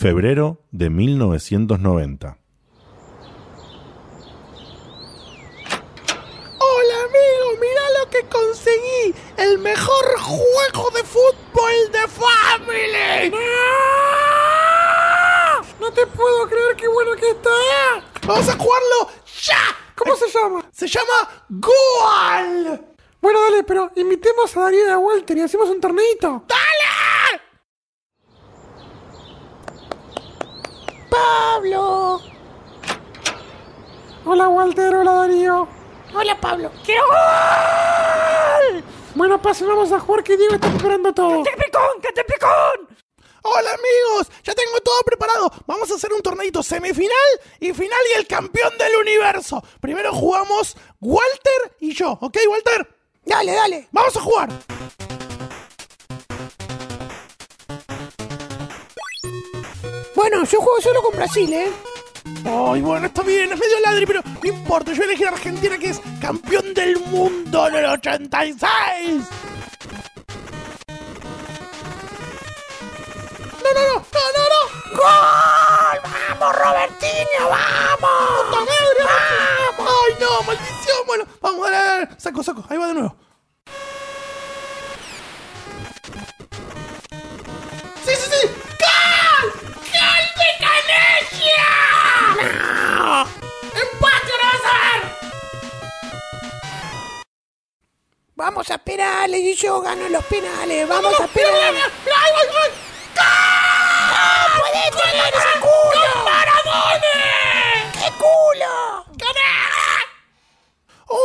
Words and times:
febrero 0.00 0.62
de 0.70 0.88
1990. 0.88 2.38
Hola 6.58 6.94
amigo, 7.04 7.60
mira 7.60 7.82
lo 7.98 8.08
que 8.08 8.22
conseguí, 8.22 9.14
el 9.36 9.58
mejor 9.58 10.18
juego 10.18 10.90
de 10.92 11.04
fútbol 11.04 11.92
de 11.92 12.08
Family. 12.08 13.30
No 15.78 15.92
te 15.92 16.06
puedo 16.06 16.48
creer 16.48 16.76
qué 16.76 16.88
bueno 16.88 17.12
que 17.16 17.28
está. 17.32 17.50
Vamos 18.26 18.48
a 18.48 18.52
jugarlo 18.52 19.10
ya. 19.42 19.58
¿Cómo 19.94 20.16
se 20.16 20.30
llama? 20.30 20.64
Se 20.72 20.86
llama 20.86 21.44
Goal. 21.50 22.86
Bueno, 23.20 23.38
dale, 23.42 23.64
pero 23.64 23.90
invitemos 23.96 24.56
a 24.56 24.60
Darío 24.60 24.86
y 24.86 24.88
a 24.88 24.98
Walter 24.98 25.36
y 25.36 25.42
hacemos 25.42 25.68
un 25.68 25.78
torneito. 25.78 26.44
¡Dale! 26.48 26.69
Pablo. 31.20 32.20
Hola 34.24 34.48
Walter, 34.48 34.94
hola 34.94 35.12
Darío. 35.12 35.68
Hola 36.14 36.40
Pablo. 36.40 36.72
¡Quiero 36.84 37.02
gol! 37.06 38.84
Bueno, 39.14 39.40
pasen, 39.42 39.68
vamos 39.68 39.92
a 39.92 40.00
jugar 40.00 40.24
que 40.24 40.36
Diego 40.36 40.54
está 40.54 40.70
preparando 40.70 41.12
todo. 41.12 41.42
¡Cate 41.42 41.64
picón! 41.64 42.00
¡Cate 42.02 42.24
picón! 42.24 42.96
Hola 43.42 43.70
amigos, 43.70 44.30
ya 44.44 44.54
tengo 44.54 44.80
todo 44.80 45.00
preparado. 45.04 45.50
Vamos 45.66 45.90
a 45.90 45.94
hacer 45.94 46.12
un 46.12 46.22
torneito 46.22 46.62
semifinal 46.62 47.30
y 47.58 47.72
final 47.72 47.98
y 48.14 48.18
el 48.18 48.26
campeón 48.26 48.76
del 48.78 48.96
universo. 48.96 49.62
Primero 49.80 50.12
jugamos 50.12 50.76
Walter 51.00 51.76
y 51.80 51.94
yo, 51.94 52.18
¿ok 52.20 52.36
Walter? 52.48 52.88
Dale, 53.24 53.52
dale. 53.52 53.88
Vamos 53.92 54.16
a 54.16 54.20
jugar. 54.20 54.48
Bueno, 60.40 60.52
yo 60.52 60.60
juego 60.62 60.80
solo 60.80 61.02
con 61.02 61.16
Brasil, 61.16 61.52
¿eh? 61.52 61.70
Ay, 62.46 62.80
bueno, 62.80 63.08
está 63.08 63.20
bien, 63.20 63.52
es 63.52 63.58
medio 63.58 63.78
ladri, 63.84 64.06
pero 64.06 64.22
no 64.22 64.48
importa. 64.48 64.94
Yo 64.94 65.02
elegí 65.02 65.22
a 65.24 65.28
Argentina 65.28 65.76
que 65.76 65.90
es 65.90 66.00
campeón 66.18 66.72
del 66.72 66.98
mundo 66.98 67.68
en 67.68 67.74
el 67.74 67.84
86. 67.84 69.22
No, 73.52 73.70
no, 73.74 73.82
no, 73.86 74.00
no, 74.00 74.30
no, 74.32 74.42
no. 74.48 74.96
¡Gol! 74.96 76.00
¡Vamos, 76.38 76.56
Robertinho! 76.56 77.50
¡Vamos! 77.50 78.46
¡Puta 78.46 78.60
madre! 78.60 79.02
¡Vamos! 79.76 79.92
¡Ay, 80.06 80.14
no! 80.20 80.42
¡Maldición! 80.46 80.98
Bueno, 81.06 81.26
vamos, 81.42 81.70
dale, 81.70 81.76
dale. 81.76 82.08
Saco, 82.16 82.42
saco. 82.42 82.64
Ahí 82.70 82.78
va 82.78 82.86
de 82.86 82.94
nuevo. 82.94 83.14
¡Sí, 88.06 88.14
sí, 88.16 88.30
sí! 88.30 88.69
Vamos 98.40 98.70
a 98.70 98.78
penales 98.78 99.38
y 99.38 99.54
yo 99.54 99.82
gano 99.82 100.08
los 100.08 100.24
penales. 100.24 100.88
Vamos 100.88 101.12
a 101.20 101.28
¡Mira, 101.34 101.50
mira, 101.72 101.90
penales. 102.02 102.72
¡No 104.08 104.62
podés 104.62 104.90
tener 105.02 105.34
ese 105.34 105.60
culo! 105.60 106.24
¡Maradona! 106.24 107.92
¡Qué 107.92 108.10
culo! 108.16 109.04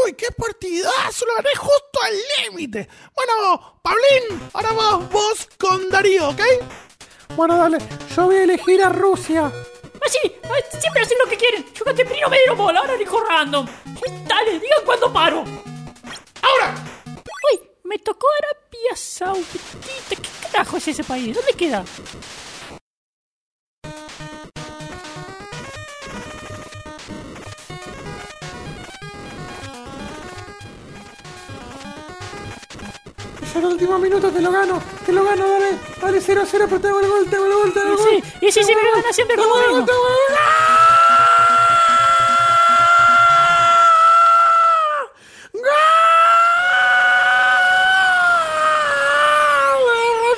¡Uy, 0.03 0.13
qué 0.15 0.27
partidazo! 0.37 1.25
Lo 1.25 1.35
gané 1.35 1.55
justo 1.55 1.99
al 2.03 2.13
límite. 2.43 2.89
Bueno, 3.15 3.79
Pablín, 3.81 4.49
ahora 4.51 4.73
vas 4.73 5.09
vos 5.09 5.47
con 5.57 5.89
Darío, 5.89 6.31
¿ok? 6.31 6.41
Bueno, 7.37 7.55
dale, 7.55 7.77
yo 8.13 8.25
voy 8.25 8.35
a 8.35 8.43
elegir 8.43 8.83
a 8.83 8.89
Rusia. 8.89 9.49
Así, 10.05 10.35
ah, 10.43 10.77
siempre 10.81 11.01
hacen 11.01 11.17
lo 11.23 11.29
que 11.29 11.37
quieren. 11.37 11.65
Yo 11.73 11.85
primero 11.85 12.29
me 12.29 12.39
dieron 12.39 12.57
bola, 12.57 12.81
ahora 12.81 12.95
elijo 12.95 13.21
random. 13.21 13.65
Dale, 14.27 14.59
digan 14.59 14.83
cuándo 14.83 15.13
paro. 15.13 15.45
¡Ahora! 16.41 16.75
Me 17.85 17.99
tocó 17.99 18.25
Arabia 18.39 18.95
Saudita. 18.95 19.77
¿Qué 20.09 20.17
carajo 20.51 20.77
es 20.77 20.87
ese 20.87 21.03
país? 21.03 21.35
¿Dónde 21.35 21.53
queda? 21.53 21.85
Es 33.43 33.55
el 33.55 33.65
último 33.65 33.99
minuto, 33.99 34.31
te 34.31 34.41
lo 34.41 34.51
gano, 34.51 34.81
te 35.05 35.11
lo 35.13 35.23
gano, 35.23 35.47
dale, 35.47 35.77
dale 36.01 36.21
0 36.21 36.41
a 36.41 36.45
0, 36.47 36.65
pero 36.67 36.81
te 36.81 36.87
hago 36.87 36.99
el 37.01 37.07
gol, 37.07 37.29
te 37.29 37.35
hago 37.35 37.45
el 37.45 37.53
gol, 37.53 37.71
te 37.71 37.79
hago 37.81 37.89
el 37.91 37.97
gol. 37.97 38.09
Sí, 38.09 38.23
y 38.47 38.51
sí, 38.51 38.63
sí, 38.63 38.73
me 38.75 38.81
gana 38.81 39.13
siempre 39.13 39.37
como 39.37 39.53
vengo. 39.53 39.85
Te 39.85 39.91
hago 39.91 40.07
el 40.07 40.13
gol. 40.13 40.35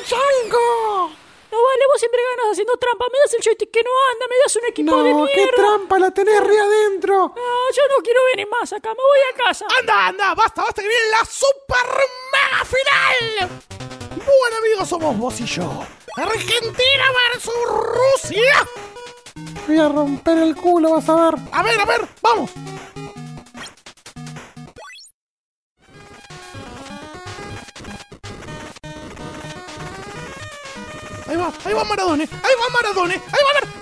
¡Chanco! 0.07 1.11
No 1.51 1.57
vale, 1.57 1.83
vos 1.91 2.01
siempre 2.17 2.23
ganas 2.35 2.51
haciendo 2.53 2.77
trampa. 2.77 3.05
Me 3.11 3.19
das 3.19 3.33
el 3.33 3.43
joystick 3.43 3.71
que 3.71 3.83
no 3.83 3.89
anda, 4.11 4.25
me 4.27 4.37
das 4.43 4.55
un 4.55 4.65
equipo 4.65 5.03
de 5.03 5.09
No, 5.13 5.23
mierda. 5.23 5.33
qué 5.35 5.47
trampa, 5.55 5.99
la 5.99 6.11
tenés 6.11 6.43
re 6.43 6.59
adentro. 6.59 7.33
No, 7.35 7.71
yo 7.75 7.83
no 7.95 8.03
quiero 8.03 8.19
venir 8.35 8.47
más 8.49 8.73
acá, 8.73 8.89
me 8.89 8.95
voy 9.03 9.19
a 9.33 9.37
casa. 9.45 9.65
¡Anda, 9.79 10.07
anda! 10.07 10.35
¡Basta, 10.35 10.63
basta! 10.63 10.81
¡Que 10.81 10.87
viene 10.87 11.05
la 11.11 11.25
super 11.25 11.87
mega 12.33 12.65
final! 12.65 13.49
Bueno, 14.15 14.57
amigos, 14.57 14.89
somos 14.89 15.17
vos 15.17 15.39
y 15.41 15.45
yo. 15.45 15.83
Argentina 16.15 17.05
versus 17.31 17.53
Rusia. 17.65 18.67
Voy 19.67 19.77
a 19.79 19.89
romper 19.89 20.37
el 20.39 20.55
culo, 20.55 20.91
vas 20.91 21.07
a 21.09 21.15
ver. 21.15 21.35
A 21.51 21.63
ver, 21.63 21.79
a 21.79 21.85
ver, 21.85 22.01
vamos. 22.21 22.51
Ahí 31.27 31.35
va, 31.35 31.51
ahí 31.65 31.73
va 31.73 31.83
Maradona, 31.83 32.23
ahí 32.23 32.53
va 32.61 32.69
Maradona, 32.73 33.13
ahí 33.13 33.19
va 33.45 33.53
Maradona. 33.53 33.73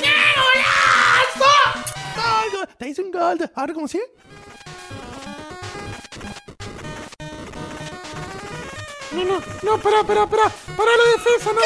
¡Qué 0.00 0.14
golazo! 0.38 1.52
Gol. 2.52 2.68
Te 2.78 2.88
hice 2.88 3.02
un 3.02 3.10
gol. 3.12 3.38
de- 3.38 3.50
Ahora, 3.54 3.74
¿cómo 3.74 3.86
sigue? 3.88 4.04
No, 9.12 9.24
no, 9.24 9.42
no, 9.62 9.78
pará, 9.78 10.02
pará, 10.04 10.26
pará. 10.26 10.44
Pará 10.76 10.90
la 10.96 11.12
defensa, 11.16 11.52
no. 11.52 11.60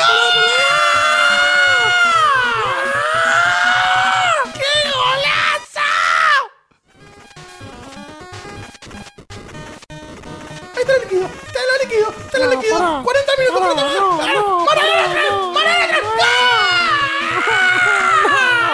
Ahí 10.74 11.41
te 11.52 11.58
lo 11.60 11.74
liquido, 11.82 12.08
te 12.30 12.38
lo 12.38 12.46
liquido, 12.46 12.46
te 12.46 12.46
lo 12.46 12.46
No, 12.46 12.50
liquido. 12.60 12.78
pará. 12.78 13.02
40 13.04 13.32
minutos, 13.38 13.60
Pará, 13.60 13.74
40 13.74 13.82
no, 13.82 13.88
minutos. 13.88 14.26
no, 14.34 14.64
Maradona, 14.64 14.66
pará, 14.66 14.82
no, 15.28 15.52
Maradona, 15.52 15.86
no, 15.92 15.98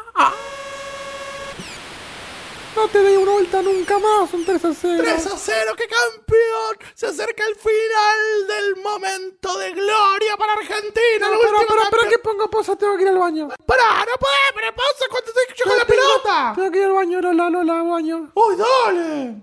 No 2.80 2.86
te 2.88 3.02
doy 3.02 3.16
una 3.16 3.32
vuelta 3.32 3.60
nunca 3.60 3.98
más, 3.98 4.32
un 4.32 4.44
3 4.44 4.64
a 4.64 4.72
0. 4.72 5.02
3 5.02 5.26
a 5.26 5.36
0, 5.36 5.72
qué 5.76 5.84
campeón. 5.88 6.92
Se 6.94 7.06
acerca 7.06 7.42
el 7.48 7.56
final 7.56 8.46
del 8.46 8.76
momento 8.82 9.58
de 9.58 9.72
gloria 9.72 10.36
para 10.38 10.52
Argentina. 10.52 11.26
No, 11.28 11.38
pará, 11.40 11.66
pará, 11.66 11.82
campeón- 11.90 12.08
que 12.08 12.18
pongo 12.20 12.48
pausa, 12.48 12.76
tengo 12.76 12.96
que 12.96 13.02
ir 13.02 13.08
al 13.08 13.18
baño. 13.18 13.48
Pará, 13.66 13.98
no 14.06 14.14
puede, 14.20 14.48
pero 14.54 14.74
pausa 14.76 15.04
cuando 15.10 15.26
estoy 15.28 15.56
yo 15.56 15.64
con 15.64 15.78
la 15.78 15.84
pelota. 15.86 16.52
Tengo 16.54 16.70
que 16.70 16.78
ir 16.78 16.84
al 16.84 16.92
baño, 16.92 17.20
Lola, 17.20 17.50
Lola, 17.50 17.80
al 17.80 17.88
baño. 17.88 18.30
¡Uy, 18.34 18.54
dale! 18.56 19.42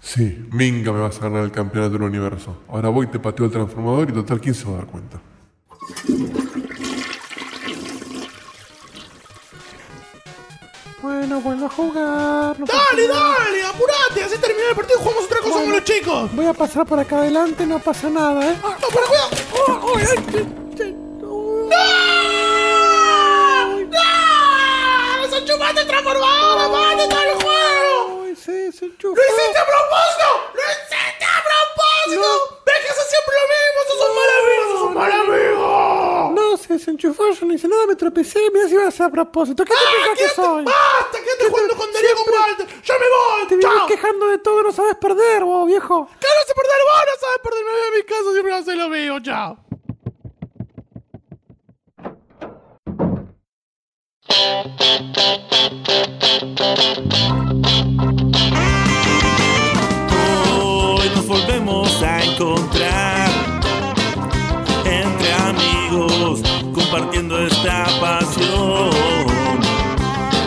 Sí, 0.00 0.44
Minga 0.50 0.90
me 0.92 1.00
vas 1.02 1.16
a 1.18 1.22
ganar 1.22 1.44
el 1.44 1.52
campeonato 1.52 1.92
del 1.92 2.02
universo. 2.02 2.56
Ahora 2.68 2.88
voy, 2.88 3.06
te 3.06 3.20
pateo 3.20 3.46
el 3.46 3.52
transformador 3.52 4.10
y 4.10 4.12
total, 4.12 4.40
¿quién 4.40 4.54
se 4.56 4.64
va 4.64 4.72
a 4.72 4.76
dar 4.78 4.86
cuenta? 4.86 5.20
Bueno, 11.22 11.40
vuelvo 11.40 11.66
a 11.66 11.68
jugar. 11.68 12.58
no 12.58 12.66
¡Dale, 12.66 13.06
dale! 13.06 13.62
¡Apurate! 13.62 14.24
Así 14.24 14.38
termina 14.38 14.70
el 14.70 14.74
partido 14.74 14.98
y 14.98 15.02
jugamos 15.04 15.26
otra 15.26 15.38
cosa 15.38 15.50
Bueno. 15.50 15.66
como 15.66 15.76
los 15.76 15.84
chicos. 15.84 16.34
Voy 16.34 16.46
a 16.46 16.52
pasar 16.52 16.84
por 16.84 16.98
acá 16.98 17.18
adelante, 17.18 17.64
no 17.64 17.78
pasa 17.78 18.10
nada, 18.10 18.44
¿eh? 18.44 18.58
¡No, 18.60 18.88
pero 18.92 19.06
cuidado! 19.06 19.30
¡Oh, 19.54 19.80
oh, 19.84 19.98
ay, 19.98 20.04
ay, 20.10 20.16
ay! 20.80 20.92
¡No! 21.20 21.76
¡No! 23.86 24.02
¡Se 25.30 25.44
chupaste 25.44 25.82
el 25.82 25.88
juego! 27.40 28.22
Ay, 28.24 28.34
sí, 28.34 28.72
se 28.72 28.86
enchufó. 28.86 29.14
¡Lo 29.14 29.22
hiciste 29.22 29.58
a 29.58 29.64
propósito! 29.64 30.26
¡Lo 30.54 30.60
hiciste 30.72 31.24
a 31.24 31.38
propósito! 31.46 32.58
¡Ves 32.66 32.78
que 32.82 32.88
haces 32.90 33.06
siempre 33.08 33.34
lo 33.38 33.46
mismo! 33.54 33.78
¡Sos 33.86 34.00
un 34.08 34.14
mal 34.16 34.30
amigo! 34.42 34.64
¡Sos 34.72 34.82
un 34.88 34.94
mal 34.94 35.12
amigo! 35.12 35.91
Se 36.72 36.78
desenchufó, 36.78 37.30
yo 37.32 37.44
no 37.44 37.52
hice 37.52 37.68
nada, 37.68 37.86
me 37.86 37.94
tropecé, 37.96 38.40
mira 38.50 38.66
si 38.66 38.72
iba 38.72 38.84
a 38.84 38.88
hacer 38.88 39.04
a 39.04 39.10
propósito. 39.10 39.62
¿Qué 39.62 39.74
te 39.74 39.78
¡Ah, 39.78 39.92
pensás 39.92 40.18
que 40.18 40.34
soy? 40.34 40.64
¡Basta! 40.64 41.18
¡Quédate 41.22 41.50
jugando 41.50 41.76
con 41.76 41.92
Darío 41.92 42.14
con 42.16 42.32
Walter! 42.32 42.66
¡Ya 42.82 42.94
me 42.94 43.04
voy! 43.10 43.46
Te 43.46 43.56
vienes 43.56 43.82
quejando 43.88 44.26
de 44.28 44.38
todo, 44.38 44.62
no 44.62 44.72
sabes 44.72 44.96
perder, 44.96 45.44
vos, 45.44 45.66
viejo. 45.66 46.08
¡Que 46.18 46.26
no 46.26 46.42
se 46.46 46.54
perder 46.54 46.80
vos! 46.86 47.02
¡No 47.04 47.20
sabe 47.20 47.38
perderme 47.42 47.70
a 47.70 47.96
mi 47.96 48.02
casa, 48.04 48.32
siempre 48.32 48.54
hace 48.54 48.74
lo 48.74 48.88
mío, 48.88 49.20
chao. 49.20 49.58
Hoy 60.58 61.10
nos 61.14 61.26
volvemos 61.26 62.02
a 62.02 62.24
encontrar 62.24 63.11
compartiendo 66.92 67.38
esta 67.38 67.86
pasión. 68.00 68.90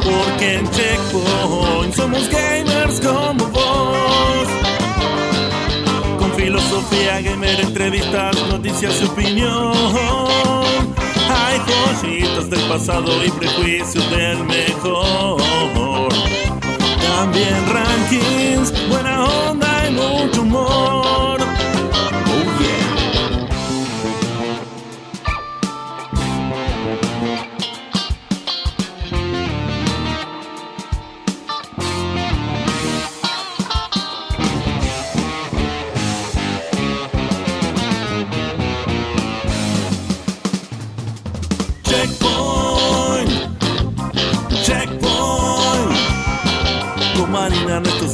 Porque 0.04 0.56
en 0.56 0.70
Checkpoint 0.70 1.96
somos 1.96 2.30
gamers 2.30 3.02
como 3.02 3.46
vos. 3.50 4.48
Con 6.20 6.32
filosofía 6.34 7.22
gamer, 7.22 7.60
entrevistas, 7.62 8.36
noticias 8.48 9.02
y 9.02 9.06
opinión. 9.06 9.74
Hay 11.28 11.60
joyitas 11.66 12.50
del 12.52 12.62
pasado 12.70 13.26
y 13.26 13.32
prejuicios 13.32 14.08
del 14.12 14.44
mejor. 14.44 16.12
También 17.02 17.56
rankings, 17.74 18.72
buena 18.88 19.26
onda 19.26 19.88
y 19.88 19.92
mucho 19.94 20.42
humor. 20.44 21.45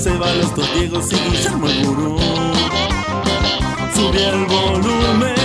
Seba, 0.01 0.33
los 0.33 0.55
dos 0.55 0.67
y 0.73 0.87
Guillermo 1.29 1.67
el 1.67 1.85
Gurú. 1.85 2.17
Sube 3.93 4.29
el 4.29 4.45
volumen, 4.45 5.35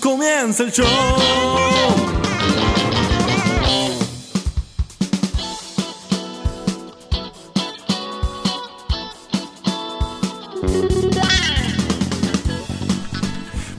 comienza 0.00 0.64
el 0.64 0.70
show. 0.70 0.86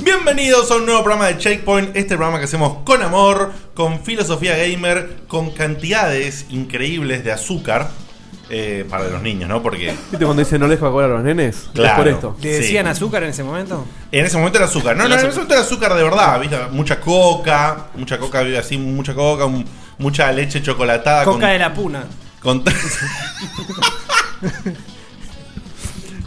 Bienvenidos 0.04 0.72
a 0.72 0.78
un 0.78 0.88
nuevo 0.88 1.04
programa 1.04 1.28
de 1.28 1.38
Checkpoint, 1.38 1.96
este 1.96 2.16
programa 2.16 2.40
que 2.40 2.46
hacemos 2.46 2.80
con 2.84 3.04
amor, 3.04 3.54
con 3.76 4.04
filosofía 4.04 4.58
gamer, 4.58 5.18
con 5.28 5.52
cantidades 5.52 6.48
increíbles 6.50 7.24
de 7.24 7.32
azúcar 7.34 7.92
eh, 8.54 8.86
para 8.90 9.08
los 9.08 9.22
niños, 9.22 9.48
¿no? 9.48 9.64
Porque 9.64 9.88
¿Viste 10.12 10.26
cuando 10.26 10.44
dicen 10.44 10.60
no 10.60 10.68
les 10.68 10.84
va 10.84 10.90
a 10.90 11.08
los 11.08 11.24
nenes? 11.24 11.70
Claro. 11.74 11.90
Es 11.92 11.98
por 11.98 12.08
esto. 12.10 12.36
¿Le 12.42 12.50
decían 12.60 12.86
Sí. 12.86 12.92
azúcar 12.92 13.24
en 13.24 13.30
ese 13.30 13.44
momento? 13.44 13.86
en 14.12 14.26
ese 14.26 14.38
momento 14.38 14.58
era 14.58 14.68
azúcar. 14.68 14.96
No, 14.98 15.08
no, 15.08 15.14
en 15.16 15.20
ese 15.20 15.30
momento 15.32 15.54
era 15.54 15.64
azúcar 15.64 15.94
de 15.96 16.04
verdad, 16.04 16.40
¿viste? 16.42 16.58
Mucha 16.72 17.00
coca, 17.00 17.88
mucha 17.96 18.18
coca, 18.20 18.44
así, 18.60 18.78
mucha 18.78 19.14
coca, 19.16 19.46
un- 19.46 19.66
mucha 19.98 20.30
leche 20.34 20.62
chocolatada. 20.62 21.24
Coca 21.24 21.40
con, 21.40 21.50
de 21.50 21.60
la 21.60 21.74
puna. 21.74 22.04
con, 22.42 22.62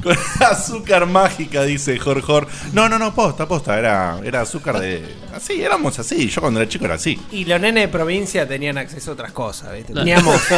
con 0.02 0.16
azúcar 0.40 1.06
mágica, 1.06 1.62
dice 1.62 1.98
Jorjor. 1.98 2.46
No, 2.72 2.88
no, 2.88 2.98
no, 2.98 3.14
posta, 3.14 3.46
posta, 3.48 3.78
era, 3.78 4.18
era 4.24 4.42
azúcar 4.42 4.78
de... 4.78 5.04
Así, 5.34 5.62
éramos 5.62 5.98
así, 5.98 6.28
yo 6.28 6.40
cuando 6.40 6.60
era 6.60 6.68
chico 6.68 6.84
era 6.84 6.94
así. 6.94 7.20
Y 7.32 7.44
los 7.46 7.60
nenes 7.60 7.84
de 7.84 7.88
provincia 7.88 8.46
tenían 8.46 8.78
acceso 8.78 9.10
a 9.10 9.14
otras 9.14 9.32
cosas, 9.32 9.72
¿viste? 9.72 9.92
Teníamos. 9.94 10.40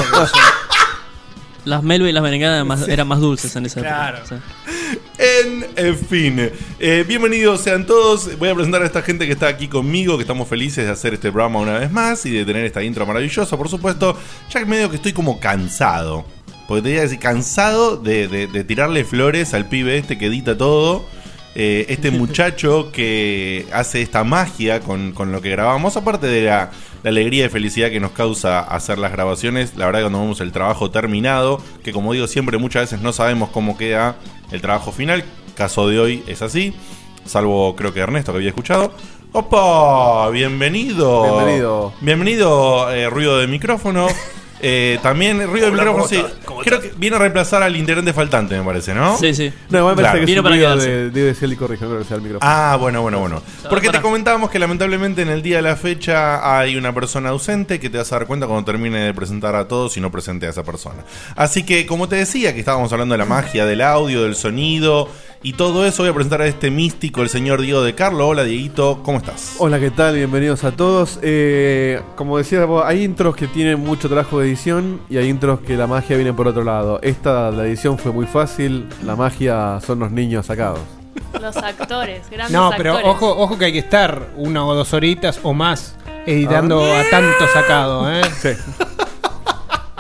Las 1.67 1.83
Melba 1.83 2.09
y 2.09 2.13
las 2.13 2.23
merengadas 2.23 2.55
eran 2.57 2.67
más, 2.69 2.89
eran 2.89 3.09
más 3.09 3.19
dulces 3.21 3.55
en 3.57 3.67
esa 3.67 3.81
Claro. 3.81 4.19
época. 4.19 4.37
sí. 4.37 4.99
En, 5.19 5.67
en 5.77 5.99
fin, 5.99 6.51
eh, 6.79 7.05
bienvenidos 7.09 7.61
sean 7.61 7.85
todos. 7.87 8.39
Voy 8.39 8.49
a 8.51 8.55
presentar 8.55 8.83
a 8.83 8.87
esta 8.87 9.03
gente 9.03 9.27
que 9.27 9.33
está 9.33 9.49
aquí 9.49 9.67
conmigo, 9.67 10.17
que 10.17 10.23
estamos 10.23 10.47
felices 10.49 10.85
de 10.87 10.93
hacer 10.93 11.15
este 11.15 11.33
programa 11.33 11.59
una 11.59 11.77
vez 11.79 11.91
más 11.91 12.25
y 12.25 12.31
de 12.31 12.45
tener 12.45 12.65
esta 12.65 12.85
intro 12.85 13.05
maravillosa, 13.05 13.57
por 13.57 13.69
supuesto. 13.69 14.17
Ya 14.49 14.61
que 14.61 14.67
medio 14.67 14.89
que 14.91 14.97
estoy 14.97 15.13
como 15.13 15.41
cansado. 15.41 16.25
Porque 16.69 16.83
te 16.83 16.89
voy 16.91 16.99
a 16.99 17.03
decir, 17.03 17.19
cansado 17.19 17.97
de, 17.97 18.29
de- 18.29 18.47
de 18.47 18.65
tirarle 18.65 19.05
flores 19.05 19.53
al 19.53 19.69
pibe 19.69 19.99
este 19.99 20.17
que 20.19 20.27
edita 20.27 20.57
todo. 20.57 21.05
Eh, 21.57 21.87
este 21.89 22.11
muchacho 22.13 22.93
que 22.93 23.67
hace 23.73 24.03
esta 24.03 24.23
magia 24.23 24.79
con, 24.81 25.11
con 25.13 25.33
lo 25.33 25.41
que 25.43 25.51
grabamos, 25.51 25.97
aparte 25.97 26.27
de 26.29 26.43
la, 26.45 26.71
la 27.07 27.11
alegría 27.11 27.47
y 27.47 27.49
felicidad 27.49 27.91
que 27.91 28.01
nos 28.01 28.11
causa 28.11 28.59
hacer 28.59 28.99
las 28.99 29.13
grabaciones, 29.13 29.77
la 29.77 29.87
verdad 29.87 30.01
cuando 30.01 30.19
vemos 30.19 30.41
el 30.41 30.51
trabajo 30.51 30.91
terminado, 30.91 31.61
que 31.85 31.93
como 31.93 32.13
digo 32.13 32.27
siempre 32.27 32.59
muchas 32.59 32.83
veces 32.83 33.01
no 33.01 33.13
sabemos 33.13 33.51
cómo 33.51 33.79
queda 33.79 34.17
el 34.51 34.61
trabajo 34.61 34.91
final, 34.91 35.23
caso 35.55 35.89
de 35.89 36.01
hoy 36.01 36.25
es 36.27 36.43
así, 36.43 36.75
salvo 37.25 37.77
creo 37.77 37.95
que 37.95 38.01
Ernesto 38.01 38.33
que 38.33 38.39
había 38.39 38.49
escuchado. 38.49 38.91
¡Opa! 39.31 40.31
Bienvenido. 40.31 41.23
Bienvenido. 41.23 41.93
Bienvenido, 42.01 42.91
eh, 42.91 43.09
ruido 43.09 43.39
de 43.39 43.47
micrófono. 43.47 44.09
Eh, 44.61 44.99
también 45.03 45.47
ruido 45.51 45.67
de 45.67 45.73
micrófono, 45.73 46.09
sí. 46.09 46.23
Creo 46.65 46.81
que 46.81 46.93
viene 46.97 47.17
a 47.17 47.19
reemplazar 47.19 47.63
al 47.63 47.77
integrante 47.77 48.13
faltante, 48.13 48.57
me 48.59 48.65
parece, 48.65 48.95
¿no? 48.95 49.19
Sí, 49.19 49.35
sí. 49.35 49.53
No, 49.69 49.79
igual 49.79 49.97
me 49.97 50.03
Claro. 50.03 50.13
parece 50.15 50.21
que 50.21 50.27
Vino 50.27 50.33
es 50.33 50.39
un 50.39 50.43
para 50.45 50.55
ruido 50.57 50.69
quedarse. 50.87 51.11
de, 51.11 51.35
ser 51.35 51.45
el 51.51 51.57
corrijo, 51.57 51.87
creo 51.87 51.99
que 51.99 52.05
sea 52.05 52.17
el 52.17 52.23
micrófono. 52.23 52.51
Ah, 52.51 52.77
bueno, 52.81 53.03
bueno, 53.03 53.21
bueno. 53.21 53.43
Porque 53.69 53.91
te 53.91 54.01
comentábamos 54.01 54.51
que 54.51 54.59
lamentablemente 54.59 55.23
en 55.23 55.29
el 55.29 55.43
día 55.43 55.57
de 55.57 55.63
la 55.63 55.77
fecha 55.77 56.59
hay 56.59 56.77
una 56.77 56.95
persona 56.95 57.29
ausente 57.31 57.79
que 57.79 57.91
te 57.91 57.99
vas 57.99 58.11
a 58.13 58.19
dar 58.19 58.27
cuenta 58.27 58.47
cuando 58.47 58.65
termine 58.65 58.99
de 59.01 59.15
presentar 59.15 59.55
a 59.55 59.69
todos 59.69 59.97
y 59.97 60.01
no 60.01 60.11
presente 60.11 60.47
a 60.47 60.51
esa 60.51 60.63
persona. 60.65 61.03
Así 61.35 61.65
que, 61.65 61.85
como 61.87 62.09
te 62.09 62.17
decía, 62.17 62.55
que 62.55 62.61
estábamos 62.61 62.91
hablando 62.93 63.13
de 63.13 63.19
la 63.19 63.27
magia 63.27 63.67
del 63.67 63.83
audio, 63.83 64.23
del 64.23 64.37
sonido 64.37 65.09
y 65.47 65.53
todo 65.53 65.87
eso, 65.87 66.03
voy 66.03 66.11
a 66.11 66.13
presentar 66.13 66.43
a 66.43 66.47
este 66.49 66.73
místico, 66.73 67.23
el 67.23 67.29
señor 67.29 67.61
Diego 67.61 67.81
de 67.81 67.95
Carlo. 67.95 68.27
Hola, 68.27 68.43
Dieguito, 68.43 68.99
¿cómo 69.05 69.19
estás? 69.19 69.55
Hola, 69.59 69.79
¿qué 69.79 69.93
tal? 69.93 70.17
Bienvenidos 70.17 70.65
a 70.65 70.73
todos. 70.73 71.21
Eh, 71.23 72.01
como 72.17 72.37
decía, 72.37 72.65
vos, 72.65 72.83
hay 72.85 73.05
intros 73.05 73.37
que 73.37 73.47
tienen 73.47 73.79
mucho 73.79 74.09
trabajo 74.09 74.41
de 74.41 74.49
edición 74.49 75.01
y 75.09 75.19
hay 75.19 75.29
intros 75.29 75.61
que 75.61 75.77
la 75.77 75.87
magia 75.87 76.17
viene 76.17 76.33
por 76.33 76.49
otro 76.49 76.65
lado. 76.65 76.99
Esta, 77.01 77.53
la 77.53 77.65
edición 77.65 77.97
fue 77.97 78.11
muy 78.11 78.27
fácil, 78.27 78.89
la 79.05 79.15
magia 79.15 79.79
son 79.87 80.01
los 80.01 80.11
niños 80.11 80.47
sacados. 80.47 80.81
Los 81.41 81.57
actores, 81.59 82.29
grandes 82.29 82.51
No, 82.51 82.73
pero 82.77 82.97
actores. 82.97 83.15
ojo, 83.17 83.31
ojo 83.39 83.57
que 83.57 83.67
hay 83.67 83.73
que 83.73 83.79
estar 83.79 84.31
una 84.37 84.67
o 84.67 84.75
dos 84.75 84.93
horitas 84.95 85.39
o 85.45 85.55
más 85.55 85.95
editando 86.27 86.83
Ah. 86.85 87.03
a 87.03 87.09
tanto 87.11 87.47
sacado, 87.55 88.13
¿eh? 88.13 88.23
Sí. 88.37 88.49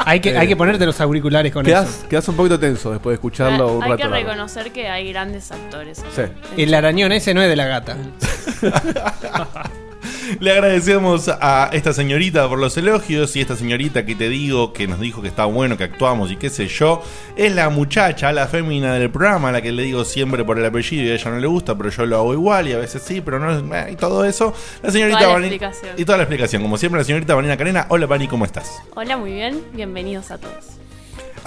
Hay 0.08 0.20
que, 0.20 0.30
Eh, 0.30 0.38
hay 0.38 0.46
que 0.46 0.54
ponerte 0.56 0.86
los 0.86 1.00
auriculares 1.00 1.52
con 1.52 1.64
Quedás, 1.64 1.88
eso. 1.98 2.08
quedás 2.08 2.28
un 2.28 2.36
poquito 2.36 2.58
tenso 2.60 2.92
después 2.92 3.10
de 3.12 3.14
escucharlo 3.16 3.72
un 3.76 3.82
hay 3.82 3.90
rato. 3.90 4.02
que 4.04 4.08
largo. 4.08 4.28
reconocer 4.30 4.70
que 4.72 4.88
hay 4.88 5.08
grandes 5.12 5.50
actores. 5.50 6.02
Sí. 6.14 6.22
El 6.56 6.72
arañón 6.75 7.10
ese 7.12 7.34
no 7.34 7.42
es 7.42 7.48
de 7.48 7.56
la 7.56 7.66
gata. 7.66 7.96
Le 10.40 10.52
agradecemos 10.52 11.28
a 11.28 11.71
esta 11.73 11.92
señorita 11.92 12.49
por 12.49 12.59
los 12.59 12.76
elogios 12.76 13.35
y 13.37 13.40
esta 13.40 13.56
señorita 13.56 14.04
que 14.04 14.14
te 14.14 14.28
digo 14.28 14.73
que 14.73 14.87
nos 14.87 15.00
dijo 15.00 15.23
que 15.23 15.28
está 15.28 15.45
bueno 15.45 15.76
que 15.76 15.85
actuamos 15.85 16.30
y 16.30 16.37
qué 16.37 16.50
sé 16.50 16.66
yo, 16.68 17.02
es 17.37 17.54
la 17.54 17.68
muchacha, 17.68 18.33
la 18.33 18.47
fémina 18.47 18.95
del 18.95 19.11
programa, 19.11 19.52
la 19.52 19.62
que 19.62 19.73
le 19.73 19.83
digo 19.83 20.04
siempre 20.04 20.45
por 20.45 20.59
el 20.59 20.64
apellido 20.64 21.04
y 21.04 21.11
a 21.11 21.14
ella 21.14 21.30
no 21.30 21.38
le 21.38 21.47
gusta, 21.47 21.76
pero 21.76 21.90
yo 21.90 22.06
lo 22.06 22.16
hago 22.16 22.33
igual 22.35 22.68
y 22.68 22.73
a 22.73 22.78
veces 22.78 23.02
sí, 23.02 23.21
pero 23.21 23.38
no 23.38 23.75
eh, 23.75 23.92
y 23.92 23.97
todo 23.97 24.25
eso. 24.25 24.52
La 24.83 24.90
señorita 24.90 25.18
Toda 25.18 25.38
la 25.38 25.47
explicación. 25.47 25.92
y 25.97 26.04
toda 26.04 26.18
la 26.18 26.25
explicación, 26.25 26.62
como 26.62 26.76
siempre 26.76 27.00
la 27.00 27.04
señorita 27.04 27.35
Vanina 27.35 27.56
Carena. 27.56 27.87
Hola 27.88 28.06
Vani, 28.06 28.28
¿cómo 28.28 28.45
estás? 28.45 28.83
Hola, 28.95 29.16
muy 29.16 29.33
bien. 29.33 29.62
Bienvenidos 29.73 30.30
a 30.30 30.38
todos. 30.38 30.75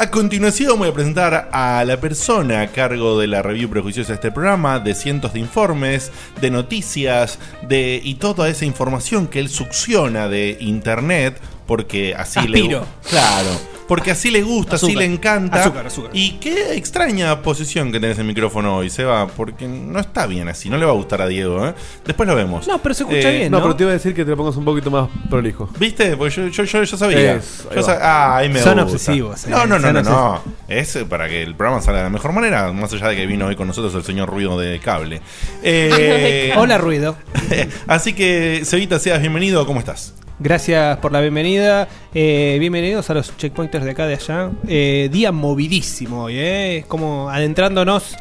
A 0.01 0.09
continuación 0.09 0.79
voy 0.79 0.87
a 0.87 0.93
presentar 0.93 1.49
a 1.51 1.83
la 1.83 1.99
persona 1.99 2.61
a 2.61 2.67
cargo 2.67 3.19
de 3.19 3.27
la 3.27 3.41
review 3.41 3.69
prejuiciosa 3.69 4.13
de 4.13 4.15
este 4.15 4.31
programa, 4.31 4.79
de 4.79 4.95
cientos 4.95 5.33
de 5.33 5.41
informes, 5.41 6.13
de 6.39 6.49
noticias, 6.49 7.37
de 7.67 7.99
y 8.01 8.15
toda 8.15 8.47
esa 8.47 8.63
información 8.63 9.27
que 9.27 9.41
él 9.41 9.49
succiona 9.49 10.29
de 10.29 10.55
internet, 10.61 11.37
porque 11.67 12.15
así 12.15 12.39
le 12.47 12.59
Aspiro. 12.59 12.87
Claro, 13.09 13.49
porque 13.89 14.11
así 14.11 14.31
le 14.31 14.41
gusta, 14.43 14.77
así 14.77 14.95
le 14.95 15.03
encanta. 15.03 15.59
Azúcar, 15.61 15.87
azúcar. 15.87 16.11
Y 16.13 16.33
qué 16.33 16.75
extraña 16.75 17.41
posición 17.41 17.91
que 17.91 17.99
tenés 17.99 18.17
el 18.19 18.25
micrófono 18.25 18.77
hoy, 18.77 18.89
Seba, 18.89 19.27
porque 19.27 19.67
no 19.67 19.99
está 19.99 20.27
bien 20.27 20.47
así, 20.47 20.69
no 20.69 20.77
le 20.77 20.85
va 20.85 20.91
a 20.91 20.95
gustar 20.95 21.21
a 21.23 21.27
Diego, 21.27 21.67
¿eh? 21.67 21.73
Después 22.05 22.29
lo 22.29 22.35
vemos. 22.35 22.67
No, 22.67 22.77
pero 22.81 22.93
se 22.95 23.03
escucha 23.03 23.29
Eh, 23.31 23.37
bien, 23.39 23.51
No, 23.51 23.57
¿no? 23.57 23.63
pero 23.63 23.75
te 23.75 23.83
iba 23.83 23.89
a 23.89 23.93
decir 23.95 24.13
que 24.13 24.23
te 24.23 24.29
lo 24.31 24.37
pongas 24.37 24.55
un 24.55 24.63
poquito 24.63 24.89
más 24.91 25.09
prolijo. 25.29 25.69
¿Viste? 25.79 26.15
Porque 26.15 26.33
yo, 26.35 26.47
yo, 26.47 26.63
yo, 26.63 26.83
yo 26.83 26.97
sabía. 26.97 27.33
Es, 27.35 27.65
ahí 27.69 27.75
Yo 27.77 27.81
va. 27.81 27.87
sab- 27.93 27.99
ah, 28.01 28.37
ahí 28.37 28.47
me 28.49 28.59
Son 28.61 28.73
gusta. 28.75 28.83
obsesivos, 28.93 29.45
eh, 29.45 29.49
No, 29.49 29.65
no, 29.65 29.79
no, 29.79 29.91
no, 29.91 30.01
no. 30.03 30.41
Es 30.67 30.97
para 31.09 31.27
que 31.27 31.41
el 31.41 31.55
programa 31.55 31.81
salga 31.81 31.97
de 31.99 32.03
la 32.05 32.09
mejor 32.11 32.31
manera, 32.31 32.71
más 32.71 32.93
allá 32.93 33.07
de 33.07 33.15
que 33.15 33.25
vino 33.25 33.47
hoy 33.47 33.55
con 33.55 33.67
nosotros 33.67 33.95
el 33.95 34.03
señor 34.03 34.29
Ruido 34.29 34.57
de 34.59 34.79
Cable. 34.79 35.19
Eh, 35.63 36.53
Hola, 36.57 36.77
ruido. 36.77 37.15
Así 37.87 38.13
que, 38.13 38.61
Cevita, 38.65 38.99
seas 38.99 39.19
bienvenido. 39.19 39.65
¿Cómo 39.65 39.79
estás? 39.79 40.13
Gracias 40.41 40.97
por 40.99 41.11
la 41.11 41.19
bienvenida. 41.19 41.89
Eh, 42.13 42.55
bienvenidos 42.61 43.09
a 43.09 43.13
los 43.13 43.35
de 43.83 43.91
acá 43.91 44.07
de 44.07 44.15
allá. 44.15 44.51
Eh, 44.67 45.09
día 45.11 45.31
movidísimo 45.31 46.25
hoy, 46.25 46.35
¿eh? 46.37 46.85
Como 46.87 47.29
adentrándonos 47.29 48.15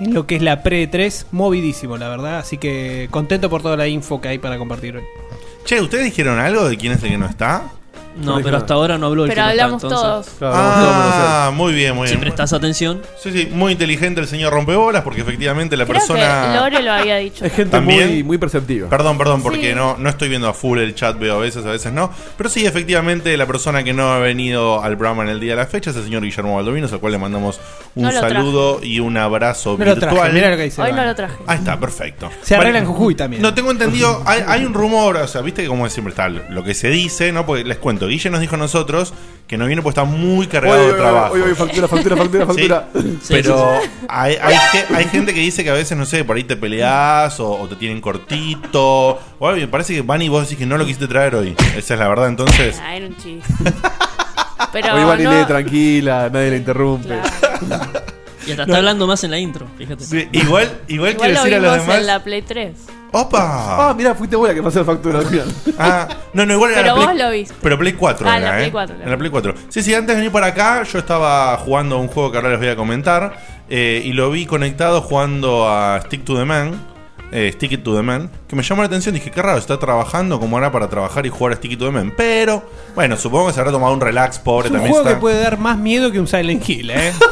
en 0.00 0.14
lo 0.14 0.26
que 0.26 0.36
es 0.36 0.42
la 0.42 0.62
pre-3, 0.62 1.26
movidísimo, 1.32 1.96
la 1.96 2.08
verdad. 2.08 2.38
Así 2.38 2.58
que 2.58 3.08
contento 3.10 3.50
por 3.50 3.62
toda 3.62 3.76
la 3.76 3.88
info 3.88 4.20
que 4.20 4.28
hay 4.28 4.38
para 4.38 4.58
compartir 4.58 4.96
hoy. 4.96 5.04
Che, 5.64 5.80
¿ustedes 5.80 6.04
dijeron 6.04 6.38
algo 6.38 6.68
de 6.68 6.76
quién 6.76 6.92
es 6.92 7.02
el 7.02 7.10
que 7.10 7.18
no 7.18 7.26
está? 7.26 7.72
No, 8.16 8.40
pero 8.42 8.56
hasta 8.56 8.74
ahora 8.74 8.98
no 8.98 9.06
habló 9.06 9.24
el 9.24 9.28
Pero 9.30 9.42
que 9.42 9.46
no 9.46 9.50
está, 9.52 9.62
hablamos 9.64 9.82
entonces. 9.84 10.38
todos. 10.38 10.52
Ah, 10.54 11.50
muy 11.54 11.72
bien, 11.72 11.94
muy 11.94 12.08
Si 12.08 12.14
bien. 12.14 12.20
prestas 12.20 12.52
atención. 12.52 13.00
Sí, 13.22 13.30
sí, 13.32 13.48
muy 13.52 13.72
inteligente 13.72 14.20
el 14.20 14.26
señor 14.26 14.52
Rompebolas 14.52 15.02
porque 15.02 15.20
efectivamente 15.20 15.76
la 15.76 15.84
Creo 15.84 15.94
persona... 15.98 16.50
que 16.52 16.58
Lore 16.58 16.82
lo 16.82 16.92
había 16.92 17.16
dicho. 17.18 17.44
Es 17.44 17.52
gente 17.52 17.70
También. 17.70 18.08
muy, 18.08 18.22
muy 18.24 18.38
perceptiva. 18.38 18.88
Perdón, 18.88 19.18
perdón, 19.18 19.42
porque 19.42 19.70
Sí. 19.70 19.74
no, 19.74 19.96
no 19.98 20.08
estoy 20.08 20.28
viendo 20.28 20.48
a 20.48 20.52
full 20.54 20.78
el 20.78 20.94
chat, 20.94 21.18
veo 21.18 21.36
a 21.36 21.38
veces, 21.38 21.64
a 21.64 21.70
veces 21.70 21.92
no. 21.92 22.10
Pero 22.36 22.48
sí, 22.48 22.66
efectivamente, 22.66 23.36
la 23.36 23.46
persona 23.46 23.84
que 23.84 23.92
no 23.92 24.12
ha 24.12 24.18
venido 24.18 24.82
al 24.82 24.96
programa 24.96 25.22
en 25.22 25.28
el 25.28 25.40
día 25.40 25.52
de 25.52 25.56
la 25.62 25.66
fecha 25.66 25.90
es 25.90 25.96
el 25.96 26.04
señor 26.04 26.22
Guillermo 26.22 26.56
Baldovinos, 26.56 26.92
al 26.92 26.98
cual 27.00 27.12
le 27.12 27.18
mandamos 27.18 27.60
un 27.94 28.02
No 28.04 28.10
lo 28.12 28.20
saludo 28.20 28.80
y 28.82 28.98
un 29.00 29.16
abrazo 29.16 29.76
No 29.78 29.84
lo 29.84 29.92
virtual. 29.94 30.14
traje, 30.16 30.32
mirá 30.32 30.50
lo 30.50 30.56
que 30.56 30.62
dice. 30.64 30.82
Hoy 30.82 30.92
no 30.92 31.04
lo 31.04 31.14
traje. 31.14 31.36
Ahí 31.46 31.58
está, 31.58 31.78
perfecto. 31.78 32.30
Se 32.42 32.56
arregla 32.56 32.80
en. 32.80 32.86
Jujuy 32.88 33.14
también. 33.14 33.42
No 33.42 33.52
tengo 33.54 33.70
entendido, 33.70 34.22
hay, 34.26 34.42
hay 34.46 34.64
un 34.64 34.72
rumor, 34.74 35.16
o 35.18 35.28
sea, 35.28 35.40
viste 35.42 35.62
que 35.62 35.68
como 35.68 35.88
siempre 35.88 36.10
está 36.10 36.28
lo 36.28 36.64
que 36.64 36.74
se 36.74 36.88
dice, 36.88 37.30
¿no? 37.32 37.44
Porque 37.46 37.62
les 37.64 37.76
cuento, 37.78 38.06
Guille 38.08 38.30
nos 38.30 38.40
dijo 38.40 38.54
a 38.56 38.58
nosotros 38.58 39.14
que 39.46 39.56
no 39.56 39.66
viene 39.66 39.80
porque 39.82 40.00
está 40.00 40.04
muy 40.10 40.46
cargado 40.46 40.78
Oye, 40.80 40.88
de 40.88 40.94
trabajo. 40.98 41.34
oye, 41.34 41.42
oye, 41.44 41.54
factura, 41.54 41.88
factura, 41.88 42.16
factura, 42.16 42.46
Sí, 42.52 42.62
factura. 42.62 42.88
pero 43.28 43.80
hay, 44.08 44.36
hay, 44.42 44.56
ge- 44.72 44.94
hay 44.94 45.04
gente 45.06 45.32
que 45.32 45.40
dice 45.40 45.64
que 45.64 45.70
a 45.70 45.74
veces, 45.74 45.96
no 45.96 46.04
sé, 46.04 46.24
por 46.24 46.36
ahí 46.36 46.44
te 46.44 46.56
peleás 46.56 47.38
o, 47.40 47.50
o 47.52 47.68
te 47.68 47.76
tienen 47.76 48.00
cortito. 48.00 49.18
O 49.38 49.46
algo, 49.48 49.56
y 49.56 49.62
me 49.62 49.68
parece 49.68 49.94
que 49.94 50.02
Vani 50.02 50.28
vos 50.28 50.42
decís 50.42 50.58
que 50.58 50.66
no 50.66 50.76
lo 50.76 50.84
quisiste 50.84 51.06
traer 51.08 51.34
hoy. 51.34 51.54
Esa 51.76 51.94
es 51.94 52.00
la 52.00 52.08
verdad, 52.08 52.28
entonces. 52.28 52.78
Ah, 52.84 52.94
era 52.96 53.06
un 53.06 53.16
chiste. 53.16 53.42
Pero 54.72 54.94
Oye, 54.94 55.04
Vani 55.04 55.22
no- 55.24 55.32
lee 55.38 55.46
tranquila, 55.46 56.28
nadie 56.30 56.50
le 56.50 56.56
interrumpe. 56.58 57.14
Y 58.48 58.50
hasta 58.52 58.62
está 58.64 58.76
hablando 58.76 59.06
más 59.06 59.22
en 59.24 59.30
la 59.30 59.38
intro, 59.38 59.66
fíjate. 59.76 60.04
Sí, 60.04 60.28
igual, 60.32 60.80
igual, 60.88 61.16
quiero 61.16 61.34
lo 61.34 61.40
decir 61.42 61.54
a 61.54 61.60
los 61.60 61.72
vimos 61.72 61.86
demás. 61.86 62.00
en 62.00 62.06
la 62.06 62.24
Play 62.24 62.42
3. 62.42 62.76
¡Opa! 63.10 63.88
Ah, 63.88 63.94
mira, 63.96 64.14
fuiste 64.14 64.36
vos 64.36 64.46
la 64.48 64.54
que 64.54 64.62
pasó 64.62 64.80
la 64.80 64.84
factura 64.84 65.20
al 65.20 65.26
final. 65.30 65.46
Ah, 65.78 66.08
no, 66.34 66.44
no, 66.44 66.52
igual 66.54 66.72
era 66.72 66.82
Pero 66.82 66.94
la 66.94 66.94
Play, 67.04 67.06
vos 67.16 67.24
lo 67.24 67.30
viste. 67.30 67.54
Pero 67.62 67.78
Play 67.78 67.92
4 67.94 68.28
Ah, 68.28 68.36
era, 68.38 68.50
la 68.50 68.56
Play 68.56 68.68
¿eh? 68.68 68.72
4, 68.72 68.96
la 68.98 69.04
En 69.04 69.10
la 69.10 69.16
Play 69.16 69.30
4. 69.30 69.54
Sí, 69.68 69.82
sí, 69.82 69.94
antes 69.94 70.08
de 70.08 70.14
venir 70.16 70.30
para 70.32 70.46
acá, 70.48 70.82
yo 70.82 70.98
estaba 70.98 71.56
jugando 71.58 71.96
a 71.96 71.98
un 71.98 72.08
juego 72.08 72.30
que 72.30 72.36
ahora 72.38 72.50
les 72.50 72.58
voy 72.58 72.68
a 72.68 72.76
comentar. 72.76 73.38
eh, 73.70 74.02
y 74.04 74.12
lo 74.12 74.30
vi 74.30 74.44
conectado 74.46 75.00
jugando 75.02 75.68
a 75.68 76.00
Stick 76.04 76.24
to 76.24 76.36
the 76.36 76.44
Man. 76.44 76.72
eh, 77.32 77.50
Stick 77.54 77.72
It 77.72 77.82
to 77.82 77.94
the 77.96 78.02
Man. 78.02 78.30
Que 78.46 78.56
me 78.56 78.62
llamó 78.62 78.82
la 78.82 78.86
atención. 78.88 79.14
Dije, 79.14 79.30
qué 79.30 79.40
raro, 79.42 79.58
está 79.58 79.78
trabajando 79.78 80.38
como 80.38 80.56
ahora 80.56 80.70
para 80.70 80.88
trabajar 80.88 81.24
y 81.24 81.30
jugar 81.30 81.54
a 81.54 81.56
Stick 81.56 81.72
It 81.72 81.78
to 81.78 81.86
the 81.86 81.90
Man. 81.92 82.12
Pero, 82.16 82.62
bueno, 82.94 83.16
supongo 83.16 83.46
que 83.48 83.52
se 83.54 83.60
habrá 83.60 83.72
tomado 83.72 83.94
un 83.94 84.00
relax, 84.02 84.38
pobre. 84.38 84.66
Es 84.66 84.70
un 84.70 84.76
también 84.76 84.92
juego 84.92 85.06
está. 85.08 85.16
que 85.18 85.20
puede 85.22 85.40
dar 85.42 85.58
más 85.58 85.78
miedo 85.78 86.12
que 86.12 86.20
un 86.20 86.26
Silent 86.28 86.68
Hill, 86.68 86.90
¿eh? 86.90 87.12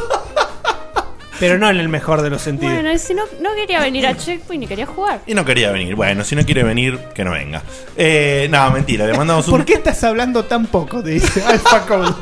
Pero 1.38 1.58
no 1.58 1.68
en 1.68 1.76
el 1.78 1.88
mejor 1.88 2.22
de 2.22 2.30
los 2.30 2.42
sentidos. 2.42 2.72
Bueno, 2.72 2.98
si 2.98 3.14
no, 3.14 3.24
no 3.40 3.54
quería 3.54 3.80
venir 3.80 4.06
a 4.06 4.16
Checkpoint 4.16 4.60
ni 4.60 4.66
quería 4.66 4.86
jugar. 4.86 5.20
Y 5.26 5.34
no 5.34 5.44
quería 5.44 5.70
venir. 5.70 5.94
Bueno, 5.94 6.24
si 6.24 6.34
no 6.34 6.44
quiere 6.44 6.62
venir, 6.62 6.98
que 7.14 7.24
no 7.24 7.32
venga. 7.32 7.62
Eh, 7.96 8.48
no, 8.50 8.70
mentira, 8.70 9.06
le 9.06 9.14
mandamos 9.14 9.46
un. 9.48 9.52
¿Por 9.52 9.64
qué 9.64 9.74
estás 9.74 10.02
hablando 10.04 10.44
tan 10.44 10.66
poco? 10.66 11.02
Te 11.02 11.10
dice 11.10 11.42
Alpha 11.46 11.86
Code. 11.86 12.14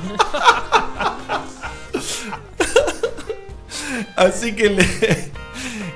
Así 4.16 4.54
que 4.54 4.70
le, 4.70 4.86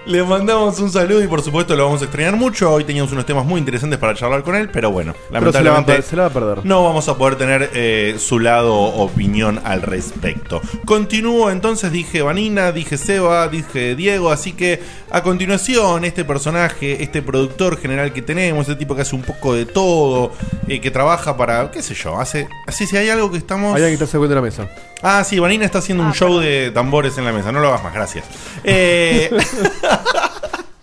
le 0.08 0.22
mandamos 0.24 0.80
un 0.80 0.90
saludo 0.90 1.22
y 1.22 1.26
por 1.26 1.42
supuesto 1.42 1.76
lo 1.76 1.84
vamos 1.84 2.00
a 2.00 2.04
extrañar 2.06 2.34
mucho. 2.36 2.72
Hoy 2.72 2.84
teníamos 2.84 3.12
unos 3.12 3.26
temas 3.26 3.44
muy 3.44 3.58
interesantes 3.58 3.98
para 3.98 4.14
charlar 4.14 4.42
con 4.42 4.56
él, 4.56 4.70
pero 4.72 4.90
bueno, 4.90 5.14
Pero 5.30 5.52
se 5.52 5.62
la, 5.62 5.70
va 5.70 5.76
a 5.76 5.80
lamentablemente 5.80 5.92
per- 5.92 6.02
se 6.02 6.16
la 6.16 6.22
va 6.22 6.28
a 6.28 6.32
perder. 6.32 6.64
no 6.64 6.82
vamos 6.82 7.08
a 7.08 7.18
poder 7.18 7.36
tener 7.36 7.70
eh, 7.74 8.16
su 8.18 8.38
lado 8.38 8.74
opinión 8.74 9.60
al 9.64 9.82
respecto. 9.82 10.62
Continúo 10.86 11.50
entonces, 11.50 11.92
dije 11.92 12.22
Vanina, 12.22 12.72
dije 12.72 12.96
Seba, 12.96 13.48
dije 13.48 13.94
Diego, 13.96 14.30
así 14.30 14.52
que 14.54 14.80
a 15.10 15.22
continuación 15.22 16.04
este 16.06 16.24
personaje, 16.24 17.02
este 17.02 17.20
productor 17.20 17.78
general 17.78 18.14
que 18.14 18.22
tenemos, 18.22 18.66
este 18.66 18.76
tipo 18.78 18.96
que 18.96 19.02
hace 19.02 19.14
un 19.14 19.22
poco 19.22 19.52
de 19.54 19.66
todo, 19.66 20.32
eh, 20.68 20.80
que 20.80 20.90
trabaja 20.90 21.36
para, 21.36 21.70
qué 21.70 21.82
sé 21.82 21.94
yo, 21.94 22.18
hace, 22.18 22.48
así 22.66 22.86
si 22.86 22.96
hay 22.96 23.10
algo 23.10 23.30
que 23.30 23.36
estamos... 23.36 23.76
Hay 23.76 23.82
alguien 23.82 23.98
que 23.98 24.04
está 24.04 24.06
sacando 24.06 24.28
de 24.28 24.34
la 24.36 24.40
mesa. 24.42 24.68
Ah, 25.02 25.22
sí, 25.24 25.38
Vanina 25.38 25.64
está 25.64 25.78
haciendo 25.78 26.04
un 26.04 26.12
show 26.12 26.38
de 26.38 26.70
tambores 26.72 27.16
en 27.18 27.24
la 27.24 27.32
mesa. 27.32 27.52
No 27.52 27.60
lo 27.60 27.68
hagas 27.68 27.84
más, 27.84 27.94
gracias. 27.94 28.24
Eh, 28.64 29.30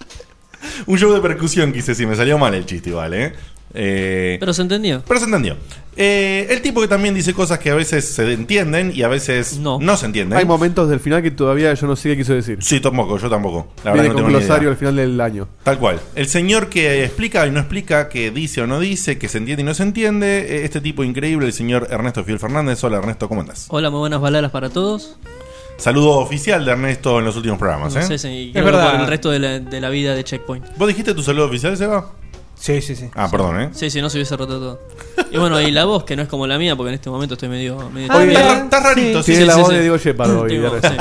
un 0.86 0.98
show 0.98 1.14
de 1.14 1.22
percusión 1.22 1.74
quise 1.74 1.92
decir. 1.92 2.08
Me 2.08 2.16
salió 2.16 2.38
mal 2.38 2.54
el 2.54 2.66
chiste 2.66 2.90
igual, 2.90 3.14
¿eh? 3.14 3.34
Eh, 3.76 4.38
Pero 4.40 4.54
se 4.54 4.62
entendió. 4.62 5.04
pero 5.08 5.20
se 5.20 5.26
entendió. 5.26 5.58
Eh, 5.98 6.48
el 6.50 6.62
tipo 6.62 6.82
que 6.82 6.88
también 6.90 7.14
dice 7.16 7.34
cosas 7.34 7.58
que 7.60 7.70
a 7.72 7.76
veces 7.76 8.06
se 8.14 8.34
entienden 8.34 8.92
y 8.94 9.04
a 9.04 9.08
veces 9.08 9.60
no, 9.60 9.80
se 9.98 10.06
entienden. 10.06 10.38
Hay 10.38 10.44
momentos 10.46 10.90
del 10.90 11.00
final 11.00 11.22
que 11.22 11.32
todavía 11.32 11.74
yo 11.74 11.88
no 11.88 11.96
sé 11.96 12.10
qué 12.10 12.18
quiso 12.18 12.34
decir. 12.34 12.58
Sí, 12.62 12.82
tampoco, 12.82 13.18
yo 13.18 13.30
tampoco. 13.30 13.68
La 13.86 13.94
Viene 13.94 14.10
verdad 14.10 14.10
no 14.10 14.14
con 14.14 14.16
tengo 14.18 14.28
ni 14.28 14.34
glosario 14.46 14.64
idea. 14.64 14.72
al 14.72 14.78
final 14.78 14.96
del 14.98 15.22
año. 15.22 15.48
Tal 15.64 15.78
cual. 15.80 16.00
El 16.16 16.28
señor 16.28 16.68
que 16.70 17.04
explica 17.06 17.48
y 17.48 17.52
no 17.52 17.60
explica, 17.62 18.10
que 18.10 18.30
dice 18.32 18.62
o 18.62 18.68
no 18.68 18.80
dice, 18.82 19.18
que 19.18 19.30
se 19.30 19.38
entiende 19.38 19.62
y 19.62 19.66
no 19.66 19.74
se 19.74 19.84
entiende. 19.84 20.40
eh, 20.58 20.66
Este 20.66 20.82
tipo 20.82 21.04
increíble, 21.06 21.46
el 21.46 21.54
señor 21.54 21.88
Ernesto 21.90 22.24
Fiel 22.26 22.40
Fernández. 22.40 22.84
Hola 22.84 22.98
Ernesto, 22.98 23.30
¿cómo 23.30 23.42
andás? 23.42 23.68
Hola, 23.70 23.90
muy 23.90 24.00
buenas 24.00 24.20
baladas 24.20 24.52
para 24.52 24.70
todos. 24.70 25.18
Saludo 25.78 26.12
oficial 26.20 26.64
de 26.64 26.72
Ernesto 26.72 27.20
en 27.20 27.26
los 27.26 27.36
últimos 27.36 27.58
programas, 27.60 27.94
¿eh? 27.98 28.04
Sí, 28.04 28.18
sí, 28.18 28.50
creo 28.54 28.66
que 28.66 28.72
por 28.72 28.96
el 29.02 29.08
resto 29.08 29.30
de 29.30 29.40
la, 29.40 29.60
de 29.60 29.82
la 29.82 29.90
vida 29.90 30.16
de 30.16 30.24
Checkpoint. 30.24 30.66
¿Vos 30.78 30.88
dijiste 30.88 31.14
tu 31.14 31.22
saludo 31.22 31.48
oficial, 31.48 31.76
Seba? 31.76 32.12
Sí, 32.66 32.82
sí, 32.82 32.96
sí. 32.96 33.12
Ah, 33.14 33.30
perdón, 33.30 33.62
¿eh? 33.62 33.70
Sí, 33.74 33.92
sí, 33.92 34.02
no 34.02 34.10
se 34.10 34.18
hubiese 34.18 34.36
roto 34.36 34.58
todo. 34.58 34.80
Y 35.32 35.38
bueno, 35.38 35.62
y 35.62 35.70
la 35.70 35.86
voz, 35.86 36.04
que 36.04 36.16
no 36.16 36.24
es 36.24 36.28
como 36.28 36.48
la 36.48 36.58
mía, 36.58 36.76
porque 36.76 36.90
en 36.90 36.96
este 36.96 37.12
momento 37.12 37.36
estoy 37.36 37.48
medio. 37.48 37.92
medio 37.92 38.12
Ah, 38.12 38.24
estás 38.24 38.82
rarito, 38.82 39.22
sí. 39.22 39.34
Tiene 39.34 39.46
la 39.46 39.58
voz 39.58 39.70
de 39.70 39.82
Diego 39.82 39.98
Shepard 39.98 40.32
hoy, 40.32 40.60
sí. 40.82 40.96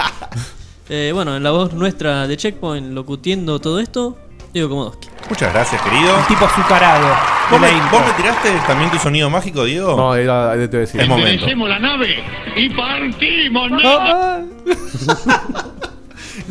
Eh, 0.91 1.13
bueno, 1.15 1.35
en 1.35 1.43
la 1.43 1.53
voz 1.53 1.73
nuestra 1.73 2.29
de 2.29 2.37
Checkpoint, 2.37 2.93
locutiendo 2.93 3.61
todo 3.61 3.81
esto, 3.81 4.19
Diego 4.53 4.69
Komodowski. 4.69 5.09
Muchas 5.31 5.55
gracias, 5.55 5.81
querido. 5.81 6.15
Un 6.19 6.27
tipo 6.27 6.45
azucarado. 6.45 7.07
¿Vos 7.51 7.59
me, 7.59 7.69
vos 7.91 8.03
me 8.05 8.13
tiraste 8.13 8.51
también 8.67 8.91
tu 8.91 8.99
sonido 8.99 9.31
mágico, 9.31 9.65
Diego? 9.65 9.97
No, 9.97 10.15
era 10.15 10.55
de 10.57 10.69
TV 10.69 10.83
Es 10.83 11.09
momento. 11.09 11.47
la 11.67 11.79
nave 11.79 12.23
y 12.57 12.69
partimos, 12.69 13.71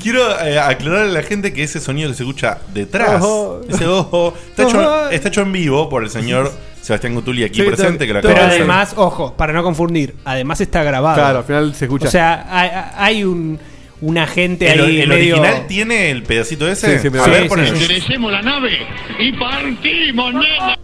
Quiero 0.01 0.39
eh, 0.41 0.57
aclararle 0.59 1.11
a 1.11 1.13
la 1.13 1.23
gente 1.23 1.53
que 1.53 1.63
ese 1.63 1.79
sonido 1.79 2.09
que 2.09 2.15
se 2.15 2.23
escucha 2.23 2.57
detrás, 2.73 3.21
Ojo. 3.21 3.61
ese 3.69 3.85
ojo, 3.87 4.33
está 4.49 4.63
hecho, 4.63 5.09
está 5.11 5.27
hecho 5.29 5.41
en 5.41 5.51
vivo 5.51 5.87
por 5.89 6.03
el 6.03 6.09
señor 6.09 6.51
Sebastián 6.81 7.13
Gutuli 7.15 7.43
aquí 7.43 7.61
Sí, 7.61 7.67
presente, 7.67 8.07
que 8.07 8.13
lo 8.13 8.21
Pero 8.21 8.33
de 8.33 8.39
hacer. 8.39 8.51
además, 8.61 8.93
ojo, 8.97 9.35
para 9.37 9.53
no 9.53 9.61
confundir, 9.63 10.15
además 10.25 10.59
está 10.61 10.83
grabado. 10.83 11.15
Claro, 11.15 11.37
al 11.39 11.43
final 11.45 11.75
se 11.75 11.85
escucha. 11.85 12.07
O 12.07 12.11
sea, 12.11 12.45
hay, 12.49 12.69
hay 12.97 13.23
un, 13.23 13.59
un 14.01 14.17
agente 14.17 14.69
¿El, 14.71 14.81
ahí 14.83 15.01
el 15.01 15.07
medio... 15.09 15.35
original 15.39 15.67
tiene 15.67 16.09
el 16.11 16.23
pedacito 16.23 16.67
ese? 16.67 16.99
Sí, 16.99 17.09
sí, 17.09 17.17
a 17.17 17.23
sí, 17.23 17.29
ver, 17.31 17.43
sí, 17.43 17.49
ponelo. 17.49 17.75
sí. 17.77 17.83
Enderecemos 17.83 18.31
la 18.31 18.41
nave 18.41 18.79
y 19.19 19.31
partimos, 19.33 20.33
nena. 20.33 20.77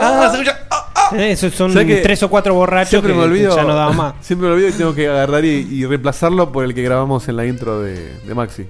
Ah, 0.00 0.28
se 0.30 0.42
escucha. 0.42 0.60
Eh, 1.12 1.30
Esos 1.32 1.54
son 1.54 1.72
¿Sabes 1.72 1.86
que 1.86 1.96
tres 2.02 2.20
o 2.24 2.28
cuatro 2.28 2.54
borrachos 2.54 2.90
Siempre 2.90 3.12
que 3.12 3.18
me 3.18 3.24
olvido. 3.24 3.54
ya 3.54 3.62
no 3.62 3.74
daba 3.74 3.92
más. 3.92 4.14
Siempre 4.20 4.48
me 4.48 4.54
olvido 4.54 4.70
y 4.70 4.72
tengo 4.72 4.92
que 4.94 5.06
agarrar 5.08 5.44
y, 5.44 5.68
y 5.70 5.86
reemplazarlo 5.86 6.50
por 6.50 6.64
el 6.64 6.74
que 6.74 6.82
grabamos 6.82 7.28
en 7.28 7.36
la 7.36 7.46
intro 7.46 7.80
de, 7.80 8.12
de 8.26 8.34
Maxi. 8.34 8.66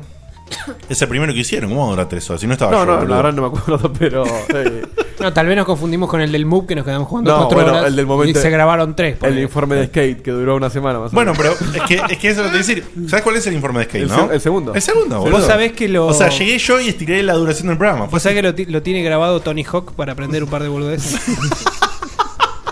Es 0.89 1.01
el 1.01 1.07
primero 1.09 1.33
que 1.33 1.39
hicieron, 1.39 1.69
¿cómo 1.69 1.89
dura 1.89 2.07
tres 2.07 2.27
horas? 2.29 2.39
Si 2.41 2.47
no 2.47 2.53
estaba 2.53 2.71
No, 2.71 2.79
yo, 2.79 2.85
no, 2.85 2.93
boludo. 2.99 3.09
la 3.09 3.15
verdad 3.17 3.33
no 3.33 3.41
me 3.51 3.57
acuerdo, 3.59 3.93
pero. 3.99 4.23
eh, 4.49 4.81
No, 5.19 5.33
tal 5.33 5.47
vez 5.47 5.55
nos 5.57 5.65
confundimos 5.65 6.09
con 6.09 6.21
el 6.21 6.31
del 6.31 6.45
MOOC 6.45 6.67
que 6.67 6.75
nos 6.75 6.85
quedamos 6.85 7.07
jugando 7.07 7.31
no, 7.31 7.37
cuatro 7.39 7.57
bueno, 7.57 7.71
horas 7.73 7.87
el 7.87 7.95
del 7.95 8.05
momento. 8.05 8.37
y 8.37 8.41
se 8.41 8.49
grabaron 8.51 8.95
tres. 8.95 9.17
El 9.23 9.39
informe 9.39 9.75
de 9.75 9.87
skate 9.87 10.21
que 10.21 10.29
duró 10.31 10.55
una 10.55 10.69
semana 10.69 10.99
más 10.99 11.11
o 11.11 11.15
Bueno, 11.15 11.33
pero 11.35 11.53
es 11.53 11.81
que, 11.87 12.01
es 12.09 12.17
que 12.19 12.29
eso 12.29 12.43
lo 12.43 12.51
te 12.51 12.57
decir. 12.57 12.83
¿Sabes 13.07 13.23
cuál 13.23 13.35
es 13.37 13.47
el 13.47 13.53
informe 13.55 13.79
de 13.79 13.85
Skate, 13.85 14.03
El 14.03 14.09
no? 14.09 14.27
se- 14.27 14.35
el 14.35 14.41
segundo. 14.41 14.73
El 14.75 14.81
segundo, 14.81 15.19
Vos 15.19 15.31
boludo. 15.31 15.47
sabés 15.47 15.73
que 15.73 15.87
lo- 15.87 16.05
O 16.07 16.13
sea, 16.13 16.29
llegué 16.29 16.57
yo 16.59 16.79
y 16.79 16.89
estiré 16.89 17.23
la 17.23 17.33
duración 17.33 17.67
del 17.69 17.77
programa. 17.77 18.05
Vos 18.05 18.21
sabés 18.21 18.35
que 18.35 18.41
lo, 18.43 18.53
ti- 18.53 18.65
lo 18.65 18.83
tiene 18.83 19.01
grabado 19.01 19.39
Tony 19.39 19.63
Hawk 19.63 19.93
para 19.93 20.11
aprender 20.13 20.43
un 20.43 20.49
par 20.49 20.61
de 20.63 20.69
boludeces. 20.69 21.19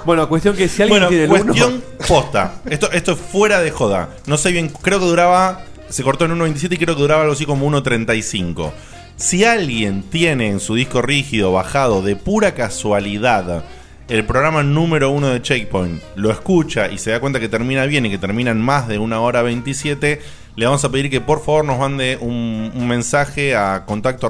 Bueno, 0.05 0.29
cuestión 0.29 0.55
que 0.55 0.67
si 0.67 0.83
alguien 0.83 0.99
Bueno, 0.99 1.07
tiene 1.09 1.27
cuestión 1.27 1.73
uno- 1.73 2.07
posta. 2.07 2.61
Esto, 2.69 2.91
esto 2.91 3.13
es 3.13 3.17
fuera 3.19 3.61
de 3.61 3.71
joda. 3.71 4.09
No 4.27 4.37
sé 4.37 4.51
bien, 4.51 4.69
creo 4.83 4.99
que 4.99 5.05
duraba. 5.05 5.63
Se 5.89 6.03
cortó 6.03 6.25
en 6.25 6.31
1.27 6.39 6.73
y 6.73 6.77
creo 6.77 6.95
que 6.95 7.01
duraba 7.01 7.21
algo 7.21 7.33
así 7.33 7.45
como 7.47 7.65
1.35. 7.67 8.71
Si 9.17 9.45
alguien 9.45 10.03
tiene 10.03 10.49
en 10.49 10.59
su 10.59 10.75
disco 10.75 11.01
rígido 11.01 11.53
bajado 11.53 12.01
de 12.01 12.17
pura 12.17 12.53
casualidad 12.53 13.63
el 14.09 14.25
programa 14.25 14.61
número 14.61 15.09
uno 15.09 15.29
de 15.29 15.41
Checkpoint, 15.41 16.03
lo 16.15 16.31
escucha 16.31 16.89
y 16.91 16.97
se 16.97 17.11
da 17.11 17.21
cuenta 17.21 17.39
que 17.39 17.47
termina 17.47 17.85
bien 17.85 18.05
y 18.05 18.09
que 18.09 18.17
termina 18.17 18.51
en 18.51 18.59
más 18.59 18.89
de 18.89 18.99
una 18.99 19.21
hora 19.21 19.41
27, 19.41 20.21
le 20.57 20.65
vamos 20.65 20.83
a 20.83 20.91
pedir 20.91 21.09
que 21.09 21.21
por 21.21 21.39
favor 21.39 21.63
nos 21.63 21.79
mande 21.79 22.17
un, 22.19 22.87
mensaje 22.87 23.55
a 23.55 23.85
contacto 23.85 24.27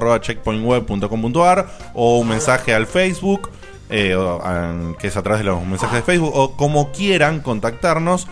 o 1.94 2.18
un 2.18 2.28
mensaje 2.28 2.72
al 2.72 2.86
Facebook 2.86 3.50
eh, 3.90 4.16
que 4.98 5.06
es 5.08 5.16
a 5.16 5.22
través 5.22 5.40
de 5.40 5.44
los 5.44 5.64
mensajes 5.64 5.96
de 5.96 6.02
Facebook, 6.02 6.32
o 6.34 6.56
como 6.56 6.92
quieran 6.92 7.40
contactarnos, 7.40 8.26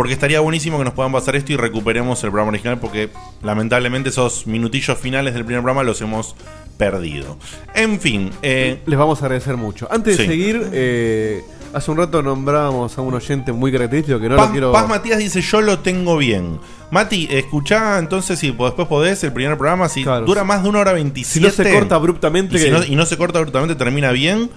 porque 0.00 0.14
estaría 0.14 0.40
buenísimo 0.40 0.78
que 0.78 0.84
nos 0.84 0.94
puedan 0.94 1.12
pasar 1.12 1.36
esto 1.36 1.52
y 1.52 1.56
recuperemos 1.58 2.24
el 2.24 2.30
programa 2.30 2.52
original, 2.52 2.78
porque 2.80 3.10
lamentablemente 3.42 4.08
esos 4.08 4.46
minutillos 4.46 4.96
finales 4.96 5.34
del 5.34 5.44
primer 5.44 5.60
programa 5.62 5.82
los 5.82 6.00
hemos 6.00 6.34
perdido. 6.78 7.36
En 7.74 8.00
fin, 8.00 8.30
eh, 8.40 8.80
Les 8.86 8.98
vamos 8.98 9.20
a 9.20 9.26
agradecer 9.26 9.58
mucho. 9.58 9.88
Antes 9.90 10.16
de 10.16 10.22
Sí. 10.24 10.30
seguir, 10.30 10.70
eh, 10.72 11.42
hace 11.74 11.90
un 11.90 11.98
rato 11.98 12.22
nombrábamos 12.22 12.96
a 12.96 13.02
un 13.02 13.12
oyente 13.12 13.52
muy 13.52 13.70
característico 13.70 14.18
que 14.18 14.30
no 14.30 14.36
Paz, 14.36 14.46
lo 14.46 14.52
quiero. 14.52 14.72
Paz 14.72 14.88
Matías 14.88 15.18
dice: 15.18 15.42
Yo 15.42 15.60
lo 15.60 15.80
tengo 15.80 16.16
bien. 16.16 16.58
Mati, 16.90 17.28
escuchá 17.30 17.98
entonces 17.98 18.38
si 18.38 18.46
después 18.52 18.72
podés 18.88 19.22
el 19.22 19.34
primer 19.34 19.58
programa. 19.58 19.90
Si 19.90 20.02
dura 20.02 20.44
más 20.44 20.62
de 20.62 20.70
una 20.70 20.78
hora 20.78 20.94
27. 20.94 21.30
Si 21.30 21.40
no 21.40 21.50
se 21.50 21.74
corta 21.78 21.96
abruptamente, 21.96 22.56
Y, 22.56 22.58
si 22.58 22.70
no, 22.70 22.82
y 22.82 22.96
no 22.96 23.04
se 23.04 23.18
corta 23.18 23.38
abruptamente, 23.38 23.74
termina 23.74 24.12
bien. 24.12 24.48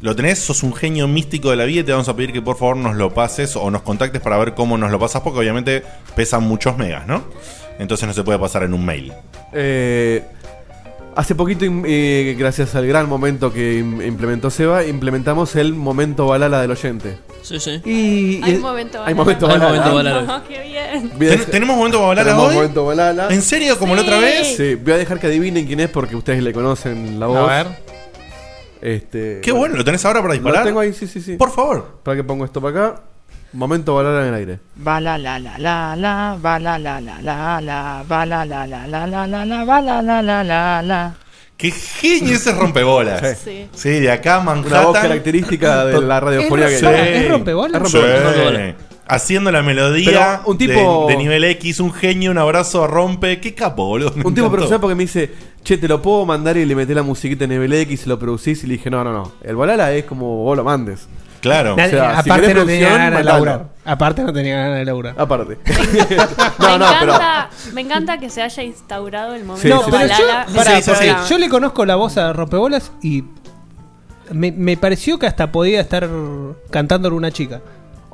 Lo 0.00 0.14
tenés, 0.14 0.38
sos 0.38 0.62
un 0.62 0.74
genio 0.74 1.08
místico 1.08 1.50
de 1.50 1.56
la 1.56 1.64
vida 1.64 1.80
y 1.80 1.84
te 1.84 1.92
vamos 1.92 2.08
a 2.08 2.14
pedir 2.14 2.32
que 2.32 2.42
por 2.42 2.56
favor 2.58 2.76
nos 2.76 2.96
lo 2.96 3.14
pases 3.14 3.56
o 3.56 3.70
nos 3.70 3.82
contactes 3.82 4.20
para 4.20 4.36
ver 4.36 4.54
cómo 4.54 4.76
nos 4.76 4.90
lo 4.90 4.98
pasas, 4.98 5.22
porque 5.22 5.38
obviamente 5.40 5.82
pesan 6.14 6.42
muchos 6.44 6.76
megas, 6.76 7.06
¿no? 7.06 7.24
Entonces 7.78 8.06
no 8.06 8.12
se 8.14 8.22
puede 8.22 8.38
pasar 8.38 8.62
en 8.64 8.74
un 8.74 8.84
mail. 8.84 9.12
Eh, 9.54 10.22
hace 11.14 11.34
poquito, 11.34 11.64
eh, 11.86 12.36
gracias 12.38 12.74
al 12.74 12.86
gran 12.86 13.08
momento 13.08 13.50
que 13.52 13.80
im- 13.82 14.06
implementó 14.06 14.50
Seba, 14.50 14.84
implementamos 14.84 15.56
el 15.56 15.72
momento 15.74 16.26
balala 16.26 16.60
del 16.60 16.72
oyente. 16.72 17.16
Sí, 17.42 17.58
sí. 17.60 17.80
Y, 17.84 18.42
Hay 18.42 18.52
y- 18.52 18.54
un 18.56 18.60
momento 18.60 18.98
hay 19.04 19.14
balala. 19.14 19.14
momento 19.14 19.46
Hay 19.46 19.58
balala. 19.58 19.68
momento 19.86 19.94
balala. 19.94 20.36
Oh, 20.44 20.48
qué 20.48 20.60
bien. 20.62 21.10
Voy 21.16 21.26
a 21.26 21.30
¿Ten- 21.30 21.38
dejar- 21.38 21.44
¿Tenemos 21.46 21.76
momento 21.76 22.02
balala 22.02 22.24
Tenemos 22.24 22.48
hoy? 22.48 22.54
momento 22.56 22.84
balala. 22.84 23.28
¿En 23.30 23.40
serio? 23.42 23.78
¿Como 23.78 23.94
la 23.94 24.02
otra 24.02 24.16
Sí. 24.18 24.22
vez? 24.24 24.56
Sí, 24.56 24.74
voy 24.74 24.92
a 24.92 24.96
dejar 24.98 25.18
que 25.20 25.26
adivinen 25.28 25.64
quién 25.66 25.80
es 25.80 25.88
porque 25.88 26.16
ustedes 26.16 26.42
le 26.42 26.52
conocen 26.52 27.18
la 27.20 27.26
voz. 27.28 27.48
A 27.50 27.62
ver. 27.62 27.85
Este, 28.80 29.40
Qué 29.42 29.52
bueno, 29.52 29.76
¿lo 29.76 29.84
tenés 29.84 30.04
ahora 30.04 30.20
para 30.22 30.34
disparar? 30.34 30.60
Lo 30.60 30.66
tengo 30.66 30.80
ahí, 30.80 30.92
sí, 30.92 31.06
sí, 31.06 31.20
sí. 31.20 31.36
Por 31.36 31.50
favor. 31.50 31.98
Para 32.02 32.16
que 32.16 32.24
pongo 32.24 32.44
esto 32.44 32.60
para 32.60 32.88
acá. 32.88 33.00
Momento 33.52 33.94
balala 33.94 34.22
en 34.22 34.28
el 34.28 34.34
aire. 34.34 34.58
Va 34.86 35.00
la 35.00 35.16
la 35.16 35.38
la 35.38 35.56
la 35.58 35.96
la, 35.96 36.28
la 36.36 36.58
la 36.58 36.78
la 36.78 36.78
la 36.78 37.00
la, 37.00 37.60
la 37.62 37.62
la 37.62 38.44
la 38.44 38.44
la 38.44 38.86
la 38.86 39.26
la 39.26 39.44
la, 39.46 39.64
va 39.64 39.80
la 39.80 40.02
la 40.02 40.22
la 40.22 40.44
la 40.44 40.82
la. 40.82 41.14
¡Qué 41.56 41.70
genio 41.70 42.34
ese 42.34 42.52
rompebolas! 42.52 43.38
Sí. 43.42 43.66
Sí, 43.72 43.88
de 44.00 44.10
acá 44.10 44.40
Manhattan. 44.40 44.72
Una 44.72 44.80
voz 44.82 44.98
característica 44.98 45.86
de 45.86 46.00
la 46.02 46.20
radiofonía 46.20 46.68
que 46.68 46.76
Sí. 46.78 46.86
¿Es 46.86 47.30
rompebolas? 47.30 47.82
Es 47.82 47.90
Sí. 47.92 47.98
Haciendo 49.08 49.52
la 49.52 49.62
melodía 49.62 50.40
Pero 50.40 50.50
un 50.50 50.58
tipo- 50.58 51.06
de, 51.06 51.12
de 51.14 51.18
nivel 51.18 51.44
X, 51.44 51.78
un 51.80 51.92
genio, 51.92 52.30
un 52.32 52.38
abrazo 52.38 52.82
a 52.84 52.86
rompe. 52.88 53.40
Qué 53.40 53.54
capo, 53.54 53.86
boludo. 53.86 54.10
me 54.10 54.16
Un 54.16 54.34
tipo 54.34 54.46
encantó. 54.46 54.50
profesional 54.50 54.80
porque 54.80 54.94
me 54.96 55.02
dice, 55.04 55.30
che, 55.62 55.78
te 55.78 55.86
lo 55.86 56.02
puedo 56.02 56.26
mandar 56.26 56.56
y 56.56 56.64
le 56.64 56.74
meté 56.74 56.94
la 56.94 57.02
musiquita 57.04 57.44
en 57.44 57.50
nivel 57.50 57.72
X 57.72 58.06
y 58.06 58.08
lo 58.08 58.18
producís 58.18 58.64
y 58.64 58.66
le 58.66 58.74
dije, 58.74 58.90
no, 58.90 59.04
no, 59.04 59.12
no. 59.12 59.32
El 59.42 59.54
balala 59.56 59.92
es 59.92 60.04
como 60.06 60.42
vos 60.42 60.56
lo 60.56 60.64
mandes. 60.64 61.06
Claro. 61.40 61.76
Nadie- 61.76 61.94
O 61.94 61.98
sea, 61.98 62.22
si 62.22 62.28
aparte 62.30 62.46
querés 62.48 62.56
no 62.56 62.66
tenía 62.66 62.88
ganas 62.90 63.18
de 63.18 63.24
laburar. 63.24 63.68
Aparte 63.84 64.22
no 64.24 64.32
tenía 64.32 64.56
ganas 64.56 64.78
de 64.78 64.84
laburar. 64.86 65.14
Aparte. 65.16 65.58
me, 65.64 66.66
no, 66.66 66.78
no, 66.78 66.86
pero. 66.98 67.14
encanta, 67.14 67.50
me 67.74 67.80
encanta 67.82 68.18
que 68.18 68.28
se 68.30 68.42
haya 68.42 68.62
instaurado 68.64 69.34
el 69.36 69.44
momento 69.44 69.62
Sí, 69.62 69.68
No, 69.72 69.84
sí, 69.84 69.90
pero 69.92 70.14
sí. 70.16 70.22
balala. 70.22 70.46
yo, 70.48 70.54
pará, 70.56 70.76
Sí, 70.76 70.82
sí, 70.82 70.90
pará, 70.90 71.22
sí. 71.24 71.30
yo 71.30 71.38
le 71.38 71.48
conozco 71.48 71.84
la 71.84 71.94
voz 71.94 72.16
a 72.18 72.32
Rompebolas 72.32 72.90
y 73.02 73.22
me, 74.32 74.50
me 74.50 74.76
pareció 74.76 75.18
que 75.20 75.26
hasta 75.28 75.52
podía 75.52 75.80
estar 75.80 76.08
cantándole 76.70 77.14
una 77.14 77.30
chica. 77.30 77.60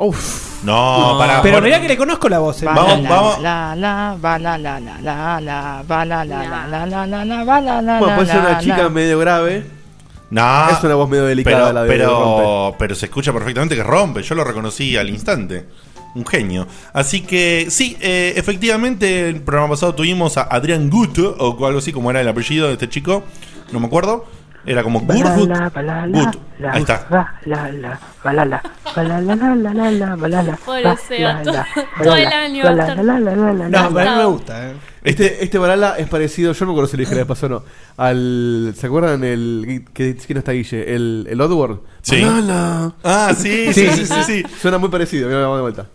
Uf. 0.05 0.63
No, 0.65 1.13
No. 1.15 1.19
pará. 1.19 1.43
Pero 1.43 1.61
mirá 1.61 1.81
que 1.81 1.89
le 1.89 1.97
conozco 1.97 2.29
la 2.29 2.39
voz. 2.39 2.63
eh. 2.63 2.67
Va 2.67 2.75
Vamos, 2.75 3.01
la 3.03 3.09
vamos. 3.11 3.41
la 3.43 3.77
la, 3.77 4.17
va 4.25 4.39
la 4.39 4.59
la 4.59 4.79
la 4.81 5.01
la 5.01 5.41
la, 5.41 5.85
va 5.91 6.05
la 6.05 6.25
la 6.25 6.45
la 6.45 6.67
la 6.67 6.87
la 6.87 7.07
la 7.07 7.25
la, 7.25 7.45
va 7.45 7.61
la 7.61 7.83
la 7.83 7.99
Bueno, 7.99 8.07
la 8.07 8.15
puede 8.17 8.27
ser 8.33 8.43
la 8.43 8.51
una 8.51 8.59
chica 8.59 8.83
la. 8.85 8.89
medio 8.89 9.19
grave. 9.19 9.67
No. 10.31 10.71
Es 10.71 10.83
una 10.83 10.95
voz 10.95 11.09
medio 11.11 11.25
delicada 11.27 11.65
pero, 11.65 11.73
la 11.73 11.83
de 11.83 12.75
pero 12.79 12.95
se 12.95 13.07
escucha 13.07 13.33
perfectamente 13.33 13.75
que 13.77 13.83
rompe. 13.83 14.23
Yo 14.23 14.35
lo 14.35 14.45
reconocí 14.45 14.97
al 14.97 15.11
instante. 15.11 15.67
Un 16.15 16.27
genio. 16.27 16.67
Así 16.93 17.23
que 17.23 17.67
sí, 17.71 17.97
eh, 18.01 18.35
efectivamente, 18.37 19.29
el 19.29 19.41
programa 19.41 19.71
pasado 19.71 19.95
tuvimos 19.95 20.37
a 20.37 20.43
Adrián 20.43 20.91
Gut, 20.91 21.19
o 21.19 21.67
algo 21.67 21.79
así 21.79 21.93
como 21.93 22.11
era 22.11 22.21
el 22.21 22.29
apellido 22.29 22.67
de 22.69 22.75
este 22.75 22.89
chico. 22.89 23.25
No 23.73 23.81
me 23.81 23.87
acuerdo. 23.87 24.27
Era 24.65 24.83
como 24.83 25.01
Gurgut. 25.35 25.49
Gut. 26.25 26.37
Ahí 26.73 26.83
está. 26.83 27.07
todo- 32.05 32.15
el 33.55 33.63
año. 33.63 33.71
No, 33.83 33.89
pero 33.95 34.01
a 34.09 34.13
mí 34.13 34.19
me 34.19 34.25
gusta. 34.27 34.71
eh. 34.71 34.75
Este, 35.05 35.43
este 35.45 35.59
balala 35.59 35.97
es 35.99 36.09
parecido, 36.09 36.53
yo 36.53 36.65
no 36.65 36.73
me 36.73 36.75
acuerdo 36.75 36.91
si 36.91 36.97
le 36.97 37.03
dije 37.05 37.17
la 37.17 37.25
pasó 37.25 37.47
o 37.47 37.49
no, 37.49 37.65
al... 37.97 38.73
¿Se 38.77 38.87
acuerdan 38.87 39.25
el... 39.25 39.85
que, 39.93 40.17
que 40.17 40.35
no 40.35 40.39
está 40.39 40.53
Guille? 40.53 40.95
El, 40.95 41.27
el 41.29 41.41
Oddworld. 41.41 41.81
Sí. 42.03 42.23
Balala. 42.25 42.93
Ah, 43.03 43.33
sí, 43.37 43.73
sí, 43.73 43.89
sí, 43.91 44.07
sí. 44.07 44.23
sí. 44.25 44.45
Suena 44.61 44.79
muy 44.79 44.91
parecido, 44.91 45.27
mira, 45.27 45.41
vamos 45.41 45.59
de 45.59 45.63
vuelta. 45.63 45.87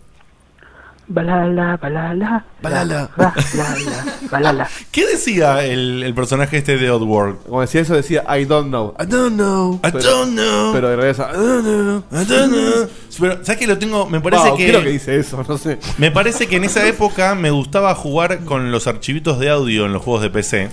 Va 1.10 1.22
la 1.22 1.46
la, 1.46 1.76
va 1.76 1.88
la 1.88 2.12
la, 2.14 2.44
Balala. 2.62 3.10
va 3.18 3.32
la 3.54 3.64
la, 3.78 4.28
va 4.30 4.40
la 4.40 4.52
la. 4.52 4.68
¿Qué 4.90 5.06
decía 5.06 5.64
el, 5.64 6.02
el 6.02 6.12
personaje 6.14 6.58
este 6.58 6.76
de 6.76 6.90
Oddworld? 6.90 7.44
Como 7.46 7.62
decía 7.62 7.80
eso, 7.80 7.94
decía 7.94 8.24
I 8.38 8.44
don't 8.44 8.68
know. 8.68 8.94
I 9.00 9.06
don't 9.06 9.34
know. 9.36 9.76
I 9.76 9.90
Pero- 9.90 10.00
don't 10.02 10.32
know. 10.34 10.72
Pero 10.74 10.88
de 10.90 10.96
realidad, 10.96 11.30
I 11.32 11.36
don't 11.36 11.62
know. 11.64 12.04
I 12.12 12.24
don't 12.26 12.52
know. 12.52 12.88
Pero, 13.20 13.38
¿sabes 13.42 13.56
que 13.58 13.66
lo 13.66 13.78
tengo? 13.78 14.06
Me 14.10 14.20
parece 14.20 14.48
Wow, 14.50 14.56
que. 14.58 14.68
Creo 14.68 14.82
que 14.82 14.90
dice 14.90 15.16
eso, 15.18 15.42
no 15.48 15.56
sé. 15.56 15.78
Me 15.96 16.10
parece 16.10 16.46
que 16.46 16.56
en 16.56 16.64
esa 16.64 16.86
época 16.86 17.34
me 17.34 17.50
gustaba 17.50 17.94
jugar 17.94 18.40
con 18.40 18.70
los 18.70 18.86
archivitos 18.86 19.38
de 19.38 19.48
audio 19.48 19.86
en 19.86 19.94
los 19.94 20.02
juegos 20.02 20.20
de 20.22 20.28
PC. 20.30 20.68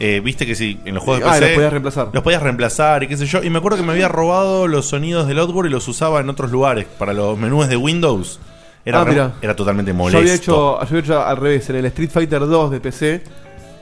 Eh, 0.00 0.20
Viste 0.24 0.44
que 0.44 0.56
sí, 0.56 0.80
en 0.84 0.94
los 0.96 1.04
juegos 1.04 1.22
de 1.22 1.28
Ah, 1.28 1.32
PC. 1.34 1.44
los 1.46 1.54
podías 1.54 1.70
reemplazar. 1.72 2.08
Los 2.12 2.22
podías 2.24 2.42
reemplazar 2.42 3.02
y 3.04 3.06
qué 3.08 3.16
sé 3.16 3.26
yo. 3.26 3.44
Y 3.44 3.50
me 3.50 3.58
acuerdo 3.58 3.76
que 3.78 3.84
me 3.84 3.92
había 3.92 4.08
robado 4.08 4.66
los 4.66 4.86
sonidos 4.86 5.28
del 5.28 5.38
Outboard 5.38 5.66
y 5.66 5.70
los 5.70 5.86
usaba 5.86 6.18
en 6.20 6.28
otros 6.30 6.50
lugares. 6.50 6.86
Para 6.98 7.12
los 7.12 7.38
menús 7.38 7.68
de 7.68 7.76
Windows. 7.76 8.40
Era, 8.84 9.02
Ah, 9.02 9.32
era 9.42 9.54
totalmente 9.54 9.90
Yo 9.90 9.96
molesto. 9.96 10.18
había, 10.18 10.34
hecho, 10.34 10.52
yo 10.52 10.80
había 10.80 10.98
hecho 11.00 11.22
al 11.22 11.36
revés. 11.36 11.68
En 11.70 11.76
el 11.76 11.84
Street 11.86 12.10
Fighter 12.10 12.40
2 12.46 12.70
de 12.70 12.80
PC, 12.80 13.22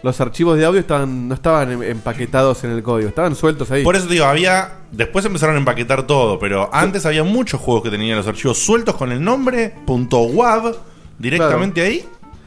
los 0.02 0.20
archivos 0.20 0.58
de 0.58 0.64
audio 0.64 0.80
estaban, 0.80 1.28
no 1.28 1.34
estaban 1.34 1.70
em- 1.72 1.82
empaquetados 1.82 2.64
en 2.64 2.70
el 2.72 2.82
código, 2.82 3.08
estaban 3.08 3.34
sueltos 3.36 3.70
ahí. 3.70 3.84
Por 3.84 3.94
eso 3.96 4.06
te 4.06 4.14
digo, 4.14 4.24
había. 4.26 4.72
Después 4.90 5.24
empezaron 5.24 5.54
a 5.56 5.58
empaquetar 5.58 6.06
todo, 6.06 6.38
pero 6.38 6.68
antes 6.72 7.06
había 7.06 7.22
muchos 7.24 7.60
juegos 7.60 7.82
que 7.84 7.90
tenían 7.90 8.16
los 8.16 8.26
archivos 8.26 8.58
sueltos 8.58 8.94
con 8.96 9.12
el 9.12 9.22
nombre 9.22 9.74
.wav 9.86 10.76
directamente 11.18 11.82
ahí. 11.82 12.04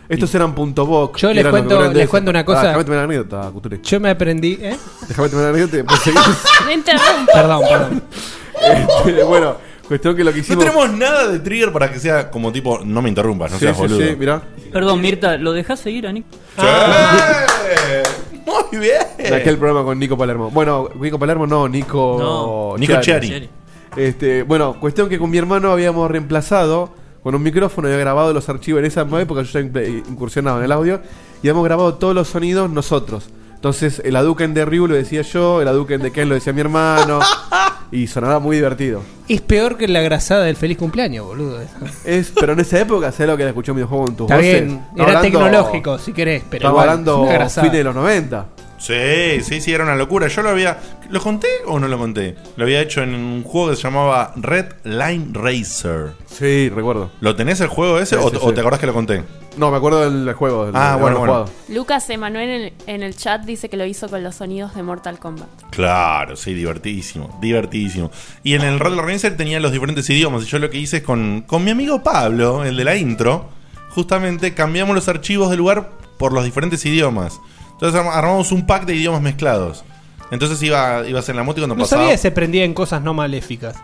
Estos 0.09 0.33
eran 0.33 0.55
punto 0.55 0.87
.boc. 0.87 1.17
Yo 1.17 1.31
les 1.31 1.45
cuento- 1.45 1.93
les 1.93 2.09
cuento 2.09 2.31
una 2.31 2.43
cosa. 2.43 2.61
Ah, 2.61 2.63
déjame 2.63 2.83
terminar 2.83 3.07
la 3.07 3.13
anécdota, 3.15 3.51
Cuturi. 3.51 3.79
Yo 3.83 3.99
me 3.99 4.09
aprendí, 4.09 4.57
¿eh? 4.59 4.75
Déjame 5.07 5.29
terminar 5.29 5.53
la 5.53 5.63
anécdota. 5.63 5.93
Perdón, 7.33 7.61
perdón. 7.69 8.03
Este, 8.59 9.23
bueno, 9.23 9.55
cuestión 9.89 10.15
que 10.15 10.23
lo 10.23 10.29
que 10.31 10.37
No 10.37 10.41
hicimos. 10.43 10.63
tenemos 10.63 10.91
nada 10.93 11.27
de 11.27 11.39
trigger 11.39 11.73
para 11.73 11.91
que 11.91 11.99
sea 11.99 12.29
como 12.29 12.51
tipo, 12.51 12.79
no 12.85 13.01
me 13.01 13.09
interrumpas, 13.09 13.51
no 13.51 13.57
sí, 13.57 13.65
seas 13.65 13.75
sí, 13.75 13.81
boludo. 13.81 13.99
sí, 13.99 14.15
mirá. 14.15 14.41
Perdón, 14.71 15.01
Mirta, 15.01 15.35
¿lo 15.37 15.51
dejás 15.51 15.79
seguir 15.79 16.05
a 16.05 16.11
Nick? 16.11 16.25
Muy 18.45 18.79
bien. 18.79 19.01
En 19.17 19.33
aquel 19.33 19.57
programa 19.57 19.83
con 19.83 19.97
Nico 19.97 20.15
Palermo. 20.15 20.51
Bueno, 20.51 20.89
Nico 20.99 21.17
Palermo 21.17 21.47
no, 21.47 21.67
Nico. 21.67 22.17
No, 22.19 22.77
Nico 22.77 23.01
Chiari. 23.01 23.49
Este, 23.97 24.43
bueno, 24.43 24.79
cuestión 24.79 25.09
que 25.09 25.17
con 25.17 25.31
mi 25.31 25.39
hermano 25.39 25.71
habíamos 25.71 26.09
reemplazado 26.11 26.93
con 27.23 27.33
un 27.33 27.41
micrófono, 27.41 27.87
había 27.87 27.99
grabado 27.99 28.31
los 28.31 28.47
archivos 28.47 28.79
en 28.79 28.85
esa 28.85 29.01
época, 29.19 29.41
yo 29.41 29.59
ya 29.59 29.81
incursionaba 30.07 30.59
en 30.59 30.65
el 30.65 30.71
audio, 30.71 31.01
y 31.41 31.47
habíamos 31.47 31.65
grabado 31.65 31.95
todos 31.95 32.13
los 32.13 32.27
sonidos 32.27 32.69
nosotros. 32.69 33.29
Entonces, 33.55 34.01
el 34.05 34.15
Aduken 34.15 34.53
de 34.53 34.65
Ryu 34.65 34.87
lo 34.87 34.93
decía 34.93 35.23
yo, 35.23 35.61
el 35.61 35.67
Aduken 35.67 36.01
de 36.01 36.11
Ken 36.11 36.29
lo 36.29 36.35
decía 36.35 36.53
mi 36.53 36.61
hermano. 36.61 37.19
Y 37.91 38.05
sonaba 38.07 38.39
muy 38.39 38.57
divertido. 38.57 39.01
Es 39.27 39.41
peor 39.41 39.75
que 39.77 39.87
la 39.87 40.01
grasada 40.01 40.43
del 40.45 40.55
feliz 40.55 40.77
cumpleaños, 40.77 41.25
boludo. 41.25 41.59
Es, 42.05 42.31
pero 42.39 42.53
en 42.53 42.59
esa 42.59 42.79
época, 42.79 43.11
¿sabes 43.11 43.27
lo 43.29 43.35
que 43.37 43.43
era 43.43 43.49
escuchar 43.49 43.71
un 43.73 43.77
videojuego 43.77 44.07
en 44.09 44.15
tus 44.15 44.25
Está 44.25 44.35
voces? 44.35 44.51
bien, 44.65 44.81
era 44.95 45.03
hablando- 45.05 45.21
tecnológico, 45.21 45.97
si 45.97 46.13
querés, 46.13 46.43
pero 46.49 46.57
Estaba 46.69 46.71
igual, 46.73 46.89
hablando 46.89 47.47
fines 47.61 47.71
de 47.73 47.83
los 47.83 47.95
90. 47.95 48.45
Sí, 48.79 49.41
sí, 49.43 49.61
sí, 49.61 49.73
era 49.73 49.83
una 49.83 49.95
locura. 49.95 50.27
Yo 50.29 50.41
lo 50.41 50.49
había. 50.49 50.79
¿Lo 51.09 51.19
conté 51.21 51.47
o 51.67 51.79
no 51.79 51.87
lo 51.87 51.97
conté? 51.97 52.35
Lo 52.55 52.63
había 52.63 52.81
hecho 52.81 53.01
en 53.03 53.13
un 53.13 53.43
juego 53.43 53.69
que 53.71 53.75
se 53.75 53.83
llamaba 53.83 54.31
Red 54.37 54.67
Line 54.85 55.27
Racer. 55.33 56.13
Sí, 56.27 56.69
recuerdo. 56.69 57.11
¿Lo 57.19 57.35
tenés 57.35 57.59
el 57.61 57.67
juego 57.67 57.99
ese 57.99 58.15
Sí, 58.15 58.21
o, 58.23 58.29
sí, 58.29 58.37
o 58.41 58.49
sí. 58.49 58.53
te 58.55 58.61
acordás 58.61 58.79
que 58.79 58.85
lo 58.87 58.93
conté? 58.93 59.23
No, 59.57 59.69
me 59.71 59.77
acuerdo 59.77 60.09
del 60.09 60.33
juego. 60.33 60.65
Del, 60.67 60.75
Ah, 60.77 60.95
de 60.95 61.01
bueno, 61.01 61.17
bueno. 61.19 61.33
jugado. 61.33 61.51
Lucas 61.67 62.09
Emanuel 62.09 62.49
en 62.49 62.61
el, 62.61 62.73
en 62.87 63.03
el 63.03 63.15
chat 63.17 63.43
dice 63.43 63.67
que 63.69 63.75
lo 63.75 63.85
hizo 63.85 64.07
con 64.07 64.23
los 64.23 64.35
sonidos 64.35 64.73
de 64.75 64.83
Mortal 64.83 65.19
Kombat. 65.19 65.49
Claro, 65.71 66.35
sí, 66.37 66.53
divertidísimo, 66.53 67.37
divertidísimo. 67.41 68.11
Y 68.43 68.53
en 68.53 68.61
el 68.61 68.79
Red 68.79 68.91
Line 68.91 69.01
Racer 69.01 69.35
tenía 69.35 69.59
los 69.59 69.71
diferentes 69.73 70.09
idiomas. 70.09 70.43
Y 70.43 70.45
yo 70.45 70.57
lo 70.59 70.69
que 70.69 70.77
hice 70.77 70.97
es 70.97 71.03
con, 71.03 71.41
con 71.45 71.63
mi 71.65 71.71
amigo 71.71 72.01
Pablo, 72.01 72.63
el 72.63 72.77
de 72.77 72.83
la 72.85 72.95
intro, 72.95 73.49
justamente 73.89 74.53
cambiamos 74.53 74.95
los 74.95 75.09
archivos 75.09 75.49
del 75.49 75.59
lugar 75.59 75.89
por 76.17 76.31
los 76.31 76.45
diferentes 76.45 76.85
idiomas. 76.85 77.39
Entonces 77.81 77.99
arm- 77.99 78.09
armamos 78.11 78.51
un 78.51 78.65
pack 78.65 78.85
de 78.85 78.95
idiomas 78.95 79.21
mezclados. 79.21 79.83
Entonces 80.31 80.61
iba, 80.61 81.07
ibas 81.07 81.27
en 81.29 81.37
la 81.37 81.43
moto 81.43 81.59
y 81.59 81.61
cuando 81.61 81.75
No 81.75 81.81
pasaba. 81.83 82.03
sabía 82.03 82.13
que 82.15 82.21
se 82.21 82.29
prendía 82.31 82.63
en 82.63 82.73
cosas 82.73 83.01
no 83.01 83.13
maléficas. 83.15 83.77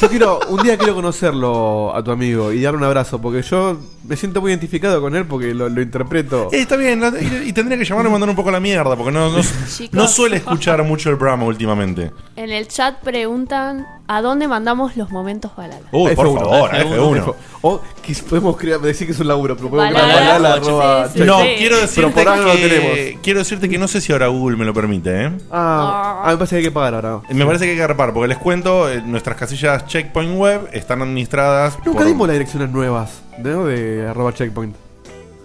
Yo 0.00 0.08
quiero, 0.08 0.40
un 0.48 0.62
día 0.62 0.76
quiero 0.76 0.94
conocerlo 0.94 1.94
a 1.94 2.02
tu 2.02 2.10
amigo 2.10 2.52
y 2.52 2.60
darle 2.62 2.78
un 2.78 2.84
abrazo, 2.84 3.20
porque 3.20 3.42
yo 3.42 3.78
me 4.06 4.16
siento 4.16 4.40
muy 4.40 4.50
identificado 4.50 5.00
con 5.00 5.14
él 5.14 5.26
porque 5.26 5.54
lo, 5.54 5.68
lo 5.68 5.80
interpreto. 5.80 6.48
Eh, 6.52 6.60
está 6.62 6.76
bien, 6.76 7.00
la- 7.00 7.12
y, 7.20 7.48
y 7.48 7.52
tendría 7.52 7.78
que 7.78 7.84
llamarlo 7.84 8.08
y 8.10 8.12
mandar 8.12 8.28
un 8.28 8.34
poco 8.36 8.48
a 8.48 8.52
la 8.52 8.60
mierda, 8.60 8.96
porque 8.96 9.12
no, 9.12 9.30
no, 9.30 9.40
Chicos. 9.42 9.92
no 9.92 10.08
suele 10.08 10.38
escuchar 10.38 10.82
mucho 10.82 11.08
el 11.10 11.16
programa 11.18 11.44
últimamente. 11.44 12.10
En 12.36 12.50
el 12.50 12.66
chat 12.66 12.96
preguntan 13.00 13.86
a 14.08 14.20
dónde 14.20 14.48
mandamos 14.48 14.96
los 14.96 15.10
momentos 15.10 15.54
balala. 15.56 15.86
Uy, 15.92 16.14
por 16.16 16.34
favor, 16.36 16.74
a 16.74 16.82
F1. 16.84 17.34
O 17.64 17.80
que 18.02 18.12
podemos 18.28 18.56
crear, 18.56 18.80
decir 18.80 19.06
que 19.06 19.12
es 19.12 19.20
un 19.20 19.28
laburo, 19.28 19.56
pero 19.56 19.70
podemos 19.70 19.94
Balala, 19.94 20.14
crear 20.14 20.32
balala, 20.42 20.54
sí, 20.64 20.68
arroba, 20.68 21.08
sí, 21.08 21.18
check. 21.18 21.26
No, 21.26 21.38
Sí. 21.42 21.46
quiero 21.58 21.76
Pero 21.76 21.80
decirte 21.86 22.10
por 22.12 22.28
ahora 22.28 22.36
no 22.42 22.46
lo 22.48 22.52
que 22.54 22.68
tenemos. 22.68 23.20
quiero 23.22 23.38
decirte 23.38 23.68
que 23.68 23.78
no 23.78 23.86
sé 23.88 24.00
si 24.00 24.12
ahora 24.12 24.26
Google 24.26 24.56
me 24.56 24.64
lo 24.64 24.74
permite, 24.74 25.26
¿eh? 25.26 25.30
Ah, 25.52 26.22
ah, 26.24 26.30
me 26.32 26.36
parece 26.38 26.56
que 26.56 26.58
hay 26.58 26.64
que 26.64 26.70
pagar 26.72 26.94
ahora. 27.06 27.20
Me 27.30 27.46
parece 27.46 27.64
que 27.66 27.70
hay 27.70 27.76
que 27.76 27.86
repar, 27.86 28.12
porque 28.12 28.26
les 28.26 28.38
cuento, 28.38 28.90
eh, 28.90 29.00
nuestras 29.06 29.36
casillas 29.52 29.86
Checkpoint 29.86 30.36
Web 30.36 30.68
están 30.72 31.02
administradas. 31.02 31.76
Nunca 31.84 31.98
por- 32.00 32.06
dimos 32.06 32.26
las 32.28 32.34
direcciones 32.34 32.70
nuevas, 32.70 33.22
¿no? 33.38 33.66
De 33.66 34.06
arroba 34.08 34.32
checkpoint. 34.32 34.74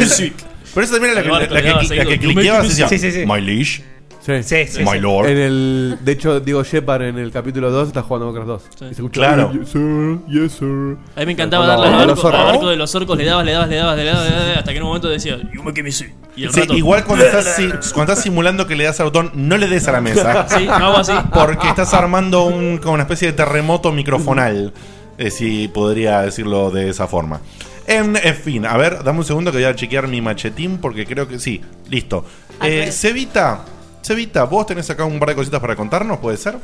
por 0.74 0.84
eso 0.84 0.94
también 0.94 1.13
era 1.18 1.24
la, 1.24 1.48
que- 1.48 1.54
la 1.54 1.62
que, 1.88 1.96
la 1.96 2.06
que 2.06 2.20
cliqueabas 2.20 2.68
decía, 2.78 2.88
sí. 2.89 3.24
My 3.26 3.39
liege, 3.41 3.82
Sí. 4.26 4.42
Sí, 4.44 4.66
sí, 4.68 4.84
my 4.84 5.00
lord. 5.00 5.28
En 5.30 5.38
el, 5.38 5.98
de 6.02 6.12
hecho, 6.14 6.40
Diego 6.40 6.64
Shepard 6.64 7.04
en 7.04 7.20
el 7.20 7.32
capítulo 7.32 7.70
2 7.70 7.90
está 7.90 8.02
jugando 8.02 8.26
Warcraft 8.32 8.48
2. 8.48 8.62
Sí. 8.64 8.70
Y 8.86 8.88
se 8.88 8.94
escucha, 8.94 9.20
Claro. 9.22 9.52
Yes, 9.54 9.70
sir, 9.70 10.18
yes, 10.28 10.52
sir. 10.54 10.98
A 11.16 11.20
mí 11.20 11.26
me 11.28 11.32
encantaba 11.34 11.68
darle 11.68 11.88
al 11.88 11.94
hola, 11.94 12.04
arco, 12.04 12.16
zorro. 12.22 12.38
al 12.38 12.48
arco 12.56 12.70
de 12.70 12.76
los 12.76 12.96
orcos, 12.96 13.18
le 13.18 13.26
dabas, 13.26 13.46
le 13.46 13.52
dabas, 13.52 13.70
le 13.70 13.76
dabas, 13.76 13.98
le 13.98 14.04
dabas, 14.06 14.24
le 14.30 14.36
dabas, 14.36 14.58
hasta 14.58 14.72
que 14.72 14.78
en 14.78 14.84
un 14.84 14.88
momento 14.90 15.10
decía, 15.10 15.38
You 15.54 15.62
make 15.62 15.84
me 15.84 15.92
see. 15.92 16.08
Y 16.36 16.46
el 16.46 16.52
Sí, 16.52 16.62
rato, 16.62 16.74
igual 16.74 17.04
cuando 17.06 17.24
estás, 17.26 17.56
si- 17.56 17.68
cuando 17.94 18.14
estás 18.14 18.24
simulando 18.24 18.66
que 18.66 18.76
le 18.76 18.86
das 18.86 19.00
al 19.00 19.06
botón, 19.06 19.32
no 19.36 19.58
le 19.58 19.68
des 19.68 19.88
a 19.88 19.92
la 19.92 20.02
mesa. 20.02 20.48
Sí, 20.58 20.68
hago 20.68 20.98
así. 20.98 21.14
Porque 21.32 21.68
estás 21.70 21.94
armando 21.94 22.46
un, 22.46 22.80
como 22.80 22.94
una 22.96 23.04
especie 23.04 23.28
de 23.28 23.34
terremoto 23.34 23.92
microfonal. 23.92 24.74
eh, 25.18 25.30
si 25.32 25.68
podría 25.70 26.22
decirlo 26.22 26.72
de 26.72 26.90
esa 26.90 27.08
forma. 27.08 27.40
En, 27.88 28.16
en 28.18 28.36
fin, 28.36 28.66
a 28.66 28.76
ver, 28.76 29.04
dame 29.04 29.20
un 29.20 29.26
segundo 29.26 29.52
que 29.52 29.58
voy 29.60 29.66
a 29.66 29.76
chequear 29.76 30.08
mi 30.08 30.20
machetín 30.20 30.80
porque 30.80 31.06
creo 31.06 31.28
que 31.28 31.38
sí. 31.40 31.62
Listo. 31.90 32.26
Eh. 32.64 32.90
Cevita, 32.92 33.64
Cevita, 34.06 34.44
vos 34.44 34.68
tenés 34.68 34.88
acá 34.91 35.04
un 35.04 35.18
par 35.18 35.30
de 35.30 35.36
cositas 35.36 35.60
para 35.60 35.76
contarnos, 35.76 36.20
¿puede 36.20 36.38
ser? 36.38 36.58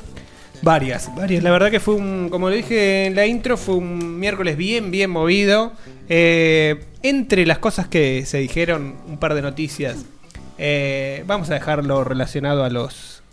Varias, 0.61 1.09
varias. 1.15 1.41
La 1.41 1.49
verdad 1.49 1.71
que 1.71 1.79
fue 1.79 1.95
un, 1.95 2.29
como 2.29 2.49
lo 2.49 2.55
dije 2.55 3.07
en 3.07 3.15
la 3.15 3.25
intro, 3.25 3.57
fue 3.57 3.73
un 3.77 4.19
miércoles 4.19 4.55
bien, 4.57 4.91
bien 4.91 5.09
movido. 5.09 5.71
Eh, 6.07 6.85
entre 7.01 7.47
las 7.47 7.57
cosas 7.57 7.87
que 7.87 8.27
se 8.27 8.37
dijeron, 8.37 8.95
un 9.07 9.17
par 9.17 9.33
de 9.33 9.41
noticias. 9.41 10.05
Eh, 10.59 11.23
vamos 11.25 11.49
a 11.49 11.55
dejarlo 11.55 12.03
relacionado 12.03 12.63
a 12.63 12.69
los 12.69 13.23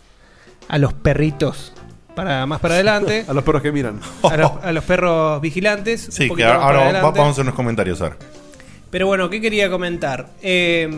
a 0.67 0.79
los 0.79 0.93
perritos 0.93 1.73
para 2.15 2.47
más 2.47 2.59
para 2.61 2.73
adelante. 2.73 3.25
A 3.27 3.33
los 3.33 3.43
perros 3.43 3.61
que 3.61 3.71
miran. 3.71 3.99
a, 4.23 4.37
los, 4.37 4.51
a 4.63 4.71
los 4.71 4.83
perros 4.85 5.39
vigilantes. 5.39 6.07
Sí, 6.09 6.27
que 6.35 6.45
ahora 6.45 6.99
vamos 7.03 7.19
a 7.19 7.29
hacer 7.29 7.43
unos 7.43 7.53
comentarios, 7.53 8.01
a 8.01 8.09
ver. 8.09 8.17
Pero 8.89 9.05
bueno, 9.05 9.29
¿qué 9.29 9.39
quería 9.39 9.69
comentar? 9.69 10.31
Eh, 10.41 10.89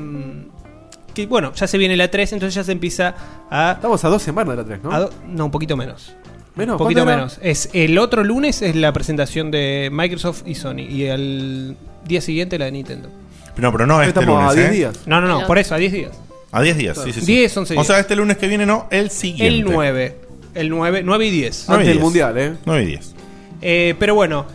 que 1.14 1.26
bueno, 1.28 1.54
ya 1.54 1.68
se 1.68 1.78
viene 1.78 1.96
la 1.98 2.10
3, 2.10 2.34
entonces 2.34 2.56
ya 2.56 2.64
se 2.64 2.72
empieza 2.72 3.16
a 3.50 3.74
Estamos 3.76 4.04
a 4.06 4.10
dos 4.10 4.22
semanas 4.22 4.56
de 4.56 4.62
la 4.64 4.68
3, 4.68 4.84
¿no? 4.84 4.92
a 4.92 5.00
do- 5.00 5.10
no, 5.28 5.46
un 5.46 5.52
poquito 5.52 5.76
menos. 5.78 6.14
Menos, 6.56 6.74
Un 6.74 6.80
poquito 6.80 7.06
menos. 7.06 7.40
Es 7.42 7.70
el 7.74 7.98
otro 7.98 8.24
lunes 8.26 8.62
es 8.62 8.76
la 8.76 8.92
presentación 8.92 9.52
de 9.52 9.90
Microsoft 9.92 10.44
y 10.46 10.56
Sony 10.56 10.80
y 10.90 11.04
el 11.06 11.78
día 12.06 12.20
siguiente 12.20 12.60
la 12.60 12.66
de 12.66 12.74
Nintendo. 12.74 13.10
No, 13.58 13.72
pero 13.72 13.88
no 13.88 14.02
este 14.02 14.20
Estamos 14.20 14.36
lunes, 14.42 14.52
a 14.52 14.54
10 14.56 14.68
¿eh? 14.68 14.72
días. 14.74 15.00
No, 15.06 15.22
no, 15.22 15.28
no, 15.28 15.48
por 15.48 15.58
eso, 15.58 15.76
a 15.76 15.78
10 15.78 15.92
días. 15.94 16.12
A 16.52 16.62
10 16.62 16.78
días, 16.78 16.98
sí, 17.02 17.14
sí, 17.14 17.22
sí. 17.22 17.26
10, 17.26 17.56
11 17.58 17.74
O 17.74 17.76
días. 17.76 17.88
sea, 17.88 18.00
este 18.00 18.16
lunes 18.18 18.36
que 18.38 18.48
viene 18.50 18.66
no, 18.66 18.88
el 18.92 19.10
siguiente. 19.12 19.48
El 19.48 19.64
9. 19.64 20.18
El 20.54 20.70
9, 20.70 21.02
9 21.06 21.26
y 21.26 21.32
10. 21.32 21.66
Nueve 21.70 21.82
Antes 21.82 21.88
y 21.90 21.94
del 21.94 22.04
mundial, 22.04 22.38
¿eh? 22.38 22.54
9 22.66 22.84
y 22.84 22.86
10. 22.88 23.16
Eh, 23.62 23.96
pero 23.98 24.16
bueno, 24.16 24.46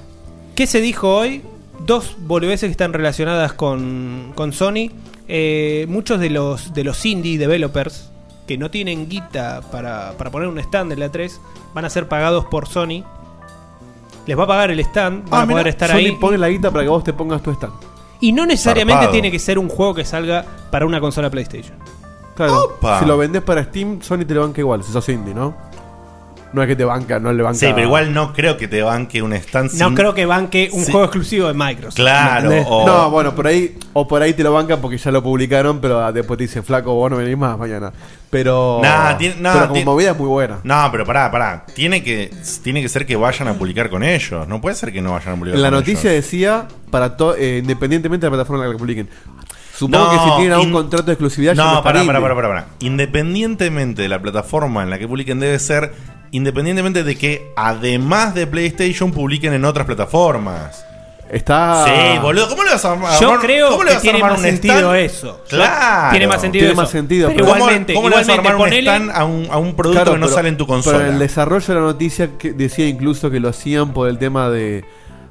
¿qué 0.54 0.66
se 0.66 0.82
dijo 0.82 1.16
hoy? 1.16 1.40
Dos 1.86 2.16
boludeces 2.18 2.68
que 2.68 2.72
están 2.72 2.92
relacionadas 2.92 3.54
con, 3.54 4.32
con 4.34 4.52
Sony. 4.52 4.90
Eh, 5.28 5.86
muchos 5.88 6.20
de 6.20 6.30
los, 6.30 6.72
de 6.72 6.84
los 6.84 7.04
indie 7.04 7.36
developers 7.38 8.10
que 8.46 8.56
no 8.56 8.70
tienen 8.70 9.08
guita 9.08 9.60
para, 9.72 10.12
para 10.16 10.30
poner 10.30 10.48
un 10.48 10.58
stand 10.58 10.92
en 10.92 11.00
la 11.00 11.10
3 11.10 11.40
van 11.74 11.84
a 11.84 11.90
ser 11.90 12.06
pagados 12.08 12.44
por 12.46 12.68
Sony. 12.68 13.02
Les 14.26 14.38
va 14.38 14.44
a 14.44 14.46
pagar 14.46 14.70
el 14.70 14.80
stand, 14.80 15.28
van 15.28 15.40
Ah, 15.40 15.42
a 15.42 15.46
mira, 15.46 15.54
poder 15.60 15.68
estar 15.68 15.90
Sony 15.90 15.96
ahí. 15.98 16.12
pone 16.12 16.38
la 16.38 16.48
guita 16.48 16.70
para 16.70 16.84
que 16.84 16.88
vos 16.90 17.02
te 17.04 17.12
pongas 17.12 17.42
tu 17.42 17.50
stand. 17.52 17.72
Y 18.20 18.32
no 18.32 18.46
necesariamente 18.46 18.94
Zarpado. 18.94 19.12
tiene 19.12 19.30
que 19.30 19.38
ser 19.38 19.58
un 19.58 19.68
juego 19.68 19.94
que 19.94 20.04
salga 20.04 20.44
para 20.70 20.86
una 20.86 21.00
consola 21.00 21.28
PlayStation. 21.30 21.76
Claro. 22.34 22.64
Opa. 22.76 23.00
Si 23.00 23.04
lo 23.06 23.16
vendés 23.18 23.42
para 23.42 23.64
Steam, 23.64 24.00
Sony 24.02 24.24
te 24.26 24.34
lo 24.34 24.42
banca 24.42 24.60
igual, 24.60 24.82
si 24.84 24.92
sos 24.92 25.08
indie, 25.08 25.34
¿no? 25.34 25.54
No 26.56 26.62
es 26.62 26.68
que 26.68 26.74
te 26.76 26.84
banca, 26.86 27.20
no 27.20 27.30
le 27.34 27.42
banca. 27.42 27.58
Sí, 27.58 27.66
pero 27.74 27.82
igual 27.86 28.14
no 28.14 28.32
creo 28.32 28.56
que 28.56 28.66
te 28.66 28.80
banque 28.80 29.20
un 29.20 29.34
stand 29.34 29.72
No 29.74 29.88
sin- 29.88 29.94
creo 29.94 30.14
que 30.14 30.24
banque 30.24 30.70
un 30.72 30.84
Sí. 30.86 30.90
juego 30.90 31.04
exclusivo 31.04 31.48
de 31.48 31.52
Microsoft. 31.52 31.96
Claro, 31.96 32.48
¿me 32.48 32.56
entendés? 32.56 32.66
o- 32.70 32.86
No, 32.86 33.10
bueno, 33.10 33.34
por 33.34 33.46
ahí, 33.46 33.76
o 33.92 34.08
por 34.08 34.22
ahí 34.22 34.32
te 34.32 34.42
lo 34.42 34.54
bancan 34.54 34.80
porque 34.80 34.96
ya 34.96 35.10
lo 35.10 35.22
publicaron, 35.22 35.80
pero 35.82 36.10
después 36.12 36.38
te 36.38 36.44
dicen, 36.44 36.64
flaco, 36.64 36.94
vos 36.94 37.10
no 37.10 37.18
venís 37.18 37.36
más 37.36 37.58
mañana. 37.58 37.92
Pero. 38.30 38.80
Nah, 38.82 39.18
tiene- 39.18 39.36
nah, 39.38 39.52
pero 39.52 39.62
como 39.64 39.74
tiene- 39.74 39.84
movida 39.84 40.10
es 40.12 40.18
muy 40.18 40.28
buena. 40.28 40.58
No, 40.64 40.88
pero 40.90 41.04
pará, 41.04 41.30
pará. 41.30 41.66
Tiene 41.74 42.02
que, 42.02 42.30
tiene 42.64 42.80
que 42.80 42.88
ser 42.88 43.04
que 43.04 43.16
vayan 43.16 43.48
a 43.48 43.52
publicar 43.52 43.90
con 43.90 44.02
ellos. 44.02 44.48
No 44.48 44.58
puede 44.58 44.76
ser 44.76 44.92
que 44.92 45.02
no 45.02 45.12
vayan 45.12 45.34
a 45.34 45.36
publicar 45.36 45.56
En 45.56 45.62
la 45.62 45.68
con 45.68 45.78
noticia 45.78 46.10
ellos. 46.10 46.24
decía, 46.24 46.68
para 46.90 47.18
to- 47.18 47.36
eh, 47.36 47.58
independientemente 47.58 48.24
de 48.24 48.30
la 48.30 48.36
plataforma 48.36 48.64
en 48.64 48.70
la 48.70 48.74
que 48.76 48.78
publiquen. 48.78 49.08
Supongo 49.76 50.06
No, 50.06 50.10
que 50.10 50.18
si 50.18 50.36
tienen 50.36 50.52
algún 50.52 50.68
in- 50.68 50.72
contrato 50.72 51.04
de 51.04 51.12
exclusividad, 51.12 51.52
ya 51.54 51.62
No, 51.64 51.76
es 51.76 51.80
pará, 51.82 51.98
indie. 51.98 52.06
pará, 52.14 52.20
pará, 52.22 52.34
pará, 52.34 52.48
pará. 52.48 52.66
Independientemente 52.80 54.00
de 54.00 54.08
la 54.08 54.18
plataforma 54.22 54.82
en 54.82 54.88
la 54.88 54.98
que 54.98 55.06
publiquen, 55.06 55.38
debe 55.38 55.58
ser 55.58 55.92
independientemente 56.36 57.02
de 57.04 57.16
que 57.16 57.52
además 57.56 58.34
de 58.34 58.46
PlayStation 58.46 59.12
publiquen 59.12 59.52
en 59.54 59.64
otras 59.64 59.86
plataformas. 59.86 60.84
Está. 61.28 61.84
Sí, 61.86 62.18
boludo, 62.20 62.48
¿cómo 62.48 62.62
le 62.62 62.70
vas 62.70 62.84
a 62.84 62.92
armar? 62.92 63.20
Yo 63.20 63.40
creo 63.40 63.70
¿cómo 63.70 63.82
le 63.82 63.90
que 63.90 63.96
a 63.96 64.00
tiene 64.00 64.20
más 64.20 64.38
un 64.38 64.44
sentido 64.44 64.94
stand? 64.94 64.96
eso. 64.96 65.40
Claro. 65.48 66.10
Tiene 66.12 66.26
más 66.28 66.40
sentido 66.40 66.60
Tiene 66.60 66.72
eso. 66.72 66.82
más 66.82 66.90
sentido, 66.90 67.28
Pero 67.28 67.36
pero- 67.38 67.46
¿Cómo- 67.48 67.56
igualmente, 67.58 67.94
¿Cómo, 67.94 68.08
le 68.08 68.14
vas 68.14 68.28
a 68.28 68.32
igualmente 68.32 68.48
armar 68.48 68.66
un 68.68 68.72
ponele- 68.72 68.82
stand 69.06 69.10
a 69.10 69.24
un, 69.24 69.48
a 69.50 69.58
un 69.58 69.74
producto 69.74 69.98
Claro, 70.02 70.12
que 70.12 70.18
no 70.18 70.26
pero- 70.26 70.36
sale 70.36 70.48
en 70.50 70.56
tu 70.56 70.66
consola? 70.68 70.98
Pero 70.98 71.08
en 71.08 71.14
el 71.14 71.18
desarrollo 71.20 71.66
de 71.66 71.74
la 71.74 71.80
noticia 71.80 72.30
que 72.38 72.52
decía 72.52 72.86
incluso 72.86 73.28
que 73.28 73.40
lo 73.40 73.48
hacían 73.48 73.92
por 73.92 74.08
el 74.08 74.18
tema 74.18 74.50
de, 74.50 74.84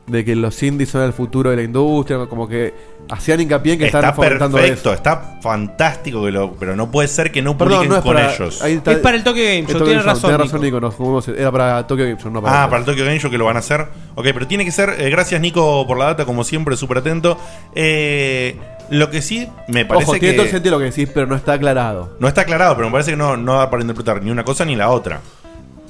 de 0.07 0.23
que 0.23 0.35
los 0.35 0.61
indies 0.61 0.89
son 0.89 1.01
el 1.01 1.13
futuro 1.13 1.49
de 1.49 1.55
la 1.55 1.63
industria, 1.63 2.25
como 2.27 2.47
que 2.47 2.73
hacían 3.09 3.41
hincapié 3.41 3.73
en 3.73 3.79
que 3.79 3.85
Está 3.85 3.99
estaban 3.99 4.15
fomentando 4.15 4.57
perfecto, 4.57 4.89
eso. 4.89 4.93
está 4.93 5.39
fantástico, 5.41 6.23
que 6.25 6.31
lo, 6.31 6.53
pero 6.53 6.75
no 6.75 6.89
puede 6.91 7.07
ser 7.07 7.31
que 7.31 7.41
no 7.41 7.57
Perdón, 7.57 7.73
publiquen 7.77 7.89
no 7.89 7.95
es 7.97 8.03
con 8.03 8.13
para, 8.15 8.33
ellos. 8.33 8.61
ahí 8.61 8.73
está- 8.73 8.91
Es 8.91 8.97
para 8.99 9.17
el 9.17 9.23
Tokyo 9.23 9.43
Game 9.43 9.61
Show, 9.61 9.65
Tokyo 9.67 9.85
tiene 9.85 9.91
Game 9.93 10.03
Show, 10.03 10.13
razón, 10.13 10.29
tiene 10.29 10.43
razón, 10.43 10.61
Nico. 10.61 10.75
Nico. 10.77 10.79
nos 10.87 10.95
fuimos- 10.95 11.27
era 11.27 11.51
para 11.51 11.87
Tokyo 11.87 12.03
Game 12.05 12.17
Show, 12.21 12.31
no 12.31 12.41
para 12.41 12.63
Ah, 12.63 12.69
para 12.69 12.79
el 12.79 12.85
Tokyo 12.85 13.03
Game 13.05 13.19
Show 13.19 13.29
que 13.31 13.37
lo 13.37 13.45
van 13.45 13.55
a 13.55 13.59
hacer. 13.59 13.81
Ok, 14.15 14.25
pero 14.33 14.47
tiene 14.47 14.63
que 14.65 14.71
ser. 14.71 14.95
eh, 14.99 15.09
gracias, 15.09 15.41
Nico, 15.41 15.85
por 15.87 15.97
la 15.97 16.05
data, 16.05 16.25
como 16.25 16.43
siempre, 16.43 16.75
súper 16.77 16.99
atento. 16.99 17.37
Eh, 17.73 18.57
lo 18.91 19.09
que 19.09 19.21
sí 19.21 19.47
me 19.67 19.85
parece 19.85 20.03
Ojo, 20.05 20.13
que. 20.13 20.19
tiene 20.19 20.35
todo 20.35 20.45
el 20.45 20.51
sentido 20.51 20.73
lo 20.77 20.79
que 20.79 20.91
decís, 20.91 21.09
pero 21.13 21.25
no 21.27 21.35
está 21.35 21.53
aclarado. 21.53 22.15
No 22.19 22.27
está 22.27 22.41
aclarado, 22.41 22.75
pero 22.75 22.87
me 22.87 22.91
parece 22.91 23.11
que 23.11 23.17
no, 23.17 23.35
no 23.37 23.57
da 23.57 23.69
para 23.69 23.81
interpretar 23.81 24.21
ni 24.23 24.29
una 24.31 24.43
cosa 24.43 24.65
ni 24.65 24.75
la 24.75 24.89
otra. 24.89 25.21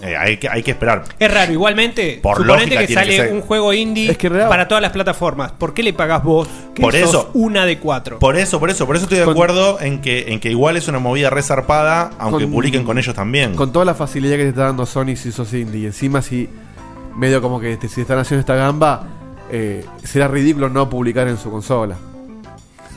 Eh, 0.06 0.16
hay, 0.16 0.38
que, 0.38 0.48
hay 0.50 0.62
que 0.62 0.72
esperar. 0.72 1.04
Es 1.18 1.34
raro, 1.34 1.52
igualmente, 1.52 2.20
Por 2.22 2.38
suponete 2.38 2.66
lógica 2.66 2.82
que 2.82 2.88
tiene 2.88 3.02
sale 3.02 3.16
que 3.16 3.24
ser. 3.24 3.34
un 3.34 3.42
juego 3.42 3.74
indie 3.74 4.12
Es 4.12 4.18
que 4.18 4.30
real. 4.30 4.48
para 4.50 4.68
todas 4.68 4.82
las 4.82 4.92
plataformas. 4.92 5.52
¿Por 5.54 5.74
qué 5.74 5.82
le 5.84 5.94
pagás 5.94 6.24
vos 6.24 6.48
que 6.74 6.82
Por 6.82 6.94
sos 6.94 7.10
eso. 7.10 7.32
una 7.34 7.66
de 7.66 7.80
cuatro? 7.80 8.20
Por 8.20 8.36
eso, 8.38 8.60
por 8.60 8.70
eso, 8.70 8.86
por 8.86 8.96
eso 8.98 9.06
estoy 9.06 9.18
de 9.20 9.26
Con- 9.26 9.34
acuerdo 9.34 9.80
en 9.82 10.02
que, 10.02 10.32
en 10.34 10.40
que 10.40 10.52
igual 10.52 10.78
es 10.78 10.88
una 10.88 11.00
movida 11.00 11.30
resarpada, 11.30 12.12
aunque 12.20 12.44
Con- 12.44 12.54
publiquen 12.54 12.84
con 12.84 12.98
ellos 12.98 13.16
también. 13.16 13.56
Con 13.56 13.72
toda 13.72 13.86
la 13.86 13.96
facilidad 13.96 14.36
que 14.38 14.44
te 14.44 14.50
está 14.50 14.64
dando 14.66 14.86
Sony 14.86 15.16
si 15.16 15.32
sos 15.32 15.52
indie, 15.54 15.82
y 15.82 15.86
encima 15.88 16.22
si 16.22 16.50
medio 17.16 17.42
como 17.42 17.60
que 17.60 17.78
te- 17.78 17.88
si 17.88 18.02
están 18.02 18.20
haciendo 18.20 18.42
esta 18.42 18.56
gamba, 18.56 19.08
eh, 19.52 19.86
será 20.04 20.28
ridículo 20.28 20.70
no 20.70 20.90
publicar 20.90 21.28
en 21.28 21.38
su 21.38 21.50
consola. 21.50 21.96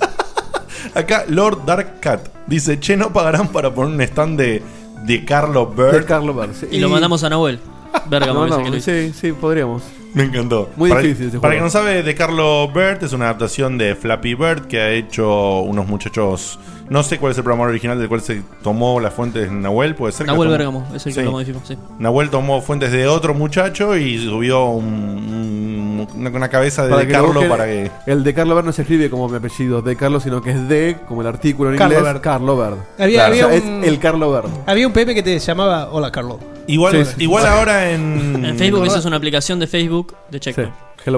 Acá 0.94 1.25
Lord 1.29 1.64
Dark 1.64 2.01
Cat 2.01 2.29
dice, 2.47 2.79
che, 2.81 2.97
no 2.97 3.12
pagarán 3.12 3.49
para 3.49 3.73
poner 3.73 3.94
un 3.94 4.01
stand 4.01 4.38
de, 4.38 4.62
de 5.09 5.25
Carlo 5.25 5.66
Bird. 5.66 5.92
De 5.92 6.05
Carlo 6.05 6.35
Bird, 6.35 6.55
sí. 6.55 6.66
Y 6.71 6.79
lo 6.79 6.90
mandamos 6.90 7.25
a 7.25 7.31
Nahuel. 7.31 7.59
Verga, 8.11 8.33
No, 8.35 8.47
no, 8.47 8.81
sí, 8.81 9.12
sí, 9.14 9.33
podríamos. 9.33 9.83
Me 10.14 10.25
encantó. 10.25 10.71
Muy 10.77 10.90
para, 10.90 11.03
difícil 11.03 11.29
ese 11.29 11.40
Para 11.40 11.55
que 11.55 11.61
no 11.61 11.71
sabe, 11.71 12.03
de 12.03 12.14
Carlo 12.14 12.68
Bird 12.68 13.03
es 13.03 13.12
una 13.12 13.27
adaptación 13.27 13.79
de 13.79 13.94
Flappy 13.94 14.35
Bird 14.35 14.66
que 14.66 14.81
ha 14.81 14.90
hecho 14.90 15.61
unos 15.61 15.87
muchachos. 15.87 16.59
No 16.90 17.03
sé 17.03 17.18
cuál 17.18 17.33
es 17.33 17.38
el 17.38 17.44
programador 17.44 17.70
original 17.70 17.98
del 17.98 18.09
cual 18.09 18.20
se 18.22 18.42
tomó 18.62 18.98
las 19.01 19.12
fuentes 19.12 19.48
de 19.51 19.55
Nahuel, 19.55 19.94
puede 19.94 20.12
ser. 20.12 20.24
que 20.27 20.33
Nahuel 20.33 20.48
tomó- 20.48 20.59
Bergamo, 20.59 20.87
es 20.94 21.07
el 21.07 21.12
que 21.14 21.20
Sí. 21.20 21.24
lo 21.24 21.33
modificó, 21.33 21.61
sí. 21.64 21.77
Nahuel 21.98 22.31
tomó 22.31 22.61
fuentes 22.62 22.90
de 22.92 23.07
otro 23.07 23.35
muchacho 23.35 23.96
y 23.96 24.18
subió 24.18 24.66
un- 24.70 24.85
un- 24.87 26.09
una, 26.14 26.31
una 26.31 26.48
cabeza 26.48 26.85
de, 26.85 26.90
Para 26.90 27.01
de 27.03 27.07
que 27.07 27.12
lo 27.12 27.18
Carlo 27.18 27.33
busquen, 27.35 27.51
para 27.51 27.64
que. 27.66 27.90
El 28.07 28.24
de 28.24 28.35
Carlo 28.35 28.55
Bird 28.55 28.64
no 28.64 28.72
se 28.72 28.83
escribe 28.83 29.11
como 29.11 29.29
mi 29.29 29.37
apellido 29.37 29.83
de 29.83 29.96
Carlos, 29.96 30.22
sino 30.22 30.40
que 30.40 30.51
es 30.53 30.68
de, 30.68 30.96
como 31.07 31.20
el 31.20 31.27
artículo 31.27 31.70
en 31.72 31.77
Carlo 31.77 31.96
inglés, 31.98 32.12
Bird. 32.14 32.22
Carlo 32.22 32.57
Bird. 32.57 32.79
Había- 32.98 33.16
Claro, 33.18 33.33
había 33.33 33.46
o 33.46 33.51
sea, 33.51 33.61
un- 33.70 33.83
Es 33.85 33.88
el 33.88 33.98
Carlo 33.98 34.33
Bird. 34.33 34.51
Había 34.66 34.87
un 34.87 34.92
Pepe 34.92 35.14
que 35.14 35.22
te 35.22 35.38
llamaba 35.38 35.90
Hola 35.92 36.11
Carlos. 36.11 36.37
Igual, 36.66 37.05
Sí, 37.07 37.12
sí. 37.16 37.24
igual 37.24 37.46
ahora 37.46 37.90
en. 37.90 38.44
En 38.44 38.57
Facebook 38.59 38.87
esa 38.87 38.98
es 38.98 39.05
una 39.05 39.16
aplicación 39.16 39.59
de 39.59 39.66
Facebook 39.66 40.14
de 40.31 40.40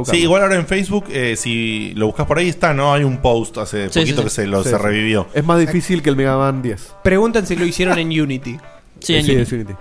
Sí, 0.05 0.19
igual 0.19 0.43
ahora 0.43 0.57
en 0.57 0.67
Facebook, 0.67 1.05
eh, 1.11 1.37
si 1.37 1.93
lo 1.95 2.07
buscas 2.07 2.27
por 2.27 2.39
ahí 2.39 2.49
está, 2.49 2.73
¿no? 2.75 2.93
Hay 2.93 3.05
un 3.05 3.19
post 3.19 3.59
hace 3.59 3.89
Sí, 3.91 4.01
poquito 4.01 4.19
sí, 4.19 4.25
que 4.25 4.31
se 4.31 4.47
lo 4.47 4.63
Sí, 4.63 4.71
se 4.71 4.77
sí. 4.77 4.83
revivió. 4.83 5.27
Es 5.35 5.45
más 5.45 5.59
difícil 5.61 6.03
que 6.03 6.11
el 6.11 6.17
Mega 6.17 6.37
Man 6.37 6.63
10. 6.63 6.95
Preguntan 7.03 7.47
si 7.47 7.57
lo 7.57 7.65
hicieron 7.65 7.99
en 7.99 8.09
Unity. 8.09 8.59
Sí, 9.01 9.15
en 9.17 9.25
sí, 9.47 9.55
Unity. 9.55 9.75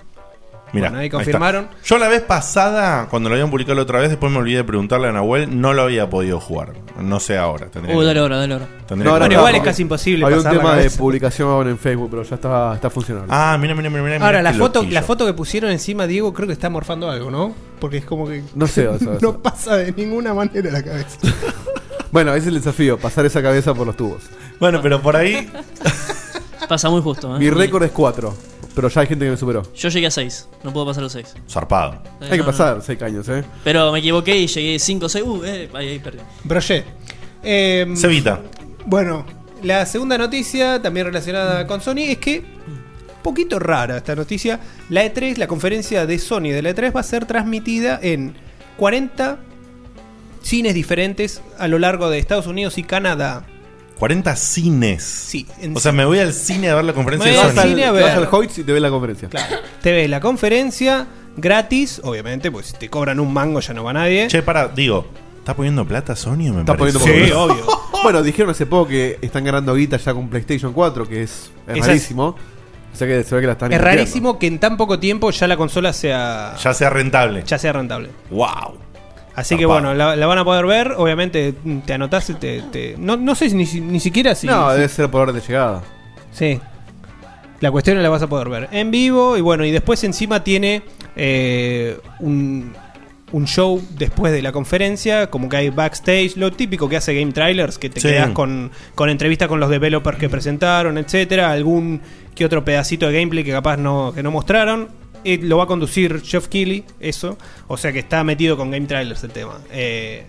Mira, 0.71 0.89
Bueno, 0.89 1.01
ahí 1.01 1.10
confirmaron. 1.10 1.67
Yo 1.84 1.97
la 1.97 2.08
vez 2.08 2.21
pasada, 2.21 3.08
cuando 3.10 3.29
lo 3.29 3.36
habían 3.36 3.49
publicado 3.49 3.75
la 3.75 3.82
otra 3.84 3.99
vez, 3.99 4.10
después 4.10 4.32
me 4.32 4.38
olvidé 4.38 4.58
de 4.58 4.63
preguntarle 4.63 5.08
a 5.08 5.12
Nahuel, 5.12 5.60
no 5.60 5.73
lo 5.73 5.82
había 5.84 6.10
podido 6.10 6.39
jugar. 6.39 6.73
No 6.99 7.19
sé 7.19 7.38
ahora. 7.38 7.67
Tendría 7.67 7.95
Uh, 7.95 8.03
dale 8.03 8.19
ahora, 8.19 8.38
dale 8.38 8.53
ahora. 8.53 8.67
tendría 8.88 9.10
No, 9.12 9.17
ahora 9.17 9.34
igual 9.34 9.55
es 9.55 9.63
casi 9.63 9.82
imposible 9.82 10.25
Había 10.25 10.38
un 10.38 10.43
tema 10.43 10.75
de 10.75 10.89
publicación 10.91 11.49
ahora 11.49 11.69
en 11.69 11.77
Facebook, 11.77 12.10
pero 12.12 12.23
ya 12.23 12.36
está, 12.36 12.75
está 12.75 12.89
funcionando. 12.89 13.34
Ah, 13.34 13.58
mira, 13.60 13.73
mira, 13.73 13.89
mira, 13.89 14.03
mira. 14.03 14.25
Ahora, 14.25 14.41
la 14.41 14.53
foto, 14.53 14.79
loquillo. 14.79 14.93
la 14.93 15.03
foto 15.03 15.25
que 15.25 15.34
pusieron 15.34 15.71
encima, 15.71 16.08
Diego, 16.08 16.34
creo 16.34 16.47
que 16.47 16.53
está 16.53 16.69
morfando 16.69 17.10
algo, 17.10 17.32
¿no? 17.32 17.53
Porque 17.79 17.97
es 17.97 18.05
como 18.05 18.27
que. 18.27 18.43
No 18.55 18.67
sé, 18.67 18.84
eso, 18.84 18.95
eso. 18.95 19.17
no 19.21 19.41
pasa 19.41 19.77
de 19.77 19.91
ninguna 19.93 20.34
manera 20.34 20.71
la 20.71 20.84
cabeza. 20.84 21.17
Bueno, 22.12 22.32
ese 22.32 22.39
es 22.39 22.47
el 22.47 22.55
desafío, 22.55 22.97
pasar 22.97 23.27
esa 23.27 23.39
cabeza 23.39 23.71
por 23.75 23.86
los 23.86 23.95
tubos. 23.95 24.23
Bueno, 24.60 24.82
pero 24.82 24.99
por 24.99 25.15
ahí. 25.15 25.47
Pasa 26.67 26.89
muy 26.89 27.01
justo. 27.01 27.36
¿eh? 27.36 27.39
Mi 27.39 27.49
récord 27.51 27.84
es 27.84 27.91
4, 27.91 28.34
pero 28.75 28.88
ya 28.89 29.01
hay 29.01 29.08
gente 29.08 29.25
que 29.25 29.32
me 29.32 29.38
superó. 29.38 29.63
Yo 29.73 29.89
llegué 29.89 30.08
a 30.08 30.12
6. 30.12 30.47
No 30.63 30.73
puedo 30.73 30.86
pasar 30.86 31.03
los 31.03 31.12
6. 31.12 31.36
Zarpado. 31.49 32.01
Hay 32.21 32.38
que 32.38 32.43
pasar 32.43 32.82
6 32.82 33.01
años, 33.01 33.27
¿eh? 33.29 33.43
Pero 33.63 33.91
me 33.91 33.99
equivoqué 33.99 34.38
y 34.38 34.47
llegué 34.47 34.79
5 34.79 35.05
o 35.05 35.10
6. 35.10 35.25
Uh, 35.25 35.43
eh, 35.43 35.69
ahí, 35.73 35.88
ahí 35.89 35.99
perdí. 35.99 36.19
Brochet. 36.43 36.86
Eh, 37.43 37.91
Cevita. 37.95 38.41
Bueno, 38.86 39.25
la 39.63 39.86
segunda 39.86 40.17
noticia, 40.17 40.82
también 40.82 41.05
relacionada 41.05 41.67
con 41.67 41.82
Sony, 41.82 42.03
es 42.10 42.17
que, 42.17 42.39
un 42.39 43.21
poquito 43.21 43.60
rara 43.60 43.97
esta 43.97 44.15
noticia, 44.15 44.60
la 44.89 45.03
E3, 45.03 45.38
la 45.38 45.47
conferencia 45.47 46.05
de 46.05 46.17
Sony 46.17 46.49
de 46.51 46.62
la 46.62 46.71
E3 46.71 46.95
va 46.95 47.01
a 47.01 47.03
ser 47.03 47.25
transmitida 47.25 47.99
en 48.01 48.36
40 48.77 49.39
cines 50.41 50.73
diferentes 50.73 51.41
a 51.58 51.67
lo 51.67 51.79
largo 51.79 52.10
de 52.10 52.19
Estados 52.19 52.47
Unidos 52.47 52.77
y 52.77 52.84
Canadá. 52.84 53.45
40 53.99 54.35
cines. 54.35 55.03
Sí, 55.03 55.45
en- 55.62 55.75
O 55.75 55.79
sea, 55.79 55.91
me 55.91 56.05
voy 56.05 56.19
al 56.19 56.33
cine 56.33 56.69
a 56.69 56.75
ver 56.75 56.85
la 56.85 56.93
conferencia 56.93 57.29
Me 57.31 57.38
de 57.38 57.43
voy 57.43 57.51
Sony. 57.55 57.59
al 57.62 57.67
cine 57.69 57.83
a 57.83 57.88
Te 57.88 57.93
ver. 57.93 58.03
vas 58.03 58.13
al 58.15 58.27
Hoyts 58.31 58.57
y 58.59 58.63
te 58.63 58.71
ves 58.73 58.81
la 58.81 58.89
conferencia. 58.89 59.29
Claro. 59.29 59.55
Te 59.81 59.91
ves 59.91 60.09
la 60.09 60.19
conferencia 60.21 61.07
gratis, 61.38 62.01
obviamente, 62.03 62.49
pues 62.51 62.67
si 62.67 62.73
te 62.73 62.89
cobran 62.89 63.19
un 63.19 63.33
mango 63.33 63.59
ya 63.59 63.73
no 63.73 63.83
va 63.83 63.93
nadie. 63.93 64.27
Che, 64.27 64.41
para, 64.41 64.67
digo, 64.69 65.05
¿está 65.39 65.55
poniendo 65.55 65.85
plata 65.85 66.15
Sony 66.15 66.49
o 66.49 66.53
me 66.53 66.59
Está 66.62 66.75
parece? 66.77 66.99
poniendo 66.99 67.25
Sí, 67.25 67.31
poco. 67.31 67.43
obvio. 67.43 67.65
Bueno, 68.03 68.23
dijeron 68.23 68.51
hace 68.51 68.65
poco 68.65 68.88
que 68.88 69.19
están 69.21 69.43
ganando 69.43 69.75
guita 69.75 69.97
ya 69.97 70.13
con 70.13 70.29
PlayStation 70.29 70.71
4, 70.73 71.07
que 71.07 71.23
es, 71.23 71.51
es 71.67 71.77
Esa 71.77 71.88
rarísimo. 71.88 72.35
O 72.91 72.95
sea 72.97 73.07
que 73.07 73.23
se 73.23 73.35
ve 73.35 73.41
que 73.41 73.47
la 73.47 73.53
están 73.53 73.71
Es 73.71 73.75
invirtiendo. 73.77 73.97
rarísimo 74.03 74.39
que 74.39 74.47
en 74.47 74.59
tan 74.59 74.75
poco 74.77 74.97
tiempo 74.99 75.29
ya 75.31 75.47
la 75.47 75.57
consola 75.57 75.93
sea 75.93 76.55
Ya 76.62 76.73
sea 76.73 76.89
rentable. 76.89 77.43
ya 77.45 77.57
sea 77.59 77.71
rentable. 77.73 78.09
Wow. 78.31 78.77
Así 79.39 79.58
que 79.58 79.65
bueno, 79.65 79.93
la, 79.93 80.15
la 80.15 80.25
van 80.28 80.38
a 80.38 80.45
poder 80.45 80.65
ver. 80.65 80.93
Obviamente 80.97 81.54
mm, 81.63 81.80
te 81.80 81.93
anotás 81.93 82.30
y 82.30 82.34
te. 82.36 82.62
te- 82.71 82.95
no, 82.97 83.17
no 83.17 83.36
sé 83.36 83.49
si 83.49 83.56
ni, 83.56 83.65
si- 83.65 83.82
ni 83.82 83.99
siquiera 83.99 84.36
si. 84.36 84.47
No, 84.47 84.69
si- 84.71 84.75
debe 84.78 84.89
ser 84.89 85.10
por 85.10 85.21
orden 85.21 85.36
de 85.36 85.41
llegada. 85.41 85.82
Sí. 86.32 86.60
La 87.62 87.71
cuestión 87.71 87.97
es 87.97 88.04
la 88.04 88.10
vas 88.10 88.21
a 88.21 88.28
poder 88.28 88.49
ver 88.49 88.69
en 88.71 88.89
vivo. 88.91 89.36
Y 89.38 89.41
bueno, 89.41 89.65
y 89.65 89.71
después 89.71 90.04
encima 90.04 90.43
tiene 90.43 90.82
eh, 91.15 91.97
un, 92.19 92.73
un 93.34 93.45
show 93.47 93.82
después 93.97 94.32
de 94.32 94.41
la 94.41 94.52
conferencia. 94.52 95.30
Como 95.30 95.49
que 95.49 95.58
hay 95.58 95.69
backstage. 95.69 96.38
Lo 96.38 96.52
típico 96.54 96.88
que 96.88 96.95
hace 96.97 97.13
Game 97.19 97.32
Trailers. 97.34 97.78
Que 97.78 97.89
te 97.89 97.99
Sí. 97.99 98.08
quedas 98.08 98.30
con, 98.30 98.71
con 98.95 99.10
entrevistas 99.10 99.47
con 99.49 99.60
los 99.60 99.69
developers 99.69 100.17
que 100.17 100.30
presentaron, 100.30 100.97
etcétera 100.97 101.52
Algún 101.52 102.02
que 102.34 102.45
otro 102.45 102.63
pedacito 102.63 103.08
de 103.08 103.13
gameplay 103.19 103.43
que 103.43 103.52
capaz 103.52 103.75
no, 103.75 104.13
que 104.15 104.23
no 104.23 104.32
mostraron. 104.32 104.88
Eh, 105.23 105.39
lo 105.41 105.58
va 105.58 105.65
a 105.65 105.67
conducir 105.67 106.21
Jeff 106.23 106.47
Keighley, 106.47 106.84
eso. 106.99 107.38
O 107.67 107.77
sea 107.77 107.91
que 107.91 107.99
está 107.99 108.23
metido 108.23 108.55
con 108.58 108.71
Game 108.71 108.86
Trailers 108.88 109.23
el 109.23 109.32
tema. 109.32 109.60
Eh, 109.71 110.25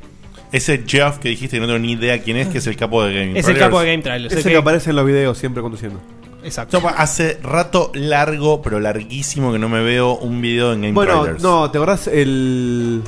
Ese 0.52 0.82
Jeff 0.86 1.18
que 1.18 1.28
dijiste 1.28 1.56
que 1.56 1.60
no 1.60 1.66
tengo 1.66 1.78
ni 1.78 1.92
idea 1.92 2.20
quién 2.22 2.36
es, 2.36 2.48
que 2.48 2.58
es 2.58 2.66
el 2.66 2.76
capo 2.76 3.02
de 3.04 3.14
Game 3.14 3.38
es 3.38 3.46
el 3.46 3.56
capo 3.58 3.80
de 3.80 3.86
Game 3.92 4.02
Trailers. 4.02 4.34
Ese 4.34 4.48
el 4.48 4.54
que 4.54 4.58
aparece 4.58 4.90
en 4.90 4.96
los 4.96 5.06
videos 5.06 5.38
siempre 5.38 5.62
conduciendo. 5.62 6.00
Exacto. 6.42 6.80
Yo 6.80 6.88
hace 6.88 7.38
rato 7.42 7.92
largo, 7.94 8.62
pero 8.62 8.80
larguísimo 8.80 9.52
que 9.52 9.58
no 9.58 9.68
me 9.68 9.82
veo 9.82 10.16
un 10.16 10.40
video 10.40 10.72
en 10.72 10.80
Game 10.80 10.92
Bueno, 10.94 11.20
Trailers. 11.22 11.42
no, 11.42 11.70
¿te 11.70 11.78
acordás 11.78 12.06
el. 12.08 13.02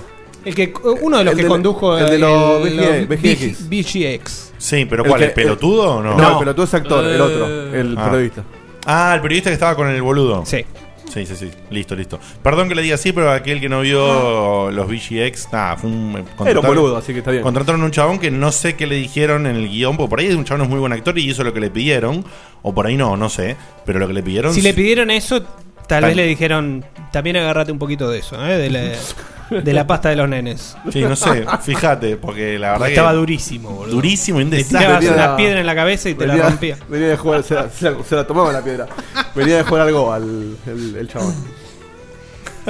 El 0.44 0.54
que, 0.54 0.74
uno 1.02 1.18
de 1.18 1.24
los 1.24 1.32
El 1.32 1.36
que 1.38 1.42
de- 1.44 1.48
condujo 1.48 1.96
el 1.98 2.10
de 2.10 2.18
los 2.18 2.66
el- 2.66 2.78
VG- 3.08 3.56
los. 3.58 3.68
VGX. 3.70 4.52
Sí, 4.58 4.84
pero 4.84 5.02
el 5.04 5.08
¿cuál? 5.08 5.20
que- 5.20 5.26
¿El 5.28 5.32
pelotudo 5.32 5.96
o 5.96 6.02
no? 6.02 6.16
No, 6.16 6.32
el 6.32 6.38
pelotudo 6.40 6.64
es 6.64 6.74
actor, 6.74 7.04
el 7.04 7.20
otro, 7.20 7.46
el 7.74 7.96
Ah. 7.98 8.04
periodista. 8.10 8.44
Ah, 8.84 9.12
el 9.14 9.20
periodista 9.22 9.50
que 9.50 9.54
estaba 9.54 9.74
con 9.76 9.88
el 9.88 10.02
boludo. 10.02 10.44
Sí. 10.44 10.64
Sí, 11.12 11.26
sí, 11.26 11.36
sí. 11.36 11.50
Listo, 11.70 11.94
listo. 11.94 12.18
Perdón 12.42 12.68
que 12.68 12.74
le 12.74 12.82
diga 12.82 12.94
así, 12.94 13.12
pero 13.12 13.30
aquel 13.30 13.60
que 13.60 13.68
no 13.68 13.80
vio 13.82 14.70
los 14.70 14.86
VGX, 14.88 15.48
nada, 15.52 15.76
fue 15.76 15.90
un. 15.90 16.10
Era 16.12 16.20
un 16.20 16.26
contrataron- 16.36 16.66
boludo, 16.66 16.96
así 16.96 17.12
que 17.12 17.18
está 17.18 17.30
bien. 17.30 17.42
Contrataron 17.42 17.82
a 17.82 17.84
un 17.84 17.90
chabón 17.90 18.18
que 18.18 18.30
no 18.30 18.50
sé 18.52 18.74
qué 18.76 18.86
le 18.86 18.94
dijeron 18.96 19.46
en 19.46 19.56
el 19.56 19.68
guion, 19.68 19.96
porque 19.96 20.10
por 20.10 20.20
ahí 20.20 20.28
un 20.32 20.44
chabón 20.44 20.62
es 20.62 20.68
muy 20.68 20.78
buen 20.78 20.92
actor 20.92 21.18
y 21.18 21.28
hizo 21.30 21.44
lo 21.44 21.52
que 21.52 21.60
le 21.60 21.70
pidieron, 21.70 22.24
o 22.62 22.74
por 22.74 22.86
ahí 22.86 22.96
no, 22.96 23.16
no 23.16 23.28
sé, 23.28 23.56
pero 23.84 23.98
lo 23.98 24.06
que 24.06 24.14
le 24.14 24.22
pidieron. 24.22 24.54
Si 24.54 24.62
le 24.62 24.72
pidieron 24.72 25.10
eso, 25.10 25.44
Tal 25.86 26.04
vez 26.04 26.16
le 26.16 26.26
dijeron, 26.26 26.84
también 27.12 27.36
agárrate 27.36 27.72
un 27.72 27.78
poquito 27.78 28.08
de 28.10 28.18
eso, 28.20 28.42
¿eh? 28.46 28.56
de, 28.56 28.70
la, 28.70 29.60
de 29.62 29.72
la 29.72 29.86
pasta 29.86 30.08
de 30.08 30.16
los 30.16 30.28
nenes. 30.28 30.76
Sí, 30.90 31.00
no 31.02 31.14
sé, 31.16 31.44
fíjate, 31.62 32.16
porque 32.16 32.58
la 32.58 32.72
verdad 32.72 32.86
que. 32.86 32.92
Estaba 32.92 33.12
durísimo, 33.12 33.70
boludo. 33.70 33.94
Durísimo, 33.96 34.40
Le 34.40 34.64
tirabas 34.64 35.00
Venía- 35.00 35.12
una 35.12 35.36
piedra 35.36 35.60
en 35.60 35.66
la 35.66 35.74
cabeza 35.74 36.08
y 36.08 36.14
te 36.14 36.26
la 36.26 36.36
rompía. 36.36 36.76
Venía 36.88 37.08
de 37.08 37.16
jugar, 37.16 37.42
se 37.42 37.54
la, 37.54 37.68
se 37.68 37.90
la- 37.90 38.02
se 38.04 38.14
la 38.16 38.26
tomaba 38.26 38.52
la 38.52 38.62
piedra. 38.64 38.86
Venía 39.34 39.56
de 39.58 39.62
jugar 39.64 39.86
algo 39.86 40.12
al 40.12 40.56
el, 40.66 40.96
el 40.96 41.08
chabón. 41.08 41.34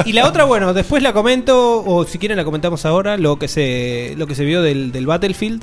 Y 0.07 0.13
la 0.15 0.27
otra, 0.27 0.45
bueno, 0.45 0.73
después 0.73 1.03
la 1.03 1.13
comento, 1.13 1.85
o 1.85 2.05
si 2.07 2.19
quieren 2.19 2.39
la 2.39 2.45
comentamos 2.45 2.87
ahora, 2.87 3.19
lo 3.19 3.39
que 3.39 3.47
se, 3.47 4.15
lo 4.17 4.27
que 4.27 4.35
se 4.35 4.45
vio 4.45 4.63
del, 4.63 4.91
del 4.91 5.07
Battlefield. 5.07 5.63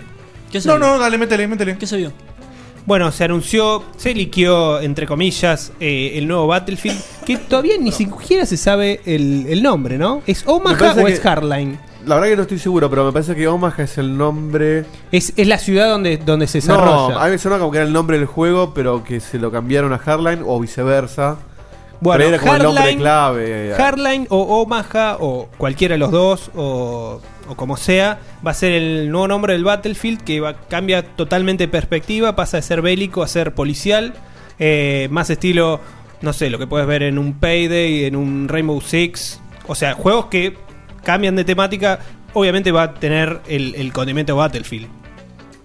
¿Qué 0.52 0.62
se 0.62 0.68
No, 0.70 0.78
vio? 0.78 0.86
no, 0.88 1.00
dale, 1.00 1.18
métele, 1.18 1.48
métele. 1.48 1.78
¿Qué 1.78 1.88
se 1.88 1.98
vio? 1.98 2.12
Bueno, 2.90 3.12
se 3.12 3.24
anunció, 3.24 3.84
se 3.98 4.16
liqueó, 4.16 4.80
entre 4.82 5.06
comillas, 5.06 5.72
eh, 5.80 6.14
el 6.16 6.28
nuevo 6.28 6.48
Battlefield, 6.48 7.00
que 7.24 7.38
todavía 7.38 7.76
ni 7.80 7.92
siquiera 7.92 8.48
se 8.48 8.58
sabe 8.58 9.02
el, 9.06 9.46
el 9.48 9.62
nombre, 9.62 10.00
¿no? 10.00 10.24
¿Es 10.26 10.44
Omaha 10.48 10.96
o 10.96 11.08
es 11.08 11.20
Hardline? 11.20 11.80
La 12.08 12.16
verdad 12.16 12.30
que 12.30 12.36
no 12.38 12.42
estoy 12.42 12.58
seguro, 12.58 12.90
pero 12.90 13.06
me 13.06 13.12
parece 13.12 13.36
que 13.36 13.48
Omaha 13.48 13.84
es 13.84 14.00
el 14.00 14.18
nombre. 14.18 14.86
Es, 15.12 15.34
es 15.38 15.48
la 15.48 15.60
ciudad 15.60 15.88
donde, 15.88 16.18
donde 16.18 16.48
se 16.48 16.58
No, 16.68 16.74
desarrolla. 16.78 17.22
a 17.22 17.26
mí 17.26 17.32
me 17.34 17.38
suena 17.38 17.60
como 17.60 17.70
que 17.70 17.78
era 17.78 17.86
el 17.86 17.94
nombre 17.94 18.18
del 18.18 18.26
juego, 18.26 18.74
pero 18.74 19.04
que 19.04 19.20
se 19.20 19.38
lo 19.38 19.52
cambiaron 19.52 19.94
a 19.94 20.00
Hardline 20.00 20.42
o 20.44 20.60
viceversa. 20.60 21.38
Bueno, 22.02 22.18
pero 22.24 22.30
era 22.30 22.40
como 22.40 22.56
el 22.56 22.64
nombre 22.64 22.98
clave. 22.98 23.74
Hardline 23.78 24.26
o 24.32 24.62
Omaha 24.64 25.18
o 25.20 25.48
cualquiera 25.60 25.94
de 25.94 26.00
los 26.00 26.10
dos 26.10 26.50
o, 26.56 27.22
o 27.50 27.56
como 27.56 27.76
sea, 27.76 28.20
va 28.46 28.52
a 28.52 28.54
ser 28.54 28.72
el 28.72 29.10
nuevo 29.12 29.28
nombre 29.28 29.54
del 29.54 29.64
Battlefield 29.64 30.22
que 30.24 30.40
va, 30.40 30.54
cambia 30.68 31.04
totalmente 31.04 31.66
de 31.66 31.68
perspectiva, 31.68 32.36
pasa 32.36 32.58
de 32.58 32.64
ser 32.64 32.82
bélico 32.82 33.24
a 33.24 33.28
ser 33.28 33.54
policial, 33.54 34.14
eh, 34.60 35.08
más 35.12 35.30
estilo, 35.30 35.82
no 36.22 36.32
sé, 36.32 36.50
lo 36.50 36.60
que 36.60 36.68
puedes 36.68 36.88
ver 36.88 37.04
en 37.04 37.18
un 37.18 37.34
Payday, 37.40 38.06
en 38.06 38.16
un 38.16 38.48
Rainbow 38.48 38.80
Six, 38.82 39.42
o 39.68 39.76
sea, 39.76 39.94
juegos 39.94 40.28
que 40.28 40.56
cambian 41.04 41.36
de 41.36 41.44
temática, 41.44 42.00
obviamente 42.34 42.72
va 42.72 42.84
a 42.84 42.94
tener 42.94 43.42
el, 43.48 43.74
el 43.76 43.92
condimento 43.92 44.36
Battlefield. 44.36 44.88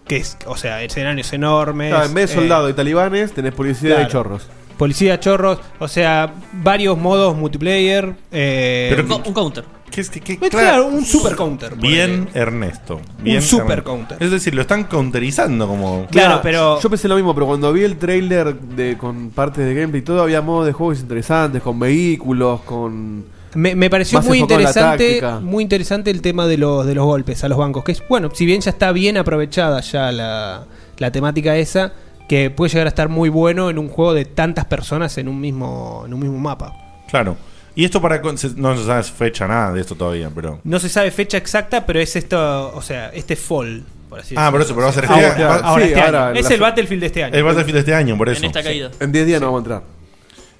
Que 0.06 0.16
es, 0.18 0.36
o 0.46 0.56
sea, 0.56 0.82
escenarios 0.82 1.32
enormes. 1.32 1.88
Claro, 1.90 2.04
en 2.06 2.12
vez 2.14 2.28
de 2.30 2.34
eh, 2.36 2.40
soldados 2.40 2.70
y 2.70 2.74
talibanes, 2.74 3.32
tenés 3.32 3.54
policía 3.54 3.90
claro. 3.94 4.02
y 4.08 4.12
chorros. 4.12 4.48
Policía, 4.76 5.18
chorros, 5.20 5.60
o 5.78 5.88
sea, 5.88 6.34
varios 6.52 6.98
modos 6.98 7.36
multiplayer. 7.36 8.14
eh, 8.32 8.92
Pero- 8.96 9.22
Un 9.24 9.32
counter. 9.32 9.64
¿Qué 9.94 10.00
es 10.00 10.10
que, 10.10 10.20
qué- 10.20 10.36
Pues 10.36 10.50
claro, 10.50 10.86
un 10.88 11.04
super 11.04 11.36
counter. 11.36 11.76
Bien, 11.76 12.28
Ernesto. 12.34 13.00
Bien, 13.22 13.40
super 13.40 13.64
Ernesto. 13.78 13.84
counter. 13.90 14.16
Es 14.20 14.30
decir, 14.32 14.52
lo 14.54 14.62
están 14.62 14.84
counterizando 14.84 15.68
como. 15.68 16.06
Claro, 16.10 16.28
Mira, 16.30 16.42
pero- 16.42 16.80
Yo 16.80 16.90
pensé 16.90 17.06
lo 17.06 17.14
mismo, 17.14 17.32
pero 17.34 17.46
cuando 17.46 17.72
vi 17.72 17.84
el 17.84 17.96
trailer 17.96 18.58
de, 18.58 18.98
con 18.98 19.30
partes 19.30 19.64
de 19.64 19.72
gameplay 19.74 20.00
y 20.00 20.04
todo, 20.04 20.22
había 20.22 20.42
modos 20.42 20.66
de 20.66 20.72
juegos 20.72 20.98
interesantes, 21.00 21.62
con 21.62 21.78
vehículos, 21.78 22.62
con. 22.62 23.24
Me, 23.54 23.76
me 23.76 23.88
pareció 23.88 24.20
muy 24.22 24.40
interesante, 24.40 25.22
muy 25.40 25.62
interesante 25.62 26.10
el 26.10 26.20
tema 26.22 26.48
de 26.48 26.58
los, 26.58 26.84
de 26.86 26.96
los 26.96 27.04
golpes 27.04 27.44
a 27.44 27.48
los 27.48 27.56
bancos. 27.56 27.84
Que 27.84 27.92
es, 27.92 28.02
bueno, 28.08 28.30
si 28.34 28.46
bien 28.46 28.60
ya 28.62 28.70
está 28.70 28.90
bien 28.90 29.16
aprovechada 29.16 29.80
ya 29.80 30.10
la, 30.10 30.64
la 30.98 31.12
temática 31.12 31.56
esa, 31.56 31.92
que 32.28 32.50
puede 32.50 32.70
llegar 32.72 32.88
a 32.88 32.88
estar 32.88 33.08
muy 33.08 33.28
bueno 33.28 33.70
en 33.70 33.78
un 33.78 33.88
juego 33.88 34.12
de 34.12 34.24
tantas 34.24 34.64
personas 34.64 35.16
en 35.18 35.28
un 35.28 35.40
mismo, 35.40 36.02
en 36.04 36.14
un 36.14 36.18
mismo 36.20 36.38
mapa. 36.40 36.72
Claro. 37.08 37.36
Y 37.74 37.84
esto 37.84 38.00
para. 38.00 38.20
con- 38.22 38.38
se- 38.38 38.54
No 38.56 38.76
se 38.76 38.84
sabe 38.84 39.02
fecha 39.02 39.46
nada 39.48 39.72
de 39.72 39.80
esto 39.80 39.94
todavía, 39.94 40.30
pero. 40.34 40.60
No 40.64 40.78
se 40.78 40.88
sabe 40.88 41.10
fecha 41.10 41.36
exacta, 41.38 41.84
pero 41.86 42.00
es 42.00 42.14
esto, 42.16 42.72
o 42.74 42.82
sea, 42.82 43.08
este 43.10 43.36
fall. 43.36 43.82
Por 44.08 44.20
así 44.20 44.34
Ah, 44.38 44.48
por 44.52 44.60
eso, 44.60 44.74
pero 44.74 44.84
va 44.86 44.90
a 44.90 44.94
ser 44.94 45.06
Ahora, 45.06 45.26
este 45.28 45.42
año. 45.42 45.52
ahora 45.64 45.82
Sí, 45.84 45.88
este 45.90 46.00
ahora 46.00 46.28
año. 46.28 46.40
Es 46.40 46.50
el 46.50 46.60
Battlefield 46.60 47.00
de 47.00 47.06
este 47.06 47.24
año. 47.24 47.34
El 47.34 47.42
Battlefield 47.42 47.74
de 47.74 47.80
este 47.80 47.94
año, 47.94 48.16
por 48.16 48.28
eso. 48.28 48.38
En 48.38 48.44
esta 48.46 48.60
Sí. 48.60 48.66
caída. 48.66 48.90
En 49.00 49.10
10 49.10 49.26
días 49.26 49.40
no 49.40 49.46
vamos 49.52 49.58
a 49.58 49.62
entrar. 49.62 49.82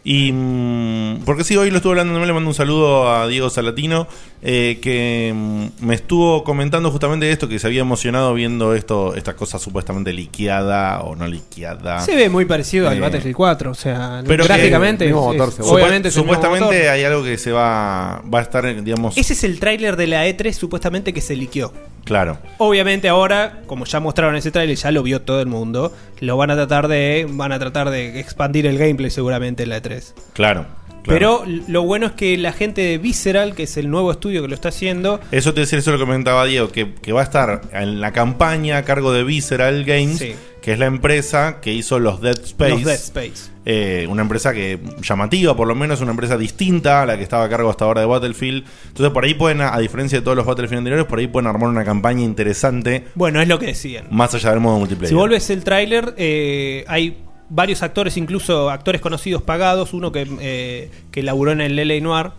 Y. 0.04 0.32
mm, 0.32 1.22
porque 1.24 1.44
sí, 1.44 1.56
hoy 1.56 1.70
lo 1.70 1.76
estuve 1.78 1.92
hablando, 1.92 2.12
también 2.12 2.28
le 2.28 2.34
mando 2.34 2.50
un 2.50 2.54
saludo 2.54 3.08
a 3.10 3.26
Diego 3.26 3.48
Salatino, 3.48 4.06
eh, 4.42 4.78
que 4.82 5.32
mm, 5.34 5.66
me 5.86 5.94
estuvo 5.94 6.44
comentando 6.44 6.90
justamente 6.90 7.30
esto, 7.32 7.48
que 7.48 7.58
se 7.58 7.66
había 7.66 7.80
emocionado 7.80 8.34
viendo 8.34 8.74
esto, 8.74 9.14
esta 9.14 9.34
cosa 9.34 9.58
supuestamente 9.58 10.12
liqueada 10.12 11.00
o 11.00 11.16
no 11.16 11.26
liqueada. 11.26 12.00
Se 12.00 12.14
ve 12.14 12.28
muy 12.28 12.44
parecido 12.44 12.88
al 12.88 12.98
Eh, 12.98 13.00
Battlefield 13.00 13.34
4, 13.36 13.70
o 13.70 13.74
sea, 13.74 14.22
pero 14.26 14.44
gráficamente. 14.44 15.06
es- 15.08 15.14
motor, 15.14 15.48
es- 15.48 15.60
obviamente 15.60 16.10
Supuestamente 16.10 16.64
motor. 16.66 16.88
hay 16.90 17.04
algo 17.04 17.24
que 17.24 17.38
se 17.38 17.50
va, 17.52 18.22
va 18.32 18.40
a 18.40 18.42
estar, 18.42 18.84
digamos. 18.84 19.16
Ese 19.16 19.32
es 19.32 19.42
el 19.44 19.58
tráiler 19.58 19.96
de 19.96 20.06
la 20.06 20.26
E3 20.26 20.52
supuestamente 20.52 21.14
que 21.14 21.22
se 21.22 21.34
liqueó. 21.34 21.72
Claro. 22.04 22.36
Obviamente 22.58 23.08
ahora, 23.08 23.62
como 23.66 23.86
ya 23.86 23.98
mostraron 23.98 24.36
ese 24.36 24.50
tráiler, 24.50 24.76
ya 24.76 24.90
lo 24.90 25.02
vio 25.02 25.22
todo 25.22 25.40
el 25.40 25.46
mundo, 25.46 25.90
lo 26.20 26.36
van 26.36 26.50
a 26.50 26.54
tratar 26.54 26.86
de 26.88 27.26
van 27.30 27.50
a 27.52 27.58
tratar 27.58 27.88
de 27.88 28.20
expandir 28.20 28.66
el 28.66 28.76
gameplay 28.76 29.10
seguramente 29.10 29.62
en 29.62 29.70
la 29.70 29.78
E3. 29.82 29.93
Claro. 30.32 30.66
claro. 31.02 31.02
Pero 31.04 31.44
lo 31.68 31.82
bueno 31.82 32.06
es 32.06 32.12
que 32.12 32.36
la 32.38 32.52
gente 32.52 32.80
de 32.82 32.98
Visceral, 32.98 33.54
que 33.54 33.64
es 33.64 33.76
el 33.76 33.90
nuevo 33.90 34.10
estudio 34.10 34.42
que 34.42 34.48
lo 34.48 34.54
está 34.54 34.68
haciendo, 34.70 35.20
Eso 35.30 35.52
te 35.54 35.60
decía, 35.60 35.78
eso 35.78 35.92
es 35.92 35.98
lo 36.00 36.04
comentaba 36.06 36.44
Diego, 36.46 36.68
que, 36.70 36.94
que 36.94 37.12
va 37.12 37.20
a 37.20 37.24
estar 37.24 37.60
en 37.72 38.00
la 38.00 38.12
campaña 38.12 38.78
a 38.78 38.84
cargo 38.84 39.12
de 39.12 39.22
Visceral 39.24 39.84
Games, 39.84 40.18
Sí. 40.18 40.34
que 40.62 40.72
es 40.72 40.78
la 40.78 40.86
empresa 40.86 41.58
que 41.60 41.72
hizo 41.72 41.98
los 41.98 42.20
Dead 42.22 42.38
Space. 42.42 42.70
los 42.70 42.84
Dead 42.84 42.94
Space. 42.94 43.52
Eh, 43.66 44.06
una 44.10 44.20
empresa 44.22 44.52
que 44.52 44.78
llamativa, 45.00 45.56
por 45.56 45.66
lo 45.66 45.74
menos, 45.74 46.00
una 46.02 46.10
empresa 46.10 46.36
distinta 46.36 47.02
a 47.02 47.06
la 47.06 47.16
que 47.16 47.22
estaba 47.22 47.44
a 47.44 47.48
cargo 47.48 47.70
hasta 47.70 47.86
ahora 47.86 48.02
de 48.02 48.06
Battlefield. 48.06 48.62
Entonces, 48.88 49.10
por 49.12 49.24
ahí 49.24 49.32
pueden, 49.34 49.62
a 49.62 49.78
diferencia 49.78 50.18
de 50.18 50.22
todos 50.24 50.36
los 50.36 50.44
Battlefield 50.44 50.78
anteriores, 50.78 51.06
por 51.06 51.18
ahí 51.18 51.26
pueden 51.28 51.46
armar 51.48 51.70
una 51.70 51.82
campaña 51.84 52.22
interesante, 52.22 53.04
Bueno, 53.14 53.40
es 53.40 53.48
lo 53.48 53.58
que 53.58 53.66
decían. 53.66 54.06
más 54.10 54.34
allá 54.34 54.50
del 54.50 54.60
modo 54.60 54.78
multiplayer. 54.78 55.08
Si 55.08 55.14
vuelves 55.14 55.48
el 55.48 55.64
tráiler, 55.64 56.14
eh, 56.18 56.84
hay 56.88 57.16
varios 57.48 57.82
actores, 57.82 58.16
incluso 58.16 58.70
actores 58.70 59.00
conocidos 59.00 59.42
pagados, 59.42 59.92
uno 59.92 60.10
que, 60.12 60.26
eh, 60.40 60.90
que 61.10 61.22
laburó 61.22 61.52
en 61.52 61.60
el 61.60 61.76
LA 61.78 62.00
Noir, 62.00 62.30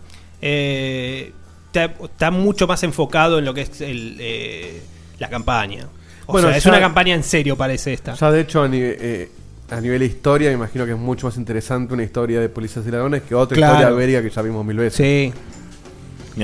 eh, 0.42 1.32
está, 1.66 1.84
está 2.04 2.30
mucho 2.30 2.66
más 2.66 2.82
enfocado 2.82 3.38
en 3.38 3.44
lo 3.44 3.54
que 3.54 3.62
es 3.62 3.80
el, 3.80 4.16
eh, 4.20 4.82
la 5.18 5.28
campaña. 5.28 5.86
O 6.26 6.32
Bueno, 6.32 6.48
sea, 6.48 6.56
es 6.56 6.64
ya- 6.64 6.70
una 6.70 6.80
campaña 6.80 7.14
en 7.14 7.22
serio, 7.22 7.56
parece 7.56 7.92
esta. 7.92 8.14
Ya 8.14 8.30
de 8.32 8.40
hecho, 8.40 8.62
a, 8.62 8.68
nive- 8.68 8.96
eh, 9.00 9.30
a 9.70 9.80
nivel 9.80 10.00
de 10.00 10.06
historia, 10.06 10.48
me 10.48 10.54
imagino 10.54 10.84
que 10.84 10.92
es 10.92 10.98
mucho 10.98 11.26
más 11.26 11.36
interesante 11.36 11.94
una 11.94 12.02
historia 12.02 12.40
de 12.40 12.48
policías 12.48 12.84
y 12.86 12.90
ladrones 12.90 13.22
que 13.22 13.34
otra 13.34 13.54
Claro. 13.56 13.74
historia 13.74 13.96
bélica 13.96 14.22
que 14.22 14.30
ya 14.30 14.42
vimos 14.42 14.64
mil 14.64 14.76
veces. 14.76 14.96
Sí, 14.96 15.32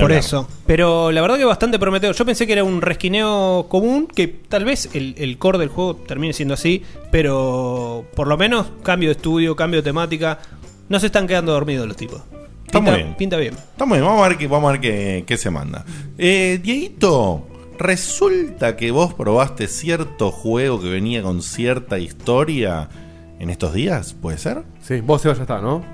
por 0.00 0.11
hablar. 0.11 0.18
eso. 0.20 0.48
Pero 0.66 1.12
la 1.12 1.20
verdad 1.20 1.37
que 1.37 1.44
bastante 1.44 1.78
prometedor. 1.78 2.14
Yo 2.16 2.24
pensé 2.24 2.46
que 2.46 2.52
era 2.55 2.64
un 2.64 2.81
resquineo 2.83 3.66
común, 3.68 4.07
que 4.07 4.26
tal 4.28 4.64
vez 4.64 4.88
el, 4.94 5.14
el 5.18 5.38
core 5.38 5.59
del 5.59 5.68
juego 5.68 5.96
termine 5.96 6.33
siendo 6.33 6.55
así, 6.55 6.83
pero 7.11 8.05
por 8.14 8.26
lo 8.26 8.37
menos 8.37 8.68
cambio 8.83 9.09
de 9.11 9.12
estudio, 9.14 9.55
cambio 9.57 9.81
de 9.81 9.85
temática. 9.85 10.38
No 10.88 10.98
se 11.00 11.07
están 11.07 11.26
quedando 11.26 11.52
dormidos 11.52 11.87
los 11.87 11.96
tipos. 11.96 12.22
Está 12.66 12.78
Pinta, 12.78 12.90
muy 12.92 13.02
bien. 13.02 13.14
pinta 13.16 13.37
bien. 13.37 13.55
Está 13.55 13.85
muy 13.85 13.98
bien, 13.98 14.07
vamos 14.07 14.24
a 14.24 14.28
ver 14.28 14.38
qué, 14.38 14.46
vamos 14.46 14.68
a 14.68 14.72
ver 14.72 14.81
qué, 14.81 15.24
qué 15.26 15.37
se 15.37 15.50
manda. 15.50 15.85
Eh, 16.16 16.59
Dieguito, 16.62 17.46
resulta 17.78 18.76
que 18.76 18.90
vos 18.90 19.12
probaste 19.14 19.68
cierto 19.68 20.31
juego 20.31 20.81
que 20.81 20.88
venía 20.88 21.22
con 21.22 21.42
cierta 21.42 21.98
historia 21.98 22.88
en 23.38 23.50
estos 23.50 23.74
días, 23.74 24.14
¿puede 24.14 24.38
ser? 24.38 24.62
Sí, 24.83 25.00
vos 25.00 25.20
Seba 25.20 25.35
ya 25.35 25.42
está, 25.42 25.61
¿no? 25.61 25.85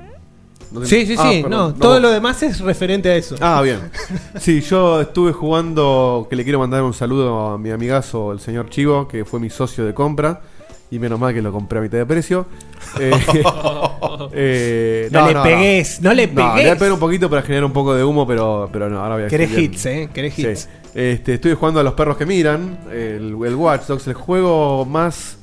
No 0.70 0.84
Sí, 0.84 1.06
sí, 1.06 1.14
Ah, 1.18 1.30
sí. 1.30 1.42
perdón, 1.42 1.50
no, 1.50 1.68
no, 1.68 1.74
todo 1.74 1.98
lo 2.00 2.10
demás 2.10 2.42
es 2.42 2.60
referente 2.60 3.08
a 3.10 3.16
eso. 3.16 3.36
Ah, 3.40 3.60
bien. 3.62 3.78
Sí, 4.38 4.60
yo 4.60 5.00
estuve 5.00 5.32
jugando, 5.32 6.26
que 6.28 6.36
le 6.36 6.44
quiero 6.44 6.58
mandar 6.58 6.82
un 6.82 6.92
saludo 6.94 7.52
a 7.52 7.58
mi 7.58 7.70
amigazo, 7.70 8.32
el 8.32 8.40
señor 8.40 8.68
Chivo, 8.70 9.08
que 9.08 9.24
fue 9.24 9.40
mi 9.40 9.50
socio 9.50 9.84
de 9.86 9.94
compra. 9.94 10.40
Y 10.90 10.98
menos 10.98 11.20
mal 11.20 11.34
que 11.34 11.42
lo 11.42 11.52
compré 11.52 11.80
a 11.80 11.82
mitad 11.82 11.98
de 11.98 12.06
precio. 12.06 12.46
Eh, 12.98 13.12
eh, 14.32 15.08
No 15.12 15.26
le 15.28 15.34
pegues, 15.42 16.00
no 16.00 16.14
le 16.14 16.26
No, 16.28 16.54
le 16.56 16.62
pegues. 16.62 16.76
pegar 16.78 16.92
un 16.92 16.98
poquito 16.98 17.28
para 17.28 17.42
generar 17.42 17.64
un 17.64 17.72
poco 17.72 17.94
de 17.94 18.04
humo, 18.04 18.26
pero, 18.26 18.68
pero 18.72 18.88
no, 18.88 19.00
ahora 19.02 19.16
voy 19.16 19.24
a 19.24 19.28
Querés 19.28 19.56
hits, 19.56 19.86
¿eh? 19.86 20.08
Querés 20.12 20.34
Sí. 20.34 20.46
hits. 20.46 20.68
Este, 20.94 21.34
estuve 21.34 21.54
jugando 21.54 21.80
a 21.80 21.82
los 21.82 21.92
perros 21.94 22.16
que 22.16 22.24
miran, 22.26 22.78
el, 22.90 23.36
el 23.44 23.54
Watch 23.54 23.82
Dogs, 23.86 24.06
el 24.06 24.14
juego 24.14 24.84
más, 24.84 25.37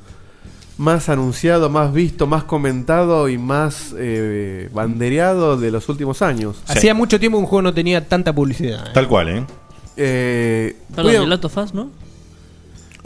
más 0.78 1.08
anunciado, 1.08 1.70
más 1.70 1.92
visto, 1.92 2.26
más 2.26 2.44
comentado 2.44 3.28
y 3.28 3.38
más 3.38 3.94
eh, 3.98 4.68
bandereado 4.72 5.56
de 5.56 5.70
los 5.70 5.88
últimos 5.88 6.20
años. 6.22 6.56
Hacía 6.68 6.94
mucho 6.94 7.18
tiempo 7.18 7.38
que 7.38 7.42
un 7.44 7.48
juego 7.48 7.62
no 7.62 7.74
tenía 7.74 8.06
tanta 8.08 8.34
publicidad. 8.34 8.86
¿eh? 8.88 8.90
Tal 8.92 9.08
cual, 9.08 9.28
¿eh? 9.28 9.44
Eh, 9.96 10.76
Perdón, 10.94 11.04
voy 11.04 11.16
a- 11.16 11.22
¿el 11.22 11.30
Last 11.30 11.44
of 11.46 11.56
Us, 11.56 11.74
no? 11.74 11.90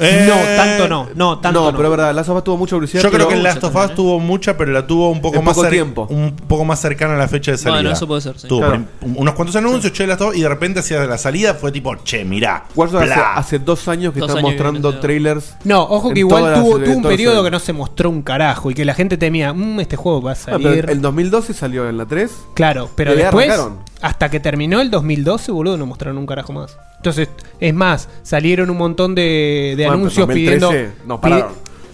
No, 0.01 0.35
tanto 0.57 0.89
no. 0.89 1.09
No, 1.15 1.39
tanto 1.39 1.61
no, 1.61 1.71
no. 1.71 1.77
pero 1.77 1.89
es 1.89 1.97
verdad, 1.99 2.15
Last 2.15 2.29
of 2.31 2.37
Us 2.39 2.45
tuvo 2.45 2.57
mucha 2.57 2.77
publicidad. 2.77 3.03
Yo 3.03 3.11
creo 3.11 3.29
que 3.29 3.35
el 3.35 3.43
Last 3.43 3.63
of 3.65 3.75
Us 3.77 3.95
tuvo 3.95 4.19
mucha, 4.19 4.57
pero 4.57 4.73
la 4.73 4.87
tuvo 4.87 5.11
un 5.11 5.21
poco 5.21 5.39
En 5.39 5.45
más 5.45 5.55
poco 5.55 5.67
cer- 5.67 5.71
tiempo. 5.71 6.07
un 6.11 6.35
poco 6.35 6.65
más 6.65 6.81
cercana 6.81 7.15
a 7.15 7.19
la 7.19 7.29
fecha 7.29 7.51
de 7.53 7.59
salida. 7.59 7.77
Bueno, 7.77 7.91
eso 7.93 8.07
puede 8.07 8.21
ser, 8.23 8.39
sí. 8.39 8.49
Tuvo 8.49 8.61
Claro. 8.61 8.85
unos 9.03 9.35
cuantos 9.35 9.57
anuncios, 9.57 9.93
che, 9.93 10.07
Last 10.07 10.21
of 10.23 10.31
Us, 10.31 10.37
y 10.37 10.43
de 10.43 10.49
repente 10.49 10.81
hacia 10.81 11.05
la 11.07 11.19
salida 11.19 11.55
fue 11.55 11.71
tipo, 11.73 11.95
che, 12.05 12.25
mirá. 12.25 12.65
Hace, 12.77 12.97
bla. 12.97 13.35
hace 13.35 13.59
dos 13.59 13.87
años 13.89 14.13
que 14.15 14.21
Dos 14.21 14.31
están 14.31 14.45
años 14.45 14.57
mostrando 14.57 14.99
trailers. 15.01 15.55
No, 15.65 15.83
ojo 15.83 16.09
en 16.09 16.15
que 16.15 16.21
igual 16.21 16.43
todas 16.43 16.59
las- 16.59 16.65
tuvo, 16.67 16.97
un 16.97 17.03
periodo 17.03 17.45
que 17.45 17.51
no 17.51 17.59
se 17.59 17.73
mostró 17.73 18.11
un 18.11 18.23
carajo 18.23 18.71
y 18.71 18.75
que 18.75 18.85
la 18.85 18.95
gente 18.95 19.17
temía, 19.19 19.53
"Mm, 19.53 19.81
este 19.81 19.97
juego 19.97 20.23
va 20.23 20.31
a 20.31 20.35
Ah, 20.35 20.37
salir. 20.37 20.69
pero 20.83 20.93
el 20.93 21.01
2012 21.03 21.53
salió 21.55 21.89
en 21.89 21.99
la 21.99 22.07
3. 22.07 22.31
Claro, 22.55 22.89
pero 22.95 23.11
Y 23.13 23.17
ahí 23.17 23.23
después, 23.25 23.49
arrancaron. 23.51 23.79
Hasta 24.03 24.31
que 24.31 24.41
terminó 24.41 24.81
el 24.81 24.91
2012, 24.91 25.53
boludo, 25.53 25.77
no 25.77 25.87
mostraron 25.87 26.19
un 26.19 26.27
carajo 26.27 26.53
más. 26.53 26.77
Entonces, 26.97 27.29
es 27.61 27.75
más, 27.75 28.09
salieron 28.23 28.71
un 28.71 28.77
montón 28.79 29.15
de, 29.15 29.75
de 29.77 29.85
Bueno, 29.85 29.93
anuncios 29.95 30.27
pidiendo. 30.29 30.67
2013 30.67 31.07
no, 31.07 31.21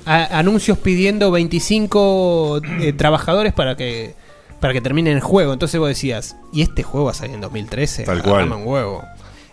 a- 0.07 0.39
anuncios 0.39 0.79
pidiendo 0.79 1.31
25 1.31 2.61
eh, 2.81 2.93
trabajadores 2.93 3.53
para 3.53 3.77
que 3.77 4.15
para 4.61 4.73
que 4.73 4.81
termine 4.81 5.13
el 5.13 5.21
juego. 5.21 5.53
Entonces 5.53 5.79
vos 5.79 5.89
decías, 5.89 6.37
¿y 6.53 6.63
este 6.63 6.83
juego 6.83 7.07
va 7.07 7.11
a 7.13 7.15
salir 7.15 7.35
en 7.35 7.41
2013? 7.43 8.05
Tal 8.05 8.23
cual. 8.23 8.51
un 8.51 8.67
huevo. 8.67 9.03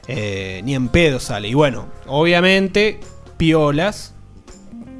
Eh, 0.07 0.61
ni 0.63 0.75
en 0.75 0.87
pedo 0.87 1.19
sale. 1.19 1.49
Y 1.49 1.53
bueno, 1.53 1.87
obviamente, 2.07 2.99
piolas. 3.37 4.12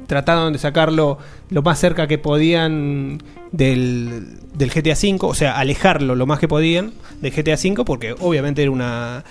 Trataron 0.06 0.52
de 0.52 0.58
sacarlo 0.58 1.18
lo 1.50 1.62
más 1.62 1.78
cerca 1.78 2.06
que 2.06 2.18
podían 2.18 3.22
del, 3.52 4.38
del 4.54 4.70
GTA 4.70 4.94
V, 4.94 5.18
o 5.22 5.34
sea, 5.34 5.56
alejarlo 5.58 6.14
lo 6.14 6.26
más 6.26 6.38
que 6.38 6.48
podían 6.48 6.92
del 7.20 7.32
GTA 7.32 7.54
V, 7.54 7.84
porque 7.84 8.14
obviamente 8.20 8.62
era 8.62 8.70
una, 8.70 9.24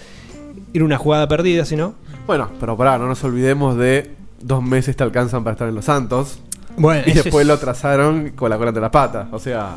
era 0.74 0.84
una 0.86 0.98
jugada 0.98 1.28
perdida, 1.28 1.66
si 1.66 1.76
no. 1.76 1.94
Bueno, 2.26 2.50
pero 2.60 2.76
pará, 2.78 2.98
no 2.98 3.08
nos 3.08 3.24
olvidemos 3.24 3.78
de 3.78 4.12
dos 4.42 4.64
meses 4.64 4.96
te 4.96 5.04
alcanzan 5.04 5.44
para 5.44 5.54
estar 5.54 5.68
en 5.68 5.76
Los 5.76 5.86
Santos. 5.86 6.40
Bueno, 6.78 7.04
y 7.06 7.12
después 7.12 7.44
es- 7.44 7.48
lo 7.48 7.58
trazaron 7.60 8.30
con 8.32 8.50
la 8.50 8.58
cola 8.58 8.70
entre 8.70 8.82
las 8.82 8.92
patas. 8.92 9.28
O 9.32 9.40
sea, 9.40 9.76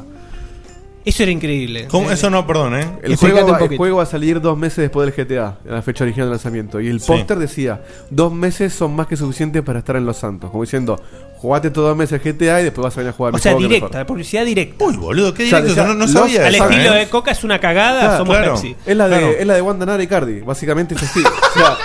Eso 1.07 1.23
era 1.23 1.31
increíble. 1.31 1.87
¿Cómo? 1.89 2.11
Eh, 2.11 2.15
Eso 2.15 2.29
no, 2.31 2.45
perdón, 2.47 2.75
¿eh? 2.81 2.99
el 3.05 3.15
juego, 3.15 3.39
un 3.39 3.47
va, 3.47 3.51
el 3.53 3.59
poquito. 3.61 3.77
juego 3.79 3.97
va 3.99 4.03
a 4.03 4.07
salir 4.07 4.41
dos 4.41 4.59
meses 4.59 4.79
después 4.79 5.07
del 5.07 5.15
GTA, 5.27 5.59
en 5.65 5.73
la 5.73 5.81
fecha 5.81 6.03
original 6.03 6.27
de 6.27 6.31
lanzamiento. 6.33 6.81
Y 6.81 6.89
el 6.89 7.01
Sí. 7.01 7.07
póster 7.07 7.39
decía, 7.39 7.81
dos 8.11 8.33
meses 8.33 8.75
son 8.75 8.97
más 8.97 9.07
que 9.07 9.17
suficientes 9.17 9.63
para 9.63 9.79
estar 9.79 9.95
en 9.95 10.05
Los 10.05 10.17
Santos. 10.17 10.51
Como 10.51 10.65
diciendo, 10.65 11.01
jugate 11.39 11.71
todos 11.71 11.91
dos 11.91 11.97
meses 11.97 12.21
el 12.25 12.33
GTA 12.33 12.61
y 12.61 12.65
después 12.65 12.83
vas 12.85 12.95
a 12.97 13.01
venir 13.01 13.11
a 13.11 13.13
jugar 13.17 13.33
O 13.35 13.37
mi 13.37 13.41
sea, 13.41 13.53
juego 13.53 13.69
que 13.69 13.75
directa, 13.75 13.99
mejor. 13.99 14.07
publicidad 14.09 14.45
directa. 14.45 14.85
Uy, 14.85 14.97
boludo, 14.97 15.33
qué 15.33 15.47
O 15.47 15.49
sea, 15.49 15.61
directo. 15.61 15.81
decía, 15.81 15.95
no, 15.95 15.95
no 15.95 16.05
los- 16.07 16.11
sabía 16.13 16.45
Al 16.47 16.55
estilo 16.57 16.95
¿eh? 16.95 16.99
de 16.99 17.09
Coca 17.09 17.31
es 17.31 17.45
una 17.45 17.61
cagada, 17.61 18.01
Claro, 18.01 18.17
somos 18.19 18.37
claro. 18.37 18.55
Pepsi. 18.55 18.77
Es 18.85 18.97
la 18.97 19.09
de, 19.09 19.17
Claro. 19.19 19.33
es 19.39 19.47
la 19.47 19.55
de 19.55 19.63
Wanda 19.63 19.87
Nara 19.87 20.03
y 20.03 20.07
Cardi, 20.09 20.41
básicamente 20.41 20.97
es 20.97 21.03
así. 21.05 21.21
O 21.23 21.59
sea, 21.59 21.77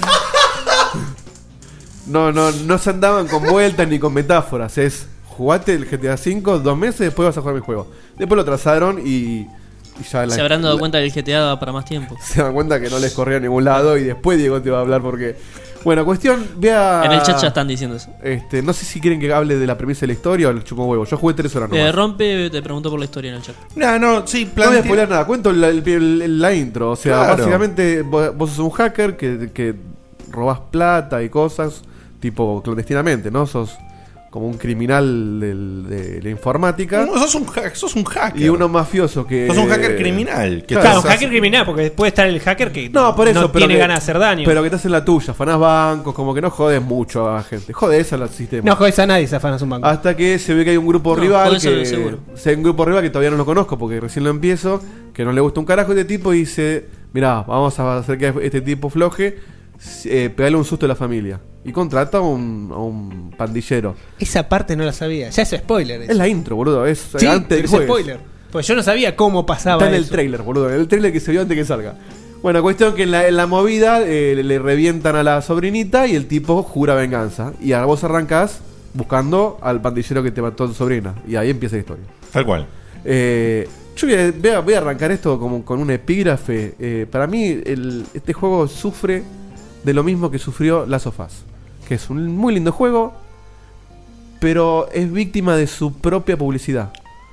no, 2.06 2.30
no, 2.32 2.52
no 2.52 2.78
se 2.78 2.90
andaban 2.90 3.26
con 3.26 3.42
vueltas 3.42 3.88
ni 3.88 3.98
con 3.98 4.12
metáforas. 4.12 4.78
Es 4.78 5.08
jugate 5.36 5.74
el 5.74 5.84
GTA 5.86 6.14
V 6.14 6.60
dos 6.62 6.76
meses, 6.78 7.00
después 7.00 7.26
vas 7.26 7.36
a 7.36 7.40
jugar 7.40 7.54
mi 7.56 7.60
juego. 7.62 7.86
Después 8.16 8.36
lo 8.36 8.44
trazaron 8.44 9.00
y, 9.04 9.40
y 9.42 9.48
ya 10.10 10.26
la- 10.26 10.34
Se 10.34 10.40
habrán 10.40 10.62
dado 10.62 10.74
la- 10.74 10.80
cuenta 10.80 10.98
que 10.98 11.04
el 11.06 11.12
GTA 11.12 11.40
daba 11.40 11.60
para 11.60 11.72
más 11.72 11.84
tiempo. 11.84 12.16
se 12.22 12.42
dan 12.42 12.52
cuenta 12.54 12.80
que 12.80 12.88
no 12.90 12.98
les 12.98 13.12
corría 13.12 13.36
a 13.38 13.40
ningún 13.40 13.64
lado 13.64 13.96
y 13.98 14.04
después 14.04 14.38
Diego 14.38 14.60
te 14.62 14.70
va 14.70 14.78
a 14.78 14.80
hablar 14.82 15.02
porque... 15.02 15.36
Bueno, 15.84 16.02
cuestión, 16.06 16.42
vea... 16.56 17.02
En 17.04 17.12
el 17.12 17.20
chat 17.22 17.38
ya 17.42 17.48
están 17.48 17.68
diciendo 17.68 17.96
eso. 17.96 18.08
Este, 18.22 18.62
no 18.62 18.72
sé 18.72 18.86
si 18.86 19.02
quieren 19.02 19.20
que 19.20 19.30
hable 19.34 19.56
de 19.58 19.66
la 19.66 19.76
premisa 19.76 20.00
de 20.00 20.06
la 20.06 20.12
historia 20.14 20.48
o 20.48 20.50
el 20.50 20.64
chupo 20.64 20.86
huevo. 20.86 21.04
Yo 21.04 21.18
jugué 21.18 21.34
tres 21.34 21.54
horas 21.56 21.68
Eh, 21.72 21.76
nomás. 21.76 21.94
rompe, 21.94 22.48
te 22.48 22.62
preguntó 22.62 22.88
por 22.88 22.98
la 22.98 23.04
historia 23.04 23.32
en 23.32 23.36
el 23.36 23.42
chat. 23.42 23.54
No, 23.76 23.98
no, 23.98 24.26
sí, 24.26 24.50
No 24.56 24.66
voy 24.68 24.78
a 24.78 24.82
spoiler 24.82 25.06
nada, 25.10 25.26
cuento 25.26 25.52
la, 25.52 25.68
el- 25.68 25.86
el- 25.86 26.40
la 26.40 26.54
intro. 26.54 26.92
O 26.92 26.96
sea, 26.96 27.18
Claro. 27.18 27.36
básicamente 27.36 28.00
vos, 28.00 28.34
vos 28.34 28.48
sos 28.48 28.60
un 28.60 28.70
hacker 28.70 29.18
que, 29.18 29.50
que 29.52 29.74
robás 30.30 30.58
plata 30.70 31.22
y 31.22 31.28
cosas, 31.28 31.82
tipo 32.18 32.62
clandestinamente, 32.62 33.30
¿no? 33.30 33.46
Sos 33.46 33.76
como 34.34 34.48
un 34.48 34.54
criminal 34.58 35.38
del- 35.38 35.84
de 35.88 36.20
la 36.20 36.28
informática. 36.28 37.06
No, 37.06 37.16
sos 37.18 37.36
un, 37.36 37.46
hack- 37.46 37.74
sos 37.76 37.94
un 37.94 38.02
hacker. 38.02 38.42
Y 38.42 38.48
uno 38.48 38.68
mafioso 38.68 39.24
que. 39.24 39.46
Sos 39.46 39.56
un 39.58 39.68
hacker 39.68 39.94
criminal. 39.96 40.64
Que 40.66 40.74
Claro, 40.74 41.02
un 41.02 41.06
hacker 41.06 41.28
criminal, 41.28 41.64
porque 41.64 41.92
puede 41.92 42.08
estar 42.08 42.26
el 42.26 42.40
hacker 42.40 42.72
que 42.72 42.88
No, 42.90 43.14
por 43.14 43.28
eso, 43.28 43.52
pero 43.52 43.60
tiene 43.66 43.74
que- 43.74 43.78
ganas 43.80 43.98
de 44.00 44.02
hacer 44.02 44.18
daño. 44.18 44.42
Pero 44.44 44.60
que 44.60 44.66
estás 44.66 44.84
en 44.86 44.90
la 44.90 45.04
tuya, 45.04 45.34
fanás 45.34 45.56
bancos, 45.60 46.12
como 46.14 46.34
que 46.34 46.40
no 46.40 46.50
jodes 46.50 46.82
mucho 46.82 47.30
a 47.30 47.36
la 47.36 47.42
gente. 47.44 47.72
Jodes 47.72 48.12
al 48.12 48.28
sistema. 48.28 48.68
no 48.68 48.74
jodes 48.74 48.98
a 48.98 49.06
nadie 49.06 49.28
si 49.28 49.36
afanas 49.36 49.62
un 49.62 49.70
banco. 49.70 49.86
Hasta 49.86 50.16
que 50.16 50.36
se 50.40 50.52
ve 50.52 50.64
que 50.64 50.70
hay 50.70 50.76
un 50.78 50.88
grupo 50.88 51.14
No, 51.14 51.22
rival 51.22 51.46
jodés 51.50 51.62
que. 51.62 51.86
seguro. 51.86 52.18
se- 52.34 52.50
hay 52.50 52.56
un 52.56 52.64
grupo 52.64 52.84
rival 52.84 53.02
que 53.04 53.10
todavía 53.10 53.30
no 53.30 53.36
lo 53.36 53.44
conozco 53.46 53.78
porque 53.78 54.00
recién 54.00 54.24
lo 54.24 54.30
empiezo. 54.30 54.82
Que 55.14 55.24
no 55.24 55.30
le 55.30 55.40
gusta 55.42 55.60
un 55.60 55.66
carajo 55.66 55.92
a 55.92 55.94
este 55.94 56.06
tipo 56.06 56.34
y 56.34 56.38
dice: 56.38 56.88
Mirá, 57.12 57.42
vamos 57.46 57.78
a 57.78 57.98
hacer 57.98 58.18
que 58.18 58.34
este 58.42 58.60
tipo 58.62 58.90
floje. 58.90 59.38
Eh, 60.04 60.30
pegarle 60.34 60.56
un 60.58 60.64
susto 60.64 60.86
a 60.86 60.88
la 60.88 60.94
familia. 60.96 61.40
Y 61.64 61.72
contrata 61.72 62.18
a 62.18 62.20
un, 62.20 62.70
a 62.72 62.78
un 62.78 63.30
pandillero. 63.36 63.94
Esa 64.18 64.48
parte 64.48 64.76
no 64.76 64.84
la 64.84 64.92
sabía. 64.92 65.30
Ya 65.30 65.42
es 65.42 65.50
spoiler. 65.50 66.02
eso. 66.02 66.12
Es 66.12 66.16
la 66.18 66.28
intro, 66.28 66.56
boludo. 66.56 66.84
Es 66.86 66.98
Sí, 67.16 67.26
antes 67.26 67.48
pero 67.48 67.56
del 67.56 67.64
es 67.64 67.70
jueves. 67.70 67.88
spoiler. 67.88 68.20
Pues 68.52 68.66
yo 68.66 68.74
no 68.76 68.82
sabía 68.82 69.16
cómo 69.16 69.44
pasaba 69.46 69.76
Está 69.82 69.88
en 69.88 69.94
el 69.96 70.02
eso. 70.04 70.12
trailer, 70.12 70.42
boludo. 70.42 70.68
En 70.72 70.80
el 70.80 70.88
trailer 70.88 71.12
que 71.12 71.20
se 71.20 71.32
vio 71.32 71.40
antes 71.40 71.56
que 71.56 71.64
salga. 71.64 71.94
Bueno, 72.42 72.60
cuestión 72.62 72.94
que 72.94 73.04
en 73.04 73.10
la, 73.10 73.26
en 73.26 73.36
la 73.36 73.46
movida 73.46 74.02
eh, 74.02 74.34
le 74.44 74.58
revientan 74.58 75.16
a 75.16 75.22
la 75.22 75.40
sobrinita 75.40 76.06
y 76.06 76.14
el 76.14 76.26
tipo 76.26 76.62
jura 76.62 76.94
venganza. 76.94 77.52
Y 77.60 77.72
ahora 77.72 77.86
vos 77.86 78.04
arrancás 78.04 78.60
buscando 78.92 79.58
al 79.62 79.80
pandillero 79.80 80.22
que 80.22 80.30
te 80.30 80.42
mató 80.42 80.64
a 80.64 80.66
tu 80.68 80.74
sobrina. 80.74 81.14
Y 81.26 81.36
ahí 81.36 81.50
empieza 81.50 81.76
la 81.76 81.80
historia. 81.80 82.04
Tal 82.30 82.44
cual. 82.44 82.66
Eh, 83.04 83.66
yo 83.96 84.06
voy 84.06 84.16
a, 84.16 84.30
voy 84.32 84.50
a- 84.50 84.60
voy 84.60 84.74
a 84.74 84.78
arrancar 84.78 85.10
esto 85.12 85.38
como 85.40 85.64
con 85.64 85.80
un 85.80 85.90
epígrafe. 85.90 86.74
Eh, 86.78 87.06
para 87.10 87.26
mí, 87.26 87.44
el- 87.64 88.04
este 88.12 88.32
juego 88.34 88.68
sufre 88.68 89.22
de 89.84 89.94
lo 89.94 90.02
mismo 90.02 90.30
que 90.30 90.38
sufrió 90.38 90.86
Last 90.86 91.06
of 91.06 91.20
Us. 91.20 91.32
Que 91.88 91.94
es 91.94 92.08
un 92.10 92.36
muy 92.36 92.54
lindo 92.54 92.72
juego, 92.72 93.12
pero 94.40 94.88
es 94.92 95.10
víctima 95.12 95.56
de 95.56 95.66
su 95.66 95.92
propia 95.94 96.36
publicidad. 96.36 96.92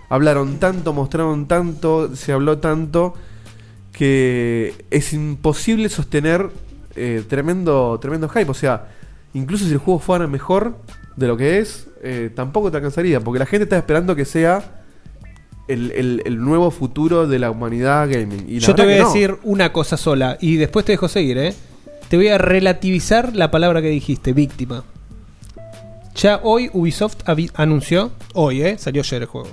Hablaron 0.10 0.58
tanto, 0.60 0.94
mostraron 0.94 1.48
tanto, 1.48 2.16
se 2.16 2.34
habló 2.34 2.58
tanto, 2.58 3.14
que 3.92 4.74
es 4.90 5.14
imposible 5.14 5.90
sostener 5.90 6.50
eh, 6.96 7.24
tremendo, 7.28 7.98
tremendo 8.02 8.28
hype. 8.30 8.50
O 8.52 8.54
sea, 8.54 8.88
incluso 9.34 9.66
si 9.66 9.72
el 9.72 9.78
juego 9.78 10.00
fuera 10.00 10.28
mejor 10.28 10.76
de 11.16 11.28
lo 11.28 11.38
que 11.38 11.60
es, 11.60 11.88
eh, 12.04 12.30
tampoco 12.36 12.72
te 12.72 12.78
alcanzaría, 12.78 13.20
porque 13.22 13.40
la 13.40 13.46
gente 13.46 13.64
está 13.64 13.78
esperando 13.78 14.16
que 14.16 14.26
sea 14.26 14.82
el, 15.68 15.92
el- 15.92 16.22
el 16.26 16.40
nuevo 16.40 16.72
futuro 16.72 17.28
de 17.28 17.40
la 17.40 17.52
humanidad 17.52 18.10
gaming. 18.10 18.46
Y 18.50 18.60
la 18.60 18.68
Yo 18.68 18.76
te 18.76 18.84
voy 18.84 18.94
a 18.96 19.00
no. 19.00 19.06
decir 19.08 19.38
una 19.44 19.72
cosa 19.72 19.96
sola 19.96 20.38
y 20.42 20.58
después 20.58 20.84
te 20.86 20.92
dejo 20.94 21.08
seguir, 21.08 21.38
¿eh? 21.38 21.54
Te 22.12 22.18
voy 22.18 22.28
a 22.28 22.38
relativizar 22.38 23.34
la 23.38 23.52
palabra 23.52 23.82
que 23.82 23.88
dijiste, 23.88 24.34
víctima. 24.34 24.84
Ya 26.16 26.42
hoy 26.44 26.70
Ubisoft 26.74 27.16
anunció, 27.54 28.12
hoy, 28.34 28.64
¿eh? 28.64 28.78
Salió 28.78 29.02
ayer 29.02 29.22
el 29.22 29.28
juego, 29.30 29.48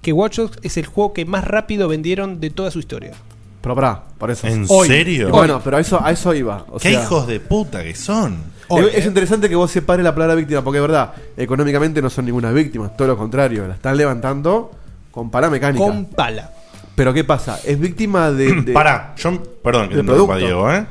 que 0.00 0.14
Watch 0.14 0.38
Dogs 0.38 0.58
es 0.62 0.78
el 0.78 0.86
juego 0.86 1.12
que 1.12 1.26
más 1.26 1.44
rápido 1.44 1.86
vendieron 1.86 2.40
de 2.40 2.48
toda 2.48 2.70
su 2.70 2.78
historia. 2.78 3.12
Pero 3.60 3.74
pará, 3.74 4.04
por 4.16 4.30
eso. 4.30 4.46
¿En 4.46 4.64
Hoy. 4.70 4.88
serio? 4.88 5.28
Bueno, 5.28 5.60
pero 5.62 5.76
a 5.76 5.80
eso, 5.80 6.02
a 6.02 6.10
eso 6.10 6.32
iba. 6.32 6.64
O 6.70 6.78
Qué 6.78 6.92
sea, 6.92 7.02
hijos 7.02 7.26
de 7.26 7.40
puta 7.40 7.82
que 7.84 7.94
son. 7.94 8.36
es, 8.36 8.64
Hoy, 8.68 8.86
es 8.94 9.04
¿eh? 9.04 9.08
interesante 9.08 9.50
que 9.50 9.56
vos 9.56 9.70
separes 9.70 10.02
la 10.02 10.14
palabra 10.14 10.34
víctima, 10.34 10.64
porque 10.64 10.78
es 10.78 10.82
verdad, 10.82 11.12
económicamente 11.36 12.00
no 12.00 12.08
son 12.08 12.24
ninguna 12.24 12.52
víctima, 12.52 12.88
todo 12.88 13.08
lo 13.08 13.18
contrario, 13.18 13.68
la 13.68 13.74
están 13.74 13.98
levantando 13.98 14.70
con 15.10 15.30
pará 15.30 15.50
mecánica. 15.50 15.84
Con 15.84 16.06
pala. 16.06 16.52
Pero 16.94 17.12
¿qué 17.12 17.22
pasa? 17.22 17.60
Es 17.66 17.78
víctima 17.78 18.30
de. 18.32 18.62
de- 18.62 18.72
Pará, 18.72 19.14
yo, 19.18 19.42
perdón 19.62 19.82
que 19.82 19.88
te 19.90 19.94
de 19.96 20.00
interrumpa, 20.00 20.36
producto. 20.36 20.46
Diego, 20.46 20.72
¿eh? 20.72 20.86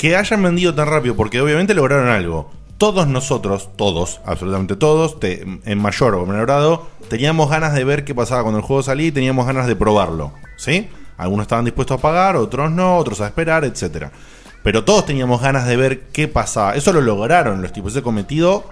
Que 0.00 0.16
hayan 0.16 0.42
vendido 0.42 0.74
tan 0.74 0.88
rápido, 0.88 1.14
porque 1.14 1.42
obviamente 1.42 1.74
lograron 1.74 2.08
algo. 2.08 2.50
Todos 2.78 3.06
nosotros, 3.06 3.68
todos, 3.76 4.22
absolutamente 4.24 4.74
todos, 4.76 5.20
te- 5.20 5.42
en 5.42 5.78
mayor 5.78 6.14
o 6.14 6.24
menor 6.24 6.46
grado, 6.46 6.86
teníamos 7.10 7.50
ganas 7.50 7.74
de 7.74 7.84
ver 7.84 8.04
qué 8.06 8.14
pasaba 8.14 8.40
cuando 8.42 8.60
el 8.60 8.64
juego 8.64 8.82
salía 8.82 9.08
y 9.08 9.12
teníamos 9.12 9.44
ganas 9.44 9.66
de 9.66 9.76
probarlo. 9.76 10.32
¿Sí? 10.56 10.88
Algunos 11.18 11.44
estaban 11.44 11.66
dispuestos 11.66 11.98
a 11.98 12.00
pagar, 12.00 12.36
otros 12.36 12.70
no, 12.70 12.96
otros 12.96 13.20
a 13.20 13.26
esperar, 13.26 13.66
etcétera. 13.66 14.10
Pero 14.62 14.84
todos 14.84 15.04
teníamos 15.04 15.42
ganas 15.42 15.66
de 15.66 15.76
ver 15.76 16.00
qué 16.12 16.28
pasaba. 16.28 16.74
Eso 16.74 16.94
lo 16.94 17.02
lograron 17.02 17.60
los 17.60 17.70
tipos. 17.72 17.92
Ese 17.92 18.00
cometido 18.02 18.64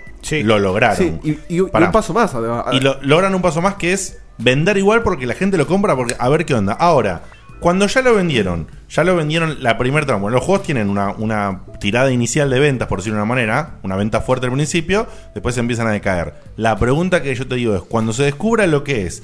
lo 0.45 0.59
lograron. 0.59 0.97
Sí, 0.97 1.19
y, 1.23 1.31
y- 1.55 1.59
y 1.59 1.63
Pará. 1.65 1.87
un 1.87 1.93
paso 1.93 2.15
más, 2.15 2.35
además. 2.35 2.65
Y 2.73 2.81
lo- 2.81 2.97
logran 3.03 3.35
un 3.35 3.43
paso 3.43 3.61
más 3.61 3.75
que 3.75 3.93
es 3.93 4.19
vender 4.39 4.79
igual 4.79 5.03
porque 5.03 5.27
la 5.27 5.35
gente 5.35 5.59
lo 5.59 5.67
compra 5.67 5.95
porque 5.95 6.17
a 6.19 6.29
ver 6.31 6.47
qué 6.47 6.55
onda. 6.55 6.73
Ahora, 6.73 7.23
cuando 7.61 7.87
ya 7.87 8.03
lo 8.03 8.15
vendieron, 8.15 8.69
ya 8.89 9.05
lo 9.05 9.17
vendieron 9.17 9.63
la 9.63 9.77
primera 9.79 10.07
trama. 10.07 10.23
Bueno, 10.23 10.37
los 10.37 10.45
juegos 10.45 10.65
tienen 10.67 10.89
una, 10.89 11.11
una 11.11 11.63
tirada 11.81 12.11
inicial 12.13 12.51
de 12.51 12.61
ventas, 12.61 12.89
por 12.89 12.99
decirlo 12.99 13.17
de 13.17 13.23
una 13.23 13.29
manera, 13.29 13.79
una 13.83 13.97
venta 13.97 14.21
fuerte 14.21 14.47
al 14.47 14.53
principio, 14.53 15.07
después 15.35 15.57
empiezan 15.59 15.87
a 15.87 15.91
decaer. 15.93 16.35
La 16.57 16.77
pregunta 16.77 17.23
que 17.23 17.35
yo 17.35 17.47
te 17.47 17.55
digo 17.57 17.75
es, 17.75 17.83
cuando 17.83 18.13
se 18.13 18.23
descubra 18.25 18.67
lo 18.67 18.85
que 18.85 19.07
es, 19.07 19.23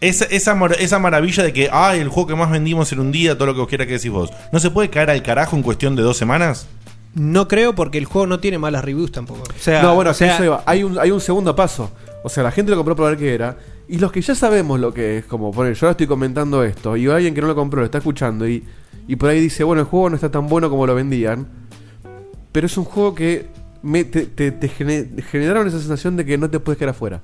esa, 0.00 0.24
esa, 0.26 0.54
mar- 0.54 0.76
esa 0.78 0.98
maravilla 0.98 1.42
de 1.42 1.52
que, 1.52 1.68
ay, 1.72 2.00
el 2.00 2.08
juego 2.08 2.28
que 2.28 2.34
más 2.36 2.50
vendimos 2.50 2.92
en 2.92 3.00
un 3.00 3.10
día, 3.12 3.34
todo 3.34 3.46
lo 3.46 3.54
que 3.54 3.60
vos 3.60 3.68
quieras 3.68 3.86
que 3.86 3.94
decís 3.94 4.10
vos, 4.10 4.30
¿no 4.52 4.58
se 4.60 4.70
puede 4.70 4.90
caer 4.90 5.10
al 5.10 5.22
carajo 5.22 5.56
en 5.56 5.62
cuestión 5.62 5.96
de 5.96 6.02
dos 6.02 6.16
semanas? 6.16 6.66
No 7.14 7.48
creo 7.48 7.74
porque 7.74 7.98
el 7.98 8.04
juego 8.04 8.26
no 8.26 8.38
tiene 8.38 8.58
malas 8.58 8.84
reviews 8.84 9.10
tampoco. 9.10 9.42
O 9.42 9.60
sea, 9.60 9.82
no, 9.82 9.94
bueno, 9.96 10.10
o 10.10 10.14
sea, 10.14 10.34
eso 10.34 10.44
iba. 10.44 10.62
Hay 10.66 10.84
un, 10.84 10.98
hay 11.00 11.10
un 11.10 11.20
segundo 11.20 11.56
paso. 11.56 11.90
O 12.22 12.28
sea, 12.28 12.44
la 12.44 12.52
gente 12.52 12.70
lo 12.70 12.76
compró 12.76 12.94
para 12.94 13.08
ver 13.08 13.18
qué 13.18 13.34
era. 13.34 13.56
Y 13.88 13.98
los 13.98 14.12
que 14.12 14.20
ya 14.20 14.34
sabemos 14.34 14.78
lo 14.78 14.92
que 14.92 15.18
es, 15.18 15.24
como 15.24 15.50
poner, 15.50 15.74
yo 15.74 15.86
ahora 15.86 15.92
estoy 15.92 16.06
comentando 16.06 16.62
esto, 16.62 16.96
y 16.96 17.06
alguien 17.08 17.34
que 17.34 17.40
no 17.40 17.46
lo 17.46 17.54
compró 17.54 17.80
lo 17.80 17.86
está 17.86 17.98
escuchando, 17.98 18.46
y, 18.46 18.62
y 19.06 19.16
por 19.16 19.30
ahí 19.30 19.40
dice, 19.40 19.64
bueno, 19.64 19.80
el 19.80 19.86
juego 19.88 20.10
no 20.10 20.14
está 20.16 20.30
tan 20.30 20.46
bueno 20.48 20.68
como 20.68 20.86
lo 20.86 20.94
vendían. 20.94 21.46
Pero 22.52 22.66
es 22.66 22.76
un 22.76 22.84
juego 22.84 23.14
que 23.14 23.46
me- 23.82 24.04
te, 24.04 24.26
te- 24.26 24.50
te 24.52 24.68
gene- 24.68 25.08
generaron 25.30 25.66
esa 25.66 25.78
sensación 25.78 26.16
de 26.16 26.24
que 26.24 26.36
no 26.36 26.50
te 26.50 26.60
puedes 26.60 26.78
quedar 26.78 26.90
afuera. 26.90 27.22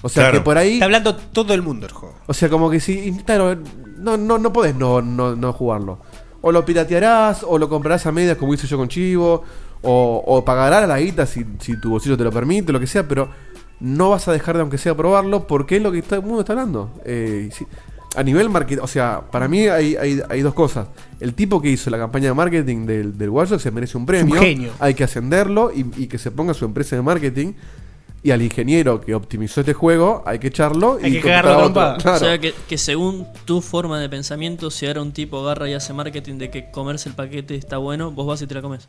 O 0.00 0.08
sea, 0.08 0.24
Claro. 0.24 0.38
que 0.38 0.44
por 0.44 0.56
ahí. 0.58 0.74
Está 0.74 0.86
hablando 0.86 1.14
todo 1.16 1.52
el 1.54 1.62
mundo 1.62 1.86
el 1.86 1.92
juego. 1.92 2.14
O 2.26 2.32
sea, 2.34 2.48
como 2.48 2.70
que 2.70 2.80
si. 2.80 3.12
Claro, 3.24 3.56
no, 3.98 4.16
no, 4.16 4.38
no 4.38 4.52
podés 4.52 4.74
no, 4.74 5.00
no, 5.02 5.36
no 5.36 5.52
jugarlo. 5.52 5.98
O 6.40 6.50
lo 6.50 6.64
piratearás, 6.64 7.44
o 7.46 7.58
lo 7.58 7.68
comprarás 7.68 8.06
a 8.06 8.12
medias 8.12 8.36
como 8.36 8.52
hice 8.54 8.66
yo 8.66 8.76
con 8.78 8.88
Chivo, 8.88 9.44
o, 9.82 10.22
o 10.26 10.44
pagarás 10.44 10.88
la 10.88 10.98
guita 10.98 11.24
si, 11.26 11.44
si 11.60 11.76
tu 11.78 11.90
bolsillo 11.90 12.16
te 12.16 12.24
lo 12.24 12.30
permite, 12.32 12.72
lo 12.72 12.80
que 12.80 12.86
sea, 12.86 13.06
pero 13.06 13.28
no 13.82 14.10
vas 14.10 14.28
a 14.28 14.32
dejar 14.32 14.54
de 14.54 14.62
aunque 14.62 14.78
sea 14.78 14.96
probarlo 14.96 15.46
porque 15.46 15.76
es 15.76 15.82
lo 15.82 15.92
que 15.92 16.00
todo 16.02 16.20
el 16.20 16.24
mundo 16.24 16.40
está 16.40 16.52
hablando. 16.54 16.90
Eh, 17.04 17.50
si- 17.52 17.66
a 18.14 18.22
nivel 18.22 18.50
marketing, 18.50 18.82
o 18.82 18.86
sea, 18.86 19.22
para 19.30 19.48
mí 19.48 19.66
hay, 19.68 19.96
hay, 19.96 20.20
hay 20.28 20.40
dos 20.42 20.52
cosas. 20.54 20.86
El 21.18 21.32
tipo 21.34 21.60
que 21.62 21.70
hizo 21.70 21.88
la 21.90 21.96
campaña 21.98 22.26
de 22.28 22.34
marketing 22.34 22.84
del, 22.86 23.16
del 23.16 23.30
Watch 23.30 23.48
Dogs 23.50 23.62
se 23.62 23.70
merece 23.70 23.96
un 23.96 24.04
premio. 24.06 24.38
genio. 24.40 24.70
Hay 24.80 24.92
que 24.94 25.02
ascenderlo 25.04 25.72
y, 25.74 25.86
y 25.96 26.06
que 26.08 26.18
se 26.18 26.30
ponga 26.30 26.52
su 26.54 26.64
empresa 26.66 26.94
de 26.94 27.00
marketing 27.02 27.54
Y 28.24 28.30
al 28.30 28.40
ingeniero 28.42 29.00
que 29.00 29.14
optimizó 29.14 29.60
este 29.62 29.72
juego 29.72 30.22
hay 30.26 30.38
que 30.38 30.48
echarlo 30.48 30.98
Hay 31.02 31.16
y 31.16 31.20
que 31.20 31.28
cagarlo. 31.28 31.72
Claro. 31.72 31.98
O 32.14 32.18
sea 32.18 32.38
que, 32.38 32.54
que 32.68 32.76
según 32.78 33.26
tu 33.46 33.60
forma 33.62 33.98
de 33.98 34.08
pensamiento, 34.08 34.70
si 34.70 34.86
ahora 34.86 35.00
un 35.02 35.12
tipo 35.12 35.40
agarra 35.40 35.68
y 35.68 35.74
hace 35.74 35.92
marketing 35.92 36.36
de 36.38 36.50
que 36.50 36.70
comerse 36.70 37.08
el 37.08 37.14
paquete 37.16 37.56
está 37.56 37.78
bueno, 37.78 38.10
vos 38.12 38.26
vas 38.26 38.40
y 38.42 38.46
te 38.46 38.54
la 38.54 38.62
comes. 38.62 38.86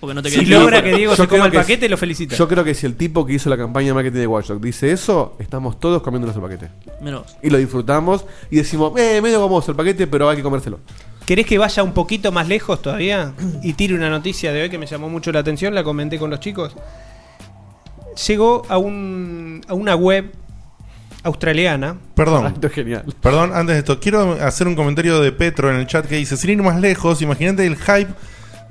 Porque 0.00 0.14
no 0.14 0.22
te 0.22 0.30
Si 0.30 0.44
logra 0.44 0.82
que 0.82 0.94
Diego 0.94 1.16
se 1.16 1.26
coma 1.26 1.46
el 1.46 1.52
que 1.52 1.58
paquete, 1.58 1.86
si- 1.86 1.90
lo 1.90 1.96
felicita. 1.96 2.36
Yo 2.36 2.46
creo 2.48 2.62
que 2.64 2.74
si 2.74 2.84
el 2.86 2.96
tipo 2.96 3.24
que 3.24 3.32
hizo 3.34 3.48
la 3.48 3.56
campaña 3.56 3.88
de 3.88 3.94
marketing 3.94 4.18
de 4.18 4.26
Watch 4.26 4.48
Dogs 4.48 4.60
dice 4.62 4.92
eso, 4.92 5.36
estamos 5.38 5.80
todos 5.80 6.02
comiéndonos 6.02 6.36
el 6.36 6.42
paquete. 6.42 6.68
Vos. 7.00 7.36
Y 7.42 7.48
lo 7.50 7.56
disfrutamos 7.58 8.24
y 8.50 8.56
decimos, 8.56 8.92
eh, 8.98 9.20
medio 9.22 9.40
gomoso 9.40 9.70
el 9.70 9.76
paquete, 9.76 10.06
pero 10.06 10.28
hay 10.28 10.36
que 10.36 10.42
comérselo. 10.42 10.80
¿Querés 11.24 11.46
que 11.46 11.58
vaya 11.58 11.82
un 11.82 11.92
poquito 11.92 12.30
más 12.30 12.46
lejos 12.46 12.80
todavía? 12.82 13.32
Y 13.62 13.72
tire 13.72 13.94
una 13.94 14.10
noticia 14.10 14.52
de 14.52 14.62
hoy 14.62 14.70
que 14.70 14.78
me 14.78 14.86
llamó 14.86 15.08
mucho 15.08 15.32
la 15.32 15.40
atención, 15.40 15.74
la 15.74 15.82
comenté 15.82 16.18
con 16.18 16.30
los 16.30 16.40
chicos. 16.40 16.76
Llegó 18.28 18.62
a, 18.68 18.78
un, 18.78 19.62
a 19.66 19.74
una 19.74 19.94
web 19.96 20.30
australiana. 21.22 21.96
Perdón. 22.14 22.46
Esto 22.46 22.66
es 22.68 22.72
genial. 22.72 23.04
Perdón, 23.20 23.52
antes 23.54 23.74
de 23.74 23.78
esto, 23.80 23.98
quiero 24.00 24.32
hacer 24.40 24.68
un 24.68 24.76
comentario 24.76 25.20
de 25.20 25.32
Petro 25.32 25.70
en 25.70 25.76
el 25.76 25.86
chat 25.86 26.06
que 26.06 26.16
dice, 26.16 26.36
sin 26.36 26.50
ir 26.50 26.62
más 26.62 26.80
lejos, 26.80 27.20
imagínate 27.22 27.66
el 27.66 27.76
hype 27.76 28.08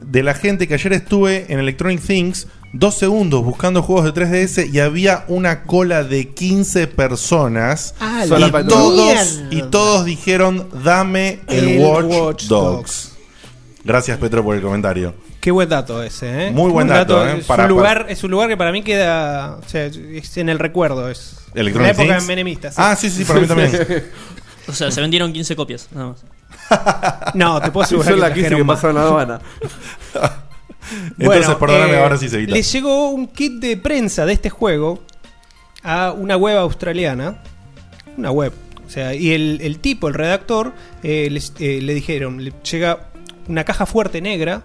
de 0.01 0.23
la 0.23 0.33
gente 0.33 0.67
que 0.67 0.73
ayer 0.75 0.93
estuve 0.93 1.45
en 1.51 1.59
Electronic 1.59 2.01
Things, 2.01 2.47
dos 2.73 2.95
segundos 2.95 3.43
buscando 3.43 3.81
juegos 3.81 4.05
de 4.05 4.13
3DS 4.13 4.69
y 4.71 4.79
había 4.79 5.23
una 5.27 5.63
cola 5.63 6.03
de 6.03 6.29
15 6.29 6.87
personas 6.87 7.95
Ah, 7.99 8.23
y, 8.25 8.29
la 8.29 8.37
mierda. 8.39 8.67
todos, 8.67 9.41
y 9.51 9.61
todos 9.63 10.05
dijeron, 10.05 10.67
dame 10.83 11.39
el, 11.47 11.69
El 11.69 11.79
Watch, 11.79 12.05
Watch 12.05 12.43
Dogs. 12.45 13.11
Gracias 13.83 14.17
Petro 14.17 14.43
por 14.43 14.55
el 14.55 14.61
comentario. 14.61 15.13
Qué 15.39 15.51
buen 15.51 15.69
dato 15.69 16.01
ese, 16.01 16.47
¿eh? 16.47 16.51
Muy 16.51 16.71
buen 16.71 16.87
Un 16.87 16.93
dato, 16.95 17.25
¿eh? 17.27 17.37
Es, 17.39 17.45
Para- 17.45 17.63
un 17.65 17.69
lugar, 17.69 18.07
es 18.09 18.23
un 18.23 18.31
lugar 18.31 18.49
que 18.49 18.57
para 18.57 18.71
mí 18.71 18.81
queda. 18.81 19.57
O 19.63 19.69
sea, 19.69 19.85
es 19.85 20.37
en 20.37 20.49
el 20.49 20.57
recuerdo. 20.57 21.07
Es 21.07 21.35
Electronic 21.53 21.95
la 21.95 22.01
época 22.03 22.17
Things. 22.17 22.27
menemista. 22.27 22.71
sí. 22.71 22.75
Ah, 22.79 22.95
sí, 22.95 23.09
sí, 23.11 23.23
para 23.25 23.39
mí 23.39 23.47
también. 23.47 23.71
O 24.67 24.73
sea, 24.73 24.89
se 24.89 24.99
vendieron 24.99 25.31
15 25.31 25.55
copias, 25.55 25.87
nada 25.91 26.07
más. 26.07 26.23
No, 27.33 27.61
te 27.61 27.71
puedo 27.71 27.83
asegurar 27.85 28.13
que 28.13 28.19
las 28.19 28.31
15 28.33 28.55
que 28.55 28.65
pasaron 28.65 28.95
la 28.95 29.01
aduana. 29.03 29.39
Entonces, 31.17 31.55
perdóname, 31.55 31.93
eh, 31.93 31.99
ahora 32.03 32.17
sí 32.17 32.29
se 32.29 32.41
Le 32.41 32.61
llegó 32.61 33.09
un 33.09 33.27
kit 33.27 33.53
de 33.59 33.75
prensa 33.77 34.25
de 34.25 34.33
este 34.33 34.49
juego 34.49 35.01
a 35.83 36.11
una 36.11 36.37
web 36.37 36.57
australiana. 36.57 37.37
Una 38.17 38.31
web. 38.31 38.53
O 38.85 38.89
sea, 38.89 39.13
y 39.15 39.31
el, 39.33 39.59
el 39.61 39.79
tipo, 39.79 40.07
el 40.07 40.13
redactor, 40.13 40.73
eh, 41.01 41.27
les- 41.31 41.53
eh, 41.59 41.79
le 41.81 41.93
dijeron: 41.95 42.43
le 42.43 42.53
llega 42.69 43.07
una 43.47 43.63
caja 43.63 43.85
fuerte 43.85 44.21
negra. 44.21 44.61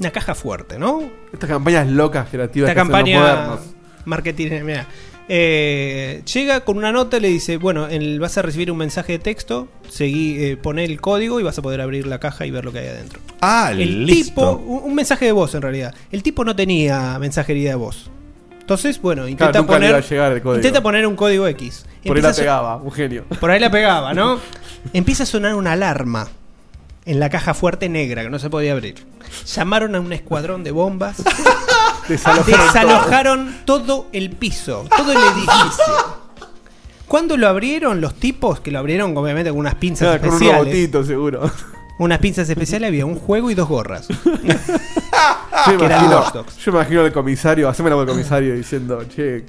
Una 0.00 0.10
caja 0.10 0.34
fuerte, 0.34 0.78
¿no? 0.78 1.02
Estas 1.32 1.48
campañas 1.48 1.86
locas, 1.86 2.28
creativas 2.28 2.68
Esta 2.68 2.74
que 2.74 2.80
hacen 2.80 2.92
los 2.92 2.98
campaña 3.00 3.20
modernos. 3.20 3.60
marketing, 4.04 4.62
mira. 4.64 4.86
Eh, 5.28 6.22
llega 6.32 6.60
con 6.60 6.76
una 6.76 6.92
nota 6.92 7.16
y 7.16 7.20
le 7.20 7.28
dice, 7.28 7.56
bueno, 7.56 7.88
vas 8.20 8.36
a 8.36 8.42
recibir 8.42 8.70
un 8.70 8.76
mensaje 8.78 9.12
de 9.12 9.18
texto, 9.18 9.68
seguí, 9.88 10.36
eh, 10.44 10.56
poné 10.56 10.84
el 10.84 11.00
código 11.00 11.40
y 11.40 11.42
vas 11.42 11.58
a 11.58 11.62
poder 11.62 11.80
abrir 11.80 12.06
la 12.06 12.20
caja 12.20 12.44
y 12.46 12.50
ver 12.50 12.64
lo 12.64 12.72
que 12.72 12.80
hay 12.80 12.88
adentro. 12.88 13.20
Ah, 13.40 13.70
El 13.72 14.06
listo. 14.06 14.24
tipo, 14.28 14.50
un, 14.52 14.82
un 14.84 14.94
mensaje 14.94 15.24
de 15.24 15.32
voz 15.32 15.54
en 15.54 15.62
realidad. 15.62 15.94
El 16.12 16.22
tipo 16.22 16.44
no 16.44 16.54
tenía 16.54 17.18
mensajería 17.18 17.70
de 17.70 17.76
voz. 17.76 18.10
Entonces, 18.60 19.00
bueno, 19.00 19.28
intenta 19.28 19.52
Claro, 19.52 19.66
poner 19.66 20.02
llegar 20.04 20.42
intenta 20.56 20.82
poner 20.82 21.06
un 21.06 21.16
código 21.16 21.46
X. 21.48 21.84
Por 22.04 22.16
ahí 22.16 22.22
la 22.22 22.32
pegaba, 22.32 22.76
un 22.76 22.92
genio. 22.92 23.24
Por 23.40 23.50
ahí 23.50 23.60
la 23.60 23.70
pegaba, 23.70 24.14
¿no? 24.14 24.40
Empieza 24.92 25.24
a 25.24 25.26
sonar 25.26 25.54
una 25.54 25.72
alarma 25.72 26.28
en 27.06 27.20
la 27.20 27.28
caja 27.28 27.52
fuerte 27.52 27.88
negra 27.90 28.22
que 28.22 28.30
no 28.30 28.38
se 28.38 28.48
podía 28.48 28.72
abrir. 28.72 28.94
Llamaron 29.54 29.94
a 29.94 30.00
un 30.00 30.12
escuadrón 30.12 30.64
de 30.64 30.70
bombas. 30.70 31.22
Desalojaron 32.08 32.66
Desalojaron 32.72 33.56
todo 33.64 34.08
el 34.12 34.30
piso, 34.30 34.84
todo 34.96 35.12
el 35.12 35.18
edificio. 35.18 36.24
Cuando 37.08 37.36
lo 37.36 37.48
abrieron, 37.48 38.00
los 38.00 38.14
tipos 38.14 38.60
que 38.60 38.70
lo 38.70 38.78
abrieron, 38.78 39.16
obviamente 39.16 39.50
con 39.50 39.60
unas 39.60 39.74
pinzas 39.76 40.08
Claro, 40.08 40.20
con 40.20 40.28
un 40.30 40.34
especiales. 40.34 40.64
robotito, 40.64 41.04
seguro. 41.04 41.50
Unas 41.98 42.18
pinzas 42.18 42.48
especiales, 42.48 42.88
había 42.88 43.06
un 43.06 43.14
juego 43.16 43.50
y 43.50 43.54
dos 43.54 43.68
gorras. 43.68 44.08
Yo 45.66 45.72
imagino, 45.74 46.32
yo 46.58 46.70
imagino 46.72 47.00
al 47.02 47.12
comisario, 47.12 47.68
haceme 47.68 47.88
la 47.88 47.96
voz 47.96 48.04
del 48.06 48.14
comisario 48.16 48.54
diciendo, 48.54 49.02
che, 49.04 49.46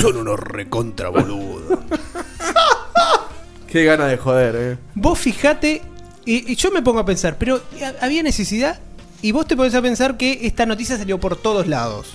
Son 0.00 0.16
unos 0.16 0.38
recontra 0.40 1.08
boludos. 1.10 1.78
qué 3.66 3.84
gana 3.84 4.06
de 4.06 4.16
joder, 4.16 4.54
eh. 4.56 4.78
Vos 4.94 5.18
fijate, 5.18 5.82
y, 6.24 6.52
y 6.52 6.56
yo 6.56 6.70
me 6.70 6.80
pongo 6.82 7.00
a 7.00 7.04
pensar, 7.04 7.36
pero 7.38 7.60
¿ha- 7.82 8.04
¿había 8.04 8.22
necesidad? 8.22 8.78
Y 9.22 9.32
vos 9.32 9.46
te 9.46 9.56
podés 9.56 9.74
a 9.74 9.80
pensar 9.82 10.16
que 10.16 10.40
esta 10.46 10.66
noticia 10.66 10.98
salió 10.98 11.18
por 11.18 11.36
todos 11.36 11.66
lados. 11.66 12.14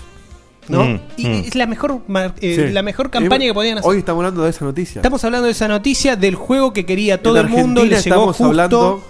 ¿No? 0.67 0.83
Mm, 0.83 0.99
y 1.15 1.25
mm. 1.27 1.31
es 1.47 1.55
la 1.55 1.65
mejor, 1.65 2.01
mar- 2.09 2.33
eh, 2.41 2.65
Sí. 2.67 2.73
la 2.73 2.81
mejor 2.83 3.09
campaña 3.09 3.45
Eh, 3.45 3.47
que 3.47 3.53
podían 3.53 3.77
hacer. 3.77 3.89
Hoy 3.89 3.99
estamos 3.99 4.19
hablando 4.19 4.43
de 4.43 4.49
esa 4.49 4.65
noticia. 4.65 4.99
Estamos 4.99 5.23
hablando 5.23 5.45
de 5.45 5.51
esa 5.53 5.69
noticia 5.69 6.17
del 6.17 6.35
juego 6.35 6.73
que 6.73 6.85
quería 6.85 7.21
todo 7.23 7.37
En 7.39 7.45
el 7.45 7.51
mundo, 7.51 7.81
le 7.83 7.87
llegó 7.91 7.97
estamos 7.99 8.27
justo. 8.35 8.45
hablando- 8.45 9.01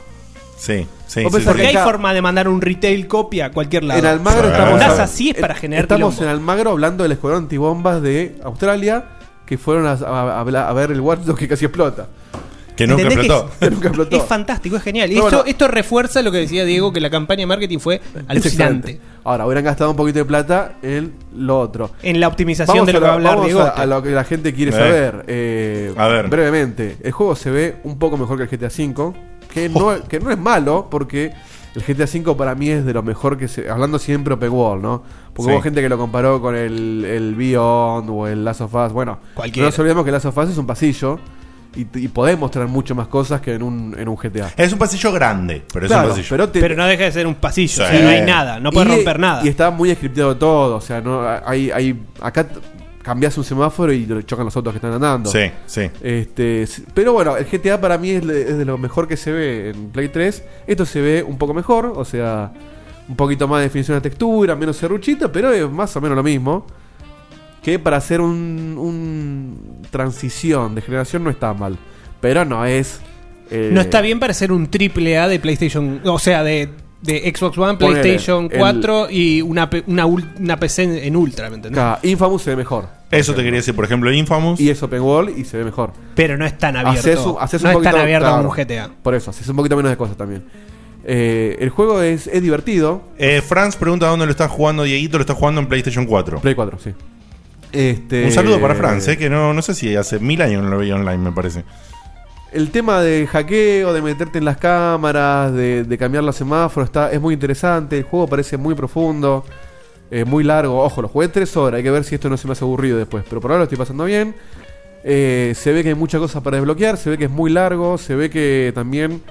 Sí, 0.55 0.85
sí, 1.07 1.21
sí. 1.21 1.21
Porque 1.23 1.43
que 1.61 1.67
hay 1.67 1.75
acá- 1.75 1.83
forma 1.83 2.13
de 2.13 2.21
mandar 2.21 2.47
un 2.47 2.61
retail 2.61 3.07
copia 3.07 3.47
a 3.47 3.51
cualquier 3.51 3.83
lado. 3.85 3.99
En 3.99 4.05
Almagro 4.05 4.49
estamos, 4.49 4.79
hab- 4.81 4.99
así 4.99 5.29
es 5.31 5.35
para 5.35 5.55
en- 5.55 5.59
generar 5.61 5.83
Estamos 5.85 6.13
quilombo. 6.15 6.23
en 6.31 6.37
Almagro 6.39 6.71
hablando 6.71 7.03
del 7.03 7.11
escuadrón 7.13 7.43
antibombas 7.43 8.01
de 8.03 8.35
Australia 8.43 9.05
que 9.45 9.57
fueron 9.57 9.87
a, 9.87 9.93
a- 9.93 10.39
a 10.41 10.69
a 10.69 10.73
ver 10.73 10.91
el 10.91 11.01
Watch 11.01 11.21
que 11.35 11.47
casi 11.47 11.65
explota. 11.65 12.07
Que 12.77 12.87
nunca 12.87 13.01
¿Entendés 13.01 13.25
explotó. 13.29 13.51
Que 13.59 13.69
nunca 13.71 13.87
explotó. 13.89 14.15
Es 14.17 14.23
fantástico, 14.23 14.77
es 14.77 14.83
genial. 14.83 15.09
Y 15.11 15.15
esto, 15.15 15.23
bueno. 15.29 15.43
esto 15.45 15.67
refuerza 15.67 16.21
lo 16.21 16.31
que 16.31 16.37
decía 16.37 16.63
Diego, 16.63 16.93
que 16.93 17.01
la 17.01 17.09
campaña 17.09 17.39
de 17.41 17.47
marketing 17.47 17.79
fue 17.79 17.99
alucinante. 18.27 18.99
Ahora, 19.23 19.45
hubieran 19.45 19.65
gastado 19.65 19.89
un 19.91 19.97
poquito 19.97 20.19
de 20.19 20.25
plata 20.25 20.75
en 20.81 21.13
lo 21.35 21.59
otro. 21.59 21.91
En 22.01 22.19
la 22.19 22.27
optimización 22.29 22.77
Vamos 22.77 22.87
de 22.87 22.93
lo 22.93 22.99
que 22.99 23.05
va 23.05 23.11
a 23.11 23.15
hablar 23.15 23.33
vamos 23.35 23.45
Diego. 23.47 23.61
a, 23.61 23.69
a 23.69 23.85
lo 23.85 24.01
que 24.01 24.11
la 24.11 24.23
gente 24.23 24.53
quiere 24.53 24.71
Eh. 24.71 24.73
saber. 24.75 25.23
Eh, 25.27 25.93
A 25.97 26.07
ver. 26.07 26.27
Brevemente, 26.29 26.97
el 27.03 27.11
juego 27.11 27.35
se 27.35 27.49
ve 27.51 27.75
un 27.83 27.97
poco 27.99 28.15
mejor 28.17 28.37
que 28.37 28.43
el 28.43 28.49
GTA 28.49 28.67
V, 28.67 29.13
que 29.53 29.67
no, 29.69 30.03
que 30.07 30.19
no 30.19 30.31
es 30.31 30.37
malo, 30.37 30.87
porque 30.89 31.33
el 31.75 31.81
GTA 31.83 32.05
V 32.05 32.35
para 32.35 32.55
mí 32.55 32.69
es 32.69 32.85
de 32.85 32.93
lo 32.93 33.03
mejor 33.03 33.37
que 33.37 33.47
se... 33.47 33.69
Hablando 33.69 33.99
siempre 33.99 34.33
open 34.35 34.51
world, 34.51 34.81
¿no? 34.83 35.03
Porque 35.33 35.51
Sí. 35.51 35.55
hubo 35.55 35.61
gente 35.61 35.81
que 35.81 35.89
lo 35.89 35.97
comparó 35.97 36.39
con 36.41 36.55
el, 36.55 37.03
el 37.05 37.35
Beyond 37.35 38.09
o 38.09 38.27
el 38.27 38.45
Last 38.45 38.61
of 38.61 38.73
Us. 38.73 38.93
Bueno, 38.93 39.19
Cualquiera. 39.33 39.65
no 39.65 39.69
nos 39.71 39.79
olvidemos 39.79 40.05
que 40.05 40.11
Last 40.11 40.25
of 40.27 40.37
Us 40.37 40.49
es 40.51 40.57
un 40.57 40.65
pasillo 40.67 41.19
y, 41.81 41.87
y 41.93 42.07
podemos 42.07 42.49
traer 42.51 42.67
mucho 42.67 42.95
más 42.95 43.07
cosas 43.07 43.41
que 43.41 43.53
en 43.53 43.63
un, 43.63 43.95
en 43.97 44.07
un 44.07 44.15
GTA. 44.15 44.51
Es 44.57 44.73
un 44.73 44.79
pasillo 44.79 45.11
grande, 45.11 45.63
pero 45.71 45.85
es 45.85 45.91
un 45.91 45.97
pasillo. 46.09 46.27
pero 46.29 46.49
te- 46.49 46.59
Pero 46.59 46.75
no 46.75 46.85
deja 46.85 47.03
de 47.05 47.11
ser 47.11 47.27
un 47.27 47.35
pasillo, 47.35 47.73
Sí. 47.75 47.81
o 47.81 47.87
sea, 47.87 48.01
no 48.01 48.09
hay 48.09 48.21
nada, 48.21 48.59
no 48.59 48.71
puedes 48.71 48.91
Y- 48.91 48.95
romper 48.95 49.19
nada. 49.19 49.45
Y 49.45 49.49
está 49.49 49.69
muy 49.71 49.93
scripteado 49.93 50.35
todo. 50.37 50.75
O 50.77 50.81
sea, 50.81 51.01
no 51.01 51.21
hay, 51.45 51.71
hay 51.71 51.99
acá 52.21 52.47
cambias 53.03 53.37
un 53.37 53.43
semáforo 53.45 53.93
y 53.93 54.05
lo 54.05 54.21
chocan 54.23 54.43
los 54.45 54.55
autos 54.57 54.73
que 54.73 54.77
están 54.79 54.91
andando. 54.91 55.31
Sí, 55.31 55.49
sí. 55.65 55.89
Este, 56.01 56.67
pero 56.93 57.13
bueno, 57.13 57.37
el 57.37 57.45
GTA 57.45 57.79
para 57.79 57.97
mí 57.97 58.09
es, 58.11 58.25
le- 58.25 58.41
es 58.41 58.57
de 58.57 58.65
lo 58.65 58.77
mejor 58.77 59.07
que 59.07 59.15
se 59.15 59.31
ve 59.31 59.69
en 59.69 59.89
Play 59.91 60.09
3. 60.09 60.43
Esto 60.67 60.85
se 60.85 60.99
ve 60.99 61.23
un 61.23 61.37
poco 61.37 61.53
mejor, 61.53 61.93
o 61.95 62.03
sea, 62.03 62.51
un 63.07 63.15
poquito 63.15 63.47
más 63.47 63.59
de 63.59 63.63
definición 63.67 63.95
de 63.97 64.01
textura, 64.01 64.55
menos 64.55 64.75
serruchito, 64.75 65.31
pero 65.31 65.53
es 65.53 65.69
más 65.71 65.95
o 65.95 66.01
menos 66.01 66.17
lo 66.17 66.23
mismo. 66.23 66.65
Que 67.61 67.79
para 67.79 67.97
hacer 67.97 68.21
un, 68.21 68.75
un 68.77 69.81
transición 69.89 70.75
de 70.75 70.81
generación 70.81 71.23
no 71.23 71.29
está 71.29 71.53
mal. 71.53 71.77
Pero 72.21 72.45
no 72.45 72.65
es. 72.65 73.01
eh, 73.51 73.69
No 73.73 73.81
está 73.81 74.01
bien 74.01 74.19
para 74.19 74.33
ser 74.33 74.51
un 74.51 74.67
triple 74.67 75.17
A 75.17 75.27
de 75.27 75.39
PlayStation, 75.39 76.01
o 76.05 76.17
sea, 76.19 76.43
de, 76.43 76.69
de 77.01 77.33
Xbox 77.35 77.57
One, 77.57 77.77
Ponele, 77.77 78.01
PlayStation 78.01 78.49
el- 78.51 78.57
4 78.59 79.07
y 79.09 79.41
una, 79.41 79.69
una, 79.87 80.05
ul- 80.07 80.25
una 80.39 80.57
PC 80.59 80.83
en, 80.83 80.91
en 80.97 81.15
Ultra, 81.15 81.49
¿me 81.49 81.55
entendés? 81.57 81.83
Infamous 82.03 82.41
se 82.43 82.51
ve 82.51 82.55
mejor. 82.55 82.87
Eso 83.11 83.33
te 83.33 83.41
quería 83.43 83.59
decir, 83.59 83.73
por 83.75 83.85
ejemplo, 83.85 84.11
Infamous. 84.11 84.59
Y 84.59 84.69
es 84.69 84.81
open 84.83 85.01
world 85.01 85.37
y 85.37 85.45
se 85.45 85.57
ve 85.57 85.63
mejor. 85.63 85.93
Pero 86.15 86.37
no 86.37 86.45
es 86.45 86.57
tan 86.57 86.75
abierto. 86.75 86.99
Haces 86.99 87.19
un- 87.25 87.35
haces 87.39 87.63
no 87.63 87.69
un 87.69 87.75
es 87.77 87.83
tan 87.83 87.91
poquito- 87.91 88.01
abierto 88.03 88.25
claro, 88.25 88.37
como 88.43 88.49
un 88.49 88.55
GTA. 88.55 88.89
Por 89.03 89.15
eso, 89.15 89.29
haces 89.31 89.47
un 89.47 89.55
poquito 89.55 89.75
menos 89.77 89.91
de 89.91 89.97
cosas 89.97 90.17
también. 90.17 90.43
Eh, 91.05 91.55
el 91.61 91.69
juego 91.69 92.01
es, 92.01 92.27
es 92.27 92.41
divertido. 92.41 93.01
Eh, 93.17 93.41
Franz 93.41 93.77
pregunta 93.77 94.07
dónde 94.07 94.25
lo 94.25 94.31
está 94.31 94.49
jugando 94.49 94.83
Dieguito, 94.83 95.17
lo 95.17 95.21
está 95.21 95.35
jugando 95.35 95.61
en 95.61 95.67
PlayStation 95.67 96.05
4. 96.05 96.41
Play 96.41 96.53
4, 96.55 96.79
sí. 96.83 96.91
Este, 97.77 98.25
Un 98.25 98.31
saludo 98.31 98.59
para 98.59 98.73
Franz, 98.73 99.07
eh, 99.07 99.17
que 99.19 99.29
no, 99.29 99.53
no 99.53 99.61
sé 99.61 99.75
si 99.75 99.95
hace 99.95 100.17
mil 100.17 100.41
años 100.41 100.63
no 100.63 100.69
lo 100.71 100.79
veía 100.79 100.95
online, 100.95 101.19
me 101.19 101.31
parece. 101.31 101.63
El 102.51 102.71
tema 102.71 103.01
de 103.01 103.27
hackeo, 103.27 103.93
de 103.93 104.01
meterte 104.01 104.39
en 104.39 104.45
las 104.45 104.57
cámaras, 104.57 105.53
de, 105.53 105.83
de 105.83 105.97
cambiar 105.99 106.23
los 106.23 106.35
semáforos, 106.35 106.89
está, 106.89 107.11
es 107.11 107.21
muy 107.21 107.35
interesante. 107.35 107.99
El 107.99 108.03
juego 108.05 108.25
parece 108.25 108.57
muy 108.57 108.73
profundo, 108.73 109.45
eh, 110.09 110.25
muy 110.25 110.43
largo. 110.43 110.81
Ojo, 110.81 111.03
lo 111.03 111.07
jugué 111.07 111.27
tres 111.27 111.55
horas. 111.55 111.77
Hay 111.77 111.83
que 111.83 111.91
ver 111.91 112.03
si 112.03 112.15
esto 112.15 112.29
no 112.29 112.37
se 112.37 112.47
me 112.47 112.53
hace 112.53 112.65
aburrido 112.65 112.97
después. 112.97 113.23
Pero 113.29 113.41
por 113.41 113.51
ahora 113.51 113.59
lo 113.59 113.63
estoy 113.65 113.77
pasando 113.77 114.05
bien. 114.05 114.33
Eh, 115.03 115.53
se 115.55 115.71
ve 115.71 115.83
que 115.83 115.89
hay 115.89 115.95
muchas 115.95 116.19
cosas 116.19 116.41
para 116.41 116.57
desbloquear. 116.57 116.97
Se 116.97 117.11
ve 117.11 117.19
que 117.19 117.25
es 117.25 117.31
muy 117.31 117.51
largo. 117.51 117.99
Se 117.99 118.15
ve 118.15 118.31
que 118.31 118.71
también 118.73 119.21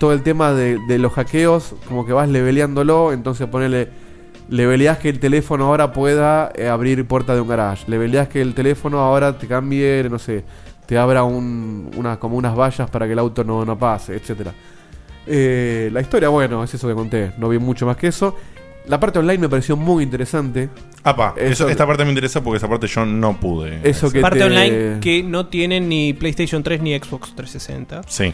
todo 0.00 0.12
el 0.12 0.22
tema 0.22 0.52
de, 0.52 0.78
de 0.86 0.98
los 0.98 1.14
hackeos, 1.14 1.74
como 1.88 2.04
que 2.04 2.12
vas 2.12 2.28
leveleándolo. 2.28 3.14
Entonces 3.14 3.46
ponele. 3.46 3.88
Leveleás 4.48 4.98
que 4.98 5.08
el 5.08 5.18
teléfono 5.18 5.66
ahora 5.66 5.92
pueda 5.92 6.52
eh, 6.54 6.68
abrir 6.68 7.04
puerta 7.06 7.34
de 7.34 7.40
un 7.40 7.48
garage. 7.48 7.84
Leveleás 7.88 8.28
que 8.28 8.40
el 8.40 8.54
teléfono 8.54 9.00
ahora 9.00 9.36
te 9.36 9.46
cambie, 9.48 10.06
no 10.10 10.18
sé, 10.18 10.44
te 10.86 10.96
abra 10.96 11.24
un, 11.24 11.90
una, 11.96 12.16
como 12.18 12.36
unas 12.36 12.56
vallas 12.56 12.88
para 12.90 13.06
que 13.06 13.12
el 13.12 13.18
auto 13.18 13.42
no, 13.42 13.64
no 13.64 13.76
pase, 13.78 14.14
etcétera. 14.14 14.52
Eh, 15.26 15.90
la 15.92 16.00
historia, 16.00 16.28
bueno, 16.28 16.62
es 16.62 16.72
eso 16.74 16.86
que 16.86 16.94
conté. 16.94 17.32
No 17.38 17.48
vi 17.48 17.58
mucho 17.58 17.86
más 17.86 17.96
que 17.96 18.06
eso. 18.08 18.36
La 18.86 19.00
parte 19.00 19.18
online 19.18 19.38
me 19.38 19.48
pareció 19.48 19.76
muy 19.76 20.04
interesante. 20.04 20.68
Apa, 21.02 21.34
eso- 21.36 21.64
Eso- 21.64 21.68
esta 21.68 21.84
parte 21.84 22.04
me 22.04 22.10
interesa 22.10 22.40
porque 22.40 22.58
esa 22.58 22.68
parte 22.68 22.86
yo 22.86 23.04
no 23.04 23.38
pude. 23.40 23.80
Eso 23.82 24.12
que 24.12 24.20
Parte 24.20 24.38
te- 24.38 24.44
online 24.44 25.00
que 25.00 25.24
no 25.24 25.46
tienen 25.46 25.88
ni 25.88 26.12
PlayStation 26.12 26.62
3 26.62 26.80
ni 26.80 26.96
Xbox 26.96 27.34
360. 27.34 28.02
Sí. 28.06 28.32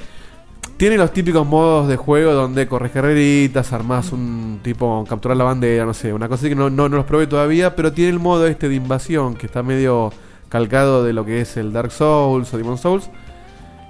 Tiene 0.77 0.97
los 0.97 1.13
típicos 1.13 1.47
modos 1.47 1.87
de 1.87 1.97
juego 1.97 2.33
donde 2.33 2.67
corres 2.67 2.91
carreritas, 2.91 3.73
armás 3.73 4.13
un 4.13 4.61
tipo 4.63 5.05
capturar 5.09 5.37
la 5.37 5.45
bandera, 5.45 5.85
no 5.85 5.95
sé, 5.95 6.13
una 6.13 6.29
cosa 6.29 6.41
así 6.41 6.49
que 6.49 6.55
no, 6.57 6.71
no, 6.71 6.89
los 6.89 7.05
probé 7.05 7.29
todavía, 7.29 7.77
pero 7.77 7.93
tiene 7.93 8.11
el 8.11 8.19
modo 8.19 8.47
este 8.49 8.69
de 8.69 8.75
invasión 8.75 9.35
que 9.35 9.47
está 9.47 9.63
medio 9.63 10.13
calcado 10.49 11.05
de 11.05 11.13
lo 11.13 11.25
que 11.25 11.41
es 11.41 11.57
el 11.57 11.73
Dark 11.73 11.93
Souls 11.93 12.53
o 12.53 12.59
Demon 12.59 12.79
Souls. 12.79 13.09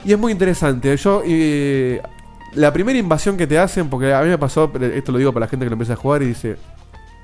Y 0.05 0.13
es 0.13 0.19
muy 0.19 0.33
interesante. 0.33 0.97
Yo, 0.97 1.23
eh, 1.25 2.03
la 2.55 2.73
primera 2.73 2.99
invasión 2.99 3.37
que 3.37 3.47
te 3.47 3.59
hacen, 3.59 3.89
porque 3.89 4.13
a 4.13 4.21
mí 4.23 4.29
me 4.29 4.39
pasó, 4.39 4.71
esto 4.95 5.13
lo 5.13 5.19
digo 5.19 5.33
para 5.33 5.47
la 5.47 5.51
gente 5.51 5.65
que 5.65 5.71
lo 5.71 5.75
empieza 5.75 5.95
a 5.95 5.97
jugar 5.97 6.23
y 6.23 6.27
dice, 6.27 6.57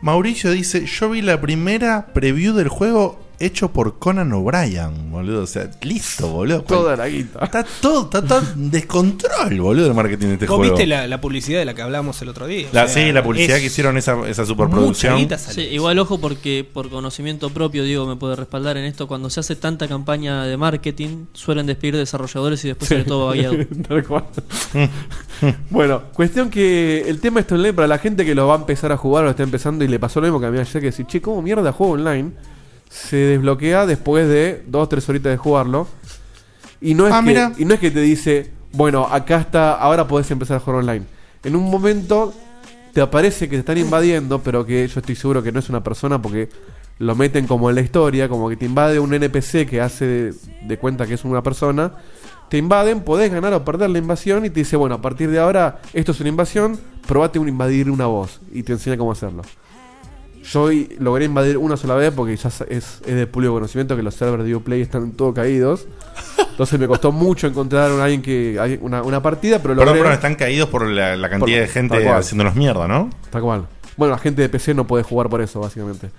Mauricio 0.00 0.50
dice, 0.50 0.86
yo 0.86 1.10
vi 1.10 1.22
la 1.22 1.40
primera 1.40 2.06
preview 2.14 2.54
del 2.54 2.68
juego 2.68 3.18
hecho 3.40 3.68
por 3.72 3.98
Conan 3.98 4.32
O'Brien, 4.32 5.10
boludo. 5.10 5.42
O 5.42 5.46
sea, 5.46 5.70
listo, 5.82 6.28
boludo. 6.28 6.62
Toda 6.62 6.96
la 6.96 7.08
guita. 7.08 7.44
Está 7.44 7.64
todo, 7.80 8.04
está 8.04 8.22
todo 8.22 8.42
descontrol, 8.56 9.60
boludo, 9.60 9.86
el 9.88 9.94
marketing 9.94 10.26
de 10.28 10.32
este 10.34 10.46
¿Vos 10.46 10.56
juego. 10.56 10.74
viste 10.74 10.86
la, 10.86 11.06
la 11.06 11.20
publicidad 11.20 11.58
de 11.60 11.64
la 11.64 11.74
que 11.74 11.82
hablamos 11.82 12.20
el 12.22 12.28
otro 12.28 12.46
día? 12.46 12.66
O 12.70 12.74
La- 12.74 12.88
sea, 12.88 13.04
sí, 13.06 13.12
la 13.12 13.22
publicidad 13.22 13.56
es 13.56 13.60
que 13.62 13.66
hicieron 13.68 13.96
esa, 13.96 14.28
esa 14.28 14.44
superproducción. 14.46 15.28
Sí, 15.38 15.62
igual 15.62 15.98
ojo 15.98 16.18
porque 16.20 16.66
por 16.70 16.90
conocimiento 16.90 17.50
propio, 17.50 17.84
Diego 17.84 18.06
me 18.06 18.16
puede 18.16 18.36
respaldar 18.36 18.76
en 18.76 18.84
esto, 18.84 19.06
cuando 19.08 19.30
se 19.30 19.40
hace 19.40 19.56
tanta 19.56 19.88
campaña 19.88 20.44
de 20.44 20.56
marketing, 20.56 21.26
suelen 21.32 21.66
despedir 21.66 21.96
desarrolladores 21.96 22.64
y 22.64 22.68
después 22.68 22.88
sale 22.88 23.04
todo 23.04 23.26
vagueado. 23.28 23.56
Tal 23.88 24.04
cual. 24.06 24.24
bueno, 25.70 26.02
cuestión 26.12 26.50
que 26.50 27.04
el 27.08 27.20
tema 27.20 27.40
está 27.40 27.54
online 27.54 27.72
para 27.74 27.88
la 27.88 27.98
gente 27.98 28.24
que 28.24 28.34
lo 28.34 28.46
va 28.46 28.54
a 28.54 28.58
empezar 28.58 28.92
a 28.92 28.96
jugar 28.96 29.22
o 29.22 29.26
lo 29.26 29.30
está 29.30 29.42
empezando 29.42 29.84
y 29.84 29.88
le 29.88 29.98
pasó 29.98 30.20
lo 30.20 30.26
mismo 30.26 30.40
que 30.40 30.46
a 30.46 30.50
mí 30.50 30.58
ayer 30.58 30.80
que 30.80 30.86
decir, 30.86 31.06
che, 31.06 31.20
¿cómo 31.20 31.42
mierda 31.42 31.72
juego 31.72 31.92
online? 31.94 32.32
Se 32.90 33.16
desbloquea 33.16 33.86
después 33.86 34.28
de 34.28 34.62
dos 34.66 34.84
o 34.84 34.88
tres 34.88 35.08
horitas 35.08 35.30
de 35.32 35.36
jugarlo. 35.36 35.86
Y 36.80 36.94
no 36.94 37.06
es, 37.06 37.12
Ah, 37.12 37.20
que, 37.20 37.26
mira. 37.26 37.52
y 37.58 37.64
no 37.64 37.74
es 37.74 37.80
que 37.80 37.90
te 37.90 38.00
dice, 38.00 38.50
bueno, 38.72 39.06
acá 39.10 39.38
está, 39.40 39.74
ahora 39.74 40.06
podés 40.06 40.30
empezar 40.30 40.56
a 40.56 40.60
jugar 40.60 40.80
online. 40.80 41.04
En 41.44 41.56
un 41.56 41.70
momento 41.70 42.32
te 42.92 43.00
aparece 43.00 43.46
que 43.48 43.56
te 43.56 43.60
están 43.60 43.78
invadiendo, 43.78 44.40
pero 44.42 44.64
que 44.64 44.86
yo 44.86 45.00
estoy 45.00 45.14
seguro 45.16 45.42
que 45.42 45.52
no 45.52 45.58
es 45.60 45.68
una 45.68 45.82
persona 45.82 46.20
porque 46.22 46.48
lo 46.98 47.14
meten 47.14 47.46
como 47.46 47.68
en 47.68 47.76
la 47.76 47.80
historia, 47.82 48.28
como 48.28 48.48
que 48.48 48.56
te 48.56 48.64
invade 48.66 48.98
un 48.98 49.12
NPC 49.14 49.66
que 49.68 49.80
hace 49.80 50.04
de, 50.06 50.34
de 50.66 50.78
cuenta 50.78 51.06
que 51.06 51.14
es 51.14 51.24
una 51.24 51.42
persona. 51.42 51.92
Te 52.48 52.56
invaden, 52.56 53.02
podés 53.02 53.30
ganar 53.30 53.52
o 53.52 53.64
perder 53.64 53.90
la 53.90 53.98
invasión 53.98 54.44
y 54.46 54.50
te 54.50 54.60
dice, 54.60 54.76
bueno, 54.76 54.94
a 54.96 55.02
partir 55.02 55.30
de 55.30 55.38
ahora 55.38 55.80
esto 55.92 56.12
es 56.12 56.20
una 56.20 56.30
invasión, 56.30 56.78
probate 57.06 57.38
un 57.38 57.48
invadir 57.48 57.90
una 57.90 58.06
voz 58.06 58.40
y 58.52 58.62
te 58.62 58.72
enseña 58.72 58.96
cómo 58.96 59.12
hacerlo. 59.12 59.42
Yo 60.52 60.70
logré 60.98 61.24
invadir 61.26 61.58
una 61.58 61.76
sola 61.76 61.94
vez 61.94 62.12
porque 62.14 62.36
ya 62.36 62.48
es, 62.48 62.62
es 62.70 63.00
de 63.06 63.26
público 63.26 63.52
conocimiento 63.54 63.96
que 63.96 64.02
los 64.02 64.14
servers 64.14 64.44
de 64.44 64.54
Uplay 64.54 64.80
están 64.80 65.12
todos 65.12 65.34
caídos. 65.34 65.86
Entonces 66.50 66.78
me 66.80 66.86
costó 66.88 67.12
mucho 67.12 67.46
encontrar 67.46 67.90
a 67.90 68.02
alguien 68.04 68.22
que 68.22 68.78
una, 68.80 69.02
una 69.02 69.22
partida, 69.22 69.60
pero 69.60 69.74
logré. 69.74 69.92
perdón, 69.92 70.12
están 70.12 70.34
caídos 70.36 70.68
por 70.68 70.86
la, 70.86 71.16
la 71.16 71.28
cantidad 71.28 71.58
Por- 71.58 71.66
de 71.66 71.72
gente 71.72 72.08
haciéndonos 72.08 72.54
mierda, 72.54 72.88
¿no? 72.88 73.10
Tal 73.30 73.42
cual. 73.42 73.66
Bueno, 73.96 74.12
la 74.14 74.18
gente 74.18 74.42
de 74.42 74.48
PC 74.48 74.74
no 74.74 74.86
puede 74.86 75.02
jugar 75.04 75.28
por 75.28 75.40
eso, 75.40 75.60
básicamente. 75.60 76.10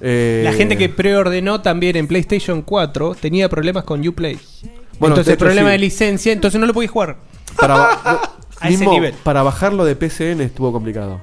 Eh, 0.00 0.42
La 0.44 0.52
gente 0.52 0.76
que 0.76 0.88
preordenó 0.88 1.60
también 1.60 1.96
en 1.96 2.06
PlayStation 2.06 2.62
4 2.62 3.14
tenía 3.20 3.48
problemas 3.48 3.84
con 3.84 4.06
Uplay. 4.06 4.38
Bueno, 4.98 5.14
entonces, 5.14 5.34
hecho, 5.34 5.44
problema 5.44 5.68
sí. 5.68 5.72
de 5.72 5.78
licencia, 5.78 6.32
entonces 6.32 6.60
no 6.60 6.66
lo 6.66 6.74
podía 6.74 6.88
jugar. 6.88 7.16
Para, 7.58 7.90
A 8.60 8.68
ese 8.68 8.86
nivel. 8.86 9.14
para 9.22 9.42
bajarlo 9.42 9.84
de 9.84 9.94
PCN 9.96 10.40
estuvo 10.40 10.72
complicado. 10.72 11.20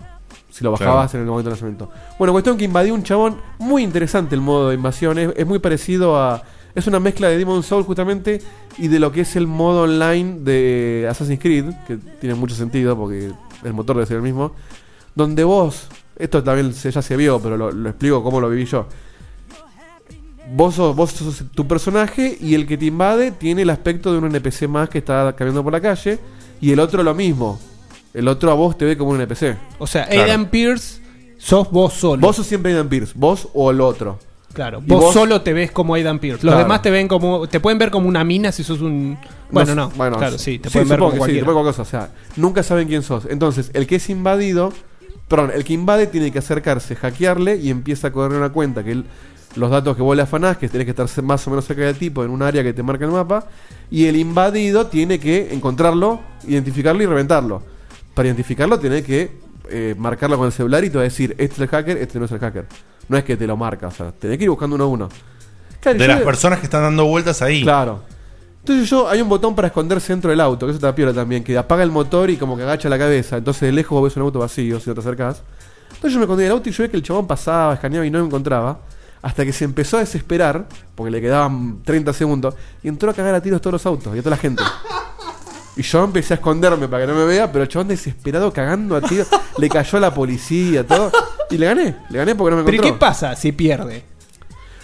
Si 0.55 0.63
lo 0.63 0.71
bajabas 0.71 1.13
en 1.13 1.19
el 1.21 1.25
momento 1.27 1.49
de 1.49 1.53
lanzamiento. 1.55 1.89
Bueno, 2.17 2.31
cuestión 2.31 2.55
que 2.57 2.63
invadió 2.63 2.93
un 2.93 3.03
chabón. 3.03 3.41
Muy 3.59 3.83
interesante 3.83 4.35
el 4.35 4.41
modo 4.41 4.69
de 4.69 4.75
invasión. 4.75 5.17
Es, 5.19 5.33
es 5.35 5.45
muy 5.45 5.59
parecido 5.59 6.15
a. 6.17 6.43
Es 6.73 6.87
una 6.87 6.99
mezcla 6.99 7.27
de 7.27 7.37
Demon 7.37 7.61
Soul 7.61 7.83
justamente 7.83 8.41
y 8.77 8.87
de 8.87 8.99
lo 8.99 9.11
que 9.11 9.21
es 9.21 9.35
el 9.35 9.47
modo 9.47 9.81
online 9.83 10.39
de 10.41 11.07
Assassin's 11.09 11.39
Creed, 11.41 11.65
que 11.87 11.97
tiene 11.97 12.35
mucho 12.35 12.55
sentido 12.55 12.95
porque 12.97 13.31
el 13.63 13.73
motor 13.73 13.97
debe 13.97 14.05
ser 14.05 14.17
el 14.17 14.23
mismo. 14.23 14.53
Donde 15.13 15.43
vos, 15.43 15.87
esto 16.17 16.41
también 16.43 16.73
se- 16.73 16.91
ya 16.91 17.01
se 17.01 17.15
vio, 17.17 17.39
pero 17.41 17.57
lo, 17.57 17.71
lo 17.71 17.89
explico 17.89 18.23
cómo 18.23 18.39
lo 18.39 18.49
viví 18.49 18.63
yo. 18.65 18.87
Vos 20.53 20.75
sos, 20.75 20.95
vos 20.95 21.11
sos 21.11 21.43
tu 21.53 21.67
personaje 21.67 22.37
y 22.39 22.53
el 22.53 22.67
que 22.67 22.77
te 22.77 22.85
invade 22.85 23.31
tiene 23.31 23.63
el 23.63 23.69
aspecto 23.71 24.11
de 24.11 24.19
un 24.19 24.25
NPC 24.25 24.67
más 24.67 24.89
que 24.89 24.99
está 24.99 25.33
caminando 25.35 25.63
por 25.63 25.73
la 25.73 25.81
calle 25.81 26.19
y 26.61 26.71
el 26.71 26.79
otro 26.79 27.01
lo 27.03 27.13
mismo. 27.15 27.59
El 28.16 28.28
otro 28.28 28.49
a 28.51 28.53
vos 28.53 28.78
te 28.78 28.86
ve 28.86 28.97
como 28.97 29.11
un 29.11 29.22
NPC. 29.22 29.57
O 29.80 29.86
sea, 29.88 30.05
Aidan 30.09 30.47
Pierce 30.49 31.01
sos 31.38 31.70
vos 31.70 31.93
solo. 31.93 32.22
Vos 32.22 32.36
sos 32.38 32.47
siempre 32.47 32.72
Aidan 32.72 32.88
Pierce, 32.89 33.13
vos 33.16 33.49
o 33.53 33.70
el 33.72 33.82
otro. 33.82 34.18
Claro, 34.53 34.82
Y 34.86 34.88
vos, 34.89 35.13
solo 35.13 35.41
te 35.41 35.51
ves 35.51 35.70
como 35.72 35.95
Aidan 35.95 36.18
Pierce. 36.20 36.45
Los 36.45 36.53
Claro. 36.53 36.63
demás 36.66 36.82
te 36.82 36.89
ven 36.89 37.07
como. 37.09 37.45
Te 37.49 37.59
pueden 37.59 37.78
ver 37.78 37.91
como 37.91 38.07
una 38.07 38.24
mina 38.24 38.51
si 38.53 38.63
sos 38.63 38.80
un. 38.82 39.18
Bueno, 39.51 39.76
no. 39.76 39.89
bueno, 39.97 40.18
claro, 40.18 40.38
sí, 40.38 40.59
te 40.59 40.70
pueden 40.70 40.88
ver 40.88 40.97
supongo 40.97 41.11
como 41.11 41.11
que 41.11 41.16
sí, 41.16 41.20
cualquiera. 41.20 41.39
te 41.41 41.45
pueden 41.45 41.63
cualquier 41.63 41.76
cosa. 41.76 41.82
O 41.82 42.07
sea, 42.07 42.09
nunca 42.38 42.63
saben 42.63 42.88
quién 42.88 43.03
sos. 43.03 43.26
Entonces, 43.30 43.70
el 43.74 43.86
que 43.86 43.95
es 43.97 44.09
invadido, 44.09 44.72
perdón, 45.28 45.51
el 45.53 45.66
que 45.66 45.74
invade 45.74 46.07
tiene 46.07 46.32
que 46.32 46.39
acercarse, 46.39 46.95
hackearle 46.95 47.57
y 47.57 47.70
empieza 47.70 48.07
a 48.07 48.11
correr 48.13 48.38
una 48.38 48.49
cuenta 48.49 48.82
que 48.84 48.91
él- 48.93 49.05
los 49.57 49.70
datos 49.72 49.95
que 49.95 50.01
vos 50.01 50.16
le 50.16 50.22
afanás, 50.24 50.57
que 50.57 50.68
tenés 50.70 50.86
que 50.86 50.91
estar 50.91 51.24
más 51.24 51.45
o 51.47 51.49
menos 51.49 51.66
cerca 51.66 51.84
del 51.84 51.95
tipo 51.97 52.24
en 52.24 52.30
un 52.32 52.41
área 52.41 52.63
que 52.63 52.74
te 52.74 52.82
marca 52.84 53.05
el 53.05 53.11
mapa, 53.11 53.47
y 53.91 54.05
el 54.05 54.16
invadido 54.16 54.88
tiene 54.88 55.20
que 55.20 55.53
encontrarlo, 55.53 56.20
identificarlo 56.47 57.03
y 57.03 57.05
reventarlo. 57.05 57.61
Para 58.16 58.28
identificarlo 58.30 58.80
tiene 58.80 59.03
que 59.03 59.38
eh, 59.70 59.93
marcarlo 59.97 60.38
con 60.38 60.47
el 60.47 60.51
celular 60.53 60.84
y 60.84 60.89
te 60.89 60.95
va 60.97 61.01
a 61.01 61.03
decir, 61.03 61.32
este 61.38 61.53
es 61.55 61.59
el 61.59 61.68
hacker, 61.68 61.97
este 61.97 62.18
no 62.18 62.26
es 62.26 62.32
el 62.32 62.39
hacker. 62.39 62.66
No 63.09 63.18
es 63.18 63.24
que 63.24 63.38
te 63.38 63.45
lo 63.45 63.55
marca, 63.55 63.88
o 63.88 63.91
sea, 63.91 64.11
tenés 64.11 64.38
que 64.39 64.45
ir 64.45 64.49
buscando 64.49 64.76
uno 64.76 64.86
a 64.86 64.88
uno. 64.88 65.09
Claro, 65.80 65.99
De 65.99 66.07
yo- 66.07 66.13
las 66.13 66.22
personas 66.24 66.57
que 66.59 66.66
están 66.66 66.82
dando 66.82 67.05
vueltas 67.05 67.41
ahí. 67.43 67.61
Claro. 67.61 68.01
Entonces 68.61 68.89
yo, 68.89 69.07
hay 69.07 69.22
un 69.22 69.30
botón 69.30 69.53
para 69.53 69.68
esconderse 69.68 70.11
dentro 70.11 70.32
del 70.32 70.41
auto, 70.41 70.66
que 70.66 70.72
eso 70.72 70.80
te 70.82 70.91
piola 70.93 71.13
también, 71.13 71.43
que 71.43 71.55
apaga 71.55 71.84
el 71.84 71.91
motor 71.91 72.32
y 72.32 72.38
como 72.38 72.57
que 72.57 72.63
agacha 72.63 72.89
la 72.89 72.97
cabeza. 72.97 73.38
Entonces 73.38 73.61
de 73.61 73.72
lejos 73.72 73.91
vos 73.99 74.09
ves 74.09 74.18
un 74.18 74.24
auto 74.24 74.39
vacío 74.39 74.80
si 74.80 74.89
no 74.89 74.95
te 74.95 75.01
acercás. 75.01 75.43
Entonces 75.89 76.13
yo 76.13 76.18
me 76.20 76.24
escondí 76.26 76.43
en 76.43 76.47
el 76.47 76.51
auto 76.53 76.68
y 76.70 76.72
yo 76.72 76.84
vi 76.84 76.89
que 76.89 76.97
el 76.97 77.03
chabón 77.03 77.28
pasaba, 77.28 77.76
escaneaba 77.76 78.05
y 78.05 78.09
no 78.09 78.20
me 78.20 78.26
encontraba. 78.26 78.80
Hasta 79.22 79.43
que 79.45 79.53
se 79.53 79.66
empezó 79.66 79.97
a 79.97 79.99
desesperar, 80.01 80.66
porque 80.95 81.11
le 81.11 81.20
quedaban 81.22 81.82
30 81.84 82.13
segundos, 82.13 82.55
y 82.82 82.88
entró 82.88 83.09
a 83.11 83.13
cagar 83.13 83.36
a 83.36 83.41
tiros 83.41 83.59
todos 83.61 83.74
los 83.74 83.86
autos 83.86 84.16
y 84.16 84.20
a 84.20 84.22
toda 84.24 84.36
la 84.36 84.41
gente. 84.41 84.63
Y 85.78 85.82
yo 85.82 86.03
empecé 86.03 86.34
a 86.34 86.38
esconderme 86.38 86.88
para 86.88 87.05
que 87.05 87.11
no 87.11 87.17
me 87.17 87.26
vea, 87.26 87.51
pero 87.51 87.63
el 87.63 87.69
chabón 87.69 87.89
desesperado 87.89 88.51
cagando 88.53 88.95
a 88.95 89.01
tiros, 89.01 89.28
le 89.57 89.69
cayó 89.69 89.97
a 89.97 90.01
la 90.01 90.13
policía, 90.13 90.86
todo. 90.88 91.11
Y 91.49 91.57
le 91.57 91.65
gané, 91.65 91.95
le 92.09 92.17
gané 92.17 92.36
porque 92.36 92.51
no 92.51 92.57
me 92.57 92.63
Pero 92.63 92.76
¿y 92.76 92.80
encontró. 92.80 92.95
qué 92.95 92.99
pasa 92.99 93.36
si 93.36 93.51
pierde? 93.51 94.03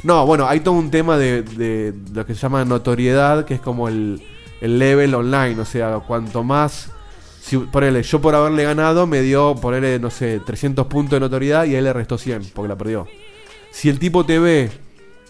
No, 0.03 0.25
bueno, 0.25 0.47
hay 0.47 0.61
todo 0.61 0.73
un 0.73 0.91
tema 0.91 1.17
de, 1.17 1.43
de 1.43 1.93
lo 2.13 2.25
que 2.25 2.33
se 2.33 2.41
llama 2.41 2.65
notoriedad, 2.65 3.45
que 3.45 3.53
es 3.53 3.61
como 3.61 3.87
el, 3.87 4.21
el 4.59 4.79
level 4.79 5.13
online. 5.15 5.59
O 5.59 5.65
sea, 5.65 5.99
cuanto 5.99 6.43
más. 6.43 6.89
Si, 7.41 7.57
ponele, 7.57 8.03
yo 8.03 8.21
por 8.21 8.35
haberle 8.35 8.63
ganado 8.63 9.07
me 9.07 9.21
dio, 9.21 9.55
ponele, 9.55 9.97
no 9.99 10.09
sé, 10.11 10.39
300 10.45 10.85
puntos 10.87 11.11
de 11.13 11.19
notoriedad 11.21 11.65
y 11.65 11.75
a 11.75 11.79
él 11.79 11.85
le 11.85 11.93
restó 11.93 12.17
100 12.17 12.51
porque 12.53 12.69
la 12.69 12.77
perdió. 12.77 13.07
Si 13.71 13.89
el 13.89 13.97
tipo 13.97 14.25
te 14.25 14.37
ve, 14.37 14.69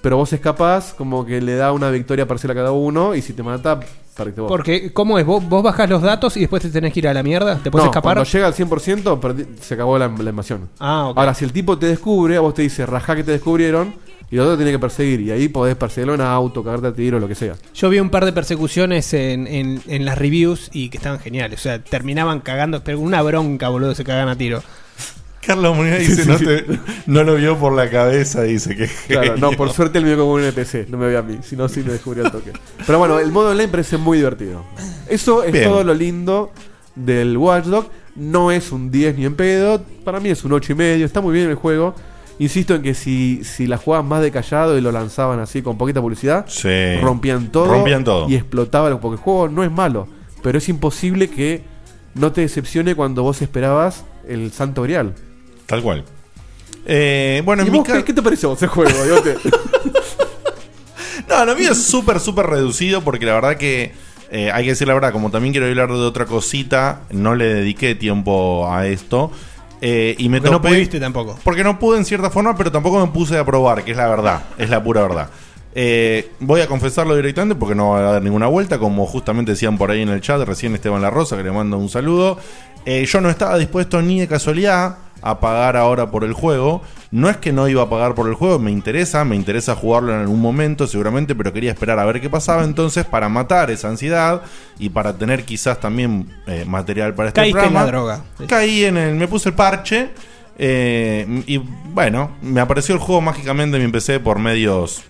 pero 0.02 0.18
vos 0.18 0.32
escapás, 0.34 0.94
como 0.98 1.26
que 1.26 1.42
le 1.42 1.56
da 1.56 1.72
una 1.72 1.90
victoria 1.90 2.28
parcial 2.28 2.52
a 2.52 2.56
cada 2.56 2.72
uno 2.72 3.14
y 3.16 3.22
si 3.22 3.34
te 3.34 3.44
mata, 3.44 3.80
perdiste 4.16 4.42
vos. 4.42 4.50
Porque, 4.50 4.92
¿cómo 4.94 5.18
es? 5.20 5.26
¿Vos, 5.26 5.48
vos 5.48 5.62
bajás 5.64 5.90
los 5.90 6.02
datos 6.02 6.36
y 6.38 6.42
después 6.42 6.62
te 6.62 6.70
tenés 6.70 6.92
que 6.94 7.00
ir 7.00 7.08
a 7.08 7.14
la 7.14 7.24
mierda? 7.24 7.58
¿Te 7.58 7.70
puedes 7.72 7.86
no, 7.86 7.92
escapar? 7.92 8.16
Cuando 8.16 8.30
llega 8.32 8.48
al 8.48 8.54
100%, 8.54 9.20
perdi- 9.20 9.48
se 9.60 9.74
acabó 9.76 9.98
la, 9.98 10.08
la 10.08 10.30
invasión. 10.30 10.70
Ah, 10.80 11.08
ok. 11.10 11.18
Ahora, 11.18 11.34
si 11.34 11.46
el 11.46 11.52
tipo 11.54 11.78
te 11.78 11.86
descubre, 11.88 12.36
a 12.38 12.40
vos 12.42 12.54
te 12.54 12.62
dice, 12.64 12.86
rajá 12.86 13.16
que 13.16 13.24
te 13.24 13.32
descubrieron, 13.32 13.94
y 14.32 14.36
el 14.36 14.42
otro 14.42 14.56
tiene 14.56 14.72
que 14.72 14.80
perseguir. 14.80 15.20
Y 15.22 15.32
ahí 15.32 15.50
podés 15.50 15.76
perseguirlo 15.76 16.14
en 16.16 16.22
auto, 16.22 16.64
cagarte 16.64 16.88
a 16.88 16.94
tiro, 16.94 17.20
lo 17.20 17.28
que 17.28 17.36
sea. 17.36 17.56
Yo 17.76 17.90
vi 17.90 18.00
un 18.00 18.10
par 18.10 18.24
de 18.26 18.32
persecuciones 18.32 19.14
en, 19.14 19.46
en- 19.46 19.82
en 19.88 20.06
las 20.06 20.18
reviews 20.18 20.70
y 20.72 20.90
que 20.90 20.98
estaban 20.98 21.20
geniales. 21.20 21.60
O 21.60 21.64
sea, 21.64 21.84
terminaban 21.84 22.40
cagando, 22.40 22.82
pero 22.84 23.00
una 23.02 23.22
bronca, 23.22 23.68
boludo, 23.70 23.94
se 23.94 24.04
cagan 24.06 24.30
a 24.30 24.38
tiro. 24.38 24.64
Carlos 25.46 25.76
Muñoz 25.76 26.00
dice, 26.00 26.24
sí, 26.24 26.30
no, 26.30 26.38
sí. 26.38 26.46
te- 26.46 26.66
no 27.08 27.24
lo 27.24 27.36
vio 27.36 27.58
por 27.58 27.74
la 27.74 27.90
cabeza, 27.90 28.44
dice 28.44 28.76
que 28.76 28.90
Claro, 29.08 29.38
no, 29.38 29.52
por 29.54 29.72
suerte 29.72 29.98
el 29.98 30.06
mío 30.06 30.18
como 30.18 30.34
un 30.34 30.42
NPC, 30.44 30.88
no 30.90 30.98
me 30.98 31.08
ve 31.08 31.18
a 31.18 31.22
mí, 31.22 31.40
si 31.42 31.56
no, 31.56 31.68
sí 31.68 31.82
me 31.86 31.94
descubrió 31.94 32.26
el 32.26 32.32
toque. 32.32 32.52
Pero 32.86 33.00
bueno, 33.00 33.20
el 33.20 33.32
modo 33.32 33.50
online 33.52 33.68
parece 33.70 33.98
muy 33.98 34.18
divertido. 34.20 34.64
Eso 35.10 35.44
es 35.44 35.52
Bien. 35.52 35.66
todo 35.66 35.84
lo 35.84 35.94
lindo 35.94 36.52
del 36.96 37.38
Watchdog. 37.38 37.90
No 38.16 38.52
es 38.52 38.72
un 38.72 38.92
10 38.92 39.18
ni 39.18 39.26
en 39.26 39.36
pedo, 39.36 39.84
para 40.04 40.20
mí 40.20 40.30
es 40.30 40.44
un 40.44 40.52
8 40.54 40.74
y 40.74 40.76
medio, 40.76 41.06
está 41.06 41.22
muy 41.22 41.34
bien 41.34 41.50
el 41.50 41.56
juego. 41.56 41.96
Insisto 42.40 42.76
en 42.76 42.82
que 42.82 42.94
si, 42.94 43.44
si 43.44 43.68
la 43.68 43.78
jugaban 43.78 44.08
más 44.08 44.22
de 44.22 44.32
callado 44.32 44.78
y 44.78 44.82
lo 44.82 44.92
lanzaban 44.92 45.40
así 45.40 45.62
con 45.62 45.78
poquita 45.78 46.02
publicidad, 46.02 46.46
Sí. 46.48 46.98
rompían 47.02 47.52
todo, 47.52 47.66
Rompían 47.74 48.04
todo. 48.04 48.28
y 48.30 48.36
explotaba, 48.36 48.90
porque 49.00 49.16
el 49.16 49.22
juego 49.22 49.48
no 49.48 49.64
es 49.64 49.72
malo, 49.72 50.08
pero 50.44 50.58
es 50.58 50.68
imposible 50.70 51.30
que 51.30 51.64
no 52.16 52.32
te 52.32 52.42
decepcione 52.42 52.96
cuando 52.96 53.24
vos 53.24 53.42
esperabas 53.42 54.04
el 54.28 54.52
Santo 54.52 54.82
Grial. 54.84 55.14
Tal 55.72 55.82
cual. 55.82 56.04
Eh, 56.86 57.42
bueno, 57.46 57.64
¿Y 57.64 57.68
en 57.68 57.72
mi 57.72 57.82
ca- 57.84 57.94
qué, 57.98 58.04
qué 58.06 58.14
te 58.14 58.22
pareció 58.22 58.54
ese 58.54 58.68
juego? 58.68 58.92
No, 61.30 61.46
lo 61.46 61.56
mío 61.56 61.72
es 61.72 61.84
súper, 61.84 62.20
súper 62.20 62.48
reducido 62.48 63.02
porque 63.02 63.26
la 63.26 63.34
verdad 63.34 63.56
que 63.56 63.94
eh, 64.32 64.52
hay 64.52 64.64
que 64.66 64.72
decir 64.72 64.88
la 64.88 64.94
verdad, 64.94 65.12
como 65.14 65.32
también 65.32 65.54
quiero 65.54 65.68
hablar 65.68 65.88
de 65.90 65.96
otra 66.00 66.26
cosita, 66.26 67.02
no 67.12 67.36
le 67.36 67.46
dediqué 67.54 67.96
tiempo 67.96 68.70
a 68.70 68.86
esto. 68.88 69.32
Eh, 69.80 70.16
y 70.18 70.28
me 70.30 70.40
Porque 70.42 70.52
no 70.52 70.62
topé- 70.62 70.70
pudiste 70.70 71.00
tampoco. 71.00 71.40
Porque 71.44 71.64
no 71.64 71.80
pude 71.80 71.98
en 72.00 72.06
cierta 72.06 72.30
forma, 72.30 72.56
pero 72.58 72.72
tampoco 72.72 73.00
me 73.06 73.12
puse 73.14 73.38
a 73.38 73.46
probar, 73.46 73.84
que 73.86 73.92
es 73.92 73.98
la 73.98 74.08
verdad, 74.10 74.44
es 74.58 74.70
la 74.70 74.84
pura 74.84 75.02
verdad. 75.02 75.30
Eh, 75.74 76.30
voy 76.42 76.60
a 76.60 76.68
confesarlo 76.68 77.16
directamente 77.16 77.56
porque 77.56 77.76
no 77.76 77.92
va 77.92 78.00
a 78.00 78.12
dar 78.14 78.22
ninguna 78.22 78.48
vuelta, 78.48 78.78
como 78.78 79.06
justamente 79.06 79.52
decían 79.54 79.78
por 79.78 79.90
ahí 79.90 80.02
en 80.02 80.10
el 80.10 80.20
chat, 80.20 80.42
recién 80.42 80.76
Esteban 80.76 81.02
La 81.02 81.10
Rosa, 81.10 81.38
que 81.38 81.44
le 81.44 81.52
mando 81.52 81.78
un 81.78 81.88
saludo. 81.88 82.38
Eh, 82.86 83.06
yo 83.06 83.22
no 83.22 83.30
estaba 83.30 83.58
dispuesto 83.58 84.02
ni 84.02 84.20
de 84.20 84.28
casualidad 84.28 84.98
a 85.22 85.40
pagar 85.40 85.78
ahora 85.78 86.10
por 86.12 86.24
el 86.24 86.34
juego. 86.34 86.82
No 87.12 87.30
es 87.30 87.38
que 87.38 87.52
no 87.52 87.68
iba 87.68 87.84
a 87.84 87.90
pagar 87.90 88.16
por 88.16 88.28
el 88.30 88.36
juego, 88.36 88.58
me 88.58 88.72
interesa, 88.72 89.26
me 89.26 89.36
interesa 89.36 89.76
jugarlo 89.76 90.14
en 90.14 90.20
algún 90.22 90.40
momento 90.40 90.88
seguramente, 90.88 91.36
pero 91.36 91.52
quería 91.52 91.72
esperar 91.72 92.00
a 92.00 92.06
ver 92.06 92.22
qué 92.22 92.30
pasaba 92.30 92.64
entonces 92.64 93.06
para 93.06 93.28
matar 93.30 93.70
esa 93.70 93.90
ansiedad 93.90 94.42
y 94.80 94.90
para 94.90 95.18
tener 95.18 95.44
quizás 95.44 95.80
también 95.80 96.28
eh, 96.48 96.64
material 96.66 97.14
para 97.14 97.28
este 97.30 97.42
Caíste 97.42 97.60
en 97.60 97.64
programa. 97.66 97.86
la 97.86 97.92
droga. 97.92 98.24
Caí 98.48 98.86
en 98.86 98.96
el, 98.98 99.16
me 99.16 99.28
puse 99.28 99.50
el 99.50 99.56
parche 99.56 100.10
eh, 100.58 101.44
y 101.48 101.58
bueno, 101.58 102.32
me 102.42 102.62
apareció 102.62 102.96
el 102.96 103.02
juego 103.02 103.22
mágicamente 103.22 103.78
en 103.78 103.86
mi 103.86 103.92
PC 103.92 104.20
por 104.20 104.40
medios 104.40 105.04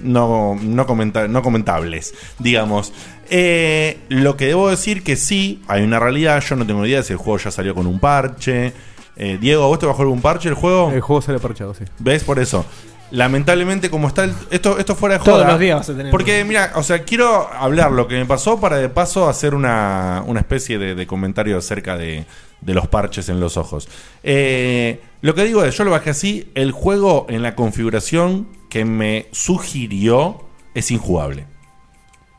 no, 0.00 0.58
no, 0.62 0.86
comenta- 0.86 1.28
no 1.28 1.42
comentables, 1.42 2.14
digamos. 2.38 2.92
Eh, 3.28 3.98
lo 4.08 4.36
que 4.38 4.46
debo 4.46 4.70
decir 4.70 5.02
que 5.02 5.16
sí, 5.16 5.62
hay 5.68 5.82
una 5.82 5.98
realidad, 5.98 6.42
yo 6.42 6.56
no 6.56 6.66
tengo 6.66 6.86
idea 6.86 7.02
si 7.02 7.12
el 7.12 7.18
juego 7.18 7.38
ya 7.38 7.50
salió 7.50 7.74
con 7.74 7.86
un 7.86 7.98
parche. 8.00 8.72
Eh, 9.16 9.38
Diego, 9.40 9.66
¿vos 9.68 9.78
te 9.78 9.86
bajó 9.86 10.02
algún 10.02 10.20
parche 10.22 10.48
el 10.48 10.54
juego? 10.54 10.90
El 10.90 11.00
juego 11.00 11.20
sale 11.22 11.38
parchado, 11.38 11.74
sí. 11.74 11.84
¿Ves? 11.98 12.24
Por 12.24 12.38
eso. 12.38 12.64
Lamentablemente, 13.10 13.90
como 13.90 14.08
está 14.08 14.24
el- 14.24 14.32
esto, 14.50 14.78
esto 14.78 14.94
fuera 14.96 15.18
de 15.18 15.24
Todos 15.24 15.40
joda. 15.40 15.50
los 15.50 15.60
días 15.60 15.76
vas 15.80 15.90
a 15.90 15.94
tener 15.94 16.10
Porque, 16.10 16.42
mira, 16.44 16.72
o 16.76 16.82
sea, 16.82 17.02
quiero 17.04 17.46
hablar 17.52 17.92
lo 17.92 18.08
que 18.08 18.14
me 18.14 18.24
pasó 18.24 18.58
para 18.58 18.78
de 18.78 18.88
paso 18.88 19.28
hacer 19.28 19.54
una, 19.54 20.22
una 20.26 20.40
especie 20.40 20.78
de, 20.78 20.94
de 20.94 21.06
comentario 21.06 21.58
acerca 21.58 21.98
de, 21.98 22.24
de 22.62 22.74
los 22.74 22.88
parches 22.88 23.28
en 23.28 23.38
los 23.38 23.58
ojos. 23.58 23.86
Eh, 24.22 25.02
lo 25.20 25.34
que 25.34 25.44
digo 25.44 25.62
es, 25.62 25.76
yo 25.76 25.84
lo 25.84 25.90
bajé 25.90 26.08
así, 26.08 26.50
el 26.54 26.72
juego 26.72 27.26
en 27.28 27.42
la 27.42 27.54
configuración 27.54 28.48
que 28.70 28.86
me 28.86 29.26
sugirió 29.32 30.46
es 30.74 30.90
injugable. 30.90 31.44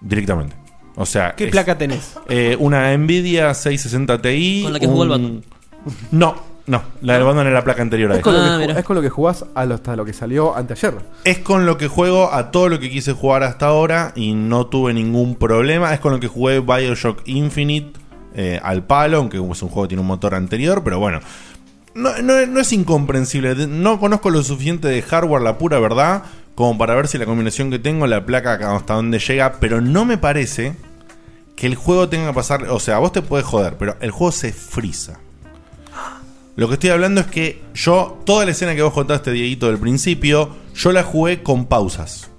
Directamente. 0.01 0.55
O 0.95 1.05
sea, 1.05 1.35
¿Qué 1.35 1.45
es, 1.45 1.51
placa 1.51 1.77
tenés? 1.77 2.15
eh, 2.29 2.55
una 2.59 2.95
Nvidia 2.97 3.53
660 3.53 4.21
Ti. 4.21 4.61
Con 4.63 4.73
la 4.73 4.79
que 4.79 4.87
jugó 4.87 5.03
el 5.03 5.11
un- 5.11 5.45
No, 6.11 6.35
no, 6.65 6.81
la 7.01 7.13
del 7.15 7.23
Batman 7.23 7.47
es 7.47 7.53
la 7.53 7.63
placa 7.63 7.81
anterior 7.81 8.11
a 8.11 8.13
Es 8.13 8.19
esta. 8.19 8.31
con, 8.31 8.33
lo 8.39 8.41
Ah, 8.41 8.45
que, 8.57 8.63
ju- 8.63 8.67
mira. 8.67 8.79
es 8.79 8.85
con 8.85 8.95
lo 8.95 9.01
que 9.01 9.09
jugás 9.09 9.45
a 9.53 9.65
lo- 9.65 9.75
hasta 9.75 9.95
lo 9.95 10.05
que 10.05 10.13
salió 10.13 10.55
anteayer. 10.55 10.93
Es 11.25 11.39
con 11.39 11.65
lo 11.65 11.77
que 11.77 11.87
juego 11.87 12.31
a 12.33 12.51
todo 12.51 12.69
lo 12.69 12.79
que 12.79 12.89
quise 12.89 13.11
jugar 13.13 13.43
hasta 13.43 13.65
ahora 13.67 14.13
y 14.15 14.33
no 14.33 14.67
tuve 14.67 14.93
ningún 14.93 15.35
problema. 15.35 15.93
Es 15.93 15.99
con 15.99 16.13
lo 16.13 16.19
que 16.19 16.27
jugué 16.27 16.59
Bioshock 16.61 17.21
Infinite 17.25 17.99
eh, 18.35 18.59
al 18.63 18.83
palo, 18.83 19.17
aunque 19.17 19.37
es 19.37 19.41
un 19.43 19.69
juego 19.69 19.83
que 19.83 19.89
tiene 19.89 20.01
un 20.01 20.07
motor 20.07 20.33
anterior, 20.35 20.83
pero 20.83 20.99
bueno. 20.99 21.19
No, 21.95 22.09
no- 22.23 22.45
no 22.47 22.59
es 22.59 22.73
incomprensible. 22.73 23.53
De- 23.55 23.67
No 23.67 23.99
conozco 23.99 24.29
lo 24.29 24.41
suficiente 24.41 24.87
de 24.87 25.01
hardware, 25.01 25.41
la 25.43 25.57
pura 25.57 25.79
verdad, 25.79 26.23
como 26.55 26.77
para 26.77 26.95
ver 26.95 27.07
si 27.07 27.17
la 27.17 27.25
combinación 27.25 27.69
que 27.71 27.77
tengo, 27.79 28.07
la 28.07 28.25
placa 28.25 28.75
hasta 28.75 28.93
dónde 28.95 29.19
llega, 29.19 29.53
pero 29.59 29.81
no 29.81 30.05
me 30.05 30.17
parece 30.17 30.75
que 31.55 31.67
el 31.67 31.75
juego 31.75 32.09
tenga 32.09 32.27
que 32.29 32.33
pasar. 32.33 32.63
O 32.69 32.79
sea, 32.79 32.97
vos 32.99 33.11
te 33.11 33.21
puedes 33.21 33.45
joder, 33.45 33.75
pero 33.77 33.95
el 33.99 34.09
juego 34.11 34.31
se 34.31 34.51
frisa. 34.53 35.19
Lo 36.55 36.67
que 36.67 36.75
estoy 36.75 36.91
hablando 36.91 37.21
es 37.21 37.27
que 37.27 37.61
yo, 37.73 38.21
toda 38.25 38.45
la 38.45 38.51
escena 38.51 38.75
que 38.75 38.83
vos 38.83 38.93
contaste, 38.93 39.31
Dieguito, 39.31 39.67
del 39.67 39.79
principio, 39.79 40.55
yo 40.75 40.91
la 40.91 41.03
jugué 41.03 41.41
con 41.41 41.65
pausas. 41.65 42.29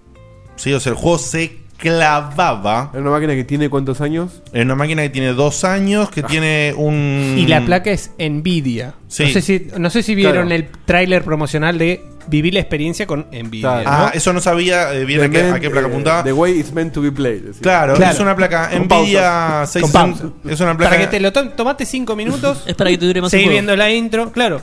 ¿Sí? 0.57 0.73
O 0.73 0.79
sea, 0.79 0.93
el 0.93 0.99
juego 0.99 1.19
se 1.19 1.64
clavaba. 1.85 2.91
¿Es 2.95 3.01
una 3.01 3.11
máquina 3.11 3.35
que 3.35 3.45
tiene 3.45 3.69
cuántos 3.69 4.01
años? 4.01 4.43
En 4.53 4.63
una 4.67 4.75
máquina 4.75 5.03
que 5.03 5.11
tiene 5.11 5.33
dos 5.35 5.65
años, 5.65 6.11
que 6.11 6.23
tiene 6.23 6.73
un. 6.77 7.35
Y 7.39 7.47
la 7.47 7.61
placa 7.65 7.91
es 7.91 8.11
Nvidia. 8.19 8.95
Sí. 9.09 9.25
No, 9.25 9.29
sé 9.31 9.41
si, 9.43 9.67
no 9.79 9.91
sé 9.91 10.03
si 10.03 10.15
vieron 10.15 10.47
Claro. 10.49 10.55
el 10.55 10.69
tráiler 10.85 11.23
promocional 11.25 11.79
de 11.79 12.03
Vivir 12.27 12.55
la 12.55 12.61
experiencia 12.61 13.07
con 13.07 13.27
Nvidia. 13.31 13.83
Claro. 13.83 13.85
Ah, 13.87 14.11
eso 14.15 14.33
no 14.33 14.41
sabía 14.41 14.95
eh, 14.95 15.05
bien 15.05 15.21
a 15.21 15.29
qué, 15.29 15.43
a 15.43 15.61
qué 15.61 15.69
placa 15.69 15.87
Eh, 15.89 15.91
apuntaba. 15.91 16.25
The 16.25 16.33
way 16.33 16.59
it's 16.59 16.73
meant 16.73 16.95
to 16.95 17.03
be 17.03 17.13
played. 17.13 17.43
decía. 17.43 17.61
Claro, 17.61 17.95
Claro. 17.97 18.15
es 18.15 18.19
una 18.21 18.35
placa 18.35 18.71
Con 18.71 18.85
Nvidia 18.87 19.21
pausas. 19.21 19.71
660. 19.73 20.23
Con 20.23 20.33
pausa. 20.33 20.51
Es 20.55 20.61
una 20.61 20.75
placa. 20.75 20.91
Para 20.93 21.03
que 21.03 21.09
te 21.09 21.21
lo 21.21 21.33
to- 21.35 21.51
tomate 21.51 21.85
5 21.85 22.17
minutos. 22.17 22.63
Es 22.67 22.75
para 22.77 22.89
que 22.89 22.97
te 22.97 23.05
dure 23.05 23.21
más 23.21 23.27
el 23.35 23.41
Seguí 23.41 23.45
juego. 23.45 23.53
viendo 23.57 23.77
la 23.77 23.91
intro. 23.93 24.33
Claro. 24.33 24.63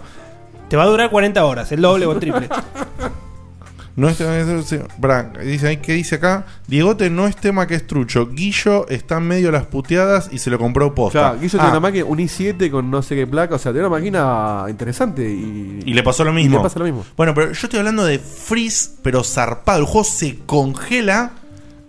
Te 0.69 0.75
va 0.75 0.83
a 0.83 0.87
durar 0.87 1.11
40 1.11 1.45
horas, 1.45 1.71
el 1.71 1.81
doble 1.81 2.07
o 2.07 2.13
el 2.13 2.19
triple. 2.19 2.49
No 3.95 4.07
es 4.07 4.17
tema 4.17 4.31
que- 4.37 4.79
pará, 5.01 5.33
dice 5.43 5.79
¿qué 5.79 5.93
dice 5.93 6.15
acá? 6.15 6.45
Diegote 6.67 7.09
no 7.09 7.27
es 7.27 7.35
tema 7.35 7.67
que 7.67 7.75
es 7.75 7.85
trucho. 7.85 8.29
Guillo 8.31 8.87
está 8.87 9.17
en 9.17 9.27
medio 9.27 9.47
de 9.47 9.51
las 9.53 9.65
puteadas 9.65 10.29
y 10.31 10.37
se 10.37 10.49
lo 10.49 10.57
compró 10.57 10.95
posta. 10.95 11.19
Claro, 11.19 11.39
Guillo 11.39 11.57
Ah, 11.59 11.63
tiene 11.63 11.69
una 11.71 11.79
máquina, 11.81 12.05
un 12.05 12.19
i7 12.19 12.71
con 12.71 12.89
no 12.89 13.01
sé 13.01 13.15
qué 13.15 13.27
placa, 13.27 13.55
o 13.55 13.59
sea, 13.59 13.73
tiene 13.73 13.87
una 13.87 13.97
máquina 13.97 14.65
interesante 14.69 15.29
y, 15.29 15.81
Y 15.85 15.93
le 15.93 16.03
pasó 16.03 16.23
lo 16.23 16.31
mismo. 16.31 16.55
y 16.55 16.57
le 16.59 16.63
pasa 16.63 16.79
lo 16.79 16.85
mismo. 16.85 17.03
Bueno, 17.17 17.33
pero 17.33 17.51
yo 17.51 17.59
estoy 17.67 17.79
hablando 17.79 18.05
de 18.05 18.17
freeze, 18.19 18.91
pero 19.03 19.23
zarpado. 19.25 19.79
El 19.79 19.85
juego 19.85 20.05
se 20.05 20.37
congela 20.45 21.31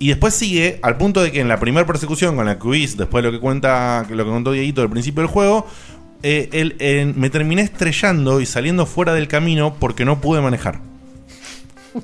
y 0.00 0.08
después 0.08 0.34
sigue 0.34 0.80
al 0.82 0.96
punto 0.96 1.22
de 1.22 1.30
que 1.30 1.40
en 1.40 1.46
la 1.46 1.60
primera 1.60 1.86
persecución 1.86 2.34
con 2.34 2.46
la 2.46 2.58
quiz, 2.58 2.96
después 2.96 3.22
de 3.22 3.30
lo 3.30 3.36
que 3.36 3.40
cuenta, 3.40 4.04
lo 4.10 4.24
que 4.24 4.30
contó 4.30 4.50
Dieguito 4.50 4.82
al 4.82 4.90
principio 4.90 5.22
del 5.22 5.30
juego, 5.30 5.68
eh, 6.24 6.48
el- 6.80 7.14
me 7.14 7.30
terminé 7.30 7.62
estrellando 7.62 8.40
y 8.40 8.46
saliendo 8.46 8.86
fuera 8.86 9.14
del 9.14 9.28
camino 9.28 9.74
porque 9.78 10.04
no 10.04 10.20
pude 10.20 10.40
manejar. 10.40 10.80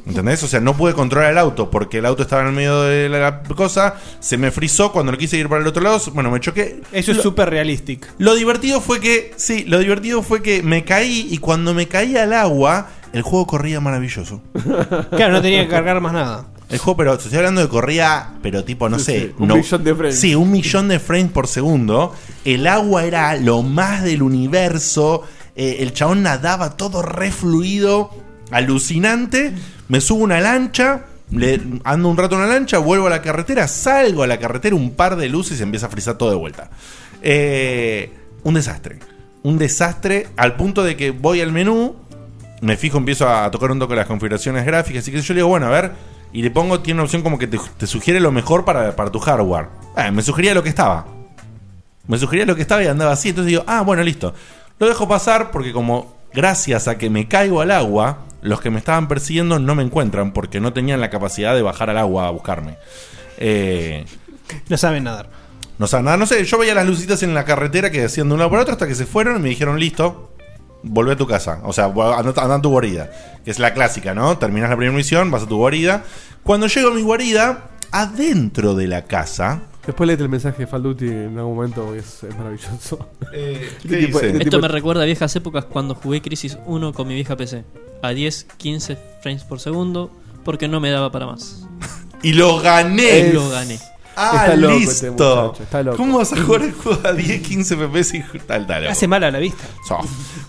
¿Entendés? 0.06 0.42
O 0.42 0.48
sea, 0.48 0.60
no 0.60 0.76
pude 0.76 0.92
controlar 0.94 1.32
el 1.32 1.38
auto 1.38 1.70
porque 1.70 1.98
el 1.98 2.06
auto 2.06 2.22
estaba 2.22 2.42
en 2.42 2.48
el 2.48 2.54
medio 2.54 2.82
de 2.82 3.08
la 3.08 3.42
cosa, 3.42 3.94
se 4.20 4.36
me 4.36 4.50
frizó 4.50 4.92
cuando 4.92 5.12
lo 5.12 5.18
quise 5.18 5.36
ir 5.38 5.48
para 5.48 5.60
el 5.62 5.66
otro 5.66 5.82
lado, 5.82 6.00
bueno, 6.12 6.30
me 6.30 6.40
choqué. 6.40 6.80
Eso 6.92 7.12
es 7.12 7.18
súper 7.22 7.50
realistic. 7.50 8.06
lo 8.18 8.34
divertido 8.34 8.80
fue 8.80 9.00
que, 9.00 9.32
sí, 9.36 9.64
lo 9.64 9.78
divertido 9.78 10.22
fue 10.22 10.42
que 10.42 10.62
me 10.62 10.84
caí 10.84 11.26
y 11.30 11.38
cuando 11.38 11.72
me 11.74 11.88
caí 11.88 12.16
al 12.16 12.32
agua, 12.32 12.88
el 13.12 13.22
juego 13.22 13.46
corría 13.46 13.80
maravilloso. 13.80 14.42
Claro, 15.10 15.32
no 15.32 15.42
tenía 15.42 15.62
que 15.64 15.68
cargar 15.70 16.00
más 16.00 16.12
nada. 16.12 16.46
El 16.68 16.76
juego, 16.78 16.98
pero 16.98 17.14
estoy 17.14 17.34
hablando 17.38 17.62
de 17.62 17.68
corría, 17.68 18.34
pero 18.42 18.62
tipo, 18.62 18.90
no 18.90 18.98
Sí, 18.98 19.04
sé. 19.06 19.20
sí, 19.20 19.34
un 19.38 19.48
no- 19.48 19.56
millón 19.56 19.84
de 19.84 19.94
frames. 19.94 20.20
Sí, 20.20 20.34
un 20.34 20.50
millón 20.50 20.88
de 20.88 20.98
frames 21.00 21.32
por 21.32 21.46
segundo. 21.46 22.14
El 22.44 22.66
agua 22.66 23.04
era 23.04 23.34
lo 23.36 23.62
más 23.62 24.02
del 24.04 24.22
universo. 24.22 25.22
eh, 25.56 25.78
el 25.80 25.92
chabón 25.92 26.22
nadaba 26.22 26.76
todo 26.76 27.02
re 27.02 27.32
fluido, 27.32 28.10
alucinante. 28.50 29.52
Me 29.88 30.00
subo 30.00 30.22
a 30.22 30.24
una 30.24 30.40
lancha. 30.40 31.06
Ando 31.84 32.08
un 32.08 32.16
rato 32.16 32.36
en 32.36 32.42
una 32.42 32.50
lancha, 32.50 32.78
vuelvo 32.78 33.06
a 33.06 33.10
la 33.10 33.20
carretera, 33.20 33.68
salgo 33.68 34.22
a 34.22 34.26
la 34.26 34.38
carretera, 34.38 34.74
un 34.74 34.92
par 34.92 35.16
de 35.16 35.28
luces 35.28 35.52
y 35.52 35.56
se 35.58 35.62
empieza 35.62 35.86
a 35.86 35.90
frizar 35.90 36.16
todo 36.16 36.30
de 36.30 36.36
vuelta. 36.36 36.70
Eh, 37.22 38.10
un 38.44 38.54
desastre. 38.54 38.98
Un 39.42 39.58
desastre 39.58 40.28
al 40.36 40.56
punto 40.56 40.82
de 40.82 40.96
que 40.96 41.10
voy 41.10 41.42
al 41.42 41.52
menú, 41.52 41.96
me 42.62 42.76
fijo, 42.76 42.98
empiezo 42.98 43.28
a 43.28 43.50
tocar 43.50 43.70
un 43.70 43.78
toque 43.78 43.94
las 43.94 44.06
configuraciones 44.06 44.64
gráficas 44.64 45.06
y 45.06 45.12
que 45.12 45.20
yo 45.20 45.34
le 45.34 45.40
digo, 45.40 45.48
bueno, 45.48 45.66
a 45.66 45.70
ver, 45.70 45.92
y 46.32 46.42
le 46.42 46.50
pongo, 46.50 46.80
tiene 46.80 46.98
una 46.98 47.04
opción 47.04 47.22
como 47.22 47.38
que 47.38 47.46
te, 47.46 47.86
sugiere 47.86 48.20
lo 48.20 48.32
mejor 48.32 48.64
para, 48.64 48.96
para 48.96 49.10
tu 49.10 49.18
hardware. 49.18 49.66
Ah, 49.96 50.10
me 50.10 50.22
sugería 50.22 50.54
lo 50.54 50.62
que 50.62 50.68
estaba. 50.68 51.06
Me 52.06 52.18
sugería 52.18 52.46
lo 52.46 52.56
que 52.56 52.62
estaba 52.62 52.82
y 52.82 52.86
andaba 52.86 53.12
así. 53.12 53.30
Entonces 53.30 53.50
digo, 53.50 53.64
ah, 53.66 53.82
bueno, 53.82 54.02
listo. 54.02 54.34
Lo 54.78 54.88
dejo 54.88 55.08
pasar 55.08 55.50
porque 55.50 55.72
como 55.72 56.16
gracias 56.32 56.88
a 56.88 56.98
que 56.98 57.10
me 57.10 57.28
caigo 57.28 57.60
al 57.60 57.70
agua, 57.70 58.26
los 58.42 58.60
que 58.60 58.70
me 58.70 58.78
estaban 58.78 59.08
persiguiendo 59.08 59.58
no 59.58 59.74
me 59.74 59.82
encuentran 59.82 60.32
porque 60.32 60.60
no 60.60 60.72
tenían 60.72 61.00
la 61.00 61.10
capacidad 61.10 61.54
de 61.54 61.62
bajar 61.62 61.90
al 61.90 61.98
agua 61.98 62.26
a 62.28 62.30
buscarme. 62.30 62.76
Eh, 63.38 64.04
No 64.68 64.76
saben 64.78 65.04
nadar. 65.04 65.28
no 65.78 65.86
saben 65.86 66.06
nada, 66.06 66.16
no 66.16 66.26
sé, 66.26 66.44
yo 66.44 66.58
veía 66.58 66.74
las 66.74 66.86
lucitas 66.86 67.22
en 67.22 67.34
la 67.34 67.44
carretera 67.44 67.90
que 67.90 68.00
decían 68.00 68.28
de 68.28 68.34
un 68.34 68.38
lado 68.40 68.50
para 68.50 68.62
otro 68.62 68.72
hasta 68.72 68.88
que 68.88 68.94
se 68.94 69.06
fueron 69.06 69.36
y 69.36 69.40
me 69.40 69.48
dijeron, 69.50 69.78
listo, 69.78 70.32
volvé 70.82 71.12
a 71.12 71.16
tu 71.16 71.26
casa. 71.26 71.60
O 71.64 71.72
sea, 71.72 71.84
anda, 71.86 72.16
anda 72.42 72.54
a 72.56 72.62
tu 72.62 72.70
guarida. 72.70 73.10
Que 73.44 73.50
es 73.50 73.58
la 73.58 73.74
clásica, 73.74 74.14
¿no? 74.14 74.38
Terminas 74.38 74.70
la 74.70 74.76
primera 74.76 74.96
misión, 74.96 75.30
vas 75.30 75.42
a 75.44 75.46
tu 75.46 75.56
guarida. 75.56 76.04
Cuando 76.42 76.66
llego 76.66 76.90
a 76.90 76.94
mi 76.94 77.02
guarida, 77.02 77.70
adentro 77.92 78.74
de 78.74 78.86
la 78.88 79.04
casa... 79.04 79.60
Después 79.88 80.06
leete 80.06 80.22
el 80.22 80.28
mensaje 80.28 80.58
de 80.58 80.66
Falduti 80.66 81.06
en 81.08 81.38
algún 81.38 81.56
momento, 81.56 81.94
es, 81.94 82.22
es 82.22 82.36
maravilloso. 82.36 82.98
¿qué 83.32 83.68
tipo- 83.82 84.18
dice? 84.20 84.26
este 84.26 84.38
Esto 84.44 84.50
tipo- 84.58 84.60
me 84.60 84.68
recuerda 84.68 85.02
a 85.02 85.06
viejas 85.06 85.34
épocas 85.34 85.64
cuando 85.64 85.94
jugué 85.94 86.20
Crisis 86.20 86.58
1 86.66 86.92
con 86.92 87.08
mi 87.08 87.14
vieja 87.14 87.36
PC. 87.36 87.64
A 88.02 88.10
10, 88.10 88.46
15 88.58 88.98
frames 89.22 89.44
por 89.44 89.60
segundo 89.60 90.10
porque 90.44 90.68
no 90.68 90.78
me 90.78 90.90
daba 90.90 91.10
para 91.10 91.24
más. 91.26 91.66
Y 92.22 92.34
lo 92.34 92.58
gané. 92.60 93.30
Y 93.30 93.32
lo 93.32 93.48
gané. 93.48 93.78
Ah, 94.14 94.32
Está 94.42 94.56
loco 94.56 94.74
listo. 94.74 94.90
este 94.90 95.10
muchacho, 95.12 95.62
está 95.62 95.82
loco. 95.84 95.96
¿Cómo 95.96 96.18
vas 96.18 96.32
a 96.32 96.42
jugar 96.42 96.62
el 96.62 96.72
juego 96.72 97.00
a 97.06 97.12
10, 97.12 97.40
15 97.46 97.76
FPS 97.76 98.14
y 98.34 98.38
tal, 98.40 98.66
tal? 98.66 98.88
Hace 98.88 99.06
mal 99.08 99.22
a 99.24 99.30
la 99.30 99.38
vista. 99.38 99.64
So. 99.88 99.98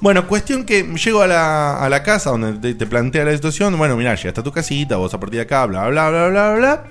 Bueno, 0.02 0.28
cuestión 0.28 0.66
que 0.66 0.84
llego 0.84 1.22
a 1.22 1.28
la, 1.28 1.78
a 1.80 1.88
la 1.90 2.02
casa 2.04 2.32
donde 2.32 2.54
te, 2.54 2.74
te 2.74 2.86
plantea 2.88 3.24
la 3.24 3.32
situación. 3.34 3.78
Bueno, 3.78 3.96
mirá, 3.96 4.16
llegaste 4.16 4.42
a 4.42 4.44
tu 4.44 4.52
casita, 4.52 4.98
vos 4.98 5.14
a 5.14 5.20
partir 5.20 5.38
de 5.38 5.44
acá, 5.44 5.66
bla, 5.68 5.88
bla, 5.90 6.10
bla, 6.10 6.28
bla, 6.30 6.54
bla. 6.56 6.84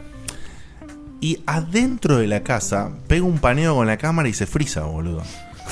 Y 1.21 1.41
adentro 1.47 2.19
de 2.19 2.27
la 2.29 2.43
casa 2.43 2.91
pego 3.09 3.27
un 3.27 3.39
paneo 3.39 3.75
con 3.75 3.87
la 3.87 3.97
cámara 3.97 4.29
y 4.29 4.33
se 4.35 4.47
frisa, 4.47 4.83
boludo. 4.83 5.23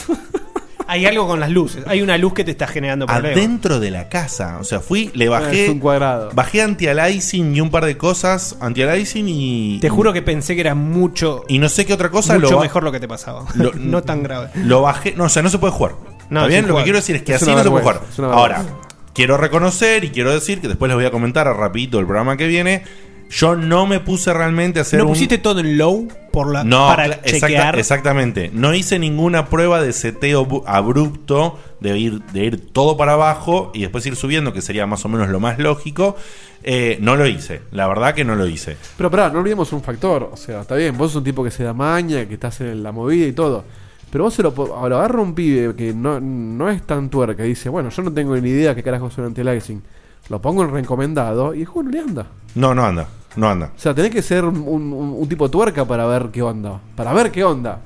Hay 0.89 1.05
algo 1.05 1.27
con 1.27 1.41
las 1.41 1.51
luces. 1.51 1.83
Hay 1.89 2.01
una 2.01 2.17
luz 2.17 2.33
que 2.33 2.45
te 2.45 2.53
está 2.53 2.69
generando 2.69 3.07
problemas. 3.07 3.37
Adentro 3.37 3.81
de 3.81 3.91
la 3.91 4.09
casa. 4.09 4.59
O 4.61 4.65
sea, 4.65 4.79
fui, 4.79 5.11
le 5.15 5.25
Es 5.25 5.31
bajé. 5.33 5.69
un 5.71 5.81
cuadrado. 5.81 6.31
Bajé 6.33 6.63
anti-aliasing 6.63 7.57
y 7.57 7.61
un 7.61 7.71
par 7.71 7.85
de 7.87 7.97
cosas. 7.97 8.57
Anti-aliasing 8.61 9.27
y. 9.29 9.79
Te 9.81 9.89
juro 9.89 10.13
que 10.13 10.23
pensé 10.23 10.55
que 10.55 10.61
era 10.61 10.77
mucho, 10.77 11.43
Y 11.49 11.59
no 11.59 11.69
sé 11.69 11.87
qué 11.87 11.93
otra 11.93 12.11
cosa 12.11 12.35
mucho 12.35 12.53
lo, 12.53 12.61
mejor 12.61 12.85
lo 12.85 12.93
que 12.93 13.01
te 13.01 13.09
pasaba. 13.09 13.47
Lo- 13.57 13.73
no 13.75 14.03
tan 14.05 14.23
grave. 14.23 14.51
Lo 14.55 14.83
bajé. 14.83 15.15
No, 15.17 15.25
o 15.25 15.29
sea, 15.29 15.43
no 15.43 15.49
se 15.49 15.59
puede 15.59 15.73
jugar. 15.73 15.97
No, 16.31 16.41
¿Está 16.41 16.49
bien? 16.49 16.69
Lo 16.69 16.77
que 16.77 16.85
quiero 16.85 16.99
decir 16.99 17.17
es 17.17 17.23
que 17.23 17.35
Es 17.35 17.43
así 17.43 17.51
no 17.53 17.63
se 17.65 17.69
puede 17.71 17.83
jugar. 17.83 18.03
es 18.09 18.19
Ahora, 18.21 18.65
quiero 19.13 19.37
reconocer 19.37 20.05
y 20.05 20.11
quiero 20.11 20.33
decir 20.33 20.61
que 20.61 20.69
después 20.69 20.89
les 20.89 20.97
voy 20.97 21.05
a 21.07 21.11
comentar 21.11 21.47
rapidito 21.49 21.99
el 21.99 22.07
programa 22.07 22.37
que 22.37 22.47
viene. 22.47 22.85
Yo 23.29 23.57
no 23.57 23.87
me 23.87 24.01
puse 24.01 24.33
realmente 24.33 24.79
a 24.79 24.83
hacer 24.83 24.99
¿No 25.01 25.07
un... 25.07 25.11
pusiste 25.13 25.39
todo 25.39 25.61
en 25.61 25.77
low 25.79 26.07
por 26.33 26.53
la, 26.53 26.63
No, 26.65 26.87
para 26.89 27.07
cla- 27.07 27.21
exacta- 27.25 27.47
chequear? 27.47 27.79
exactamente. 27.79 28.51
No 28.53 28.73
hice 28.75 28.99
ninguna 28.99 29.47
prueba 29.49 29.83
de 29.83 29.93
seteo 29.93 30.47
bu- 30.47 30.63
abrupto, 30.67 31.59
de 31.81 31.99
ir, 31.99 32.23
de 32.33 32.45
ir 32.45 32.73
todo 32.73 32.97
para 32.97 33.15
abajo 33.15 33.71
y 33.75 33.81
después 33.81 34.07
ir 34.07 34.17
subiendo, 34.17 34.53
que 34.53 34.63
sería 34.63 34.87
más 34.87 35.05
o 35.05 35.09
menos 35.09 35.29
lo 35.29 35.41
más 35.41 35.59
lógico. 35.59 36.17
Eh, 36.63 36.99
no 37.01 37.17
lo 37.17 37.27
hice. 37.27 37.63
La 37.71 37.87
verdad 37.87 38.15
que 38.15 38.25
no 38.25 38.35
lo 38.35 38.47
hice. 38.47 38.77
Pero 38.97 39.11
pará, 39.11 39.29
no 39.31 39.39
olvidemos 39.41 39.73
un 39.73 39.83
factor. 39.83 40.31
O 40.33 40.37
sea, 40.37 40.63
está 40.63 40.75
bien, 40.75 40.97
vos 40.97 41.11
sos 41.13 41.19
un 41.19 41.25
tipo 41.25 41.45
que 41.45 41.51
se 41.51 41.63
da 41.65 41.73
maña, 41.73 42.27
que 42.27 42.35
estás 42.35 42.61
en 42.61 42.83
la 42.83 42.91
movida 42.93 43.27
y 43.27 43.33
todo. 43.33 43.65
Pero 44.11 44.25
vos 44.25 44.35
se 44.35 44.43
lo, 44.43 44.53
po- 44.55 44.89
lo 44.89 44.97
agarra 44.99 45.21
un 45.21 45.35
pibe 45.35 45.75
que 45.77 45.93
no, 45.93 46.21
no 46.21 46.71
es 46.71 46.83
tan 46.87 47.09
tuerca 47.11 47.45
y 47.45 47.49
dice, 47.51 47.69
bueno, 47.69 47.91
yo 47.91 48.03
no 48.03 48.13
tengo 48.13 48.37
ni 48.37 48.49
idea 48.51 48.75
qué 48.75 48.83
carajo 48.83 49.09
es 49.09 49.19
un 49.19 49.25
anti-aliasing. 49.27 49.83
Lo 50.29 50.41
pongo 50.41 50.63
en 50.65 50.71
recomendado 50.73 51.55
y 51.55 51.61
el 51.61 51.67
juego 51.67 51.85
no 51.85 51.91
le 51.91 52.01
anda. 52.01 52.27
No, 52.55 52.75
no 52.75 52.85
anda. 52.85 53.07
No 53.37 53.49
anda. 53.49 53.71
O 53.77 53.79
sea, 53.79 53.95
tenés 53.95 54.11
que 54.11 54.23
ser 54.23 54.45
un, 54.45 54.57
un- 54.67 54.93
un 55.19 55.29
tipo 55.29 55.49
tuerca 55.51 55.85
para 55.85 56.07
ver 56.07 56.31
qué 56.33 56.43
onda. 56.43 56.81
Para 56.97 57.13
ver 57.13 57.31
qué 57.31 57.45
onda. 57.45 57.81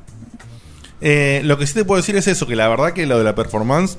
Eh, 1.01 1.41
lo 1.45 1.59
que 1.59 1.66
sí 1.66 1.74
te 1.74 1.84
puedo 1.84 1.97
decir 2.01 2.16
es 2.16 2.26
eso, 2.28 2.47
que 2.47 2.55
la 2.57 2.68
verdad 2.68 2.93
que 2.93 3.07
lo 3.07 3.18
de 3.18 3.24
la 3.24 3.34
performance 3.34 3.99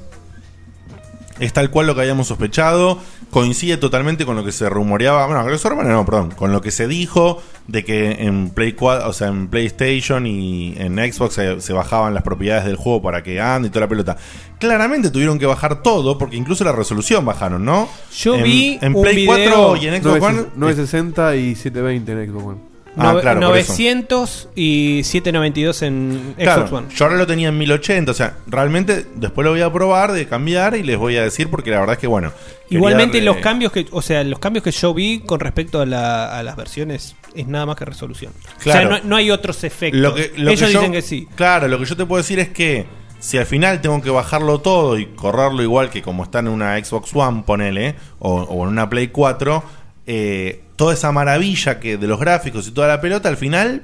es 1.41 1.53
tal 1.53 1.69
cual 1.69 1.87
lo 1.87 1.95
que 1.95 2.01
habíamos 2.01 2.27
sospechado. 2.27 2.97
Coincide 3.29 3.77
totalmente 3.77 4.25
con 4.25 4.35
lo 4.35 4.43
que 4.43 4.51
se 4.51 4.69
rumoreaba. 4.69 5.25
Bueno, 5.25 5.41
con 5.41 5.51
lo 5.51 5.57
que 5.57 5.61
se 5.61 5.69
rumoreaba, 5.69 5.97
no, 5.99 6.05
perdón. 6.05 6.31
Con 6.31 6.51
lo 6.51 6.61
que 6.61 6.71
se 6.71 6.87
dijo 6.87 7.41
de 7.67 7.83
que 7.85 8.11
en 8.25 8.49
Play 8.49 8.73
4, 8.73 9.07
o 9.09 9.13
sea, 9.13 9.27
en 9.27 9.47
PlayStation 9.47 10.25
y 10.27 10.73
en 10.77 10.97
Xbox 10.97 11.35
se, 11.35 11.61
se 11.61 11.73
bajaban 11.73 12.13
las 12.13 12.23
propiedades 12.23 12.65
del 12.65 12.75
juego 12.75 13.01
para 13.01 13.23
que 13.23 13.39
ande 13.39 13.67
y 13.67 13.71
toda 13.71 13.81
la 13.85 13.89
pelota. 13.89 14.17
Claramente 14.59 15.09
tuvieron 15.09 15.39
que 15.39 15.45
bajar 15.45 15.81
todo, 15.81 16.17
porque 16.17 16.35
incluso 16.35 16.63
la 16.63 16.71
resolución 16.71 17.25
bajaron, 17.25 17.63
¿no? 17.65 17.87
Yo 18.15 18.35
en, 18.35 18.43
vi 18.43 18.79
en 18.81 18.95
un 18.95 19.01
Play 19.01 19.15
video- 19.15 19.69
4 19.69 19.75
y 19.77 19.87
en 19.87 20.03
Xbox 20.03 20.21
One. 20.21 20.45
960 20.55 21.35
y 21.35 21.55
720 21.55 22.11
en 22.11 22.29
Xbox 22.31 22.45
One. 22.45 22.70
Ah, 22.97 23.13
Nove- 23.13 23.21
claro, 23.21 23.39
por 23.39 23.57
eso. 23.57 23.71
900 23.71 24.49
y 24.53 25.01
792 25.05 25.81
en 25.83 26.35
Claro, 26.37 26.67
Xbox 26.67 26.73
One. 26.73 26.87
yo 26.95 27.05
ahora 27.05 27.17
lo 27.17 27.25
tenía 27.25 27.47
en 27.47 27.57
1080, 27.57 28.11
o 28.11 28.13
sea, 28.13 28.37
realmente 28.47 29.05
después 29.15 29.45
lo 29.45 29.51
voy 29.51 29.61
a 29.61 29.71
probar 29.71 30.11
de 30.11 30.27
cambiar 30.27 30.75
y 30.75 30.83
les 30.83 30.97
voy 30.97 31.15
a 31.15 31.23
decir 31.23 31.49
porque 31.49 31.71
la 31.71 31.79
verdad 31.79 31.93
es 31.93 31.99
que 31.99 32.07
bueno. 32.07 32.33
Igualmente 32.69 33.19
darle- 33.19 33.25
los 33.25 33.37
cambios 33.37 33.71
que, 33.71 33.87
o 33.91 34.01
sea, 34.01 34.23
los 34.25 34.39
cambios 34.39 34.63
que 34.63 34.71
yo 34.71 34.93
vi 34.93 35.19
con 35.19 35.39
respecto 35.39 35.79
a, 35.79 35.85
la- 35.85 36.37
a 36.37 36.43
las 36.43 36.55
versiones 36.57 37.15
es 37.33 37.47
nada 37.47 37.65
más 37.65 37.77
que 37.77 37.85
resolución. 37.85 38.33
Claro. 38.59 38.89
O 38.89 38.91
sea, 38.91 38.99
no, 39.01 39.07
no 39.09 39.15
hay 39.15 39.31
otros 39.31 39.63
efectos. 39.63 40.01
Lo 40.01 40.13
que, 40.13 40.33
lo 40.35 40.51
Ellos 40.51 40.67
que 40.67 40.73
yo- 40.73 40.79
dicen 40.79 40.91
que 40.91 41.01
sí. 41.01 41.27
Claro, 41.35 41.69
lo 41.69 41.79
que 41.79 41.85
yo 41.85 41.95
te 41.95 42.05
puedo 42.05 42.21
decir 42.21 42.39
es 42.39 42.49
que 42.49 42.85
si 43.19 43.37
al 43.37 43.45
final 43.45 43.79
tengo 43.81 44.01
que 44.01 44.09
bajarlo 44.09 44.59
todo 44.59 44.97
y 44.97 45.05
correrlo 45.05 45.61
igual 45.63 45.89
que 45.91 46.01
como 46.01 46.23
está 46.23 46.39
en 46.39 46.47
una 46.49 46.83
Xbox 46.83 47.11
One, 47.15 47.43
ponele, 47.45 47.95
o, 48.19 48.41
o 48.41 48.63
en 48.63 48.69
una 48.69 48.89
Play 48.89 49.09
4, 49.09 49.63
eh, 50.07 50.63
toda 50.75 50.93
esa 50.93 51.11
maravilla 51.11 51.79
que 51.79 51.97
de 51.97 52.07
los 52.07 52.19
gráficos 52.19 52.67
y 52.67 52.71
toda 52.71 52.87
la 52.87 53.01
pelota, 53.01 53.29
al 53.29 53.37
final, 53.37 53.83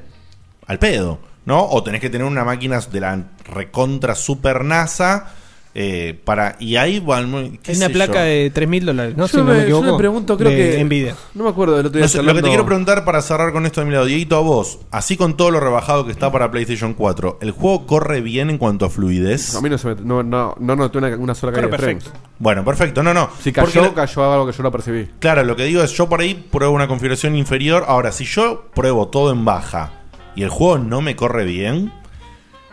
al 0.66 0.80
pedo, 0.80 1.20
¿no? 1.46 1.66
O 1.66 1.84
tenés 1.84 2.02
que 2.02 2.10
tener 2.10 2.26
una 2.26 2.44
máquina 2.44 2.80
de 2.80 3.00
la 3.00 3.24
recontra 3.46 4.16
super 4.16 4.64
NASA. 4.64 5.34
Eh, 5.80 6.20
para 6.26 6.56
y 6.60 6.76
ahí 6.76 6.98
bueno, 7.00 7.52
qué 7.62 7.72
Es 7.74 7.78
una 7.78 7.90
placa 7.90 8.14
yo. 8.14 8.20
de 8.22 8.50
3 8.52 8.68
mil 8.68 8.84
dólares, 8.84 9.16
¿no? 9.16 9.26
Yo 9.26 9.28
Si 9.28 9.38
no 9.38 9.44
me- 9.44 9.70
yo 9.70 9.80
me 9.84 9.96
pregunto, 9.96 10.36
creo 10.36 10.50
de 10.50 10.56
que- 10.76 10.84
Nvidia. 10.84 11.16
No 11.36 11.44
me 11.44 11.52
acuerdo 11.52 11.78
del 11.78 11.86
otro 11.86 11.98
día. 12.00 12.06
No 12.06 12.10
sé, 12.10 12.24
lo 12.24 12.34
que 12.34 12.42
te 12.42 12.48
quiero 12.48 12.66
preguntar 12.66 13.06
para 13.06 13.22
cerrar 13.22 13.52
con 13.54 13.64
esto 13.68 13.82
de 13.82 13.86
mi 13.86 13.94
lado, 13.94 14.06
Dieguito, 14.06 14.38
a 14.38 14.40
vos, 14.42 14.80
así 14.90 15.18
con 15.18 15.38
todo 15.38 15.52
lo 15.52 15.60
rebajado 15.60 16.04
que 16.08 16.12
está 16.12 16.32
para 16.32 16.50
PlayStation 16.50 16.96
4, 16.96 17.38
¿el 17.42 17.52
juego 17.52 17.86
corre 17.86 18.22
bien 18.22 18.50
en 18.50 18.58
cuanto 18.58 18.86
a 18.86 18.90
fluidez? 18.90 19.54
A 19.54 19.62
mí 19.62 19.70
no 19.70 19.78
se 19.78 19.90
me, 19.90 19.96
no, 20.02 20.24
no, 20.24 20.56
no 20.60 20.76
noté 20.76 20.98
una, 20.98 21.16
una 21.16 21.36
sola 21.36 21.52
caída 21.54 21.68
de 21.68 21.78
frames. 21.78 22.12
Bueno, 22.40 22.66
perfecto, 22.66 23.04
no, 23.04 23.14
no. 23.14 23.30
Si 23.40 23.52
cayó, 23.52 23.82
Porque 23.84 23.94
cayó 23.96 24.34
algo 24.34 24.48
que 24.48 24.54
yo 24.58 24.64
no 24.64 24.72
percibí. 24.72 25.08
Claro, 25.20 25.44
lo 25.44 25.56
que 25.56 25.66
digo 25.66 25.84
es, 25.84 25.92
yo 25.92 26.10
por 26.10 26.22
ahí 26.22 26.34
pruebo 26.52 26.74
una 26.74 26.88
configuración 26.88 27.36
inferior. 27.36 27.86
Ahora, 27.88 28.12
si 28.12 28.26
yo 28.26 28.66
pruebo 28.74 29.10
todo 29.10 29.32
en 29.32 29.46
baja 29.46 29.92
y 30.36 30.42
el 30.42 30.50
juego 30.50 30.80
no 30.80 31.02
me 31.02 31.16
corre 31.16 31.46
bien, 31.46 31.94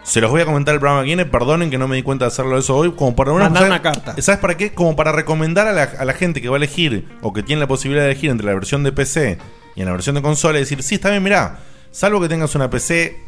se 0.05 0.21
los 0.21 0.31
voy 0.31 0.43
a 0.43 0.45
comentar 0.45 0.73
el 0.75 0.81
programa 0.81 1.03
que 1.03 1.07
viene. 1.07 1.25
Perdonen 1.27 1.71
que 1.71 1.79
no 1.79 1.89
me 1.89 1.97
di 1.97 2.03
cuenta 2.05 2.27
de 2.27 2.29
hacerlo 2.29 2.57
eso 2.57 2.77
hoy. 2.77 2.93
Como 2.93 3.17
para 3.17 3.33
Mandar 3.33 3.55
¿sabes- 3.55 3.71
una 3.71 3.83
carta. 3.83 4.15
¿Sabes 4.23 4.41
para 4.41 4.57
qué? 4.57 4.73
Como 4.73 4.95
para 4.95 5.11
recomendar 5.11 5.67
a 5.67 5.73
la, 5.73 5.83
a 5.83 6.05
la 6.05 6.13
gente 6.13 6.41
que 6.41 6.49
va 6.49 6.55
a 6.57 6.59
elegir 6.59 7.09
o 7.23 7.33
que 7.33 7.43
tiene 7.43 7.59
la 7.61 7.67
posibilidad 7.67 8.05
de 8.05 8.13
elegir 8.13 8.31
entre 8.31 8.47
la 8.47 8.55
versión 8.55 8.85
de 8.85 8.93
PC 8.93 9.39
y 9.75 9.81
en 9.81 9.87
la 9.87 9.93
versión 9.93 10.15
de 10.15 10.23
consola 10.23 10.59
y 10.59 10.61
decir, 10.61 10.83
sí, 10.85 10.95
está 10.95 11.11
bien, 11.11 11.23
mirá, 11.23 11.59
salvo 11.91 12.21
que 12.21 12.29
tengas 12.29 12.55
una 12.55 12.71
PC 12.71 13.19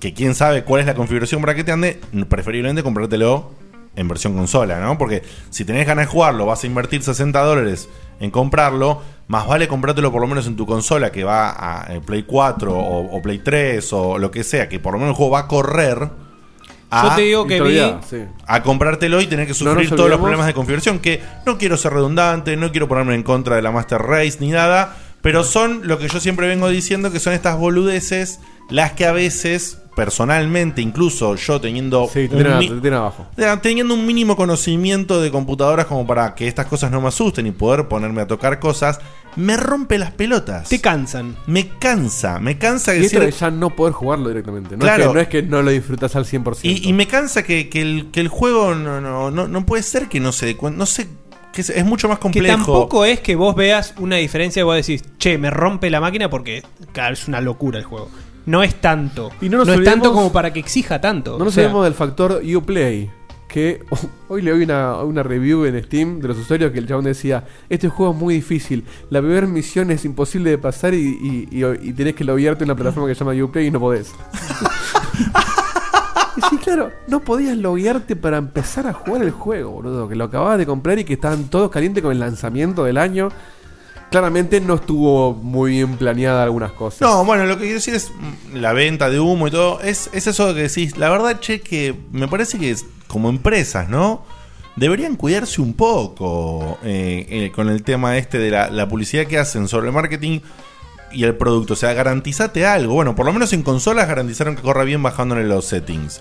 que 0.00 0.12
quién 0.12 0.34
sabe 0.34 0.64
cuál 0.64 0.80
es 0.80 0.86
la 0.86 0.94
configuración 0.94 1.40
para 1.40 1.54
que 1.54 1.62
te 1.64 1.70
ande, 1.72 2.00
preferiblemente 2.28 2.82
comprártelo 2.82 3.52
en 3.96 4.08
versión 4.08 4.34
consola, 4.34 4.80
¿no? 4.80 4.96
Porque 4.98 5.22
si 5.50 5.64
tenés 5.64 5.86
ganas 5.86 6.06
de 6.06 6.12
jugarlo, 6.12 6.46
vas 6.46 6.64
a 6.64 6.66
invertir 6.66 7.02
60 7.02 7.38
dólares 7.42 7.88
en 8.20 8.30
comprarlo, 8.30 9.02
más 9.28 9.46
vale 9.46 9.68
comprártelo 9.68 10.10
por 10.12 10.20
lo 10.20 10.28
menos 10.28 10.46
en 10.46 10.56
tu 10.56 10.66
consola 10.66 11.10
que 11.12 11.24
va 11.24 11.50
a 11.50 11.92
eh, 11.94 12.00
Play 12.00 12.22
4 12.22 12.72
o, 12.74 13.16
o 13.16 13.22
Play 13.22 13.38
3 13.40 13.92
o 13.92 14.18
lo 14.18 14.30
que 14.30 14.44
sea, 14.44 14.68
que 14.68 14.78
por 14.80 14.92
lo 14.94 14.98
menos 14.98 15.12
el 15.12 15.16
juego 15.16 15.32
va 15.32 15.40
a 15.40 15.48
correr. 15.48 16.08
Yo 17.08 17.14
te 17.16 17.22
digo 17.22 17.46
que 17.46 17.58
vi- 17.68 17.78
a 18.46 18.62
comprártelo 18.62 19.20
y 19.20 19.26
tener 19.26 19.46
que 19.46 19.54
sufrir 19.54 19.88
todos 19.96 20.10
los 20.10 20.18
problemas 20.24 20.46
de 20.46 20.54
configuración. 20.54 20.98
Que 20.98 21.22
no 21.46 21.56
quiero 21.58 21.76
ser 21.78 21.94
redundante, 21.94 22.56
no 22.56 22.70
quiero 22.70 22.86
ponerme 22.86 23.14
en 23.14 23.22
contra 23.22 23.56
de 23.56 23.62
la 23.62 23.70
Master 23.70 24.00
Race 24.02 24.36
ni 24.40 24.50
nada, 24.50 24.96
pero 25.22 25.42
son 25.42 25.86
lo 25.88 25.98
que 25.98 26.08
yo 26.08 26.20
siempre 26.20 26.48
vengo 26.48 26.68
diciendo 26.68 27.10
que 27.10 27.18
son 27.20 27.32
estas 27.32 27.56
boludeces 27.56 28.40
las 28.68 28.92
que 28.92 29.06
a 29.06 29.12
veces, 29.12 29.78
personalmente, 29.94 30.80
incluso 30.82 31.34
yo 31.36 31.60
teniendo 31.60 32.06
Sí, 32.12 32.28
te 32.28 32.34
un 32.36 32.42
tiran, 32.42 32.58
mi- 32.58 32.68
te 32.68 32.80
tiran 32.80 32.98
abajo. 33.00 33.26
teniendo 33.60 33.94
un 33.94 34.06
mínimo 34.06 34.36
conocimiento 34.36 35.20
de 35.20 35.30
computadoras 35.30 35.86
como 35.86 36.06
para 36.06 36.34
que 36.34 36.48
estas 36.48 36.66
cosas 36.66 36.90
no 36.90 37.00
me 37.00 37.08
asusten 37.08 37.46
y 37.46 37.50
poder 37.50 37.88
ponerme 37.88 38.22
a 38.22 38.26
tocar 38.26 38.58
cosas, 38.58 38.98
me 39.36 39.56
rompe 39.56 39.98
las 39.98 40.10
pelotas. 40.12 40.68
Te 40.68 40.80
cansan. 40.80 41.36
Me 41.46 41.68
cansa, 41.78 42.38
me 42.38 42.58
cansa 42.58 42.94
Y 42.94 43.00
que 43.00 43.06
esto 43.06 43.20
decir- 43.20 43.32
de 43.34 43.38
ya 43.40 43.50
no 43.50 43.70
poder 43.70 43.92
jugarlo 43.94 44.28
directamente. 44.28 44.76
No, 44.76 44.80
Claro. 44.80 45.04
es, 45.04 45.08
que, 45.08 45.12
no 45.14 45.20
es 45.20 45.28
que 45.28 45.42
no 45.42 45.62
lo 45.62 45.70
disfrutas 45.70 46.16
al 46.16 46.24
100%. 46.26 46.60
Y, 46.68 46.88
y 46.88 46.92
me 46.92 47.06
cansa 47.06 47.42
que, 47.42 47.68
que 47.68 47.80
el, 47.82 48.10
que 48.10 48.20
el 48.20 48.28
juego 48.28 48.74
no, 48.74 49.00
no, 49.00 49.30
no, 49.30 49.48
no 49.48 49.66
puede 49.66 49.82
ser 49.82 50.08
que 50.08 50.20
no 50.20 50.32
se 50.32 50.46
dé 50.46 50.56
cuenta. 50.56 50.78
No 50.78 50.86
sé, 50.86 51.08
que 51.52 51.60
es, 51.62 51.70
es 51.70 51.84
mucho 51.84 52.08
más 52.08 52.18
Que 52.18 52.22
complejo. 52.22 52.56
tampoco 52.56 53.04
es 53.04 53.20
que 53.20 53.36
vos 53.36 53.54
veas 53.54 53.94
una 53.98 54.16
diferencia 54.16 54.60
y 54.60 54.62
vos 54.64 54.74
decís, 54.76 55.02
che, 55.18 55.38
me 55.38 55.50
rompe 55.50 55.90
la 55.90 56.00
máquina 56.00 56.28
porque 56.30 56.62
claro, 56.92 57.12
es 57.14 57.26
una 57.28 57.40
locura 57.40 57.78
el 57.78 57.84
juego. 57.84 58.10
No 58.46 58.62
es 58.62 58.80
tanto. 58.80 59.30
Y 59.40 59.48
no 59.48 59.58
nos 59.58 59.68
es 59.68 59.84
tanto 59.84 60.12
como 60.12 60.32
para 60.32 60.52
que 60.52 60.60
exija 60.60 61.00
tanto. 61.00 61.32
No 61.38 61.44
nos 61.44 61.48
O 61.48 61.50
sea, 61.52 61.64
olvidemos 61.64 61.84
del 61.84 61.94
factor 61.94 62.42
Uplay. 62.56 63.10
Que 63.48 63.82
hoy 64.28 64.42
le 64.42 64.52
oí 64.52 64.64
una, 64.64 64.96
una 65.02 65.22
review 65.22 65.64
en 65.66 65.82
Steam 65.84 66.20
de 66.20 66.28
los 66.28 66.38
usuarios 66.38 66.72
que 66.72 66.78
el 66.78 66.88
chabón 66.88 67.04
decía: 67.04 67.44
Este 67.68 67.88
juego 67.88 68.12
es 68.12 68.18
muy 68.18 68.34
difícil. 68.34 68.84
La 69.10 69.20
primera 69.20 69.46
misión 69.46 69.90
es 69.90 70.04
imposible 70.04 70.50
de 70.50 70.58
pasar 70.58 70.94
y, 70.94 71.48
y, 71.50 71.58
y- 71.58 71.88
y 71.88 71.92
tenés 71.92 72.14
que 72.14 72.24
loguearte 72.24 72.64
en 72.64 72.70
una 72.70 72.76
plataforma 72.76 73.08
que 73.08 73.14
se 73.14 73.24
llama 73.24 73.44
Uplay 73.44 73.66
y 73.66 73.70
no 73.70 73.78
podés. 73.78 74.12
y 76.36 76.40
sí, 76.48 76.56
claro, 76.58 76.90
no 77.08 77.20
podías 77.20 77.56
loguearte 77.58 78.16
para 78.16 78.38
empezar 78.38 78.86
a 78.86 78.94
jugar 78.94 79.22
el 79.22 79.30
juego, 79.32 79.70
boludo. 79.70 80.08
Que 80.08 80.14
lo 80.16 80.24
acababas 80.24 80.56
de 80.58 80.64
comprar 80.66 80.98
y 80.98 81.04
que 81.04 81.12
estaban 81.12 81.44
todos 81.44 81.70
calientes 81.70 82.02
con 82.02 82.12
el 82.12 82.20
lanzamiento 82.20 82.84
del 82.84 82.96
año. 82.96 83.28
Claramente 84.12 84.60
no 84.60 84.74
estuvo 84.74 85.34
muy 85.34 85.72
bien 85.72 85.96
planeada 85.96 86.44
algunas 86.44 86.70
cosas. 86.72 87.00
No, 87.00 87.24
bueno, 87.24 87.44
lo 87.46 87.56
que 87.56 87.62
quiero 87.62 87.74
decir 87.76 87.94
es 87.94 88.10
mm, 88.10 88.56
la 88.58 88.72
venta 88.72 89.10
de 89.10 89.18
humo 89.18 89.48
y 89.48 89.50
todo. 89.50 89.80
Es, 89.80 90.08
es 90.12 90.28
eso 90.28 90.54
que 90.54 90.62
decís, 90.62 90.96
la 90.96 91.10
verdad, 91.10 91.40
che, 91.40 91.60
que 91.60 91.96
me 92.12 92.28
parece 92.28 92.58
que 92.58 92.76
como 93.08 93.28
empresas, 93.28 93.88
¿no? 93.88 94.24
Deberían 94.76 95.16
cuidarse 95.16 95.60
un 95.60 95.74
poco 95.74 96.78
eh, 96.82 97.26
eh, 97.28 97.52
con 97.54 97.68
el 97.68 97.82
tema 97.82 98.16
este 98.16 98.38
de 98.38 98.50
la, 98.50 98.70
la 98.70 98.88
publicidad 98.88 99.26
que 99.26 99.38
hacen 99.38 99.68
sobre 99.68 99.88
el 99.88 99.92
marketing 99.92 100.40
y 101.12 101.24
el 101.24 101.34
producto. 101.34 101.74
O 101.74 101.76
sea, 101.76 101.92
garantizate 101.92 102.66
algo. 102.66 102.94
Bueno, 102.94 103.14
por 103.14 103.26
lo 103.26 103.32
menos 103.32 103.52
en 103.52 103.62
consolas 103.62 104.08
garantizaron 104.08 104.56
que 104.56 104.62
corra 104.62 104.84
bien 104.84 105.02
bajándole 105.02 105.44
los 105.44 105.66
settings. 105.66 106.20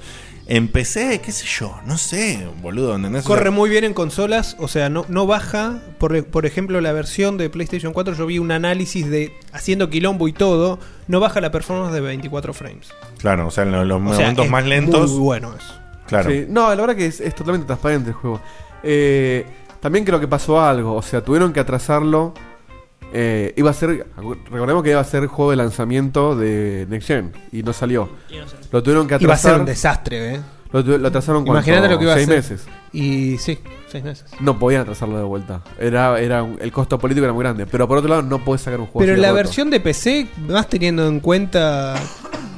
En 0.54 0.68
PC, 0.68 1.22
qué 1.24 1.32
sé 1.32 1.46
yo, 1.46 1.80
no 1.86 1.98
sé, 1.98 2.46
boludo, 2.62 2.94
¿entendés? 2.94 3.24
O 3.24 3.28
sea, 3.30 3.38
Corre 3.38 3.52
muy 3.52 3.70
bien 3.70 3.86
en 3.86 3.94
consolas, 3.94 4.58
o 4.60 4.68
sea, 4.68 4.90
no, 4.90 5.06
no 5.08 5.26
baja. 5.26 5.80
Por, 5.98 6.26
por 6.26 6.46
ejemplo, 6.46 6.82
la 6.82 6.92
versión 6.92 7.38
de 7.38 7.50
PlayStation 7.50 7.94
4, 7.94 8.16
yo 8.16 8.26
vi 8.26 8.38
un 8.38 8.52
análisis 8.52 9.10
de 9.10 9.34
haciendo 9.54 9.90
quilombo 9.90 10.28
y 10.28 10.34
todo, 10.34 10.78
no 11.08 11.22
baja 11.22 11.40
la 11.40 11.52
performance 11.52 11.94
de 11.94 12.02
24 12.02 12.54
frames. 12.54 12.90
Claro, 13.20 13.48
o 13.48 13.52
sea, 13.52 13.64
en 13.64 13.72
los, 13.72 13.88
los 13.88 14.02
O 14.02 14.06
sea, 14.14 14.18
momentos 14.18 14.44
es 14.46 14.52
más 14.52 14.66
lentos. 14.66 15.12
muy 15.12 15.20
bueno 15.22 15.54
eso. 15.58 15.74
Claro. 16.08 16.30
Sí, 16.30 16.46
no, 16.50 16.68
la 16.68 16.76
verdad 16.82 16.98
que 16.98 17.06
es, 17.06 17.22
es 17.22 17.34
totalmente 17.34 17.68
transparente 17.68 18.10
el 18.10 18.16
juego. 18.16 18.42
Eh, 18.84 19.46
también 19.80 20.04
creo 20.04 20.20
que 20.20 20.28
pasó 20.28 20.60
algo, 20.60 20.96
o 20.96 21.02
sea, 21.02 21.22
tuvieron 21.24 21.54
que 21.54 21.62
atrasarlo. 21.62 22.34
Eh, 23.14 23.54
iba 23.58 23.70
a 23.70 23.74
ser, 23.74 24.08
recordemos 24.50 24.84
que 24.84 24.92
iba 24.92 25.00
a 25.02 25.04
ser 25.04 25.26
juego 25.28 25.52
de 25.52 25.58
lanzamiento 25.58 26.36
de 26.36 26.86
Next 26.90 27.08
Gen 27.08 27.32
y 27.52 27.62
no 27.64 27.74
salió. 27.74 28.10
Lo 28.72 28.82
tuvieron 28.82 29.08
que 29.08 29.16
atrasar. 29.16 29.24
Iba 29.28 29.34
a 29.34 29.38
ser 29.38 29.60
un 29.60 29.66
desastre, 29.66 30.36
¿eh? 30.36 30.42
Lo, 30.72 30.84
tu- 30.84 30.98
lo 30.98 31.08
atrasaron 31.10 31.44
cuánto? 31.46 31.58
Imagínate 31.70 31.90
lo 31.94 31.98
que 31.98 32.04
iba 32.06 32.14
a 32.14 32.16
seis 32.16 32.28
ser. 32.28 32.36
meses. 32.38 32.66
Y 32.94 33.38
sí, 33.38 33.58
seis 33.90 34.04
meses. 34.04 34.26
No 34.42 34.60
podían 34.60 34.82
atrasarlo 34.82 35.18
de 35.18 35.24
vuelta. 35.24 35.62
Era, 35.80 36.20
era 36.20 36.44
un- 36.44 36.58
el 36.62 36.72
costo 36.72 37.00
político 37.00 37.24
era 37.24 37.34
muy 37.34 37.44
grande. 37.44 37.66
Pero 37.66 37.88
por 37.88 37.98
otro 37.98 38.10
lado, 38.10 38.22
no 38.22 38.44
puedes 38.44 38.62
sacar 38.62 38.80
un 38.80 38.88
juego. 38.88 39.00
Pero 39.00 39.14
así 39.14 39.16
de 39.16 39.22
la 39.22 39.30
roto. 39.30 39.36
versión 39.38 39.70
de 39.70 39.80
PC, 39.80 40.28
más 40.48 40.68
teniendo 40.68 41.08
en 41.08 41.20
cuenta 41.22 41.96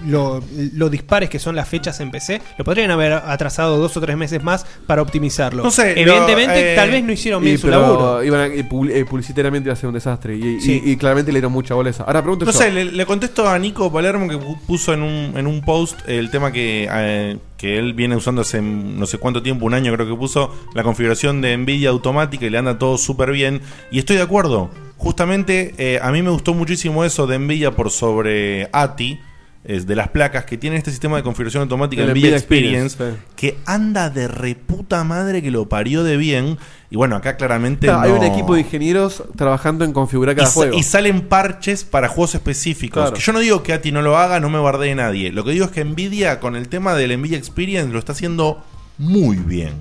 lo, 0.07 0.43
lo 0.73 0.89
dispares 0.89 1.29
que 1.29 1.39
son 1.39 1.55
las 1.55 1.67
fechas 1.69 1.99
en 2.01 2.11
PC, 2.11 2.41
lo 2.57 2.65
podrían 2.65 2.91
haber 2.91 3.13
atrasado 3.13 3.77
dos 3.77 3.95
o 3.95 4.01
tres 4.01 4.17
meses 4.17 4.43
más 4.43 4.65
para 4.85 5.01
optimizarlo. 5.01 5.63
No 5.63 5.71
sé, 5.71 5.91
Evidentemente, 6.01 6.55
lo, 6.61 6.67
eh, 6.71 6.75
tal 6.75 6.91
vez 6.91 7.03
no 7.05 7.11
hicieron 7.13 7.41
bien 7.41 7.55
Y, 7.55 7.57
su 7.57 7.67
pero 7.67 7.79
laburo. 7.81 8.23
iban 8.23 8.41
a- 8.41 8.47
y 8.53 8.63
publi- 8.63 8.91
eh, 8.91 9.05
publicitariamente 9.05 9.67
iba 9.67 9.73
a 9.73 9.77
ser 9.77 9.87
un 9.87 9.93
desastre. 9.93 10.35
Y, 10.35 10.45
y- 10.57 10.61
Sí. 10.61 10.81
y 10.83 10.97
claramente 10.97 11.31
le 11.31 11.37
dieron 11.37 11.53
mucha 11.53 11.73
bola 11.75 11.89
a 11.89 11.91
eso. 11.91 12.03
Ahora 12.05 12.21
pregunto 12.21 12.43
No 12.43 12.51
yo. 12.51 12.57
sé, 12.57 12.69
le, 12.71 12.85
le 12.85 13.05
contesto 13.05 13.47
a 13.47 13.57
Nico 13.59 13.89
Palermo 13.93 14.27
que 14.27 14.35
pu- 14.37 14.59
puso 14.67 14.93
en 14.93 15.03
un, 15.03 15.37
en 15.37 15.47
un 15.47 15.61
post 15.61 15.97
el 16.09 16.29
tema 16.31 16.51
que, 16.51 16.85
eh, 16.91 17.37
que 17.57 17.79
él 17.79 17.93
viene 17.93 18.17
usando 18.17 18.41
hace 18.41 18.61
no 18.61 19.05
sé 19.05 19.19
cuánto 19.19 19.41
tiempo, 19.41 19.65
un 19.65 19.73
año 19.73 19.93
creo 19.93 20.05
que 20.05 20.11
puso, 20.23 20.55
la 20.73 20.83
configuración 20.83 21.41
de 21.41 21.57
Nvidia 21.57 21.89
automática 21.89 22.45
y 22.45 22.49
le 22.49 22.57
anda 22.57 22.79
todo 22.79 22.97
súper 22.97 23.31
bien. 23.31 23.61
Y 23.91 23.99
estoy 23.99 24.15
de 24.15 24.21
acuerdo. 24.21 24.69
Justamente 24.95 25.75
eh, 25.77 25.99
a 26.01 26.11
mí 26.13 26.21
me 26.21 26.29
gustó 26.29 26.53
muchísimo 26.53 27.03
eso 27.03 27.27
de 27.27 27.37
Nvidia 27.37 27.71
por 27.71 27.91
sobre 27.91 28.69
ATI. 28.71 29.19
Es 29.65 29.85
de 29.87 29.95
las 29.95 30.09
placas 30.09 30.45
que 30.45 30.57
tiene 30.57 30.75
este 30.77 30.91
sistema 30.91 31.15
de 31.17 31.23
configuración 31.23 31.61
automática 31.63 32.03
El 32.03 32.11
Nvidia 32.11 32.31
Nvidia 32.31 32.37
Experience, 32.37 32.95
Experience, 32.95 33.23
que 33.35 33.57
anda 33.65 34.09
de 34.09 34.27
reputa 34.27 35.03
madre 35.05 35.41
que 35.41 35.51
lo 35.51 35.69
parió 35.69 36.03
de 36.03 36.17
bien 36.17 36.57
y 36.89 36.97
bueno 36.97 37.15
acá 37.15 37.37
claramente 37.37 37.87
Claro, 37.87 38.01
Hay 38.01 38.11
un 38.11 38.23
equipo 38.23 38.55
de 38.55 38.61
ingenieros 38.61 39.23
trabajando 39.37 39.85
en 39.85 39.93
configurar 39.93 40.35
cada 40.35 40.49
y, 40.49 40.51
juego. 40.51 40.77
y 40.77 40.83
salen 40.83 41.21
parches 41.21 41.85
para 41.85 42.09
juegos 42.09 42.35
específicos. 42.35 43.03
Claro. 43.03 43.15
Que 43.15 43.21
yo 43.21 43.31
no 43.31 43.39
digo 43.39 43.63
que 43.63 43.71
ATI 43.71 43.91
no 43.93 44.01
lo 44.01 44.17
haga, 44.17 44.41
no 44.41 44.49
me 44.49 44.59
bardee 44.59 44.95
nadie. 44.95 45.31
Lo 45.31 45.45
que 45.45 45.51
digo 45.51 45.65
es 45.65 45.71
que 45.71 45.83
Nvidia, 45.85 46.41
con 46.41 46.55
el 46.57 46.67
tema 46.67 46.93
del 46.93 47.17
Nvidia 47.17 47.37
Experience, 47.37 47.91
lo 47.91 47.99
está 47.99 48.11
haciendo 48.11 48.63
muy 48.97 49.37
bien. 49.37 49.73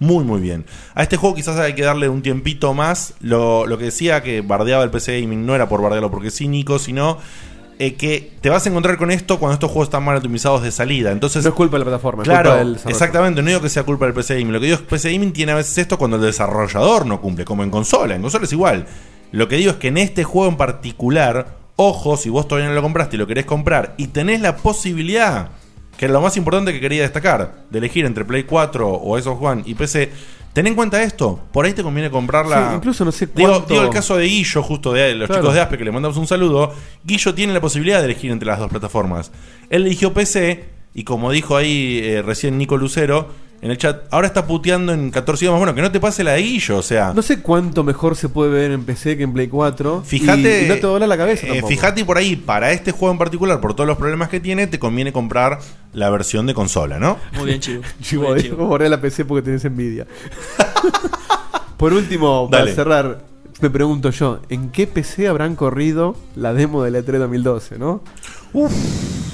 Muy, 0.00 0.24
muy 0.24 0.40
bien. 0.40 0.64
A 0.94 1.02
este 1.02 1.16
juego 1.16 1.34
quizás 1.34 1.58
hay 1.58 1.74
que 1.74 1.82
darle 1.82 2.08
un 2.08 2.22
tiempito 2.22 2.72
más. 2.74 3.14
Lo, 3.20 3.66
lo 3.66 3.78
que 3.78 3.86
decía 3.86 4.22
que 4.22 4.40
bardeaba 4.42 4.84
el 4.84 4.90
PC 4.90 5.20
Gaming 5.20 5.44
no 5.44 5.54
era 5.54 5.68
por 5.68 5.82
bardearlo 5.82 6.10
porque 6.10 6.28
es 6.28 6.36
cínico, 6.36 6.78
sino 6.78 7.18
eh, 7.80 7.94
que 7.94 8.32
te 8.40 8.48
vas 8.48 8.64
a 8.64 8.68
encontrar 8.70 8.96
con 8.96 9.10
esto 9.10 9.38
cuando 9.38 9.54
estos 9.54 9.70
juegos 9.70 9.88
están 9.88 10.04
mal 10.04 10.16
optimizados 10.16 10.62
de 10.62 10.70
salida. 10.70 11.10
Entonces, 11.10 11.42
no 11.44 11.50
es 11.50 11.54
culpa 11.56 11.76
de 11.76 11.80
la 11.80 11.84
plataforma, 11.86 12.22
es 12.22 12.28
Claro, 12.28 12.50
culpa 12.50 12.58
del 12.64 12.72
desarrollo. 12.74 12.94
exactamente. 12.96 13.42
No 13.42 13.48
digo 13.48 13.60
que 13.60 13.68
sea 13.68 13.82
culpa 13.82 14.04
del 14.04 14.14
PC 14.14 14.34
Gaming. 14.34 14.52
Lo 14.52 14.60
que 14.60 14.66
digo 14.66 14.74
es 14.76 14.82
que 14.82 14.88
PC 14.88 15.12
Gaming 15.12 15.32
tiene 15.32 15.52
a 15.52 15.56
veces 15.56 15.78
esto 15.78 15.98
cuando 15.98 16.16
el 16.16 16.22
desarrollador 16.22 17.04
no 17.06 17.20
cumple, 17.20 17.44
como 17.44 17.64
en 17.64 17.70
consola. 17.70 18.14
En 18.14 18.22
consola 18.22 18.44
es 18.44 18.52
igual. 18.52 18.86
Lo 19.32 19.48
que 19.48 19.56
digo 19.56 19.72
es 19.72 19.76
que 19.78 19.88
en 19.88 19.98
este 19.98 20.22
juego 20.24 20.48
en 20.48 20.56
particular, 20.56 21.56
ojo, 21.76 22.16
si 22.16 22.30
vos 22.30 22.46
todavía 22.48 22.68
no 22.68 22.74
lo 22.74 22.82
compraste 22.82 23.16
y 23.16 23.18
lo 23.18 23.26
querés 23.26 23.46
comprar 23.46 23.94
y 23.98 24.06
tenés 24.08 24.40
la 24.40 24.56
posibilidad, 24.56 25.50
que 25.98 26.06
es 26.06 26.10
lo 26.10 26.20
más 26.22 26.36
importante 26.38 26.72
que 26.72 26.80
quería 26.80 27.02
destacar, 27.02 27.64
de 27.68 27.78
elegir 27.78 28.06
entre 28.06 28.24
Play 28.24 28.44
4 28.44 28.88
o 28.88 29.20
Xbox 29.20 29.42
One 29.44 29.62
y 29.66 29.74
PC, 29.74 30.10
ten 30.54 30.66
en 30.66 30.74
cuenta 30.74 31.02
esto. 31.02 31.38
Por 31.52 31.66
ahí 31.66 31.72
te 31.74 31.82
conviene 31.82 32.08
comprarla. 32.10 32.70
Sí, 32.70 32.76
incluso 32.76 33.04
no 33.04 33.12
sé 33.12 33.26
Digo, 33.34 33.50
cuánto- 33.50 33.74
digo 33.74 33.82
el 33.84 33.90
caso 33.90 34.16
de 34.16 34.24
Guillo, 34.26 34.62
justo 34.62 34.92
de 34.92 35.14
los 35.16 35.26
Claro. 35.26 35.42
chicos 35.42 35.54
de 35.54 35.60
Aspe, 35.60 35.76
que 35.76 35.84
le 35.84 35.92
mandamos 35.92 36.16
un 36.16 36.26
saludo. 36.26 36.72
Guillo 37.04 37.34
tiene 37.34 37.52
la 37.52 37.60
posibilidad 37.60 37.98
de 37.98 38.06
elegir 38.06 38.30
entre 38.30 38.46
las 38.46 38.58
dos 38.60 38.70
plataformas. 38.70 39.30
Él 39.70 39.84
eligió 39.86 40.14
PC 40.14 40.70
y 40.94 41.04
como 41.04 41.30
dijo 41.32 41.56
ahí 41.56 42.00
eh, 42.02 42.22
recién 42.22 42.56
Nico 42.58 42.76
Lucero 42.76 43.28
en 43.60 43.70
el 43.72 43.76
chat, 43.78 44.02
ahora 44.12 44.26
está 44.28 44.46
puteando 44.46 44.92
en 44.92 45.10
14 45.10 45.44
idiomas. 45.44 45.58
Bueno, 45.60 45.74
que 45.74 45.82
no 45.82 45.90
te 45.90 45.98
pase 45.98 46.22
la 46.22 46.32
de 46.32 46.42
Guillo, 46.42 46.78
o 46.78 46.82
sea. 46.82 47.12
No 47.14 47.22
sé 47.22 47.40
cuánto 47.42 47.82
mejor 47.82 48.14
se 48.16 48.28
puede 48.28 48.50
ver 48.50 48.70
en 48.70 48.84
PC 48.84 49.16
que 49.16 49.24
en 49.24 49.32
Play 49.32 49.48
4. 49.48 50.02
Fíjate, 50.04 50.62
Y, 50.62 50.64
y 50.66 50.68
no 50.68 50.74
te 50.76 50.80
dobla 50.82 51.06
la 51.06 51.16
cabeza 51.16 51.46
eh, 51.46 51.50
tampoco. 51.50 51.68
fíjate 51.68 52.04
por 52.04 52.18
ahí, 52.18 52.36
para 52.36 52.70
este 52.72 52.92
juego 52.92 53.12
en 53.12 53.18
particular, 53.18 53.60
por 53.60 53.74
todos 53.74 53.86
los 53.88 53.98
problemas 53.98 54.28
que 54.28 54.38
tiene, 54.40 54.66
te 54.68 54.78
conviene 54.78 55.12
comprar 55.12 55.58
la 55.92 56.08
versión 56.10 56.46
de 56.46 56.54
consola, 56.54 56.98
¿no? 56.98 57.18
Muy 57.36 57.46
bien, 57.46 57.60
chivo. 57.60 57.82
Chivo, 58.02 58.22
bien, 58.26 58.36
dijo, 58.36 58.54
chivo. 58.56 58.66
borré 58.68 58.88
la 58.88 59.00
PC 59.00 59.24
porque 59.24 59.42
tenés 59.42 59.64
envidia. 59.64 60.06
Por 61.76 61.92
último, 61.92 62.48
para 62.50 62.64
Dale. 62.64 62.74
cerrar, 62.74 63.18
me 63.60 63.70
pregunto 63.70 64.10
yo, 64.10 64.40
¿en 64.48 64.70
qué 64.70 64.86
PC 64.86 65.28
habrán 65.28 65.54
corrido 65.54 66.16
la 66.34 66.52
demo 66.52 66.82
de 66.82 66.90
la 66.90 66.98
E3 67.00 67.18
2012, 67.18 67.78
no? 67.78 68.02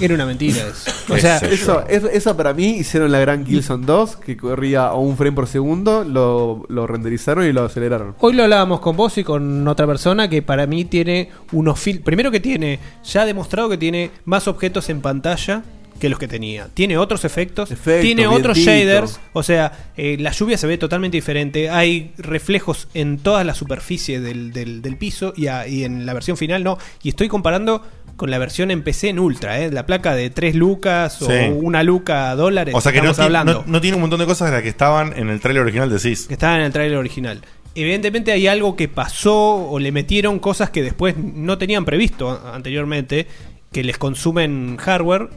Era 0.00 0.14
una 0.14 0.26
mentira 0.26 0.66
eso. 0.66 0.90
O 1.14 1.18
sea, 1.18 1.36
eso, 1.38 1.84
eso, 1.86 2.08
eso 2.08 2.36
para 2.36 2.54
mí 2.54 2.78
hicieron 2.78 3.12
la 3.12 3.18
gran 3.18 3.44
Killzone 3.44 3.84
2, 3.84 4.16
que 4.16 4.36
corría 4.36 4.86
a 4.86 4.94
un 4.94 5.16
frame 5.16 5.32
por 5.32 5.46
segundo, 5.46 6.02
lo, 6.02 6.64
lo 6.68 6.86
renderizaron 6.86 7.46
y 7.46 7.52
lo 7.52 7.64
aceleraron. 7.64 8.14
Hoy 8.20 8.32
lo 8.32 8.42
hablábamos 8.42 8.80
con 8.80 8.96
vos 8.96 9.16
y 9.18 9.24
con 9.24 9.68
otra 9.68 9.86
persona 9.86 10.28
que 10.28 10.42
para 10.42 10.66
mí 10.66 10.86
tiene 10.86 11.28
unos 11.52 11.78
fil 11.78 12.00
Primero 12.00 12.30
que 12.30 12.40
tiene, 12.40 12.80
ya 13.04 13.22
ha 13.22 13.26
demostrado 13.26 13.68
que 13.68 13.76
tiene 13.76 14.10
más 14.24 14.48
objetos 14.48 14.88
en 14.88 15.00
pantalla 15.00 15.62
que 15.98 16.08
los 16.08 16.18
que 16.18 16.28
tenía. 16.28 16.68
Tiene 16.74 16.98
otros 16.98 17.24
efectos, 17.24 17.70
tiene 18.00 18.26
otros 18.26 18.56
vientito. 18.56 18.70
shaders, 18.70 19.20
o 19.32 19.42
sea, 19.42 19.72
eh, 19.96 20.16
la 20.18 20.32
lluvia 20.32 20.58
se 20.58 20.66
ve 20.66 20.76
totalmente 20.78 21.16
diferente. 21.16 21.70
Hay 21.70 22.12
reflejos 22.18 22.88
en 22.94 23.18
toda 23.18 23.44
la 23.44 23.54
superficie 23.54 24.20
del, 24.20 24.52
del- 24.52 24.82
del 24.82 24.96
piso 24.96 25.32
y, 25.36 25.46
a- 25.46 25.66
y 25.68 25.84
en 25.84 26.04
la 26.06 26.12
versión 26.14 26.36
final 26.36 26.64
no. 26.64 26.78
Y 27.02 27.10
estoy 27.10 27.28
comparando 27.28 27.82
con 28.16 28.30
la 28.30 28.38
versión 28.38 28.70
en 28.70 28.82
PC 28.82 29.08
en 29.08 29.18
Ultra, 29.18 29.60
¿eh? 29.60 29.70
la 29.72 29.86
placa 29.86 30.14
de 30.14 30.30
3 30.30 30.54
lucas 30.54 31.20
o 31.22 31.26
Sí. 31.26 31.32
una 31.52 31.82
luca 31.82 32.30
a 32.30 32.36
dólares. 32.36 32.74
O 32.76 32.80
sea 32.80 32.92
que 32.92 33.00
no, 33.02 33.10
hablando. 33.16 33.52
no- 33.52 33.72
no 33.72 33.80
tiene 33.80 33.96
un 33.96 34.02
montón 34.02 34.20
de 34.20 34.26
cosas 34.26 34.48
de 34.50 34.54
las 34.54 34.62
que 34.62 34.68
estaban 34.68 35.12
en 35.16 35.30
el 35.30 35.40
trailer 35.40 35.62
original 35.62 35.90
de 35.90 35.98
SIS. 35.98 36.26
que 36.26 36.34
estaban 36.34 36.60
en 36.60 36.66
el 36.66 36.72
tráiler 36.72 36.96
original. 36.98 37.40
Evidentemente 37.76 38.30
hay 38.30 38.46
algo 38.46 38.76
que 38.76 38.86
pasó 38.86 39.68
o 39.68 39.78
le 39.80 39.90
metieron 39.90 40.38
cosas 40.38 40.70
que 40.70 40.82
después 40.82 41.16
no 41.16 41.58
tenían 41.58 41.84
previsto 41.84 42.40
anteriormente, 42.52 43.26
que 43.72 43.82
les 43.82 43.98
consumen 43.98 44.76
hardware, 44.76 45.28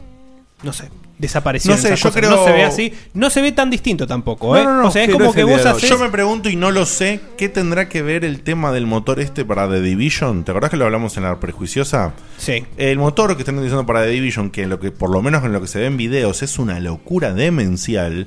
no 0.62 0.72
sé, 0.72 0.88
desaparecieron. 1.18 1.80
No 1.80 1.88
sé, 1.88 1.96
yo 1.96 2.12
creo- 2.12 2.30
No 2.30 2.44
se 2.44 2.52
ve 2.52 2.64
así, 2.64 2.92
no 3.14 3.30
se 3.30 3.42
ve 3.42 3.52
tan 3.52 3.70
distinto 3.70 4.06
tampoco, 4.06 4.56
¿eh? 4.56 4.64
No, 4.64 4.74
no, 4.74 4.82
no, 4.82 4.88
o 4.88 4.90
sea, 4.90 5.04
es 5.04 5.10
como 5.10 5.26
no 5.26 5.32
que 5.32 5.44
vos 5.44 5.64
haces... 5.64 5.88
Yo 5.88 5.98
me 5.98 6.08
pregunto 6.10 6.48
y 6.48 6.56
no 6.56 6.70
lo 6.70 6.84
sé, 6.86 7.20
¿qué 7.36 7.48
tendrá 7.48 7.88
que 7.88 8.02
ver 8.02 8.24
el 8.24 8.40
tema 8.42 8.72
del 8.72 8.86
motor 8.86 9.20
este 9.20 9.44
para 9.44 9.68
The 9.68 9.80
Division? 9.80 10.44
¿Te 10.44 10.50
acordás 10.52 10.70
que 10.70 10.76
lo 10.76 10.84
hablamos 10.84 11.16
en 11.16 11.22
la 11.24 11.38
prejuiciosa? 11.40 12.12
Sí. 12.38 12.64
El 12.76 12.98
motor 12.98 13.34
que 13.36 13.42
están 13.42 13.56
utilizando 13.56 13.86
para 13.86 14.02
The 14.02 14.08
Division, 14.10 14.50
que 14.50 14.66
lo 14.66 14.80
que 14.80 14.90
por 14.90 15.10
lo 15.10 15.22
menos 15.22 15.44
en 15.44 15.52
lo 15.52 15.60
que 15.60 15.66
se 15.68 15.78
ve 15.80 15.86
en 15.86 15.96
videos 15.96 16.42
es 16.42 16.58
una 16.58 16.78
locura 16.80 17.32
demencial, 17.34 18.26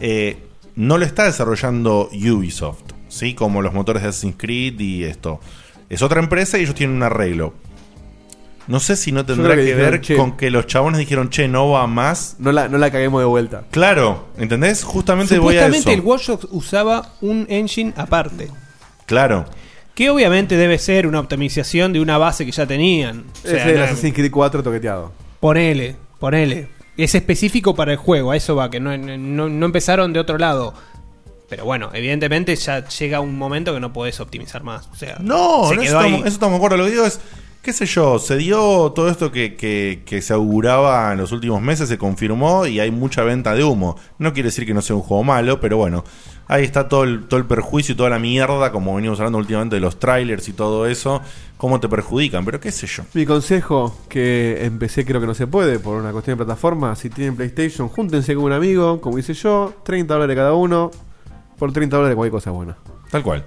eh, 0.00 0.38
no 0.76 0.96
lo 0.98 1.04
está 1.04 1.24
desarrollando 1.24 2.08
Ubisoft, 2.12 2.82
¿sí? 3.08 3.34
Como 3.34 3.62
los 3.62 3.72
motores 3.72 4.02
de 4.02 4.08
Assassin's 4.10 4.36
Creed 4.38 4.78
y 4.80 5.04
esto. 5.04 5.40
Es 5.88 6.02
otra 6.02 6.20
empresa 6.20 6.58
y 6.58 6.62
ellos 6.62 6.74
tienen 6.74 6.96
un 6.96 7.02
arreglo. 7.02 7.54
No 8.68 8.80
sé 8.80 8.96
si 8.96 9.12
no 9.12 9.24
tendrá 9.24 9.54
que, 9.56 9.62
dijeron, 9.62 9.90
ver 9.90 10.00
"Che". 10.00 10.16
con 10.16 10.36
que 10.36 10.50
los 10.50 10.66
chabones 10.66 10.98
dijeron, 10.98 11.30
che, 11.30 11.48
no 11.48 11.70
va 11.70 11.86
más. 11.86 12.36
No 12.38 12.52
la, 12.52 12.68
no 12.68 12.78
la 12.78 12.90
caguemos 12.90 13.20
de 13.20 13.26
vuelta. 13.26 13.64
Claro, 13.70 14.28
¿entendés? 14.36 14.84
Justamente 14.84 15.38
voy 15.38 15.56
a 15.56 15.66
eso. 15.66 15.90
el 15.90 16.00
Watch 16.00 16.26
Dogs 16.28 16.46
usaba 16.50 17.14
un 17.22 17.46
engine 17.48 17.92
aparte. 17.96 18.48
Claro. 19.06 19.46
Que 19.94 20.10
obviamente 20.10 20.56
debe 20.56 20.78
ser 20.78 21.06
una 21.06 21.18
optimización 21.18 21.92
de 21.92 22.00
una 22.00 22.18
base 22.18 22.44
que 22.46 22.52
ya 22.52 22.66
tenían. 22.66 23.24
O 23.44 23.48
sea, 23.48 23.56
es 23.64 23.66
el 23.74 23.82
Assassin's 23.82 24.14
Creed 24.14 24.30
4 24.30 24.62
toqueteado. 24.62 25.12
Ponele, 25.40 25.96
ponele. 26.20 26.68
Es 26.96 27.14
específico 27.14 27.74
para 27.74 27.92
el 27.92 27.96
juego, 27.98 28.32
a 28.32 28.36
eso 28.36 28.54
va, 28.54 28.70
que 28.70 28.80
no, 28.80 28.96
no, 28.96 29.48
no 29.48 29.66
empezaron 29.66 30.12
de 30.12 30.20
otro 30.20 30.36
lado. 30.36 30.74
Pero 31.48 31.64
bueno, 31.64 31.90
evidentemente 31.94 32.54
ya 32.56 32.86
llega 32.86 33.20
un 33.20 33.38
momento 33.38 33.72
que 33.72 33.80
no 33.80 33.92
podés 33.92 34.20
optimizar 34.20 34.62
más. 34.62 34.88
O 34.92 34.94
sea, 34.96 35.16
No, 35.20 35.68
se 35.70 35.76
no, 35.76 35.82
estamos, 35.82 36.18
eso 36.20 36.28
estamos 36.28 36.52
de 36.52 36.56
acuerdo. 36.58 36.76
Lo 36.76 36.84
que 36.84 36.90
digo 36.90 37.06
es, 37.06 37.20
qué 37.68 37.74
sé 37.74 37.84
yo, 37.84 38.18
se 38.18 38.38
dio 38.38 38.92
todo 38.92 39.10
esto 39.10 39.30
que, 39.30 39.54
que- 39.54 40.02
que 40.06 40.22
se 40.22 40.32
auguraba 40.32 41.12
en 41.12 41.18
los 41.18 41.32
últimos 41.32 41.60
meses, 41.60 41.86
se 41.90 41.98
confirmó 41.98 42.66
y 42.66 42.80
hay 42.80 42.90
mucha 42.90 43.22
venta 43.24 43.54
de 43.54 43.62
humo. 43.62 43.96
No 44.18 44.32
quiere 44.32 44.46
decir 44.46 44.64
que 44.64 44.72
no 44.72 44.80
sea 44.80 44.96
un 44.96 45.02
juego 45.02 45.22
malo, 45.22 45.60
pero 45.60 45.76
bueno, 45.76 46.02
ahí 46.46 46.64
está 46.64 46.88
todo 46.88 47.04
el, 47.04 47.26
todo 47.28 47.38
el 47.38 47.44
perjuicio 47.44 47.92
y 47.92 47.96
toda 47.96 48.08
la 48.08 48.18
mierda, 48.18 48.72
como 48.72 48.94
venimos 48.94 49.18
hablando 49.20 49.36
últimamente 49.36 49.76
de 49.76 49.80
los 49.80 49.98
trailers 49.98 50.48
y 50.48 50.54
todo 50.54 50.86
eso, 50.86 51.20
cómo 51.58 51.78
te 51.78 51.90
perjudican, 51.90 52.42
pero 52.46 52.58
qué 52.58 52.72
sé 52.72 52.86
yo. 52.86 53.02
Mi 53.12 53.26
consejo, 53.26 53.94
que 54.08 54.64
empecé 54.64 55.04
creo 55.04 55.20
que 55.20 55.26
no 55.26 55.34
se 55.34 55.46
puede 55.46 55.78
por 55.78 56.00
una 56.00 56.10
cuestión 56.12 56.38
de 56.38 56.44
plataforma, 56.46 56.96
si 56.96 57.10
tienen 57.10 57.36
PlayStation, 57.36 57.90
júntense 57.90 58.34
con 58.34 58.44
un 58.44 58.52
amigo, 58.52 59.02
como 59.02 59.18
hice 59.18 59.34
yo, 59.34 59.74
30 59.82 60.14
dólares 60.14 60.34
cada 60.36 60.54
uno, 60.54 60.90
por 61.58 61.70
30 61.70 61.96
dólares 61.98 62.16
cualquier 62.16 62.32
cosa 62.32 62.50
buena. 62.50 62.78
Tal 63.10 63.22
cual. 63.22 63.44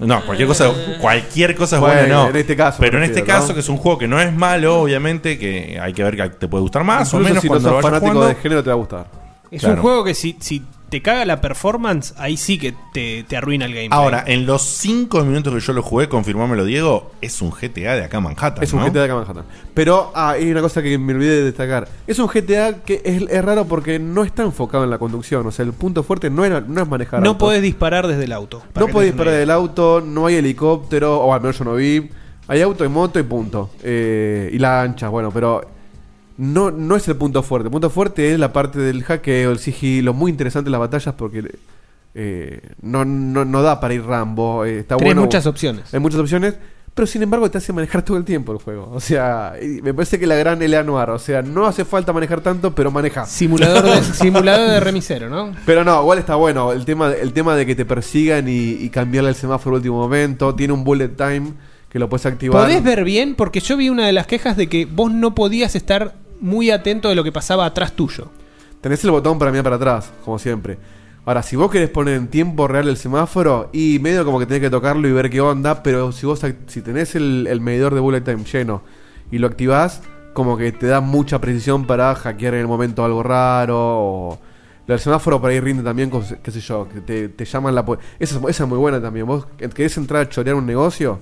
No, 0.00 0.24
cualquier 0.24 0.48
cosa, 0.48 0.72
cualquier 1.00 1.54
cosa 1.54 1.76
es 1.76 1.80
Bueno, 1.80 2.00
buena, 2.00 2.14
no. 2.14 2.28
en 2.30 2.36
este 2.36 2.56
caso 2.56 2.78
Pero 2.80 2.98
en 2.98 3.04
este 3.04 3.22
caso, 3.22 3.48
¿no? 3.48 3.54
que 3.54 3.60
es 3.60 3.68
un 3.68 3.76
juego 3.76 3.96
que 3.98 4.08
no 4.08 4.20
es 4.20 4.32
malo, 4.34 4.80
obviamente, 4.80 5.38
que 5.38 5.78
hay 5.80 5.92
que 5.92 6.02
ver 6.02 6.16
que 6.16 6.28
te 6.30 6.48
puede 6.48 6.62
gustar 6.62 6.82
más 6.84 7.12
o 7.14 7.18
menos 7.20 7.40
si 7.40 7.46
no 7.46 7.52
cuando 7.52 7.68
sos 7.68 7.76
vayas 7.76 7.82
fanático 7.90 8.12
jugando. 8.12 8.34
de 8.34 8.40
género 8.42 8.62
te 8.62 8.68
va 8.70 8.74
a 8.74 8.78
gustar. 8.78 9.06
Es 9.50 9.60
Claro. 9.60 9.76
un 9.76 9.80
juego 9.82 10.04
que 10.04 10.14
si, 10.14 10.36
si 10.40 10.64
te 10.94 11.02
caga 11.02 11.24
la 11.24 11.40
performance, 11.40 12.14
ahí 12.18 12.36
sí 12.36 12.56
que 12.56 12.72
te, 12.92 13.24
te 13.24 13.36
arruina 13.36 13.64
el 13.64 13.74
gameplay. 13.74 13.98
Ahora, 13.98 14.22
en 14.28 14.46
los 14.46 14.62
5 14.62 15.24
minutos 15.24 15.52
que 15.52 15.58
yo 15.58 15.72
lo 15.72 15.82
jugué, 15.82 16.08
confirmámelo 16.08 16.64
Diego, 16.64 17.10
es 17.20 17.42
un 17.42 17.50
GTA 17.50 17.96
de 17.96 18.04
acá 18.04 18.18
a 18.18 18.20
Manhattan. 18.20 18.62
Es 18.62 18.72
un 18.72 18.78
¿no? 18.78 18.86
GTA 18.86 19.00
de 19.00 19.04
acá 19.06 19.14
Manhattan. 19.16 19.44
Pero 19.74 20.12
ah, 20.14 20.30
hay 20.30 20.48
una 20.52 20.60
cosa 20.60 20.84
que 20.84 20.96
me 20.96 21.12
olvidé 21.12 21.38
de 21.38 21.42
destacar. 21.46 21.88
Es 22.06 22.20
un 22.20 22.28
GTA 22.28 22.84
que 22.84 23.02
es, 23.04 23.22
es 23.28 23.44
raro 23.44 23.64
porque 23.64 23.98
no 23.98 24.22
está 24.22 24.44
enfocado 24.44 24.84
en 24.84 24.90
la 24.90 24.98
conducción. 24.98 25.44
O 25.44 25.50
sea, 25.50 25.64
el 25.64 25.72
punto 25.72 26.04
fuerte 26.04 26.30
no, 26.30 26.44
era, 26.44 26.60
no 26.60 26.80
es 26.80 26.88
manejar 26.88 27.20
no 27.20 27.30
autos. 27.30 27.48
podés 27.48 27.62
disparar 27.62 28.06
desde 28.06 28.22
el 28.22 28.32
auto. 28.32 28.62
No 28.76 28.86
podés 28.86 29.08
disparar 29.08 29.34
del 29.34 29.50
auto, 29.50 30.00
no 30.00 30.26
hay 30.26 30.36
helicóptero, 30.36 31.18
o 31.18 31.34
al 31.34 31.40
menos 31.40 31.58
yo 31.58 31.64
no 31.64 31.74
vi. 31.74 32.08
Hay 32.46 32.60
auto 32.60 32.84
y 32.84 32.88
moto 32.88 33.18
y 33.18 33.24
punto. 33.24 33.70
Eh, 33.82 34.48
y 34.52 34.58
lanchas, 34.60 35.10
bueno, 35.10 35.32
pero 35.32 35.73
no, 36.36 36.70
no 36.70 36.96
es 36.96 37.06
el 37.08 37.16
punto 37.16 37.42
fuerte. 37.42 37.68
El 37.68 37.72
punto 37.72 37.90
fuerte 37.90 38.32
es 38.32 38.38
la 38.38 38.52
parte 38.52 38.78
del 38.78 39.02
hackeo, 39.04 39.50
el 39.52 39.58
sigilo, 39.58 40.12
muy 40.14 40.30
interesante 40.30 40.70
las 40.70 40.80
batallas 40.80 41.14
porque 41.14 41.56
eh, 42.14 42.60
no, 42.82 43.04
no, 43.04 43.44
no 43.44 43.62
da 43.62 43.80
para 43.80 43.94
ir 43.94 44.04
Rambo. 44.04 44.64
eh, 44.64 44.80
está 44.80 44.96
Tenés 44.96 45.10
bueno. 45.14 45.22
muchas 45.22 45.46
opciones. 45.46 45.92
Hay 45.92 46.00
muchas 46.00 46.20
opciones, 46.20 46.54
Pero 46.94 47.06
sin 47.06 47.22
embargo 47.24 47.50
te 47.50 47.58
hace 47.58 47.72
manejar 47.72 48.02
todo 48.04 48.16
el 48.16 48.24
tiempo 48.24 48.52
el 48.52 48.58
juego. 48.58 48.90
O 48.94 49.00
sea, 49.00 49.54
me 49.82 49.92
parece 49.92 50.18
que 50.18 50.26
la 50.28 50.36
gran 50.36 50.62
L.A. 50.62 50.82
Noir. 50.84 51.10
O 51.10 51.18
sea, 51.18 51.42
no 51.42 51.66
hace 51.66 51.84
falta 51.84 52.12
manejar 52.12 52.40
tanto, 52.40 52.72
pero 52.74 52.90
maneja. 52.92 53.26
Simulador 53.26 53.84
de, 53.84 54.02
simulador 54.14 54.70
de 54.70 54.80
remisero, 54.80 55.28
¿no? 55.28 55.52
Pero 55.66 55.82
no, 55.84 56.00
igual 56.02 56.18
está 56.20 56.36
bueno. 56.36 56.72
El 56.72 56.84
tema, 56.84 57.12
el 57.12 57.32
tema 57.32 57.56
de 57.56 57.66
que 57.66 57.74
te 57.74 57.84
persigan 57.84 58.48
y, 58.48 58.70
y 58.80 58.90
cambiarle 58.90 59.30
el 59.30 59.36
semáforo 59.36 59.74
al 59.76 59.80
último 59.80 59.98
momento. 59.98 60.54
Tiene 60.54 60.72
un 60.72 60.84
bullet 60.84 61.08
time 61.16 61.52
que 61.88 61.98
lo 61.98 62.08
puedes 62.08 62.26
activar. 62.26 62.62
¿Podés 62.62 62.82
ver 62.82 63.02
bien? 63.04 63.34
Porque 63.34 63.58
yo 63.60 63.76
vi 63.76 63.88
una 63.88 64.06
de 64.06 64.12
las 64.12 64.26
quejas 64.28 64.56
de 64.56 64.68
que 64.68 64.84
vos 64.86 65.12
no 65.12 65.34
podías 65.34 65.74
estar 65.76 66.14
muy 66.44 66.70
atento 66.70 67.08
de 67.08 67.14
lo 67.14 67.24
que 67.24 67.32
pasaba 67.32 67.64
atrás 67.64 67.92
tuyo. 67.92 68.28
Tenés 68.80 69.02
el 69.04 69.10
botón 69.10 69.38
para 69.38 69.50
mirar 69.50 69.64
para 69.64 69.76
atrás, 69.76 70.12
como 70.24 70.38
siempre. 70.38 70.76
Ahora, 71.24 71.42
si 71.42 71.56
vos 71.56 71.70
querés 71.70 71.88
poner 71.88 72.16
en 72.16 72.28
tiempo 72.28 72.68
real 72.68 72.86
el 72.86 72.98
semáforo, 72.98 73.70
y 73.72 73.98
medio 73.98 74.26
como 74.26 74.38
que 74.38 74.44
tenés 74.44 74.60
que 74.60 74.68
tocarlo 74.68 75.08
y 75.08 75.12
ver 75.12 75.30
qué 75.30 75.40
onda, 75.40 75.82
pero 75.82 76.12
si 76.12 76.26
vos 76.26 76.42
si 76.66 76.82
tenés 76.82 77.14
el, 77.14 77.46
el 77.48 77.62
medidor 77.62 77.94
de 77.94 78.00
bullet 78.00 78.20
time 78.20 78.44
lleno 78.44 78.82
y 79.30 79.38
lo 79.38 79.46
activás, 79.46 80.02
como 80.34 80.58
que 80.58 80.70
te 80.70 80.86
da 80.86 81.00
mucha 81.00 81.40
precisión 81.40 81.86
para 81.86 82.14
hackear 82.14 82.52
en 82.54 82.60
el 82.60 82.66
momento 82.68 83.04
algo 83.06 83.22
raro. 83.22 83.76
O... 83.78 84.38
Del 84.86 84.98
semáforo 84.98 85.40
por 85.40 85.48
ahí 85.50 85.60
rinde 85.60 85.82
también, 85.82 86.10
con- 86.10 86.22
qué 86.42 86.50
sé 86.50 86.60
yo, 86.60 86.86
que 86.90 87.00
te, 87.28 87.44
llaman 87.46 87.74
la... 87.74 87.86
Esa, 88.18 88.36
es- 88.38 88.44
esa 88.50 88.64
es 88.64 88.68
muy 88.68 88.76
buena 88.76 89.00
también. 89.00 89.24
Vos 89.24 89.46
querés 89.56 89.96
entrar 89.96 90.20
a 90.26 90.28
chorear 90.28 90.56
un 90.56 90.66
negocio 90.66 91.20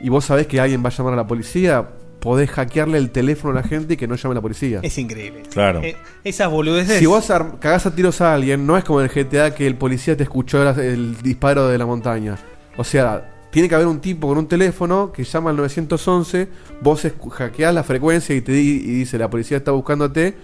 y 0.00 0.08
vos 0.08 0.24
sabés 0.24 0.48
que 0.48 0.58
alguien 0.58 0.82
va 0.84 0.88
a 0.88 0.92
llamar 0.92 1.12
a 1.12 1.16
la 1.16 1.26
policía, 1.28 1.88
podés 2.20 2.50
hackearle 2.50 2.98
el 2.98 3.10
teléfono 3.10 3.58
a 3.58 3.62
la 3.62 3.66
gente 3.68 3.94
y 3.94 3.96
que 3.96 4.06
no 4.06 4.14
llame 4.14 4.32
a 4.32 4.36
la 4.36 4.40
policía. 4.40 4.80
Es 4.82 4.96
increíble. 4.98 5.42
Claro. 5.50 5.80
Eh, 5.82 5.96
esas 6.24 6.50
boludeces. 6.50 6.98
Si 6.98 7.06
vos 7.06 7.30
ar- 7.30 7.58
cagás 7.58 7.86
a 7.86 7.94
tiros 7.94 8.20
a 8.20 8.34
alguien, 8.34 8.66
no 8.66 8.76
es 8.76 8.84
como 8.84 9.00
en 9.00 9.08
el 9.08 9.12
GTA 9.24 9.54
que 9.54 9.66
el 9.66 9.76
policía 9.76 10.16
te 10.16 10.22
escuchó 10.22 10.62
el 10.78 11.16
disparo 11.22 11.68
de 11.68 11.78
la 11.78 11.86
montaña. 11.86 12.36
O 12.76 12.84
sea, 12.84 13.34
tiene 13.50 13.68
que 13.68 13.74
haber 13.74 13.86
un 13.88 14.00
tipo 14.00 14.28
con 14.28 14.38
un 14.38 14.46
teléfono 14.46 15.10
que 15.12 15.24
llama 15.24 15.50
al 15.50 15.56
911, 15.56 16.48
vos 16.82 17.04
escu- 17.04 17.30
hackeás 17.30 17.74
la 17.74 17.82
frecuencia 17.82 18.34
y 18.36 18.40
te 18.42 18.52
di- 18.52 18.76
y 18.84 18.90
dice 19.00 19.18
la 19.18 19.28
policía 19.28 19.56
está 19.56 19.72
buscándote 19.72 20.36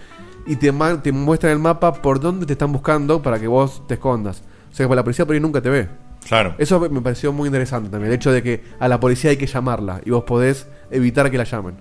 y 0.45 0.55
te, 0.57 0.71
ma- 0.71 1.01
te 1.01 1.11
muestra 1.11 1.49
en 1.51 1.57
el 1.57 1.61
mapa 1.61 1.93
por 1.93 2.19
dónde 2.19 2.45
te 2.45 2.53
están 2.53 2.71
buscando 2.73 3.21
para 3.21 3.39
que 3.39 3.47
vos 3.47 3.81
te 3.87 3.93
escondas. 3.95 4.41
O 4.71 4.75
sea, 4.75 4.87
que 4.87 4.95
la 4.95 5.03
policía 5.03 5.25
por 5.25 5.35
ahí 5.35 5.39
nunca 5.39 5.61
te 5.61 5.69
ve. 5.69 5.87
Claro. 6.27 6.55
Eso 6.57 6.79
me 6.89 7.01
pareció 7.01 7.31
muy 7.31 7.47
interesante 7.47 7.89
también, 7.89 8.11
el 8.11 8.15
hecho 8.17 8.31
de 8.33 8.43
que 8.43 8.61
a 8.79 8.87
la 8.89 8.99
policía 8.99 9.29
hay 9.31 9.37
que 9.37 9.47
llamarla 9.47 10.01
y 10.05 10.09
vos 10.09 10.23
podés 10.25 10.67
evitar 10.91 11.29
que 11.31 11.37
la 11.37 11.43
llamen. 11.43 11.75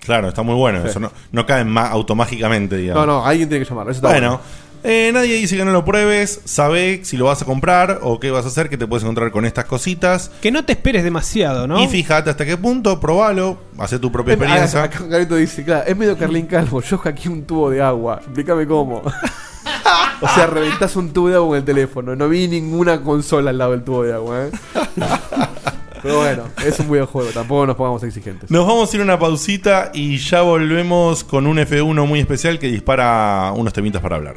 Claro, 0.00 0.28
está 0.28 0.42
muy 0.42 0.54
bueno. 0.54 0.82
Sí. 0.82 0.88
Eso 0.88 1.00
no, 1.00 1.12
no 1.32 1.44
cae 1.46 1.64
ma- 1.64 1.88
automágicamente, 1.88 2.76
digamos. 2.76 3.06
No, 3.06 3.20
no, 3.20 3.26
alguien 3.26 3.48
tiene 3.48 3.64
que 3.64 3.68
llamarla. 3.68 3.92
Eso 3.92 3.98
está 3.98 4.08
Bueno, 4.08 4.40
eh, 4.84 5.10
nadie 5.12 5.34
dice 5.34 5.56
que 5.56 5.64
no 5.64 5.72
lo 5.72 5.84
pruebes. 5.84 6.40
Sabe 6.44 7.00
si 7.04 7.16
lo 7.16 7.26
vas 7.26 7.42
a 7.42 7.44
comprar 7.44 7.98
o 8.02 8.18
qué 8.20 8.30
vas 8.30 8.44
a 8.44 8.48
hacer, 8.48 8.68
que 8.68 8.78
te 8.78 8.86
puedes 8.86 9.02
encontrar 9.02 9.30
con 9.30 9.44
estas 9.44 9.64
cositas. 9.66 10.30
Que 10.40 10.50
no 10.50 10.64
te 10.64 10.72
esperes 10.72 11.04
demasiado, 11.04 11.66
¿no? 11.66 11.82
Y 11.82 11.88
fíjate 11.88 12.30
hasta 12.30 12.46
qué 12.46 12.56
punto, 12.56 12.98
probalo, 13.00 13.58
hace 13.76 13.98
tu 13.98 14.10
propia 14.10 14.34
experiencia. 14.34 14.82
acá 14.82 15.04
Garito 15.04 15.34
dice, 15.34 15.64
claro, 15.64 15.84
es 15.86 15.96
medio 15.96 16.16
Carlín 16.16 16.46
Calvo, 16.46 16.80
yo 16.80 16.96
hackeé 16.98 17.30
un 17.30 17.42
tubo 17.44 17.70
de 17.70 17.82
agua, 17.82 18.20
explícame 18.22 18.66
cómo. 18.66 19.02
o 20.20 20.28
sea, 20.28 20.46
reventás 20.46 20.94
un 20.96 21.12
tubo 21.12 21.28
de 21.28 21.34
agua 21.34 21.48
con 21.48 21.58
el 21.58 21.64
teléfono, 21.64 22.16
no 22.16 22.28
vi 22.28 22.48
ninguna 22.48 23.02
consola 23.02 23.50
al 23.50 23.58
lado 23.58 23.72
del 23.72 23.82
tubo 23.82 24.04
de 24.04 24.14
agua, 24.14 24.46
¿eh? 24.46 24.50
Pero 26.02 26.18
bueno, 26.18 26.44
es 26.64 26.78
un 26.80 26.90
videojuego, 26.90 27.30
tampoco 27.30 27.66
nos 27.66 27.76
pongamos 27.76 28.02
exigentes. 28.02 28.50
Nos 28.50 28.66
vamos 28.66 28.92
a 28.92 28.96
ir 28.96 29.00
a 29.00 29.04
una 29.04 29.18
pausita 29.18 29.90
y 29.92 30.18
ya 30.18 30.42
volvemos 30.42 31.24
con 31.24 31.46
un 31.46 31.58
F1 31.58 32.06
muy 32.06 32.20
especial 32.20 32.58
que 32.58 32.68
dispara 32.68 33.52
unos 33.54 33.72
temitas 33.72 34.02
para 34.02 34.16
hablar. 34.16 34.36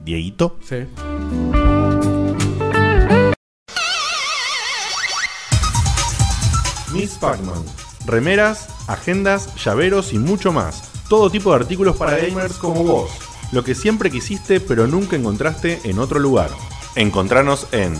Dieguito. 0.00 0.58
Sí. 0.62 0.86
Miss 6.92 7.14
Pac-Man. 7.20 7.64
Remeras, 8.06 8.68
agendas, 8.86 9.54
llaveros 9.56 10.12
y 10.12 10.18
mucho 10.18 10.52
más. 10.52 10.90
Todo 11.08 11.28
tipo 11.28 11.50
de 11.50 11.56
artículos 11.56 11.96
para 11.96 12.16
gamers 12.16 12.54
como 12.54 12.84
vos. 12.84 13.10
Lo 13.52 13.64
que 13.64 13.74
siempre 13.74 14.10
quisiste 14.10 14.60
pero 14.60 14.86
nunca 14.86 15.16
encontraste 15.16 15.80
en 15.84 15.98
otro 15.98 16.18
lugar. 16.18 16.50
Encontranos 16.94 17.66
en 17.72 17.94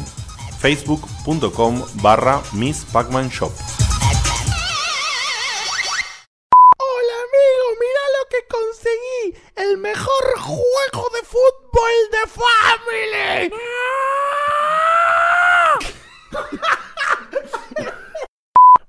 facebook.com 0.67 1.79
barra 2.03 2.43
Miss 2.53 2.85
Pac-Man 2.87 3.29
Shop. 3.29 3.53
Hola 6.77 7.15
amigo, 7.23 7.67
mira 7.79 8.01
lo 8.17 8.23
que 8.29 8.43
conseguí. 8.51 9.39
El 9.55 9.79
mejor 9.79 10.25
juego 10.41 11.09
de 11.15 11.23
fútbol 11.23 11.95
de 12.11 12.27
Family. 12.35 13.55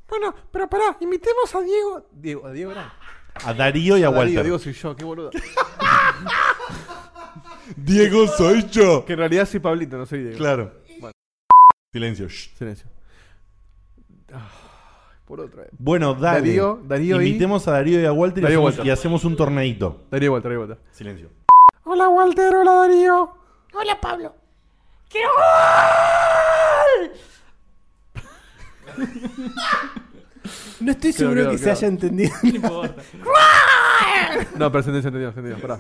Bueno, 0.10 0.34
pero 0.52 0.68
pará, 0.68 0.98
invitemos 1.00 1.54
a 1.54 1.62
Diego. 1.62 2.08
Diego, 2.12 2.48
a 2.48 2.52
Diego. 2.52 2.74
A 3.44 3.54
Darío 3.54 4.00
y 4.00 4.04
a, 4.04 4.08
A 4.08 4.10
Darío, 4.10 4.18
Walter. 4.18 4.42
Diego 4.44 4.58
soy 4.58 4.74
yo, 4.74 4.96
qué 4.96 5.06
boludo. 5.06 5.30
Diego 7.76 8.28
soy 8.28 8.68
yo. 8.72 9.06
Que 9.06 9.14
en 9.14 9.20
realidad 9.20 9.48
soy 9.48 9.60
Pablito, 9.60 9.96
no 9.96 10.08
soy 10.08 10.24
Diego. 10.24 10.38
Claro. 10.38 10.87
Silencio. 11.94 12.28
shh. 12.28 12.50
silencio. 12.58 12.88
Ah, 14.34 14.50
por 15.26 15.40
otra 15.40 15.64
vez. 15.64 15.72
Bueno, 15.78 16.14
dale. 16.14 16.40
Darío, 16.40 16.82
Darío 16.84 17.22
y- 17.22 17.28
Invitemos 17.28 17.68
a 17.68 17.72
Darío 17.72 18.02
y 18.02 18.06
a 18.06 18.12
Walter 18.12 18.40
y, 18.40 18.44
Darío 18.44 18.60
hacemos, 18.60 18.72
Walter. 18.78 18.86
y 18.86 18.90
hacemos 18.92 19.24
un 19.26 19.36
torneito. 19.38 20.06
Darío 20.12 20.32
vuelta, 20.32 20.50
Darío 20.50 20.66
vuelta. 20.66 20.84
Silencio. 20.92 21.30
Hola 21.86 22.10
Walter, 22.10 22.54
hola 22.56 22.72
Darío. 22.74 23.32
Hola, 23.74 24.02
Pablo. 24.02 24.36
¡Quiero 25.10 25.30
gol! 25.38 27.12
No 30.80 30.92
estoy 30.92 31.12
seguro 31.12 31.50
que 31.50 31.58
se 31.58 31.72
haya 31.72 31.88
entendido. 31.88 32.32
No, 34.58 34.72
pero 34.72 34.84
se 34.84 34.90
entendió, 34.90 35.02
se 35.02 35.08
entendió, 35.10 35.34
se 35.34 35.40
entendió, 35.40 35.62
pará. 35.62 35.80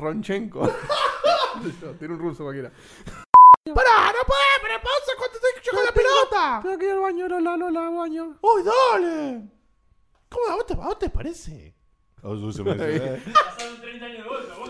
Ronchenko. 0.00 0.60
Tiene 1.98 2.14
un 2.14 2.20
ruso 2.20 2.42
cualquiera. 2.44 2.70
Pará, 3.74 4.06
no 4.12 4.24
puede, 4.26 4.56
pero 4.62 4.74
pausa 4.82 5.12
cuando 5.18 5.36
estoy 5.36 5.50
yo 5.62 5.72
con 5.72 5.84
la 5.84 5.92
pelota. 5.92 6.60
Tengo 6.62 6.78
que 6.78 6.84
ir 6.86 6.90
al 6.92 7.00
baño, 7.00 7.28
Lola, 7.28 7.56
Lola, 7.56 7.86
al 7.88 7.94
baño. 7.96 8.38
¡Uy, 8.40 8.62
dale! 8.62 9.42
¿Cómo 10.28 10.46
a 10.48 10.54
vos 10.56 10.66
te, 10.66 10.72
a 10.74 10.76
vos 10.76 10.98
te 10.98 11.10
parece? 11.10 11.74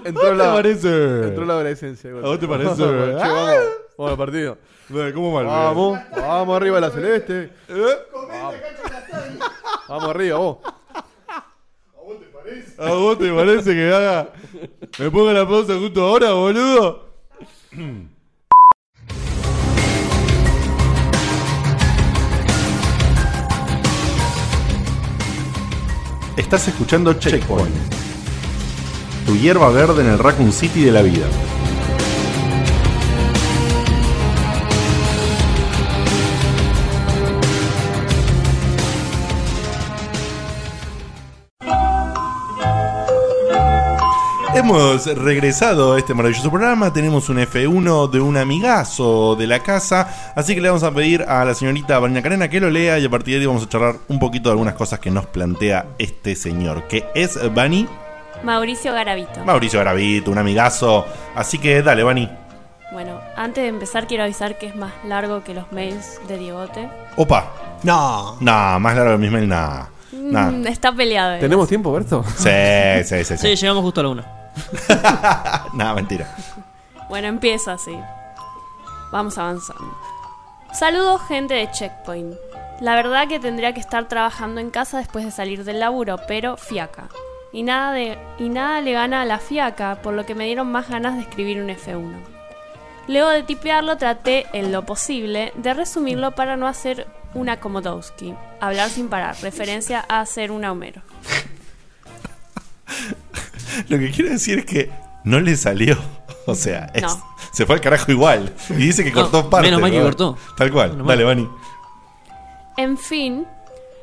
Entró 0.05 0.35
la, 0.35 0.53
parece? 0.55 0.89
entró 1.25 1.45
la 1.45 1.55
adolescencia. 1.55 2.11
igual. 2.11 2.25
¿A 2.25 2.29
vos 2.29 2.41
te 2.41 2.49
parece? 2.49 2.83
Vamos, 2.85 3.23
Ah. 3.23 3.61
vamos 3.99 4.13
al 4.13 4.19
partido. 4.19 4.59
¿Cómo 5.15 5.33
mal? 5.35 5.47
Vamos, 5.47 5.99
vamos 6.17 6.57
arriba 6.57 6.79
a 6.79 6.81
la 6.81 6.91
celeste. 6.91 7.53
Vamos. 7.69 8.55
Vamos 9.89 10.09
arriba, 10.11 10.39
vos. 10.39 10.59
¿A 12.79 12.93
vos 12.93 13.19
te 13.19 13.33
parece 13.33 13.75
que 13.75 13.93
haga? 13.93 14.33
¿Me 14.99 15.11
ponga 15.11 15.33
la 15.33 15.49
pausa 15.49 15.79
justo 15.79 16.03
ahora, 16.03 16.33
boludo? 16.33 17.11
Estás 26.37 26.69
escuchando 26.69 27.13
Checkpoint. 27.15 27.75
Tu 29.27 29.37
hierba 29.37 29.71
verde 29.71 30.03
en 30.03 30.09
el 30.09 30.19
Raccoon 30.19 30.53
City 30.53 30.83
de 30.83 30.93
la 30.93 31.03
vida. 31.03 31.27
Hemos 44.61 45.07
regresado 45.17 45.95
a 45.95 45.99
este 45.99 46.13
maravilloso 46.13 46.51
programa. 46.51 46.93
Tenemos 46.93 47.31
un 47.31 47.39
F1 47.39 48.11
de 48.11 48.21
un 48.21 48.37
amigazo 48.37 49.35
de 49.35 49.47
la 49.47 49.61
casa. 49.61 50.33
Así 50.37 50.55
que 50.55 50.61
le 50.61 50.69
vamos 50.69 50.83
a 50.83 50.91
pedir 50.91 51.23
a 51.23 51.47
la 51.47 51.55
señorita 51.55 51.99
Vanina 51.99 52.21
Carena 52.21 52.51
que 52.51 52.61
lo 52.61 52.69
lea. 52.69 52.99
Y 52.99 53.07
a 53.07 53.09
partir 53.11 53.37
de 53.37 53.41
ahí 53.41 53.47
vamos 53.47 53.63
a 53.63 53.69
charlar 53.71 53.97
un 54.09 54.19
poquito 54.19 54.51
de 54.51 54.53
algunas 54.53 54.75
cosas 54.75 54.99
que 54.99 55.11
nos 55.11 55.25
plantea 55.25 55.87
este 55.99 56.37
señor. 56.37 56.87
Que 56.89 57.07
es 57.15 57.39
Vani 57.55 57.89
Mauricio 58.45 58.93
Garavito. 58.93 59.43
Mauricio 59.47 59.79
Garavito, 59.79 60.31
un 60.31 60.37
amigazo. 60.37 61.07
Así 61.35 61.57
que 61.57 61.81
dale, 61.83 62.03
Vani. 62.03 62.29
Bueno, 62.93 63.19
antes 63.37 63.63
de 63.65 63.69
empezar 63.69 64.07
quiero 64.07 64.25
avisar 64.25 64.59
que 64.59 64.67
es 64.67 64.77
más 64.77 64.93
largo 65.07 65.43
que 65.43 65.55
los 65.55 65.73
mails 65.73 66.21
de 66.29 66.37
Diegote. 66.37 66.87
Opa. 67.17 67.51
No. 67.83 68.37
Nah, 68.41 68.79
más 68.79 68.95
largo 68.95 69.13
que 69.13 69.19
mis 69.19 69.31
mail, 69.31 69.49
nah. 69.49 69.85
Nah. 70.13 70.51
Mm, 70.51 70.67
está 70.67 70.93
peleado. 70.93 71.37
eh. 71.37 71.39
¿Tenemos 71.41 71.67
tiempo, 71.67 71.91
Berto? 71.93 72.23
Sí, 72.37 72.51
sí, 73.05 73.25
sí. 73.25 73.37
Sí, 73.39 73.57
sí. 73.57 73.57
llegamos 73.57 73.83
justo 73.85 74.01
a 74.01 74.03
la 74.05 74.09
una. 74.11 74.40
nah, 75.75 75.95
mentira. 75.95 76.35
Bueno, 77.09 77.29
empieza 77.29 77.73
así. 77.75 77.99
Vamos 79.13 79.37
avanzando. 79.39 79.97
Saludos 80.73 81.23
gente 81.27 81.55
de 81.55 81.71
Checkpoint. 81.71 82.35
La 82.81 82.95
verdad 82.95 83.29
que 83.29 83.41
tendría 83.41 83.75
que 83.75 83.81
estar 83.81 84.09
trabajando 84.09 84.61
en 84.61 84.71
casa 84.71 84.99
después 84.99 85.25
de 85.25 85.31
salir 85.31 85.65
del 85.65 85.81
laburo, 85.81 86.17
pero 86.29 86.57
fiaca. 86.57 87.09
y 87.53 87.63
nada, 87.63 87.93
de, 87.93 88.19
y 88.39 88.49
nada 88.49 88.81
le 88.81 88.93
gana 88.93 89.23
a 89.23 89.25
la 89.25 89.39
fiaca, 89.39 90.01
por 90.03 90.15
lo 90.15 90.25
que 90.25 90.35
me 90.35 90.47
dieron 90.47 90.71
más 90.71 90.89
ganas 90.89 91.17
de 91.17 91.23
escribir 91.23 91.61
un 91.61 91.69
F1. 91.69 92.15
Luego 93.09 93.31
de 93.31 93.43
tipearlo 93.43 93.97
traté 93.97 94.47
en 94.53 94.71
lo 94.71 94.87
posible 94.87 95.53
de 95.57 95.75
resumirlo 95.75 96.31
para 96.33 96.57
no 96.57 96.69
hacer 96.69 97.09
una 97.35 97.59
Komodowski, 97.59 98.35
hablar 98.61 98.89
sin 98.89 99.09
parar, 99.09 99.37
referencia 99.43 100.05
a 100.09 100.21
hacer 100.21 100.53
un 100.53 100.65
Homero. 100.65 101.03
Lo 103.89 103.99
que 103.99 104.11
quiero 104.11 104.31
decir 104.31 104.61
es 104.61 104.65
que 104.65 104.91
no 105.25 105.41
le 105.41 105.57
salió. 105.57 105.97
O 106.47 106.55
sea, 106.55 106.91
es- 106.95 107.03
No. 107.03 107.23
se 107.53 107.67
fue 107.67 107.77
al 107.77 107.81
carajo 107.81 108.11
igual. 108.11 108.53
Y 108.71 108.75
dice 108.75 109.05
que 109.05 109.11
No, 109.11 109.23
cortó 109.23 109.51
parte. 109.51 109.67
menos 109.69 109.81
mal 109.81 109.91
que 109.91 109.99
¿no? 109.99 110.05
cortó. 110.05 110.39
Tal 110.57 110.73
cual. 110.73 110.93
Menos 110.93 111.07
Dale. 111.07 111.23
Vani. 111.25 111.49
En 112.77 112.97
fin, 112.99 113.47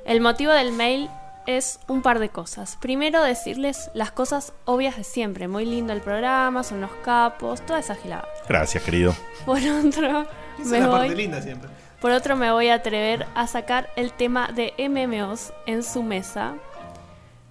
el 0.05 0.21
motivo 0.21 0.51
del 0.53 0.71
mail 0.71 1.09
es 1.47 1.79
un 1.87 2.01
par 2.01 2.19
de 2.19 2.29
cosas. 2.29 2.77
Primero, 2.79 3.23
decirles 3.23 3.89
las 3.93 4.11
cosas 4.11 4.53
obvias 4.65 4.97
de 4.97 5.03
siempre. 5.03 5.47
Muy 5.47 5.65
lindo 5.65 5.93
el 5.93 6.01
programa, 6.01 6.63
son 6.63 6.79
los 6.81 6.91
capos, 7.03 7.65
toda 7.65 7.79
esa 7.79 7.95
gilada. 7.95 8.25
Gracias, 8.47 8.83
querido. 8.83 9.15
Por 9.45 9.57
otro, 9.57 10.21
Esa 10.59 10.61
es 10.61 10.67
me 10.67 10.79
la 10.81 10.91
parte 10.91 11.07
voy, 11.07 11.15
linda 11.15 11.41
siempre. 11.41 11.69
por 11.99 12.11
otro 12.11 12.35
me 12.35 12.51
voy 12.51 12.67
a 12.69 12.75
atrever 12.75 13.25
a 13.35 13.47
sacar 13.47 13.89
el 13.95 14.11
tema 14.13 14.49
de 14.53 14.73
MMOs 14.77 15.53
en 15.65 15.83
su 15.83 16.03
mesa, 16.03 16.53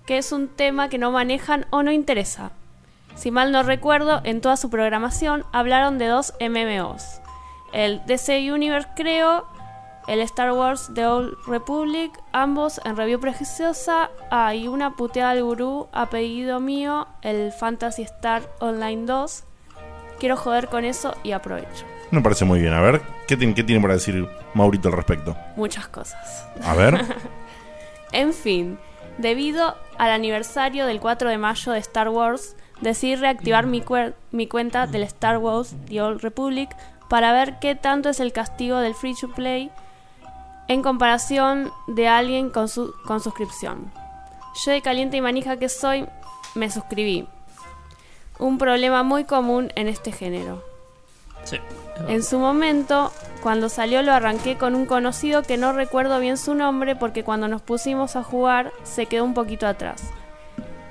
que 0.07 0.19
es 0.19 0.33
un 0.33 0.49
tema 0.49 0.89
que 0.89 0.99
no 0.99 1.11
manejan 1.11 1.66
o 1.70 1.83
no 1.83 1.93
interesa. 1.93 2.51
Si 3.15 3.31
mal 3.31 3.51
no 3.53 3.62
recuerdo, 3.62 4.20
en 4.24 4.41
toda 4.41 4.57
su 4.57 4.70
programación 4.70 5.45
hablaron 5.53 5.99
de 5.99 6.07
dos 6.07 6.35
MMOs. 6.41 7.20
El 7.73 8.03
DC 8.07 8.53
Universe 8.53 8.89
creo, 8.95 9.47
el 10.07 10.20
Star 10.20 10.53
Wars 10.53 10.91
The 10.95 11.07
Old 11.07 11.35
Republic, 11.47 12.12
ambos 12.33 12.81
en 12.85 12.97
review 12.97 13.19
prejuiciosa. 13.19 14.11
Ah, 14.31 14.55
y 14.55 14.69
una 14.69 14.95
puteada 14.95 15.31
al 15.31 15.43
gurú 15.43 15.89
a 15.93 16.07
pedido 16.11 16.61
mío, 16.61 17.09
el 17.23 17.53
Fantasy 17.53 18.03
Star 18.03 18.43
Online 18.61 19.05
2. 19.07 19.45
Quiero 20.20 20.37
joder 20.37 20.69
con 20.69 20.85
eso 20.85 21.15
y 21.24 21.33
aprovecho. 21.33 21.85
Me 22.11 22.20
parece 22.20 22.45
muy 22.45 22.61
bien. 22.61 22.73
A 22.73 22.81
ver, 22.81 23.03
¿qué, 23.27 23.37
tiene- 23.37 23.55
qué 23.55 23.65
tiene 23.65 23.83
para 23.83 23.95
decir 23.95 24.28
Maurito 24.55 24.89
al 24.89 24.95
respecto? 24.95 25.37
Muchas 25.57 25.89
cosas. 25.89 26.47
A 26.65 26.74
ver. 26.74 27.03
En 28.12 28.33
fin, 28.33 28.78
debido 29.18 29.76
al 29.98 30.10
aniversario 30.10 30.86
del 30.86 31.01
4 31.01 31.30
de 31.30 31.38
mayo 31.38 31.72
de 31.72 31.78
Star 31.78 32.09
Wars, 32.09 32.56
decidí 32.80 33.16
reactivar 33.16 33.66
mi, 33.66 33.80
cuenta 34.48 34.86
del 34.86 35.02
Star 35.05 35.38
Wars 35.38 35.74
The 35.88 36.02
Old 36.02 36.20
Republic 36.22 36.70
para 37.09 37.32
ver 37.32 37.59
qué 37.60 37.74
tanto 37.74 38.09
es 38.09 38.20
el 38.20 38.32
castigo 38.32 38.78
del 38.78 38.94
free 38.94 39.14
to 39.14 39.28
play 39.28 39.70
en 40.68 40.82
comparación 40.82 41.72
de 41.86 42.09
alguien 42.09 42.51
con, 42.51 42.66
con 43.05 43.20
suscripción. 43.20 43.90
Yo 44.64 44.72
de 44.72 44.82
caliente 44.82 45.16
y 45.16 45.20
manija 45.20 45.56
que 45.56 45.68
soy, 45.68 46.06
me 46.55 46.70
suscribí. 46.70 47.28
Un 48.38 48.59
problema 48.59 49.02
muy 49.02 49.24
común 49.24 49.72
en 49.76 49.88
este 49.88 50.12
género. 50.12 50.62
Sí. 51.44 51.59
En 52.09 52.23
su 52.23 52.39
momento, 52.39 53.10
cuando 53.43 53.68
salió 53.68 54.02
lo 54.02 54.12
arranqué 54.12 54.56
con 54.56 54.74
un 54.74 54.86
conocido 54.86 55.43
que 55.43 55.56
no 55.56 55.73
recuerdo 55.73 56.20
bien 56.20 56.36
su 56.36 56.55
nombre 56.55 56.94
porque 56.94 57.24
cuando 57.24 57.48
nos 57.48 57.62
pusimos 57.62 58.16
a 58.16 58.23
jugar 58.23 58.73
se 58.85 59.06
quedó 59.06 59.24
un 59.24 59.35
poquito 59.35 59.66
atrás. 59.66 60.02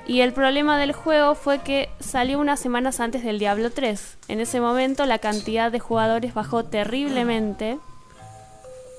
Y 0.06 0.20
el 0.20 0.32
problema 0.32 0.78
del 0.78 0.92
juego 0.92 1.34
fue 1.34 1.60
que 1.60 1.88
salió 1.98 2.38
unas 2.38 2.60
semanas 2.60 3.00
antes 3.00 3.24
del 3.24 3.38
Diablo 3.38 3.70
3. 3.70 4.18
En 4.28 4.40
ese 4.40 4.60
momento 4.60 5.04
la 5.04 5.18
cantidad 5.18 5.72
de 5.72 5.80
jugadores 5.80 6.34
bajó 6.34 6.64
terriblemente. 6.64 7.78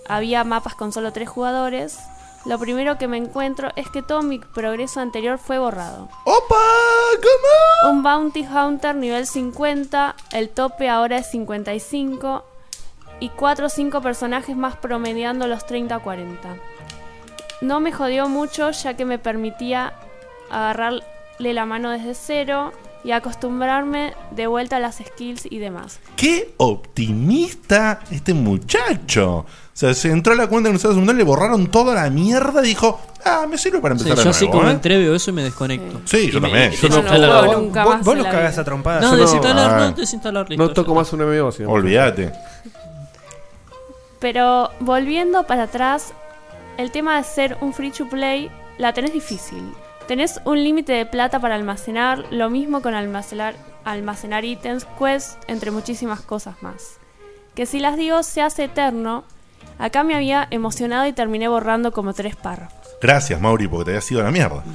Había 0.09 0.43
mapas 0.43 0.75
con 0.75 0.91
solo 0.91 1.13
3 1.13 1.29
jugadores. 1.29 1.99
Lo 2.47 2.57
primero 2.57 2.97
que 2.97 3.09
me 3.09 3.17
encuentro 3.17 3.71
es 3.75 3.89
que 3.89 4.01
todo 4.01 4.23
mi 4.23 4.39
progreso 4.39 5.01
anterior 5.01 5.37
fue 5.37 5.59
borrado. 5.59 6.07
¡Opa! 6.23 6.55
¿Cómo? 7.17 7.91
Un 7.91 8.03
Bounty 8.03 8.47
Hunter 8.47 8.95
nivel 8.95 9.27
50, 9.27 10.15
el 10.31 10.47
tope 10.47 10.87
ahora 10.87 11.17
es 11.17 11.29
55 11.29 12.45
y 13.19 13.29
4 13.29 13.65
o 13.65 13.69
5 13.69 14.01
personajes 14.01 14.55
más 14.55 14.77
promediando 14.77 15.45
los 15.47 15.65
30 15.65 15.97
o 15.97 16.01
40. 16.01 16.55
No 17.59 17.81
me 17.81 17.91
jodió 17.91 18.29
mucho 18.29 18.71
ya 18.71 18.93
que 18.93 19.03
me 19.03 19.19
permitía 19.19 19.93
agarrarle 20.49 21.03
la 21.39 21.65
mano 21.65 21.91
desde 21.91 22.13
cero 22.13 22.71
y 23.03 23.11
acostumbrarme 23.11 24.13
de 24.31 24.47
vuelta 24.47 24.77
a 24.77 24.79
las 24.79 24.97
skills 25.05 25.47
y 25.51 25.57
demás. 25.59 25.99
¡Qué 26.15 26.53
optimista 26.57 27.99
este 28.09 28.33
muchacho! 28.33 29.45
O 29.77 29.79
sea, 29.79 29.93
se 29.93 30.09
entró 30.09 30.33
a 30.33 30.35
la 30.35 30.47
cuenta 30.47 30.69
de 30.69 30.73
un 30.73 30.79
segundo, 30.79 31.13
le 31.13 31.23
borraron 31.23 31.67
toda 31.67 31.93
la 31.93 32.09
mierda 32.09 32.61
y 32.63 32.69
dijo, 32.69 32.99
ah, 33.23 33.45
me 33.47 33.59
sirve 33.59 33.79
para 33.79 33.93
Sí, 33.95 34.01
empezar 34.01 34.17
yo 34.17 34.23
de 34.23 34.29
así 34.31 34.45
nuevo, 34.45 34.57
como 34.61 34.71
¿eh? 34.71 34.73
entré 34.73 34.97
veo 34.97 35.13
eso 35.13 35.29
y 35.29 35.33
me 35.33 35.43
desconecto. 35.43 36.01
Sí, 36.05 36.31
yo 36.31 36.41
me- 36.41 36.47
también. 36.49 36.71
Yo 36.71 36.89
no 36.89 36.95
desinstalo. 36.95 37.27
juego 37.27 37.45
Vos- 37.53 37.61
nunca 37.61 37.83
Vos, 37.83 37.93
más 37.97 38.03
vos 38.05 38.11
en 38.13 38.17
los 38.17 38.25
la 38.25 38.31
cagás 38.33 38.51
vida. 38.53 38.61
a 38.61 38.65
trompadas. 38.65 39.01
No, 39.03 39.11
yo 39.15 39.21
desinstalar, 39.21 39.69
Ah. 39.69 39.77
no, 39.77 39.91
desinstalar, 39.91 40.49
listo. 40.49 40.63
No 40.65 40.73
toco 40.73 40.95
más 40.95 41.13
un 41.13 41.21
MMO, 41.21 41.51
sino. 41.51 41.69
Olvídate. 41.69 42.31
Pero 44.19 44.71
volviendo 44.79 45.43
para 45.45 45.63
atrás, 45.63 46.13
el 46.77 46.91
tema 46.91 47.17
de 47.17 47.23
ser 47.23 47.57
un 47.61 47.71
free 47.73 47.91
to 47.91 48.09
play 48.09 48.49
la 48.79 48.93
tenés 48.93 49.13
difícil. 49.13 49.61
Tenés 50.07 50.39
un 50.45 50.63
límite 50.63 50.93
de 50.93 51.05
plata 51.05 51.39
para 51.39 51.53
almacenar, 51.55 52.25
lo 52.31 52.49
mismo 52.49 52.81
con 52.81 52.95
almacenar, 52.95 53.53
almacenar 53.83 54.43
ítems, 54.43 54.85
quests, 54.97 55.37
entre 55.47 55.69
muchísimas 55.69 56.21
cosas 56.21 56.55
más. 56.63 56.97
Que 57.53 57.65
si 57.67 57.79
las 57.79 57.95
digo 57.97 58.23
se 58.23 58.41
hace 58.41 58.63
eterno, 58.65 59.23
acá 59.79 60.03
me 60.03 60.15
había 60.15 60.47
emocionado 60.51 61.05
y 61.07 61.13
terminé 61.13 61.47
borrando 61.47 61.91
como 61.91 62.13
tres 62.13 62.35
párrafos. 62.35 62.77
Gracias, 63.01 63.39
Mauri, 63.39 63.67
porque 63.67 63.85
te 63.85 63.91
había 63.91 64.01
sido 64.01 64.23
la 64.23 64.31
mierda. 64.31 64.63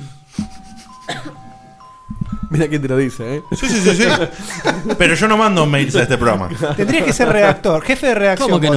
Mira 2.50 2.68
quién 2.68 2.82
te 2.82 2.88
lo 2.88 2.98
dice, 2.98 3.36
¿eh? 3.36 3.42
Sí, 3.52 3.66
sí, 3.66 3.80
sí, 3.80 3.96
sí. 3.96 4.08
Pero 4.98 5.14
yo 5.14 5.26
no 5.26 5.38
mando 5.38 5.64
mails 5.64 5.96
a 5.96 6.02
este 6.02 6.18
programa. 6.18 6.50
Tendrías 6.76 7.04
que 7.06 7.12
ser 7.14 7.30
redactor, 7.30 7.82
jefe 7.82 8.08
de 8.08 8.14
redacción, 8.14 8.50
¿Cómo 8.50 8.60
que 8.60 8.68
no? 8.68 8.76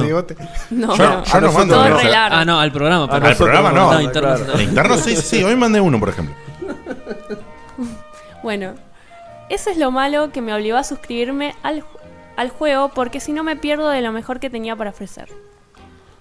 No, 0.70 0.96
Yo, 0.96 1.04
no. 1.04 1.24
yo 1.24 1.40
no 1.42 1.52
mando 1.52 1.74
Todo 1.74 1.94
mails. 1.94 2.14
Ah, 2.16 2.42
no, 2.46 2.58
al 2.58 2.72
programa. 2.72 3.06
Perdón. 3.06 3.28
Al 3.28 3.36
programa 3.36 3.72
no. 3.72 3.92
No, 3.92 4.00
interno. 4.00 4.34
claro. 4.34 4.52
El 4.54 4.62
interno 4.62 4.96
sí, 4.96 5.14
sí. 5.16 5.44
Hoy 5.44 5.56
mandé 5.56 5.80
uno, 5.80 6.00
por 6.00 6.08
ejemplo. 6.08 6.34
Bueno, 8.42 8.74
eso 9.48 9.70
es 9.70 9.76
lo 9.76 9.90
malo 9.90 10.30
que 10.30 10.40
me 10.40 10.54
obligó 10.54 10.76
a 10.76 10.84
suscribirme 10.84 11.56
al, 11.64 11.82
al 12.36 12.48
juego 12.50 12.90
porque 12.94 13.18
si 13.18 13.32
no 13.32 13.42
me 13.42 13.56
pierdo 13.56 13.88
de 13.88 14.00
lo 14.02 14.12
mejor 14.12 14.38
que 14.38 14.50
tenía 14.50 14.76
para 14.76 14.90
ofrecer. 14.90 15.28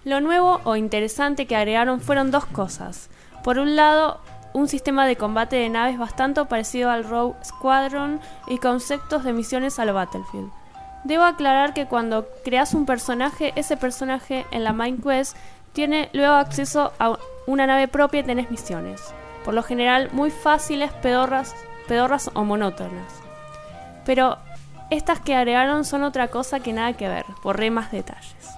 Lo 0.05 0.21
nuevo 0.21 0.61
o 0.65 0.75
interesante 0.75 1.47
que 1.47 1.55
agregaron 1.55 1.99
fueron 1.99 2.29
dos 2.29 2.45
cosas. 2.45 3.09
Por 3.43 3.57
un 3.57 3.75
lado, 3.75 4.21
un 4.53 4.67
sistema 4.67 5.07
de 5.07 5.15
combate 5.15 5.55
de 5.55 5.67
naves 5.67 5.97
bastante 5.97 6.45
parecido 6.45 6.91
al 6.91 7.05
Rogue 7.05 7.35
Squadron 7.43 8.21
y 8.47 8.59
conceptos 8.59 9.23
de 9.23 9.33
misiones 9.33 9.79
a 9.79 9.85
lo 9.85 9.95
Battlefield. 9.95 10.51
Debo 11.05 11.23
aclarar 11.23 11.73
que 11.73 11.87
cuando 11.87 12.27
creas 12.43 12.75
un 12.75 12.85
personaje, 12.85 13.51
ese 13.55 13.77
personaje 13.77 14.45
en 14.51 14.63
la 14.63 14.73
Main 14.73 15.01
Quest 15.01 15.35
tiene 15.73 16.09
luego 16.13 16.35
acceso 16.35 16.93
a 16.99 17.17
una 17.47 17.65
nave 17.65 17.87
propia 17.87 18.19
y 18.19 18.25
tenés 18.25 18.51
misiones. 18.51 19.01
Por 19.43 19.55
lo 19.55 19.63
general 19.63 20.09
muy 20.11 20.29
fáciles, 20.29 20.91
pedorras, 20.93 21.55
pedorras 21.87 22.29
o 22.35 22.43
monótonas. 22.43 23.11
Pero 24.05 24.37
estas 24.91 25.19
que 25.19 25.33
agregaron 25.33 25.83
son 25.83 26.03
otra 26.03 26.27
cosa 26.27 26.59
que 26.59 26.73
nada 26.73 26.93
que 26.93 27.09
ver, 27.09 27.25
borré 27.41 27.71
más 27.71 27.91
detalles. 27.91 28.55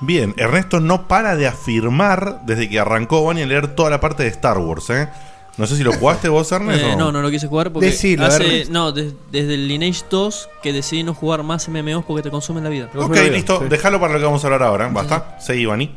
Bien, 0.00 0.34
Ernesto 0.36 0.80
no 0.80 1.08
para 1.08 1.34
de 1.36 1.46
afirmar 1.48 2.40
desde 2.44 2.68
que 2.68 2.78
arrancó 2.78 3.20
Bonnie 3.22 3.42
a 3.42 3.46
leer 3.46 3.74
toda 3.74 3.90
la 3.90 4.00
parte 4.00 4.22
de 4.22 4.28
Star 4.28 4.58
Wars, 4.58 4.90
¿eh? 4.90 5.08
No 5.56 5.66
sé 5.66 5.76
si 5.76 5.82
lo 5.82 5.92
jugaste 5.92 6.28
vos, 6.28 6.52
Ernesto. 6.52 6.86
Eh, 6.86 6.94
no, 6.96 7.10
no 7.10 7.20
lo 7.20 7.30
quise 7.30 7.48
jugar 7.48 7.72
porque 7.72 7.86
Decilo, 7.86 8.24
hace, 8.26 8.66
no, 8.70 8.92
des- 8.92 9.12
desde 9.32 9.54
el 9.54 9.66
Lineage 9.66 10.04
2 10.08 10.48
que 10.62 10.72
decidí 10.72 11.02
no 11.02 11.14
jugar 11.14 11.42
más 11.42 11.68
MMOs 11.68 12.04
porque 12.04 12.22
te 12.22 12.30
consumen 12.30 12.62
la 12.62 12.70
vida. 12.70 12.88
Ok, 12.94 13.16
listo. 13.32 13.58
Déjalo 13.68 13.98
para 13.98 14.12
lo 14.12 14.20
que 14.20 14.24
vamos 14.24 14.44
a 14.44 14.46
hablar 14.46 14.62
ahora. 14.62 14.86
¿Basta? 14.88 15.36
Seguí, 15.40 15.66
Bani. 15.66 15.92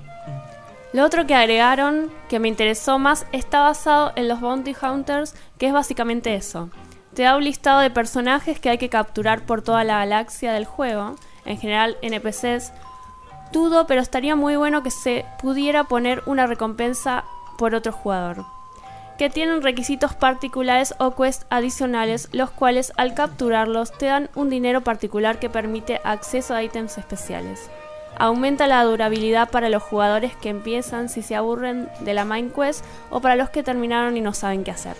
Lo 0.94 1.06
otro 1.06 1.28
que 1.28 1.36
agregaron, 1.36 2.10
que 2.28 2.40
me 2.40 2.48
interesó 2.48 2.98
más, 2.98 3.28
está 3.32 3.62
basado 3.62 4.12
en 4.16 4.28
los 4.28 4.42
Bounty 4.42 4.76
Hunters, 4.82 5.36
que 5.60 5.68
es 5.68 5.74
básicamente 5.74 6.34
eso. 6.34 6.70
Te 7.14 7.22
da 7.24 7.38
un 7.38 7.44
listado 7.44 7.82
de 7.82 7.92
personajes 7.92 8.60
que 8.60 8.70
hay 8.72 8.78
que 8.80 8.90
capturar 8.90 9.46
por 9.46 9.62
toda 9.62 9.84
la 9.84 10.00
galaxia 10.00 10.54
del 10.54 10.66
juego, 10.66 11.16
en 11.46 11.58
general 11.60 11.98
NPCs. 12.02 12.74
Dudo, 13.52 13.86
pero 13.86 14.02
estaría 14.02 14.36
muy 14.36 14.56
bueno 14.56 14.82
que 14.82 14.92
se 14.92 15.26
pudiera 15.42 15.84
poner 15.84 16.24
una 16.26 16.48
recompensa 16.48 17.26
por 17.58 17.76
otro 17.76 17.92
jugador. 17.92 18.46
Que 19.18 19.30
tienen 19.30 19.62
requisitos 19.62 20.16
particulares 20.16 20.96
o 20.98 21.16
quests 21.16 21.46
adicionales, 21.50 22.30
los 22.32 22.50
cuales 22.50 22.94
al 22.98 23.14
capturarlos 23.14 23.92
te 23.98 24.08
dan 24.08 24.30
un 24.36 24.50
dinero 24.50 24.82
particular 24.82 25.38
que 25.38 25.50
permite 25.50 26.02
acceso 26.04 26.56
a 26.56 26.64
ítems 26.64 26.98
especiales. 26.98 27.70
Aumenta 28.18 28.68
la 28.68 28.84
durabilidad 28.84 29.50
para 29.50 29.70
los 29.70 29.84
jugadores 29.84 30.36
que 30.36 30.50
empiezan 30.50 31.10
si 31.10 31.22
se 31.22 31.36
aburren 31.36 31.90
de 32.00 32.14
la 32.14 32.26
main 32.26 32.52
quest 32.52 32.84
o 33.10 33.20
para 33.20 33.36
los 33.36 33.50
que 33.50 33.64
terminaron 33.64 34.18
y 34.18 34.22
no 34.22 34.34
saben 34.34 34.64
qué 34.64 34.72
hacer. 34.72 34.96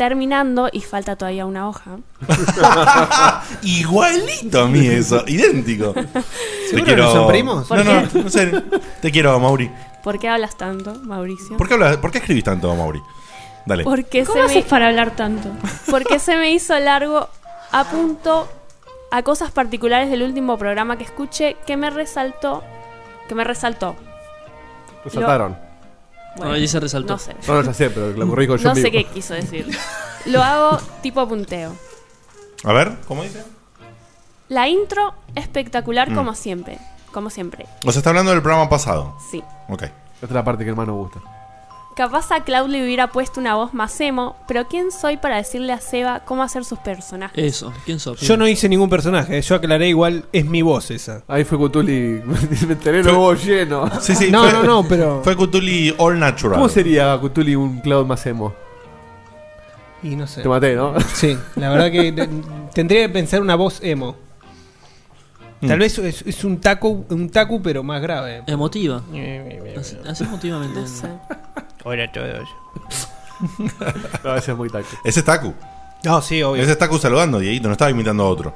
Terminando, 0.00 0.70
y 0.72 0.80
falta 0.80 1.14
todavía 1.14 1.44
una 1.44 1.68
hoja. 1.68 1.98
Igualito 3.62 4.62
a 4.62 4.66
mí 4.66 4.86
eso, 4.86 5.22
idéntico. 5.26 5.92
Te 5.92 6.04
¿Seguro 6.70 6.96
que 6.96 7.02
son 7.02 7.28
primos? 7.28 7.68
No, 7.70 7.76
¿Por 7.76 7.84
no, 7.84 8.08
qué? 8.08 8.18
no 8.22 8.30
sé. 8.30 8.62
Te 9.02 9.10
quiero, 9.12 9.38
Mauri. 9.38 9.70
¿Por 10.02 10.18
qué 10.18 10.30
hablas 10.30 10.56
tanto, 10.56 10.94
Mauricio? 11.02 11.58
¿Por 11.58 11.68
qué, 11.68 11.74
hablas- 11.74 11.98
¿Por 11.98 12.10
qué 12.12 12.16
escribís 12.16 12.44
tanto, 12.44 12.74
Mauri? 12.74 13.02
Dale. 13.66 13.84
Porque 13.84 14.24
¿Cómo 14.24 14.38
se 14.38 14.44
haces 14.44 14.64
me, 14.64 14.70
para 14.70 14.88
hablar 14.88 15.10
tanto? 15.16 15.50
porque 15.90 16.18
se 16.18 16.38
me 16.38 16.50
hizo 16.50 16.78
largo 16.78 17.28
a 17.70 17.84
punto 17.84 18.48
a 19.10 19.22
cosas 19.22 19.50
particulares 19.50 20.08
del 20.10 20.22
último 20.22 20.56
programa 20.56 20.96
que 20.96 21.04
escuché 21.04 21.58
que 21.66 21.76
me 21.76 21.90
resaltó. 21.90 22.64
Que 23.28 23.34
me 23.34 23.44
resaltó. 23.44 23.96
Resaltaron. 25.04 25.58
Bueno, 26.36 26.52
No, 26.52 26.56
ahí 26.56 26.68
se 26.68 26.80
resaltó. 26.80 27.14
No 27.14 27.18
sé. 27.18 27.34
No, 27.46 27.62
ya 27.62 27.74
sé, 27.74 27.90
pero 27.90 28.10
lo 28.12 28.28
corrijo 28.28 28.56
yo 28.56 28.68
No 28.68 28.74
sé 28.74 28.82
mismo. 28.82 28.98
qué 28.98 29.04
quiso 29.06 29.34
decir. 29.34 29.66
Lo 30.26 30.42
hago 30.42 30.78
tipo 31.02 31.26
punteo. 31.28 31.74
A 32.64 32.72
ver, 32.72 32.96
¿cómo 33.08 33.22
dice? 33.22 33.42
La 34.48 34.68
intro 34.68 35.14
espectacular 35.34 36.10
Mm. 36.10 36.14
como 36.14 36.34
siempre. 36.34 36.78
Como 37.12 37.30
siempre. 37.30 37.66
O 37.86 37.90
sea, 37.92 37.98
está 38.00 38.10
hablando 38.10 38.30
del 38.32 38.42
programa 38.42 38.68
pasado. 38.68 39.16
Sí. 39.30 39.42
Ok. 39.68 39.82
Esta 39.82 40.26
es 40.26 40.30
la 40.32 40.44
parte 40.44 40.64
que 40.64 40.72
más 40.74 40.86
nos 40.86 40.96
gusta. 40.96 41.20
Capaz 42.00 42.32
a 42.32 42.44
Cloud 42.44 42.70
le 42.70 42.82
hubiera 42.82 43.08
puesto 43.12 43.40
una 43.40 43.56
voz 43.56 43.74
más 43.74 44.00
emo, 44.00 44.34
pero 44.48 44.66
¿quién 44.68 44.90
soy 44.90 45.18
para 45.18 45.36
decirle 45.36 45.74
a 45.74 45.80
Seba 45.82 46.20
cómo 46.24 46.42
hacer 46.42 46.64
sus 46.64 46.78
personajes? 46.78 47.36
Eso, 47.44 47.74
¿quién 47.84 48.00
sos? 48.00 48.18
Yo 48.22 48.38
no 48.38 48.48
hice 48.48 48.70
ningún 48.70 48.88
personaje, 48.88 49.38
yo 49.42 49.54
aclaré 49.54 49.88
igual, 49.88 50.24
es 50.32 50.46
mi 50.46 50.62
voz 50.62 50.90
esa. 50.90 51.22
Ahí 51.28 51.44
fue 51.44 51.58
Cutuli. 51.58 52.22
me 52.66 52.72
enteré 52.72 53.02
lleno. 53.02 53.90
Sí, 54.00 54.14
sí. 54.16 54.30
No, 54.32 54.44
fue- 54.44 54.52
no, 54.54 54.62
no, 54.62 54.88
pero- 54.88 55.20
Fue 55.22 55.36
Cthulhu 55.36 55.94
All 55.98 56.18
Natural. 56.18 56.54
¿Cómo 56.54 56.70
sería 56.70 57.18
Cutuli 57.18 57.54
un 57.54 57.80
cloud 57.80 58.06
más 58.06 58.24
emo? 58.24 58.54
Y 60.02 60.16
no 60.16 60.26
sé. 60.26 60.40
Te 60.40 60.48
maté, 60.48 60.74
¿no? 60.76 60.94
Sí, 61.12 61.36
la 61.56 61.68
verdad 61.68 61.90
que 61.92 62.12
te- 62.12 62.28
tendría 62.74 63.02
que 63.02 63.08
pensar 63.10 63.42
una 63.42 63.56
voz 63.56 63.78
emo. 63.82 64.16
Tal 65.60 65.76
Mm. 65.76 65.80
vez 65.80 65.98
es, 65.98 66.22
es 66.22 66.44
un 66.44 66.58
taco, 66.62 67.04
un 67.10 67.28
taku, 67.28 67.60
pero 67.60 67.82
más 67.82 68.00
grave. 68.00 68.42
Emotiva. 68.46 69.02
Eh, 69.12 69.74
Así, 69.78 69.98
así 70.08 70.24
emotivamente. 70.24 70.80
No 70.80 70.86
sé. 70.86 71.06
Hola 71.84 72.10
todos. 72.12 72.48
No, 74.22 74.36
ese 74.36 74.52
es 74.52 74.56
muy 74.58 74.68
taco. 74.68 74.86
Ese 75.02 75.20
es 75.20 75.24
Taku. 75.24 75.54
No, 76.04 76.20
sí, 76.20 76.42
obvio. 76.42 76.62
Ese 76.62 76.72
es 76.72 76.78
Taku 76.78 76.98
saludando, 76.98 77.38
Dieguito. 77.38 77.68
No 77.68 77.72
estaba 77.72 77.90
imitando 77.90 78.22
a 78.24 78.28
otro. 78.28 78.54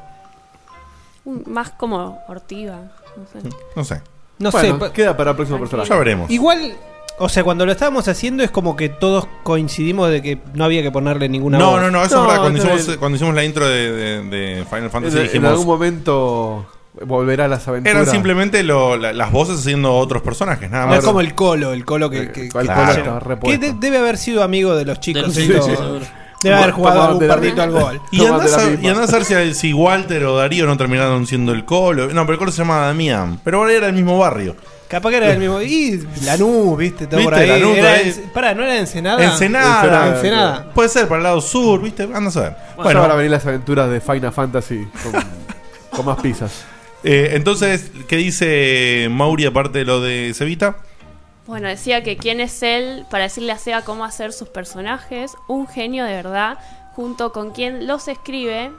Más 1.46 1.70
como 1.70 2.18
ortiga. 2.28 2.92
No 3.16 3.24
sé. 3.42 3.48
No 3.76 3.84
sé. 3.84 4.02
No 4.38 4.50
Bueno, 4.50 4.74
sé, 4.74 4.78
pa- 4.80 4.92
queda 4.92 5.16
para 5.16 5.30
el 5.30 5.36
próximo 5.36 5.58
personaje. 5.58 5.88
Ya 5.88 5.96
veremos. 5.96 6.30
igual, 6.30 6.76
o 7.18 7.28
sea, 7.30 7.42
cuando 7.44 7.64
lo 7.64 7.72
estábamos 7.72 8.08
haciendo 8.08 8.42
es 8.42 8.50
como 8.50 8.76
que 8.76 8.90
todos 8.90 9.26
coincidimos 9.42 10.10
de 10.10 10.20
que 10.20 10.38
no 10.52 10.64
había 10.64 10.82
que 10.82 10.90
ponerle 10.90 11.28
ninguna 11.30 11.56
No, 11.58 11.70
voz. 11.70 11.80
no, 11.80 11.90
no, 11.90 12.04
eso 12.04 12.16
No, 12.16 12.22
es 12.22 12.26
verdad. 12.28 12.42
Cuando 12.42 12.58
hicimos, 12.58 12.86
bien. 12.86 12.98
cuando 12.98 13.16
hicimos 13.16 13.34
la 13.34 13.44
intro 13.44 13.66
de, 13.66 13.92
de- 13.92 14.22
de 14.24 14.64
Final 14.66 14.90
Fantasy 14.90 15.16
En, 15.16 15.22
en 15.22 15.26
dijimos. 15.28 15.50
algún 15.50 15.66
momento 15.66 16.66
volverá 17.06 17.46
a 17.46 17.48
las 17.48 17.66
aventuras. 17.66 17.94
Eran 18.02 18.10
simplemente 18.12 18.62
lo- 18.62 18.96
la- 18.96 19.12
las 19.12 19.32
voces 19.32 19.58
haciendo 19.60 19.94
otros 19.94 20.22
personajes, 20.22 20.70
nada 20.70 20.84
No 20.84 20.90
más. 20.90 20.98
es 21.00 21.04
como 21.04 21.20
el 21.20 21.34
colo, 21.34 21.72
el 21.72 21.84
colo 21.84 22.08
que, 22.10 22.18
que, 22.18 22.24
El 22.24 22.32
que- 22.32 22.48
colo 22.50 22.64
Claro. 22.64 22.92
estaba 22.92 23.18
que 23.18 23.24
repuesto. 23.24 23.66
de- 23.66 23.72
debe 23.78 23.98
haber 23.98 24.16
sido 24.16 24.42
amigo 24.42 24.74
de 24.76 24.84
los 24.84 25.00
chicos. 25.00 25.32
Seguro. 25.34 26.00
Debe 26.42 26.56
haber 26.56 26.72
jugado 26.72 26.94
Tomaban 26.96 27.12
algún 27.22 27.28
la 27.28 27.34
al 27.34 27.40
misma. 27.40 27.66
gol. 27.66 28.00
Y 28.10 28.26
andás, 28.26 28.50
la 28.50 28.56
a, 28.62 28.66
misma. 28.66 28.84
y 28.84 28.88
andás 28.90 29.12
a 29.14 29.16
ver 29.18 29.24
si, 29.24 29.54
si 29.54 29.72
Walter 29.72 30.24
o 30.26 30.36
Darío 30.36 30.66
no 30.66 30.76
terminaron 30.76 31.26
siendo 31.26 31.52
el 31.52 31.64
Colo. 31.64 32.08
No, 32.08 32.22
pero 32.26 32.32
el 32.34 32.38
Colo 32.38 32.52
se 32.52 32.58
llamaba 32.58 32.86
Damián. 32.88 33.40
Pero 33.42 33.58
ahora 33.58 33.72
era 33.72 33.86
el 33.86 33.94
mismo 33.94 34.18
barrio. 34.18 34.54
Capaz 34.86 35.08
que 35.10 35.16
era 35.16 35.32
el 35.32 35.38
mismo. 35.38 35.62
Y 35.62 36.06
Lanús, 36.26 36.76
viste, 36.76 37.06
todo 37.06 37.22
por 37.24 37.34
¿Viste? 37.34 37.50
ahí. 37.50 37.60
Lanús, 37.60 37.76
Era 37.78 37.92
ahí. 37.94 38.08
en- 38.24 38.30
pará, 38.34 38.54
¿no 38.54 38.62
era 38.62 38.78
Ensenada? 38.78 39.24
Ensenada. 39.24 39.74
Ensenada. 39.80 40.14
Ensenada. 40.16 40.72
Puede 40.74 40.88
ser 40.90 41.08
para 41.08 41.16
el 41.16 41.22
lado 41.22 41.40
sur, 41.40 41.80
¿viste? 41.80 42.02
Andás 42.14 42.36
a 42.36 42.40
ver. 42.42 42.50
Bueno, 42.76 42.82
Bueno, 42.84 43.00
van 43.00 43.10
a 43.12 43.14
venir 43.14 43.30
las 43.30 43.46
aventuras 43.46 43.88
de 43.88 44.00
Final 44.02 44.32
Fantasy 44.32 44.86
con, 45.02 45.24
con 45.90 46.04
más 46.06 46.20
pizzas. 46.20 46.66
Eh, 47.04 47.30
entonces, 47.34 47.90
¿qué 48.08 48.16
dice 48.16 49.08
Mauri 49.10 49.46
aparte 49.46 49.78
de 49.78 49.84
lo 49.84 50.00
de 50.00 50.32
Cevita? 50.34 50.78
Bueno, 51.46 51.68
decía 51.68 52.02
que 52.02 52.16
quién 52.16 52.40
es 52.40 52.62
él 52.62 53.04
para 53.10 53.24
decirle 53.24 53.52
a 53.52 53.58
Seba 53.58 53.82
cómo 53.82 54.04
hacer 54.04 54.32
sus 54.32 54.48
personajes. 54.48 55.32
Un 55.46 55.68
genio 55.68 56.04
de 56.04 56.12
verdad, 56.12 56.58
junto 56.94 57.32
con 57.32 57.52
quien 57.52 57.86
los 57.86 58.08
escribe, 58.08 58.72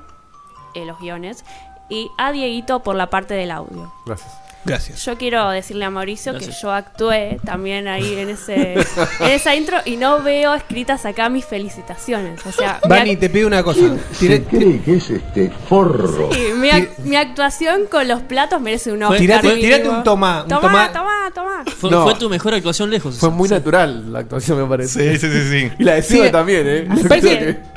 eh, 0.73 0.85
los 0.85 0.99
guiones, 0.99 1.45
y 1.89 2.09
a 2.17 2.31
Dieguito 2.31 2.81
por 2.81 2.95
la 2.95 3.09
parte 3.09 3.35
del 3.35 3.51
audio. 3.51 3.93
Gracias. 4.05 4.44
Gracias. 4.65 5.05
Yo 5.05 5.15
quiero 5.17 5.47
decirle 5.49 5.85
a 5.85 5.89
Mauricio 5.91 6.31
Gracias. 6.33 6.55
que 6.55 6.61
yo 6.61 6.71
actué 6.71 7.39
también 7.45 7.87
ahí 7.87 8.15
en 8.17 8.29
ese 8.29 8.73
en 8.73 9.29
esa 9.29 9.53
intro 9.55 9.77
y 9.85 9.95
no 9.97 10.23
veo 10.23 10.53
escritas 10.55 11.05
acá 11.05 11.29
mis 11.29 11.45
felicitaciones. 11.45 12.43
O 12.45 12.51
sea, 12.51 12.79
Vani, 12.89 13.15
te 13.15 13.29
pido 13.29 13.47
una 13.47 13.61
cosa. 13.63 13.81
Tiré- 14.19 14.43
cree 14.43 14.81
que 14.81 14.95
es 14.95 15.09
este 15.09 15.51
forro? 15.69 16.29
sí, 16.33 16.39
mi, 16.57 16.69
ac- 16.69 16.97
mi 17.03 17.15
actuación 17.15 17.81
con 17.89 18.07
los 18.07 18.21
platos 18.21 18.59
merece 18.59 18.91
un 18.91 19.03
Oscar. 19.03 19.19
Tirate- 19.19 19.55
tirate 19.59 19.87
un 19.89 20.03
tomá, 20.03 20.41
un 20.43 20.49
tomá, 20.49 20.61
tomá. 20.61 20.91
tomá, 20.91 21.31
tomá. 21.63 21.63
Fue, 21.77 21.91
No. 21.91 22.03
fue 22.03 22.15
tu 22.15 22.29
mejor 22.29 22.55
actuación 22.55 22.89
lejos. 22.89 23.17
Fue 23.19 23.29
muy 23.29 23.47
Sí. 23.47 23.53
natural 23.53 24.11
la 24.11 24.19
actuación, 24.19 24.57
me 24.61 24.65
parece. 24.67 25.17
Sí, 25.17 25.27
sí, 25.27 25.31
sí, 25.31 25.49
sí. 25.49 25.71
Y 25.77 25.83
la 25.83 25.93
de 25.95 26.01
Seba 26.01 26.25
Sí. 26.25 26.31
también, 26.31 26.67
¿eh? 26.67 26.87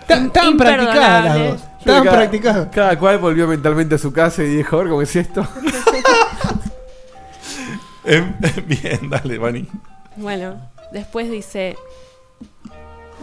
Estaban 0.09 0.57
practicadas 0.57 1.25
las 1.25 1.39
dos. 1.39 1.61
Estaban 1.81 2.03
practicadas. 2.05 2.69
Cada 2.75 2.99
cual 2.99 3.19
volvió 3.19 3.47
mentalmente 3.47 3.95
a 3.97 3.99
su 3.99 4.13
casa 4.13 4.43
y 4.43 4.47
dijo, 4.57 4.77
a 4.77 4.79
ver 4.81 4.89
cómo 4.89 5.03
es 5.03 5.15
esto. 5.17 5.47
Em, 8.09 8.35
bien, 8.67 9.11
dale, 9.11 9.39
Vani. 9.39 9.67
Bueno, 10.17 10.57
después 10.93 11.31
dice. 11.31 11.77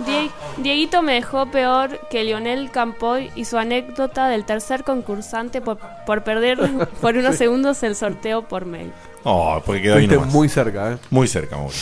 "Die- 0.06 0.32
Dieguito 0.57 1.02
me 1.02 1.14
dejó 1.14 1.45
peor 1.52 1.99
que 2.10 2.24
Lionel 2.24 2.70
Campoy 2.72 3.32
y 3.36 3.45
su 3.45 3.57
anécdota 3.57 4.28
del 4.28 4.45
tercer 4.45 4.84
concursante 4.84 5.62
por, 5.62 5.78
por 6.06 6.24
perder 6.24 6.88
por 7.02 7.16
unos 7.18 7.36
segundos 7.36 7.82
el 7.84 7.95
sorteo 7.95 8.44
por 8.48 8.66
mail. 8.66 8.91
Oh, 9.24 9.62
porque 9.66 9.82
quedó 9.82 9.95
ahí 9.95 10.07
nomás. 10.07 10.32
muy 10.34 10.48
cerca, 10.49 10.91
¿eh? 10.94 10.98
Muy 11.10 11.28
cerca, 11.28 11.57
Mauri. 11.57 11.76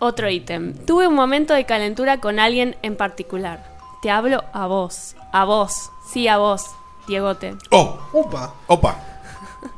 Otro 0.00 0.30
ítem. 0.30 0.74
Tuve 0.86 1.08
un 1.08 1.14
momento 1.14 1.54
de 1.54 1.64
calentura 1.66 2.18
con 2.18 2.38
alguien 2.38 2.76
en 2.82 2.96
particular. 2.96 3.76
Te 4.00 4.10
hablo 4.10 4.44
a 4.52 4.66
vos. 4.68 5.16
A 5.32 5.44
vos. 5.44 5.90
Sí, 6.12 6.28
a 6.28 6.38
vos. 6.38 6.64
Diegote. 7.08 7.56
Oh, 7.70 7.98
Opa. 8.12 8.54
opa. 8.68 8.96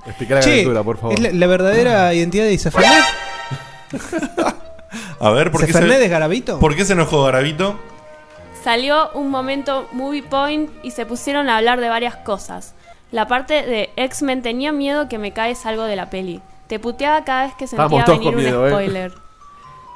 Explica 0.07 0.37
la 0.37 0.41
Che, 0.41 0.53
aventura, 0.53 0.83
por 0.83 0.99
favor. 0.99 1.15
¿es 1.15 1.21
la, 1.21 1.31
la 1.33 1.47
verdadera 1.47 2.15
identidad 2.15 2.45
de 2.45 2.53
Isafernet? 2.53 3.05
A 5.21 5.31
ver, 5.31 5.51
¿por 5.51 5.61
qué, 5.61 5.71
¿Isafernet 5.71 5.99
se, 5.99 6.05
es 6.05 6.11
Garabito? 6.11 6.59
¿por 6.59 6.75
qué 6.75 6.85
se 6.85 6.95
enojó 6.95 7.25
Garavito? 7.25 7.79
Salió 8.65 9.11
un 9.13 9.31
momento 9.31 9.89
movie 9.93 10.23
point 10.23 10.71
y 10.83 10.91
se 10.91 11.07
pusieron 11.07 11.49
a 11.49 11.59
hablar 11.59 11.81
de 11.81 11.89
varias 11.89 12.17
cosas. 12.17 12.75
La 13.11 13.27
parte 13.27 13.63
de 13.67 13.91
X-Men 13.97 14.43
tenía 14.43 14.73
miedo 14.73 15.09
que 15.09 15.19
me 15.19 15.33
caes 15.33 15.67
algo 15.67 15.85
de 15.85 15.97
la 15.97 16.11
peli. 16.11 16.41
Te 16.69 16.79
puteaba 16.79 17.25
cada 17.25 17.47
vez 17.47 17.55
que 17.55 17.67
sentía 17.67 18.05
todos 18.05 18.19
venir 18.19 18.33
con 18.33 18.35
un 18.35 18.43
miedo, 18.43 18.67
¿eh? 18.67 18.71
spoiler. 18.71 19.13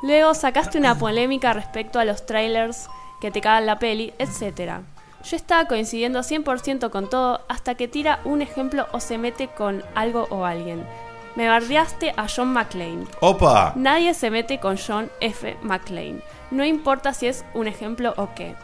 Luego 0.02 0.34
sacaste 0.34 0.78
una 0.78 0.98
polémica 0.98 1.52
respecto 1.52 1.98
a 1.98 2.04
los 2.04 2.26
trailers 2.26 2.88
que 3.20 3.30
te 3.30 3.40
cagan 3.40 3.66
la 3.66 3.78
peli, 3.78 4.12
etc. 4.18 4.80
Yo 5.24 5.36
estaba 5.36 5.66
coincidiendo 5.66 6.20
100% 6.20 6.90
con 6.90 7.08
todo 7.08 7.40
hasta 7.48 7.74
que 7.74 7.88
tira 7.88 8.20
un 8.24 8.42
ejemplo 8.42 8.86
o 8.92 9.00
se 9.00 9.16
mete 9.16 9.48
con 9.48 9.82
algo 9.94 10.26
o 10.30 10.44
alguien. 10.44 10.86
Me 11.34 11.48
bardeaste 11.48 12.12
a 12.16 12.26
John 12.28 12.52
McClane. 12.52 13.06
Opa. 13.20 13.72
Nadie 13.74 14.14
se 14.14 14.30
mete 14.30 14.60
con 14.60 14.76
John 14.76 15.10
F. 15.20 15.56
McClane. 15.62 16.20
No 16.50 16.64
importa 16.64 17.14
si 17.14 17.26
es 17.26 17.44
un 17.54 17.66
ejemplo 17.66 18.12
o 18.16 18.34
qué. 18.34 18.54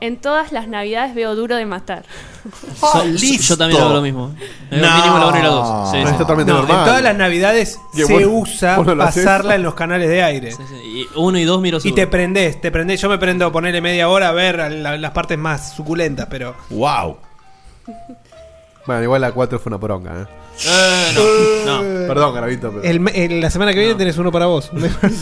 En 0.00 0.16
todas 0.16 0.50
las 0.52 0.66
navidades 0.66 1.14
veo 1.14 1.34
duro 1.34 1.56
de 1.56 1.66
matar. 1.66 2.04
Listo. 3.04 3.48
Yo 3.54 3.56
también 3.58 3.82
hago 3.82 3.92
lo 3.92 4.00
mismo. 4.02 4.34
Eh, 4.70 4.78
No. 4.80 4.96
Mínimo 4.96 5.18
la 5.18 5.26
1 5.26 5.38
y 5.38 5.42
la 5.42 5.48
2. 5.48 5.90
Sí, 5.90 5.96
No, 5.98 6.06
sí. 6.06 6.12
es 6.12 6.18
totalmente 6.18 6.52
No, 6.52 6.58
normal. 6.60 6.78
en 6.78 6.84
todas 6.86 7.02
las 7.02 7.16
navidades 7.16 7.78
Que 7.94 8.04
se 8.06 8.12
vos- 8.26 8.48
usa 8.48 8.76
vos 8.78 8.86
no 8.86 8.94
lo 8.94 9.02
haces. 9.04 9.24
pasarla 9.24 9.54
en 9.56 9.62
los 9.62 9.74
canales 9.74 10.08
de 10.08 10.22
aire. 10.22 10.52
Sí, 10.52 10.62
sí. 10.68 10.74
Y 10.76 11.06
uno 11.18 11.38
y 11.38 11.44
dos 11.44 11.60
miro 11.60 11.76
Y 11.78 11.80
seguro. 11.82 11.96
te 12.02 12.06
prendés, 12.06 12.60
te 12.60 12.70
prendés. 12.70 13.00
Yo 13.00 13.08
me 13.10 13.18
prendo 13.18 13.44
a 13.46 13.52
ponerle 13.52 13.80
media 13.82 14.08
hora 14.08 14.28
a 14.30 14.32
ver 14.32 14.72
la- 14.72 14.96
las 14.96 15.10
partes 15.12 15.36
más 15.38 15.74
suculentas, 15.74 16.26
pero. 16.30 16.54
Wow. 16.70 17.18
Bueno, 18.86 19.02
igual 19.02 19.20
la 19.20 19.32
4 19.32 19.58
fue 19.58 19.70
una 19.70 19.78
poronga, 19.78 20.22
¿eh? 20.22 20.24
Eh, 20.66 21.62
no, 21.66 21.82
no. 21.82 22.08
Perdón, 22.08 22.34
Garavito, 22.34 22.70
pero... 22.70 22.82
El, 22.82 23.00
me- 23.00 23.10
el- 23.24 23.40
la 23.40 23.50
semana 23.50 23.72
que 23.72 23.78
viene 23.78 23.92
No. 23.92 23.98
tenés 23.98 24.16
uno 24.18 24.32
para 24.32 24.46
vos. 24.46 24.70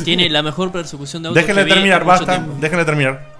Tiene 0.04 0.28
la 0.30 0.42
mejor 0.42 0.70
persecución 0.72 1.22
de 1.22 1.28
autos 1.30 1.42
Déjenle 1.42 1.62
que 1.62 1.66
vi 1.66 1.72
terminar, 1.74 2.00
mucho 2.04 2.10
basta. 2.24 2.32
tiempo. 2.36 2.54
Déjenle 2.60 2.84
terminar. 2.84 3.37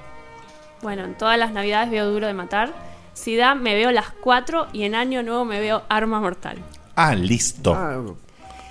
Bueno, 0.83 1.05
en 1.05 1.17
todas 1.17 1.39
las 1.39 1.53
navidades 1.53 1.91
veo 1.91 2.11
duro 2.11 2.27
de 2.27 2.35
matar. 2.35 2.73
Si 3.15 3.37
da, 3.37 3.55
me 3.55 3.75
veo 3.75 3.91
las 3.91 4.11
4 4.11 4.69
y 4.73 4.85
en 4.85 4.95
Año 4.95 5.23
Nuevo 5.23 5.45
me 5.45 5.61
veo 5.61 5.83
Arma 5.89 6.21
Mortal. 6.21 6.59
Ah, 6.95 7.15
listo. 7.15 7.75
Ah, 7.75 8.01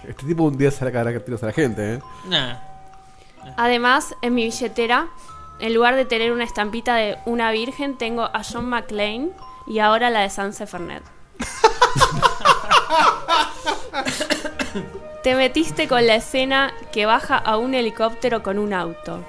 este 0.07 0.25
tipo 0.25 0.43
un 0.43 0.57
día 0.57 0.71
se 0.71 0.89
la 0.89 1.11
que 1.11 1.19
tiros 1.19 1.43
a 1.43 1.47
la 1.47 1.53
gente, 1.53 1.95
¿eh? 1.95 1.99
Nah. 2.29 2.55
Además, 3.57 4.15
en 4.21 4.35
mi 4.35 4.45
billetera, 4.45 5.07
en 5.59 5.73
lugar 5.73 5.95
de 5.95 6.05
tener 6.05 6.31
una 6.31 6.43
estampita 6.43 6.95
de 6.95 7.17
una 7.25 7.51
virgen, 7.51 7.97
tengo 7.97 8.23
a 8.23 8.41
John 8.43 8.69
McClane 8.69 9.29
y 9.65 9.79
ahora 9.79 10.09
la 10.09 10.21
de 10.21 10.29
Sanse 10.29 10.67
Fernet. 10.67 11.03
Te 15.23 15.35
metiste 15.35 15.87
con 15.87 16.05
la 16.07 16.15
escena 16.15 16.73
que 16.91 17.05
baja 17.05 17.37
a 17.37 17.57
un 17.57 17.73
helicóptero 17.73 18.43
con 18.43 18.59
un 18.59 18.73
auto. 18.73 19.23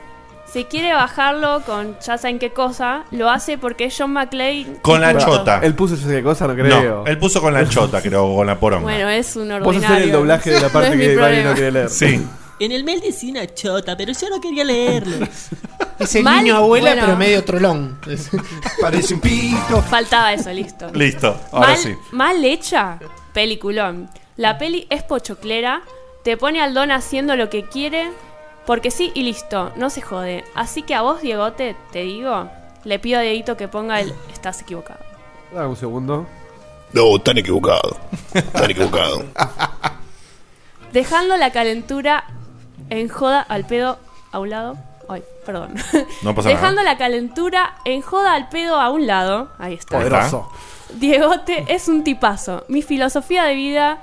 Si 0.52 0.64
quiere 0.64 0.94
bajarlo 0.94 1.60
con 1.66 1.96
ya 2.00 2.16
saben 2.16 2.38
qué 2.38 2.52
cosa, 2.52 3.04
lo 3.10 3.28
hace 3.28 3.58
porque 3.58 3.84
es 3.84 3.94
John 3.98 4.12
McClane. 4.12 4.78
Con 4.82 5.00
la 5.00 5.16
chota. 5.18 5.60
Él 5.62 5.74
puso 5.74 5.94
esa 5.94 6.22
cosa, 6.22 6.46
no 6.46 6.54
creo. 6.54 6.82
No, 7.02 7.06
él 7.06 7.18
puso 7.18 7.40
con 7.42 7.52
la 7.52 7.68
chota, 7.68 8.00
creo, 8.00 8.26
o 8.26 8.36
con 8.36 8.46
la 8.46 8.58
poronga. 8.58 8.84
Bueno, 8.84 9.08
es 9.10 9.36
un 9.36 9.48
Vos 9.48 9.56
ordinario. 9.66 9.86
hacer 9.88 10.02
el 10.02 10.12
doblaje 10.12 10.50
de 10.50 10.60
la 10.60 10.68
parte 10.72 10.90
No 10.90 10.96
que 11.02 11.16
Vani 11.16 11.42
no 11.42 11.52
quiere 11.52 11.70
leer. 11.72 11.90
Sí. 11.90 12.26
En 12.60 12.72
el 12.72 12.82
mail 12.82 13.00
decía 13.00 13.30
una 13.30 13.46
chota, 13.54 13.96
pero 13.96 14.12
yo 14.12 14.30
no 14.30 14.40
quería 14.40 14.64
leerlo. 14.64 15.26
Es 15.98 16.14
el 16.14 16.22
Mal- 16.22 16.44
niño 16.44 16.56
abuela, 16.56 16.90
bueno. 16.92 17.06
pero 17.06 17.18
medio 17.18 17.44
trolón. 17.44 17.98
Parece 18.80 19.14
un 19.14 19.20
pito. 19.20 19.82
Faltaba 19.82 20.32
eso, 20.32 20.52
listo. 20.52 20.88
Listo, 20.94 21.36
ahora 21.50 21.68
mal, 21.70 21.76
sí. 21.76 21.94
mal 22.12 22.44
hecha, 22.44 23.00
peliculón. 23.32 24.08
La 24.36 24.58
peli 24.58 24.86
es 24.90 25.02
pochoclera, 25.02 25.82
te 26.22 26.36
pone 26.36 26.60
al 26.62 26.72
don 26.72 26.92
haciendo 26.92 27.34
lo 27.34 27.50
que 27.50 27.64
quiere, 27.64 28.10
porque 28.68 28.90
sí 28.90 29.10
y 29.14 29.22
listo, 29.22 29.72
no 29.76 29.88
se 29.88 30.02
jode. 30.02 30.44
Así 30.54 30.82
que 30.82 30.94
a 30.94 31.00
vos, 31.00 31.22
Diegote, 31.22 31.74
te 31.90 32.00
digo, 32.00 32.50
le 32.84 32.98
pido 32.98 33.18
a 33.18 33.22
Dieguito 33.22 33.56
que 33.56 33.66
ponga 33.66 33.98
el 33.98 34.12
estás 34.30 34.60
equivocado. 34.60 35.00
Dame 35.54 35.68
un 35.68 35.76
segundo. 35.76 36.26
No, 36.92 37.16
están 37.16 37.38
equivocados. 37.38 37.96
Están 38.34 38.70
equivocados. 38.70 39.24
Dejando 40.92 41.38
la 41.38 41.50
calentura 41.50 42.24
en 42.90 43.08
joda 43.08 43.40
al 43.40 43.66
pedo 43.66 43.98
a 44.32 44.38
un 44.38 44.50
lado. 44.50 44.76
Ay, 45.08 45.22
perdón. 45.46 45.74
No 46.22 46.34
pasa 46.34 46.50
Dejando 46.50 46.82
nada. 46.82 46.92
la 46.92 46.98
calentura 46.98 47.74
en 47.86 48.02
joda 48.02 48.34
al 48.34 48.50
pedo 48.50 48.78
a 48.78 48.90
un 48.90 49.06
lado. 49.06 49.48
Ahí 49.58 49.72
está. 49.72 49.96
Poderoso. 49.96 50.52
Diegote 50.92 51.64
es 51.68 51.88
un 51.88 52.04
tipazo. 52.04 52.66
Mi 52.68 52.82
filosofía 52.82 53.44
de 53.44 53.54
vida 53.54 54.02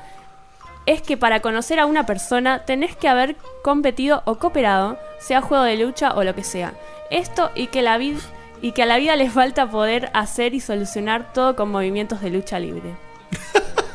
es 0.85 1.01
que 1.01 1.17
para 1.17 1.39
conocer 1.39 1.79
a 1.79 1.85
una 1.85 2.05
persona 2.05 2.65
tenés 2.65 2.95
que 2.95 3.07
haber 3.07 3.35
competido 3.63 4.21
o 4.25 4.35
cooperado, 4.35 4.97
sea 5.19 5.41
juego 5.41 5.63
de 5.63 5.77
lucha 5.77 6.13
o 6.13 6.23
lo 6.23 6.35
que 6.35 6.43
sea. 6.43 6.73
Esto 7.09 7.51
y 7.55 7.67
que 7.67 7.81
la 7.81 7.97
vida 7.97 8.19
y 8.61 8.71
que 8.71 8.83
a 8.83 8.85
la 8.85 8.97
vida 8.97 9.15
le 9.15 9.29
falta 9.29 9.69
poder 9.69 10.09
hacer 10.13 10.53
y 10.53 10.59
solucionar 10.59 11.33
todo 11.33 11.55
con 11.55 11.69
movimientos 11.69 12.21
de 12.21 12.29
lucha 12.31 12.59
libre. 12.59 12.95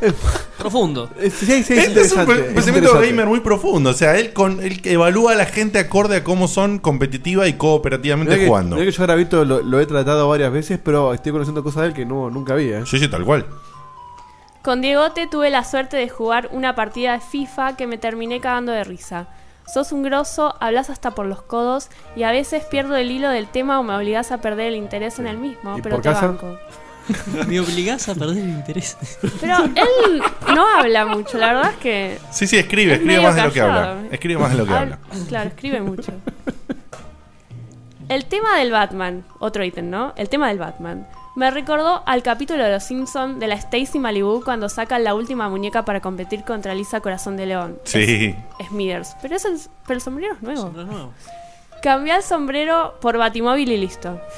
Profundo. 0.59 1.11
Sí, 1.19 1.31
sí, 1.31 1.53
es 1.53 1.71
Él 1.71 1.99
es 1.99 2.12
un 2.12 2.27
pensamiento 2.27 3.01
gamer 3.01 3.27
muy 3.27 3.41
profundo. 3.41 3.91
O 3.91 3.95
sea, 3.95 4.19
él, 4.19 4.33
con, 4.33 4.62
él 4.62 4.81
que 4.83 4.93
evalúa 4.93 5.33
a 5.33 5.35
la 5.35 5.47
gente 5.47 5.79
acorde 5.79 6.17
a 6.17 6.25
cómo 6.25 6.49
son 6.49 6.79
competitiva 6.79 7.49
y 7.49 7.55
cooperativamente 7.55 8.33
Mirá 8.33 8.43
que, 8.43 8.49
jugando. 8.49 8.77
mirá 8.77 8.87
que 8.91 8.97
yo 8.97 9.03
Gravito 9.03 9.45
lo, 9.45 9.62
lo 9.62 9.81
he 9.81 9.87
tratado 9.87 10.29
varias 10.29 10.53
veces, 10.53 10.79
pero 10.83 11.15
estoy 11.15 11.33
conociendo 11.33 11.62
cosas 11.62 11.83
de 11.83 11.89
él 11.89 11.95
que 11.95 12.05
no, 12.05 12.31
nunca 12.31 12.55
vi, 12.55 12.69
¿eh? 12.69 12.83
Sí, 12.87 12.99
sí, 12.99 13.09
tal 13.09 13.25
cual. 13.25 13.47
Con 14.62 14.82
Diegote 14.82 15.27
tuve 15.27 15.51
la 15.51 15.65
suerte 15.65 15.97
de 15.97 16.09
jugar 16.09 16.49
una 16.53 16.74
partida 16.74 17.12
de 17.15 17.20
FIFA 17.20 17.77
que 17.77 17.87
me 17.87 17.97
terminé 17.99 18.41
cagando 18.41 18.73
de 18.73 18.85
risa. 18.85 19.27
Sos 19.73 19.93
un 19.93 20.03
grosso, 20.03 20.55
hablas 20.61 20.91
hasta 20.91 21.12
por 21.12 21.27
los 21.27 21.43
codos 21.43 21.89
y 22.16 22.24
a 22.24 22.31
veces 22.32 22.65
pierdo 22.65 22.97
el 22.97 23.11
hilo 23.11 23.31
del 23.31 23.47
tema 23.47 23.78
o 23.81 23.82
me 23.82 23.95
obligás 23.95 24.32
a 24.32 24.39
perder 24.41 24.69
el 24.69 24.77
interés 24.77 25.19
en 25.19 25.27
el 25.28 25.39
mismo, 25.39 25.78
¿Y 25.78 25.82
pero 25.82 25.97
por 25.97 26.03
te 26.03 26.09
casa? 26.11 26.27
banco. 26.27 26.59
Me 27.49 27.59
obligás 27.59 28.09
a 28.09 28.15
perder 28.15 28.39
el 28.39 28.51
interés. 28.51 28.97
Pero 29.41 29.57
él 29.65 30.23
no 30.55 30.66
habla 30.69 31.07
mucho, 31.07 31.39
la 31.39 31.55
verdad 31.55 31.70
es 31.73 31.77
que... 31.78 32.19
Sí, 32.31 32.47
sí, 32.47 32.57
escribe, 32.59 32.93
es 32.93 32.99
escribe 33.01 33.23
más 33.23 33.35
de 33.35 33.43
lo 33.43 33.53
que 33.53 33.61
habla. 33.61 33.97
Escribe 34.11 34.41
más 34.41 34.51
de 34.53 34.59
lo 34.59 34.66
que 34.66 34.74
habla. 34.74 34.99
Claro, 35.28 35.49
escribe 35.49 35.81
mucho. 35.81 36.12
El 38.09 38.27
tema 38.27 38.59
del 38.59 38.70
Batman, 38.70 39.24
otro 39.39 39.65
ítem, 39.65 39.89
¿no? 39.89 40.12
El 40.16 40.28
tema 40.28 40.49
del 40.49 40.59
Batman. 40.59 41.07
Me 41.36 41.51
recordó 41.51 42.02
al 42.07 42.23
capítulo 42.23 42.65
de 42.65 42.73
Los 42.73 42.85
Simpson 42.85 43.39
de 43.39 43.47
la 43.47 43.55
Stacy 43.55 43.98
Malibu 43.98 44.43
cuando 44.43 44.69
sacan 44.69 45.05
la 45.05 45.15
última 45.15 45.48
muñeca 45.48 45.85
para 45.85 46.01
competir 46.01 46.44
contra 46.44 46.74
Lisa 46.74 47.01
Corazón 47.01 47.36
de 47.36 47.47
León. 47.47 47.78
Sí. 47.85 48.35
Smithers. 48.69 49.16
Pero, 49.23 49.36
eso 49.36 49.48
es- 49.48 49.70
pero 49.86 49.94
el 49.97 50.01
sombrero 50.01 50.35
es 50.35 50.43
nuevo. 50.43 51.12
Cambia 51.82 52.16
el 52.16 52.23
sombrero 52.23 52.98
por 53.01 53.16
Batimóvil 53.16 53.70
y 53.73 53.77
listo. 53.77 54.20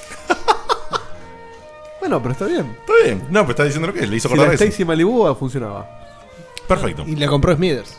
Bueno, 2.01 2.21
pero 2.21 2.33
está 2.33 2.47
bien. 2.47 2.77
Está 2.81 2.93
bien. 3.05 3.23
No, 3.31 3.43
pero 3.43 3.51
está 3.51 3.63
diciendo 3.63 3.87
lo 3.87 3.95
que 3.95 4.01
es. 4.01 4.11
Le 4.11 4.17
hizo 4.17 4.29
Si 4.29 4.35
la 4.35 4.53
eso. 4.53 4.65
Stacy 4.65 4.85
Malibu 4.85 5.33
funcionaba. 5.37 5.89
Perfecto. 6.67 7.05
Y 7.07 7.15
la 7.15 7.29
compró 7.29 7.55
Smithers. 7.55 7.97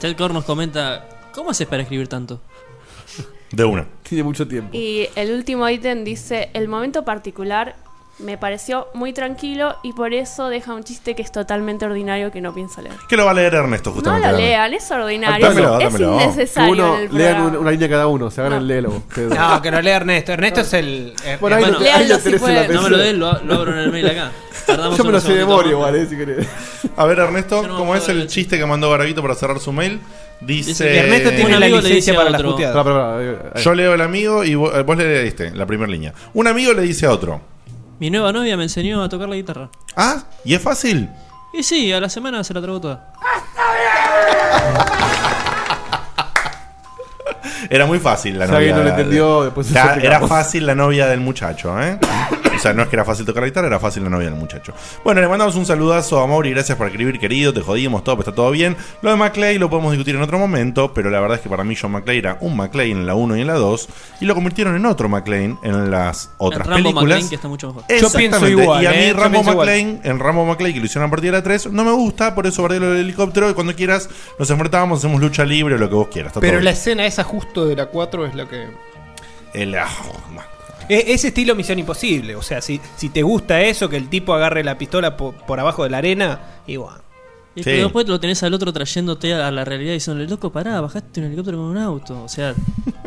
Ted 0.00 0.16
Core 0.16 0.32
nos 0.32 0.46
comenta: 0.46 1.06
¿Cómo 1.34 1.50
haces 1.50 1.66
para 1.66 1.82
escribir 1.82 2.08
tanto? 2.08 2.40
De 3.50 3.62
una. 3.62 3.86
Tiene 4.04 4.24
mucho 4.24 4.48
tiempo. 4.48 4.70
Y 4.72 5.10
el 5.16 5.34
último 5.34 5.68
ítem 5.68 6.02
dice, 6.02 6.48
el 6.54 6.66
momento 6.68 7.04
particular 7.04 7.76
me 8.18 8.38
pareció 8.38 8.88
muy 8.94 9.12
tranquilo 9.12 9.76
y 9.82 9.92
por 9.92 10.14
eso 10.14 10.48
deja 10.48 10.72
un 10.72 10.84
chiste 10.84 11.14
que 11.14 11.20
es 11.22 11.30
totalmente 11.30 11.84
ordinario 11.84 12.30
que 12.32 12.40
no 12.40 12.54
pienso 12.54 12.80
leer. 12.80 12.94
Que 13.08 13.16
lo 13.16 13.26
va 13.26 13.32
a 13.32 13.34
leer 13.34 13.52
Ernesto, 13.54 13.90
No 13.90 13.94
justamente. 13.96 14.26
lo 14.28 14.34
ahora. 14.34 14.46
lean, 14.46 14.74
es 14.74 14.90
ordinario. 14.90 15.46
Dámelo, 15.48 15.78
es 15.78 15.84
dámelo. 15.92 16.14
innecesario 16.22 16.74
Que 16.74 16.80
uno 16.80 16.96
en 16.98 17.02
el 17.10 17.14
lean 17.18 17.42
una, 17.42 17.58
una 17.58 17.70
línea 17.70 17.88
cada 17.90 18.06
uno, 18.06 18.30
se 18.30 18.40
hagan 18.40 18.54
el 18.54 18.66
léelo. 18.68 19.02
No, 19.16 19.60
que 19.62 19.70
no 19.70 19.82
lea 19.82 19.96
Ernesto. 19.96 20.32
Ernesto 20.32 20.60
es 20.62 20.72
el. 20.72 21.12
eh, 21.26 21.36
Bueno, 21.40 21.56
ahí 21.56 21.64
lo- 21.70 21.78
ahí 21.78 22.08
lo 22.08 22.18
tenés 22.18 22.42
en 22.42 22.54
la 22.54 22.68
No 22.68 22.82
me 22.82 22.90
lo 22.90 22.98
den, 22.98 23.18
lo, 23.18 23.32
lo 23.42 23.54
abro 23.54 23.72
en 23.72 23.78
el 23.78 23.92
mail 23.92 24.06
acá. 24.08 24.30
Tardamos 24.66 24.96
Yo 24.98 25.04
me 25.04 25.10
lo 25.12 25.18
unos 25.18 25.22
sé 25.22 25.32
de 25.34 25.38
segunditos 25.40 25.64
memoria 25.66 25.72
más. 25.78 25.90
igual, 25.94 25.94
eh, 25.96 26.06
si 26.08 26.16
querés. 26.16 26.48
A 26.96 27.04
ver, 27.04 27.18
Ernesto, 27.18 27.62
Yo 27.62 27.68
no 27.68 27.76
¿cómo 27.78 27.92
me 27.92 27.98
es 27.98 28.04
acuerdo 28.04 28.22
el 28.22 28.28
chiste 28.28 28.58
que 28.58 28.66
mandó 28.66 28.90
Garavito 28.90 29.20
para 29.22 29.34
cerrar 29.34 29.60
su 29.60 29.72
mail? 29.72 30.00
Dice. 30.40 30.70
Dice 30.70 30.98
Ernesto 30.98 31.28
tiene 31.30 31.44
Un 31.44 31.50
la 31.52 31.56
amigo 31.66 31.76
le 31.76 31.82
licencia 31.88 31.94
dice 31.96 32.10
a 32.12 32.14
para 32.16 32.30
las 32.30 32.40
otro- 32.40 32.52
puteadas. 32.52 32.76
Pará, 32.76 32.84
pará, 32.84 33.06
pará, 33.16 33.50
ahí. 33.54 33.62
Yo 33.62 33.74
leo 33.74 33.94
el 33.94 34.00
amigo 34.00 34.42
y 34.42 34.54
vos, 34.54 34.72
eh, 34.74 34.82
vos 34.82 34.96
le 34.96 35.04
leíste 35.22 35.50
la 35.52 35.66
primera 35.66 35.90
línea. 35.90 36.12
Un 36.34 36.46
amigo 36.48 36.72
le 36.72 36.82
dice 36.82 37.06
a 37.06 37.10
otro. 37.12 37.40
Mi 37.98 38.10
nueva 38.10 38.32
novia 38.32 38.56
me 38.56 38.64
enseñó 38.64 39.02
a 39.02 39.08
tocar 39.08 39.28
la 39.28 39.36
guitarra. 39.36 39.70
Ah, 39.96 40.24
¿y 40.44 40.54
es 40.54 40.62
fácil? 40.62 41.08
Y 41.52 41.62
sí, 41.62 41.92
a 41.92 42.00
la 42.00 42.10
semana 42.10 42.44
se 42.44 42.52
la 42.52 42.60
trago 42.60 42.80
toda. 42.80 43.12
Era 47.70 47.86
muy 47.86 47.98
fácil 47.98 48.38
la 48.38 48.46
novia. 48.46 48.74
no 48.76 48.82
lo 48.82 48.88
entendió, 48.90 49.44
después 49.44 49.70
Era-. 49.70 49.94
Era 49.96 50.20
fácil 50.26 50.66
la 50.66 50.74
novia 50.74 51.06
del 51.06 51.20
muchacho, 51.20 51.80
¿eh? 51.80 51.98
O 52.54 52.58
sea, 52.58 52.72
no 52.72 52.82
es 52.82 52.88
que 52.88 52.96
era 52.96 53.04
fácil 53.04 53.26
tocar 53.26 53.42
la 53.42 53.48
guitarra, 53.48 53.66
era 53.66 53.78
fácil 53.78 54.02
la 54.02 54.08
novia 54.08 54.30
del 54.30 54.34
muchacho. 54.38 54.72
Bueno, 55.04 55.20
le 55.20 55.28
mandamos 55.28 55.56
un 55.56 55.66
saludazo 55.66 56.20
a 56.20 56.26
Mauri, 56.26 56.50
gracias 56.52 56.78
por 56.78 56.86
escribir, 56.86 57.18
querido, 57.20 57.52
te 57.52 57.60
jodimos 57.60 58.02
todo, 58.02 58.16
pero 58.16 58.30
está 58.30 58.34
todo 58.34 58.50
bien. 58.50 58.74
Lo 59.02 59.10
de 59.10 59.16
McClay 59.16 59.58
lo 59.58 59.68
podemos 59.68 59.92
discutir 59.92 60.16
en 60.16 60.22
otro 60.22 60.38
momento, 60.38 60.94
pero 60.94 61.10
la 61.10 61.20
verdad 61.20 61.36
es 61.36 61.42
que 61.42 61.50
para 61.50 61.64
mí 61.64 61.76
John 61.80 61.92
McClane 61.92 62.18
era 62.18 62.38
un 62.40 62.56
McClane 62.56 62.92
en 62.92 63.06
la 63.06 63.14
1 63.14 63.36
y 63.36 63.40
en 63.42 63.46
la 63.46 63.54
2, 63.54 63.88
y 64.22 64.24
lo 64.24 64.34
convirtieron 64.34 64.74
en 64.74 64.86
otro 64.86 65.06
McClane 65.10 65.58
en 65.62 65.90
las 65.90 66.30
otras 66.38 66.62
En 66.66 66.72
Rambo 66.72 66.82
películas. 66.84 67.04
McClane, 67.04 67.28
que 67.28 67.34
está 67.34 67.48
mucho 67.48 67.66
mejor. 67.68 67.82
Yo 67.82 67.86
pienso 67.88 68.06
Exactamente. 68.06 68.50
igual, 68.62 68.82
Y 68.82 68.86
a 68.86 68.90
mí 68.90 68.96
¿eh? 68.96 69.12
Rambo. 69.14 69.42
McClane, 69.42 70.00
en 70.02 70.18
Rambo 70.18 70.46
McClane, 70.46 70.72
que 70.74 70.80
lo 70.80 70.86
hicieron 70.86 71.08
a 71.08 71.10
partir 71.10 71.30
de 71.32 71.36
la 71.36 71.42
3, 71.42 71.70
no 71.72 71.84
me 71.84 71.92
gusta, 71.92 72.34
por 72.34 72.46
eso 72.46 72.62
guardé 72.62 72.80
lo 72.80 72.90
del 72.90 73.00
helicóptero, 73.02 73.50
y 73.50 73.54
cuando 73.54 73.74
quieras 73.74 74.08
nos 74.38 74.48
enfrentamos, 74.50 75.00
hacemos 75.00 75.20
lucha 75.20 75.44
libre 75.44 75.74
o 75.74 75.78
lo 75.78 75.88
que 75.90 75.94
vos 75.94 76.08
quieras. 76.08 76.30
está 76.30 76.40
Pero 76.40 76.54
todo 76.54 76.64
la 76.64 76.70
bien. 76.70 76.78
escena 76.78 77.06
esa 77.06 77.22
justo 77.22 77.55
de 77.64 77.76
la 77.76 77.86
4 77.86 78.26
es 78.26 78.34
la 78.34 78.46
que. 78.48 78.66
El- 79.54 79.74
ah, 79.76 79.88
E- 80.88 81.12
Ese 81.14 81.28
estilo 81.28 81.54
Misión 81.54 81.78
Imposible. 81.78 82.36
O 82.36 82.42
sea, 82.42 82.60
si, 82.60 82.80
si 82.96 83.08
te 83.08 83.22
gusta 83.22 83.60
eso, 83.62 83.88
que 83.88 83.96
el 83.96 84.08
tipo 84.08 84.34
agarre 84.34 84.62
la 84.62 84.76
pistola 84.78 85.16
po- 85.16 85.32
por, 85.32 85.58
abajo 85.58 85.82
de 85.84 85.90
la 85.90 85.98
arena, 85.98 86.40
igual. 86.66 87.00
Y 87.56 87.62
pero 87.62 87.84
después 87.84 88.06
lo 88.06 88.20
tenés 88.20 88.42
al 88.42 88.52
otro 88.54 88.72
trayéndote 88.72 89.32
a 89.34 89.50
la 89.50 89.64
realidad 89.64 89.92
y 89.92 89.94
diciéndole, 89.94 90.28
loco, 90.28 90.52
pará, 90.52 90.80
bajaste 90.80 91.20
un 91.20 91.26
helicóptero 91.26 91.56
con 91.56 91.66
un 91.68 91.78
auto. 91.78 92.22
O 92.22 92.28
sea, 92.28 92.54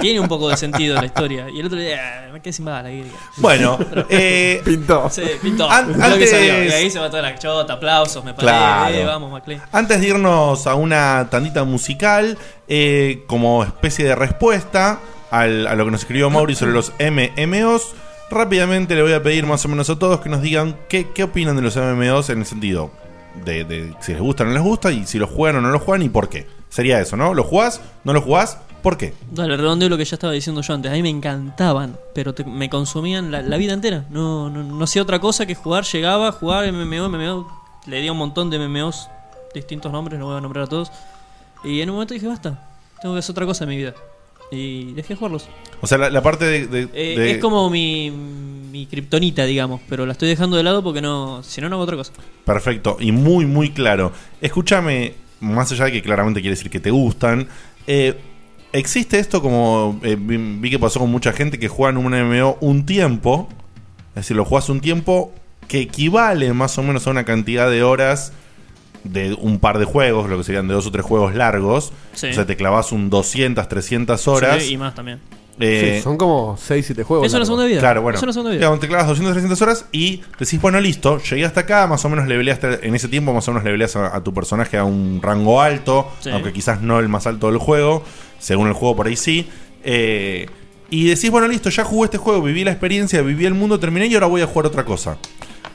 tiene 0.01 0.19
un 0.19 0.27
poco 0.27 0.49
de 0.49 0.57
sentido 0.57 0.95
la 0.95 1.05
historia. 1.05 1.47
Y 1.53 1.59
el 1.59 1.67
otro 1.67 1.77
día, 1.77 2.26
"Ah, 2.27 2.34
me 2.34 2.41
quedé 2.41 2.51
sin 2.53 2.65
bala. 2.65 2.89
Bueno, 3.38 3.77
eh, 4.09 4.59
pintó. 4.65 5.07
Sí, 5.11 5.21
pintó. 5.41 5.69
An- 5.69 5.89
Lo 5.89 5.97
que 5.97 6.03
antes- 6.03 6.30
salió. 6.31 6.65
Y 6.65 6.71
ahí 6.71 6.89
se 6.89 6.97
va 6.99 7.09
toda 7.09 7.21
la 7.21 7.38
chota, 7.38 7.73
aplausos, 7.73 8.23
me 8.26 8.34
parece. 8.34 8.51
Claro. 8.51 8.95
Eh, 8.95 9.05
vamos, 9.05 9.31
McLean. 9.31 9.61
Antes 9.71 10.01
de 10.01 10.07
irnos 10.07 10.65
a 10.65 10.73
una 10.73 11.27
tandita 11.30 11.63
musical, 11.63 12.38
eh, 12.67 13.23
como 13.27 13.63
especie 13.63 14.03
de 14.05 14.15
respuesta 14.15 14.99
al- 15.30 15.67
a 15.67 15.76
lo 15.76 15.85
que 15.85 15.91
nos 15.91 16.01
escribió 16.01 16.30
Mauri 16.31 16.55
sobre 16.55 16.71
los 16.71 16.91
MMOs, 16.99 17.93
rápidamente 18.31 18.95
le 18.95 19.03
voy 19.03 19.13
a 19.13 19.21
pedir 19.21 19.45
más 19.45 19.63
o 19.65 19.67
menos 19.67 19.89
a 19.91 19.97
todos 19.99 20.21
que 20.21 20.30
nos 20.30 20.41
digan 20.41 20.76
qué, 20.89 21.07
qué 21.13 21.23
opinan 21.23 21.55
de 21.55 21.61
los 21.61 21.76
MMOs 21.77 22.30
en 22.31 22.39
el 22.39 22.45
sentido 22.45 22.91
de, 23.45 23.95
si 24.01 24.14
les 24.14 24.22
gusta 24.22 24.43
o 24.43 24.47
no 24.47 24.53
les 24.53 24.64
gusta, 24.64 24.91
y 24.91 25.06
si 25.06 25.18
los 25.18 25.30
juegan 25.30 25.57
o 25.57 25.61
no 25.61 25.72
los 25.72 25.81
juegan 25.81 26.03
y 26.03 26.10
por 26.10 26.30
qué. 26.30 26.47
Sería 26.69 26.99
eso, 26.99 27.18
¿no? 27.18 27.34
¿Lo 27.34 27.43
jugás? 27.43 27.81
¿No 28.03 28.14
lo 28.14 28.22
jugás? 28.22 28.60
¿Por 28.81 28.97
qué? 28.97 29.14
Dale, 29.31 29.57
redondeo 29.57 29.89
lo 29.89 29.97
que 29.97 30.06
ya 30.06 30.15
estaba 30.15 30.31
diciendo 30.31 30.61
yo 30.61 30.73
antes. 30.73 30.91
A 30.91 30.95
mí 30.95 31.01
me 31.01 31.10
encantaban, 31.10 31.97
pero 32.14 32.34
me 32.45 32.69
consumían 32.69 33.31
la, 33.31 33.57
vida 33.57 33.73
entera. 33.73 34.06
No, 34.10 34.49
no, 34.49 34.64
no 34.64 34.84
hacía 34.84 35.01
otra 35.01 35.19
cosa 35.19 35.45
que 35.45 35.56
jugar. 35.56 35.84
Llegaba, 35.84 36.31
jugaba 36.31 36.72
MMO, 36.72 37.10
MMO. 37.10 37.60
Le 37.88 38.01
di 38.01 38.10
un 38.10 38.18
montón 38.18 38.49
de 38.49 38.60
MMOs, 38.60 39.10
distintos 39.53 39.91
nombres, 39.91 40.19
no 40.19 40.27
voy 40.27 40.38
a 40.38 40.41
nombrar 40.41 40.65
a 40.65 40.68
todos. 40.68 40.91
Y 41.64 41.81
en 41.81 41.89
un 41.89 41.95
momento 41.95 42.14
dije, 42.14 42.27
basta, 42.27 42.69
tengo 43.01 43.15
que 43.15 43.19
hacer 43.19 43.31
otra 43.31 43.45
cosa 43.45 43.64
en 43.64 43.69
mi 43.69 43.77
vida. 43.77 43.93
Y 44.51 44.93
dejé 44.93 45.09
de 45.09 45.15
jugarlos. 45.17 45.47
O 45.81 45.88
sea, 45.88 45.97
la, 45.97 46.09
la 46.09 46.21
parte 46.23 46.45
de... 46.45 46.67
de- 46.67 46.89
Eh, 46.93 47.17
de- 47.19 47.31
Es 47.31 47.38
como 47.38 47.69
mi, 47.69 48.09
mi 48.11 48.85
kriptonita, 48.88 49.45
digamos, 49.45 49.81
pero 49.88 50.05
la 50.05 50.13
estoy 50.13 50.27
dejando 50.30 50.57
de 50.57 50.63
lado 50.63 50.84
porque 50.84 51.01
no, 51.01 51.43
si 51.43 51.61
no, 51.61 51.69
no 51.69 51.76
hago 51.76 51.84
otra 51.84 51.97
cosa. 51.97 52.13
Perfecto, 52.45 52.97
y 52.99 53.11
muy, 53.11 53.45
muy 53.45 53.69
claro. 53.71 54.11
Escúchame, 54.41 55.13
más 55.39 55.71
allá 55.71 55.85
de 55.85 55.91
que 55.91 56.01
claramente 56.01 56.41
quiere 56.41 56.55
decir 56.55 56.71
que 56.71 56.80
te 56.80 56.89
gustan, 56.91 57.47
eh, 57.88 58.15
¿existe 58.73 59.19
esto 59.19 59.41
como 59.41 59.99
eh, 60.03 60.17
vi, 60.19 60.38
vi 60.38 60.69
que 60.71 60.80
pasó 60.80 60.99
con 60.99 61.11
mucha 61.11 61.31
gente 61.31 61.59
que 61.59 61.67
juega 61.67 61.91
en 61.91 62.05
un 62.05 62.11
MMO 62.13 62.57
un 62.61 62.85
tiempo? 62.85 63.47
Es 64.09 64.15
decir, 64.26 64.35
lo 64.35 64.45
juegas 64.45 64.69
un 64.69 64.81
tiempo 64.81 65.31
que 65.67 65.81
equivale 65.81 66.51
más 66.53 66.76
o 66.80 66.84
menos 66.84 67.05
a 67.05 67.11
una 67.11 67.23
cantidad 67.26 67.69
de 67.69 67.84
horas 67.84 68.34
de 69.03 69.34
un 69.39 69.59
par 69.59 69.80
de 69.80 69.85
juegos, 69.85 70.30
lo 70.30 70.38
que 70.38 70.43
serían 70.43 70.67
de 70.67 70.73
dos 70.73 70.85
o 70.88 70.91
tres 70.91 71.05
juegos 71.05 71.35
largos. 71.35 71.91
Sí. 72.13 72.27
O 72.27 72.34
sea, 72.34 72.45
te 72.45 72.55
clavas 72.55 72.91
un 72.91 73.09
200, 73.09 73.67
300 73.67 74.27
horas. 74.27 74.63
Sí, 74.63 74.73
y 74.73 74.77
más 74.77 74.95
también. 74.95 75.19
Eh, 75.61 75.95
Sí, 75.97 76.03
son 76.03 76.15
como 76.15 76.55
6, 76.57 76.85
7 76.85 77.03
juegos. 77.03 77.26
Es 77.26 77.34
una 77.34 77.39
largos. 77.39 77.47
segunda 77.47 77.65
vida. 77.65 77.80
Claro, 77.81 78.01
bueno. 78.01 78.17
Es 78.17 78.23
una 78.23 78.31
segunda 78.31 78.51
vida. 78.51 78.59
Digamos, 78.59 78.80
te 78.80 78.88
clavas 78.88 79.07
200, 79.07 79.34
300 79.34 79.61
horas 79.61 79.85
y 79.91 80.21
decís, 80.39 80.61
bueno, 80.61 80.80
listo, 80.80 81.19
llegué 81.21 81.43
hasta 81.43 81.61
acá, 81.61 81.85
más 81.88 82.03
o 82.05 82.09
menos 82.09 82.27
leveleaste, 82.27 82.88
en 82.88 82.95
ese 82.95 83.09
tiempo 83.09 83.34
más 83.34 83.45
o 83.49 83.51
menos 83.51 83.65
leveleas 83.65 83.95
a, 83.97 84.15
a 84.15 84.23
tu 84.23 84.34
personaje 84.34 84.77
a 84.77 84.85
un 84.85 85.19
rango 85.21 85.59
alto, 85.61 86.09
Sí. 86.21 86.30
aunque 86.30 86.53
quizás 86.53 86.81
no 86.81 86.99
el 86.99 87.09
más 87.09 87.27
alto 87.27 87.47
del 87.49 87.57
juego, 87.57 88.03
según 88.39 88.67
el 88.69 88.73
juego 88.73 88.95
por 88.95 89.07
ahí 89.07 89.17
sí. 89.17 89.49
Eh, 89.84 90.47
y 90.89 91.05
decís, 91.09 91.30
bueno, 91.30 91.47
listo, 91.47 91.69
ya 91.69 91.84
jugué 91.84 92.05
este 92.05 92.17
juego, 92.17 92.41
viví 92.41 92.63
la 92.63 92.71
experiencia, 92.71 93.21
viví 93.21 93.45
el 93.45 93.53
mundo, 93.53 93.80
terminé 93.80 94.07
y 94.07 94.13
ahora 94.15 94.27
voy 94.27 94.41
a 94.41 94.47
jugar 94.47 94.65
otra 94.67 94.85
cosa. 94.85 95.17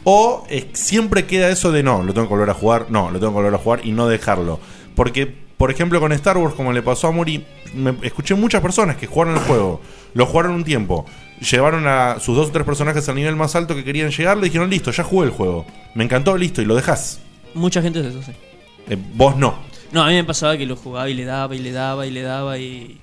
O 0.04 0.44
eh, 0.48 0.68
siempre 0.74 1.26
queda 1.26 1.48
eso 1.48 1.72
de 1.72 1.82
no, 1.82 2.02
lo 2.02 2.12
tengo 2.12 2.28
que 2.28 2.34
volver 2.34 2.50
a 2.50 2.54
jugar, 2.54 2.86
no, 2.90 3.10
lo 3.10 3.18
tengo 3.18 3.32
que 3.32 3.36
volver 3.36 3.54
a 3.54 3.58
jugar 3.58 3.80
y 3.84 3.92
no 3.92 4.06
dejarlo. 4.06 4.60
Porque, 4.94 5.26
por 5.56 5.70
ejemplo, 5.70 5.98
con 6.00 6.12
Star 6.12 6.36
Wars, 6.36 6.54
como 6.54 6.72
le 6.72 6.82
pasó 6.82 7.08
a 7.08 7.10
Muri, 7.10 7.44
me 7.74 7.96
escuché 8.02 8.34
muchas 8.34 8.60
personas 8.60 8.96
que 8.96 9.06
jugaron 9.06 9.34
el 9.34 9.40
juego, 9.40 9.80
lo 10.12 10.26
jugaron 10.26 10.52
un 10.52 10.64
tiempo, 10.64 11.06
llevaron 11.40 11.86
a 11.86 12.20
sus 12.20 12.36
dos 12.36 12.48
o 12.48 12.52
tres 12.52 12.64
personajes 12.64 13.08
al 13.08 13.16
nivel 13.16 13.36
más 13.36 13.56
alto 13.56 13.74
que 13.74 13.84
querían 13.84 14.10
llegar, 14.10 14.36
le 14.36 14.44
dijeron, 14.44 14.68
listo, 14.68 14.90
ya 14.90 15.04
jugué 15.04 15.26
el 15.26 15.32
juego. 15.32 15.64
Me 15.94 16.04
encantó, 16.04 16.36
listo, 16.36 16.60
y 16.60 16.66
lo 16.66 16.74
dejas. 16.74 17.20
Mucha 17.54 17.80
gente 17.80 18.00
es 18.00 18.06
eso, 18.06 18.22
sí. 18.22 18.32
Eh, 18.88 18.98
vos 19.14 19.36
no. 19.36 19.54
No, 19.92 20.02
a 20.02 20.08
mí 20.08 20.14
me 20.14 20.24
pasaba 20.24 20.56
que 20.58 20.66
lo 20.66 20.76
jugaba 20.76 21.08
y 21.08 21.14
le 21.14 21.24
daba 21.24 21.54
y 21.54 21.60
le 21.60 21.70
daba 21.70 22.06
y 22.06 22.10
le 22.10 22.22
daba 22.22 22.58
y. 22.58 23.00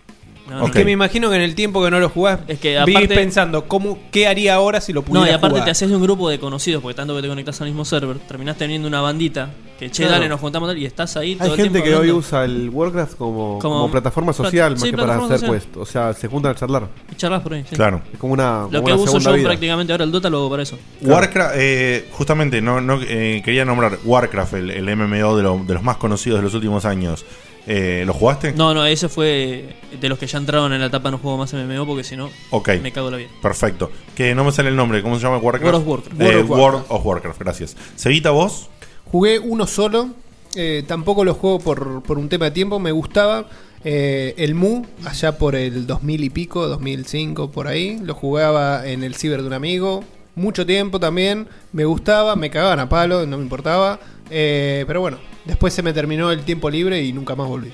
No, 0.50 0.66
Es 0.66 0.72
que 0.74 0.84
me 0.84 0.92
imagino 0.92 1.30
que 1.30 1.38
en 1.38 1.44
el 1.44 1.56
tiempo 1.56 1.82
que 1.84 1.90
no 1.92 2.00
lo 2.00 2.10
jugás, 2.10 2.40
Es 2.48 2.60
que 2.60 2.78
vivís 2.86 2.96
aparte- 2.98 3.16
pensando, 3.16 3.68
¿cómo, 3.70 4.00
¿qué 4.12 4.28
haría 4.28 4.56
ahora 4.56 4.82
si 4.82 4.92
lo 4.92 5.02
pudiera 5.02 5.26
No, 5.28 5.32
y 5.32 5.34
aparte 5.34 5.52
jugar? 5.54 5.66
te 5.66 5.72
haces 5.72 5.90
de 5.90 5.96
un 5.96 6.02
grupo 6.02 6.30
de 6.30 6.40
conocidos, 6.40 6.82
porque 6.82 6.96
tanto 6.96 7.16
que 7.16 7.22
te 7.22 7.28
conectas 7.30 7.62
al 7.62 7.68
mismo 7.68 7.86
server, 7.86 8.18
terminás 8.20 8.58
teniendo 8.58 8.88
una 8.88 9.00
bandita 9.00 9.50
que 9.80 9.90
che, 9.90 10.04
Claro. 10.04 10.14
dale, 10.14 10.30
nos 10.30 10.40
juntamos 10.42 10.68
tal, 10.70 10.78
y 10.78 10.86
estás 10.86 11.16
ahí 11.16 11.36
todo 11.36 11.46
Hay 11.46 11.52
el 11.52 11.56
gente 11.58 11.82
tiempo 11.82 11.90
que 11.90 11.96
hoy 11.96 12.12
usa 12.12 12.44
el 12.44 12.70
Warcraft 12.70 13.16
como, 13.16 13.60
Como- 13.60 13.76
como 13.82 13.92
plataforma 13.92 14.32
plat- 14.34 14.36
social 14.36 14.72
más 14.74 14.82
sí, 14.82 14.92
que 14.92 14.98
para 14.98 15.16
hacer 15.16 15.40
social. 15.40 15.52
quest. 15.54 15.78
O 15.78 15.86
sea, 15.86 16.14
se 16.14 16.28
juntan 16.28 16.52
a 16.52 16.56
charlar. 16.56 16.88
Y 17.12 17.16
charlas 17.16 17.42
por 17.42 17.54
ahí. 17.54 17.64
sí. 17.70 17.76
Claro. 17.76 18.02
Es 18.12 18.20
como 18.20 18.34
una, 18.34 18.64
Lo 18.64 18.70
como 18.70 18.86
que 18.88 18.94
una 18.94 18.96
uso 18.96 19.06
segunda 19.14 19.30
yo 19.32 19.36
vida. 19.38 19.48
prácticamente 19.48 19.94
ahora 19.94 20.04
el 20.04 20.12
Dota 20.12 20.30
lo 20.30 20.38
hago 20.40 20.50
para 20.50 20.64
eso. 20.64 20.78
Warcraft, 21.02 21.54
eh, 21.58 22.10
justamente, 22.12 22.62
no, 22.62 22.82
no 22.82 23.00
eh, 23.02 23.42
quería 23.46 23.64
nombrar 23.64 23.98
Warcraft, 24.04 24.54
el, 24.56 24.70
el 24.72 24.96
MMO 24.98 25.38
de, 25.38 25.44
lo- 25.44 25.64
de 25.66 25.74
los 25.76 25.84
más 25.84 25.98
conocidos 25.98 26.40
de 26.40 26.44
los 26.44 26.54
últimos 26.54 26.84
años. 26.86 27.24
Eh, 27.68 28.04
¿Lo 28.08 28.14
jugaste? 28.14 28.54
No, 28.54 28.74
no, 28.74 28.86
ese 28.86 29.08
fue 29.08 29.76
de 30.00 30.10
los 30.10 30.18
que 30.18 30.26
ya 30.28 30.38
entraron 30.40 30.74
en 30.74 30.80
la 30.82 30.88
etapa 30.88 31.12
no 31.12 31.18
juego 31.20 31.38
más 31.38 31.54
MMO 31.54 31.86
porque 31.86 32.04
si 32.04 32.16
no 32.18 32.30
Ok. 32.50 32.70
me 32.82 32.92
cago 32.92 33.12
la 33.12 33.18
vida. 33.18 33.30
Perfecto. 33.42 33.92
Que 34.16 34.34
no 34.34 34.44
me 34.44 34.52
sale 34.52 34.70
el 34.70 34.76
nombre. 34.76 35.02
¿Cómo 35.04 35.16
se 35.18 35.22
llama 35.24 35.38
Warcraft? 35.38 35.66
World 35.66 35.82
of 35.82 35.88
Warcraft. 35.88 36.22
Eh, 36.22 36.24
World 36.26 36.40
of 36.44 36.50
World 36.50 36.62
Warcraft. 36.64 36.92
of 36.92 37.06
Warcraft, 37.06 37.40
gracias. 37.40 37.78
Cevita, 37.98 38.32
vos. 38.32 38.70
Jugué 39.12 39.40
uno 39.40 39.68
solo. 39.68 40.10
eh, 40.56 40.84
tampoco 40.88 41.24
lo 41.24 41.34
juego 41.36 41.60
por, 41.60 42.02
por 42.04 42.18
un 42.18 42.28
tema 42.30 42.46
de 42.46 42.52
tiempo. 42.52 42.80
Me 42.80 42.92
gustaba 42.92 43.46
eh, 43.84 44.34
el 44.38 44.56
Mu, 44.56 44.84
allá 45.06 45.38
por 45.38 45.56
el 45.56 45.86
2000 45.88 46.24
y 46.24 46.30
pico, 46.30 46.68
2005, 46.68 47.52
por 47.52 47.68
ahí. 47.68 48.00
Lo 48.04 48.16
jugaba 48.16 48.88
en 48.88 49.04
el 49.04 49.16
ciber 49.16 49.42
de 49.42 49.48
un 49.48 49.54
amigo. 49.54 50.04
Mucho 50.36 50.66
tiempo 50.66 51.00
también. 51.00 51.48
Me 51.74 51.86
gustaba, 51.86 52.36
me 52.36 52.50
cagaban 52.50 52.80
a 52.80 52.90
palo, 52.90 53.26
no 53.28 53.38
me 53.38 53.44
importaba. 53.44 54.00
eh, 54.30 54.84
pero 54.88 55.02
bueno, 55.02 55.18
después 55.46 55.74
se 55.74 55.82
me 55.82 55.94
terminó 55.94 56.32
el 56.32 56.44
tiempo 56.44 56.70
libre 56.70 57.02
y 57.02 57.14
nunca 57.14 57.36
más 57.36 57.48
volví. 57.48 57.72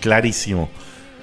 Clarísimo. 0.00 0.68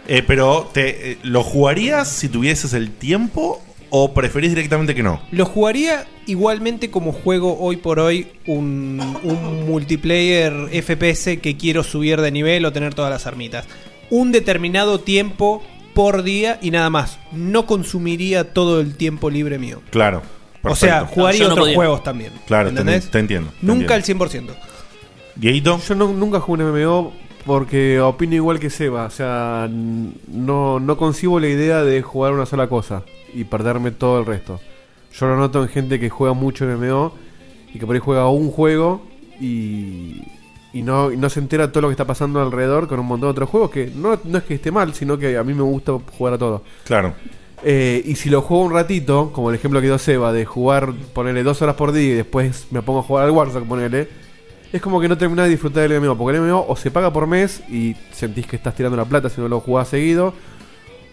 Eh, 0.08 0.24
pero, 0.26 0.70
te, 0.74 1.12
eh, 1.12 1.18
¿lo 1.24 1.44
jugarías 1.44 2.08
si 2.10 2.30
tuvieses 2.30 2.74
el 2.74 2.92
tiempo 2.92 3.62
o 3.92 4.14
preferís 4.14 4.50
directamente 4.50 4.96
que 4.96 5.04
no? 5.04 5.22
Lo 5.32 5.46
jugaría 5.46 6.08
igualmente 6.26 6.90
como 6.90 7.12
juego 7.12 7.60
hoy 7.60 7.78
por 7.78 8.00
hoy 8.00 8.28
un, 8.48 9.00
un 9.24 9.70
multiplayer 9.70 10.54
FPS 10.72 11.38
que 11.42 11.58
quiero 11.58 11.84
subir 11.84 12.22
de 12.22 12.32
nivel 12.32 12.66
o 12.66 12.74
tener 12.74 12.94
todas 12.94 13.12
las 13.12 13.28
armitas. 13.28 13.66
Un 14.10 14.32
determinado 14.32 15.00
tiempo 15.00 15.64
por 15.94 16.24
día 16.24 16.58
y 16.62 16.72
nada 16.72 16.90
más. 16.90 17.20
No 17.32 17.66
consumiría 17.66 18.54
todo 18.54 18.80
el 18.80 18.96
tiempo 18.96 19.30
libre 19.30 19.60
mío. 19.60 19.82
Claro. 19.90 20.22
O 20.64 20.76
sea, 20.76 21.06
jugaría 21.06 21.48
otros 21.48 21.74
juegos 21.74 22.04
también. 22.04 22.32
Claro, 22.48 22.66
te, 22.66 22.80
¿entendés? 22.80 23.12
te 23.12 23.20
entiendo. 23.20 23.52
te 23.52 23.66
Nunca 23.66 23.96
entiendo. 23.96 24.24
al 24.24 24.32
100%. 24.32 24.56
Dieguito. 25.40 25.80
Yo 25.80 25.96
no- 25.96 26.14
nunca 26.14 26.40
jugué 26.40 26.64
un 26.64 26.72
MMO 26.74 27.14
porque 27.46 28.00
opino 28.02 28.36
igual 28.36 28.60
que 28.60 28.70
Seba. 28.70 29.06
O 29.06 29.10
sea, 29.10 29.70
no, 29.72 30.80
no 30.80 30.98
concibo 30.98 31.40
la 31.40 31.48
idea 31.48 31.84
de 31.84 32.02
jugar 32.02 32.34
una 32.34 32.46
sola 32.46 32.68
cosa 32.68 33.04
y 33.34 33.44
perderme 33.46 33.92
todo 33.92 34.20
el 34.20 34.26
resto. 34.26 34.60
Yo 35.14 35.28
lo 35.28 35.38
noto 35.38 35.62
en 35.64 35.70
gente 35.70 36.00
que 36.00 36.10
juega 36.10 36.34
mucho 36.34 36.66
MMO 36.66 37.14
y 37.74 37.80
que 37.80 37.86
por 37.86 37.96
ahí 37.96 38.02
juega 38.02 38.30
un 38.30 38.52
juego 38.52 39.02
y, 39.40 40.22
y 40.74 40.82
no, 40.82 41.12
y 41.12 41.18
no 41.18 41.30
se 41.30 41.40
entera 41.40 41.72
todo 41.72 41.82
lo 41.82 41.88
que 41.88 41.94
está 41.94 42.06
pasando 42.06 42.42
alrededor 42.42 42.88
con 42.88 43.00
un 43.00 43.06
montón 43.08 43.28
de 43.28 43.32
otros 43.32 43.50
juegos 43.50 43.72
que 43.72 43.92
no, 43.96 44.20
no 44.24 44.38
es 44.40 44.44
que 44.44 44.56
esté 44.56 44.72
mal, 44.72 44.94
sino 44.94 45.18
que 45.18 45.38
a 45.38 45.44
mí 45.44 45.54
me 45.54 45.64
gusta 45.64 45.94
jugar 46.18 46.34
a 46.34 46.38
todo. 46.38 46.64
Claro. 46.86 47.14
Eh, 47.64 48.02
y 48.06 48.16
si 48.16 48.30
lo 48.30 48.42
juego 48.42 48.64
un 48.64 48.74
ratito, 48.74 49.32
como 49.34 49.50
el 49.50 49.56
ejemplo 49.56 49.82
que 49.82 49.88
dio 49.88 49.98
Seba, 49.98 50.32
de 50.32 50.46
jugar, 50.46 50.94
ponerle 51.14 51.44
dos 51.44 51.62
horas 51.62 51.76
por 51.76 51.92
día 51.92 52.12
y 52.12 52.14
después 52.16 52.68
me 52.72 52.82
pongo 52.82 53.00
a 53.00 53.04
jugar 53.04 53.26
al 53.26 53.32
Warzone, 53.32 53.66
ponerle, 53.66 54.08
es 54.72 54.82
como 54.82 55.00
que 55.02 55.08
no 55.08 55.18
terminás 55.18 55.46
de 55.46 55.52
disfrutar 55.52 55.88
del 55.90 56.00
MMO. 56.02 56.18
Porque 56.18 56.38
el 56.38 56.44
MMO 56.44 56.66
o 56.68 56.76
se 56.76 56.92
paga 56.92 57.12
por 57.12 57.26
mes 57.28 57.62
y 57.70 57.96
sentís 58.12 58.46
que 58.48 58.56
estás 58.56 58.76
tirando 58.76 58.96
la 58.98 59.06
plata 59.06 59.30
si 59.30 59.42
no 59.42 59.48
lo 59.48 59.60
jugás 59.60 59.88
seguido, 59.90 60.34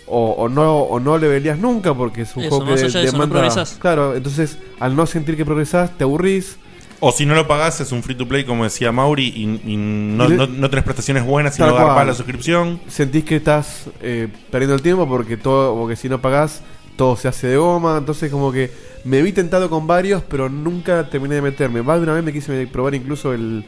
o, 0.06 0.30
o 0.38 0.48
no 0.48 0.78
o 0.80 1.00
no 1.00 1.18
le 1.18 1.26
velías 1.28 1.58
nunca 1.58 1.92
porque 1.94 2.22
es 2.22 2.36
un 2.36 2.44
Eso, 2.44 2.56
juego 2.58 2.70
más 2.70 2.80
que 2.80 2.86
allá 2.86 3.00
de 3.00 3.06
eso, 3.06 3.16
no 3.16 3.22
demanda. 3.24 3.40
progresás. 3.40 3.76
claro, 3.80 4.14
entonces 4.14 4.58
al 4.78 4.94
no 4.94 5.06
sentir 5.06 5.36
que 5.36 5.44
progresás, 5.44 5.90
te 5.98 6.04
aburrís. 6.04 6.58
O 7.00 7.12
si 7.12 7.26
no 7.26 7.34
lo 7.34 7.46
pagás, 7.46 7.78
es 7.82 7.92
un 7.92 8.02
free 8.02 8.14
to 8.14 8.26
play, 8.26 8.44
como 8.44 8.64
decía 8.64 8.90
Mauri, 8.90 9.26
y, 9.28 9.70
y 9.70 9.76
no, 9.76 10.24
Y 10.24 10.28
le- 10.28 10.36
no- 10.36 10.46
no 10.46 10.70
tenés 10.70 10.84
prestaciones 10.84 11.24
buenas 11.26 11.54
y 11.56 11.58
Tal 11.58 11.70
no 11.70 11.76
cual. 11.76 12.06
la 12.06 12.14
suscripción. 12.14 12.80
Sentís 12.88 13.24
que 13.24 13.36
estás 13.36 13.86
eh, 14.00 14.28
perdiendo 14.50 14.74
el 14.76 14.80
tiempo 14.82 15.06
porque 15.06 15.36
todo 15.36 15.74
porque 15.76 15.94
si 15.96 16.08
no 16.08 16.22
pagás, 16.22 16.62
todo 16.96 17.16
se 17.16 17.28
hace 17.28 17.48
de 17.48 17.56
goma. 17.58 17.96
Entonces, 17.98 18.30
como 18.30 18.50
que 18.50 18.70
me 19.06 19.22
vi 19.22 19.32
tentado 19.32 19.70
con 19.70 19.86
varios, 19.86 20.22
pero 20.22 20.48
nunca 20.48 21.08
terminé 21.08 21.36
de 21.36 21.42
meterme. 21.42 21.82
Más 21.82 21.98
de 21.98 22.02
una 22.02 22.14
vez 22.14 22.24
me 22.24 22.32
quise 22.32 22.66
probar 22.66 22.94
incluso 22.94 23.32
el, 23.32 23.64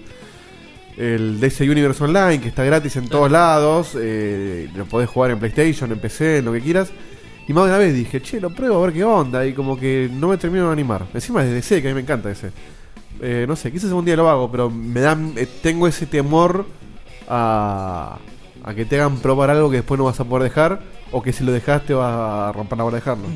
el 0.97 1.39
DC 1.40 1.70
Universe 1.70 2.02
Online, 2.02 2.40
que 2.40 2.48
está 2.48 2.65
gratis 2.65 2.97
en 2.97 3.09
todos 3.09 3.31
lados. 3.31 3.97
eh, 3.98 4.69
lo 4.74 4.85
podés 4.86 5.09
jugar 5.09 5.31
en 5.31 5.39
PlayStation, 5.39 5.90
en 5.93 5.98
PC, 6.01 6.39
en 6.39 6.44
lo 6.44 6.52
que 6.52 6.60
quieras. 6.60 6.90
Y 7.47 7.52
más 7.52 7.65
de 7.65 7.70
una 7.70 7.78
vez 7.78 7.94
dije, 7.94 8.20
che, 8.20 8.40
lo 8.40 8.51
pruebo 8.51 8.82
a 8.82 8.86
ver 8.86 8.93
qué 8.94 9.05
onda. 9.05 9.47
Y 9.47 9.52
como 9.55 9.78
que 9.78 10.10
no 10.12 10.28
me 10.28 10.36
termino 10.36 10.66
de 10.66 10.73
animar. 10.73 11.06
Encima 11.15 11.43
es 11.43 11.48
de 11.48 11.55
DC, 11.55 11.81
que 11.81 11.89
a 11.89 11.90
mí 11.93 11.94
me 11.94 12.02
encanta 12.02 12.31
ese. 12.31 12.51
Eh, 13.20 13.47
no 13.48 13.56
sé, 13.56 13.73
quizás 13.73 13.89
algún 13.89 14.05
día 14.05 14.16
lo 14.16 14.28
hago, 14.28 14.51
pero 14.51 14.69
me 14.70 15.01
dan, 15.01 15.32
eh, 15.36 15.47
tengo 15.62 15.89
ese 15.89 16.06
temor 16.06 16.66
a, 17.28 18.19
a 18.62 18.74
que 18.74 18.85
te 18.85 18.97
hagan 18.97 19.19
probar 19.19 19.51
algo 19.51 19.70
que 19.70 19.77
después 19.77 19.98
no 19.98 20.05
vas 20.05 20.20
a 20.20 20.24
poder 20.24 20.44
dejar, 20.44 20.81
o 21.10 21.22
que 21.22 21.32
si 21.32 21.44
lo 21.44 21.52
dejaste 21.52 21.94
vas 21.94 22.12
a 22.12 22.52
romper 22.52 22.78
la 22.78 22.85
hora 22.85 22.94
de 22.97 23.01
dejarlo. 23.01 23.28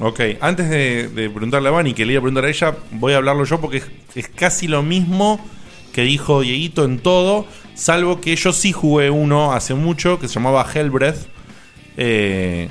Ok, 0.00 0.20
antes 0.40 0.70
de, 0.70 1.30
preguntarle 1.32 1.68
a 1.68 1.72
Vani, 1.72 1.94
que 1.94 2.06
le 2.06 2.12
iba 2.12 2.20
a 2.20 2.22
preguntar 2.22 2.44
a 2.44 2.48
ella, 2.48 2.74
voy 2.92 3.12
a 3.12 3.18
hablarlo 3.18 3.44
yo 3.44 3.60
porque 3.60 3.78
es, 3.78 3.90
es 4.14 4.28
casi 4.28 4.66
lo 4.66 4.82
mismo 4.82 5.40
que 5.92 6.02
dijo 6.02 6.40
Dieguito 6.40 6.84
en 6.84 6.98
todo, 6.98 7.46
salvo 7.74 8.20
que 8.20 8.34
yo 8.36 8.52
sí 8.52 8.72
jugué 8.72 9.10
uno 9.10 9.52
hace 9.52 9.74
mucho 9.74 10.18
que 10.18 10.28
se 10.28 10.34
llamaba 10.34 10.66
Hellbreath 10.72 11.28
eh, 11.96 12.68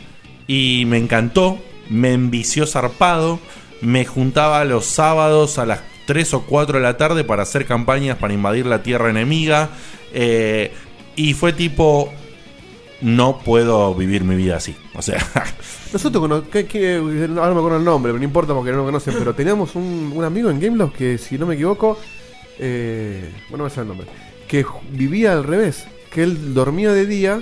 y 0.48 0.86
me 0.88 0.98
encantó, 0.98 1.60
me 1.90 2.14
envició 2.14 2.65
zarpado, 2.65 3.40
me 3.81 4.06
juntaba 4.06 4.64
los 4.65 4.86
sábados 4.86 5.60
a 5.60 5.65
las 5.65 5.81
3 6.07 6.34
o 6.34 6.41
4 6.41 6.80
de 6.80 6.84
la 6.84 6.98
tarde 6.98 7.23
para 7.23 7.44
hacer 7.44 7.65
campañas 7.65 8.18
para 8.18 8.34
invadir 8.34 8.65
la 8.65 8.81
tierra 8.81 9.10
enemiga 9.10 9.69
eh, 10.14 10.73
y 11.15 11.34
fue 11.34 11.53
tipo, 11.53 12.11
no 13.02 13.40
puedo 13.40 13.94
vivir 13.96 14.24
mi 14.24 14.36
vida 14.36 14.58
así, 14.58 14.76
o 14.96 15.02
sea... 15.02 15.18
Nosotros, 15.94 16.22
cono- 16.22 16.50
que, 16.50 16.66
que- 16.68 16.96
ahora 16.98 17.48
no 17.50 17.54
me 17.56 17.60
acuerdo 17.60 17.78
el 17.78 17.84
nombre, 17.86 18.10
pero 18.12 18.20
no 18.20 18.24
importa 18.24 18.54
porque 18.54 18.72
no 18.72 18.78
lo 18.78 18.86
conocen, 18.86 19.16
pero 19.18 19.34
teníamos 19.34 19.76
un, 19.76 20.12
un 20.16 20.24
amigo 20.24 20.50
en 20.52 20.60
Gameloft 20.60 20.94
que, 20.96 21.18
si 21.18 21.38
no 21.38 21.46
me 21.48 21.56
equivoco, 21.56 21.98
eh, 22.60 23.32
bueno, 23.50 23.64
no 23.64 23.64
me 23.66 23.70
sale 23.70 23.84
el 23.84 23.88
nombre, 23.98 24.08
que 24.48 24.66
ju- 24.66 24.82
vivía 24.92 25.34
al 25.34 25.44
revés, 25.44 25.86
que 26.12 26.24
él 26.24 26.54
dormía 26.54 26.92
de 26.92 27.06
día, 27.06 27.42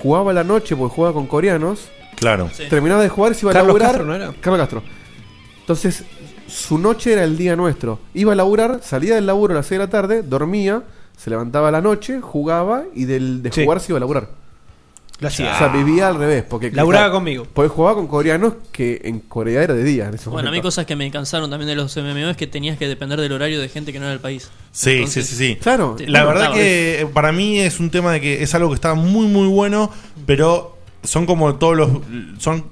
jugaba 0.00 0.30
a 0.30 0.34
la 0.34 0.44
noche 0.44 0.76
porque 0.76 0.94
jugaba 0.94 1.14
con 1.14 1.26
coreanos, 1.26 1.88
Claro. 2.16 2.50
terminaba 2.68 3.02
de 3.02 3.08
jugar, 3.08 3.34
se 3.34 3.44
iba 3.46 3.50
a 3.50 3.54
Carlos 3.54 3.68
laburar. 3.68 3.88
Castro, 3.92 4.04
¿no 4.06 4.14
era? 4.14 4.32
Carlos 4.40 4.60
Castro. 4.60 4.82
Entonces, 5.60 6.04
su 6.46 6.78
noche 6.78 7.12
era 7.12 7.24
el 7.24 7.36
día 7.36 7.56
nuestro. 7.56 7.98
Iba 8.14 8.32
a 8.32 8.36
laburar, 8.36 8.80
salía 8.82 9.14
del 9.14 9.26
laburo 9.26 9.54
a 9.54 9.56
las 9.58 9.66
6 9.66 9.78
de 9.78 9.84
la 9.86 9.90
tarde, 9.90 10.22
dormía, 10.22 10.82
se 11.16 11.30
levantaba 11.30 11.68
a 11.68 11.70
la 11.70 11.80
noche, 11.80 12.20
jugaba 12.20 12.84
y 12.94 13.04
del, 13.06 13.42
de 13.42 13.52
Sí. 13.52 13.64
jugar 13.64 13.80
se 13.80 13.92
iba 13.92 13.96
a 13.96 14.00
laburar. 14.00 14.28
Lo 15.20 15.28
hacía. 15.28 15.54
O 15.54 15.58
sea, 15.58 15.68
vivía 15.68 16.08
al 16.08 16.16
revés. 16.16 16.44
Porque 16.48 16.70
Laburaba 16.70 17.10
conmigo. 17.12 17.46
Porque 17.52 17.68
jugaba 17.68 17.96
con 17.96 18.06
coreanos 18.06 18.54
que 18.72 19.00
en 19.04 19.20
Corea 19.20 19.62
era 19.62 19.74
de 19.74 19.84
día. 19.84 20.08
En 20.08 20.14
ese 20.14 20.30
Bueno, 20.30 20.48
a 20.48 20.50
mí 20.50 20.56
momento. 20.58 20.68
cosas 20.68 20.86
que 20.86 20.96
me 20.96 21.10
cansaron 21.10 21.50
también 21.50 21.68
de 21.68 21.74
los 21.76 21.94
MMO 21.96 22.30
es 22.30 22.36
que 22.36 22.46
tenías 22.46 22.78
que 22.78 22.88
depender 22.88 23.20
del 23.20 23.32
horario 23.32 23.60
de 23.60 23.68
gente 23.68 23.92
que 23.92 23.98
no 23.98 24.06
era 24.06 24.12
del 24.12 24.20
país. 24.20 24.50
Sí, 24.72 24.92
Entonces, 24.92 25.26
sí, 25.26 25.36
sí, 25.36 25.48
sí. 25.50 25.56
Claro. 25.56 25.94
te- 25.98 26.08
La 26.08 26.24
verdad 26.24 26.52
que 26.52 27.02
eh, 27.02 27.06
para 27.06 27.32
mí 27.32 27.58
es 27.60 27.80
un 27.80 27.90
tema 27.90 28.12
de 28.12 28.20
que 28.20 28.42
es 28.42 28.54
algo 28.54 28.68
que 28.70 28.74
está 28.76 28.94
muy, 28.94 29.26
muy 29.26 29.46
bueno, 29.48 29.90
pero 30.26 30.78
son 31.02 31.26
como 31.26 31.54
todos 31.56 31.76
los... 31.76 31.90
son 32.38 32.64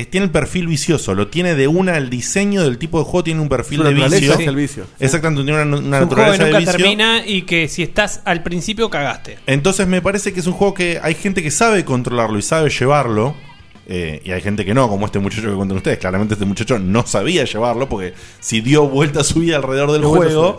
eh, 0.00 0.06
Tiene 0.06 0.26
el 0.26 0.30
perfil 0.30 0.66
vicioso, 0.66 1.14
lo 1.14 1.28
tiene 1.28 1.54
de 1.54 1.68
una, 1.68 1.96
el 1.96 2.10
diseño 2.10 2.62
del 2.62 2.78
tipo 2.78 2.98
de 2.98 3.04
juego 3.04 3.24
tiene 3.24 3.40
un 3.40 3.48
perfil 3.48 3.82
de 3.82 3.94
vicio. 3.94 4.34
es 4.34 4.40
el 4.46 4.56
vicio. 4.56 4.86
Exactamente, 4.98 5.44
tiene 5.44 5.62
una, 5.62 5.76
una 5.78 5.98
Es 5.98 6.02
un 6.04 6.08
juego 6.10 6.32
que 6.32 6.38
naturaleza 6.38 6.44
de 6.44 6.50
nunca 6.50 6.58
vicio. 6.58 6.72
termina 6.72 7.26
y 7.26 7.42
que 7.42 7.68
si 7.68 7.82
estás 7.82 8.20
al 8.24 8.42
principio 8.42 8.90
cagaste. 8.90 9.38
Entonces 9.46 9.86
me 9.86 10.02
parece 10.02 10.32
que 10.32 10.40
es 10.40 10.46
un 10.46 10.52
juego 10.52 10.74
que 10.74 10.98
hay 11.02 11.14
gente 11.14 11.42
que 11.42 11.50
sabe 11.50 11.84
controlarlo 11.84 12.38
y 12.38 12.42
sabe 12.42 12.70
llevarlo. 12.70 13.34
Eh, 13.88 14.20
y 14.24 14.32
hay 14.32 14.40
gente 14.40 14.64
que 14.64 14.74
no, 14.74 14.88
como 14.88 15.06
este 15.06 15.20
muchacho 15.20 15.48
que 15.48 15.54
cuentan 15.54 15.76
ustedes. 15.76 15.98
Claramente 15.98 16.34
este 16.34 16.44
muchacho 16.44 16.78
no 16.78 17.06
sabía 17.06 17.44
llevarlo 17.44 17.88
porque 17.88 18.14
si 18.40 18.60
dio 18.60 18.88
vuelta 18.88 19.22
su 19.22 19.40
vida 19.40 19.56
alrededor 19.56 19.92
del 19.92 20.02
vuelta 20.02 20.26
juego, 20.34 20.58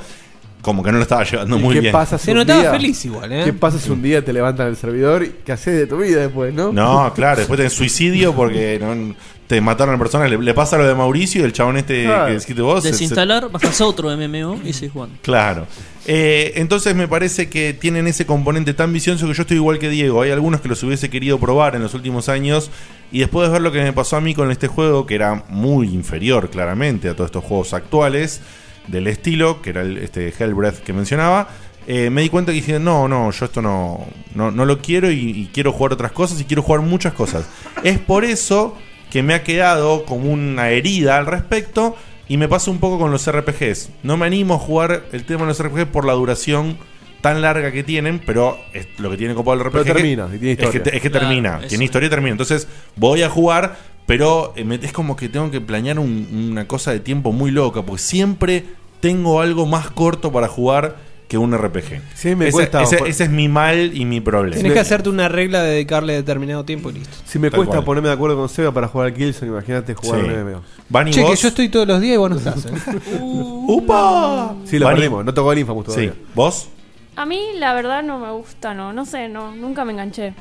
como 0.67 0.83
que 0.83 0.91
no 0.91 0.97
lo 0.97 1.03
estaba 1.03 1.23
llevando 1.23 1.57
¿Y 1.57 1.61
muy 1.61 1.75
qué 1.75 1.79
bien. 1.79 1.93
Pasa 1.93 2.17
si 2.17 2.25
Se 2.25 2.31
un 2.31 2.37
notaba 2.39 2.59
día- 2.59 2.71
feliz 2.71 3.05
igual, 3.05 3.31
¿eh? 3.31 3.41
¿Qué 3.45 3.53
pasa 3.53 3.79
si 3.79 3.89
un 3.89 4.01
día 4.01 4.23
te 4.25 4.33
levantan 4.33 4.67
el 4.67 4.75
servidor 4.75 5.23
y 5.23 5.35
qué 5.45 5.53
haces 5.53 5.75
de 5.77 5.87
tu 5.87 5.97
vida 5.97 6.19
después, 6.19 6.53
no? 6.53 6.73
No, 6.73 7.13
claro, 7.15 7.37
después 7.37 7.55
tenés 7.57 7.71
suicidio 7.71 8.33
porque 8.35 8.77
no- 8.81 9.15
te 9.47 9.61
mataron 9.61 9.95
a 9.95 9.97
personas. 9.97 10.29
Le, 10.29 10.37
le 10.37 10.53
pasa 10.53 10.77
lo 10.77 10.85
de 10.85 10.93
Mauricio 10.93 11.39
y 11.39 11.45
el 11.45 11.53
chabón 11.53 11.77
este 11.77 12.03
Claro. 12.03 12.25
que 12.27 12.33
dijiste 12.33 12.61
vos. 12.61 12.83
se- 12.83 12.89
se- 12.89 12.95
Desinstalar, 12.95 13.49
bajas 13.49 13.79
otro 13.79 14.11
MMO 14.11 14.59
y 14.65 14.73
seguís 14.73 14.91
jugando. 14.91 15.15
Claro. 15.21 15.65
Eh, 16.05 16.51
entonces 16.55 16.93
me 16.95 17.07
parece 17.07 17.47
que 17.49 17.73
tienen 17.73 18.07
ese 18.07 18.25
componente 18.25 18.73
tan 18.73 18.91
vicioso 18.91 19.25
que 19.25 19.33
yo 19.33 19.41
estoy 19.43 19.55
igual 19.55 19.79
que 19.79 19.89
Diego. 19.89 20.21
Hay 20.21 20.31
algunos 20.31 20.59
que 20.59 20.67
los 20.67 20.83
hubiese 20.83 21.09
querido 21.09 21.39
probar 21.39 21.75
en 21.75 21.81
los 21.83 21.93
últimos 21.93 22.27
años 22.27 22.69
y 23.09 23.19
después 23.19 23.47
de 23.47 23.53
ver 23.53 23.61
lo 23.61 23.71
que 23.71 23.81
me 23.81 23.93
pasó 23.93 24.17
a 24.17 24.21
mí 24.21 24.35
con 24.35 24.51
este 24.51 24.67
juego, 24.67 25.05
que 25.05 25.15
era 25.15 25.45
muy 25.49 25.87
inferior 25.93 26.49
claramente 26.49 27.07
a 27.07 27.13
todos 27.13 27.29
estos 27.29 27.43
juegos 27.45 27.73
actuales 27.73 28.41
del 28.87 29.07
estilo, 29.07 29.61
que 29.61 29.69
era 29.71 29.81
el, 29.81 29.97
este 29.97 30.33
Hellbreath 30.37 30.79
que 30.79 30.93
mencionaba, 30.93 31.49
eh, 31.87 32.09
me 32.09 32.21
di 32.21 32.29
cuenta 32.29 32.51
que 32.51 32.55
dije, 32.57 32.79
no, 32.79 33.07
no, 33.07 33.31
yo 33.31 33.45
esto 33.45 33.61
no, 33.61 34.05
no, 34.35 34.51
no 34.51 34.65
lo 34.65 34.79
quiero 34.79 35.09
y, 35.11 35.17
y 35.29 35.49
quiero 35.53 35.71
jugar 35.71 35.93
otras 35.93 36.11
cosas 36.11 36.39
y 36.41 36.45
quiero 36.45 36.61
jugar 36.63 36.81
muchas 36.81 37.13
cosas. 37.13 37.47
es 37.83 37.97
por 37.99 38.25
eso 38.25 38.75
que 39.09 39.23
me 39.23 39.33
ha 39.33 39.43
quedado 39.43 40.03
como 40.05 40.29
una 40.31 40.69
herida 40.69 41.17
al 41.17 41.25
respecto 41.27 41.95
y 42.27 42.35
me 42.35 42.49
pasa 42.49 42.71
un 42.71 42.79
poco 42.79 42.99
con 42.99 43.09
los 43.11 43.31
RPGs. 43.31 43.89
No 44.03 44.17
me 44.17 44.25
animo 44.25 44.55
a 44.55 44.59
jugar 44.59 45.05
el 45.13 45.23
tema 45.23 45.41
de 45.43 45.47
los 45.47 45.63
RPGs 45.63 45.85
por 45.85 46.05
la 46.05 46.11
duración 46.13 46.77
tan 47.21 47.41
larga 47.41 47.71
que 47.71 47.83
tienen, 47.83 48.19
pero 48.19 48.59
es 48.73 48.87
lo 48.99 49.09
que 49.09 49.15
tiene 49.17 49.33
copado 49.33 49.53
el 49.55 49.61
RPG 49.65 49.71
Pero 49.71 49.83
termina, 49.85 50.27
y 50.33 50.37
tiene 50.37 50.51
es 50.51 50.57
que, 50.57 50.63
historia. 50.65 50.83
te- 50.83 50.95
es 50.97 51.01
que 51.01 51.09
Claro, 51.09 51.25
termina, 51.27 51.59
tiene 51.67 51.85
historia 51.85 52.07
y 52.07 52.09
termina. 52.09 52.31
Entonces 52.33 52.67
voy 52.97 53.23
a 53.23 53.29
jugar, 53.29 53.77
pero 54.07 54.53
eh, 54.55 54.63
me- 54.63 54.75
es 54.81 54.91
como 54.91 55.15
que 55.15 55.29
tengo 55.29 55.51
que 55.51 55.61
planear 55.61 55.99
un- 55.99 56.49
una 56.51 56.67
cosa 56.67 56.91
de 56.91 56.99
tiempo 56.99 57.31
muy 57.31 57.51
loca, 57.51 57.83
porque 57.83 58.01
siempre 58.01 58.65
tengo 58.99 59.39
algo 59.41 59.67
más 59.67 59.91
corto 59.91 60.31
para 60.31 60.47
jugar 60.47 61.05
que 61.27 61.37
un 61.37 61.51
RPG. 61.53 62.01
Sí, 62.15 62.35
me 62.35 62.45
ese, 62.47 62.53
cuesta- 62.53 62.81
ese- 62.81 62.99
ese 63.05 63.25
es 63.25 63.29
mi 63.29 63.49
mal 63.49 63.91
y 63.93 64.05
mi 64.05 64.21
problema. 64.21 64.55
Tenés 64.55 64.71
que 64.71 64.79
hacerte 64.79 65.09
una 65.09 65.27
regla 65.27 65.61
de 65.61 65.71
dedicarle 65.71 66.13
determinado 66.13 66.63
tiempo 66.63 66.89
y 66.89 66.93
listo. 66.93 67.17
Si 67.25 67.37
me 67.37 67.49
Tal 67.51 67.57
cuesta 67.57 67.75
cual. 67.75 67.83
ponerme 67.85 68.07
de 68.07 68.13
acuerdo 68.15 68.37
con 68.37 68.47
Seba 68.47 68.71
para 68.71 68.87
jugar 68.87 69.07
al 69.07 69.13
Killzone, 69.13 69.51
imagínate 69.51 69.93
jugar 69.93 70.21
Sí. 70.21 70.27
MMO. 70.27 71.11
Che, 71.11 71.25
que 71.25 71.35
yo 71.35 71.47
estoy 71.49 71.67
todos 71.67 71.85
los 71.85 71.99
días 71.99 72.13
y 72.15 72.17
vos 72.17 72.29
no 72.29 72.37
estás. 72.37 72.65
¿eh? 72.65 72.69
¡Upa! 73.21 74.55
Sí, 74.65 74.79
lo 74.79 74.87
perdimos, 74.87 75.25
no 75.25 75.33
tocó 75.33 75.51
el 75.51 75.59
Infamous 75.59 75.85
todavía. 75.85 76.13
Sí. 76.13 76.19
¿Vos? 76.33 76.69
A 77.17 77.25
mí 77.25 77.41
la 77.57 77.73
verdad 77.73 78.03
no 78.03 78.19
me 78.19 78.31
gusta, 78.31 78.73
no, 78.73 78.93
no 78.93 79.05
sé, 79.05 79.27
no, 79.27 79.53
nunca 79.55 79.83
me 79.83 79.91
enganché. 79.91 80.33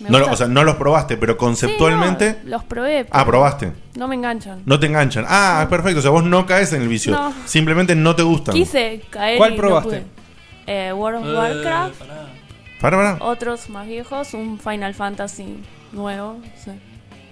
No, 0.00 0.18
o 0.26 0.36
sea, 0.36 0.46
no 0.46 0.64
los 0.64 0.76
probaste, 0.76 1.16
pero 1.16 1.36
conceptualmente. 1.36 2.32
Sí, 2.32 2.38
no, 2.44 2.50
los 2.50 2.64
probé. 2.64 3.06
Ah, 3.10 3.24
probaste. 3.24 3.72
No 3.94 4.08
me 4.08 4.14
enganchan. 4.14 4.62
No 4.66 4.78
te 4.78 4.86
enganchan. 4.86 5.24
Ah, 5.28 5.66
perfecto. 5.70 6.00
O 6.00 6.02
sea, 6.02 6.10
vos 6.10 6.24
no 6.24 6.46
caes 6.46 6.72
en 6.72 6.82
el 6.82 6.88
vicio. 6.88 7.12
No. 7.12 7.32
Simplemente 7.46 7.94
no 7.94 8.14
te 8.14 8.22
gustan. 8.22 8.54
Quise 8.54 9.02
caer 9.10 9.38
¿Cuál 9.38 9.54
y 9.54 9.56
probaste? 9.56 10.00
no 10.00 10.06
pude. 10.06 10.16
Eh, 10.66 10.92
World 10.92 11.26
of 11.26 11.36
Warcraft. 11.36 12.02
Para, 12.80 12.96
para. 12.96 13.24
Otros 13.24 13.70
más 13.70 13.86
viejos, 13.86 14.34
un 14.34 14.58
Final 14.58 14.94
Fantasy 14.94 15.56
nuevo. 15.92 16.40
sí. 16.62 16.72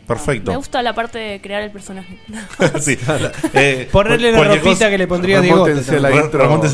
Perfecto. 0.07 0.51
Me 0.51 0.57
gusta 0.59 0.83
la 0.83 0.93
parte 0.93 1.19
de 1.19 1.41
crear 1.41 1.63
el 1.63 1.71
personaje. 1.71 2.19
sí. 2.81 2.99
Eh, 3.55 3.89
Ponerle 3.91 4.33
la 4.33 4.45
ropita 4.45 4.91
que 4.91 4.99
le 4.99 5.07
pondría 5.07 5.41
Diego. 5.41 5.65
Remóntense 5.65 5.97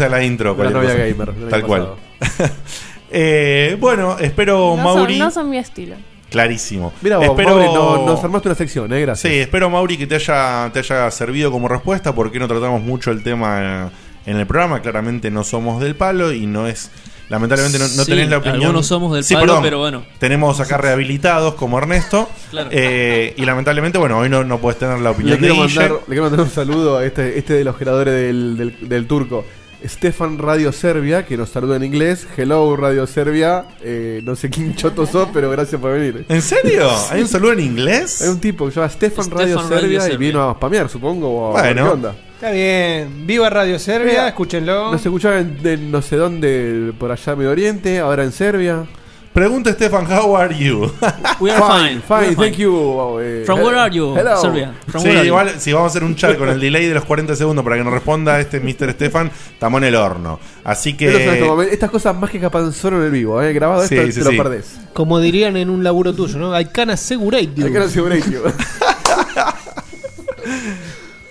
a 0.04 0.08
la 0.08 0.22
intro. 0.22 0.56
la 0.56 0.70
novia 0.70 0.94
gamer 0.94 1.48
Tal 1.48 1.62
cual. 1.62 1.94
Eh, 3.10 3.76
bueno, 3.80 4.16
espero, 4.18 4.74
no, 4.76 4.82
Mauri. 4.82 5.14
son, 5.18 5.26
no 5.26 5.30
son 5.30 5.50
mi 5.50 5.58
estilo. 5.58 5.96
Clarísimo. 6.30 6.92
Mira 7.02 7.16
vos, 7.18 7.26
espero... 7.26 7.50
Mauri, 7.56 7.64
no- 7.74 8.06
nos 8.06 8.22
armaste 8.22 8.48
una 8.48 8.54
sección, 8.54 8.92
¿eh? 8.92 9.00
Gracias. 9.00 9.32
Sí, 9.32 9.38
espero, 9.40 9.68
Mauri, 9.68 9.98
que 9.98 10.06
te 10.06 10.14
haya, 10.14 10.70
te 10.72 10.78
haya 10.78 11.10
servido 11.10 11.50
como 11.50 11.66
respuesta. 11.66 12.14
Porque 12.14 12.38
no 12.38 12.46
tratamos 12.46 12.80
mucho 12.82 13.10
el 13.10 13.22
tema 13.24 13.90
en 14.26 14.36
el 14.36 14.46
programa. 14.46 14.80
Claramente 14.80 15.30
no 15.32 15.42
somos 15.42 15.80
del 15.82 15.96
palo 15.96 16.32
y 16.32 16.46
no 16.46 16.68
es. 16.68 16.90
Lamentablemente 17.28 17.78
no, 17.78 17.84
no 17.84 18.04
Sí, 18.04 18.10
tenés 18.10 18.28
la 18.28 18.38
opinión. 18.38 18.62
algunos 18.62 18.86
somos 18.86 19.12
del 19.14 19.22
Sí, 19.24 19.34
palo, 19.34 19.46
perdón. 19.46 19.62
pero 19.64 19.78
bueno. 19.80 20.02
Tenemos 20.20 20.60
acá 20.60 20.76
rehabilitados 20.78 21.54
como 21.54 21.78
Ernesto. 21.78 22.28
Claro. 22.50 22.70
Eh, 22.72 23.34
y 23.36 23.44
lamentablemente, 23.44 23.98
bueno, 23.98 24.18
hoy 24.18 24.28
no, 24.28 24.44
no 24.44 24.58
puedes 24.58 24.78
tener 24.78 24.98
la 24.98 25.10
Le 25.10 25.16
opinión 25.16 25.34
de 25.40 25.48
quiero, 25.48 25.56
mandar, 25.56 25.90
le 25.92 25.98
quiero 26.06 26.22
mandar 26.22 26.40
un 26.40 26.50
saludo 26.50 26.98
a 26.98 27.04
este, 27.04 27.38
este 27.38 27.54
de 27.54 27.64
los 27.64 27.76
creadores 27.76 28.14
del, 28.14 28.56
del, 28.56 28.88
del 28.88 29.06
turco. 29.06 29.44
Stefan 29.84 30.38
Radio 30.38 30.72
Serbia, 30.72 31.24
que 31.24 31.36
nos 31.36 31.50
saluda 31.50 31.76
en 31.76 31.84
inglés. 31.84 32.26
Hello 32.36 32.76
Radio 32.76 33.06
Serbia. 33.06 33.64
Eh, 33.82 34.20
no 34.24 34.36
sé 34.36 34.50
quién 34.50 34.74
choto 34.74 35.06
sos, 35.06 35.28
pero 35.32 35.50
gracias 35.50 35.80
por 35.80 35.92
venir. 35.92 36.24
¿En 36.28 36.42
serio? 36.42 36.88
¿Hay 37.10 37.22
un 37.22 37.28
saludo 37.28 37.52
en 37.52 37.60
inglés? 37.60 38.22
Hay 38.22 38.28
un 38.28 38.40
tipo 38.40 38.66
que 38.66 38.72
se 38.72 38.80
llama 38.80 38.90
Stefan, 38.90 39.24
Stefan 39.24 39.38
Radio, 39.38 39.56
Radio 39.56 39.80
Serbia, 40.00 40.14
y 40.14 40.16
vino 40.16 40.48
a 40.48 40.54
spamear, 40.54 40.88
supongo. 40.88 41.48
o 41.48 41.52
Bueno. 41.52 41.84
¿Qué 41.84 41.90
onda? 41.90 42.14
Está 42.34 42.50
bien. 42.52 43.26
Viva 43.26 43.50
Radio 43.50 43.78
Serbia, 43.78 44.10
Mira, 44.12 44.28
escúchenlo. 44.28 44.92
Nos 44.92 45.04
escuchaba 45.04 45.38
en, 45.40 45.62
de 45.62 45.76
no 45.76 46.00
sé 46.02 46.16
dónde, 46.16 46.92
por 46.98 47.10
allá 47.12 47.36
Medio 47.36 47.50
Oriente, 47.50 47.98
ahora 47.98 48.24
en 48.24 48.32
Serbia. 48.32 48.86
Pregunta 49.32 49.70
Stefan, 49.72 50.06
how 50.10 50.34
are 50.36 50.52
you? 50.52 50.90
We 51.38 51.52
are 51.52 51.60
fine. 51.60 52.02
Fine, 52.02 52.20
We 52.20 52.26
are 52.26 52.34
thank 52.34 52.56
you. 52.58 53.20
eh, 53.20 53.44
From 53.46 53.60
where 53.60 53.76
are 53.78 53.88
you, 53.94 54.12
hello. 54.16 54.36
Serbia? 54.40 54.74
From 54.88 55.02
Sí, 55.02 55.08
where 55.08 55.18
are 55.20 55.24
you? 55.24 55.32
igual 55.32 55.60
si 55.60 55.72
vamos 55.72 55.86
a 55.86 55.90
hacer 55.90 56.02
un 56.02 56.16
chat 56.16 56.36
con 56.36 56.48
el 56.48 56.58
delay 56.58 56.86
de 56.88 56.94
los 56.94 57.04
40 57.04 57.36
segundos 57.36 57.62
para 57.64 57.76
que 57.76 57.84
nos 57.84 57.92
responda 57.92 58.40
este 58.40 58.58
Mr. 58.58 58.90
Stefan, 58.94 59.30
estamos 59.52 59.78
en 59.82 59.84
el 59.88 59.94
horno. 59.94 60.40
Así 60.64 60.94
Pero 60.98 61.12
son 61.44 61.58
que. 61.64 61.72
estas 61.72 61.90
cosas 61.90 62.16
mágicas 62.16 62.50
pasan 62.50 62.72
solo 62.72 62.98
en 62.98 63.04
el 63.04 63.10
vivo, 63.12 63.40
¿eh? 63.40 63.52
Grabado 63.52 63.86
Sí, 63.86 63.96
esto 63.96 64.10
sí, 64.20 64.26
te 64.26 64.32
lo 64.36 64.42
perdés. 64.42 64.80
Como 64.92 65.20
dirían 65.20 65.56
en 65.56 65.70
un 65.70 65.84
laburo 65.84 66.12
tuyo, 66.12 66.36
¿no? 66.36 66.58
I 66.58 66.64
can 66.64 66.90
assegurate 66.90 67.50
you. 67.54 67.66
Hay 67.66 67.72
que 67.72 67.78
asegurate 67.78 68.28
you. 68.32 68.40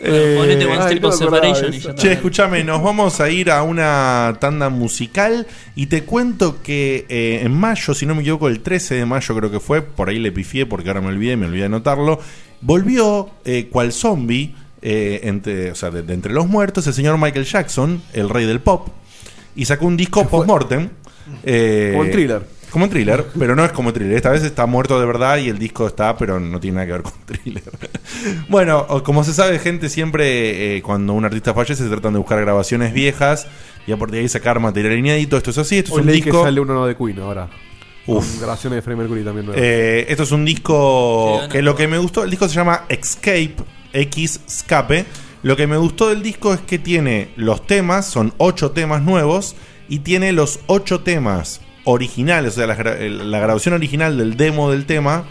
Eh, 0.01 0.35
ponete 0.37 0.65
One 0.65 0.77
ay, 0.79 0.87
Step 0.97 1.01
no 1.01 1.09
of 1.09 1.19
me 1.19 1.25
acordaba 1.25 1.45
Separation 1.55 1.71
de 1.71 1.77
y 1.77 1.79
eso. 1.79 1.87
ya 1.89 1.95
está. 1.95 2.01
Che, 2.01 2.11
escúchame, 2.13 2.63
nos 2.63 2.81
vamos 2.81 3.19
a 3.19 3.29
ir 3.29 3.51
a 3.51 3.63
una 3.63 4.37
tanda 4.39 4.69
musical 4.69 5.45
y 5.75 5.87
te 5.87 6.03
cuento 6.03 6.61
que 6.63 7.05
eh, 7.09 7.41
en 7.43 7.51
mayo, 7.53 7.93
si 7.93 8.05
no 8.05 8.15
me 8.15 8.21
equivoco, 8.21 8.47
el 8.47 8.61
13 8.61 8.95
de 8.95 9.05
mayo 9.05 9.35
creo 9.35 9.51
que 9.51 9.59
fue, 9.59 9.81
por 9.81 10.09
ahí 10.09 10.19
le 10.19 10.31
pifié 10.31 10.65
porque 10.65 10.87
ahora 10.89 11.01
me 11.01 11.07
olvidé, 11.07 11.35
me 11.37 11.45
olvidé 11.47 11.61
de 11.61 11.65
anotarlo, 11.65 12.19
volvió 12.61 13.29
eh, 13.45 13.67
cual 13.69 13.91
zombie, 13.91 14.55
eh, 14.81 15.19
entre, 15.23 15.71
o 15.71 15.75
sea, 15.75 15.89
de, 15.91 16.03
de 16.03 16.13
entre 16.13 16.31
los 16.33 16.47
muertos, 16.47 16.87
el 16.87 16.93
señor 16.93 17.17
Michael 17.17 17.45
Jackson, 17.45 18.01
el 18.13 18.29
rey 18.29 18.45
del 18.45 18.61
pop, 18.61 18.87
y 19.55 19.65
sacó 19.65 19.85
un 19.85 19.97
disco 19.97 20.25
post-mortem. 20.27 20.89
eh, 21.43 21.89
Como 21.91 22.03
Thriller. 22.69 22.71
Como 22.71 22.85
en 22.85 22.91
thriller, 22.91 23.25
pero 23.37 23.55
no 23.55 23.65
es 23.65 23.71
como 23.71 23.93
thriller. 23.93 24.15
Esta 24.15 24.29
vez 24.29 24.43
está 24.43 24.65
muerto 24.65 24.99
de 24.99 25.05
verdad 25.05 25.37
y 25.37 25.49
el 25.49 25.57
disco 25.57 25.87
está, 25.87 26.17
pero 26.17 26.39
no 26.39 26.59
tiene 26.59 26.75
nada 26.75 26.87
que 26.87 26.91
ver 26.93 27.01
con 27.01 27.13
thriller. 27.25 27.63
bueno, 28.49 28.85
como 29.03 29.23
se 29.23 29.33
sabe, 29.33 29.59
gente, 29.59 29.89
siempre 29.89 30.77
eh, 30.77 30.81
cuando 30.81 31.13
un 31.13 31.25
artista 31.25 31.53
fallece 31.53 31.83
se 31.83 31.89
tratan 31.89 32.13
de 32.13 32.19
buscar 32.19 32.39
grabaciones 32.41 32.93
viejas 32.93 33.47
y 33.87 33.91
a 33.91 33.97
partir 33.97 34.15
de 34.15 34.21
ahí 34.21 34.29
sacar 34.29 34.59
material 34.59 34.97
inédito. 34.97 35.37
Esto 35.37 35.51
es 35.51 35.57
así, 35.57 35.79
esto 35.79 35.93
es 35.93 35.99
un 35.99 36.05
leí 36.05 36.21
que 36.21 36.25
disco. 36.25 36.43
sale 36.43 36.59
uno 36.59 36.85
de 36.85 36.95
Queen 36.95 37.19
ahora. 37.19 37.49
Uf. 38.05 38.27
Con 38.27 38.39
grabaciones 38.39 38.77
de 38.77 38.81
Freddie 38.81 38.99
Mercury 38.99 39.23
también. 39.23 39.45
nuevas. 39.47 39.63
Eh, 39.63 40.05
esto 40.09 40.23
es 40.23 40.31
un 40.31 40.45
disco 40.45 41.41
que 41.51 41.61
lo 41.61 41.75
que 41.75 41.87
me 41.87 41.97
gustó, 41.97 42.23
el 42.23 42.29
disco 42.29 42.47
se 42.47 42.55
llama 42.55 42.85
Escape, 42.89 43.55
X 43.93 44.41
Escape. 44.47 45.05
Lo 45.41 45.55
que 45.55 45.67
me 45.67 45.77
gustó 45.77 46.09
del 46.09 46.21
disco 46.21 46.53
es 46.53 46.59
que 46.59 46.79
tiene 46.79 47.31
los 47.35 47.65
temas, 47.65 48.05
son 48.05 48.33
ocho 48.37 48.71
temas 48.71 49.01
nuevos, 49.01 49.55
y 49.87 49.99
tiene 49.99 50.33
los 50.33 50.59
ocho 50.67 51.01
temas 51.01 51.61
originales, 51.89 52.53
o 52.53 52.55
sea, 52.55 52.67
la, 52.67 53.39
grabación 53.39 53.73
original 53.73 54.17
del 54.17 54.37
demo 54.37 54.71
del 54.71 54.85
tema, 54.85 55.25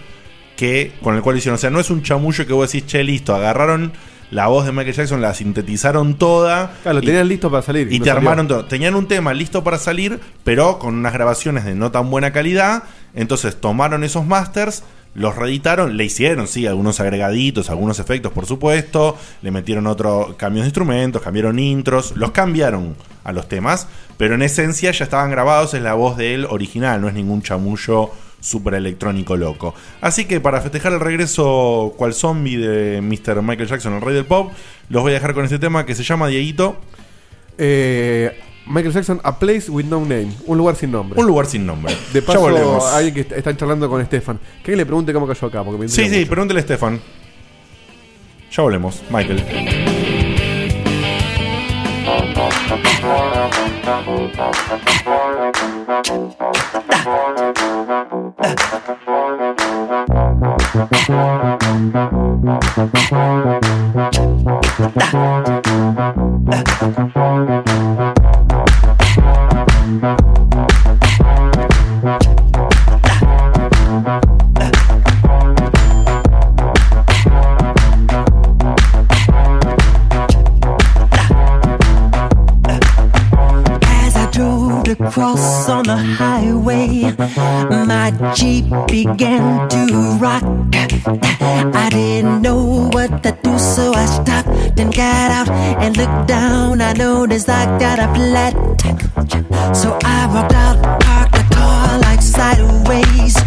que 0.56 0.92
con 1.02 1.14
el 1.14 1.22
cual 1.22 1.36
hicieron. 1.36 1.54
O 1.56 1.58
sea, 1.58 1.70
no 1.70 1.80
es 1.80 1.90
un 1.90 2.02
chamullo 2.02 2.46
que 2.46 2.52
vos 2.52 2.70
decís, 2.70 2.86
che, 2.86 3.02
listo, 3.04 3.34
agarraron 3.34 3.92
la 4.30 4.48
voz 4.48 4.66
de 4.66 4.72
Michael 4.72 4.94
Jackson, 4.94 5.22
la 5.22 5.32
sintetizaron 5.34 6.16
toda. 6.18 6.72
Claro, 6.82 6.98
lo 6.98 7.02
y- 7.02 7.06
tenían 7.06 7.28
listo 7.28 7.50
para 7.50 7.62
salir. 7.62 7.92
y 7.92 7.98
no 7.98 8.04
te 8.04 8.10
salió. 8.10 8.28
armaron 8.28 8.48
todo. 8.48 8.64
Tenían 8.66 8.94
un 8.94 9.08
tema 9.08 9.32
listo 9.32 9.64
para 9.64 9.78
salir, 9.78 10.20
pero 10.44 10.78
con 10.78 10.94
unas 10.94 11.12
grabaciones 11.12 11.64
de 11.64 11.74
no 11.74 11.90
tan 11.90 12.10
buena 12.10 12.32
calidad. 12.32 12.82
Entonces 13.14 13.58
tomaron 13.58 14.04
esos 14.04 14.26
masters, 14.26 14.84
los 15.14 15.34
reeditaron, 15.36 15.96
le 15.96 16.04
hicieron, 16.04 16.46
sí, 16.46 16.66
algunos 16.66 17.00
agregaditos, 17.00 17.70
algunos 17.70 17.98
efectos, 17.98 18.32
por 18.32 18.46
supuesto. 18.46 19.16
Le 19.42 19.50
metieron 19.50 19.86
otro 19.86 20.36
cambios 20.36 20.64
de 20.64 20.68
instrumentos, 20.68 21.22
cambiaron 21.22 21.58
intros, 21.58 22.16
los 22.16 22.30
cambiaron 22.30 22.96
a 23.24 23.32
los 23.32 23.48
temas, 23.48 23.88
pero 24.16 24.34
en 24.34 24.42
esencia 24.42 24.90
ya 24.90 25.04
estaban 25.04 25.30
grabados 25.30 25.74
en 25.74 25.84
la 25.84 25.94
voz 25.94 26.16
del 26.16 26.46
original, 26.46 27.00
no 27.00 27.08
es 27.08 27.14
ningún 27.14 27.42
chamullo 27.42 28.10
super 28.40 28.74
electrónico 28.74 29.36
loco. 29.36 29.74
Así 30.00 30.24
que 30.24 30.40
para 30.40 30.60
festejar 30.60 30.92
el 30.92 31.00
regreso 31.00 31.94
cual 31.96 32.14
zombie 32.14 32.56
de 32.56 33.00
Mr. 33.00 33.42
Michael 33.42 33.68
Jackson, 33.68 33.94
el 33.94 34.00
rey 34.00 34.14
del 34.14 34.24
pop, 34.24 34.52
los 34.88 35.02
voy 35.02 35.12
a 35.12 35.14
dejar 35.14 35.34
con 35.34 35.44
este 35.44 35.58
tema 35.58 35.84
que 35.84 35.94
se 35.94 36.04
llama 36.04 36.28
Dieguito. 36.28 36.80
Eh, 37.58 38.38
Michael 38.68 38.92
Jackson, 38.92 39.20
A 39.24 39.38
Place 39.38 39.70
with 39.70 39.86
No 39.86 40.00
Name, 40.00 40.32
un 40.46 40.58
lugar 40.58 40.76
sin 40.76 40.90
nombre. 40.92 41.18
Un 41.20 41.26
lugar 41.26 41.46
sin 41.46 41.64
nombre. 41.66 41.94
De 42.12 42.22
paso, 42.22 42.38
ya 42.38 42.44
volvemos. 42.44 42.84
alguien 42.92 43.14
que 43.14 43.20
est- 43.22 43.32
están 43.32 43.56
charlando 43.56 43.88
con 43.88 44.04
Stefan. 44.04 44.38
Que 44.62 44.76
le 44.76 44.84
pregunte 44.84 45.12
cómo 45.12 45.26
cayó 45.26 45.46
acá. 45.48 45.64
Sí, 45.86 46.08
sí, 46.08 46.24
pregúntele 46.26 46.60
a 46.60 46.62
Stefan. 46.62 47.00
Ya 48.50 48.62
volvemos, 48.62 49.02
Michael. 49.10 49.44
Thank 69.88 70.18
you. 72.26 72.37
cross 85.10 85.68
on 85.68 85.84
the 85.84 85.96
highway. 85.96 87.14
My 87.70 88.12
Jeep 88.34 88.66
began 88.86 89.68
to 89.68 90.18
rock. 90.20 90.42
I 91.74 91.88
didn't 91.90 92.42
know 92.42 92.88
what 92.92 93.22
to 93.22 93.32
do, 93.42 93.58
so 93.58 93.92
I 93.94 94.06
stopped 94.06 94.48
and 94.78 94.94
got 94.94 95.30
out 95.30 95.50
and 95.50 95.96
looked 95.96 96.28
down. 96.28 96.80
I 96.80 96.92
noticed 96.92 97.48
I 97.48 97.78
got 97.78 97.98
a 97.98 98.08
flat. 98.14 98.54
So 99.74 99.98
I 100.04 100.26
walked 100.32 100.54
out, 100.54 101.00
parked 101.00 101.32
the 101.32 101.54
car 101.54 101.98
like 102.00 102.22
sideways. 102.22 103.37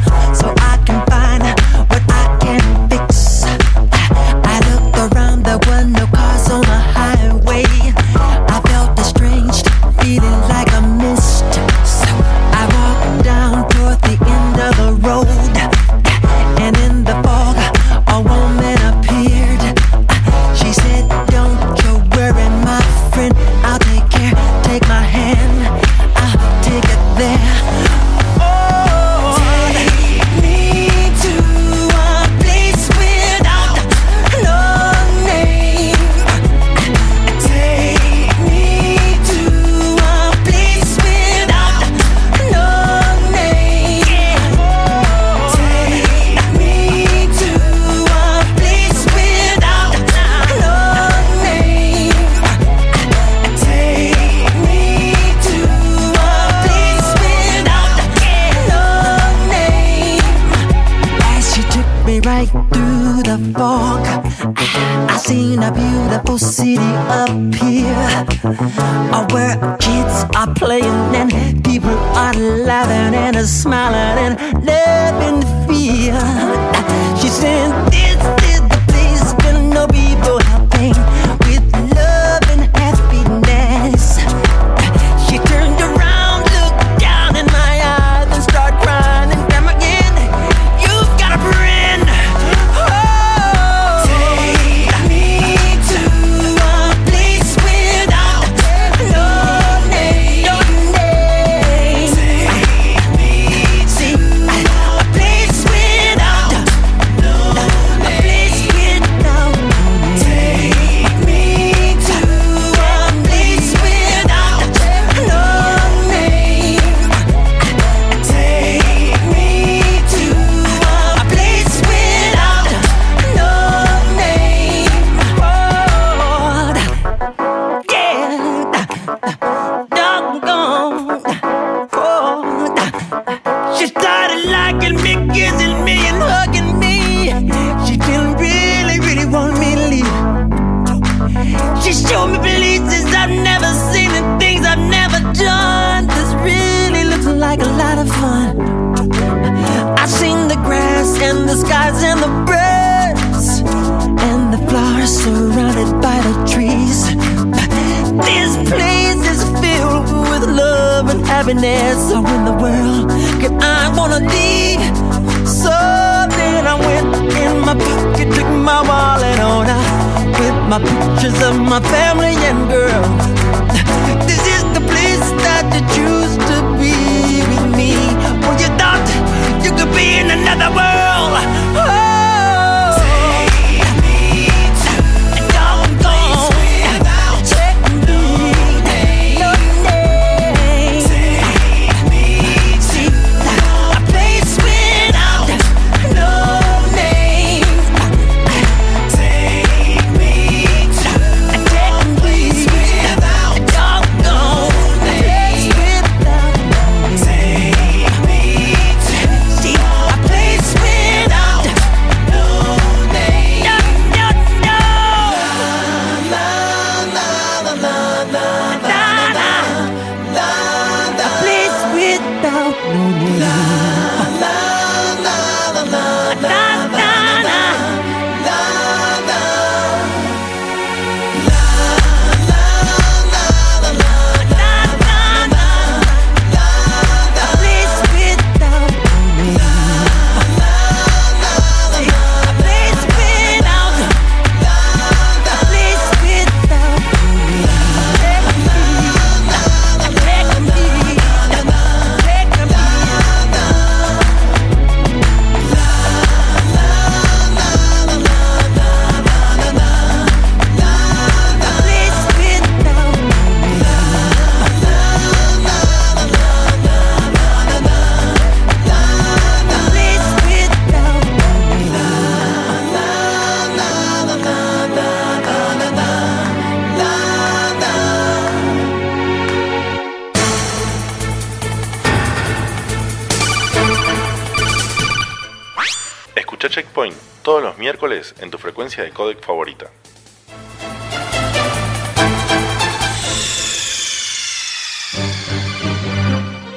Miércoles 288.12 288.36
en 288.40 288.52
tu 288.52 288.58
frecuencia 288.58 289.04
de 289.04 289.12
codec 289.12 289.44
favorita. 289.44 289.86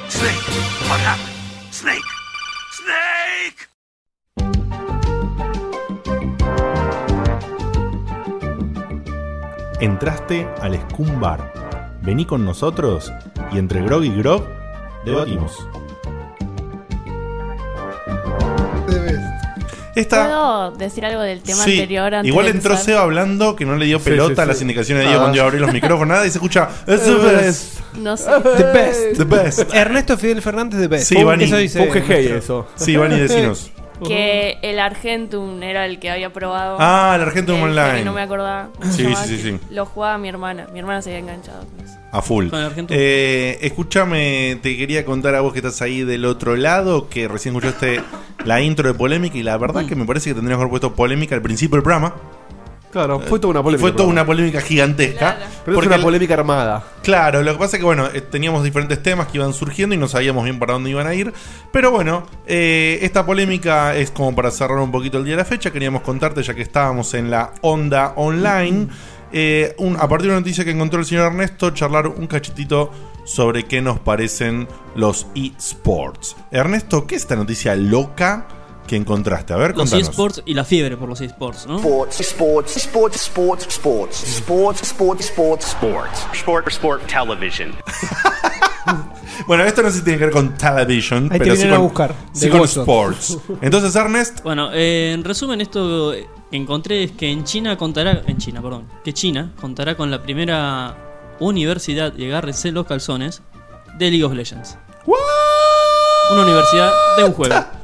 Snake, 0.09 0.45
what 0.89 0.99
happened? 0.99 1.35
Snake! 1.71 2.01
Snake! 2.71 3.69
Entraste 9.81 10.47
al 10.61 10.79
Scum 10.89 11.19
Bar. 11.19 11.53
Vení 12.01 12.25
con 12.25 12.45
nosotros 12.45 13.11
y 13.51 13.57
entre 13.57 13.81
Grog 13.81 14.03
y 14.03 14.15
Grog 14.15 14.47
debatimos. 15.05 15.67
Esta, 19.95 20.25
¿Puedo 20.25 20.71
decir 20.71 21.05
algo 21.05 21.21
del 21.21 21.41
tema 21.41 21.63
Sí, 21.63 21.71
anterior? 21.73 22.13
antes 22.13 22.29
igual 22.29 22.45
de 22.45 22.51
entró 22.51 22.71
empezar? 22.71 22.85
Seba 22.85 23.01
hablando 23.03 23.55
que 23.55 23.65
no 23.65 23.75
le 23.77 23.85
dio 23.85 23.99
Sí, 23.99 24.05
pelota 24.09 24.35
sí, 24.35 24.41
a 24.41 24.45
las 24.45 24.57
sí. 24.57 24.63
indicaciones 24.63 25.03
de 25.03 25.07
Diego 25.09 25.21
Ah. 25.21 25.23
cuando 25.25 25.37
yo 25.37 25.43
abrí 25.45 25.57
los 25.59 25.71
micrófonos, 25.71 26.07
nada, 26.07 26.27
y 26.27 26.31
se 26.31 26.37
escucha 26.37 26.69
"It's 26.87 27.03
the 27.05 27.11
The 27.15 27.35
best". 27.35 27.79
No 27.95 28.17
sé. 28.17 28.25
The 28.57 28.63
best. 28.63 29.17
The 29.17 29.23
best. 29.23 29.73
Ernesto 29.73 30.17
Fidel 30.17 30.41
Fernández 30.41 30.79
de 30.81 30.87
best. 30.89 31.05
Sí, 31.07 31.23
Vani. 31.23 31.45
Eso 31.45 31.57
dice 31.57 31.79
Fue 31.79 31.87
un 31.87 31.93
jeje 32.07 32.37
eso. 32.37 32.67
Sí, 32.75 32.97
Vani, 32.97 33.17
decinos. 33.19 33.71
Que 34.03 34.57
el 34.61 34.79
Argentum 34.79 35.61
era 35.63 35.85
el 35.85 35.99
que 35.99 36.09
había 36.09 36.31
probado. 36.33 36.77
Ah, 36.79 37.13
el 37.15 37.21
Argentum 37.21 37.55
El 37.57 37.63
Online. 37.77 37.99
que 37.99 38.05
no 38.05 38.13
me 38.13 38.21
acordaba. 38.21 38.69
¿Cómo 38.77 38.91
se 38.91 38.97
Sí, 38.97 39.03
llamaba? 39.03 39.25
sí, 39.25 39.37
sí, 39.37 39.43
sí. 39.51 39.59
Lo 39.69 39.85
jugaba 39.85 40.17
mi 40.17 40.27
hermana. 40.29 40.67
Mi 40.73 40.79
hermana 40.79 41.01
se 41.01 41.09
había 41.11 41.19
enganchado 41.19 41.65
con 41.65 41.85
eso. 41.85 41.95
A 42.11 42.21
full. 42.21 42.47
Con 42.49 42.59
el 42.59 42.65
Argentum. 42.65 42.95
Eh, 42.99 43.57
escúchame, 43.61 44.57
te 44.61 44.75
quería 44.77 45.05
contar 45.05 45.35
a 45.35 45.41
vos 45.41 45.53
que 45.53 45.59
estás 45.59 45.81
ahí 45.81 46.03
del 46.03 46.25
otro 46.25 46.55
lado, 46.55 47.09
que 47.09 47.27
recién 47.27 47.55
escuchaste 47.55 48.01
la 48.45 48.61
intro 48.61 48.87
de 48.87 48.93
polémica 48.97 49.37
y 49.37 49.43
la 49.43 49.57
verdad 49.57 49.85
que 49.85 49.95
me 49.95 50.05
parece 50.05 50.29
que 50.29 50.35
tendríamos 50.35 50.61
que 50.61 50.63
haber 50.63 50.69
puesto 50.71 50.93
polémica 50.95 51.35
al 51.35 51.41
principio 51.41 51.75
del 51.75 51.83
programa. 51.83 52.15
Claro, 52.95 53.19
fue 53.19 53.39
toda 53.39 53.51
una 53.51 53.61
polémica. 53.61 53.81
fue 53.81 53.91
toda 53.91 54.07
una 54.07 54.25
polémica 54.25 54.61
gigantesca. 54.61 55.37
Pero 55.65 55.81
es 55.81 55.85
una 55.87 55.97
polémica 55.99 56.33
armada. 56.35 56.81
Claro, 57.03 57.43
lo 57.43 57.51
que 57.51 57.57
pasa 57.59 57.75
es 57.75 57.81
que 57.81 57.85
bueno, 57.85 58.07
eh, 58.13 58.21
teníamos 58.21 58.63
diferentes 58.63 59.03
temas 59.03 59.27
que 59.27 59.37
iban 59.37 59.51
surgiendo 59.53 59.93
y 59.93 59.97
no 59.97 60.07
sabíamos 60.07 60.45
bien 60.45 60.59
para 60.59 60.71
dónde 60.71 60.91
iban 60.91 61.05
a 61.05 61.13
ir. 61.13 61.33
Pero 61.73 61.91
bueno, 61.91 62.25
eh, 62.47 62.99
esta 63.01 63.25
polémica 63.25 63.93
es 63.97 64.11
como 64.11 64.33
para 64.33 64.49
cerrar 64.49 64.77
un 64.77 64.91
poquito 64.93 65.17
el 65.17 65.25
día 65.25 65.33
de 65.33 65.39
la 65.41 65.45
fecha. 65.45 65.71
Queríamos 65.73 66.03
contarte, 66.03 66.41
ya 66.41 66.53
que 66.53 66.61
estábamos 66.61 67.13
en 67.15 67.29
la 67.29 67.51
onda 67.59 68.13
online, 68.15 68.87
eh, 69.33 69.75
un- 69.79 69.97
a 69.97 70.07
partir 70.07 70.27
de 70.27 70.29
una 70.29 70.39
noticia 70.39 70.63
que 70.63 70.71
encontró 70.71 70.97
el 71.01 71.05
señor 71.05 71.25
Ernesto, 71.27 71.71
charlar 71.71 72.07
un 72.07 72.27
cachitito 72.27 72.91
sobre 73.25 73.63
qué 73.65 73.81
nos 73.81 73.99
parecen 73.99 74.69
los 74.95 75.27
esports. 75.35 76.37
Ernesto, 76.49 77.05
¿qué 77.07 77.15
es 77.15 77.23
esta 77.23 77.35
noticia 77.35 77.75
loca 77.75 78.47
que 78.85 78.95
encontraste? 78.95 79.53
A 79.53 79.57
ver, 79.57 79.71
Los 79.71 79.89
contanos. 79.89 80.09
esports 80.09 80.43
y 80.45 80.53
la 80.53 80.63
fiebre 80.63 80.97
por 80.97 81.09
los 81.09 81.21
esports, 81.21 81.65
¿no? 81.67 81.77
Sports, 81.77 82.19
sports, 82.21 82.77
sports, 82.77 83.15
sports, 83.15 83.65
sports, 83.67 84.23
sports, 84.23 84.81
sports, 84.83 85.21
sports, 85.25 85.65
sports, 85.67 86.27
sport, 86.33 86.67
sport, 86.67 87.05
television. 87.07 87.73
Bueno, 89.47 89.63
esto 89.65 89.81
no 89.81 89.89
sé 89.91 89.97
si 89.97 90.03
tiene 90.03 90.17
que 90.19 90.25
ver 90.25 90.33
con 90.33 90.55
television, 90.57 91.25
Ahí 91.25 91.39
te 91.39 91.43
pero 91.43 91.55
sí 91.55 91.63
vienen 91.63 91.73
a 91.73 91.77
con, 91.77 91.87
buscar, 91.87 92.15
sí 92.31 92.45
de 92.45 92.51
con 92.51 92.61
sports. 92.61 93.37
Entonces, 93.61 93.93
Ernest, 93.95 94.41
Bueno, 94.43 94.69
eh, 94.71 95.11
en 95.13 95.23
resumen, 95.23 95.59
esto 95.59 96.11
que 96.11 96.55
encontré 96.57 97.03
es 97.03 97.11
que 97.11 97.29
en 97.29 97.43
China 97.43 97.77
contará. 97.77 98.21
En 98.27 98.37
China, 98.37 98.61
perdón. 98.61 98.87
Que 99.03 99.13
China 99.13 99.51
contará 99.59 99.95
con 99.97 100.09
la 100.09 100.21
primera 100.23 100.95
universidad, 101.39 102.13
y 102.15 102.25
agárrense 102.25 102.71
los 102.71 102.85
calzones, 102.85 103.41
de 103.97 104.09
League 104.09 104.23
of 104.23 104.33
Legends. 104.33 104.77
Una 106.31 106.41
universidad 106.43 106.91
de 107.17 107.23
un 107.25 107.33
juego. 107.33 107.55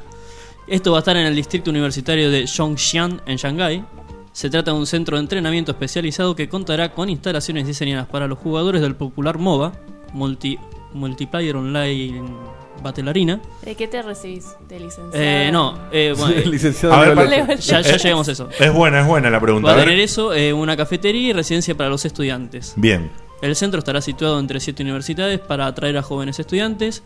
Esto 0.72 0.93
va 0.93 0.99
a 0.99 1.02
estar 1.02 1.18
en 1.18 1.26
el 1.26 1.35
distrito 1.35 1.69
universitario 1.69 2.31
de 2.31 2.48
Zhongshan, 2.48 3.22
en 3.26 3.35
Shanghái. 3.35 3.84
Se 4.31 4.49
trata 4.49 4.72
de 4.72 4.77
un 4.77 4.88
centro 4.88 5.18
de 5.18 5.22
entrenamiento 5.23 5.73
especializado 5.73 6.34
que 6.34 6.48
contará 6.48 6.93
con 6.93 7.10
instalaciones 7.10 7.68
diseñadas 7.68 8.07
para 8.07 8.26
los 8.26 8.38
jugadores 8.39 8.81
del 8.81 8.95
popular 8.95 9.38
MOBA, 9.38 9.73
multi, 10.14 10.57
Multiplayer 10.93 11.57
Online 11.57 12.23
Battle 12.81 13.10
Arena. 13.10 13.41
¿De 13.65 13.76
qué 13.76 13.89
te 13.89 14.02
recibís? 14.02 14.45
¿De 14.69 14.80
licenciado? 14.80 15.11
Eh, 15.14 15.49
no, 15.52 15.77
eh, 15.91 16.14
bueno, 16.18 16.35
eh, 16.38 16.45
Licenciado 16.45 16.95
A 16.95 17.02
ver, 17.10 17.60
ya, 17.60 17.81
ya 17.81 17.95
Eh, 17.95 17.98
llegamos 17.98 18.30
a 18.30 18.31
eso. 18.31 18.48
es 18.57 18.73
buena, 18.73 19.02
es 19.02 19.07
buena 19.07 19.30
la 19.30 19.41
pregunta. 19.41 19.68
Va 19.73 19.76
a 19.76 19.80
tener 19.84 19.99
eso, 19.99 20.34
eh, 20.34 20.53
una 20.53 20.77
cafetería 20.77 21.31
y 21.31 21.34
residencia 21.34 21.76
para 21.76 21.89
los 21.89 22.06
estudiantes. 22.06 22.76
Bien. 22.77 23.11
El 23.41 23.55
centro 23.55 23.80
estará 23.80 24.01
situado 24.01 24.39
entre 24.39 24.59
siete 24.59 24.84
universidades 24.84 25.39
para 25.39 25.65
atraer 25.65 25.97
a 25.97 26.03
jóvenes 26.03 26.39
estudiantes. 26.39 27.01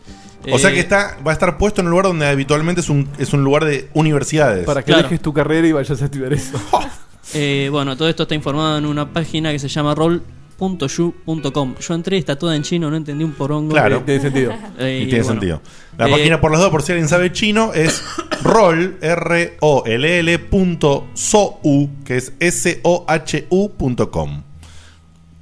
O 0.52 0.60
sea 0.60 0.70
Eh, 0.70 0.74
que 0.74 0.80
está, 0.82 1.18
va 1.26 1.32
a 1.32 1.34
estar 1.34 1.58
puesto 1.58 1.82
en 1.82 1.88
un 1.88 1.92
lugar 1.92 2.06
donde 2.08 2.28
habitualmente 2.28 2.82
es 2.82 2.90
un, 2.90 3.08
es 3.18 3.32
un 3.34 3.44
lugar 3.44 3.64
de 3.66 3.90
universidades. 3.94 4.66
Para 4.66 4.82
que 4.84 4.88
Claro. 4.92 5.04
dejes 5.04 5.22
tu 5.22 5.34
carrera 5.34 5.66
y 5.68 5.72
vayas 5.72 6.02
a 6.02 6.06
estudiar 6.06 6.34
eso. 6.34 6.60
eh, 7.34 7.70
bueno, 7.72 7.96
todo 7.96 8.10
esto 8.10 8.24
está 8.24 8.36
informado 8.36 8.78
en 8.78 8.86
una 8.86 9.12
página 9.12 9.52
que 9.52 9.60
se 9.60 9.70
llama 9.70 9.96
roll.yu.com. 9.96 11.76
Yo 11.80 11.94
entré, 11.94 12.18
está 12.18 12.36
toda 12.38 12.56
en 12.56 12.64
chino, 12.64 12.90
no 12.90 12.98
entendí 12.98 13.24
un 13.24 13.34
porongo. 13.34 13.72
Claro. 13.72 14.02
Tiene 14.06 14.22
sentido. 14.22 14.54
Eh, 14.78 15.04
y 15.04 15.06
tiene 15.08 15.24
bueno. 15.24 15.40
sentido. 15.40 15.62
La 15.98 16.08
Eh, 16.08 16.12
página, 16.12 16.42
por 16.42 16.52
las 16.52 16.60
dos, 16.60 16.70
por 16.70 16.82
si 16.82 16.92
alguien 16.92 17.08
sabe 17.08 17.32
chino, 17.32 17.72
es 17.74 18.04
roll, 18.44 18.98
r 19.02 19.58
o 19.62 19.84
l 19.86 20.20
l 20.20 20.40
punto 20.40 21.08
so 21.14 21.60
u, 21.64 21.88
que 22.04 22.18
es 22.18 22.34
s 22.40 22.82
o 22.84 23.06
h 23.08 23.48
u.com. 23.50 24.44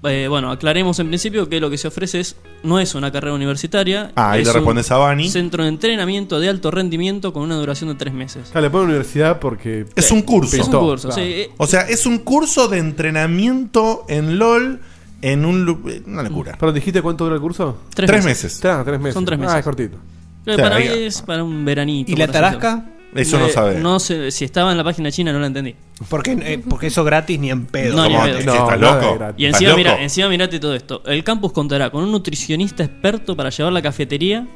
eh, 0.06 0.28
bueno, 0.28 0.52
aclaremos 0.52 1.00
en 1.00 1.08
principio 1.08 1.48
que 1.50 1.60
lo 1.60 1.70
que 1.70 1.78
se 1.78 1.88
ofrece 1.88 2.20
es 2.20 2.36
no 2.64 2.80
es 2.80 2.94
una 2.96 3.12
carrera 3.12 3.34
universitaria. 3.34 4.12
Ah, 4.16 4.32
ahí 4.32 4.42
es 4.42 4.48
le 4.48 4.52
un 4.52 4.56
respondes 4.58 4.92
a 4.92 4.98
Bani. 4.98 5.30
Centro 5.30 5.64
de 5.64 5.70
entrenamiento 5.70 6.40
de 6.40 6.50
alto 6.50 6.72
rendimiento 6.72 7.34
con 7.34 7.44
una 7.44 7.56
duración 7.56 7.90
de 7.90 7.96
tres 7.96 8.14
meses. 8.14 8.50
Claro, 8.52 8.68
le 8.68 8.70
pone 8.72 8.86
universidad 8.86 9.40
porque. 9.40 9.86
Es 9.96 10.12
un 10.12 10.22
curso. 10.22 10.56
Es 10.56 10.68
un 10.68 10.72
curso, 10.74 11.08
Claro. 11.10 11.24
sí. 11.24 11.30
eh, 11.32 11.52
O 11.58 11.68
sea, 11.68 11.82
es 11.82 12.06
un 12.06 12.20
curso 12.20 12.68
de 12.68 12.80
entrenamiento 12.80 14.06
en 14.10 14.38
LOL 14.38 14.80
en 15.22 15.46
un 15.46 15.66
lu- 15.66 15.82
una 16.08 16.24
locura. 16.24 16.56
¿Pero 16.60 16.74
dijiste 16.74 17.02
cuánto 17.02 17.24
dura 17.24 17.36
el 17.36 17.42
curso? 17.42 17.78
Tres 17.94 18.08
Tres 18.10 18.26
meses. 18.26 18.44
meses. 18.56 18.66
Ah, 18.66 18.82
tres 18.86 19.00
meses. 19.00 19.14
Son 19.14 19.26
tres 19.26 19.40
Ah, 19.40 19.42
meses. 19.42 19.58
es 19.60 19.64
cortito. 19.64 19.98
O 20.42 20.44
sea, 20.46 20.58
para 20.58 20.78
mí 20.80 20.88
ahí- 20.88 21.04
es 21.04 21.22
para 21.22 21.44
un 21.44 21.64
veranito. 21.64 22.12
¿Y 22.12 22.16
la 22.18 22.28
tarasca? 22.28 22.86
Eso 23.16 23.40
no 23.40 23.50
sabe. 23.50 23.80
No 23.80 24.00
sé, 24.00 24.32
si 24.32 24.46
estaba 24.46 24.72
en 24.72 24.78
la 24.78 24.84
página 24.84 25.12
china 25.12 25.32
no 25.32 25.40
la 25.40 25.48
entendí. 25.48 25.76
Porque, 26.10 26.32
eh, 26.42 26.62
porque 26.68 26.88
eso 26.88 27.04
gratis 27.04 27.40
ni 27.40 27.50
en 27.52 27.66
pedo. 27.66 27.96
No, 27.96 28.08
ni 28.08 28.16
en 28.16 28.22
pedo. 28.22 28.38
¿Qué, 28.40 28.46
No, 28.46 28.54
¿Estás 28.54 28.80
nada 28.80 29.00
de 29.00 29.06
loco? 29.06 29.34
Y 29.38 29.46
¿Estás 29.46 29.62
encima, 29.62 29.70
loco? 29.70 29.78
mira, 29.78 30.04
encima 30.04 30.30
mirate 30.30 30.60
todo 30.60 30.76
esto. 30.76 31.04
El 31.06 31.24
campus 31.24 31.52
contará 31.52 31.90
con 31.90 32.04
un 32.04 32.12
nutricionista 32.12 32.84
experto 32.84 33.36
para 33.36 33.50
llevar 33.50 33.74
la 33.74 33.82
cafetería 33.82 34.48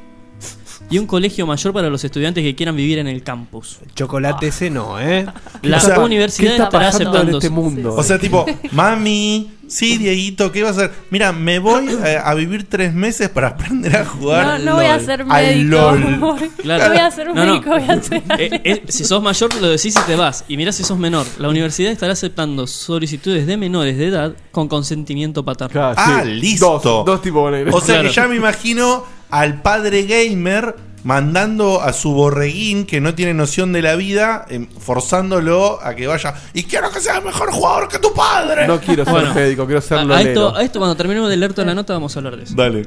y 0.90 0.98
un 0.98 1.06
colegio 1.06 1.46
mayor 1.46 1.72
para 1.72 1.88
los 1.90 2.02
estudiantes 2.04 2.42
que 2.44 2.54
quieran 2.54 2.76
vivir 2.76 2.98
en 2.98 3.06
el 3.08 3.22
campus. 3.22 3.78
Chocolate 3.94 4.48
ese 4.48 4.70
no, 4.70 4.98
¿eh? 5.00 5.26
La 5.62 5.76
O 5.78 5.80
sea, 5.80 5.98
universidad 6.00 6.56
¿Qué 6.56 6.62
está 6.62 6.70
pasando 6.70 7.02
en 7.02 7.08
aceptando. 7.08 7.38
este 7.38 7.50
mundo? 7.50 7.94
O 7.94 8.02
sea, 8.02 8.18
tipo, 8.18 8.46
mami, 8.72 9.50
sí, 9.66 9.98
Dieguito, 9.98 10.50
¿qué 10.52 10.62
vas 10.62 10.78
a 10.78 10.84
hacer? 10.86 10.92
Mira, 11.10 11.32
me 11.32 11.58
voy 11.58 11.88
eh, 12.04 12.18
a 12.22 12.32
vivir 12.34 12.66
tres 12.68 12.94
meses 12.94 13.28
para 13.28 13.48
aprender 13.48 13.94
a 13.96 14.04
jugar. 14.06 14.46
No, 14.60 14.64
no 14.64 14.74
voy 14.76 14.86
a 14.86 14.96
LOL. 14.96 15.04
ser 15.06 15.24
médico. 15.26 15.76
LOL. 15.76 16.50
Claro. 16.62 16.84
No 16.84 16.90
voy 16.90 16.98
a 16.98 17.10
ser 17.10 17.26
No, 17.28 17.34
no. 17.34 17.44
médico, 17.52 17.70
voy 17.70 17.82
a 17.88 18.02
ser 18.02 18.22
Eh, 18.38 18.60
eh, 18.64 18.82
si 18.88 19.04
sos 19.04 19.22
mayor 19.22 19.54
lo 19.60 19.68
decís 19.68 19.94
y 19.96 20.06
te 20.06 20.16
vas. 20.16 20.44
Y 20.48 20.56
mirá 20.56 20.72
si 20.72 20.84
sos 20.84 20.98
menor. 20.98 21.26
La 21.38 21.48
universidad 21.48 21.92
estará 21.92 22.14
aceptando 22.14 22.66
solicitudes 22.66 23.46
de 23.46 23.56
menores 23.56 23.98
de 23.98 24.06
edad 24.06 24.32
con 24.52 24.68
consentimiento 24.68 25.44
paterno. 25.44 25.72
Claro, 25.72 25.94
Ah, 25.98 26.22
sí. 26.24 26.30
listo. 26.30 26.80
Dos, 26.82 27.04
dos 27.04 27.20
tipos 27.22 27.52
de 27.52 27.64
O 27.70 27.80
sea 27.80 27.96
Claro. 27.96 28.08
que 28.08 28.14
ya 28.14 28.26
me 28.28 28.36
imagino 28.36 29.04
al 29.30 29.62
padre 29.62 30.04
gamer 30.04 30.76
mandando 31.04 31.80
a 31.80 31.92
su 31.92 32.12
borreguín 32.12 32.84
que 32.84 33.00
no 33.00 33.14
tiene 33.14 33.32
noción 33.32 33.72
de 33.72 33.82
la 33.82 33.94
vida, 33.94 34.44
em, 34.50 34.66
forzándolo 34.78 35.78
a 35.82 35.94
que 35.94 36.06
vaya. 36.06 36.34
Y 36.54 36.64
quiero 36.64 36.90
que 36.90 37.00
sea 37.00 37.20
mejor 37.20 37.50
jugador 37.52 37.88
que 37.88 37.98
tu 37.98 38.12
padre. 38.12 38.66
No 38.66 38.80
quiero 38.80 39.04
ser 39.04 39.12
Bueno. 39.14 39.34
médico, 39.34 39.64
quiero 39.64 39.80
ser 39.80 39.98
A, 39.98 40.02
a 40.02 40.20
esto, 40.22 40.54
a 40.56 40.62
esto 40.62 40.78
cuando 40.80 40.96
terminemos 40.96 41.30
de 41.30 41.36
leer 41.36 41.54
toda 41.54 41.66
la 41.66 41.74
nota 41.74 41.92
vamos 41.94 42.14
a 42.14 42.18
hablar 42.18 42.36
de 42.36 42.42
eso. 42.44 42.54
Dale. 42.56 42.82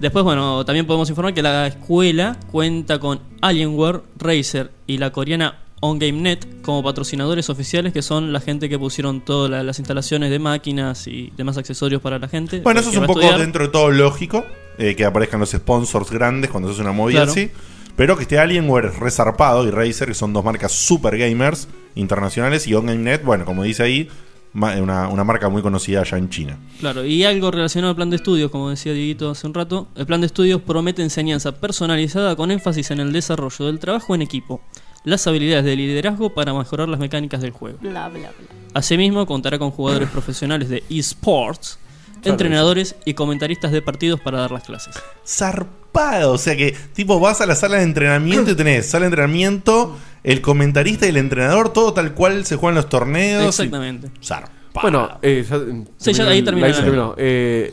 Después, 0.00 0.24
bueno, 0.24 0.64
también 0.64 0.86
podemos 0.86 1.08
informar 1.10 1.32
que 1.34 1.42
la 1.42 1.66
escuela 1.66 2.36
cuenta 2.50 2.98
con 2.98 3.20
Alienware, 3.40 4.00
Razer 4.18 4.70
y 4.86 4.98
la 4.98 5.10
coreana 5.12 5.58
OnGameNet 5.80 6.62
como 6.62 6.82
patrocinadores 6.82 7.50
oficiales 7.50 7.92
que 7.92 8.02
son 8.02 8.32
la 8.32 8.40
gente 8.40 8.68
que 8.68 8.78
pusieron 8.78 9.20
todas 9.24 9.50
la- 9.50 9.62
las 9.62 9.78
instalaciones 9.78 10.30
de 10.30 10.38
máquinas 10.38 11.06
y 11.06 11.30
demás 11.36 11.56
accesorios 11.58 12.00
para 12.00 12.18
la 12.18 12.26
gente. 12.28 12.60
Bueno, 12.60 12.80
eso 12.80 12.90
que 12.90 12.96
es 12.96 12.98
un 12.98 13.02
va 13.02 13.04
a 13.04 13.08
poco 13.08 13.20
estudiar. 13.20 13.40
dentro 13.40 13.64
de 13.66 13.70
todo 13.70 13.90
lógico, 13.90 14.44
eh, 14.78 14.94
que 14.96 15.04
aparezcan 15.04 15.40
los 15.40 15.50
sponsors 15.50 16.10
grandes 16.10 16.50
cuando 16.50 16.68
se 16.68 16.74
hace 16.74 16.82
una 16.82 16.92
movida 16.92 17.18
Claro. 17.20 17.32
así. 17.32 17.50
Pero 17.96 18.16
que 18.16 18.22
esté 18.22 18.38
Alienware 18.38 18.92
resarpado 18.98 19.64
y 19.66 19.70
Razer, 19.70 20.08
que 20.08 20.14
son 20.14 20.32
dos 20.32 20.44
marcas 20.44 20.72
super 20.72 21.16
gamers 21.16 21.68
internacionales, 21.94 22.66
y 22.66 22.74
OnGameNet, 22.74 23.24
bueno, 23.24 23.44
como 23.44 23.62
dice 23.62 23.84
ahí, 23.84 24.08
ma- 24.52 24.74
una, 24.82 25.06
una 25.08 25.22
marca 25.22 25.48
muy 25.48 25.62
conocida 25.62 26.00
allá 26.00 26.18
en 26.18 26.28
China. 26.28 26.58
Claro, 26.80 27.04
y 27.04 27.22
algo 27.24 27.52
relacionado 27.52 27.90
al 27.90 27.96
plan 27.96 28.10
de 28.10 28.16
estudios, 28.16 28.50
como 28.50 28.70
decía 28.70 28.92
Dieguito 28.92 29.30
hace 29.30 29.46
un 29.46 29.54
rato. 29.54 29.86
El 29.94 30.06
plan 30.06 30.20
de 30.20 30.26
estudios 30.26 30.60
promete 30.62 31.02
enseñanza 31.02 31.52
personalizada 31.52 32.34
con 32.34 32.50
énfasis 32.50 32.90
en 32.90 32.98
el 32.98 33.12
desarrollo 33.12 33.66
del 33.66 33.78
trabajo 33.78 34.12
en 34.16 34.22
equipo, 34.22 34.60
las 35.04 35.24
habilidades 35.28 35.64
de 35.64 35.76
liderazgo 35.76 36.34
para 36.34 36.52
mejorar 36.52 36.88
las 36.88 36.98
mecánicas 36.98 37.42
del 37.42 37.52
juego. 37.52 37.78
Bla, 37.80 38.08
bla, 38.08 38.18
bla. 38.18 38.30
Asimismo, 38.74 39.24
contará 39.24 39.56
con 39.56 39.70
jugadores 39.70 40.08
profesionales 40.08 40.68
de 40.68 40.82
esports, 40.90 41.78
entrenadores 42.26 42.96
y 43.04 43.14
comentaristas 43.14 43.72
de 43.72 43.82
partidos 43.82 44.20
para 44.20 44.38
dar 44.38 44.50
las 44.50 44.64
clases. 44.64 44.94
zarpado. 45.26 46.32
O 46.32 46.38
sea 46.38 46.56
que, 46.56 46.74
tipo, 46.92 47.20
vas 47.20 47.40
a 47.40 47.46
la 47.46 47.54
sala 47.54 47.76
de 47.78 47.84
entrenamiento 47.84 48.50
y 48.50 48.54
tenés 48.54 48.86
sala 48.86 49.02
de 49.02 49.06
entrenamiento, 49.08 49.96
el 50.22 50.40
comentarista 50.40 51.06
y 51.06 51.10
el 51.10 51.16
entrenador, 51.18 51.72
todo 51.72 51.92
tal 51.92 52.12
cual 52.14 52.44
se 52.44 52.56
juegan 52.56 52.74
los 52.76 52.88
torneos. 52.88 53.46
Exactamente. 53.46 54.08
Y- 54.20 54.24
Zarpado. 54.26 54.54
Bueno, 54.82 55.18
eh, 55.22 55.44
ya, 55.48 55.60
Sí, 55.98 56.12
ya 56.12 56.24
ahí 56.28 56.42
termina 56.42 56.66
ahí 56.66 56.74
se 56.74 56.82
terminó. 56.82 57.14
Eh, 57.16 57.72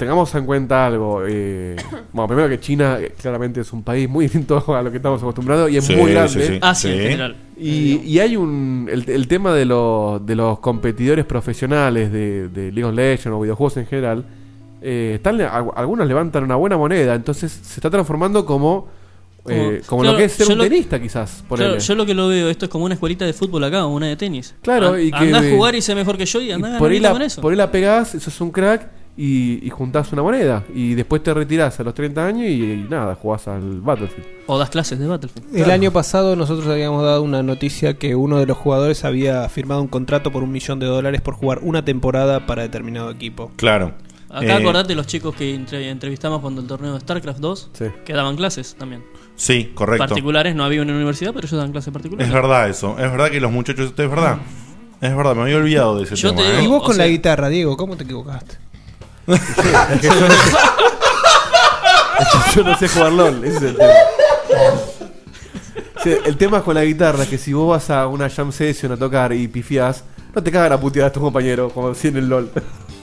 tengamos 0.00 0.34
en 0.34 0.44
cuenta 0.46 0.84
algo. 0.86 1.22
eh, 1.28 1.76
bueno, 2.12 2.26
primero 2.26 2.48
que 2.48 2.58
China 2.58 2.98
eh, 3.00 3.14
claramente 3.20 3.60
es 3.60 3.72
un 3.72 3.84
país 3.84 4.08
muy 4.08 4.24
distinto 4.24 4.64
a 4.74 4.82
lo 4.82 4.90
que 4.90 4.96
estamos 4.96 5.22
acostumbrados 5.22 5.70
y 5.70 5.76
es 5.76 5.84
Sí, 5.84 5.94
muy 5.94 6.10
grande. 6.10 6.28
sí, 6.46 6.52
sí. 6.54 6.58
Ah, 6.60 6.74
sí, 6.74 6.88
en 6.88 6.98
general. 6.98 7.36
Y, 7.56 7.96
y 8.04 8.18
hay 8.18 8.36
un. 8.36 8.88
El, 8.90 9.08
el 9.08 9.28
tema 9.28 9.54
de, 9.54 9.64
los 9.66 10.26
de 10.26 10.34
los 10.34 10.58
competidores 10.58 11.24
profesionales 11.26 12.10
de, 12.10 12.48
de 12.48 12.72
League 12.72 12.84
of 12.84 12.94
Legends 12.96 13.26
o 13.26 13.40
videojuegos 13.40 13.76
en 13.76 13.86
general. 13.86 14.24
eh, 14.82 15.12
están, 15.16 15.40
al- 15.42 15.70
algunos 15.76 16.08
levantan 16.08 16.42
una 16.42 16.56
buena 16.56 16.76
moneda, 16.76 17.14
entonces 17.14 17.52
se 17.52 17.74
está 17.80 17.90
transformando 17.90 18.44
como. 18.46 18.88
eh, 19.46 19.82
como 19.86 20.02
Claro, 20.02 20.12
lo 20.14 20.18
que 20.18 20.24
es 20.24 20.32
ser 20.32 20.46
yo 20.46 20.52
un 20.54 20.58
lo- 20.58 20.64
tenista, 20.64 20.98
quizás. 21.00 21.44
ponele. 21.48 21.68
Claro, 21.70 21.82
yo 21.82 21.94
lo 21.94 22.06
que 22.06 22.14
lo 22.14 22.28
veo, 22.28 22.48
esto 22.48 22.64
es 22.64 22.70
como 22.70 22.86
una 22.86 22.94
escuelita 22.94 23.26
de 23.26 23.32
fútbol 23.34 23.62
acá, 23.64 23.84
o 23.84 23.90
una 23.94 24.06
de 24.06 24.16
tenis. 24.16 24.54
Claro, 24.62 24.94
An- 24.94 25.00
y 25.02 25.10
que 25.10 25.16
andá 25.18 25.38
a 25.40 25.50
jugar 25.50 25.74
y 25.74 25.82
sé 25.82 25.94
mejor 25.94 26.16
que 26.16 26.24
yo 26.24 26.40
y 26.40 26.52
andá 26.52 26.76
a 26.76 26.78
por 26.78 26.88
ganar 26.88 26.92
ahí, 26.92 26.96
guita 26.98 27.08
la, 27.08 27.12
con 27.12 27.22
eso. 27.22 27.42
por 27.42 27.50
ahí 27.52 27.56
la 27.58 27.70
pegás, 27.70 28.14
eso 28.14 28.30
es 28.30 28.40
un 28.40 28.50
crack 28.50 28.88
y, 29.22 29.66
y 29.66 29.68
juntás 29.68 30.10
una 30.14 30.22
moneda. 30.22 30.64
Y 30.74 30.94
después 30.94 31.22
te 31.22 31.34
retirás 31.34 31.78
a 31.78 31.82
los 31.84 31.92
30 31.92 32.24
años 32.26 32.46
y, 32.46 32.62
y 32.62 32.86
nada, 32.88 33.14
jugás 33.14 33.46
al 33.48 33.80
Battlefield. 33.82 34.26
O 34.46 34.58
das 34.58 34.70
clases 34.70 34.98
de 34.98 35.06
Battlefield. 35.06 35.54
El 35.54 35.70
año 35.70 35.90
pasado 35.92 36.36
nosotros 36.36 36.66
habíamos 36.68 37.02
dado 37.04 37.22
una 37.22 37.42
noticia 37.42 37.98
que 37.98 38.14
uno 38.16 38.38
de 38.38 38.46
los 38.46 38.56
jugadores 38.56 39.04
había 39.04 39.46
firmado 39.50 39.82
un 39.82 39.88
contrato 39.88 40.32
por 40.32 40.42
un 40.42 40.50
millón 40.52 40.78
de 40.78 40.86
dólares 40.86 41.20
por 41.20 41.34
jugar 41.34 41.58
una 41.62 41.84
temporada 41.84 42.46
para 42.46 42.62
determinado 42.62 43.10
equipo. 43.10 43.52
Claro. 43.56 43.92
Acá 44.30 44.46
Eh, 44.46 44.52
acordate 44.52 44.94
los 44.94 45.06
chicos 45.06 45.34
que 45.34 45.54
entre- 45.54 45.90
entrevistamos 45.90 46.40
cuando 46.40 46.60
el 46.62 46.66
torneo 46.66 46.94
de 46.94 47.00
StarCraft 47.00 47.40
2, 47.40 47.70
que 48.06 48.12
daban 48.12 48.36
clases 48.36 48.74
también. 48.78 49.02
Sí, 49.36 49.72
correcto. 49.74 50.06
Particulares, 50.06 50.54
no 50.54 50.64
había 50.64 50.80
una 50.82 50.94
universidad, 50.94 51.32
pero 51.34 51.46
ellos 51.46 51.56
daban 51.58 51.72
clases 51.72 51.92
particulares. 51.92 52.28
Es 52.28 52.32
verdad 52.34 52.68
eso. 52.70 52.92
Es 52.98 53.10
verdad 53.10 53.28
que 53.30 53.40
los 53.40 53.50
muchachos. 53.52 53.90
Es 53.90 53.96
verdad. 53.96 54.38
Es 55.00 55.16
verdad, 55.16 55.34
me 55.34 55.42
había 55.42 55.56
olvidado 55.56 55.96
de 55.96 56.04
ese 56.04 56.14
Yo 56.14 56.30
tema. 56.30 56.42
te 56.42 56.48
¿eh? 56.48 56.60
digo, 56.60 56.62
Y 56.62 56.66
vos 56.68 56.84
con 56.84 56.96
la 56.96 57.06
guitarra, 57.08 57.48
Diego, 57.48 57.76
¿cómo 57.76 57.96
te 57.96 58.04
equivocaste? 58.04 58.56
Yo 62.54 62.64
no 62.64 62.76
sé 62.76 62.88
jugar 62.88 63.12
LOL, 63.12 63.44
ese 63.44 63.56
es 63.56 63.62
el 63.62 63.76
tema. 63.76 63.92
El 66.24 66.36
tema 66.36 66.62
con 66.62 66.74
la 66.74 66.84
guitarra 66.84 67.22
es 67.24 67.28
que 67.28 67.38
si 67.38 67.52
vos 67.52 67.68
vas 67.68 67.90
a 67.90 68.06
una 68.06 68.30
jam 68.30 68.50
session 68.52 68.92
a 68.92 68.96
tocar 68.96 69.32
y 69.32 69.48
pifiás, 69.48 70.04
no 70.34 70.42
te 70.42 70.50
cagan 70.50 70.72
a 70.72 70.80
putear 70.80 71.06
a 71.06 71.12
tus 71.12 71.22
compañeros 71.22 71.72
como 71.72 71.94
si 71.94 72.08
en 72.08 72.16
el 72.16 72.28
LOL. 72.28 72.50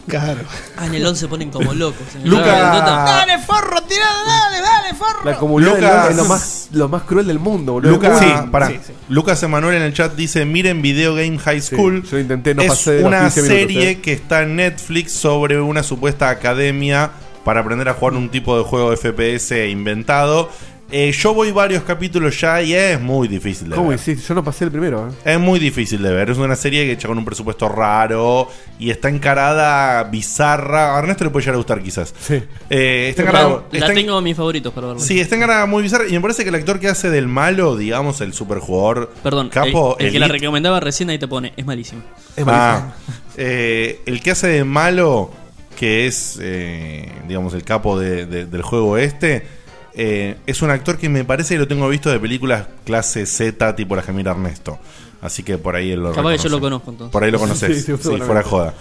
Claro. 0.08 0.40
Ah, 0.78 0.86
en 0.86 0.94
el 0.94 1.06
11 1.06 1.20
se 1.22 1.28
ponen 1.28 1.50
como 1.52 1.74
locos. 1.74 2.02
en 2.16 2.22
el 2.22 2.30
Luca- 2.30 2.72
Dota. 2.74 3.04
Dale, 3.04 3.40
forro, 3.40 3.82
tirá, 3.84 4.06
dale, 4.26 4.62
dale, 4.62 4.94
forro. 4.96 5.20
La 5.26 5.38
comunidad 5.38 5.76
Lucas- 5.76 6.10
es 6.12 6.16
lo 6.16 6.26
más, 6.26 6.68
lo 6.72 6.88
más 6.90 7.04
cruel 7.04 7.28
del 7.28 7.40
mundo, 7.40 7.74
boludo. 7.74 7.92
Lucas, 7.92 8.20
Sí, 8.20 8.26
pará. 8.52 8.68
sí, 8.68 8.80
sí. 8.88 8.94
Lucas 9.10 9.42
Emanuel 9.44 9.76
en 9.76 9.82
el 9.84 9.94
chat 9.94 10.14
dice: 10.16 10.46
Miren 10.46 10.82
Video 10.82 11.14
Game 11.16 11.38
High 11.38 11.62
School. 11.62 12.04
yo 12.04 12.20
intenté, 12.20 12.56
no 12.56 12.62
es 12.62 12.70
pasé 12.70 12.92
de 12.94 13.00
los 13.02 13.08
una 13.08 13.20
15 13.22 13.42
minutos, 13.42 13.60
serie 13.60 13.90
eh. 13.92 14.02
que 14.02 14.14
está 14.14 14.44
en 14.44 14.56
Netflix 14.56 15.12
sobre 15.12 15.60
una 15.60 15.84
supuesta 15.84 16.30
academia 16.30 17.12
para 17.44 17.62
aprender 17.62 17.88
a 17.90 17.94
jugar 17.94 18.14
un 18.16 18.30
tipo 18.30 18.58
de 18.58 18.64
juego 18.64 18.92
FPS 18.96 19.68
inventado. 19.70 20.50
Eh, 20.90 21.12
yo 21.12 21.34
voy 21.34 21.52
varios 21.52 21.84
capítulos 21.84 22.40
ya 22.40 22.62
y 22.62 22.74
es 22.74 23.00
muy 23.02 23.28
difícil 23.28 23.70
de 23.70 23.76
¿Cómo 23.76 23.90
ver. 23.90 24.00
hiciste? 24.00 24.26
Yo 24.26 24.34
no 24.36 24.42
pasé 24.44 24.64
el 24.64 24.72
primero, 24.72 25.10
¿eh? 25.10 25.34
Es 25.34 25.38
muy 25.40 25.60
difícil 25.60 26.02
de 26.02 26.14
ver. 26.14 26.30
Es 26.30 26.38
una 26.38 26.56
serie 26.56 26.86
que 26.86 26.94
hecha 26.94 27.10
con 27.10 27.18
un 27.18 27.26
presupuesto 27.26 27.68
raro 27.68 28.48
y 28.80 28.90
está 28.90 29.10
encarada 29.10 30.04
bizarra. 30.06 30.96
A 30.96 31.00
Ernesto 31.00 31.26
le 31.26 31.30
puede 31.30 31.44
llegar 31.44 31.56
a 31.56 31.58
gustar, 31.58 31.84
quizás. 31.84 32.14
Sí. 32.20 32.42
Eh, 32.70 33.08
está 33.10 33.24
La, 33.24 33.30
encarada. 33.30 33.64
la 33.70 33.78
está 33.80 33.90
en- 33.92 33.96
tengo 33.96 34.16
a 34.16 34.22
mis 34.22 34.38
favoritos 34.38 34.72
para. 34.72 34.98
Sí, 34.98 35.20
está 35.20 35.36
encarada 35.36 35.66
muy 35.66 35.84
bizarra. 35.84 36.06
Y 36.08 36.14
me 36.14 36.22
parece 36.22 36.44
que 36.44 36.50
el 36.50 36.56
actor 36.56 36.80
que 36.80 36.88
hace 36.88 37.10
del 37.10 37.28
malo, 37.28 37.76
digamos, 37.76 38.22
el 38.22 38.32
superjugador 38.32 39.12
Perdón, 39.22 39.50
capo. 39.50 39.98
el, 40.00 40.06
el 40.06 40.12
que 40.14 40.20
la 40.20 40.28
elite- 40.28 40.40
recomendaba 40.40 40.80
recién 40.80 41.10
ahí 41.10 41.20
te 41.20 41.28
pone, 41.28 41.52
es 41.58 41.66
malísimo. 41.66 42.02
Ah, 42.46 42.94
eh, 43.36 44.00
el 44.06 44.22
que 44.22 44.32
hace 44.32 44.48
de 44.48 44.64
malo, 44.64 45.32
que 45.78 46.08
es, 46.08 46.40
eh, 46.42 47.12
digamos, 47.28 47.54
el 47.54 47.64
capo 47.64 48.00
de- 48.00 48.26
de- 48.26 48.46
del 48.46 48.62
juego 48.62 48.98
este, 48.98 49.57
eh, 50.00 50.38
es 50.46 50.62
un 50.62 50.70
actor 50.70 50.98
que 50.98 51.10
me 51.10 51.26
parece 51.26 51.56
que 51.56 51.60
lo 51.60 51.68
tengo 51.68 51.90
visto 51.90 52.12
de 52.12 52.20
películas 52.20 52.68
clase 52.86 53.26
Z, 53.26 53.76
tipo 53.76 53.96
la 53.96 54.04
Gemira 54.04 54.32
Ernesto. 54.32 54.78
Así 55.22 55.42
que 55.42 55.58
por 55.58 55.76
ahí 55.76 55.92
él 55.92 56.02
lo 56.04 56.12
Capaz 56.12 56.22
que 56.34 56.38
yo 56.38 56.44
reconoce. 56.44 56.50
lo 56.50 56.60
conozco, 56.62 56.92
entonces. 56.92 57.12
Por 57.12 57.24
ahí 57.24 57.32
lo 57.32 57.40
conoces. 57.40 57.70
Sí, 57.78 57.82
sí, 57.82 57.92
sí, 57.94 57.98
seguramente. 57.98 58.26
fuera 58.26 58.44
joda. 58.44 58.74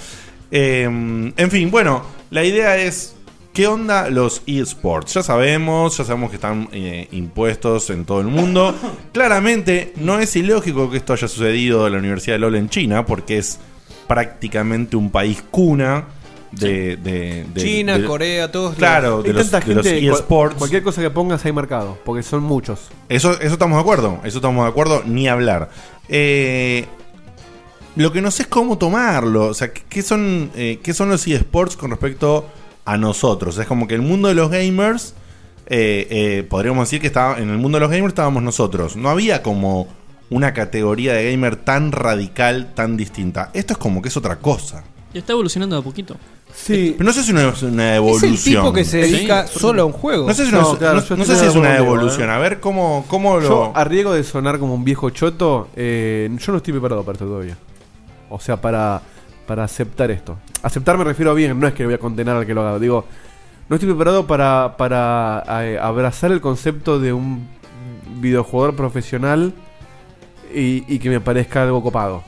Eh, 0.51 0.83
en 0.85 1.51
fin, 1.51 1.71
bueno, 1.71 2.03
la 2.31 2.45
idea 2.45 2.77
es. 2.77 3.15
¿Qué 3.55 3.67
onda 3.67 4.11
los 4.11 4.43
eSports? 4.47 5.15
Ya 5.15 5.23
sabemos, 5.23 5.97
ya 5.97 6.05
sabemos 6.05 6.29
que 6.29 6.37
están 6.37 6.69
eh, 6.73 7.09
impuestos 7.13 7.89
en 7.89 8.05
todo 8.05 8.21
el 8.21 8.27
mundo. 8.27 8.75
Claramente 9.15 9.95
no 9.97 10.19
es 10.19 10.37
ilógico 10.37 10.91
que 10.91 10.99
esto 10.99 11.15
haya 11.15 11.27
sucedido 11.27 11.87
en 11.87 11.95
la 11.95 11.99
Universidad 11.99 12.35
de 12.35 12.41
LOL 12.41 12.57
en 12.57 12.69
China, 12.69 13.07
porque 13.07 13.39
es 13.39 13.59
prácticamente 14.07 14.97
un 14.97 15.11
país 15.11 15.43
cuna 15.51 16.05
de... 16.59 16.97
de- 16.97 17.45
de- 17.53 17.61
China, 17.63 17.99
de- 17.99 18.05
Corea, 18.07 18.51
todos 18.51 18.75
Claro, 18.77 19.23
de 19.23 19.33
los, 19.33 19.51
tanta 19.51 19.67
de 19.67 19.75
los 19.75 19.87
gente, 19.87 20.07
cual- 20.09 20.19
eSports. 20.21 20.55
cualquier 20.57 20.83
cosa 20.83 21.03
que 21.03 21.11
pongas 21.11 21.45
hay 21.45 21.53
marcado, 21.53 21.99
porque 22.05 22.23
son 22.23 22.43
muchos. 22.43 22.89
Eso, 23.09 23.33
eso 23.41 23.53
estamos 23.55 23.77
de 23.77 23.81
acuerdo, 23.83 24.21
eso 24.25 24.39
estamos 24.39 24.65
de 24.65 24.71
acuerdo, 24.71 25.03
ni 25.07 25.29
hablar. 25.29 25.71
Eh, 26.09 26.87
lo 27.97 28.13
que 28.13 28.21
no 28.21 28.31
sé 28.31 28.43
es 28.43 28.49
cómo 28.49 28.77
tomarlo, 28.79 29.47
o 29.47 29.55
sea, 29.55 29.73
¿qué 29.73 30.03
son, 30.03 30.51
eh, 30.55 30.81
qué 30.83 30.93
son 30.93 31.09
los 31.09 31.27
eSports 31.27 31.77
con 31.77 31.91
respecto 31.91 32.47
a 32.85 32.97
nosotros? 32.97 33.57
Es 33.59 33.67
como 33.67 33.87
que 33.89 33.95
el 33.95 34.03
mundo 34.03 34.29
de 34.29 34.35
los 34.35 34.51
gamers, 34.51 35.15
eh, 35.67 36.07
eh, 36.11 36.43
podríamos 36.49 36.87
decir 36.89 37.01
que 37.01 37.07
estaba, 37.07 37.39
en 37.39 37.49
el 37.51 37.59
mundo 37.59 37.77
de 37.77 37.81
los 37.81 37.91
gamers 37.91 38.09
estábamos 38.09 38.43
nosotros. 38.43 38.97
No 38.97 39.09
había 39.09 39.43
como 39.43 39.89
una 40.29 40.53
categoría 40.53 41.15
de 41.15 41.31
gamer 41.31 41.57
tan 41.57 41.91
radical, 41.93 42.75
tan 42.75 42.97
distinta. 42.97 43.51
Esto 43.55 43.73
es 43.75 43.79
como 43.79 44.03
que 44.03 44.09
es 44.09 44.17
otra 44.17 44.37
cosa. 44.41 44.85
Y 45.15 45.19
está 45.19 45.33
evolucionando 45.33 45.77
de 45.77 45.81
a 45.81 45.85
poquito. 45.85 46.17
Sí. 46.59 46.95
Pero 46.97 47.07
no 47.07 47.13
sé 47.13 47.23
si 47.23 47.33
no 47.35 47.41
es 47.41 47.63
una 47.63 47.93
Es 47.93 47.97
evolución. 47.99 48.33
el 48.33 48.43
tipo 48.43 48.73
que 48.73 48.85
se 48.85 48.97
dedica 48.99 49.47
solo 49.47 49.83
a 49.83 49.85
un 49.85 49.93
juego. 49.93 50.27
No 50.27 50.35
sé 50.35 50.47
si, 50.47 50.53
no, 50.53 50.63
No, 50.63 50.73
es- 50.73 50.79
claro, 50.79 50.95
no- 51.17 51.25
sé 51.25 51.37
si 51.37 51.45
es 51.47 51.55
una 51.55 51.77
evolución. 51.77 52.31
¿eh? 52.31 52.33
A 52.33 52.39
ver 52.39 52.61
cómo, 52.61 53.05
cómo 53.09 53.37
lo. 53.39 53.43
Yo, 53.49 53.73
a 53.75 53.85
riesgo 53.85 54.13
de 54.15 54.25
sonar 54.25 54.59
como 54.59 54.75
un 54.75 54.83
viejo 54.85 55.11
choto, 55.11 55.69
eh, 55.77 56.29
yo 56.39 56.53
no 56.53 56.59
estoy 56.59 56.73
preparado 56.73 57.03
para 57.05 57.15
esto 57.17 57.27
todavía. 57.27 57.57
O 58.31 58.41
sea, 58.41 58.61
para, 58.61 59.01
para 59.47 59.65
aceptar 59.65 60.11
esto. 60.11 60.37
Aceptar 60.63 60.97
me 60.99 61.05
refiero 61.05 61.31
a 61.31 61.35
bien, 61.35 61.61
no 61.61 61.69
es 61.69 61.75
que 61.75 61.85
voy 61.85 61.95
a 61.95 61.99
condenar 61.99 62.37
al 62.37 62.47
que 62.47 62.55
lo 62.55 62.67
haga. 62.67 62.79
Digo, 62.79 63.05
no 63.69 63.77
estoy 63.77 63.89
preparado 63.91 64.27
para, 64.27 64.77
para 64.79 65.45
eh, 65.65 65.79
abrazar 65.79 66.33
el 66.33 66.41
concepto 66.41 66.99
de 66.99 67.13
un 67.13 67.47
videojugador 68.19 68.75
profesional 68.75 69.53
y, 70.55 70.85
y 70.93 70.99
que 70.99 71.11
me 71.11 71.21
parezca 71.21 71.63
algo 71.63 71.83
copado. 71.83 72.25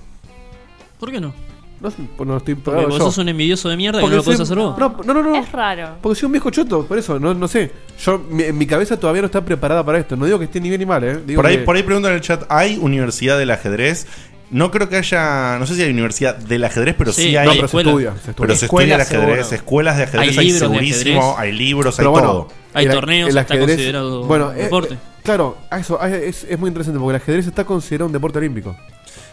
¿Por 1.00 1.10
qué 1.10 1.20
no? 1.20 1.32
No, 1.80 1.90
sé, 1.92 1.96
pues 2.16 2.28
no 2.28 2.36
estoy 2.38 2.56
Porque 2.56 2.86
vos 2.86 2.98
yo. 2.98 3.04
sos 3.04 3.18
un 3.18 3.28
envidioso 3.28 3.68
de 3.68 3.76
mierda 3.76 4.00
Porque 4.00 4.10
no 4.12 4.16
lo 4.18 4.24
podés 4.24 4.38
soy- 4.38 4.44
hacer 4.44 4.58
vos. 4.58 4.76
No, 4.78 4.96
no, 5.04 5.14
no, 5.14 5.22
no. 5.22 5.36
Es 5.36 5.52
raro. 5.52 5.90
Porque 6.02 6.18
soy 6.18 6.26
un 6.26 6.32
viejo 6.32 6.50
choto, 6.50 6.84
por 6.84 6.98
eso, 6.98 7.20
no, 7.20 7.34
no 7.34 7.46
sé. 7.46 7.70
Yo, 8.04 8.18
mi, 8.30 8.42
en 8.42 8.58
mi 8.58 8.66
cabeza 8.66 8.98
todavía 8.98 9.22
no 9.22 9.26
está 9.26 9.44
preparada 9.44 9.84
para 9.84 9.98
esto. 9.98 10.16
No 10.16 10.24
digo 10.26 10.38
que 10.40 10.46
esté 10.46 10.60
ni 10.60 10.68
bien 10.70 10.80
ni 10.80 10.86
mal, 10.86 11.04
¿eh? 11.04 11.20
Digo 11.24 11.38
Por 11.38 11.46
ahí, 11.46 11.58
que- 11.58 11.62
por 11.62 11.76
ahí 11.76 11.82
preguntan 11.84 12.10
en 12.12 12.16
el 12.16 12.22
chat, 12.22 12.42
¿hay 12.48 12.78
universidad 12.78 13.38
del 13.38 13.50
ajedrez? 13.52 14.06
No 14.50 14.70
creo 14.70 14.88
que 14.88 14.96
haya, 14.96 15.56
no 15.58 15.66
sé 15.66 15.74
si 15.76 15.82
hay 15.82 15.90
universidad 15.90 16.34
del 16.34 16.64
ajedrez, 16.64 16.94
pero 16.98 17.12
sí, 17.12 17.22
Sí, 17.22 17.36
hay. 17.36 17.46
no, 17.46 17.52
pero 17.54 17.68
se 17.68 17.76
estudia, 17.76 18.10
se 18.12 18.16
estudia. 18.30 18.34
Pero 18.38 18.56
se 18.56 18.64
estudia 18.64 18.94
el 18.96 19.00
ajedrez, 19.02 19.46
seguro. 19.46 19.54
escuelas 19.56 19.96
de 19.98 20.02
ajedrez, 20.04 20.22
Hay 20.22 20.28
hay, 20.46 20.50
segurísimo, 20.52 21.20
ajedrez. 21.20 21.38
hay 21.38 21.52
libros, 21.52 21.96
Pero 21.96 22.08
hay 22.08 22.12
bueno, 22.12 22.28
todo. 22.32 22.48
Hay 22.74 22.86
el- 22.86 22.92
torneos, 22.92 23.30
el 23.30 23.36
está 23.38 23.54
ajedrez- 23.54 23.66
considerado 23.76 24.24
bueno, 24.24 24.50
deporte. 24.50 24.94
eh, 24.94 24.98
claro, 25.22 25.58
eso 25.78 26.00
es 26.02 26.58
muy 26.58 26.68
interesante 26.68 26.98
porque 26.98 27.16
el 27.16 27.22
ajedrez 27.22 27.46
está 27.46 27.64
considerado 27.64 28.06
un 28.06 28.12
deporte 28.12 28.38
olímpico. 28.38 28.74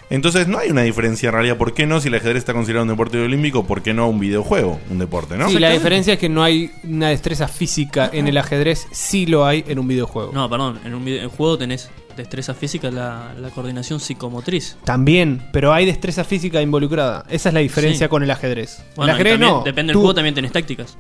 Entonces 0.10 0.48
no 0.48 0.60
hay 0.60 0.69
una 0.69 0.84
diferencia 0.84 1.30
en 1.30 1.34
realidad. 1.34 1.57
¿Por 1.57 1.73
qué 1.73 1.86
no? 1.88 1.99
Si 1.99 2.07
el 2.10 2.15
ajedrez 2.15 2.38
está 2.38 2.53
considerado 2.53 2.84
un 2.84 2.90
deporte 2.90 3.19
olímpico, 3.19 3.65
¿por 3.65 3.82
qué 3.82 3.94
no 3.94 4.07
un 4.07 4.19
videojuego? 4.19 4.80
Un 4.90 4.99
deporte, 4.99 5.36
¿no? 5.38 5.49
Sí, 5.49 5.57
la 5.60 5.72
diferencia 5.72 6.14
es 6.14 6.19
que 6.19 6.30
no 6.30 6.44
hay 6.44 6.72
una 6.84 7.10
destreza 7.10 7.48
física 7.48 8.10
en 8.14 8.27
el 8.27 8.38
ajedrez, 8.38 8.88
sí 8.91 9.26
lo 9.26 9.45
hay 9.45 9.64
en 9.68 9.80
un 9.80 9.88
videojuego. 9.88 10.32
No, 10.32 10.49
perdón, 10.49 10.80
en 10.86 10.94
un 10.94 11.03
video- 11.03 11.23
en 11.23 11.30
juego 11.30 11.57
tenés 11.57 11.90
destreza 12.15 12.53
física, 12.53 12.89
la, 12.91 13.33
la 13.39 13.49
coordinación 13.49 13.99
psicomotriz. 13.99 14.77
También, 14.83 15.47
pero 15.51 15.73
hay 15.73 15.85
destreza 15.85 16.23
física 16.23 16.61
involucrada. 16.61 17.25
Esa 17.29 17.49
es 17.49 17.53
la 17.53 17.61
diferencia 17.61 18.07
Sí. 18.07 18.09
con 18.09 18.23
el 18.23 18.31
ajedrez. 18.31 18.83
Bueno, 18.95 19.11
el 19.11 19.15
ajedrez 19.15 19.33
también, 19.33 19.51
no. 19.51 19.63
depende 19.63 19.93
Tú- 19.93 19.99
del 19.99 20.03
juego, 20.03 20.15
también 20.15 20.35
tenés 20.35 20.51
tácticas. 20.51 20.97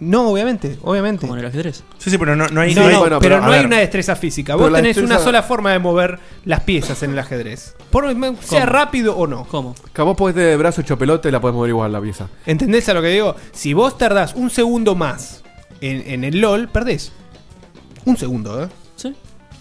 No, 0.00 0.28
obviamente, 0.30 0.76
obviamente. 0.82 1.20
Como 1.20 1.34
en 1.34 1.40
el 1.40 1.46
ajedrez. 1.46 1.84
Sí, 1.98 2.10
sí, 2.10 2.18
pero 2.18 2.34
no, 2.34 2.48
no 2.48 2.60
hay. 2.60 2.74
No, 2.74 2.80
no 2.82 2.86
hay- 2.88 2.94
no, 2.94 3.00
bueno, 3.00 3.18
pero, 3.20 3.36
pero, 3.36 3.46
no 3.46 3.52
hay 3.52 3.64
una 3.64 3.78
destreza 3.78 4.16
física. 4.16 4.56
Vos 4.56 4.72
tenés 4.72 4.96
una 4.96 5.18
sola 5.20 5.42
forma 5.44 5.70
de 5.72 5.78
mover 5.78 6.18
las 6.44 6.60
piezas 6.62 7.02
en 7.04 7.12
el 7.12 7.18
ajedrez. 7.20 7.76
Por, 7.90 8.04
sea 8.10 8.60
¿Cómo? 8.60 8.72
rápido 8.72 9.16
o 9.16 9.26
no. 9.28 9.44
¿Cómo? 9.44 9.74
Que 9.92 10.02
vos 10.02 10.16
podés 10.16 10.34
de 10.34 10.56
brazo 10.56 10.80
hecho 10.80 10.98
pelota 10.98 11.28
y 11.28 11.32
la 11.32 11.40
podés 11.40 11.54
mover 11.54 11.70
igual 11.70 11.92
la 11.92 12.00
pieza. 12.00 12.28
¿Entendés 12.46 12.88
a 12.88 12.94
lo 12.94 13.02
que 13.02 13.08
digo? 13.08 13.36
Si 13.52 13.74
vos 13.74 13.96
tardás 13.96 14.34
un 14.34 14.50
segundo 14.50 14.96
más 14.96 15.44
en, 15.80 16.02
en 16.10 16.24
el 16.24 16.40
LOL, 16.40 16.68
perdés. 16.68 17.12
Un 18.04 18.16
segundo, 18.16 18.64
¿eh? 18.64 18.68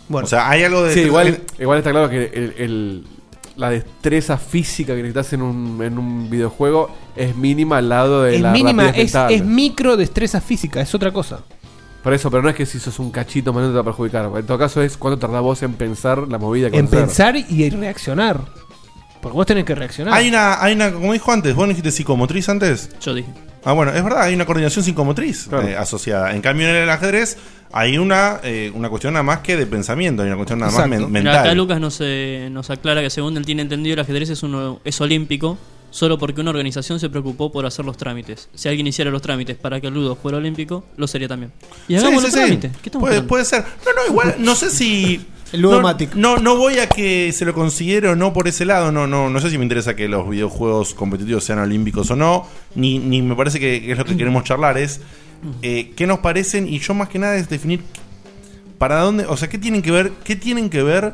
Bueno, 0.07 0.25
O 0.25 0.29
sea, 0.29 0.49
hay 0.49 0.63
algo 0.63 0.83
de. 0.83 0.93
Sí, 0.93 1.01
igual, 1.01 1.39
igual 1.59 1.77
está 1.79 1.91
claro 1.91 2.09
que 2.09 2.25
el- 2.33 2.53
el- 2.57 3.03
la 3.55 3.69
destreza 3.69 4.37
física 4.37 4.93
que 4.93 5.01
necesitas 5.01 5.31
en 5.33 5.41
un, 5.41 5.81
en 5.81 5.97
un 5.97 6.29
videojuego 6.29 6.89
es 7.15 7.35
mínima 7.37 7.77
al 7.77 7.87
lado 7.89 8.23
de 8.23 8.35
es 8.35 8.41
la 8.41 8.51
mínima, 8.51 8.89
es, 8.89 8.97
mental. 8.97 9.33
es 9.33 9.43
micro 9.45 9.95
destreza 9.95 10.41
física, 10.41 10.81
es 10.81 10.93
otra 10.93 11.11
cosa. 11.11 11.39
Por 12.03 12.13
eso, 12.13 12.29
pero 12.29 12.43
no 12.43 12.49
es 12.49 12.55
que 12.55 12.65
si 12.65 12.79
sos 12.79 12.99
un 12.99 13.09
cachito 13.11 13.51
más 13.53 13.63
no 13.63 13.69
te 13.69 13.75
va 13.75 13.81
a 13.81 13.83
perjudicar. 13.85 14.29
En 14.35 14.45
todo 14.45 14.57
caso 14.59 14.81
es 14.81 14.95
cuánto 14.97 15.17
tardás 15.17 15.41
vos 15.41 15.63
en 15.63 15.73
pensar 15.73 16.27
la 16.27 16.37
movida 16.37 16.69
que 16.69 16.77
En 16.77 16.85
hacer. 16.85 16.99
pensar 16.99 17.35
y 17.37 17.63
en 17.63 17.79
reaccionar. 17.79 18.41
Porque 19.21 19.35
vos 19.37 19.45
tenés 19.47 19.63
que 19.63 19.73
reaccionar. 19.73 20.13
Hay 20.13 20.27
una, 20.29 20.61
hay 20.61 20.75
una, 20.75 20.91
como 20.91 21.13
dijo 21.13 21.31
antes, 21.31 21.55
vos 21.55 21.63
no 21.65 21.69
dijiste 21.69 21.89
psicomotriz 21.91 22.47
antes. 22.49 22.89
Yo 23.01 23.13
dije. 23.15 23.29
Ah, 23.65 23.73
bueno, 23.73 23.91
es 23.91 24.03
verdad, 24.03 24.21
hay 24.21 24.35
una 24.35 24.45
coordinación 24.45 24.85
psicomotriz 24.85 25.49
eh, 25.51 25.75
asociada. 25.77 26.33
En 26.35 26.41
cambio, 26.41 26.69
en 26.69 26.75
el 26.75 26.89
ajedrez 26.89 27.35
hay 27.73 27.97
una, 27.97 28.39
eh, 28.43 28.71
una 28.73 28.89
cuestión 28.89 29.13
nada 29.13 29.23
más 29.23 29.39
que 29.39 29.57
de 29.57 29.65
pensamiento, 29.65 30.21
hay 30.21 30.27
una 30.27 30.37
cuestión 30.37 30.59
nada 30.59 30.71
más 30.71 30.87
men- 30.87 31.11
Mira, 31.11 31.31
acá 31.31 31.39
mental. 31.41 31.57
Lucas 31.57 31.79
nos, 31.81 31.97
eh, 32.01 32.47
nos 32.51 32.69
aclara 32.69 33.01
que 33.01 33.09
según 33.09 33.35
él 33.37 33.45
tiene 33.45 33.63
entendido 33.63 33.95
el 33.95 33.99
ajedrez 33.99 34.29
es, 34.29 34.43
uno, 34.43 34.79
es 34.85 35.01
olímpico 35.01 35.57
solo 35.89 36.17
porque 36.19 36.41
una 36.41 36.49
organización 36.51 36.99
se 36.99 37.09
preocupó 37.09 37.51
por 37.51 37.65
hacer 37.65 37.85
los 37.85 37.97
trámites. 37.97 38.49
Si 38.53 38.67
alguien 38.69 38.85
hiciera 38.85 39.09
los 39.09 39.21
trámites 39.21 39.55
para 39.57 39.79
que 39.81 39.87
el 39.87 39.93
ludo 39.93 40.15
fuera 40.15 40.37
olímpico, 40.37 40.83
lo 40.97 41.07
sería 41.07 41.27
también. 41.27 41.51
Y 41.87 41.93
Sí, 41.93 41.95
hagamos 41.95 42.21
sí, 42.21 42.27
los 42.27 42.33
sí. 42.33 42.39
trámites. 42.39 42.71
¿Qué 42.83 42.89
estamos 42.89 43.07
Puede, 43.09 43.21
puede 43.23 43.45
ser. 43.45 43.63
No, 43.85 43.93
no, 43.93 44.07
igual, 44.09 44.35
no 44.39 44.55
sé 44.55 44.69
si. 44.69 45.25
No, 45.53 45.81
no, 46.15 46.37
no 46.37 46.57
voy 46.57 46.79
a 46.79 46.87
que 46.87 47.31
se 47.31 47.45
lo 47.45 47.53
considere 47.53 48.09
o 48.09 48.15
no 48.15 48.33
por 48.33 48.47
ese 48.47 48.65
lado. 48.65 48.91
No, 48.91 49.07
no, 49.07 49.29
no 49.29 49.39
sé 49.39 49.49
si 49.49 49.57
me 49.57 49.63
interesa 49.63 49.95
que 49.95 50.07
los 50.07 50.29
videojuegos 50.29 50.93
competitivos 50.93 51.43
sean 51.43 51.59
olímpicos 51.59 52.09
o 52.11 52.15
no. 52.15 52.47
Ni, 52.75 52.99
ni 52.99 53.21
me 53.21 53.35
parece 53.35 53.59
que, 53.59 53.81
que 53.81 53.91
es 53.91 53.97
lo 53.97 54.05
que 54.05 54.17
queremos 54.17 54.43
charlar. 54.43 54.77
Es 54.77 55.01
eh, 55.61 55.93
qué 55.95 56.07
nos 56.07 56.19
parecen. 56.19 56.67
Y 56.67 56.79
yo 56.79 56.93
más 56.93 57.09
que 57.09 57.19
nada 57.19 57.35
es 57.35 57.47
definir 57.49 57.81
para 58.77 58.99
dónde. 59.01 59.25
O 59.27 59.37
sea, 59.37 59.49
qué 59.49 59.57
tienen 59.57 59.81
que 59.81 59.91
ver. 59.91 60.11
¿Qué 60.23 60.35
tienen 60.35 60.69
que 60.69 60.83
ver 60.83 61.13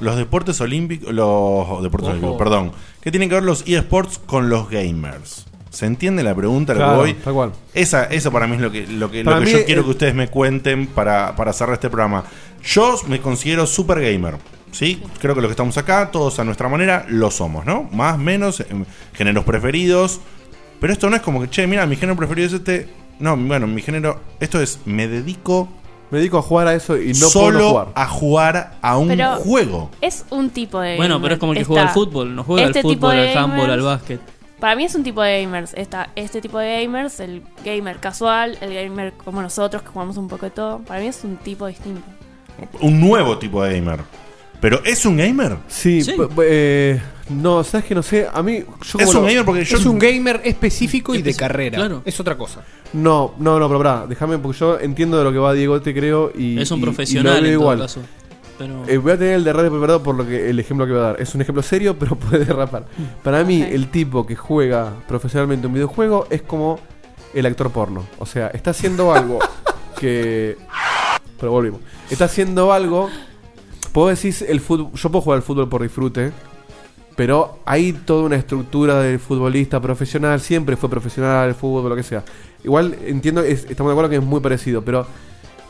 los 0.00 0.16
deportes 0.16 0.60
olímpicos. 0.60 1.12
Los 1.12 1.82
deportes 1.82 2.10
olímpicos, 2.10 2.36
perdón. 2.38 2.72
¿Qué 3.00 3.10
tienen 3.10 3.28
que 3.28 3.36
ver 3.36 3.44
los 3.44 3.64
eSports 3.66 4.18
con 4.18 4.48
los 4.48 4.68
gamers? 4.68 5.46
¿Se 5.70 5.86
entiende 5.86 6.22
la 6.22 6.34
pregunta 6.34 6.72
a 6.72 6.76
la 6.76 6.80
que 6.80 6.84
Claro, 6.86 7.00
voy? 7.00 7.14
tal 7.14 7.34
cual. 7.34 7.52
Esa, 7.74 8.04
eso 8.04 8.32
para 8.32 8.46
mí 8.46 8.56
es 8.56 8.62
lo 8.62 8.70
que, 8.70 8.86
lo 8.86 9.10
que, 9.10 9.22
lo 9.22 9.30
Para 9.30 9.44
que 9.44 9.46
mí 9.46 9.52
yo 9.52 9.64
quiero 9.66 9.84
que 9.84 9.90
ustedes 9.90 10.14
me 10.14 10.28
cuenten 10.28 10.86
para, 10.86 11.36
para 11.36 11.52
cerrar 11.52 11.74
este 11.74 11.90
programa. 11.90 12.24
Yo 12.66 12.96
me 13.08 13.20
considero 13.20 13.66
super 13.66 14.00
gamer. 14.00 14.36
¿Sí? 14.72 15.02
Creo 15.20 15.34
que 15.34 15.40
los 15.40 15.48
que 15.48 15.52
estamos 15.52 15.78
acá, 15.78 16.10
todos 16.10 16.38
a 16.38 16.44
nuestra 16.44 16.68
manera, 16.68 17.06
lo 17.08 17.30
somos, 17.30 17.64
¿no? 17.64 17.84
Más, 17.92 18.18
menos, 18.18 18.62
géneros 19.14 19.44
preferidos. 19.44 20.20
Pero 20.80 20.92
esto 20.92 21.08
no 21.08 21.16
es 21.16 21.22
como 21.22 21.40
que, 21.40 21.48
che, 21.48 21.66
mira, 21.66 21.86
mi 21.86 21.96
género 21.96 22.16
preferido 22.16 22.48
es 22.48 22.52
este. 22.52 22.88
No, 23.18 23.36
bueno, 23.36 23.66
mi 23.66 23.80
género. 23.80 24.20
Esto 24.40 24.60
es, 24.60 24.80
me 24.84 25.08
dedico. 25.08 25.68
Me 26.10 26.18
dedico 26.18 26.38
a 26.38 26.42
jugar 26.42 26.68
a 26.68 26.74
eso 26.74 26.96
y 26.96 27.08
no 27.08 27.28
solo 27.28 27.58
puedo 27.58 27.70
jugar. 27.70 27.88
a 27.94 28.06
jugar 28.06 28.78
a 28.82 28.96
un 28.98 29.08
Pero- 29.08 29.36
juego. 29.36 29.90
Es 30.02 30.24
un 30.30 30.50
tipo 30.50 30.78
de. 30.80 30.96
Bueno, 30.96 31.20
pero 31.22 31.34
es 31.34 31.40
como 31.40 31.52
el 31.52 31.58
que 31.58 31.64
juega 31.64 31.82
al 31.82 31.88
fútbol. 31.94 32.34
No 32.36 32.44
juega 32.44 32.66
este 32.66 32.80
al 32.80 32.84
tipo 32.84 33.06
fútbol, 33.08 33.18
al 33.18 33.36
handball, 33.38 33.70
al 33.70 33.80
gamers. 33.80 33.84
básquet. 33.84 34.20
Para 34.60 34.76
mí 34.76 34.84
es 34.84 34.94
un 34.94 35.02
tipo 35.02 35.22
de 35.22 35.42
gamers. 35.42 35.72
Está 35.74 36.10
este 36.14 36.40
tipo 36.40 36.58
de 36.58 36.82
gamers, 36.84 37.18
el 37.20 37.42
gamer 37.64 37.96
casual, 37.98 38.56
el 38.60 38.72
gamer 38.74 39.14
como 39.14 39.40
nosotros 39.42 39.82
que 39.82 39.88
jugamos 39.88 40.16
un 40.16 40.28
poco 40.28 40.44
de 40.46 40.50
todo. 40.50 40.78
Para 40.80 41.00
mí 41.00 41.06
es 41.06 41.24
un 41.24 41.38
tipo 41.38 41.66
distinto. 41.66 42.02
Un 42.80 43.00
nuevo 43.00 43.38
tipo 43.38 43.62
de 43.62 43.78
gamer. 43.80 44.00
¿Pero 44.60 44.82
es 44.84 45.04
un 45.04 45.16
gamer? 45.16 45.56
Sí, 45.68 46.02
p- 46.04 46.26
p- 46.28 46.42
eh, 46.48 47.02
no, 47.28 47.62
sabes 47.62 47.86
que 47.86 47.94
no 47.94 48.02
sé. 48.02 48.26
A 48.32 48.42
mí. 48.42 48.64
Yo 48.82 48.98
Es 48.98 49.06
como 49.06 49.08
un 49.08 49.14
lo- 49.14 49.22
gamer 49.30 49.44
porque 49.44 49.64
yo- 49.64 49.76
Es 49.76 49.84
un 49.86 49.98
gamer 49.98 50.40
específico 50.44 51.14
y 51.14 51.20
de 51.22 51.34
carrera. 51.34 51.76
claro. 51.76 52.02
Es 52.04 52.18
otra 52.20 52.36
cosa. 52.38 52.62
No, 52.94 53.34
no, 53.38 53.58
no, 53.60 53.66
pero 53.68 53.78
pará, 53.78 54.06
déjame 54.08 54.38
porque 54.38 54.58
yo 54.58 54.78
entiendo 54.80 55.18
de 55.18 55.24
lo 55.24 55.32
que 55.32 55.38
va 55.38 55.52
Diego, 55.52 55.80
te 55.82 55.92
creo. 55.92 56.32
Y, 56.34 56.58
Es 56.58 56.70
un 56.70 56.78
y- 56.78 56.82
y 56.82 56.84
lo 56.86 56.86
profesional 56.92 57.34
veo 57.34 57.36
en 57.36 57.42
todo 57.58 57.62
igual. 57.62 57.78
caso. 57.80 58.00
Pero- 58.58 58.84
Eh, 58.88 58.96
voy 58.96 59.12
a 59.12 59.18
tener 59.18 59.34
el 59.34 59.44
de 59.44 59.52
radio 59.52 59.70
preparado 59.70 60.02
por 60.02 60.14
lo 60.14 60.26
que 60.26 60.48
el 60.48 60.58
ejemplo 60.58 60.86
que 60.86 60.92
voy 60.92 61.00
a 61.02 61.04
dar. 61.04 61.20
Es 61.20 61.34
un 61.34 61.42
ejemplo 61.42 61.62
serio, 61.62 61.94
pero 61.98 62.16
puede 62.16 62.46
derrapar. 62.46 62.86
Para 63.22 63.44
mí, 63.44 63.60
el 63.62 63.90
tipo 63.90 64.24
que 64.26 64.34
juega 64.36 64.94
profesionalmente 65.06 65.66
un 65.66 65.74
videojuego 65.74 66.26
es 66.30 66.40
como 66.40 66.80
el 67.34 67.44
actor 67.44 67.70
porno. 67.70 68.06
O 68.18 68.24
sea, 68.24 68.46
está 68.48 68.70
haciendo 68.70 69.14
algo 69.14 69.38
que. 70.00 70.56
Pero 71.38 71.52
volvimos. 71.52 71.80
Está 72.10 72.26
haciendo 72.26 72.72
algo. 72.72 73.08
Puedo 73.92 74.08
decir 74.08 74.34
el 74.48 74.60
fútbol. 74.60 74.90
Yo 74.94 75.10
puedo 75.10 75.22
jugar 75.22 75.36
al 75.38 75.42
fútbol 75.42 75.68
por 75.68 75.82
disfrute. 75.82 76.32
Pero 77.16 77.60
hay 77.64 77.92
toda 77.92 78.24
una 78.24 78.36
estructura 78.36 79.00
del 79.00 79.18
futbolista 79.18 79.80
profesional. 79.80 80.40
Siempre 80.40 80.76
fue 80.76 80.90
profesional 80.90 81.48
el 81.48 81.54
fútbol, 81.54 81.88
lo 81.88 81.96
que 81.96 82.02
sea. 82.02 82.22
Igual 82.62 82.94
entiendo, 83.06 83.40
es- 83.42 83.64
estamos 83.70 83.90
de 83.90 83.92
acuerdo 83.94 84.10
que 84.10 84.16
es 84.16 84.22
muy 84.22 84.40
parecido. 84.40 84.82
Pero 84.82 85.06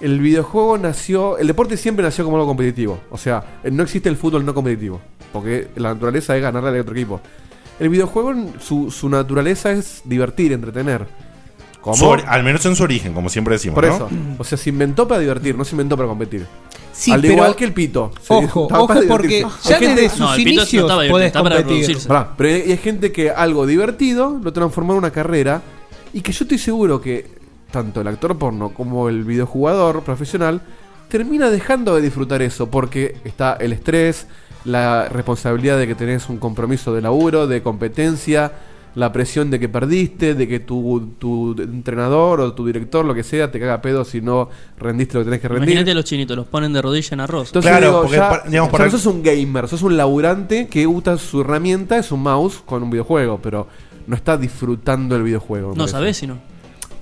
el 0.00 0.18
videojuego 0.20 0.76
nació. 0.78 1.38
El 1.38 1.46
deporte 1.46 1.76
siempre 1.76 2.04
nació 2.04 2.24
como 2.24 2.36
algo 2.36 2.48
competitivo. 2.48 2.98
O 3.10 3.18
sea, 3.18 3.60
no 3.70 3.82
existe 3.84 4.08
el 4.08 4.16
fútbol 4.16 4.44
no 4.44 4.54
competitivo. 4.54 5.00
Porque 5.32 5.68
la 5.76 5.94
naturaleza 5.94 6.36
es 6.36 6.42
ganarle 6.42 6.70
al 6.70 6.80
otro 6.80 6.94
equipo. 6.94 7.20
El 7.78 7.90
videojuego, 7.90 8.32
su, 8.58 8.90
su 8.90 9.08
naturaleza 9.08 9.70
es 9.70 10.00
divertir, 10.04 10.52
entretener. 10.52 11.06
Al 12.26 12.42
menos 12.44 12.64
en 12.66 12.74
su 12.76 12.82
origen, 12.82 13.12
como 13.12 13.28
siempre 13.28 13.54
decimos. 13.54 13.74
Por 13.74 13.86
¿no? 13.86 13.94
eso. 13.94 14.08
O 14.38 14.44
sea, 14.44 14.58
se 14.58 14.70
inventó 14.70 15.06
para 15.06 15.20
divertir, 15.20 15.56
no 15.56 15.64
se 15.64 15.72
inventó 15.74 15.96
para 15.96 16.08
competir. 16.08 16.46
Sí, 16.92 17.12
Al 17.12 17.20
pero- 17.20 17.34
igual 17.34 17.56
que 17.56 17.64
el 17.64 17.72
pito. 17.74 18.10
Ojo, 18.28 18.68
ojo, 18.70 18.86
para 18.86 19.02
porque 19.06 19.44
ya 19.64 19.78
gente- 19.78 19.94
desde 20.02 20.10
sus 20.10 20.20
No, 20.20 20.34
el 20.34 20.36
pito 20.44 20.48
no 20.48 20.50
inicios 20.62 20.82
estaba 20.82 21.02
divertido, 21.02 21.12
podés 21.12 21.26
está 21.26 21.42
para 21.42 21.56
competir. 21.62 21.98
Pará, 22.08 22.34
pero 22.36 22.48
hay 22.54 22.70
hay 22.72 22.76
gente 22.78 23.12
que 23.12 23.30
algo 23.30 23.66
divertido 23.66 24.40
lo 24.42 24.52
transformó 24.52 24.92
en 24.94 24.98
una 24.98 25.10
carrera 25.10 25.62
y 26.14 26.22
que 26.22 26.32
yo 26.32 26.44
estoy 26.44 26.58
seguro 26.58 27.00
que 27.00 27.26
tanto 27.70 28.00
el 28.00 28.08
actor 28.08 28.38
porno 28.38 28.70
como 28.70 29.08
el 29.10 29.24
videojugador 29.24 30.02
profesional 30.02 30.62
termina 31.08 31.50
dejando 31.50 31.94
de 31.94 32.02
disfrutar 32.02 32.40
eso 32.42 32.70
porque 32.70 33.16
está 33.24 33.54
el 33.60 33.72
estrés, 33.72 34.26
la 34.64 35.08
responsabilidad 35.10 35.78
de 35.78 35.86
que 35.86 35.94
tenés 35.94 36.28
un 36.28 36.38
compromiso 36.38 36.94
de 36.94 37.02
laburo, 37.02 37.46
de 37.46 37.62
competencia, 37.62 38.52
la 38.96 39.12
presión 39.12 39.50
de 39.50 39.60
que 39.60 39.68
perdiste, 39.68 40.34
de 40.34 40.48
que 40.48 40.58
tu, 40.58 41.12
tu 41.18 41.54
entrenador 41.60 42.40
o 42.40 42.54
tu 42.54 42.66
director, 42.66 43.04
lo 43.04 43.14
que 43.14 43.22
sea, 43.22 43.50
te 43.50 43.60
caga 43.60 43.82
pedo 43.82 44.06
si 44.06 44.22
no 44.22 44.48
rendiste 44.78 45.14
lo 45.14 45.20
que 45.20 45.24
tenés 45.26 45.40
que 45.42 45.48
rendir. 45.48 45.68
Imagínate 45.68 45.90
a 45.90 45.94
los 45.94 46.04
chinitos, 46.04 46.34
los 46.34 46.46
ponen 46.46 46.72
de 46.72 46.80
rodilla 46.80 47.10
en 47.12 47.20
arroz. 47.20 47.48
Entonces 47.48 47.78
digo, 47.78 48.08
ya, 48.08 48.42
ya 48.48 48.66
no 48.66 48.90
sos 48.90 49.04
un 49.04 49.22
gamer, 49.22 49.68
sos 49.68 49.82
un 49.82 49.98
laburante 49.98 50.66
que 50.68 50.86
usa 50.86 51.18
su 51.18 51.42
herramienta, 51.42 51.98
es 51.98 52.10
un 52.10 52.22
mouse 52.22 52.62
con 52.64 52.82
un 52.82 52.88
videojuego, 52.88 53.38
pero 53.42 53.68
no 54.06 54.16
está 54.16 54.38
disfrutando 54.38 55.14
el 55.14 55.24
videojuego. 55.24 55.74
No 55.76 55.86
sabés 55.86 56.16
si 56.16 56.26
no. 56.26 56.38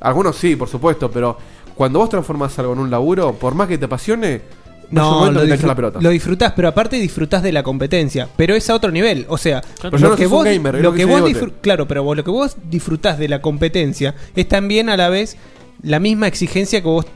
Algunos 0.01 0.35
sí, 0.35 0.57
por 0.57 0.69
supuesto, 0.69 1.09
pero 1.13 1.39
cuando 1.77 2.01
vos 2.01 2.09
transformás 2.09 2.59
algo 2.59 2.73
en 2.73 2.81
un 2.81 2.91
laburo, 2.91 3.35
por 3.35 3.55
más 3.55 3.69
que 3.69 3.79
te 3.79 3.85
apasione, 3.85 4.43
no, 4.91 5.31
lo, 5.31 5.45
la 5.45 5.75
pelota. 5.75 6.01
lo 6.01 6.11
disfrutás, 6.11 6.53
pero 6.55 6.69
aparte 6.69 6.97
disfrutás 6.97 7.43
de 7.43 7.53
la 7.53 7.63
competencia. 7.63 8.29
Pero 8.37 8.55
es 8.55 8.69
a 8.71 8.75
otro 8.75 8.91
nivel. 8.91 9.27
O 9.29 9.39
sea, 9.39 9.63
Pero 9.81 9.99
no 9.99 10.17
gamer, 10.43 10.75
lo 10.77 10.83
lo 10.83 10.93
que 10.93 10.99
que 10.99 11.05
vos 11.05 11.25
dice 11.25 11.39
Diegote. 11.41 11.53
disfr- 11.59 11.61
claro, 11.63 11.89
pero 11.89 12.03
vos- 12.05 12.17
lo 12.17 12.25
que 12.25 12.31
vos 12.31 12.57
disfrutás 12.71 13.19
de 13.19 13.29
la 13.29 13.41
competencia 13.43 14.15
es 14.37 14.49
también 14.49 14.89
a 14.89 14.97
la 14.97 15.09
vez 15.09 15.37
la 15.83 15.99
misma 16.01 16.27
exigencia 16.29 16.81
que 16.81 16.89
vos 16.89 17.07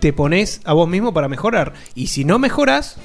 te 0.00 0.12
pones 0.12 0.60
a 0.64 0.72
vos 0.72 0.88
mismo 0.88 1.12
para 1.14 1.28
mejorar. 1.28 1.74
Y 1.94 2.06
si 2.08 2.24
no 2.24 2.38
mejoras, 2.38 2.96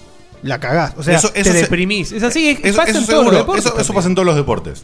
la 0.43 0.59
cagás. 0.59 0.93
O 0.97 1.03
sea, 1.03 1.17
Eso- 1.17 1.29
te 1.31 1.43
se- 1.43 1.53
deprimís. 1.53 2.11
Es 2.11 2.23
así, 2.23 2.49
es- 2.49 2.59
Eso, 2.63 2.77
pasa 2.77 2.89
eso 2.91 2.99
en 2.99 3.05
todos 3.07 3.25
los 3.25 3.33
deportes. 3.35 3.65
eso- 3.77 3.93
pasa 3.93 4.07
en 4.07 4.15
todos 4.15 4.25
los 4.25 4.35
deportes. 4.35 4.83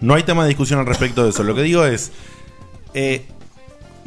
No 0.00 0.14
hay 0.14 0.22
tema 0.22 0.42
de 0.44 0.48
discusión 0.48 0.78
al 0.78 0.86
respecto 0.86 1.24
de 1.24 1.30
eso. 1.30 1.42
Lo 1.42 1.54
que 1.54 1.62
digo 1.62 1.84
es. 1.84 2.12
eh, 2.94 3.26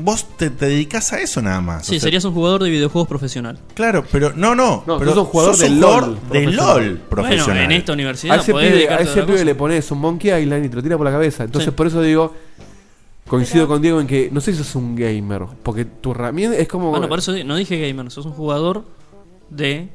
vos 0.03 0.25
te, 0.37 0.49
te 0.49 0.65
dedicas 0.67 1.13
a 1.13 1.19
eso 1.21 1.41
nada 1.41 1.61
más. 1.61 1.85
Sí, 1.85 1.91
O 1.91 1.99
sea, 1.99 2.07
serías 2.07 2.23
un 2.25 2.33
jugador 2.33 2.63
de 2.63 2.69
videojuegos 2.69 3.07
profesional. 3.07 3.59
Claro, 3.73 4.03
pero 4.11 4.33
no, 4.35 4.55
no. 4.55 4.83
No, 4.85 4.97
pero 4.99 5.11
sos 5.11 5.19
un 5.19 5.25
jugador 5.25 5.55
sos 5.55 5.63
de 5.63 5.69
un 5.71 5.79
LOL. 5.81 6.19
de. 6.31 6.45
LOL 6.47 6.97
profesional. 7.09 7.45
Bueno, 7.47 7.61
en 7.61 7.71
esta 7.71 7.91
A 7.91 7.95
universidad 7.95 8.39
ese 8.39 8.51
podés 8.51 8.71
pibe, 8.73 8.89
a 8.89 8.95
a 8.97 8.99
ese 8.99 9.23
pibe 9.23 9.45
le 9.45 9.55
pones 9.55 9.89
un 9.91 9.99
Monkey 9.99 10.31
Island 10.43 10.65
y 10.65 10.69
te 10.69 10.75
lo 10.75 10.83
tira 10.83 10.97
por 10.97 11.05
la 11.05 11.11
cabeza. 11.11 11.43
Entonces, 11.43 11.69
Sí. 11.71 11.75
por 11.75 11.87
eso 11.87 12.01
digo, 12.01 12.33
coincido 13.27 13.67
con 13.67 13.81
Diego 13.81 14.01
en 14.01 14.07
que 14.07 14.29
no 14.31 14.41
sé 14.41 14.51
si 14.51 14.57
sos 14.57 14.75
un 14.75 14.95
gamer, 14.95 15.43
porque 15.63 15.85
tu 15.85 16.11
herramienta 16.11 16.57
es 16.57 16.67
como. 16.67 16.89
Bueno, 16.91 17.07
por 17.07 17.19
eso 17.19 17.33
no 17.45 17.55
dije 17.55 17.79
gamer, 17.87 18.11
sos 18.11 18.25
un 18.25 18.33
jugador 18.33 18.83
de 19.49 19.87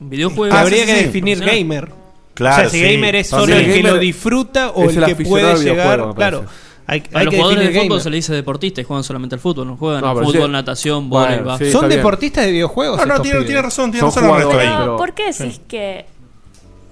videojuegos. 0.00 0.56
Ah, 0.56 0.62
Habría 0.62 0.86
que 0.86 0.96
Sí, 0.98 1.04
definir 1.04 1.40
gamer. 1.40 1.90
Claro, 2.34 2.56
o 2.56 2.60
sea, 2.62 2.70
si 2.70 2.78
sí. 2.84 2.92
gamer 2.94 3.14
es 3.16 3.28
solo 3.28 3.54
el 3.54 3.64
el 3.64 3.72
que 3.74 3.82
lo 3.84 3.96
disfruta 3.98 4.70
o 4.70 4.90
el, 4.90 4.98
el 5.02 5.16
que 5.16 5.24
puede 5.24 5.54
llegar. 5.62 6.14
Claro. 6.16 6.44
Hay, 6.86 7.02
A 7.14 7.18
hay 7.20 7.24
los 7.24 7.32
que 7.32 7.38
jugadores 7.40 7.62
de 7.64 7.72
fútbol 7.72 7.88
gamer. 7.88 8.02
se 8.02 8.10
le 8.10 8.16
dice 8.16 8.34
deportistas 8.34 8.82
y 8.82 8.84
juegan 8.86 9.04
solamente 9.04 9.34
al 9.36 9.40
fútbol, 9.40 9.66
no 9.66 9.76
juegan 9.76 10.02
No, 10.02 10.10
al 10.10 10.16
fútbol, 10.24 10.46
sí. 10.46 10.52
natación, 10.52 11.08
Bueno, 11.08 11.44
vóley, 11.44 11.58
sí. 11.66 11.72
¿Son 11.72 11.88
deportistas 11.88 12.44
de 12.44 12.52
videojuegos? 12.52 12.98
No, 12.98 13.06
no, 13.06 13.14
estos 13.14 13.22
tiene, 13.46 13.62
razón, 13.62 13.90
tiene 13.90 14.10
Son 14.10 14.22
razón 14.24 14.58
ahí. 14.60 14.68
Pero, 14.80 14.96
¿por 14.98 15.14
qué 15.14 15.32
Sí. 15.32 15.44
decís 15.44 15.60
que 15.66 16.06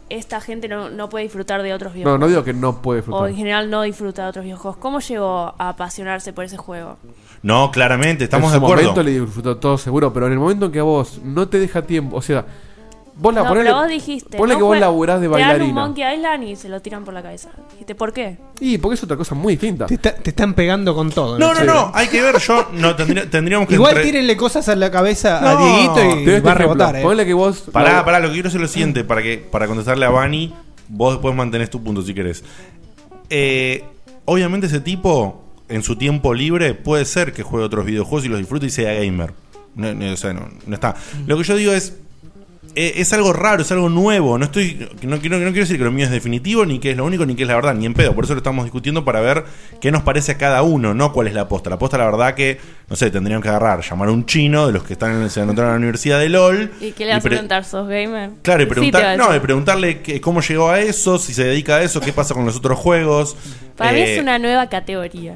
esta 0.09 0.41
gente 0.41 0.69
no, 0.69 0.91
no 0.91 1.09
puede 1.09 1.25
disfrutar 1.25 1.63
de 1.63 1.73
otros 1.75 1.93
No, 1.93 1.95
videojuegos? 1.95 2.21
no 2.21 2.29
digo 2.29 2.45
que 2.45 2.53
no 2.53 2.81
puede 2.83 3.01
O 3.01 3.03
disfrutar. 3.03 3.29
en 3.31 3.37
general 3.37 3.71
no 3.71 3.83
disfruta 3.83 4.23
de 4.25 4.29
otros 4.31 4.45
videojuegos. 4.45 4.77
¿Cómo 4.79 5.01
llegó 5.01 5.55
a 5.59 5.69
apasionarse 5.71 6.33
por 6.33 6.45
ese 6.45 6.57
juego? 6.57 6.97
No, 7.43 7.71
claramente, 7.71 8.25
estamos 8.25 8.53
en 8.55 8.61
de 8.61 8.65
acuerdo. 8.67 8.83
momento 8.91 9.03
le 9.03 9.21
disfrutó 9.21 9.57
todo 9.57 9.77
seguro, 9.79 10.13
pero 10.13 10.27
en 10.27 10.33
el 10.33 10.39
momento 10.39 10.67
en 10.67 10.73
que 10.73 10.79
a 10.79 10.85
vos 10.85 11.21
no 11.25 11.49
te 11.49 11.59
deja 11.59 11.83
tiempo, 11.83 12.17
o 12.17 12.23
sea, 12.23 12.45
vos 13.15 13.35
la 13.35 13.43
no, 13.43 13.49
ponele, 13.49 13.71
pero 13.71 13.77
vos 13.81 13.89
dijiste. 13.89 14.37
ponele 14.39 14.55
no 14.55 14.59
que 14.59 14.65
vos 14.65 14.79
laburás 14.79 15.21
de 15.21 15.29
Te 15.29 15.33
dan 15.33 15.41
un 15.43 15.49
bailarina. 15.49 15.81
Monkey 15.81 16.15
Island 16.15 16.45
y 16.45 16.57
se 16.57 16.69
lo 16.69 16.81
tiran 16.81 17.05
por 17.05 17.15
la 17.15 17.23
cabeza. 17.23 17.51
Dijiste, 17.73 17.95
¿por 17.95 18.13
qué? 18.13 18.39
Y 18.61 18.79
porque 18.79 18.95
es 18.95 19.03
otra 19.03 19.17
cosa 19.17 19.35
muy 19.35 19.55
distinta. 19.55 19.87
Te, 19.87 19.95
está- 19.95 20.15
te 20.15 20.31
están 20.31 20.55
pegando 20.55 20.95
con 20.95 21.11
todo. 21.11 21.39
No, 21.39 21.53
no, 21.55 21.65
no, 21.65 21.91
hay 21.95 22.09
que 22.09 22.21
ver. 22.23 22.39
Yo 22.39 22.69
no 22.73 22.97
tendría- 22.97 23.29
tendríamos 23.31 23.69
que. 23.69 23.75
Igual 23.75 23.93
entre- 23.97 24.05
tírenle 24.11 24.37
cosas 24.37 24.69
a 24.69 24.77
la 24.77 24.91
cabeza 24.91 25.39
a. 25.39 25.57
Dieguito 25.57 25.95
Te 25.95 26.01
doy 26.05 26.09
y 26.09 26.19
este 26.19 26.25
va 26.41 26.53
a 26.53 26.55
ejemplo. 26.55 26.55
rebotar. 26.55 26.97
eh. 26.97 27.03
Ponele 27.03 27.27
que 27.27 27.35
vos. 27.35 27.65
Pará, 27.73 27.93
la- 27.95 28.05
pará, 28.05 28.21
lo 28.21 28.29
que 28.29 28.35
quiero 28.35 28.49
es 28.49 28.55
lo 28.55 28.69
siguiente, 28.69 29.05
para 29.05 29.23
que 29.23 29.39
para 29.39 29.67
contestarle 29.67 30.07
a 30.07 30.11
Bani, 30.11 30.55
vos 30.89 31.15
después 31.15 31.35
mantenés 31.35 31.71
tu 31.71 31.83
punto 31.83 32.03
si 32.03 32.15
querés. 32.15 32.43
Eh, 33.31 33.85
obviamente 34.25 34.67
ese 34.67 34.81
tipo, 34.81 35.43
en 35.69 35.83
su 35.83 35.97
tiempo 35.97 36.35
libre, 36.35 36.75
puede 36.75 37.05
ser 37.05 37.33
que 37.33 37.43
juegue 37.43 37.65
otros 37.65 37.85
videojuegos 37.87 38.25
y 38.25 38.29
los 38.29 38.39
disfrute 38.39 38.67
y 38.67 38.71
sea 38.71 38.93
gamer. 38.95 39.33
No, 39.75 39.95
no, 39.95 40.13
o 40.13 40.17
sea, 40.17 40.33
no, 40.35 40.49
no 40.67 40.75
está. 40.75 40.95
Lo 41.27 41.37
que 41.37 41.45
yo 41.45 41.57
digo 41.57 41.73
es. 41.73 41.97
Eh, 42.75 42.95
Es 42.97 43.13
algo 43.13 43.33
raro, 43.33 43.63
es 43.63 43.71
algo 43.73 43.89
nuevo. 43.89 44.39
No 44.39 44.45
estoy. 44.47 44.89
No, 45.03 45.19
quiero- 45.19 45.39
no 45.39 45.45
quiero 45.47 45.61
decir 45.61 45.79
que 45.79 45.85
lo 45.85 45.91
mío 45.93 46.05
es 46.07 46.11
definitivo, 46.11 46.65
ni 46.67 46.79
que 46.79 46.91
es 46.93 46.97
lo 46.97 47.05
único, 47.05 47.25
ni 47.27 47.35
que 47.35 47.43
es 47.43 47.49
la 47.49 47.55
verdad, 47.55 47.75
ni 47.75 47.87
en 47.87 47.95
pedo. 47.95 48.15
Por 48.15 48.25
eso 48.25 48.35
lo 48.35 48.39
estamos 48.39 48.65
discutiendo 48.65 49.05
para 49.05 49.21
ver 49.21 49.45
qué 49.81 49.91
nos 49.93 50.03
parece 50.03 50.33
a 50.33 50.39
cada 50.39 50.63
uno, 50.63 50.95
no 50.95 51.13
cuál 51.13 51.27
es 51.29 51.35
la 51.35 51.43
aposta. 51.43 51.71
La 51.71 51.77
aposta, 51.77 51.99
la 51.99 52.05
verdad, 52.07 52.35
que, 52.35 52.59
no 52.89 52.97
sé, 52.97 53.11
tendrían 53.11 53.43
que 53.43 53.49
agarrar, 53.49 53.81
llamar 53.83 54.09
a 54.09 54.13
un 54.13 54.27
chino 54.27 54.67
de 54.67 54.73
los 54.73 54.85
que 54.85 54.95
están 54.95 55.23
en, 55.23 55.31
se 55.31 55.41
anotaron 55.41 55.71
en 55.71 55.75
la 55.75 55.79
Universidad 55.79 56.19
de 56.21 56.29
LOL. 56.29 56.71
¿Y 56.81 56.93
qué 56.93 57.05
le 57.07 57.13
vas 57.13 57.21
a 57.21 57.23
pre- 57.23 57.31
preguntar? 57.31 57.65
¿Sos 57.65 57.89
gamer? 57.89 58.31
Claro, 58.43 58.63
y 58.63 58.67
preguntar, 58.67 59.17
no, 59.19 59.35
y 59.37 59.41
preguntarle 59.41 60.01
que- 60.01 60.21
cómo 60.21 60.41
llegó 60.41 60.71
a 60.71 60.81
eso, 60.81 61.19
si 61.19 61.35
se 61.35 61.45
dedica 61.45 61.77
a 61.77 61.83
eso, 61.83 62.01
qué 62.01 62.13
pasa 62.13 62.35
con 62.35 62.45
los 62.45 62.57
otros 62.57 62.79
juegos. 62.79 63.37
Para 63.77 63.93
mí 63.93 64.01
Eh, 64.01 64.15
es 64.17 64.21
una 64.23 64.39
nueva 64.39 64.69
categoría. 64.69 65.33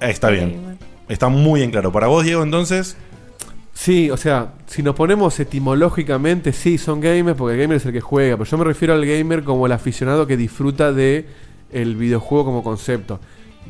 eh, 0.00 0.10
Está 0.10 0.30
bien. 0.30 0.78
Está 1.08 1.28
muy 1.28 1.62
en 1.62 1.70
claro. 1.72 1.90
Para 1.90 2.06
vos, 2.06 2.24
Diego, 2.24 2.42
entonces. 2.42 2.96
Sí, 3.72 4.10
o 4.10 4.16
sea, 4.16 4.54
si 4.66 4.82
nos 4.82 4.94
ponemos 4.94 5.38
etimológicamente, 5.40 6.52
sí, 6.52 6.76
son 6.76 7.00
gamers, 7.00 7.36
porque 7.36 7.54
el 7.54 7.60
gamer 7.62 7.76
es 7.78 7.86
el 7.86 7.92
que 7.92 8.00
juega, 8.00 8.36
pero 8.36 8.50
yo 8.50 8.58
me 8.58 8.64
refiero 8.64 8.94
al 8.94 9.06
gamer 9.06 9.42
como 9.42 9.66
el 9.66 9.72
aficionado 9.72 10.26
que 10.26 10.36
disfruta 10.36 10.92
de 10.92 11.26
el 11.72 11.96
videojuego 11.96 12.46
como 12.46 12.62
concepto. 12.62 13.20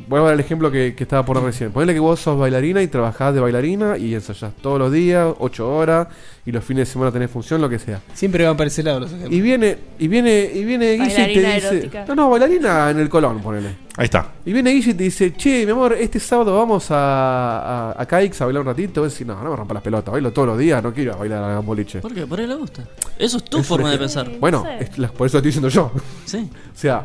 Voy 0.08 0.20
a 0.20 0.22
dar 0.22 0.34
el 0.34 0.40
ejemplo 0.40 0.70
que, 0.70 0.94
que 0.94 1.04
estaba 1.04 1.24
por 1.24 1.42
recién. 1.42 1.72
Ponle 1.72 1.92
que 1.92 2.00
vos 2.00 2.18
sos 2.18 2.38
bailarina 2.38 2.82
y 2.82 2.88
trabajás 2.88 3.34
de 3.34 3.40
bailarina 3.40 3.98
y 3.98 4.14
ensayás 4.14 4.54
todos 4.56 4.78
los 4.78 4.90
días, 4.90 5.34
8 5.38 5.76
horas, 5.76 6.08
y 6.50 6.52
los 6.52 6.64
fines 6.64 6.88
de 6.88 6.92
semana 6.92 7.12
tenés 7.12 7.30
función, 7.30 7.60
lo 7.60 7.68
que 7.68 7.78
sea. 7.78 8.00
Siempre 8.12 8.44
van 8.44 8.56
para 8.56 8.66
ese 8.68 8.82
lado 8.82 9.00
los 9.00 9.08
ejemplos. 9.10 9.32
Y 9.32 9.40
viene, 9.40 9.78
y 10.00 10.08
viene, 10.08 10.50
y 10.52 10.64
viene 10.64 10.92
Guille 10.94 11.30
y 11.30 11.34
te 11.34 11.54
dice. 11.54 11.68
erótica. 11.68 12.04
No, 12.08 12.14
no, 12.16 12.30
bailarina 12.30 12.90
en 12.90 12.98
el 12.98 13.08
Colón, 13.08 13.40
ponele. 13.40 13.68
Ahí 13.96 14.06
está. 14.06 14.32
Y 14.44 14.52
viene 14.52 14.72
Guille 14.72 14.90
y 14.90 14.94
te 14.94 15.04
dice, 15.04 15.32
che, 15.34 15.64
mi 15.64 15.70
amor, 15.72 15.92
este 15.92 16.18
sábado 16.18 16.56
vamos 16.56 16.90
a, 16.90 17.90
a, 17.92 18.02
a 18.02 18.06
Caix 18.06 18.40
a 18.40 18.46
bailar 18.46 18.62
un 18.62 18.66
ratito. 18.66 19.00
Vos 19.02 19.12
decís, 19.12 19.26
no, 19.26 19.40
no 19.42 19.50
me 19.50 19.56
rompa 19.56 19.74
las 19.74 19.82
pelotas, 19.82 20.10
bailo 20.12 20.32
todos 20.32 20.48
los 20.48 20.58
días, 20.58 20.82
no 20.82 20.92
quiero 20.92 21.16
bailar 21.16 21.44
a 21.44 21.58
boliche. 21.60 22.00
¿Por 22.00 22.12
qué? 22.12 22.26
¿Por 22.26 22.40
ahí 22.40 22.46
le 22.48 22.56
gusta? 22.56 22.84
Eso 23.16 23.36
es 23.36 23.44
tu 23.44 23.58
Es 23.58 23.66
forma 23.66 23.90
de 23.92 23.98
pensar. 23.98 24.28
Bueno, 24.40 24.66
es 24.80 24.98
la- 24.98 25.08
por 25.08 25.26
eso 25.28 25.36
lo 25.36 25.38
estoy 25.38 25.48
diciendo 25.50 25.68
yo. 25.68 25.92
Sí. 26.24 26.38
o 26.74 26.76
sea, 26.78 27.04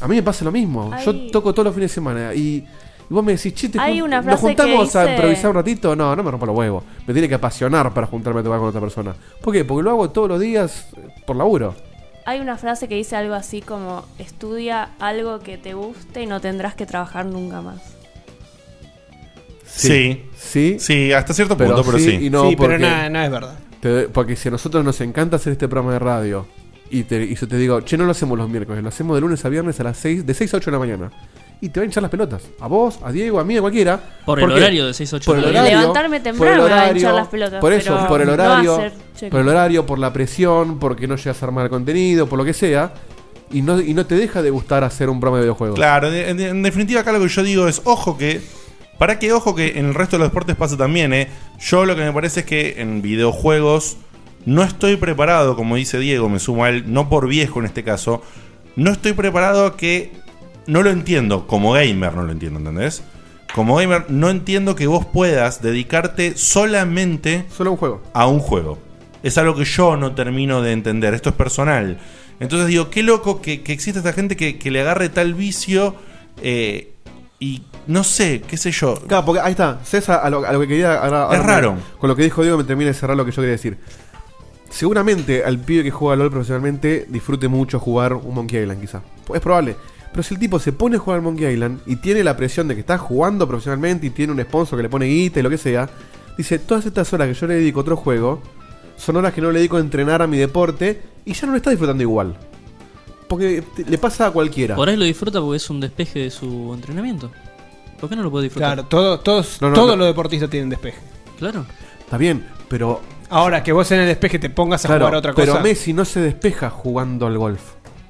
a 0.00 0.06
mí 0.08 0.16
me 0.16 0.22
pasa 0.22 0.44
lo 0.44 0.52
mismo. 0.52 0.90
Yo 1.04 1.30
toco 1.30 1.52
todos 1.52 1.66
los 1.66 1.74
fines 1.74 1.90
de 1.90 1.94
semana 1.94 2.34
y, 2.34 2.64
y 3.12 3.14
vos 3.14 3.22
me 3.22 3.32
decís, 3.32 3.52
che, 3.52 3.68
te 3.68 3.78
Hay 3.78 3.98
jun- 4.00 4.04
una 4.08 4.22
nos 4.22 4.40
juntamos 4.40 4.90
que 4.90 4.98
a 4.98 5.10
improvisar 5.10 5.50
un 5.50 5.56
ratito. 5.56 5.94
No, 5.94 6.16
no 6.16 6.22
me 6.22 6.30
rompa 6.30 6.46
los 6.46 6.56
huevos. 6.56 6.82
Me 7.06 7.12
tiene 7.12 7.28
que 7.28 7.34
apasionar 7.34 7.92
para 7.92 8.06
juntarme 8.06 8.40
a 8.40 8.42
tocar 8.42 8.58
con 8.58 8.68
otra 8.70 8.80
persona. 8.80 9.14
¿Por 9.42 9.52
qué? 9.52 9.66
Porque 9.66 9.82
lo 9.82 9.90
hago 9.90 10.08
todos 10.08 10.30
los 10.30 10.40
días 10.40 10.86
eh, 10.96 11.08
por 11.26 11.36
laburo. 11.36 11.74
Hay 12.24 12.40
una 12.40 12.56
frase 12.56 12.88
que 12.88 12.94
dice 12.94 13.14
algo 13.16 13.34
así 13.34 13.60
como 13.60 14.06
estudia 14.18 14.88
algo 14.98 15.40
que 15.40 15.58
te 15.58 15.74
guste 15.74 16.22
y 16.22 16.26
no 16.26 16.40
tendrás 16.40 16.74
que 16.74 16.86
trabajar 16.86 17.26
nunca 17.26 17.60
más. 17.60 17.82
Sí. 19.66 20.24
Sí. 20.36 20.76
Sí, 20.78 21.12
hasta 21.12 21.34
cierto 21.34 21.56
punto, 21.56 21.82
pero 21.84 21.98
sí. 21.98 22.18
y 22.26 22.30
no 22.30 22.48
Sí, 22.48 22.56
pero 22.56 22.70
porque- 22.74 22.88
no- 22.88 23.10
no 23.10 23.22
es 23.22 23.30
verdad. 23.30 23.58
te- 23.80 24.08
porque 24.08 24.36
si 24.36 24.48
a 24.48 24.50
nosotros 24.52 24.84
nos 24.84 25.00
encanta 25.00 25.36
hacer 25.36 25.52
este 25.52 25.68
programa 25.68 25.92
de 25.94 25.98
radio 25.98 26.46
y, 26.90 27.04
te, 27.04 27.22
y 27.24 27.34
yo 27.34 27.48
te 27.48 27.56
digo, 27.56 27.80
che, 27.80 27.96
no 27.96 28.04
lo 28.04 28.10
hacemos 28.12 28.36
los 28.38 28.48
miércoles, 28.48 28.82
lo 28.82 28.88
hacemos 28.88 29.16
de 29.16 29.20
lunes 29.22 29.44
a 29.44 29.48
viernes 29.48 29.80
a 29.80 29.84
las 29.84 29.96
6, 29.98 30.26
de 30.26 30.34
6 30.34 30.52
a 30.54 30.56
8 30.58 30.70
de 30.70 30.72
la 30.72 30.78
mañana. 30.78 31.10
Y 31.62 31.68
te 31.70 31.78
van 31.80 31.84
a 31.84 31.86
hinchar 31.86 32.02
las 32.02 32.10
pelotas. 32.10 32.42
A 32.60 32.66
vos, 32.66 32.98
a 33.04 33.10
Diego, 33.12 33.38
a 33.40 33.44
mí, 33.44 33.56
a 33.56 33.60
cualquiera. 33.60 33.98
Por 34.26 34.40
el 34.40 34.48
qué? 34.48 34.54
horario 34.54 34.86
de 34.86 34.92
6 34.94 35.12
a 35.12 35.16
8 35.16 35.24
Por 35.30 35.38
el 35.38 35.44
horario. 35.46 35.78
Levantarme 35.78 36.20
temprano 36.20 36.64
va 36.64 36.80
a 36.82 36.90
hinchar 36.90 37.14
las 37.14 37.28
pelotas, 37.28 37.60
Por 37.60 37.72
eso, 37.72 37.94
pero 37.94 38.08
por 38.08 38.20
el 38.20 38.28
horario. 38.28 38.78
por 39.30 39.40
el 39.40 39.48
horario, 39.48 39.86
por 39.86 39.98
la 39.98 40.12
presión, 40.12 40.78
porque 40.80 41.06
no 41.06 41.14
llegas 41.16 41.40
a 41.42 41.46
armar 41.46 41.64
el 41.64 41.70
contenido, 41.70 42.26
por 42.26 42.38
lo 42.38 42.44
que 42.44 42.52
sea. 42.52 42.92
Y 43.52 43.62
no, 43.62 43.80
y 43.80 43.94
no 43.94 44.04
te 44.06 44.16
deja 44.16 44.42
de 44.42 44.50
gustar 44.50 44.82
hacer 44.82 45.08
un 45.08 45.20
programa 45.20 45.38
de 45.38 45.44
videojuegos. 45.44 45.76
Claro, 45.76 46.08
en, 46.12 46.40
en- 46.40 46.40
en 46.40 46.62
definitiva 46.62 47.00
acá 47.02 47.12
lo 47.12 47.20
que 47.20 47.28
yo 47.28 47.42
digo 47.44 47.68
es, 47.68 47.80
ojo 47.84 48.18
que, 48.18 48.40
para 48.98 49.18
que 49.20 49.32
ojo 49.32 49.54
que 49.54 49.78
en 49.78 49.86
el 49.86 49.94
resto 49.94 50.16
de 50.16 50.20
los 50.20 50.30
deportes 50.30 50.56
pasa 50.56 50.76
también, 50.76 51.12
¿eh? 51.12 51.28
Yo 51.60 51.84
lo 51.84 51.94
que 51.94 52.02
me 52.02 52.12
parece 52.12 52.40
es 52.40 52.46
que 52.46 52.80
en 52.80 53.02
videojuegos 53.02 53.98
no 54.46 54.62
estoy 54.64 54.96
preparado, 54.96 55.54
como 55.54 55.76
dice 55.76 55.98
Diego, 55.98 56.28
me 56.28 56.38
sumo 56.40 56.64
a 56.64 56.70
él, 56.70 56.84
no 56.92 57.08
por 57.08 57.28
viejo 57.28 57.60
en 57.60 57.66
este 57.66 57.84
caso, 57.84 58.22
no 58.74 58.90
estoy 58.90 59.12
preparado 59.12 59.66
a 59.66 59.76
que, 59.76 60.12
no 60.66 60.82
lo 60.82 60.90
entiendo, 60.90 61.46
como 61.46 61.72
gamer 61.72 62.14
no 62.14 62.22
lo 62.24 62.32
entiendo, 62.32 62.58
¿entendés? 62.58 63.02
Como 63.54 63.76
gamer 63.76 64.06
no 64.10 64.30
entiendo 64.30 64.74
que 64.74 64.86
vos 64.86 65.04
puedas 65.04 65.60
dedicarte 65.62 66.36
solamente 66.36 67.44
Solo 67.54 67.70
a 67.70 67.72
un 67.72 67.76
juego. 67.78 68.02
a 68.14 68.26
un 68.26 68.38
juego. 68.38 68.78
Es 69.22 69.38
algo 69.38 69.54
que 69.54 69.64
yo 69.64 69.96
no 69.96 70.14
termino 70.14 70.62
de 70.62 70.72
entender. 70.72 71.14
Esto 71.14 71.28
es 71.28 71.34
personal. 71.36 71.98
Entonces 72.40 72.66
digo, 72.68 72.90
qué 72.90 73.02
loco 73.02 73.40
que, 73.42 73.62
que 73.62 73.72
existe 73.72 73.98
esta 73.98 74.12
gente 74.12 74.36
que, 74.36 74.58
que 74.58 74.70
le 74.70 74.80
agarre 74.80 75.08
tal 75.10 75.34
vicio 75.34 75.94
eh, 76.42 76.92
y 77.38 77.62
no 77.86 78.04
sé, 78.04 78.40
qué 78.40 78.56
sé 78.56 78.70
yo. 78.72 78.94
Claro, 79.06 79.24
porque 79.26 79.40
ahí 79.40 79.50
está. 79.52 79.80
César, 79.84 80.20
a 80.24 80.30
lo, 80.30 80.44
a 80.46 80.52
lo 80.52 80.60
que 80.60 80.68
quería. 80.68 80.94
ahora- 80.94 81.24
ahora 81.24 81.42
raro. 81.42 81.76
Con 81.98 82.08
lo 82.08 82.16
que 82.16 82.22
dijo 82.22 82.42
Diego, 82.42 82.56
me 82.58 82.64
termina 82.64 82.88
de 82.88 82.94
cerrar 82.94 83.16
lo 83.16 83.24
que 83.24 83.30
yo 83.32 83.36
quería 83.42 83.52
decir. 83.52 83.76
Seguramente 84.70 85.44
al 85.44 85.58
pibe 85.58 85.84
que 85.84 85.90
juega 85.90 86.16
LOL 86.16 86.30
profesionalmente 86.30 87.06
disfrute 87.08 87.46
mucho 87.48 87.78
jugar 87.78 88.14
un 88.14 88.34
Monkey 88.34 88.62
Island, 88.62 88.80
quizá. 88.80 89.02
Es 89.34 89.40
probable. 89.40 89.76
Pero 90.12 90.22
si 90.22 90.34
el 90.34 90.40
tipo 90.40 90.58
se 90.58 90.72
pone 90.72 90.96
a 90.96 90.98
jugar 90.98 91.18
al 91.18 91.22
Monkey 91.24 91.52
Island 91.52 91.80
y 91.86 91.96
tiene 91.96 92.22
la 92.22 92.36
presión 92.36 92.68
de 92.68 92.74
que 92.74 92.80
está 92.80 92.98
jugando 92.98 93.48
profesionalmente 93.48 94.06
y 94.06 94.10
tiene 94.10 94.32
un 94.32 94.40
sponsor 94.42 94.78
que 94.78 94.82
le 94.84 94.88
pone 94.88 95.06
guita 95.06 95.40
y 95.40 95.42
lo 95.42 95.50
que 95.50 95.58
sea, 95.58 95.88
dice: 96.36 96.58
Todas 96.58 96.84
estas 96.86 97.10
horas 97.12 97.28
que 97.28 97.34
yo 97.34 97.46
le 97.46 97.54
dedico 97.54 97.80
a 97.80 97.82
otro 97.82 97.96
juego 97.96 98.42
son 98.96 99.16
horas 99.16 99.32
que 99.32 99.40
no 99.40 99.50
le 99.50 99.58
dedico 99.58 99.78
a 99.78 99.80
entrenar 99.80 100.20
a 100.22 100.26
mi 100.26 100.36
deporte 100.36 101.00
y 101.24 101.32
ya 101.32 101.46
no 101.46 101.52
lo 101.52 101.56
está 101.56 101.70
disfrutando 101.70 102.02
igual. 102.02 102.36
Porque 103.28 103.62
te- 103.74 103.84
le 103.84 103.96
pasa 103.98 104.26
a 104.26 104.30
cualquiera. 104.30 104.76
Por 104.76 104.88
ahí 104.88 104.96
lo 104.96 105.04
disfruta 105.04 105.40
porque 105.40 105.56
es 105.56 105.70
un 105.70 105.80
despeje 105.80 106.18
de 106.20 106.30
su 106.30 106.72
entrenamiento. 106.74 107.30
¿Por 107.98 108.10
qué 108.10 108.16
no 108.16 108.22
lo 108.22 108.30
puede 108.30 108.44
disfrutar? 108.44 108.74
Claro, 108.74 108.88
todo- 108.88 109.20
todos, 109.20 109.62
No, 109.62 109.68
no, 109.70 109.74
todos 109.74 109.90
no. 109.90 109.96
los 109.96 110.06
deportistas 110.08 110.50
tienen 110.50 110.68
despeje. 110.68 110.98
Claro. 111.38 111.64
Está 112.00 112.18
bien, 112.18 112.44
pero 112.68 113.00
Ahora, 113.30 113.62
que 113.62 113.72
vos 113.72 113.90
en 113.92 114.00
el 114.00 114.06
despeje 114.06 114.38
te 114.38 114.50
pongas 114.50 114.84
a 114.84 114.88
Claro, 114.88 115.04
jugar 115.06 115.14
a 115.14 115.18
otra 115.18 115.32
pero 115.32 115.52
cosa. 115.52 115.62
Messi 115.62 115.94
no 115.94 116.04
se 116.04 116.20
despeja 116.20 116.68
jugando 116.68 117.26
al 117.26 117.38
golf. 117.38 117.62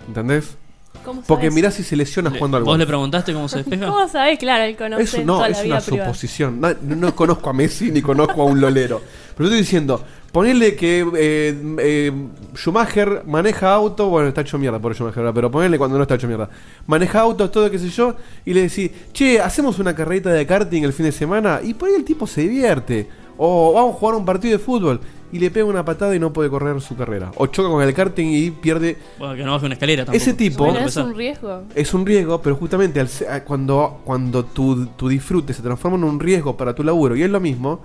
¿Entendés? 0.08 0.56
¿Cómo 1.04 1.22
Porque 1.22 1.50
mirá 1.50 1.70
si 1.70 1.82
se 1.82 1.96
lesiona 1.96 2.30
Le- 2.30 2.38
jugando 2.38 2.56
al 2.56 2.62
¿Vos 2.62 2.72
golf. 2.72 2.78
le 2.80 2.86
preguntaste 2.86 3.32
cómo 3.32 3.48
se 3.48 3.58
despeja? 3.58 3.86
¿Cómo 3.86 4.08
sabés? 4.08 4.38
Claro, 4.38 4.64
él 4.64 4.76
conoce 4.76 5.02
Eso 5.02 5.18
no, 5.24 5.34
toda 5.36 5.48
es 5.48 5.58
la 5.58 5.64
una 5.64 5.80
privada. 5.80 6.04
suposición. 6.12 6.60
No, 6.60 6.68
no 6.82 7.14
conozco 7.16 7.50
a 7.50 7.52
Messi 7.52 7.90
ni 7.90 8.00
conozco 8.02 8.42
a 8.42 8.44
un 8.44 8.60
lolero. 8.60 9.00
Pero 9.36 9.46
estoy 9.48 9.60
diciendo, 9.60 10.04
ponele 10.30 10.76
que 10.76 11.00
eh, 11.16 11.76
eh, 11.78 12.12
Schumacher 12.54 13.22
maneja 13.26 13.72
auto, 13.72 14.08
bueno, 14.08 14.28
está 14.28 14.42
hecho 14.42 14.58
mierda 14.58 14.78
por 14.78 14.94
Schumacher, 14.94 15.20
ahora, 15.20 15.32
pero 15.32 15.50
ponele 15.50 15.78
cuando 15.78 15.96
no 15.96 16.02
está 16.02 16.14
hecho 16.16 16.26
mierda. 16.28 16.48
Maneja 16.86 17.20
autos, 17.20 17.50
todo 17.50 17.70
qué 17.70 17.78
sé 17.78 17.88
yo, 17.88 18.14
y 18.44 18.52
le 18.54 18.62
decís, 18.62 18.90
che, 19.12 19.40
hacemos 19.40 19.78
una 19.78 19.94
carrerita 19.94 20.30
de 20.30 20.46
karting 20.46 20.82
el 20.82 20.92
fin 20.92 21.06
de 21.06 21.12
semana, 21.12 21.60
y 21.62 21.74
por 21.74 21.88
ahí 21.88 21.94
el 21.94 22.04
tipo 22.04 22.26
se 22.26 22.42
divierte. 22.42 23.08
O 23.38 23.72
vamos 23.72 23.96
a 23.96 23.98
jugar 23.98 24.14
un 24.16 24.24
partido 24.26 24.58
de 24.58 24.62
fútbol, 24.62 25.00
y 25.32 25.38
le 25.38 25.50
pega 25.50 25.64
una 25.66 25.84
patada 25.84 26.14
y 26.14 26.18
no 26.18 26.32
puede 26.32 26.50
correr 26.50 26.80
su 26.82 26.94
carrera. 26.94 27.32
O 27.36 27.46
choca 27.46 27.68
con 27.70 27.82
el 27.82 27.94
karting 27.94 28.26
y 28.32 28.50
pierde. 28.50 28.98
Bueno, 29.18 29.34
que 29.34 29.42
no 29.44 29.52
baje 29.52 29.64
una 29.66 29.74
escalera 29.74 30.04
tampoco. 30.04 30.16
Ese 30.22 30.34
tipo 30.34 30.64
Bueno, 30.66 30.80
es 30.86 30.96
un 30.96 31.14
riesgo. 31.14 31.62
es 31.74 31.94
un 31.94 32.04
riesgo, 32.06 32.42
pero 32.42 32.54
justamente 32.56 33.00
al 33.00 33.08
se- 33.08 33.26
a- 33.28 33.42
cuando, 33.42 34.00
cuando 34.04 34.44
tu, 34.44 34.86
tu 34.88 35.08
disfrute 35.08 35.54
se 35.54 35.62
transforma 35.62 35.96
en 35.96 36.04
un 36.04 36.20
riesgo 36.20 36.56
para 36.56 36.74
tu 36.74 36.84
laburo 36.84 37.16
y 37.16 37.22
es 37.22 37.30
lo 37.30 37.40
mismo, 37.40 37.80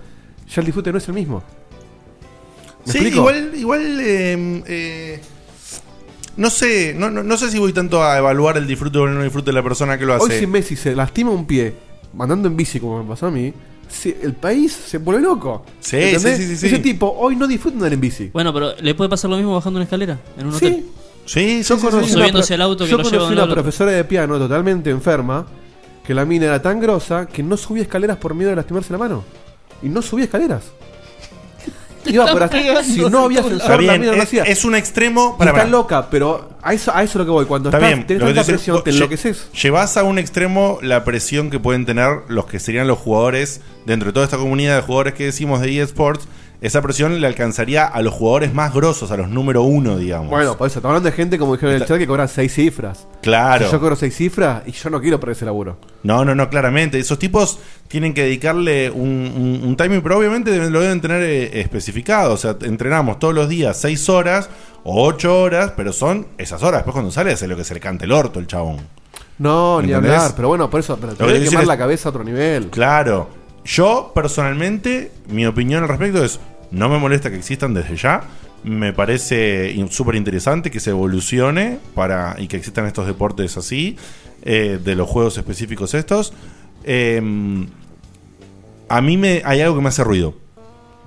ya 0.54 0.60
el 0.62 0.66
disfrute 0.66 0.92
no 0.92 0.98
es 0.98 1.08
el 1.08 1.14
mismo. 1.16 1.42
¿Me 2.86 2.92
Sí, 2.92 2.98
explico? 3.00 3.20
igual, 3.20 3.52
igual 3.56 4.00
eh, 4.00 4.64
eh, 4.68 5.22
no 6.38 6.50
sé, 6.50 6.94
no, 6.98 7.10
no, 7.10 7.24
no 7.24 7.38
sé 7.38 7.50
si 7.50 7.60
voy 7.60 7.74
tanto 7.74 8.04
a 8.04 8.18
evaluar 8.18 8.58
el 8.58 8.68
disfrute 8.68 8.98
o 8.98 9.06
el 9.06 9.14
no 9.16 9.24
disfrute 9.24 9.48
de 9.48 9.54
la 9.54 9.64
persona 9.64 9.98
que 9.98 10.06
lo 10.06 10.14
Hoy 10.16 10.30
hace. 10.30 10.40
si 10.40 10.48
Messi 10.48 10.76
se 10.76 10.96
lastima 10.96 11.32
un 11.32 11.46
pie 11.46 11.74
andando 12.20 12.48
en 12.48 12.56
bici 12.56 12.80
como 12.80 13.02
me 13.04 13.10
pasó 13.10 13.28
a 13.28 13.32
mí, 13.32 13.54
si- 13.90 14.16
el 14.22 14.34
país 14.34 14.72
se 14.74 14.98
vuelve 14.98 15.22
loco. 15.22 15.64
Sí, 15.80 15.98
¿Entendés? 15.98 16.38
sí, 16.38 16.44
sí, 16.44 16.50
sí, 16.50 16.58
sí. 16.58 16.66
Ese 16.68 16.80
tipo 16.80 17.14
hoy 17.18 17.36
no 17.36 17.48
disfruta 17.48 17.76
andar 17.78 17.94
en 17.94 18.02
bici. 18.02 18.30
Bueno, 18.34 18.54
pero 18.54 18.74
¿le 18.82 18.96
puede 18.96 19.10
pasar 19.10 19.30
lo 19.30 19.38
mismo 19.38 19.54
bajando 19.56 19.78
una 19.78 19.84
escalera? 19.86 20.20
En 20.38 20.48
un 20.48 20.54
hotel. 20.54 20.86
Sí, 21.26 21.62
Yo 21.64 21.78
conocí 21.80 21.98
una, 21.98 22.08
Subiéndose 22.08 22.48
pro- 22.48 22.56
al 22.56 22.62
auto 22.70 22.84
que 22.86 22.92
yo 22.92 22.98
lo 22.98 23.04
conocí 23.04 23.12
lleva 23.16 23.24
de 23.24 23.28
un 23.28 23.34
una 23.34 23.36
lado 23.42 23.46
al 23.46 23.52
otro. 23.52 23.64
profesora 23.64 23.92
de 23.92 24.04
piano 24.06 24.38
totalmente 24.38 24.90
enferma 24.90 25.46
que 26.06 26.14
la 26.14 26.24
mina 26.26 26.46
era 26.46 26.62
tan 26.62 26.80
grosa 26.80 27.26
que 27.26 27.44
no 27.44 27.58
subía 27.58 27.84
escaleras 27.84 28.16
por 28.18 28.34
miedo 28.34 28.50
de 28.50 28.56
lastimarse 28.56 28.94
la 28.94 28.98
mano. 29.00 29.24
Y 29.84 29.90
no 29.90 30.02
subía 30.02 30.24
escaleras. 30.26 30.64
Iba 32.14 32.28
por 32.32 32.44
hasta- 32.44 32.84
si 32.84 33.00
no 33.10 33.26
había 33.26 33.40
Está 33.40 33.54
ascensor, 33.56 33.72
la 33.84 33.94
bien, 33.94 34.02
mina 34.02 34.12
no 34.14 34.18
es, 34.18 34.24
hacía. 34.24 34.44
es 34.44 34.66
un 34.66 34.76
extremo. 34.76 35.38
Para, 35.38 35.52
está 35.52 35.62
para. 35.62 35.70
loca, 35.72 36.10
pero 36.10 36.50
a 36.62 36.74
eso, 36.74 36.92
a 36.94 37.04
eso 37.04 37.12
es 37.12 37.16
lo 37.16 37.26
que 37.26 37.32
voy. 37.32 37.46
Cuando 37.46 37.70
Está 37.70 37.78
estás, 37.78 37.94
bien, 37.96 38.08
tenés 38.08 38.22
lo 38.22 38.28
que 38.28 38.34
tanta 38.34 38.46
te 38.46 38.52
presión, 38.54 38.84
te 38.84 38.92
lle- 38.92 38.94
enloqueces. 38.96 39.48
Llevas 39.62 39.98
a 39.98 40.04
un 40.04 40.20
extremo 40.20 40.80
la 40.82 41.04
presión 41.04 41.50
que 41.50 41.60
pueden 41.60 41.86
tener 41.86 42.22
los 42.28 42.46
que 42.46 42.60
serían 42.60 42.88
los 42.88 42.98
jugadores 42.98 43.62
dentro 43.86 44.08
de 44.08 44.14
toda 44.14 44.26
esta 44.26 44.38
comunidad 44.38 44.76
de 44.76 44.82
jugadores 44.82 45.14
que 45.14 45.26
decimos 45.26 45.62
de 45.62 45.82
eSports. 45.82 46.28
Esa 46.60 46.82
presión 46.82 47.22
le 47.22 47.28
alcanzaría 47.28 47.86
a 47.86 48.02
los 48.02 48.16
jugadores 48.16 48.52
más 48.52 48.74
grosos, 48.74 49.12
a 49.12 49.18
los 49.18 49.30
número 49.30 49.62
uno, 49.62 49.96
digamos. 49.96 50.32
Bueno, 50.32 50.58
por 50.58 50.66
eso, 50.68 50.80
estamos 50.80 50.96
hablando 50.96 51.10
de 51.12 51.16
gente, 51.16 51.38
como 51.38 51.54
dijeron 51.54 51.76
en 51.76 51.82
el 51.84 51.88
chat, 51.88 52.00
que 52.00 52.08
cobra 52.08 52.28
seis 52.28 52.52
cifras. 52.52 53.06
Claro. 53.22 53.66
Si 53.68 53.72
yo 53.72 53.80
cobro 53.80 53.96
seis 53.96 54.16
cifras 54.16 54.64
y 54.66 54.72
yo 54.72 54.90
no 54.90 55.00
quiero 55.00 55.20
perder 55.20 55.36
ese 55.36 55.46
laburo. 55.46 55.78
No, 56.02 56.26
no, 56.26 56.34
no, 56.34 56.50
claramente. 56.50 56.98
Esos 56.98 57.20
tipos 57.20 57.60
tienen 57.88 58.16
que 58.16 58.24
dedicarle 58.24 58.90
un, 58.90 59.08
un- 59.36 59.62
un 59.68 59.78
timing, 59.78 60.02
pero 60.02 60.18
obviamente 60.18 60.50
deben- 60.52 60.72
lo 60.72 60.80
deben 60.82 61.00
tener 61.00 61.22
eh, 61.22 61.60
especificado. 61.62 62.34
O 62.34 62.38
sea, 62.38 62.56
entrenamos 62.62 63.20
todos 63.20 63.36
los 63.36 63.48
días 63.48 63.78
seis 63.80 64.10
horas 64.10 64.50
o 64.84 65.06
ocho 65.06 65.40
horas, 65.40 65.74
pero 65.78 65.94
son 65.94 66.26
esas 66.40 66.64
horas. 66.64 66.80
Después 66.80 66.94
cuando 66.94 67.12
sale 67.12 67.34
hace 67.34 67.48
lo 67.48 67.56
que 67.56 67.64
se 67.66 67.76
le 67.76 67.80
cante 67.80 68.06
el 68.06 68.12
orto 68.12 68.40
el 68.40 68.48
chabón. 68.48 68.78
No, 69.38 69.80
ni 69.80 69.90
¿Entendés? 69.94 70.14
hablar. 70.18 70.34
Pero 70.36 70.48
bueno, 70.48 70.70
por 70.72 70.80
eso, 70.80 70.96
pero 71.00 71.12
Lo 71.12 71.18
te 71.18 71.24
que 71.24 71.28
debe 71.28 71.40
dicen 71.42 71.52
quemar 71.52 71.64
es- 71.64 71.68
la 71.68 71.78
cabeza 71.78 72.10
a 72.10 72.12
otro 72.12 72.24
nivel. 72.24 72.70
Claro. 72.72 73.30
Yo, 73.68 74.12
personalmente, 74.16 75.12
mi 75.28 75.46
opinión 75.46 75.84
al 75.84 75.90
respecto 75.90 76.24
es: 76.24 76.40
no 76.72 76.88
me 76.90 76.98
molesta 76.98 77.30
que 77.30 77.38
existan 77.38 77.74
desde 77.74 77.98
ya. 77.98 78.24
Me 78.64 78.94
parece 78.94 79.76
súper 79.90 80.16
interesante 80.16 80.72
que 80.72 80.80
se 80.80 80.90
evolucione 80.90 81.78
para 81.94 82.36
y 82.40 82.48
que 82.48 82.58
existan 82.58 82.86
estos 82.86 83.06
deportes 83.06 83.56
así, 83.58 83.98
eh, 84.42 84.80
de 84.84 84.96
los 84.96 85.08
juegos 85.08 85.38
específicos 85.38 85.94
estos. 85.94 86.34
Eh, 86.84 87.22
a 88.90 89.02
mí 89.02 89.18
me 89.18 89.42
hay 89.44 89.62
algo 89.62 89.76
que 89.76 89.82
me 89.82 89.90
hace 89.90 90.04
ruido. 90.04 90.34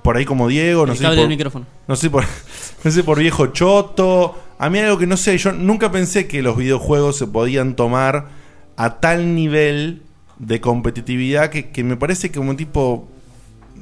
Por 0.03 0.17
ahí 0.17 0.25
como 0.25 0.47
Diego, 0.47 0.85
no 0.85 0.95
sé 0.95 1.03
por, 1.03 1.27
micrófono. 1.27 1.65
No 1.87 1.95
sé 1.95 2.09
por 2.09 2.23
no 2.83 2.91
sé 2.91 3.03
por 3.03 3.19
viejo 3.19 3.47
choto. 3.47 4.39
A 4.59 4.69
mí 4.69 4.77
hay 4.77 4.85
algo 4.85 4.99
que 4.99 5.07
no 5.07 5.17
sé, 5.17 5.37
yo 5.37 5.51
nunca 5.51 5.91
pensé 5.91 6.27
que 6.27 6.43
los 6.43 6.57
videojuegos 6.57 7.17
se 7.17 7.25
podían 7.25 7.75
tomar 7.75 8.29
a 8.77 8.99
tal 8.99 9.35
nivel 9.35 10.03
de 10.41 10.59
competitividad 10.59 11.49
que, 11.49 11.69
que 11.69 11.83
me 11.83 11.95
parece 11.95 12.29
que 12.29 12.39
como 12.39 12.55
tipo 12.55 13.07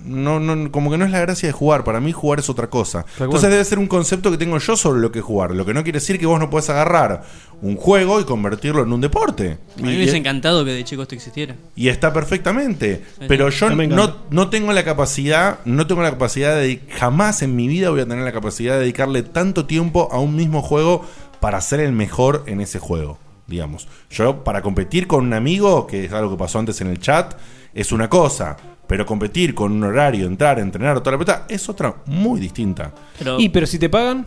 no, 0.06 0.40
no, 0.40 0.72
como 0.72 0.92
que 0.92 0.98
no 0.98 1.06
es 1.06 1.12
la 1.12 1.20
gracia 1.20 1.48
de 1.48 1.54
jugar. 1.54 1.84
Para 1.84 2.00
mí 2.00 2.12
jugar 2.12 2.40
es 2.40 2.50
otra 2.50 2.70
cosa. 2.70 3.06
Entonces 3.20 3.50
debe 3.50 3.64
ser 3.66 3.80
un 3.80 3.88
concepto 3.88 4.32
que 4.32 4.38
tengo 4.38 4.58
yo 4.58 4.78
sobre 4.78 5.02
lo 5.02 5.12
que 5.12 5.20
es 5.20 5.26
jugar. 5.26 5.52
Lo 5.52 5.66
que 5.66 5.74
no 5.74 5.84
quiere 5.84 6.00
decir 6.00 6.20
que 6.20 6.26
vos 6.26 6.40
no 6.40 6.50
puedas 6.50 6.70
agarrar 6.70 7.24
un 7.62 7.76
juego 7.76 8.20
y 8.22 8.24
convertirlo 8.24 8.84
en 8.84 8.94
un 8.94 9.02
deporte. 9.02 9.58
A 9.78 9.82
mí 9.82 9.90
me 9.90 9.96
hubiese 9.98 10.18
encantado 10.18 10.64
que 10.64 10.72
de 10.72 10.84
chico 10.84 11.02
esto 11.02 11.16
existiera. 11.16 11.56
y 11.76 11.90
está 11.90 12.14
perfectamente. 12.14 13.04
Sí, 13.20 13.26
Pero 13.28 13.50
yo 13.50 13.70
No 13.72 14.16
no 14.30 14.50
tengo 14.50 14.72
la 14.74 14.84
capacidad, 14.84 15.60
no 15.66 15.86
tengo 15.88 16.02
la 16.02 16.12
capacidad 16.12 16.56
de 16.56 16.82
jamás 16.92 17.42
en 17.42 17.56
mi 17.56 17.68
vida 17.68 17.90
voy 17.90 18.02
a 18.02 18.06
tener 18.08 18.24
la 18.24 18.32
capacidad 18.32 18.76
de 18.76 18.82
dedicarle 18.82 19.24
tanto 19.24 19.66
tiempo 19.66 20.08
a 20.12 20.20
un 20.20 20.36
mismo 20.36 20.62
juego 20.62 21.06
para 21.40 21.60
ser 21.62 21.80
el 21.82 21.92
mejor 21.92 22.44
en 22.48 22.62
ese 22.62 22.80
juego, 22.80 23.18
digamos. 23.50 23.88
Yo 24.10 24.44
para 24.44 24.62
competir 24.62 25.08
con 25.08 25.26
un 25.26 25.34
amigo, 25.34 25.86
que 25.88 26.06
es 26.06 26.14
algo 26.14 26.32
que 26.32 26.38
pasó 26.38 26.60
antes 26.60 26.80
en 26.82 26.88
el 26.88 27.00
chat, 27.00 27.34
es 27.74 27.92
una 27.92 28.08
cosa. 28.10 28.56
Pero 28.88 29.06
competir 29.06 29.54
con 29.54 29.72
un 29.72 29.84
horario, 29.84 30.26
entrar, 30.26 30.58
entrenar, 30.60 31.00
toda 31.02 31.12
la 31.12 31.18
pelota, 31.20 31.46
es 31.48 31.70
otra 31.70 31.96
muy 32.08 32.40
distinta. 32.40 32.92
y 33.38 33.50
pero 33.50 33.68
si 33.68 33.78
te 33.78 33.88
pagan. 33.90 34.26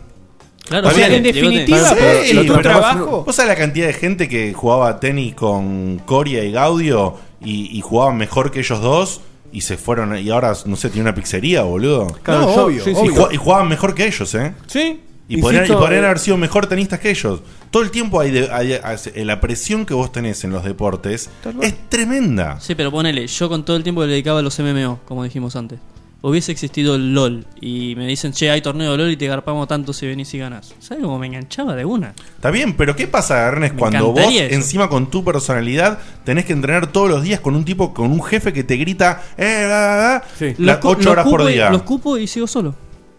Claro, 0.65 0.87
o 0.87 0.91
sea, 0.91 1.13
en 1.13 1.23
definitiva, 1.23 1.89
Sí, 1.89 1.95
pero 2.31 2.45
tu 2.45 2.53
vos- 2.53 2.61
trabajo. 2.61 3.23
¿Vos 3.25 3.35
sabés 3.35 3.49
la 3.49 3.57
cantidad 3.57 3.87
de 3.87 3.93
gente 3.93 4.29
que 4.29 4.53
jugaba 4.53 4.97
tenis 5.01 5.35
con 5.35 5.99
Coria 6.05 6.41
y 6.45 6.53
Gaudio 6.53 7.15
y, 7.41 7.77
y 7.77 7.81
jugaban 7.81 8.15
mejor 8.15 8.51
que 8.51 8.59
ellos 8.59 8.79
dos? 8.81 9.19
Y 9.51 9.59
se 9.61 9.75
fueron, 9.75 10.17
y 10.17 10.29
ahora, 10.29 10.53
no 10.65 10.77
sé, 10.77 10.89
tiene 10.89 11.01
una 11.09 11.13
pizzería, 11.13 11.63
boludo. 11.63 12.07
Claro, 12.23 12.41
No, 12.45 12.55
yo- 12.55 12.65
obvio, 12.67 12.83
Sí, 12.85 12.95
sí, 12.95 13.01
obvio. 13.01 13.27
Y, 13.31 13.35
y 13.35 13.37
jugaban 13.37 13.67
mejor 13.67 13.93
que 13.93 14.07
ellos, 14.07 14.33
¿eh? 14.35 14.53
Sí. 14.67 15.01
Y 15.27 15.37
podrían, 15.37 15.63
y 15.63 15.65
Insisto, 15.67 15.79
podrían 15.79 16.03
eh, 16.03 16.07
haber 16.07 16.19
sido 16.19 16.37
mejor 16.37 16.67
tenistas 16.67 16.99
que 16.99 17.09
ellos. 17.09 17.41
Todo 17.71 17.81
el 17.83 17.91
tiempo 17.91 18.19
hay, 18.19 18.31
de- 18.31 18.49
hay- 18.51 18.73
hay- 18.83 19.23
la 19.25 19.39
presión 19.39 19.85
que 19.85 19.93
vos 19.93 20.11
tenés 20.11 20.43
en 20.43 20.51
los 20.51 20.63
deportes 20.63 21.29
es 21.61 21.89
tremenda. 21.89 22.59
Sí, 22.59 22.75
pero 22.75 22.91
ponele, 22.91 23.25
yo 23.27 23.47
con 23.49 23.63
todo 23.63 23.77
el 23.77 23.83
tiempo 23.83 24.01
que 24.01 24.07
le 24.07 24.13
dedicaba 24.13 24.39
a 24.39 24.41
los 24.41 24.59
MMO, 24.59 24.99
como 25.05 25.23
dijimos 25.23 25.55
antes. 25.55 25.79
Hubiese 26.25 26.53
existido 26.53 26.95
el 26.95 27.13
LOL 27.13 27.45
y 27.59 27.95
me 27.97 28.07
dicen, 28.07 28.31
che, 28.31 28.49
hay 28.49 28.61
torneo 28.61 28.91
de 28.93 28.97
LOL 28.97 29.11
y 29.11 29.17
te 29.17 29.27
garpamos 29.27 29.67
tanto 29.67 29.91
si 29.91 30.07
venís 30.07 30.33
y 30.33 30.37
ganas. 30.37 30.73
¿Sabes 30.79 31.03
cómo 31.03 31.19
me 31.19 31.27
enganchaba 31.27 31.75
de 31.75 31.83
una? 31.83 32.13
Está 32.35 32.49
bien, 32.49 32.75
pero 32.77 32.95
¿qué 32.95 33.07
pasa, 33.07 33.45
Ernest, 33.45 33.73
Me 33.73 33.79
cuando 33.79 34.05
vos, 34.07 34.11
encantaría 34.19 34.45
eso. 34.45 34.55
encima 34.55 34.87
con 34.87 35.09
tu 35.09 35.23
personalidad, 35.25 35.99
tenés 36.23 36.45
que 36.45 36.53
entrenar 36.53 36.87
todos 36.87 37.09
los 37.09 37.23
días 37.23 37.41
con 37.41 37.55
un 37.57 37.65
tipo, 37.65 37.93
con 37.93 38.09
un 38.11 38.23
jefe 38.23 38.53
que 38.53 38.63
te 38.63 38.77
grita, 38.77 39.21
eh, 39.37 39.63
bla, 39.65 39.67
bla, 39.67 40.23
bla, 40.39 40.49
Los 40.51 40.59
las 40.59 40.77
cu- 40.77 40.87
8 40.89 40.99
los 40.99 41.07
horas 41.11 41.25
por 41.25 41.39
cupo 41.39 41.49
y- 41.49 41.53
día? 41.53 41.69
Los 41.69 41.81
cupo 41.83 42.17
y 42.17 42.27
sigo 42.27 42.47
solo. 42.47 42.73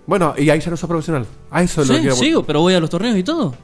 Bueno, 0.06 0.34
y 0.36 0.50
ahí 0.50 0.60
ya 0.60 0.70
no 0.70 0.76
sos 0.76 0.88
profesional. 0.88 1.26
A 1.50 1.62
eso 1.62 1.82
es 1.82 1.88
lo 1.88 1.94
que 1.94 2.00
quiero- 2.00 2.16
sigo, 2.16 2.42
pero 2.44 2.60
voy 2.60 2.74
a 2.74 2.80
los 2.80 2.90
torneos 2.90 3.16
y 3.16 3.22
todo. 3.22 3.54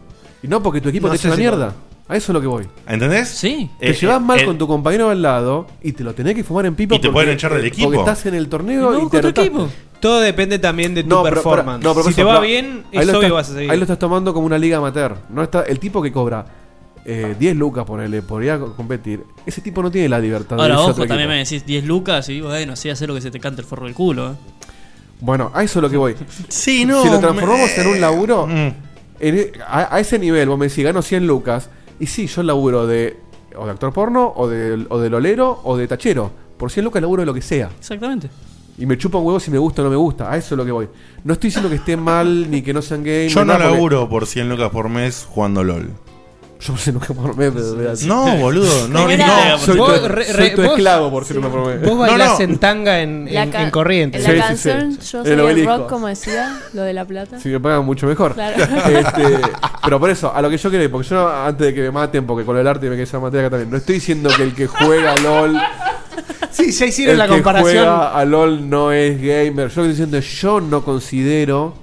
Y 0.43 0.49
no, 0.49 0.63
porque 0.63 0.81
tu 0.81 0.89
equipo 0.89 1.07
No 1.09 1.13
te 1.13 1.19
sé 1.19 1.23
echa 1.29 1.31
la 1.31 1.35
si 1.37 1.41
mierda. 1.43 1.75
A 2.09 2.17
eso 2.17 2.33
es 2.33 2.35
lo 2.35 2.41
que 2.41 2.47
voy. 2.49 2.67
¿Entendés? 2.89 3.29
Sí. 3.29 3.71
Te 3.79 3.91
Eh, 3.91 3.95
llevas 3.95 4.17
eh, 4.17 4.25
mal 4.25 4.45
con 4.45 4.59
tu 4.59 4.67
compañero 4.67 5.11
al 5.11 5.23
lado 5.23 5.67
y 5.83 5.93
te 5.93 6.03
lo 6.03 6.13
tenés 6.15 6.35
que 6.35 6.43
fumar 6.43 6.67
en 6.67 6.75
pipa. 6.75 6.97
Y 6.97 7.01
te 7.01 7.11
pueden 7.11 7.31
echar 7.31 7.55
del 7.55 7.65
equipo. 7.67 7.87
Porque 7.87 7.99
estás 8.01 8.27
en 8.27 8.35
el 8.35 8.49
torneo 8.49 9.07
y, 9.07 9.09
te 9.11 9.19
anotaste. 9.19 9.53
Todo 10.01 10.19
depende 10.21 10.59
también 10.59 10.95
de 10.95 11.03
tu 11.05 11.11
pero, 11.11 11.23
performance. 11.23 11.79
pero- 11.81 11.91
no, 11.91 11.95
pero 12.01 12.09
si 12.09 12.15
te 12.15 12.25
va 12.25 12.41
bien, 12.41 12.85
ahí 12.93 13.01
es 13.01 13.07
lo 13.07 13.13
obvio 13.13 13.21
que 13.21 13.27
estás- 13.27 13.33
vas 13.33 13.51
a 13.51 13.55
seguir. 13.55 13.71
Ahí 13.71 13.77
lo 13.77 13.85
estás 13.85 13.99
tomando 13.99 14.33
como 14.35 14.47
una 14.47 14.57
liga 14.59 14.79
amateur. 14.79 15.19
No 15.29 15.43
está, 15.43 15.63
el 15.63 15.79
tipo 15.79 16.01
que 16.03 16.11
cobra 16.11 16.47
eh, 17.05 17.35
10 17.39 17.57
lucas, 17.57 17.85
ponele, 17.87 18.21
podría 18.23 18.59
co- 18.59 18.75
competir. 18.75 19.23
Ese 19.47 19.61
tipo 19.63 19.83
no 19.83 19.91
tiene 19.91 20.09
la 20.09 20.19
libertad 20.19 20.57
de 20.57 20.63
Ahora, 20.63 20.75
irse 20.75 20.81
a 20.81 20.85
ojo, 20.85 20.91
otro 20.93 21.07
también 21.07 21.31
equipo. 21.31 21.33
me 21.33 21.39
decís 21.45 21.65
10 21.67 21.85
lucas 21.85 22.29
y 22.29 22.41
bueno, 22.43 22.77
sí, 22.77 22.91
hacer 22.91 23.09
lo 23.09 23.15
que 23.15 23.21
se 23.23 23.31
te 23.31 23.41
cante 23.41 23.63
el 23.63 23.67
forro 23.67 23.87
del 23.87 23.95
culo. 23.95 24.33
¿eh? 24.33 24.35
Bueno, 25.21 25.51
a 25.55 25.63
eso 25.63 25.79
es 25.79 25.83
lo 25.83 25.91
que 25.91 25.97
voy. 25.97 26.15
Sí, 26.49 26.85
no, 26.85 27.03
Si 27.03 27.09
lo 27.11 27.19
transformamos 27.21 27.71
me- 27.77 27.83
en 27.83 27.89
un 27.89 28.01
laburo, 28.01 28.47
Mm. 28.47 28.51
en 29.21 29.39
e- 29.39 29.53
a, 29.67 29.95
a 29.97 30.01
ese 30.01 30.19
nivel, 30.19 30.49
vos 30.49 30.59
me 30.59 30.69
decís, 30.69 30.85
gano 30.85 31.03
100 31.03 31.27
lucas. 31.27 31.69
Y 31.99 32.07
sí, 32.07 32.27
yo 32.27 32.43
laburo 32.43 32.87
de 32.87 33.17
o 33.57 33.65
de 33.67 33.73
actor 33.73 33.93
porno, 33.93 34.33
o 34.37 34.49
de, 34.49 34.87
o 34.89 34.99
de 34.99 35.11
lolero, 35.11 35.61
o 35.65 35.77
de 35.77 35.87
tachero. 35.89 36.31
Por 36.57 36.71
100 36.71 36.85
lucas 36.85 37.03
laburo 37.03 37.23
de 37.23 37.27
lo 37.27 37.35
que 37.35 37.43
sea. 37.43 37.69
Exactamente. 37.79 38.31
Y 38.79 38.87
me 38.87 38.97
chupa 38.97 39.19
un 39.19 39.27
huevo 39.27 39.41
si 39.41 39.51
me 39.51 39.59
gusta 39.59 39.83
o 39.83 39.85
no 39.85 39.91
me 39.91 39.97
gusta. 39.97 40.31
A 40.33 40.37
eso 40.39 40.55
es 40.55 40.57
lo 40.57 40.65
que 40.65 40.71
voy. 40.73 40.89
No 41.25 41.33
estoy 41.35 41.49
diciendo 41.49 41.69
que 41.69 41.75
esté 41.77 41.97
mal 41.97 42.51
ni 42.51 42.63
que 42.63 42.73
no 42.73 42.81
sean 42.81 43.03
gay. 43.05 43.29
Yo 43.29 43.41
no 43.41 43.53
nada, 43.53 43.65
porque- 43.67 43.75
laburo 43.75 44.09
por 44.09 44.25
100 44.27 44.49
lucas 44.49 44.71
por 44.71 44.89
mes 44.89 45.27
jugando 45.29 45.63
LOL. 45.65 45.91
Yo 46.61 46.75
por 46.75 46.79
100 46.79 46.95
lucas 46.95 47.11
por 47.17 47.37
mes, 47.37 47.51
pero 47.55 47.73
de 47.73 47.91
así. 47.91 48.07
No, 48.07 48.37
boludo, 48.37 48.87
no, 48.89 49.07
Soy 49.07 49.17
no. 49.17 49.59
tu- 49.65 49.77
Vos, 49.79 50.09
re- 50.09 50.25
soy 50.27 50.35
re- 50.35 50.51
tu 50.51 50.61
vos- 50.63 50.71
esclavo 50.73 51.11
por 51.11 51.25
100 51.25 51.37
lucas 51.37 51.51
por 51.53 51.67
mes. 51.67 51.83
Vos 51.89 51.99
bailás 51.99 52.41
en 52.41 52.59
tanga 52.59 53.01
en, 53.01 53.29
La 53.33 53.45
en, 53.45 53.51
ca- 53.51 53.63
en 53.63 53.71
corriente. 53.71 54.19
En 54.19 54.39
la 54.39 54.47
canción 54.47 54.91
Yo 54.99 55.03
soy 55.23 55.27
El 55.27 55.33
el, 55.33 55.41
obelisco. 55.41 55.77
rock, 55.79 55.89
como 55.89 56.09
decía, 56.09 56.61
lo 56.75 56.83
de 56.83 56.93
la 56.93 57.05
plata. 57.07 57.41
Si 57.41 57.49
me 57.49 57.61
pagan 57.61 57.85
mucho 57.87 58.07
mejor. 58.07 58.35
Claro. 58.35 58.57
Este, 58.91 59.39
pero 59.83 59.99
por 59.99 60.11
eso, 60.11 60.35
a 60.35 60.43
lo 60.43 60.51
que 60.51 60.59
yo 60.59 60.69
quiero 60.69 60.91
porque 60.91 61.09
yo 61.09 61.17
no- 61.17 61.29
antes 61.31 61.67
de 61.69 61.75
que 61.75 61.81
me 61.81 61.91
maten, 61.91 62.27
porque 62.27 62.45
con 62.45 62.57
el 62.59 62.67
arte 62.67 62.87
me 62.91 62.95
quedé 62.95 63.05
esa 63.05 63.19
materia 63.19 63.47
acá 63.47 63.57
también. 63.57 63.71
No 63.71 63.77
estoy 63.79 63.95
diciendo 63.95 64.29
que 64.37 64.43
el 64.43 64.55
que 64.55 64.67
juega 64.67 65.15
LOL. 65.17 65.57
Sí, 66.53 66.73
ya 66.73 66.85
hicieron 66.87 67.13
el 67.13 67.19
la 67.19 67.27
que 67.27 67.33
comparación. 67.35 67.73
juega 67.73 68.13
a 68.19 68.25
LOL 68.25 68.69
no 68.69 68.93
es 68.93 69.17
gamer. 69.19 69.55
Yo 69.69 69.83
estoy 69.83 69.89
diciendo, 69.89 70.19
yo 70.19 70.61
no 70.61 70.85
considero. 70.85 71.75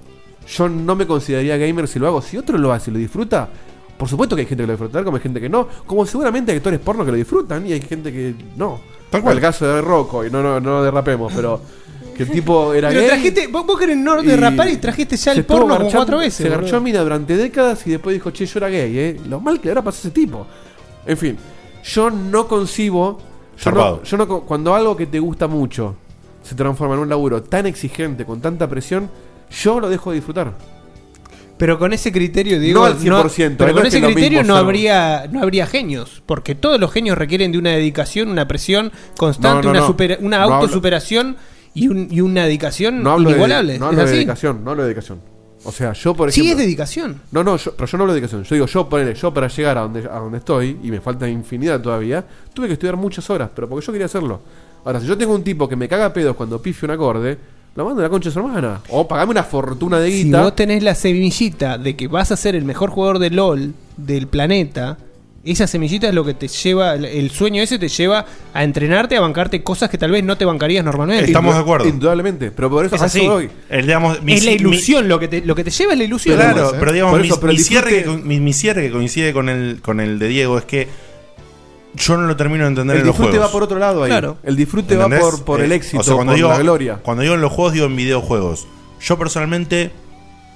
Yo 0.56 0.70
no 0.70 0.95
me 0.95 1.08
consideraría 1.08 1.58
gamer 1.58 1.88
si 1.88 1.98
lo 1.99 2.08
hago. 2.08 2.22
Si 2.22 2.38
otro 2.38 2.58
lo 2.58 2.72
hace 2.74 2.91
y 2.91 2.94
lo 2.94 2.99
disfruta, 2.99 3.48
por 3.98 4.07
supuesto 4.07 4.36
que 4.36 4.41
hay 4.41 4.45
gente 4.48 4.64
que 4.64 4.68
lo 4.68 4.74
disfruta, 4.74 5.03
como 5.03 5.18
hay 5.18 5.24
gente 5.24 5.41
que 5.41 5.49
no. 5.49 5.68
Como 5.86 6.06
seguramente 6.06 6.52
hay 6.52 6.57
actores 6.57 6.80
porno 6.80 7.03
que 7.03 7.11
lo 7.11 7.18
disfrutan 7.18 7.65
y 7.65 7.74
hay 7.74 7.82
gente 7.82 8.11
que 8.11 8.36
no. 8.56 8.80
Tal 9.10 9.22
cual. 9.22 9.36
El 9.36 9.41
caso 9.41 9.65
de 9.65 9.82
Rocco, 9.82 10.26
y 10.26 10.30
no, 10.30 10.44
no, 10.44 10.60
no 10.60 10.84
derrapemos, 10.84 11.34
pero 11.36 11.61
que 12.15 12.24
el 12.24 12.30
tipo 12.30 12.74
era 12.74 12.90
Pero 12.90 13.02
gay. 13.02 13.10
trajiste, 13.10 13.48
vos, 13.48 13.65
vos 13.65 13.80
querés 13.80 13.98
no 13.98 14.22
derrapar 14.22 14.69
y 14.69 14.78
trajiste 14.78 15.18
ya 15.18 15.32
el 15.32 15.45
porno 15.45 15.78
como 15.78 15.90
cuatro 15.90 16.18
veces. 16.19 16.36
Se 16.36 16.44
boludo. 16.44 16.61
garchó 16.61 16.78
a 16.78 16.80
mina 16.80 17.02
durante 17.02 17.36
décadas 17.38 17.86
y 17.88 17.91
después 17.91 18.14
dijo, 18.14 18.32
che, 18.32 18.45
yo 18.45 18.60
era 18.60 18.69
gay, 18.69 18.98
¿eh? 18.98 19.19
Lo 19.28 19.40
mal 19.40 19.60
que 19.60 19.65
le 19.65 19.72
habrá 19.72 19.84
pasado 19.84 19.99
a 19.99 20.10
ese 20.10 20.11
tipo. 20.11 20.48
En 21.06 21.18
fin, 21.18 21.38
yo 21.84 22.10
no 22.10 22.48
concibo. 22.48 23.19
Yo 23.57 23.72
no, 23.72 24.03
yo 24.03 24.18
no 24.18 24.28
cuando 24.41 24.76
algo 24.76 24.95
que 24.95 25.07
te 25.07 25.19
gusta 25.19 25.48
mucho 25.48 25.95
se 26.44 26.56
transforma 26.56 26.94
en 26.94 27.02
un 27.02 27.10
laburo 27.10 27.44
tan 27.44 27.65
exigente, 27.65 28.24
con 28.24 28.40
tanta 28.40 28.69
presión, 28.69 29.10
yo 29.49 29.80
lo 29.80 29.90
dejo 29.90 30.11
de 30.11 30.15
disfrutar. 30.18 30.53
Pero 31.58 31.80
con 31.80 31.92
ese 31.92 32.12
criterio, 32.12 32.60
digo, 32.60 32.82
No 32.82 32.86
al 32.86 33.00
100%, 33.00 33.56
pero 33.58 33.70
no 33.72 33.78
con 33.78 33.86
es 33.88 33.94
ese 33.94 34.06
criterio 34.06 34.44
no 34.44 34.56
habría 34.56 35.28
no 35.32 35.42
habría 35.42 35.66
genios, 35.66 36.22
porque 36.26 36.54
todos 36.54 36.80
los 36.80 36.92
genios 36.92 37.18
requieren 37.18 37.52
de 37.52 37.58
una 37.58 37.72
dedicación, 37.72 38.30
una 38.30 38.48
presión 38.48 38.92
constante, 39.18 39.58
No, 39.58 39.64
no, 39.64 39.70
una 39.72 39.80
no. 39.80 39.88
supera- 39.88 40.18
una 40.22 40.40
No 40.46 40.54
autosuperación 40.56 41.36
y, 41.74 41.88
un- 41.88 42.08
y 42.12 42.22
una 42.22 42.44
dedicación 42.46 43.02
No 43.02 43.12
hablo, 43.12 43.26
de, 43.30 43.32
inigualable. 43.32 43.80
no 43.80 43.86
¿Es 43.86 43.90
hablo 43.90 43.98
de 43.98 44.04
así? 44.06 44.14
dedicación, 44.18 44.64
no 44.64 44.72
hablo 44.72 44.84
de 44.84 44.90
dedicación. 44.90 45.20
O 45.64 45.72
sea, 45.72 45.94
yo 45.94 46.14
por 46.14 46.32
Sí, 46.32 46.42
ejemplo. 46.42 46.60
es 46.62 46.66
dedicación. 46.68 47.22
No, 47.32 47.44
no, 47.44 47.58
yo, 47.58 47.74
pero 47.76 47.88
yo 47.88 47.98
no 47.98 48.04
hablo 48.04 48.14
de 48.14 48.20
dedicación. 48.22 48.44
Yo 48.44 48.56
digo, 48.56 48.68
yo, 48.68 48.88
ponele, 48.88 49.16
yo 49.16 49.34
para 49.34 49.48
llegar 49.48 49.78
a 49.80 49.82
donde, 49.82 50.00
a 50.02 50.20
donde 50.20 50.38
estoy, 50.38 50.78
y 50.84 50.92
me 50.92 51.02
falta 51.02 51.28
infinidad 51.28 51.82
todavía, 51.82 52.24
tuve 52.54 52.68
que 52.68 52.74
estudiar 52.74 52.96
muchas 52.96 53.28
horas, 53.32 53.50
pero 53.54 53.68
porque 53.68 53.84
yo 53.86 53.92
quería 53.92 54.06
hacerlo. 54.06 54.42
Ahora, 54.86 55.00
si 55.02 55.08
yo 55.08 55.18
tengo 55.18 55.34
un 55.34 55.44
tipo 55.44 55.68
que 55.68 55.76
me 55.76 55.88
caga 55.90 56.14
pedos 56.14 56.36
cuando 56.36 56.62
pifie 56.62 56.86
un 56.86 56.92
acorde, 56.92 57.38
lo 57.78 57.86
mando 57.86 58.02
a 58.02 58.04
la 58.04 58.10
concha 58.10 58.28
de 58.30 58.34
su 58.34 58.40
hermana. 58.40 58.82
O 58.90 59.08
pagame 59.08 59.32
una 59.32 59.44
fortuna 59.44 59.99
de 59.99 60.10
Si 60.12 60.24
guita. 60.26 60.41
vos 60.41 60.56
tenés 60.56 60.82
la 60.84 60.95
semillita 60.95 61.78
de 61.78 61.95
que 61.95 62.08
vas 62.08 62.32
a 62.32 62.36
ser 62.38 62.56
el 62.56 62.66
mejor 62.66 62.90
jugador 62.90 63.20
de 63.20 63.30
LOL 63.30 63.74
del 63.95 64.28
planeta, 64.28 64.98
esa 65.45 65.66
semillita 65.68 66.10
es 66.10 66.14
lo 66.16 66.26
que 66.26 66.34
te 66.34 66.48
lleva, 66.49 66.95
el- 66.95 67.30
sueño 67.32 67.62
ese 67.62 67.80
te 67.80 67.88
lleva 67.88 68.26
a 68.54 68.64
entrenarte, 68.64 69.16
a 69.16 69.22
bancarte 69.22 69.64
cosas 69.64 69.90
que 69.90 69.98
tal 69.98 70.12
vez 70.12 70.24
no 70.24 70.36
te 70.38 70.44
bancarías 70.44 70.84
normalmente. 70.84 71.26
Estamos 71.26 71.54
de 71.56 71.62
acuerdo. 71.62 71.88
Indudablemente, 71.88 72.52
pero 72.52 72.70
por 72.70 72.84
eso 72.86 72.95
Es 72.95 73.02
así. 73.04 73.22
eso 73.22 73.32
voy. 73.34 73.49
El, 73.70 73.86
digamos, 73.86 74.22
mi- 74.24 74.34
es 74.34 74.44
la 74.44 74.52
mi- 74.52 74.58
ilusión, 74.58 75.08
lo, 75.08 75.20
que 75.20 75.28
te, 75.30 75.41
lo 75.45 75.56
que 75.56 75.64
te 75.64 75.70
lleva 75.70 75.94
es 75.94 75.99
la 75.99 76.04
ilusión. 76.04 76.36
Claro, 76.36 76.72
¿eh? 76.74 76.78
pero 76.80 76.91
digamos, 76.91 77.22
mi, 77.22 77.28
eso, 77.28 77.40
pero 77.40 77.54
mi 77.54 77.60
cierre 77.60 78.04
que, 78.04 78.10
mi 78.10 78.54
cierre 78.54 78.82
que 78.88 78.91
coincide 78.91 79.32
con 79.32 79.48
el, 79.49 79.80
con 79.82 79.99
el 80.02 80.18
de 80.20 80.28
Diego 80.28 80.58
es 80.58 80.66
que 80.66 80.88
yo 81.98 82.18
no 82.18 82.28
lo 82.28 82.36
termino 82.36 82.64
de 82.64 82.69
entender 82.69 82.95
El 82.95 83.02
en 83.02 83.07
los 83.07 83.18
disfrute 83.18 83.40
va 83.40 83.52
por 83.52 83.64
otro 83.64 83.80
lado 83.80 84.03
ahí. 84.03 84.10
Claro. 84.10 84.38
El 84.44 84.56
disfrute 84.56 84.95
va 84.95 85.10
por, 85.10 85.44
por 85.44 85.61
el 85.61 85.72
Eh, 85.72 85.76
éxito, 85.76 85.99
o 85.99 86.03
sea, 86.03 86.15
cuando 86.15 86.32
por 86.32 86.38
digo, 86.38 86.49
la 86.49 86.60
gloria. 86.60 86.99
Cuando 87.03 87.24
digo 87.24 87.36
en 87.36 87.41
los 87.41 87.52
juegos, 87.52 87.74
digo 87.74 87.86
en 87.86 87.95
videojuegos. 87.95 88.68
Yo 89.02 89.18
personalmente 89.18 89.91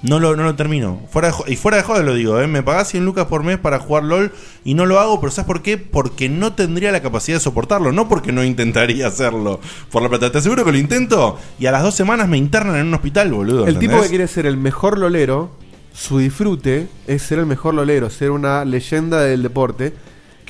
no 0.03 0.19
lo, 0.19 0.35
no 0.35 0.43
lo 0.43 0.55
termino. 0.55 0.99
Fuera 1.11 1.29
de 1.29 1.53
y 1.53 1.55
fuera 1.55 1.77
de 1.77 1.83
joder 1.83 2.05
lo 2.05 2.15
digo, 2.15 2.39
¿eh? 2.39 2.47
me 2.47 2.63
pagás 2.63 2.89
100 2.89 3.05
lucas 3.05 3.27
por 3.27 3.43
mes 3.43 3.59
para 3.59 3.79
jugar 3.79 4.03
LOL 4.03 4.31
y 4.63 4.73
no 4.73 4.85
lo 4.85 4.99
hago, 4.99 5.19
pero 5.19 5.31
¿sabes 5.31 5.45
por 5.45 5.61
qué? 5.61 5.77
Porque 5.77 6.27
no 6.29 6.53
tendría 6.53 6.91
la 6.91 7.01
capacidad 7.01 7.37
de 7.37 7.41
soportarlo, 7.41 7.91
no 7.91 8.09
porque 8.09 8.31
no 8.31 8.43
intentaría 8.43 9.07
hacerlo 9.07 9.59
por 9.91 10.01
la 10.01 10.09
plata. 10.09 10.31
Te 10.31 10.39
aseguro 10.39 10.65
que 10.65 10.71
lo 10.71 10.77
intento 10.77 11.37
y 11.59 11.67
a 11.67 11.71
las 11.71 11.83
dos 11.83 11.93
semanas 11.95 12.27
me 12.27 12.37
internan 12.37 12.77
en 12.77 12.87
un 12.87 12.93
hospital, 12.95 13.31
boludo. 13.31 13.67
El 13.67 13.77
tipo 13.77 14.01
que 14.01 14.09
quiere 14.09 14.27
ser 14.27 14.45
el 14.45 14.57
mejor 14.57 14.97
lolero, 14.97 15.51
su 15.93 16.17
disfrute 16.17 16.87
es 17.05 17.21
ser 17.21 17.39
el 17.39 17.45
mejor 17.45 17.73
lolero, 17.75 18.09
ser 18.09 18.31
una 18.31 18.65
leyenda 18.65 19.21
del 19.21 19.43
deporte, 19.43 19.93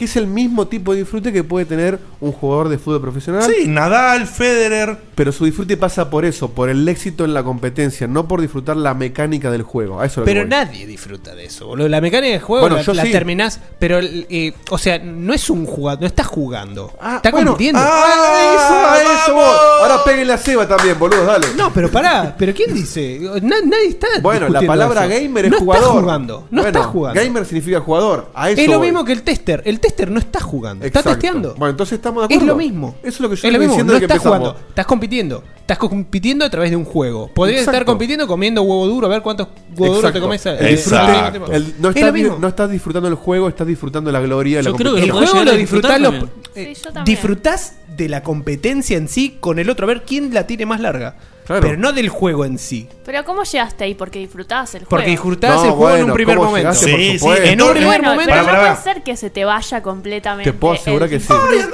que 0.01 0.05
es 0.05 0.15
el 0.15 0.25
mismo 0.25 0.67
tipo 0.67 0.93
de 0.93 1.01
disfrute 1.01 1.31
que 1.31 1.43
puede 1.43 1.63
tener 1.67 1.99
un 2.21 2.31
jugador 2.31 2.69
de 2.69 2.79
fútbol 2.79 3.01
profesional. 3.01 3.43
Sí, 3.43 3.67
Nadal, 3.67 4.25
Federer. 4.25 4.97
Pero 5.13 5.31
su 5.31 5.45
disfrute 5.45 5.77
pasa 5.77 6.09
por 6.09 6.25
eso, 6.25 6.49
por 6.49 6.69
el 6.69 6.89
éxito 6.89 7.23
en 7.23 7.35
la 7.35 7.43
competencia, 7.43 8.07
no 8.07 8.27
por 8.27 8.41
disfrutar 8.41 8.77
la 8.77 8.95
mecánica 8.95 9.51
del 9.51 9.61
juego. 9.61 10.01
A 10.01 10.07
eso 10.07 10.23
Pero 10.25 10.43
nadie 10.43 10.87
disfruta 10.87 11.35
de 11.35 11.45
eso, 11.45 11.67
boludo. 11.67 11.87
La 11.87 12.01
mecánica 12.01 12.31
del 12.31 12.41
juego 12.41 12.61
Bueno, 12.61 12.77
la, 12.77 12.81
yo 12.81 12.95
la 12.95 13.03
sí. 13.03 13.11
terminás, 13.11 13.59
pero, 13.77 13.99
eh, 14.01 14.55
o 14.71 14.79
sea, 14.79 14.97
no 14.97 15.35
es 15.35 15.47
un 15.51 15.67
jugador, 15.67 16.01
no 16.01 16.07
estás 16.07 16.25
jugando. 16.25 16.91
Ah, 16.99 17.21
bueno, 17.31 17.51
compitiendo. 17.51 17.79
ah, 17.79 18.55
eso, 18.55 19.09
a 19.09 19.13
eso 19.23 19.33
voy. 19.35 19.43
Ahora 19.83 20.03
peguen 20.03 20.27
la 20.27 20.37
ceba 20.39 20.67
también, 20.67 20.97
boludo, 20.97 21.25
dale. 21.25 21.45
No, 21.55 21.71
pero 21.71 21.91
pará, 21.91 22.35
pero 22.39 22.55
¿quién 22.55 22.73
dice? 22.73 23.19
Na- 23.43 23.57
nadie 23.63 23.89
está 23.89 24.07
Bueno, 24.23 24.49
la 24.49 24.63
palabra 24.63 25.05
eso. 25.05 25.13
gamer 25.21 25.45
es 25.45 25.51
no 25.51 25.59
jugador. 25.59 25.83
Estás 25.85 26.01
jugando, 26.01 26.47
no 26.49 26.61
Bueno, 26.63 26.67
estás 26.79 26.85
jugando. 26.91 27.21
Gamer 27.21 27.45
significa 27.45 27.79
jugador. 27.81 28.31
A 28.33 28.49
eso 28.49 28.61
es 28.61 28.67
lo 28.67 28.79
voy. 28.79 28.87
mismo 28.87 29.05
que 29.05 29.11
el 29.11 29.21
tester. 29.21 29.61
El 29.65 29.79
tester 29.79 29.90
no 30.09 30.19
está 30.19 30.39
jugando, 30.39 30.85
está 30.85 30.99
Exacto. 30.99 31.19
testeando. 31.19 31.55
Bueno, 31.55 31.71
entonces 31.71 31.93
estamos 31.97 32.27
de 32.27 32.33
Es 32.33 32.37
acuerdo. 32.41 32.53
lo 32.53 32.57
mismo. 32.63 32.95
Eso 33.01 33.07
es 33.09 33.19
lo 33.19 33.29
que 33.29 33.35
yo 33.35 33.39
es 33.39 33.43
lo 33.43 33.47
estoy 33.49 33.59
mismo. 33.59 33.71
diciendo 33.73 33.93
No 33.93 33.99
que 33.99 34.05
estás 34.05 34.17
empezamos. 34.17 34.39
jugando, 34.49 34.67
estás 34.69 34.85
compitiendo. 34.85 35.43
Estás 35.61 35.77
compitiendo 35.77 36.43
a 36.45 36.49
través 36.49 36.69
de 36.71 36.75
un 36.75 36.83
juego. 36.85 37.29
Podrías 37.33 37.59
Exacto. 37.61 37.75
estar 37.77 37.85
compitiendo 37.85 38.27
comiendo 38.27 38.61
huevo 38.63 38.87
duro, 38.87 39.07
a 39.07 39.09
ver 39.09 39.21
cuántos 39.21 39.47
huevos 39.77 39.97
duros 39.97 40.11
te 40.11 40.17
Exacto. 40.19 40.21
comes. 40.21 40.45
El 40.45 40.53
el- 40.57 41.75
no, 41.79 41.89
Es 41.89 41.95
estás, 41.95 42.07
lo 42.07 42.13
mismo. 42.13 42.37
no 42.39 42.47
estás 42.47 42.69
disfrutando 42.71 43.09
del 43.09 43.17
juego, 43.17 43.47
estás 43.47 43.67
disfrutando 43.67 44.09
de 44.09 44.13
la 44.13 44.19
gloria 44.21 44.57
de 44.57 44.63
la 44.63 44.69
el 44.71 44.75
competición. 44.75 45.17
juego 45.17 45.43
lo 45.45 45.53
disfrutás, 45.55 46.01
lo- 46.01 46.13
eh, 46.55 46.73
Sí, 46.75 46.83
disfrutás 47.05 47.75
de 47.95 48.09
la 48.09 48.23
competencia 48.23 48.97
en 48.97 49.07
sí 49.07 49.37
con 49.39 49.59
el 49.59 49.69
otro, 49.69 49.85
a 49.85 49.87
ver 49.87 50.03
quién 50.03 50.33
la 50.33 50.47
tiene 50.47 50.65
más 50.65 50.79
larga. 50.81 51.15
Claro. 51.45 51.61
Pero 51.63 51.77
no 51.77 51.91
del 51.91 52.07
juego 52.09 52.45
en 52.45 52.57
sí. 52.57 52.87
Pero 53.03 53.25
¿cómo 53.25 53.43
llegaste 53.43 53.83
ahí? 53.83 53.95
Porque 53.95 54.19
disfrutás 54.19 54.73
el 54.75 54.81
juego. 54.81 54.89
Porque 54.89 55.09
disfrutás 55.09 55.63
el 55.65 55.71
juego 55.71 55.95
en 55.97 56.03
un 56.05 56.13
primer 56.13 56.37
momento. 56.37 56.73
Sí, 56.73 57.17
sí, 57.19 57.25
en 57.43 57.61
un 57.61 57.71
primer 57.71 57.85
Bueno, 57.87 58.09
momento. 58.11 58.31
pero 58.33 58.43
no 58.45 58.59
puede 58.59 58.75
ser 58.77 59.03
que 59.03 59.17
se 59.17 59.29
te 59.29 59.43
vaya 59.43 59.81
completamente. 59.81 60.51
Te 60.51 60.57
puedo 60.57 60.75
asegurar 60.75 61.09
que 61.09 61.19
sí. 61.19 61.27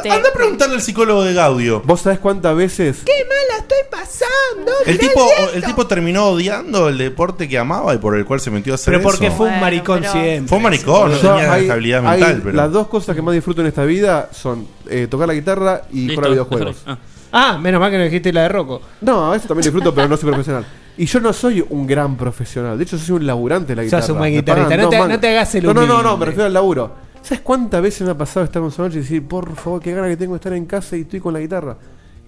Anda 0.09 0.29
a 0.29 0.33
preguntarle 0.33 0.75
al 0.75 0.81
psicólogo 0.81 1.23
de 1.23 1.33
Gaudio. 1.33 1.81
¿Vos 1.85 2.01
sabés 2.01 2.19
cuántas 2.19 2.55
veces 2.55 2.99
¡Qué 3.05 3.11
mala 3.25 3.61
estoy 3.61 3.77
pasando! 3.91 4.71
El 4.85 4.97
tipo, 4.97 5.27
el 5.53 5.63
tipo 5.63 5.85
terminó 5.85 6.27
odiando 6.27 6.87
el 6.89 6.97
deporte 6.97 7.47
que 7.47 7.57
amaba 7.57 7.93
y 7.93 7.97
por 7.97 8.15
el 8.15 8.25
cual 8.25 8.39
se 8.39 8.49
metió 8.49 8.73
a 8.73 8.75
hacer 8.75 8.93
Pero 8.93 9.03
porque 9.03 9.27
eso. 9.27 9.35
fue 9.35 9.49
un 9.49 9.59
maricón 9.59 10.01
siempre. 10.03 10.47
Fue 10.47 10.57
un 10.57 10.63
maricón, 10.63 11.11
no 11.11 11.17
tenía 11.17 11.51
hay- 11.53 11.61
estabilidad 11.63 12.07
hay 12.07 12.19
mental. 12.21 12.41
Pero... 12.43 12.55
Las 12.55 12.71
dos 12.71 12.87
cosas 12.87 13.15
que 13.15 13.21
más 13.21 13.33
disfruto 13.35 13.61
en 13.61 13.67
esta 13.67 13.83
vida 13.83 14.29
son 14.31 14.67
eh, 14.89 15.07
tocar 15.09 15.27
la 15.27 15.33
guitarra 15.33 15.81
y 15.91 16.07
Listo, 16.07 16.13
jugar 16.15 16.27
a 16.27 16.31
videojuegos. 16.31 16.77
ah. 16.87 16.97
Ah, 17.31 17.57
menos 17.57 17.79
mal 17.81 17.91
que 17.91 17.97
no 17.97 18.03
dijiste 18.03 18.31
la 18.33 18.43
de 18.43 18.49
Rocco. 18.49 18.81
No, 19.01 19.33
eso 19.33 19.47
también 19.47 19.63
disfruto, 19.63 19.93
pero 19.93 20.07
no 20.07 20.15
soy 20.17 20.29
profesional. 20.29 20.65
Y 20.97 21.05
yo 21.05 21.19
no 21.19 21.31
soy 21.33 21.63
un 21.69 21.85
gran 21.85 22.15
profesional. 22.15 22.77
De 22.77 22.83
hecho, 22.83 22.97
soy 22.97 23.15
un 23.17 23.27
laburante 23.27 23.75
de 23.75 23.83
la 23.83 23.89
Sos 23.89 23.99
guitarra. 24.01 24.13
un 24.13 24.19
buen 24.19 24.33
guitarrista. 24.33 24.69
pagan 24.69 24.81
No 24.83 24.89
te- 24.89 25.07
no 25.13 25.19
te 25.19 25.27
hagas 25.29 25.55
el 25.55 25.63
No, 25.65 25.73
no, 25.73 25.85
no, 25.85 26.01
no, 26.01 26.17
me 26.17 26.25
refiero 26.25 26.45
al 26.47 26.53
laburo. 26.53 26.91
¿Sabes 27.21 27.41
cuántas 27.41 27.81
veces 27.81 28.01
me 28.03 28.11
ha 28.11 28.17
pasado 28.17 28.45
estar 28.45 28.61
con 28.61 28.71
noche 28.77 28.97
y 28.97 29.01
decir, 29.01 29.27
por 29.27 29.53
favor, 29.55 29.81
qué 29.81 29.93
gana 29.93 30.07
que 30.07 30.15
tengo 30.17 30.33
de 30.33 30.37
estar 30.37 30.53
en 30.53 30.65
casa 30.65 30.95
y 30.95 31.01
estoy 31.01 31.19
con 31.19 31.33
la 31.33 31.39
guitarra? 31.39 31.75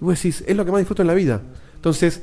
Y 0.00 0.04
vos 0.04 0.14
decís, 0.14 0.44
es 0.46 0.56
lo 0.56 0.64
que 0.64 0.70
más 0.72 0.78
disfruto 0.80 1.02
en 1.02 1.08
la 1.08 1.14
vida. 1.14 1.40
Entonces, 1.76 2.22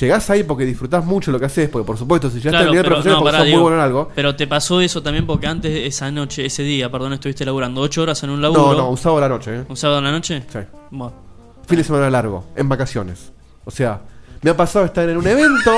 llegás 0.00 0.28
ahí 0.30 0.42
porque 0.42 0.64
disfrutás 0.64 1.04
mucho 1.04 1.30
lo 1.30 1.38
que 1.38 1.46
haces, 1.46 1.68
porque 1.68 1.86
por 1.86 1.96
supuesto, 1.96 2.28
si 2.28 2.36
llegaste 2.38 2.50
Claro, 2.50 2.64
al 2.66 2.70
nivel 2.72 2.82
pero, 2.84 2.94
profesional 2.96 3.18
no, 3.18 3.22
porque 3.22 3.30
pará, 3.32 3.38
sos 3.38 3.46
digo, 3.46 3.58
muy 3.58 3.62
bueno 3.62 3.76
en 3.78 3.84
algo. 3.84 4.08
pero 4.14 4.34
te 4.36 4.46
pasó 4.48 4.80
eso 4.80 5.00
también 5.02 5.26
porque 5.26 5.46
antes 5.46 5.72
esa 5.86 6.10
noche, 6.10 6.44
ese 6.44 6.64
día, 6.64 6.90
perdón, 6.90 7.12
estuviste 7.12 7.44
laburando 7.44 7.80
8 7.82 8.02
horas 8.02 8.22
en 8.24 8.30
un 8.30 8.42
laburo. 8.42 8.72
No, 8.72 8.74
no, 8.74 8.90
un 8.90 8.96
sábado 8.96 9.18
a 9.18 9.28
la 9.28 9.28
noche. 9.28 9.56
¿eh? 9.60 9.64
¿Un 9.68 9.76
sábado 9.76 10.00
a 10.00 10.02
la 10.02 10.10
noche? 10.10 10.42
Sí. 10.52 10.58
Bueno. 10.90 11.25
Fin 11.66 11.78
de 11.78 11.84
semana 11.84 12.08
largo, 12.10 12.44
en 12.56 12.68
vacaciones. 12.68 13.32
O 13.64 13.70
sea, 13.70 14.00
me 14.42 14.50
ha 14.50 14.56
pasado 14.56 14.84
estar 14.84 15.08
en 15.08 15.16
un 15.16 15.26
evento. 15.26 15.72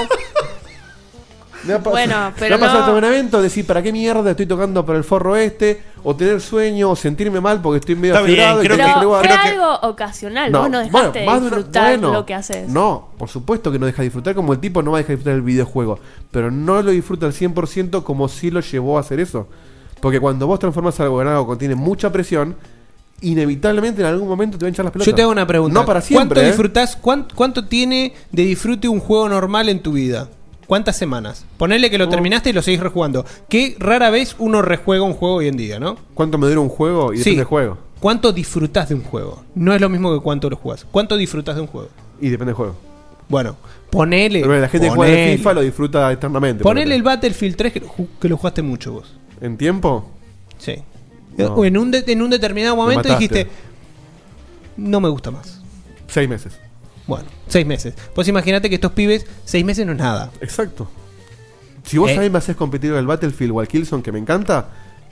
Me 1.65 1.75
ha, 1.75 1.79
Bueno, 1.79 2.31
me 2.31 2.33
pero 2.39 2.55
ha 2.55 2.59
pasado 2.59 2.79
no- 2.81 2.85
estar 2.87 2.99
en 2.99 3.05
un 3.05 3.13
evento, 3.15 3.43
decir, 3.43 3.67
¿para 3.67 3.83
qué 3.83 3.91
mierda 3.93 4.31
estoy 4.31 4.47
tocando 4.47 4.85
para 4.87 4.99
el 4.99 5.05
forro 5.05 5.35
este? 5.37 5.83
O 6.05 6.15
tener 6.15 6.41
sueño, 6.41 6.91
o 6.91 6.97
sentirme 6.97 7.41
mal 7.41 7.61
porque 7.61 7.79
estoy 7.81 7.97
medio 7.97 8.15
y 8.23 8.35
creo 8.35 8.61
tengo 8.61 8.63
que- 9.21 9.29
fue 9.29 9.29
algo 9.33 9.75
ocasional. 9.83 10.53
Vos 10.53 10.71
no 10.71 10.79
dejaste 10.79 11.25
más 11.27 11.41
de 11.41 11.47
disfrutar 11.47 11.99
bueno, 11.99 12.13
lo 12.13 12.27
que 12.27 12.35
haces. 12.35 12.69
No, 12.69 13.09
por 13.19 13.29
supuesto 13.29 13.73
que 13.73 13.79
no 13.79 13.87
deja 13.87 14.03
de 14.03 14.05
disfrutar 14.05 14.35
como 14.35 14.53
el 14.53 14.61
tipo 14.61 14.83
no 14.83 14.93
va 14.93 14.99
a 14.99 15.01
dejar 15.01 15.11
de 15.11 15.17
disfrutar 15.17 15.35
el 15.35 15.43
videojuego. 15.43 15.99
Pero 16.31 16.51
no 16.51 16.81
lo 16.83 16.91
disfruta 16.93 17.27
al 17.27 17.33
100% 17.33 18.05
como 18.05 18.29
si 18.29 18.51
lo 18.51 18.61
llevó 18.61 18.97
a 18.97 19.01
hacer 19.01 19.19
eso. 19.21 19.49
Porque 20.01 20.21
cuando 20.21 20.47
vos 20.47 20.61
transformas 20.61 21.01
algo 21.01 21.21
en 21.23 21.29
algo 21.29 21.51
que 21.51 21.57
tiene 21.59 21.75
mucha 21.75 22.13
presión, 22.13 22.55
inevitablemente 23.21 24.01
en 24.03 24.07
algún 24.07 24.29
momento 24.29 24.59
te 24.59 24.65
van 24.65 24.71
a 24.71 24.73
echar 24.75 24.85
las 24.85 24.93
pelotas. 24.93 25.07
Yo 25.07 25.15
te 25.15 25.23
hago 25.23 25.33
una 25.33 25.47
pregunta. 25.47 25.79
No 25.81 25.87
para 25.87 26.01
siempre. 26.01 26.27
¿Cuánto 26.27 26.41
¿eh? 26.41 26.47
disfrutás? 26.47 26.97
¿Cuánto 27.35 27.65
tiene 27.67 28.13
de 28.33 28.43
disfrute 28.45 28.89
un 28.89 29.01
juego 29.01 29.29
normal 29.29 29.69
en 29.69 29.81
tu 29.83 29.93
vida? 29.93 30.29
¿Cuántas 30.67 30.97
semanas? 30.97 31.47
Ponele 31.57 31.91
que 31.91 31.97
lo 31.97 32.09
terminaste 32.11 32.51
y 32.51 32.53
lo 32.53 32.61
seguís 32.63 32.81
rejugando. 32.81 33.25
Que 33.49 33.75
rara 33.79 34.11
vez 34.11 34.37
uno 34.39 34.61
rejuega 34.61 35.03
un 35.03 35.15
juego 35.15 35.37
hoy 35.37 35.49
en 35.49 35.57
día, 35.57 35.81
¿no? 35.81 35.97
¿Cuánto 36.15 36.37
me 36.37 36.47
dura 36.47 36.61
un 36.61 36.69
juego? 36.69 37.13
Y 37.15 37.17
Sí. 37.17 37.21
depende 37.21 37.37
del 37.39 37.47
juego. 37.47 37.79
¿Cuánto 38.01 38.33
disfrutás 38.33 38.91
de 38.91 38.95
un 38.95 39.03
juego? 39.03 39.43
No 39.55 39.73
es 39.75 39.81
lo 39.81 39.89
mismo 39.89 40.13
que 40.13 40.21
cuánto 40.21 40.51
lo 40.51 40.57
jugás. 40.57 40.87
¿Cuánto 40.91 41.17
disfrutás 41.17 41.57
de 41.57 41.63
un 41.63 41.67
juego? 41.69 41.89
Y 42.21 42.29
depende 42.29 42.51
del 42.51 42.57
juego. 42.57 42.77
Bueno, 43.31 43.57
ponele. 43.91 44.41
Pero 44.43 44.59
la 44.61 44.69
gente 44.69 44.89
que 44.89 44.95
juega 44.95 45.15
de. 45.15 45.37
FIFA 45.39 45.53
lo 45.55 45.61
disfruta 45.63 46.13
eternamente. 46.13 46.63
Ponele 46.63 46.95
el 46.95 47.03
Battlefield 47.03 47.57
3 47.57 47.73
que 47.73 47.81
lo, 47.81 47.89
ju- 47.89 48.07
que 48.21 48.29
lo 48.29 48.37
jugaste 48.37 48.63
mucho 48.63 48.93
vos. 48.93 49.15
¿En 49.41 49.57
tiempo? 49.57 50.11
Sí. 50.59 50.77
No. 51.45 51.55
O 51.55 51.65
en 51.65 51.77
un, 51.77 51.91
de- 51.91 52.05
en 52.07 52.23
un 52.23 52.31
determinado 52.31 52.75
Me 52.77 52.83
momento 52.83 53.09
dijiste, 53.09 53.47
no 54.77 55.01
me 55.01 55.09
gusta 55.09 55.31
más. 55.31 55.61
Seis 56.09 56.29
meses. 56.29 56.59
Bueno, 57.07 57.27
seis 57.47 57.67
meses. 57.67 57.95
Pues 58.15 58.29
imagínate 58.29 58.69
que 58.69 58.75
estos 58.77 58.93
pibes, 58.93 59.27
seis 59.45 59.65
meses 59.65 59.87
no 59.87 59.93
es 59.93 59.99
nada. 59.99 60.31
Exacto. 60.41 60.89
Si 61.85 61.97
vos 61.99 62.11
Eh. 62.11 62.17
a 62.17 62.21
mí 62.21 62.29
me 62.31 62.39
haces 62.39 62.55
competir 62.57 62.93
al 62.93 63.07
Battlefield 63.07 63.53
o 63.53 63.61
al 63.61 63.69
Killzone 63.69 64.03
que 64.03 64.13
me 64.13 64.19
encanta, 64.19 64.69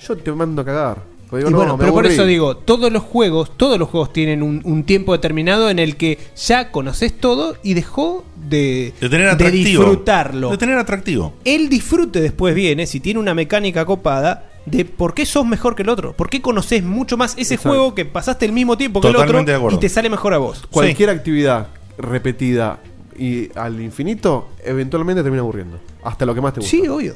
yo 0.06 0.16
te 0.16 0.30
mando 0.32 0.62
a 0.62 0.64
cagar. 0.64 1.02
Porque 1.30 1.38
digo, 1.44 1.48
Y 1.48 1.52
no, 1.52 1.58
bueno, 1.58 1.76
pero 1.78 1.92
por 1.92 2.06
eso 2.06 2.24
digo, 2.24 2.56
todos 2.58 2.92
los 2.92 3.02
juegos, 3.02 3.56
todos 3.56 3.78
los 3.80 3.88
juegos 3.88 4.12
tienen 4.12 4.42
un, 4.44 4.60
un 4.64 4.84
tiempo 4.84 5.12
determinado 5.12 5.68
en 5.70 5.78
el 5.80 5.96
que 5.96 6.18
ya 6.36 6.70
conoces 6.70 7.18
todo 7.18 7.56
y 7.64 7.74
dejó 7.74 8.24
de, 8.48 8.92
De 9.00 9.08
tener 9.08 9.26
de 9.26 9.32
atractivo. 9.32 9.64
disfrutarlo. 9.82 10.50
De 10.50 10.58
tener 10.58 10.78
atractivo. 10.78 11.34
El 11.44 11.68
disfrute 11.68 12.20
después 12.20 12.54
viene, 12.54 12.86
si 12.86 13.00
tiene 13.00 13.18
una 13.18 13.34
mecánica 13.34 13.84
copada, 13.84 14.50
de 14.66 14.84
por 14.84 15.14
qué 15.14 15.24
sos 15.24 15.46
mejor 15.46 15.74
que 15.74 15.82
el 15.82 15.88
otro. 15.88 16.12
¿Por 16.12 16.28
qué 16.28 16.42
conoces 16.42 16.82
mucho 16.82 17.16
más 17.16 17.32
ese 17.38 17.54
Exacto. 17.54 17.68
juego 17.70 17.94
que 17.94 18.04
pasaste 18.04 18.44
el 18.46 18.52
mismo 18.52 18.76
tiempo 18.76 19.00
que 19.00 19.08
Totalmente 19.10 19.52
el 19.54 19.62
otro 19.62 19.76
y 19.76 19.80
te 19.80 19.88
sale 19.88 20.10
mejor 20.10 20.34
a 20.34 20.38
vos? 20.38 20.64
Cualquier 20.70 21.10
actividad 21.10 21.68
repetida 21.98 22.78
y 23.18 23.48
al 23.58 23.80
infinito, 23.80 24.50
eventualmente 24.64 25.22
termina 25.22 25.40
aburriendo. 25.40 25.78
Hasta 26.04 26.26
lo 26.26 26.34
que 26.34 26.40
más 26.40 26.52
te 26.52 26.60
gusta. 26.60 26.70
Sí, 26.70 26.86
obvio. 26.88 27.14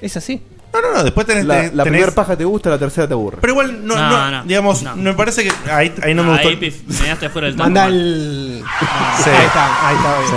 Es 0.00 0.16
así. 0.16 0.40
No, 0.72 0.80
no, 0.82 0.92
no, 0.94 1.04
después 1.04 1.26
tenés. 1.26 1.44
La, 1.46 1.62
tenés- 1.64 1.72
la 1.72 1.84
tenés- 1.84 1.90
primera 1.90 2.12
paja 2.12 2.36
te 2.36 2.44
gusta, 2.44 2.68
la 2.70 2.78
tercera 2.78 3.06
te 3.08 3.14
aburre. 3.14 3.38
Pero 3.40 3.52
igual, 3.54 3.86
no, 3.86 3.94
No, 3.96 4.08
no, 4.10 4.30
no, 4.30 4.44
digamos, 4.44 4.82
no. 4.82 4.94
me 4.96 5.14
parece 5.14 5.44
que 5.44 5.50
ahí, 5.70 5.92
ahí 6.02 6.14
no 6.14 6.22
me 6.22 6.32
gustó. 6.32 6.48
Ahí 6.48 6.56
pif, 6.56 6.82
me 6.86 6.94
dejaste 6.94 7.28
fuera 7.30 7.46
del 7.48 7.56
Manda 7.56 7.86
el. 7.86 8.62
Sí. 9.24 9.30
Ahí 9.30 9.46
está, 9.46 9.88
ahí 9.88 9.96
está. 9.96 10.18
bien. 10.18 10.30
Sí. 10.30 10.36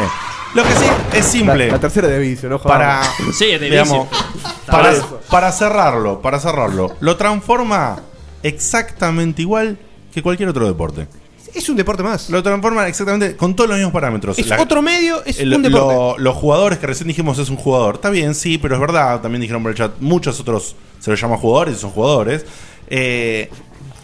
Lo 0.55 0.63
que 0.63 0.69
sí 0.73 0.85
es 1.13 1.25
simple. 1.25 1.67
La, 1.67 1.73
la 1.73 1.79
tercera 1.79 2.07
de 2.07 2.19
vicio, 2.19 2.49
¿no? 2.49 2.59
para. 2.59 3.01
Sí, 3.37 3.45
es 3.51 3.59
de 3.61 3.69
digamos, 3.69 4.09
vicio. 4.09 4.27
para, 4.65 4.93
para 5.29 5.51
cerrarlo, 5.51 6.21
para 6.21 6.39
cerrarlo, 6.39 6.95
lo 6.99 7.17
transforma 7.17 7.99
exactamente 8.43 9.41
igual 9.41 9.77
que 10.13 10.21
cualquier 10.23 10.49
otro 10.49 10.65
deporte. 10.65 11.07
Es 11.53 11.67
un 11.67 11.75
deporte 11.75 12.03
más. 12.03 12.29
Lo 12.29 12.43
transforma 12.43 12.87
exactamente 12.87 13.35
con 13.35 13.55
todos 13.55 13.69
los 13.69 13.77
mismos 13.77 13.93
parámetros. 13.93 14.37
Es 14.37 14.47
La- 14.47 14.61
otro 14.61 14.81
medio, 14.83 15.23
es 15.25 15.39
el- 15.39 15.53
un 15.53 15.63
deporte. 15.63 15.93
lo- 15.95 16.17
los 16.17 16.35
jugadores 16.35 16.77
que 16.77 16.85
recién 16.87 17.07
dijimos 17.07 17.39
es 17.39 17.49
un 17.49 17.57
jugador. 17.57 17.95
Está 17.95 18.09
bien, 18.11 18.35
sí, 18.35 18.57
pero 18.59 18.75
es 18.75 18.81
verdad. 18.81 19.19
También 19.21 19.41
dijeron 19.41 19.63
por 19.63 19.71
el 19.71 19.77
chat. 19.77 19.93
Muchos 19.99 20.39
otros 20.39 20.75
se 20.99 21.09
los 21.09 21.19
llama 21.19 21.37
jugadores 21.37 21.75
y 21.77 21.79
son 21.79 21.89
jugadores. 21.91 22.45
Eh, 22.87 23.49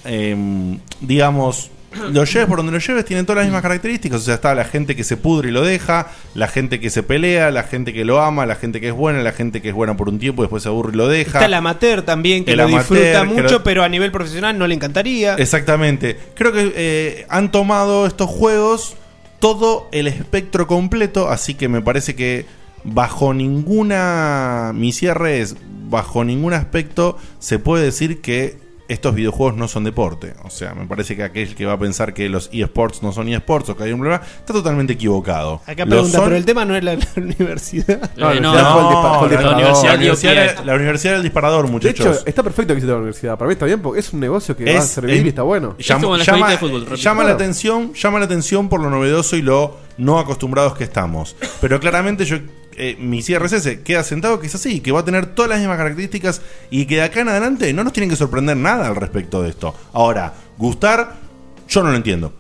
em, 0.06 0.80
digamos, 1.02 1.70
lo 2.12 2.24
lleves 2.26 2.48
por 2.48 2.58
donde 2.58 2.72
lo 2.72 2.80
lleves, 2.80 3.06
tienen 3.06 3.26
todas 3.26 3.38
las 3.38 3.46
mismas 3.46 3.62
características. 3.62 4.22
O 4.22 4.24
sea, 4.24 4.36
está 4.36 4.54
la 4.56 4.66
gente 4.66 4.96
que 4.96 5.04
se 5.04 5.18
pudre 5.18 5.50
y 5.50 5.52
lo 5.52 5.62
deja, 5.64 6.08
la 6.34 6.48
gente 6.48 6.80
que 6.80 6.90
se 6.90 7.04
pelea, 7.04 7.52
la 7.52 7.64
gente 7.64 7.94
que 7.94 8.06
lo 8.06 8.22
ama, 8.22 8.46
la 8.46 8.56
gente 8.56 8.82
que 8.82 8.90
es 8.90 8.94
buena, 8.94 9.22
la 9.22 9.32
gente 9.32 9.62
que 9.62 9.70
es 9.70 9.76
buena 9.76 9.96
por 9.98 10.10
un 10.10 10.20
tiempo 10.20 10.42
y 10.42 10.46
después 10.46 10.64
se 10.64 10.70
aburre 10.70 10.92
y 10.94 10.98
lo 10.98 11.08
deja. 11.08 11.40
Está 11.40 11.46
el 11.46 11.54
amateur 11.54 12.02
también, 12.04 12.46
que 12.46 12.52
El 12.52 12.58
lo 12.58 12.64
amateur, 12.66 12.98
disfruta 13.00 13.24
mucho, 13.24 13.56
lo- 13.56 13.64
pero 13.64 13.84
a 13.84 13.90
nivel 13.90 14.12
profesional 14.12 14.58
no 14.58 14.68
le 14.68 14.76
encantaría. 14.76 15.36
Exactamente. 15.36 16.18
Creo 16.36 16.52
que 16.52 16.72
eh, 16.76 17.26
han 17.30 17.52
tomado 17.52 18.06
estos 18.06 18.30
juegos 18.30 18.96
todo 19.40 19.88
el 19.92 20.08
espectro 20.08 20.68
completo, 20.68 21.30
así 21.30 21.54
que 21.54 21.68
me 21.70 21.82
parece 21.82 22.16
que 22.16 22.46
bajo 22.84 23.34
ninguna... 23.34 24.72
Mi 24.74 24.92
cierre 24.92 25.42
es, 25.42 25.56
bajo 25.90 26.24
ningún 26.24 26.54
aspecto 26.54 27.18
se 27.40 27.60
puede 27.60 27.84
decir 27.86 28.22
que 28.22 28.58
estos 28.88 29.16
videojuegos 29.16 29.56
no 29.58 29.68
son 29.68 29.84
deporte. 29.84 30.34
O 30.44 30.50
sea, 30.50 30.74
me 30.76 30.86
parece 30.86 31.16
que 31.16 31.24
aquel 31.24 31.56
que 31.56 31.66
va 31.66 31.74
a 31.74 31.80
pensar 31.80 32.14
que 32.14 32.30
los 32.30 32.50
eSports 32.54 33.02
no 33.04 33.12
son 33.12 33.28
eSports 33.30 33.70
o 33.70 33.76
que 33.78 33.84
hay 33.84 33.92
un 33.92 34.00
problema, 34.00 34.22
está 34.40 34.54
totalmente 34.54 34.94
equivocado. 34.94 35.62
Acá 35.66 35.86
pregunta, 35.86 36.18
son- 36.18 36.24
pero 36.26 36.36
el 36.36 36.46
tema 36.46 36.66
no 36.66 36.76
es 36.76 36.84
la, 36.84 36.96
la 36.96 37.06
universidad. 37.18 38.12
No, 38.16 38.32
Eh, 38.32 38.36
la 38.36 38.42
no, 38.42 38.50
universidad 38.52 38.90
dispa- 38.90 39.20
fue 39.20 39.28
el 39.28 39.44
la, 39.44 39.50
universidad, 40.76 41.06
era- 41.06 41.18
el 41.18 41.24
disparador, 41.24 41.66
De 41.66 41.72
muchachos. 41.72 42.06
hecho, 42.18 42.26
está 42.26 42.44
perfecto 42.44 42.74
que 42.74 42.78
exista 42.78 42.92
la 42.94 42.98
universidad. 43.00 43.38
Para 43.38 43.48
mí 43.48 43.54
está 43.54 43.66
bien 43.66 43.82
porque 43.82 44.00
es 44.00 44.14
un 44.14 44.20
negocio 44.20 44.56
que 44.56 44.66
va 44.66 44.72
a 44.72 44.74
Es- 44.76 44.88
servir 44.88 45.16
es- 45.16 45.26
y 45.26 45.28
está 45.30 45.42
bueno. 45.42 45.76
Es 45.78 45.88
Llama, 45.88 46.18
la 46.18 46.24
llama- 46.24 46.50
de 46.52 46.58
fútbol, 46.58 46.96
llama 46.96 47.24
la 47.24 47.32
atención, 47.32 47.94
llama 47.94 48.20
la 48.20 48.26
atención 48.26 48.70
por 48.70 48.82
lo 48.82 48.90
novedoso 48.90 49.36
y 49.36 49.42
lo 49.42 49.78
no 49.98 50.20
acostumbrados 50.20 50.76
que 50.76 50.84
estamos. 50.84 51.36
Pero 51.62 51.80
claramente 51.80 52.26
yo 52.26 52.38
eh, 52.78 52.98
mi 53.00 53.22
cierre 53.22 53.46
es 53.48 53.54
ese, 53.54 53.82
queda 53.82 54.04
sentado 54.04 54.40
que 54.40 54.48
es 54.48 54.56
así, 54.56 54.80
que 54.82 54.92
va 54.92 55.00
a 55.02 55.06
tener 55.06 55.28
todas 55.28 55.50
las 55.50 55.60
mismas 55.60 55.78
características 55.78 56.42
y 56.70 56.86
que 56.86 56.96
de 56.96 57.02
acá 57.04 57.22
en 57.22 57.30
adelante 57.30 57.72
no 57.74 57.84
nos 57.84 57.94
tienen 57.94 58.10
que 58.10 58.16
sorprender 58.16 58.58
nada 58.58 58.88
al 58.88 58.96
respecto 58.96 59.42
de 59.42 59.50
esto. 59.50 59.74
Ahora, 59.94 60.34
gustar, 60.58 61.16
yo 61.68 61.84
no 61.84 61.90
lo 61.92 61.96
entiendo. 61.98 62.34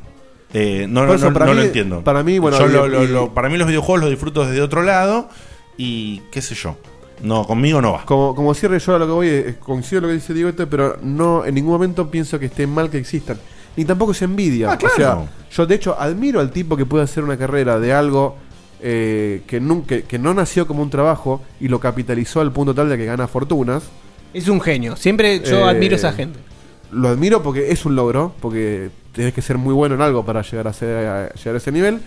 Eh, 0.54 0.86
no 0.90 1.06
no- 1.06 1.14
eso, 1.14 1.28
no- 1.28 1.34
para 1.34 1.46
no 1.48 1.52
mí- 1.52 1.58
lo 1.58 1.64
entiendo. 1.66 2.04
para 2.04 2.24
mí, 2.24 2.40
bueno, 2.40 2.58
Yo 2.60 2.68
y- 2.68 2.72
lo- 2.72 2.88
lo- 2.88 3.04
y- 3.04 3.08
lo- 3.08 3.34
para 3.34 3.50
mí 3.50 3.58
los 3.58 3.68
videojuegos 3.68 4.02
los 4.02 4.10
disfruto 4.10 4.46
desde 4.46 4.62
otro 4.62 4.84
lado 4.84 5.30
y 5.78 6.20
qué 6.32 6.42
sé 6.42 6.56
yo. 6.56 6.78
No, 7.22 7.46
conmigo 7.48 7.82
no 7.82 7.94
va. 7.94 8.06
Como, 8.06 8.36
como 8.36 8.54
cierre 8.54 8.78
yo 8.80 8.96
a 8.96 9.00
lo 9.00 9.06
que 9.06 9.12
voy, 9.14 9.56
coincido 9.60 10.02
lo 10.02 10.08
que 10.10 10.16
dice 10.16 10.34
Diego, 10.34 10.50
este, 10.50 10.68
pero 10.68 10.98
no 11.02 11.46
en 11.46 11.56
ningún 11.56 11.72
momento 11.74 12.10
pienso 12.12 12.38
que 12.40 12.46
esté 12.48 12.68
mal 12.68 12.90
que 12.90 12.98
existan. 12.98 13.38
Ni 13.78 13.84
tampoco 13.86 14.12
es 14.14 14.22
envidia. 14.22 14.72
Ah, 14.72 14.78
claro. 14.78 14.94
O 14.94 14.96
sea, 14.96 15.18
yo 15.52 15.66
de 15.66 15.76
hecho 15.76 15.96
admiro 16.00 16.40
al 16.40 16.52
tipo 16.52 16.78
que 16.78 16.86
puede 16.86 17.04
hacer 17.04 17.24
una 17.24 17.38
carrera 17.38 17.80
de 17.80 17.94
algo 17.94 18.38
eh, 18.82 19.42
que, 19.48 19.60
nunca, 19.60 20.02
que 20.02 20.20
no 20.20 20.34
nació 20.34 20.68
como 20.68 20.82
un 20.84 20.90
trabajo 20.90 21.42
y 21.60 21.68
lo 21.68 21.80
capitalizó 21.80 22.42
al 22.42 22.52
punto 22.52 22.74
tal 22.74 22.90
de 22.90 22.98
que 22.98 23.06
gana 23.06 23.28
fortunas. 23.28 23.84
Es 24.34 24.48
un 24.48 24.60
genio. 24.62 24.96
Siempre 24.96 25.40
yo 25.40 25.68
Eh, 25.68 25.70
admiro 25.70 25.94
a 25.94 25.98
esa 25.98 26.12
gente. 26.14 26.40
Lo 26.92 27.10
admiro 27.10 27.42
porque 27.42 27.72
es 27.72 27.86
un 27.86 27.96
logro, 27.96 28.34
porque 28.42 28.90
tienes 29.12 29.34
que 29.34 29.42
ser 29.42 29.58
muy 29.58 29.74
bueno 29.74 29.96
en 29.96 30.02
algo 30.02 30.26
para 30.26 30.42
llegar 30.42 30.68
a, 30.68 30.74
ser, 30.74 31.08
a 31.08 31.34
llegar 31.34 31.56
a 31.56 31.58
ese 31.58 31.72
nivel, 31.72 32.00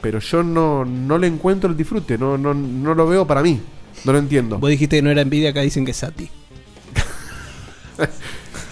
pero 0.00 0.18
yo 0.20 0.42
no, 0.42 0.84
no 0.84 1.18
le 1.18 1.26
encuentro 1.26 1.68
el 1.70 1.76
disfrute, 1.76 2.18
no, 2.18 2.38
no, 2.38 2.54
no 2.54 2.94
lo 2.94 3.06
veo 3.06 3.26
para 3.26 3.42
mí, 3.42 3.60
no 4.04 4.12
lo 4.12 4.18
entiendo. 4.18 4.58
Vos 4.58 4.70
dijiste 4.70 4.96
que 4.96 5.02
no 5.02 5.10
era 5.10 5.22
envidia, 5.22 5.50
acá 5.50 5.60
dicen 5.60 5.84
que 5.84 5.90
es 5.90 5.96
Sati. 5.98 6.28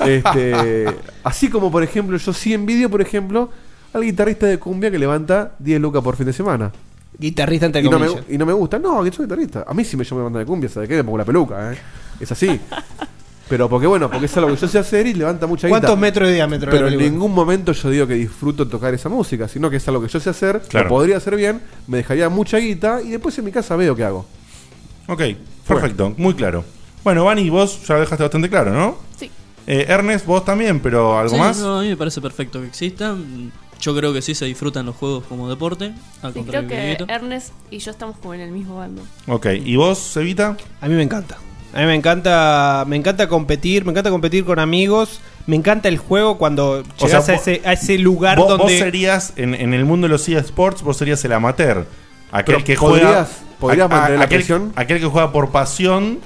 Este, 0.00 0.86
así 1.22 1.50
como, 1.50 1.70
por 1.70 1.82
ejemplo, 1.82 2.16
yo 2.16 2.32
sí 2.32 2.54
envidio, 2.54 2.88
por 2.90 3.02
ejemplo, 3.02 3.50
al 3.92 4.02
guitarrista 4.02 4.46
de 4.46 4.58
cumbia 4.58 4.90
que 4.90 4.98
levanta 4.98 5.52
10 5.58 5.78
lucas 5.78 6.02
por 6.02 6.16
fin 6.16 6.24
de 6.26 6.32
semana. 6.32 6.72
Guitarrista 7.18 7.66
entre 7.66 7.82
y 7.82 7.84
no, 7.88 7.98
me, 7.98 8.06
comillas. 8.06 8.24
y 8.30 8.38
no 8.38 8.46
me 8.46 8.52
gusta. 8.52 8.78
No, 8.78 9.02
que 9.04 9.12
soy 9.12 9.26
guitarrista. 9.26 9.64
A 9.66 9.74
mí 9.74 9.84
sí 9.84 9.96
me 9.96 10.04
llama 10.04 10.22
banda 10.24 10.38
de 10.38 10.46
cumbia, 10.46 10.68
¿sabes 10.70 10.88
qué? 10.88 10.96
Me 10.96 11.04
pongo 11.04 11.18
la 11.18 11.24
peluca, 11.24 11.72
¿eh? 11.72 11.78
Es 12.18 12.32
así. 12.32 12.58
Pero 13.48 13.68
porque 13.68 13.88
bueno, 13.88 14.08
porque 14.08 14.26
es 14.26 14.36
algo 14.36 14.48
que 14.50 14.56
yo 14.56 14.68
sé 14.68 14.78
hacer 14.78 15.08
y 15.08 15.14
levanta 15.14 15.46
mucha 15.48 15.66
guita. 15.66 15.80
¿Cuántos 15.80 15.98
metros 15.98 16.28
de 16.28 16.34
diámetro 16.36 16.70
Pero 16.70 16.86
la 16.88 16.92
en 16.92 16.98
ningún 17.00 17.34
momento 17.34 17.72
yo 17.72 17.90
digo 17.90 18.06
que 18.06 18.14
disfruto 18.14 18.68
tocar 18.68 18.94
esa 18.94 19.08
música, 19.08 19.48
sino 19.48 19.68
que 19.68 19.78
es 19.78 19.88
algo 19.88 20.00
que 20.00 20.06
yo 20.06 20.20
sé 20.20 20.30
hacer, 20.30 20.62
Claro. 20.68 20.84
lo 20.88 20.94
podría 20.94 21.16
hacer 21.16 21.34
bien, 21.34 21.60
me 21.88 21.96
dejaría 21.96 22.28
mucha 22.28 22.58
guita 22.58 23.02
y 23.02 23.10
después 23.10 23.36
en 23.38 23.44
mi 23.46 23.50
casa 23.50 23.74
veo 23.74 23.96
qué 23.96 24.04
hago. 24.04 24.24
Ok, 25.08 25.22
perfecto, 25.66 26.14
muy 26.16 26.34
claro. 26.34 26.64
Bueno, 27.02 27.24
Vani, 27.24 27.50
vos 27.50 27.84
ya 27.88 27.94
lo 27.94 28.00
dejaste 28.00 28.22
bastante 28.22 28.48
claro, 28.48 28.72
¿no? 28.72 28.96
Sí. 29.18 29.28
Eh, 29.66 29.84
Ernest, 29.88 30.26
vos 30.26 30.44
también, 30.44 30.78
pero 30.78 31.18
algo 31.18 31.34
Sí, 31.34 31.40
más. 31.40 31.58
no, 31.58 31.80
a 31.80 31.82
mí 31.82 31.88
me 31.88 31.96
parece 31.96 32.20
perfecto 32.20 32.60
que 32.60 32.68
existan. 32.68 33.50
Yo 33.80 33.96
creo 33.96 34.12
que 34.12 34.20
sí 34.22 34.34
se 34.34 34.44
disfrutan 34.44 34.84
los 34.86 34.96
juegos 34.96 35.24
como 35.28 35.48
deporte. 35.48 35.92
Al 36.22 36.34
Sí, 36.34 36.42
creo 36.46 36.66
que. 36.66 36.98
Ernest 37.08 37.52
y 37.70 37.78
yo 37.78 37.90
estamos 37.90 38.16
como 38.18 38.34
en 38.34 38.40
el 38.40 38.50
mismo 38.50 38.76
bando. 38.76 39.02
Ok, 39.26 39.46
¿y 39.64 39.76
vos, 39.76 40.16
Evita? 40.16 40.56
A 40.80 40.88
mí 40.88 40.94
me 40.94 41.02
encanta. 41.02 41.38
A 41.72 41.78
mí 41.80 41.86
me 41.86 41.94
encanta, 41.94 42.84
me 42.88 42.96
encanta 42.96 43.28
competir, 43.28 43.84
me 43.84 43.92
encanta 43.92 44.10
competir 44.10 44.44
con 44.44 44.58
amigos, 44.58 45.20
me 45.46 45.54
encanta 45.54 45.88
el 45.88 45.98
juego 45.98 46.36
cuando 46.36 46.82
O 46.98 47.06
llegas 47.06 47.24
sea, 47.26 47.36
a, 47.36 47.38
ese, 47.38 47.62
a 47.64 47.72
ese 47.74 47.96
lugar 47.96 48.38
vos, 48.38 48.48
donde 48.48 48.64
vos 48.64 48.72
serías, 48.72 49.32
en, 49.36 49.54
en 49.54 49.72
el 49.72 49.84
mundo 49.84 50.06
de 50.08 50.10
los 50.10 50.28
eSports, 50.28 50.82
vos 50.82 50.96
serías 50.96 51.24
el 51.24 51.32
amateur. 51.32 51.86
Aquel 52.32 52.56
Pero 52.56 52.64
que 52.64 52.76
podrías- 52.76 53.08
juega. 53.12 53.28
podrías 53.60 53.88
mantener 53.88 54.18
la 54.18 54.24
aquel, 54.24 54.38
presión. 54.38 54.72
aquel 54.74 54.98
que 55.00 55.06
juega 55.06 55.30
por 55.30 55.50
pasión, 55.50 56.18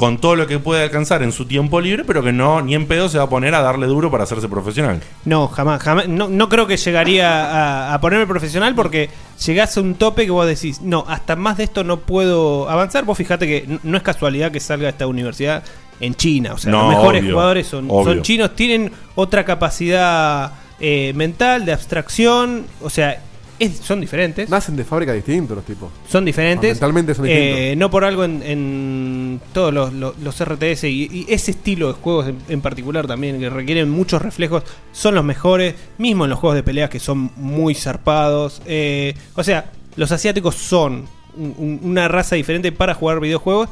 con 0.00 0.16
todo 0.16 0.34
lo 0.34 0.46
que 0.46 0.58
puede 0.58 0.82
alcanzar 0.82 1.22
en 1.22 1.30
su 1.30 1.44
tiempo 1.44 1.78
libre, 1.78 2.04
pero 2.06 2.22
que 2.22 2.32
no, 2.32 2.62
ni 2.62 2.74
en 2.74 2.86
pedo 2.86 3.10
se 3.10 3.18
va 3.18 3.24
a 3.24 3.28
poner 3.28 3.54
a 3.54 3.60
darle 3.60 3.86
duro 3.86 4.10
para 4.10 4.24
hacerse 4.24 4.48
profesional. 4.48 5.02
No, 5.26 5.46
jamás, 5.46 5.82
jamás. 5.82 6.08
No, 6.08 6.26
no 6.26 6.48
creo 6.48 6.66
que 6.66 6.78
llegaría 6.78 7.28
a, 7.28 7.92
a 7.92 8.00
ponerme 8.00 8.26
profesional 8.26 8.74
porque 8.74 9.10
llegás 9.44 9.76
a 9.76 9.82
un 9.82 9.96
tope 9.96 10.24
que 10.24 10.30
vos 10.30 10.46
decís, 10.46 10.80
no, 10.80 11.04
hasta 11.06 11.36
más 11.36 11.58
de 11.58 11.64
esto 11.64 11.84
no 11.84 11.98
puedo 11.98 12.70
avanzar. 12.70 13.04
Vos 13.04 13.18
fijate 13.18 13.46
que 13.46 13.78
no 13.82 13.94
es 13.98 14.02
casualidad 14.02 14.50
que 14.50 14.58
salga 14.58 14.88
esta 14.88 15.06
universidad 15.06 15.64
en 16.00 16.14
China. 16.14 16.54
O 16.54 16.56
sea, 16.56 16.72
No, 16.72 16.84
los 16.84 16.96
mejores 16.96 17.20
obvio, 17.20 17.34
jugadores 17.34 17.66
son, 17.66 17.86
son 17.86 18.22
chinos, 18.22 18.56
tienen 18.56 18.90
otra 19.16 19.44
capacidad 19.44 20.52
eh, 20.80 21.12
mental, 21.14 21.66
de 21.66 21.74
abstracción. 21.74 22.64
O 22.80 22.88
sea, 22.88 23.22
es- 23.60 23.76
son 23.76 24.00
diferentes. 24.00 24.48
Nacen 24.50 24.74
de 24.74 24.84
fábrica 24.84 25.12
distintos 25.12 25.54
los 25.56 25.64
tipos. 25.64 25.90
Son 26.08 26.24
diferentes. 26.24 26.72
Mentalmente 26.72 27.14
son 27.14 27.26
distintos. 27.26 27.58
Eh, 27.60 27.74
no 27.76 27.90
por 27.90 28.04
algo 28.04 28.24
en, 28.24 28.42
en 28.42 29.40
todos 29.52 29.72
los, 29.72 29.92
los- 29.92 30.18
los 30.18 30.40
RTS 30.40 30.84
y, 30.88 31.08
y 31.12 31.26
ese 31.32 31.52
estilo 31.52 31.88
de 31.88 31.92
juegos 31.94 32.26
en, 32.28 32.38
en 32.48 32.60
particular 32.60 33.06
también, 33.06 33.38
que 33.38 33.48
requieren 33.50 33.88
muchos 33.90 34.20
reflejos, 34.20 34.64
son 34.92 35.14
los 35.14 35.24
mejores, 35.24 35.74
mismo 35.98 36.24
en 36.24 36.30
los 36.30 36.38
juegos 36.40 36.56
de 36.56 36.62
peleas 36.64 36.90
que 36.90 36.98
son 36.98 37.30
muy 37.36 37.74
zarpados. 37.74 38.60
Eh, 38.66 39.14
o 39.36 39.44
sea, 39.44 39.70
los 39.96 40.10
asiáticos 40.10 40.54
son 40.56 41.06
un- 41.36 41.54
un- 41.58 41.80
una 41.84 42.08
raza 42.08 42.34
diferente 42.36 42.72
para 42.72 42.94
jugar 42.94 43.20
videojuegos. 43.20 43.68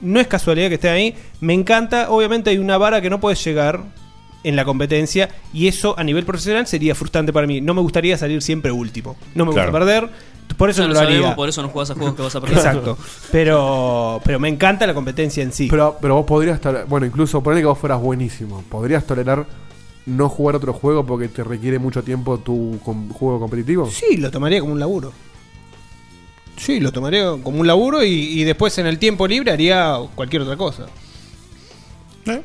No 0.00 0.20
es 0.20 0.26
casualidad 0.28 0.68
que 0.68 0.74
estén 0.76 0.92
ahí. 0.92 1.14
Me 1.40 1.52
encanta, 1.54 2.10
obviamente 2.10 2.50
hay 2.50 2.58
una 2.58 2.78
vara 2.78 3.00
que 3.02 3.10
no 3.10 3.20
puedes 3.20 3.42
llegar 3.44 3.82
en 4.42 4.56
la 4.56 4.64
competencia 4.64 5.28
y 5.52 5.68
eso 5.68 5.94
a 5.98 6.04
nivel 6.04 6.24
profesional 6.24 6.66
sería 6.66 6.94
frustrante 6.94 7.32
para 7.32 7.46
mí. 7.46 7.60
No 7.60 7.74
me 7.74 7.80
gustaría 7.82 8.16
salir 8.16 8.40
siempre 8.42 8.72
último. 8.72 9.16
No 9.34 9.44
me 9.46 9.52
Claro. 9.52 9.70
gusta 9.70 9.78
perder. 9.84 10.10
Por 10.56 10.68
eso 10.68 10.82
Ya 10.82 10.88
no 10.88 10.94
lo 10.94 10.94
lo 10.94 11.00
haría. 11.00 11.16
sabemos, 11.18 11.34
por 11.36 11.48
eso 11.48 11.62
no 11.62 11.68
jugás 11.68 11.90
a 11.90 11.94
juegos 11.94 12.14
que 12.16 12.22
vas 12.22 12.34
a 12.36 12.40
perder. 12.40 12.58
Exacto. 12.58 12.98
Pero, 13.30 14.20
pero 14.24 14.38
me 14.40 14.48
encanta 14.48 14.86
la 14.86 14.94
competencia 14.94 15.42
en 15.42 15.52
sí. 15.52 15.68
Pero, 15.70 15.96
pero 16.00 16.16
vos 16.16 16.26
podrías 16.26 16.60
tolerar, 16.60 16.86
bueno, 16.86 17.06
incluso 17.06 17.42
ponerle 17.42 17.62
que 17.62 17.66
vos 17.66 17.78
fueras 17.78 18.00
buenísimo, 18.00 18.62
¿podrías 18.68 19.06
tolerar 19.06 19.46
no 20.06 20.28
jugar 20.28 20.56
otro 20.56 20.72
juego 20.72 21.06
porque 21.06 21.28
te 21.28 21.44
requiere 21.44 21.78
mucho 21.78 22.02
tiempo 22.02 22.38
tu 22.38 22.78
com- 22.84 23.10
juego 23.10 23.38
competitivo? 23.40 23.88
Sí, 23.90 24.16
lo 24.16 24.30
tomaría 24.30 24.60
como 24.60 24.72
un 24.72 24.80
laburo. 24.80 25.12
Sí, 26.56 26.78
lo 26.80 26.92
tomaría 26.92 27.24
como 27.42 27.60
un 27.60 27.66
laburo 27.66 28.02
y, 28.04 28.10
y 28.10 28.44
después 28.44 28.76
en 28.78 28.86
el 28.86 28.98
tiempo 28.98 29.26
libre 29.26 29.50
haría 29.52 29.96
cualquier 30.14 30.42
otra 30.42 30.56
cosa. 30.56 30.86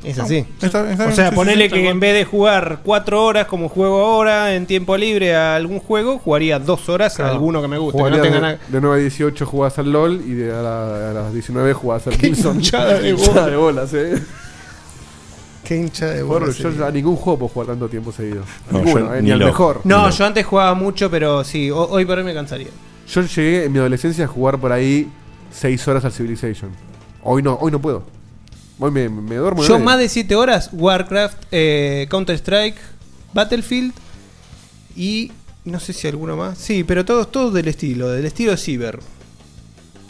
Es 0.04 0.18
así. 0.20 0.36
Eh, 0.38 0.46
Está- 0.62 0.90
está 0.90 1.08
o 1.08 1.12
sea, 1.12 1.32
sí, 1.32 1.70
que 1.70 1.90
en 1.90 2.00
vez 2.00 2.14
de 2.14 2.24
jugar 2.26 2.80
cuatro 2.84 3.24
horas 3.24 3.46
como 3.48 3.68
juego 3.70 4.04
ahora 4.06 4.56
en 4.56 4.66
tiempo 4.66 4.96
libre 4.98 5.36
a 5.36 5.56
algún 5.56 5.80
juego, 5.80 6.18
jugaría 6.18 6.60
dos 6.60 6.88
horas 6.90 7.20
a 7.20 7.30
alguno 7.30 7.62
que 7.62 7.68
me 7.68 7.78
guste. 7.78 7.98
Que 7.98 8.04
no 8.04 8.10
Jugarías 8.10 8.24
tenga 8.24 8.36
de, 8.36 8.42
nada. 8.56 8.60
de 8.70 8.82
9 8.82 8.96
a 8.96 9.00
18 9.02 9.46
jugás 9.46 9.78
al 9.78 9.92
LOL 9.92 10.22
y 10.26 10.32
de 10.34 10.52
a, 10.52 10.62
la- 10.62 11.10
a 11.12 11.14
las 11.14 11.34
19 11.34 11.74
jugás 11.74 12.08
al 12.08 12.14
Qué 12.18 12.28
Killzone. 12.30 12.56
hinchada 12.56 13.00
de 13.00 13.14
bola. 13.14 13.48
de 13.48 13.56
bolas, 13.58 13.94
eh. 13.94 14.24
Qué 15.64 15.76
hincha 15.78 16.08
de 16.08 16.24
bola 16.24 16.46
yo 16.48 16.54
sería. 16.54 16.86
a 16.88 16.92
ningún 16.92 17.16
juego 17.16 17.40
puedo 17.40 17.50
jugar 17.50 17.68
tanto 17.70 17.88
tiempo 17.90 18.12
seguido. 18.12 18.44
No, 18.72 18.80
ninguno, 18.80 19.08
yo 19.08 19.16
eh, 19.16 19.22
ni 19.22 19.32
al 19.32 19.40
mejor. 19.40 19.82
No, 19.84 20.10
yo 20.10 20.26
antes 20.26 20.46
jugaba 20.46 20.74
mucho, 20.76 21.10
pero 21.12 21.44
sí, 21.44 21.70
ho- 21.72 21.88
hoy 21.90 22.06
por 22.06 22.18
hoy 22.20 22.24
me 22.24 22.34
cansaría. 22.34 22.68
Yo 23.08 23.22
llegué 23.22 23.66
en 23.66 23.72
mi 23.74 23.80
adolescencia 23.80 24.26
a 24.26 24.28
jugar 24.28 24.60
por 24.60 24.72
ahí 24.72 25.10
6 25.52 25.88
horas 25.88 26.06
al 26.06 26.12
Civilization. 26.12 26.72
Hoy 27.24 27.42
no, 27.44 27.56
hoy 27.60 27.72
no 27.72 27.82
puedo. 27.82 28.04
Hoy 28.80 28.92
me, 28.92 29.10
me 29.10 29.36
duermo. 29.36 29.64
Yo 29.64 29.80
más 29.80 29.98
de 29.98 30.10
7 30.10 30.36
horas, 30.36 30.70
Warcraft, 30.74 31.38
eh, 31.52 32.08
Counter-Strike, 32.10 32.78
Battlefield 33.34 33.94
y 34.96 35.32
no 35.64 35.80
sé 35.80 35.94
si 35.94 36.08
alguno 36.08 36.38
más. 36.38 36.58
Sí, 36.58 36.84
pero 36.84 37.06
todos 37.06 37.32
todos 37.32 37.54
del 37.54 37.68
estilo, 37.68 38.10
del 38.10 38.26
estilo 38.26 38.56
Cyber. 38.58 39.00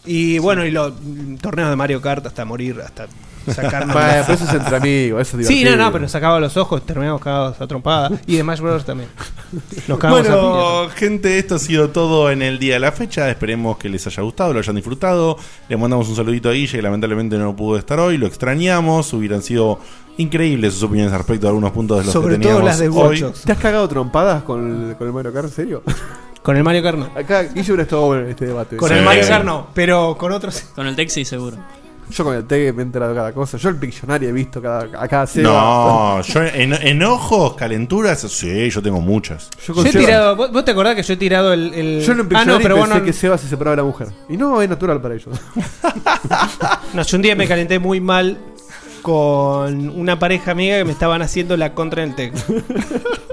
Y 0.05 0.37
bueno, 0.39 0.65
y 0.65 0.71
los 0.71 0.93
torneos 1.41 1.69
de 1.69 1.75
Mario 1.75 2.01
Kart 2.01 2.25
hasta 2.25 2.45
morir, 2.45 2.79
hasta 2.83 3.07
sacarnos. 3.53 3.93
Bueno, 3.93 4.23
pero 4.25 4.33
eso 4.33 4.43
es 4.45 4.53
entre 4.53 4.75
amigos, 4.75 5.21
eso 5.21 5.39
es 5.39 5.47
Sí, 5.47 5.53
no, 5.55 5.59
divertido. 5.59 5.85
no, 5.85 5.91
pero 5.91 6.01
nos 6.03 6.11
sacaba 6.11 6.39
los 6.39 6.57
ojos, 6.57 6.85
terminamos 6.85 7.21
cagados 7.21 7.59
a 7.61 7.67
trompada. 7.67 8.11
Y 8.27 8.35
de 8.37 8.41
Smash 8.41 8.59
Bros. 8.59 8.85
también. 8.85 9.09
Nos 9.87 9.99
cagamos 9.99 10.27
a 10.27 10.35
Bueno, 10.35 10.89
gente, 10.95 11.37
esto 11.37 11.55
ha 11.55 11.59
sido 11.59 11.89
todo 11.89 12.31
en 12.31 12.41
el 12.41 12.59
día 12.59 12.75
de 12.75 12.79
la 12.79 12.91
fecha. 12.91 13.29
Esperemos 13.29 13.77
que 13.77 13.89
les 13.89 14.05
haya 14.07 14.23
gustado, 14.23 14.53
lo 14.53 14.59
hayan 14.59 14.75
disfrutado. 14.75 15.37
Le 15.69 15.77
mandamos 15.77 16.07
un 16.09 16.15
saludito 16.15 16.49
a 16.49 16.53
Guille, 16.53 16.77
que 16.77 16.81
lamentablemente 16.81 17.37
no 17.37 17.55
pudo 17.55 17.77
estar 17.77 17.99
hoy. 17.99 18.17
Lo 18.17 18.27
extrañamos. 18.27 19.11
Hubieran 19.13 19.41
sido 19.41 19.79
increíbles 20.17 20.73
sus 20.73 20.83
opiniones 20.83 21.11
al 21.11 21.19
respecto 21.19 21.47
a 21.47 21.49
algunos 21.49 21.71
puntos 21.71 21.97
de 21.99 22.03
los 22.05 22.13
Sobre 22.13 22.37
que 22.37 22.43
todo 22.43 22.59
teníamos 22.59 22.63
las 22.65 22.79
de 22.79 22.87
hoy. 22.89 22.93
Watch 22.95 23.19
Dogs. 23.19 23.41
¿Te 23.41 23.51
has 23.51 23.57
cagado 23.59 23.87
trompadas 23.87 24.43
con 24.43 24.89
el, 24.91 24.95
con 24.95 25.07
el 25.07 25.13
Mario 25.13 25.33
Kart? 25.33 25.47
¿En 25.47 25.51
serio? 25.53 25.83
Con 26.41 26.55
el 26.57 26.63
Mario 26.63 26.83
Kart 26.83 26.97
no. 26.99 27.05
Acá 27.15 27.41
Guille 27.43 27.63
hubiera 27.71 27.83
estado 27.83 28.05
bueno 28.05 28.23
en 28.23 28.29
este 28.29 28.45
debate. 28.45 28.77
Con 28.77 28.87
Sí. 28.89 28.95
el 28.95 29.03
Mario 29.03 29.27
Kart 29.27 29.43
no, 29.45 29.67
pero 29.73 30.15
con 30.17 30.31
otros. 30.31 30.61
Con 30.75 30.85
el 30.87 30.95
Texi 30.95 31.25
seguro. 31.25 31.57
Yo 32.11 32.23
con 32.23 32.35
el 32.35 32.45
TEG 32.45 32.73
me 32.75 32.81
he 32.83 32.85
enterado 32.85 33.11
de 33.13 33.17
cada 33.17 33.33
cosa. 33.33 33.57
Yo 33.57 33.69
el 33.69 33.77
Pictionary 33.77 34.27
he 34.27 34.31
visto 34.31 34.61
cada, 34.61 34.87
a 35.01 35.07
cada 35.07 35.25
Seba. 35.27 35.49
No, 35.51 36.21
yo 36.21 36.43
en, 36.43 36.73
enojos, 36.73 37.55
calenturas, 37.55 38.19
sí, 38.21 38.69
yo 38.69 38.81
tengo 38.81 39.01
muchas. 39.01 39.49
Yo 39.65 39.73
he 39.83 39.91
Seba- 39.91 40.05
tirado, 40.05 40.35
¿vos, 40.35 40.51
vos 40.51 40.63
te 40.65 40.71
acordás 40.71 40.95
que 40.95 41.03
yo 41.03 41.13
he 41.13 41.17
tirado 41.17 41.51
el. 41.53 41.73
el- 41.73 42.01
Yo 42.01 42.11
en 42.13 42.19
un 42.21 42.25
ah, 42.25 42.29
Pictionary 42.29 42.57
no, 42.57 42.63
pero 42.63 42.75
pensé 42.75 42.89
bueno. 42.91 43.05
que 43.05 43.13
Seba 43.13 43.37
se 43.37 43.47
separaba 43.47 43.75
de 43.75 43.81
la 43.81 43.87
mujer. 43.87 44.07
Y 44.29 44.37
no, 44.37 44.61
es 44.61 44.69
natural 44.69 45.01
para 45.01 45.15
ellos. 45.15 45.29
No, 46.93 47.01
yo 47.03 47.17
un 47.17 47.21
día 47.21 47.35
me 47.35 47.47
calenté 47.47 47.77
muy 47.79 47.99
mal 47.99 48.37
con 49.05 49.89
una 49.89 50.17
pareja 50.17 50.49
amiga 50.51 50.77
que 50.79 50.83
me 50.83 50.91
estaban 50.91 51.21
haciendo 51.21 51.55
la 51.57 51.75
contra 51.75 52.01
en 52.01 52.09
el 52.09 52.15
TEC. 52.15 52.33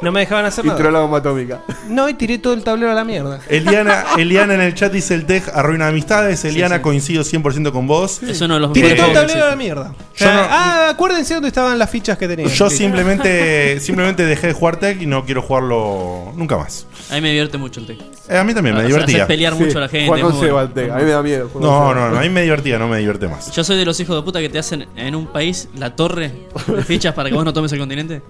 No 0.03 0.13
me 0.13 0.21
dejaban 0.21 0.45
hacer 0.45 0.65
Y 0.65 0.69
nada. 0.69 0.77
tiró 0.79 0.91
la 0.91 1.01
bomba 1.01 1.19
atómica. 1.19 1.63
No, 1.89 2.09
y 2.11 2.15
tiré 2.15 2.37
todo 2.39 2.53
el 2.53 2.63
tablero 2.63 2.91
a 2.93 2.95
la 2.95 3.05
mierda. 3.05 3.41
Eliana, 3.49 4.05
Eliana 4.19 4.53
en 4.55 4.61
el 4.61 4.75
chat 4.75 4.93
dice 4.93 5.15
el 5.15 5.25
tech 5.25 5.49
arruina 5.55 5.89
amistades. 5.89 6.45
Eliana, 6.45 6.83
coincido 6.83 7.23
100% 7.25 7.73
con 7.73 7.87
vos. 7.87 8.23
Es 8.23 8.41
uno 8.43 8.55
de 8.55 8.61
los 8.61 8.73
Tiré 8.75 8.95
todo 8.97 9.07
el 9.07 9.13
tablero 9.15 9.45
a 9.47 9.49
la 9.51 9.57
mierda. 9.57 9.95
Yo 10.17 10.27
no- 10.27 10.41
ah, 10.51 10.89
acuérdense 10.91 11.33
dónde 11.35 11.49
estaban 11.49 11.79
las 11.79 11.89
fichas 11.89 12.19
que 12.19 12.29
tenía. 12.29 12.49
Yo 12.49 12.69
Sí. 12.69 12.77
simplemente, 12.79 13.81
simplemente 13.81 14.27
dejé 14.27 14.49
de 14.49 14.53
jugar 14.53 14.77
tech 14.77 15.01
y 15.01 15.07
no 15.07 15.25
quiero 15.25 15.41
jugarlo 15.41 16.33
nunca 16.37 16.59
más. 16.59 16.87
A 17.11 17.15
mí 17.15 17.21
me 17.23 17.29
divierte 17.29 17.57
mucho 17.57 17.81
el 17.81 17.87
TEC. 17.87 17.99
Eh, 18.29 18.37
a 18.37 18.45
mí 18.45 18.53
también 18.55 18.77
me 18.77 18.85
divertía. 18.85 19.19
hace 19.19 19.27
pelear 19.27 19.55
mucho 19.55 19.79
a 19.79 19.83
la 19.83 19.89
gente. 19.89 20.07
Juan 20.09 20.19
es 20.21 20.25
muy 20.25 20.33
bueno. 20.35 20.47
Seba 20.47 20.61
al 20.63 20.73
TEC. 20.75 20.91
A 20.91 20.97
mí 20.97 21.05
me 21.05 21.11
da 21.11 21.23
miedo. 21.23 21.51
No, 21.55 21.95
no, 21.95 22.11
no, 22.11 22.19
a 22.19 22.21
mí 22.21 22.29
me 22.29 22.43
divertía, 22.43 22.79
no 22.79 22.89
me 22.89 22.99
divierte 22.99 23.29
más. 23.29 23.51
Yo 23.55 23.63
soy 23.65 23.77
de 23.79 23.85
los 23.85 23.99
hijos 24.01 24.17
de 24.17 24.23
puta 24.23 24.41
que 24.41 24.49
te 24.49 24.59
hacen 24.59 24.87
en 24.97 25.15
un 25.15 25.27
país 25.27 25.62
la 25.77 25.95
torre 25.97 26.33
de 26.67 26.83
fichas 26.83 27.15
para 27.15 27.29
que 27.29 27.35
vos 27.35 27.45
no 27.45 27.53
tomes 27.53 27.73
el 27.73 27.79
continente. 27.79 28.23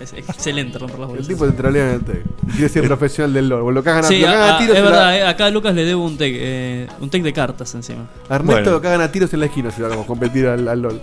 Es 0.00 0.12
excelente 0.14 0.78
romper 0.78 0.98
las 0.98 1.10
El 1.10 1.16
bolsas. 1.16 1.28
tipo 1.28 1.46
te 1.46 1.52
trolea 1.52 1.84
en 1.90 1.94
el 1.96 2.00
TEC. 2.00 2.22
Quiere 2.56 2.68
ser 2.68 2.84
profesional 2.88 3.32
del 3.34 3.48
LOL. 3.48 3.72
Lo 3.72 3.84
cagan 3.84 4.04
a, 4.04 4.08
Sí, 4.08 4.18
lo 4.20 4.26
cagan 4.26 4.40
a- 4.42 4.56
a 4.56 4.58
tiros. 4.58 4.76
es 4.76 4.82
la- 4.82 4.90
verdad, 4.90 5.16
eh, 5.16 5.26
acá 5.26 5.46
a 5.46 5.50
Lucas 5.50 5.74
le 5.76 5.84
debo 5.84 6.04
un 6.04 6.16
tech, 6.18 6.34
eh, 6.36 6.88
un 7.00 7.08
tech 7.08 7.22
de 7.22 7.32
cartas 7.32 7.72
encima. 7.76 8.06
A 8.28 8.34
Ernesto 8.34 8.72
lo 8.72 8.80
cagan 8.82 9.00
a 9.02 9.12
tiros 9.12 9.32
en 9.32 9.40
la 9.40 9.46
esquina 9.46 9.70
si 9.70 9.80
lo 9.80 9.86
hagamos 9.86 10.06
competir 10.06 10.46
al, 10.48 10.66
al 10.66 10.82
LOL. 10.82 11.00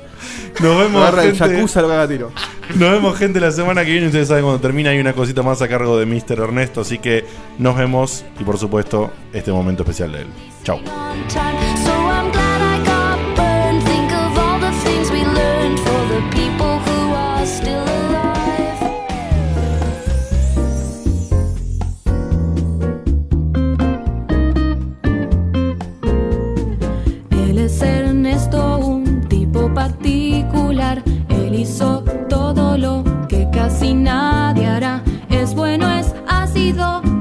Nos 0.60 0.78
vemos, 0.80 1.02
Agarra 1.02 1.24
el 1.24 1.36
gente. 1.38 1.56
Yakuza, 1.56 1.82
lo 1.82 1.88
caga 1.88 2.02
a 2.04 2.08
tiro. 2.10 2.32
Nos 2.76 2.92
vemos, 2.92 3.18
gente, 3.18 3.40
la 3.40 3.52
semana 3.52 3.86
que 3.86 3.92
viene. 3.92 4.08
Ustedes 4.08 4.28
saben, 4.28 4.44
cuando 4.44 4.60
termina 4.60 4.90
hay 4.90 5.00
una 5.00 5.14
cosita 5.14 5.44
más 5.44 5.62
a 5.62 5.70
cargo 5.70 5.98
de 5.98 6.06
Mr. 6.06 6.40
Ernesto. 6.40 6.82
Así 6.82 6.98
que 6.98 7.24
nos 7.58 7.78
vemos 7.78 8.26
y, 8.38 8.44
por 8.44 8.58
supuesto, 8.58 9.12
este 9.32 9.52
momento 9.54 9.84
especial 9.84 10.12
de 10.12 10.22
él. 10.24 10.28
Chau. 10.66 10.80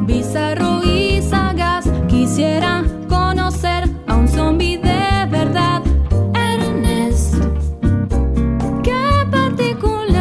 Bizarro 0.07 0.83
y 0.85 1.23
sagaz. 1.23 1.87
Quisiera 2.09 2.85
conocer 3.09 3.89
a 4.07 4.17
un 4.17 4.29
zombie 4.29 4.77
de 4.77 5.27
verdad. 5.31 5.83
Ernest, 6.35 7.35
qué 8.83 9.27
particular. 9.31 10.19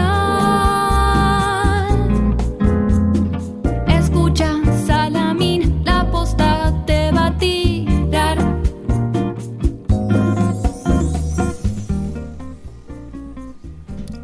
Escucha, 3.88 4.54
Salamín, 4.86 5.82
la 5.84 6.10
posta 6.10 6.74
te 6.86 7.12
va 7.12 7.28
a 7.28 7.38
tirar. 7.38 8.38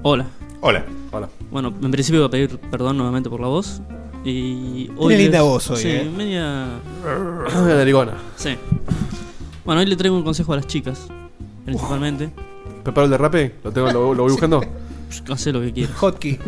Hola. 0.02 0.26
Hola. 0.62 0.86
Hola. 1.12 1.30
Bueno, 1.52 1.74
en 1.82 1.92
principio 1.92 2.22
voy 2.22 2.28
a 2.28 2.32
pedir 2.32 2.58
perdón 2.72 2.98
nuevamente 2.98 3.30
por 3.30 3.42
la 3.42 3.48
voz. 3.48 3.82
Y 4.24 4.90
hoy. 4.98 5.18
linda 5.18 5.40
les- 5.40 5.48
voz 5.48 5.70
hoy, 5.72 5.78
Sí, 5.82 5.88
eh. 5.90 6.12
media. 6.16 6.68
Media 7.04 7.76
narigona. 7.76 8.14
Sí. 8.38 8.56
Bueno, 9.66 9.82
hoy 9.82 9.88
le 9.88 9.96
traigo 9.96 10.16
un 10.16 10.24
consejo 10.24 10.54
a 10.54 10.58
las 10.58 10.68
chicas. 10.68 11.08
Principalmente. 11.66 12.30
¿Preparo 12.84 13.06
el 13.06 13.12
derrape? 13.12 13.56
¿Lo, 13.64 13.72
tengo, 13.72 13.88
lo, 13.92 14.14
lo 14.14 14.24
voy 14.24 14.32
buscando? 14.32 14.62
Hacé 15.30 15.52
lo 15.54 15.62
que 15.62 15.72
quieras. 15.74 15.96
Hotkey. 16.02 16.40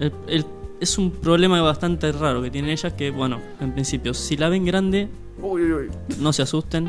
El- 0.00 0.12
el- 0.28 0.46
es 0.80 0.98
un 0.98 1.10
problema 1.10 1.60
bastante 1.62 2.12
raro 2.12 2.42
que 2.42 2.50
tienen 2.50 2.70
ellas 2.70 2.92
que, 2.92 3.10
bueno, 3.10 3.38
en 3.60 3.72
principio, 3.72 4.12
si 4.14 4.36
la 4.36 4.48
ven 4.48 4.64
grande, 4.64 5.08
Uy, 5.40 5.62
uy, 5.62 5.72
uy. 5.72 5.88
no 6.20 6.32
se 6.32 6.42
asusten. 6.42 6.84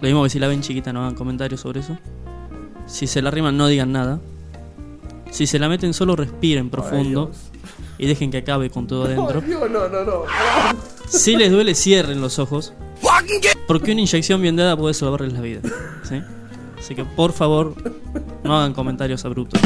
Lo 0.00 0.06
mismo 0.08 0.22
que 0.24 0.30
si 0.30 0.38
la 0.38 0.48
ven 0.48 0.60
chiquita, 0.60 0.92
no 0.92 1.00
hagan 1.00 1.14
comentarios 1.14 1.60
sobre 1.60 1.80
eso. 1.80 1.96
Si 2.86 3.06
se 3.06 3.22
la 3.22 3.28
arriman, 3.28 3.56
no 3.56 3.66
digan 3.68 3.92
nada. 3.92 4.20
Si 5.30 5.46
se 5.46 5.58
la 5.58 5.68
meten, 5.68 5.94
solo 5.94 6.16
respiren 6.16 6.68
profundo 6.68 7.30
y 8.02 8.06
dejen 8.06 8.32
que 8.32 8.38
acabe 8.38 8.68
con 8.68 8.88
todo 8.88 9.04
adentro. 9.04 9.40
Ay, 9.44 9.46
Dios, 9.46 9.70
no, 9.70 9.88
no, 9.88 10.02
no. 10.02 10.24
Si 11.06 11.36
les 11.36 11.52
duele, 11.52 11.76
cierren 11.76 12.20
los 12.20 12.40
ojos. 12.40 12.74
Porque 13.68 13.92
una 13.92 14.00
inyección 14.00 14.42
bien 14.42 14.56
dada 14.56 14.76
puede 14.76 14.92
salvarles 14.92 15.32
la 15.32 15.40
vida. 15.40 15.60
¿sí? 16.02 16.20
Así 16.76 16.96
que 16.96 17.04
por 17.04 17.32
favor, 17.32 17.76
no 18.42 18.58
hagan 18.58 18.74
comentarios 18.74 19.24
abruptos. 19.24 19.60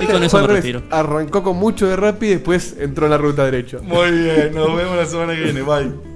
Y 0.00 0.06
con 0.06 0.24
eso 0.24 0.40
me 0.40 0.46
retiro. 0.46 0.82
Arrancó 0.90 1.42
con 1.42 1.58
mucho 1.58 1.86
de 1.86 1.96
rap 1.96 2.22
y 2.22 2.28
después 2.28 2.74
entró 2.78 3.04
en 3.04 3.10
la 3.10 3.18
ruta 3.18 3.44
derecha. 3.44 3.78
Muy 3.82 4.12
bien, 4.12 4.54
nos 4.54 4.74
vemos 4.74 4.96
la 4.96 5.04
semana 5.04 5.34
que 5.34 5.42
viene. 5.42 5.60
Bye. 5.60 6.15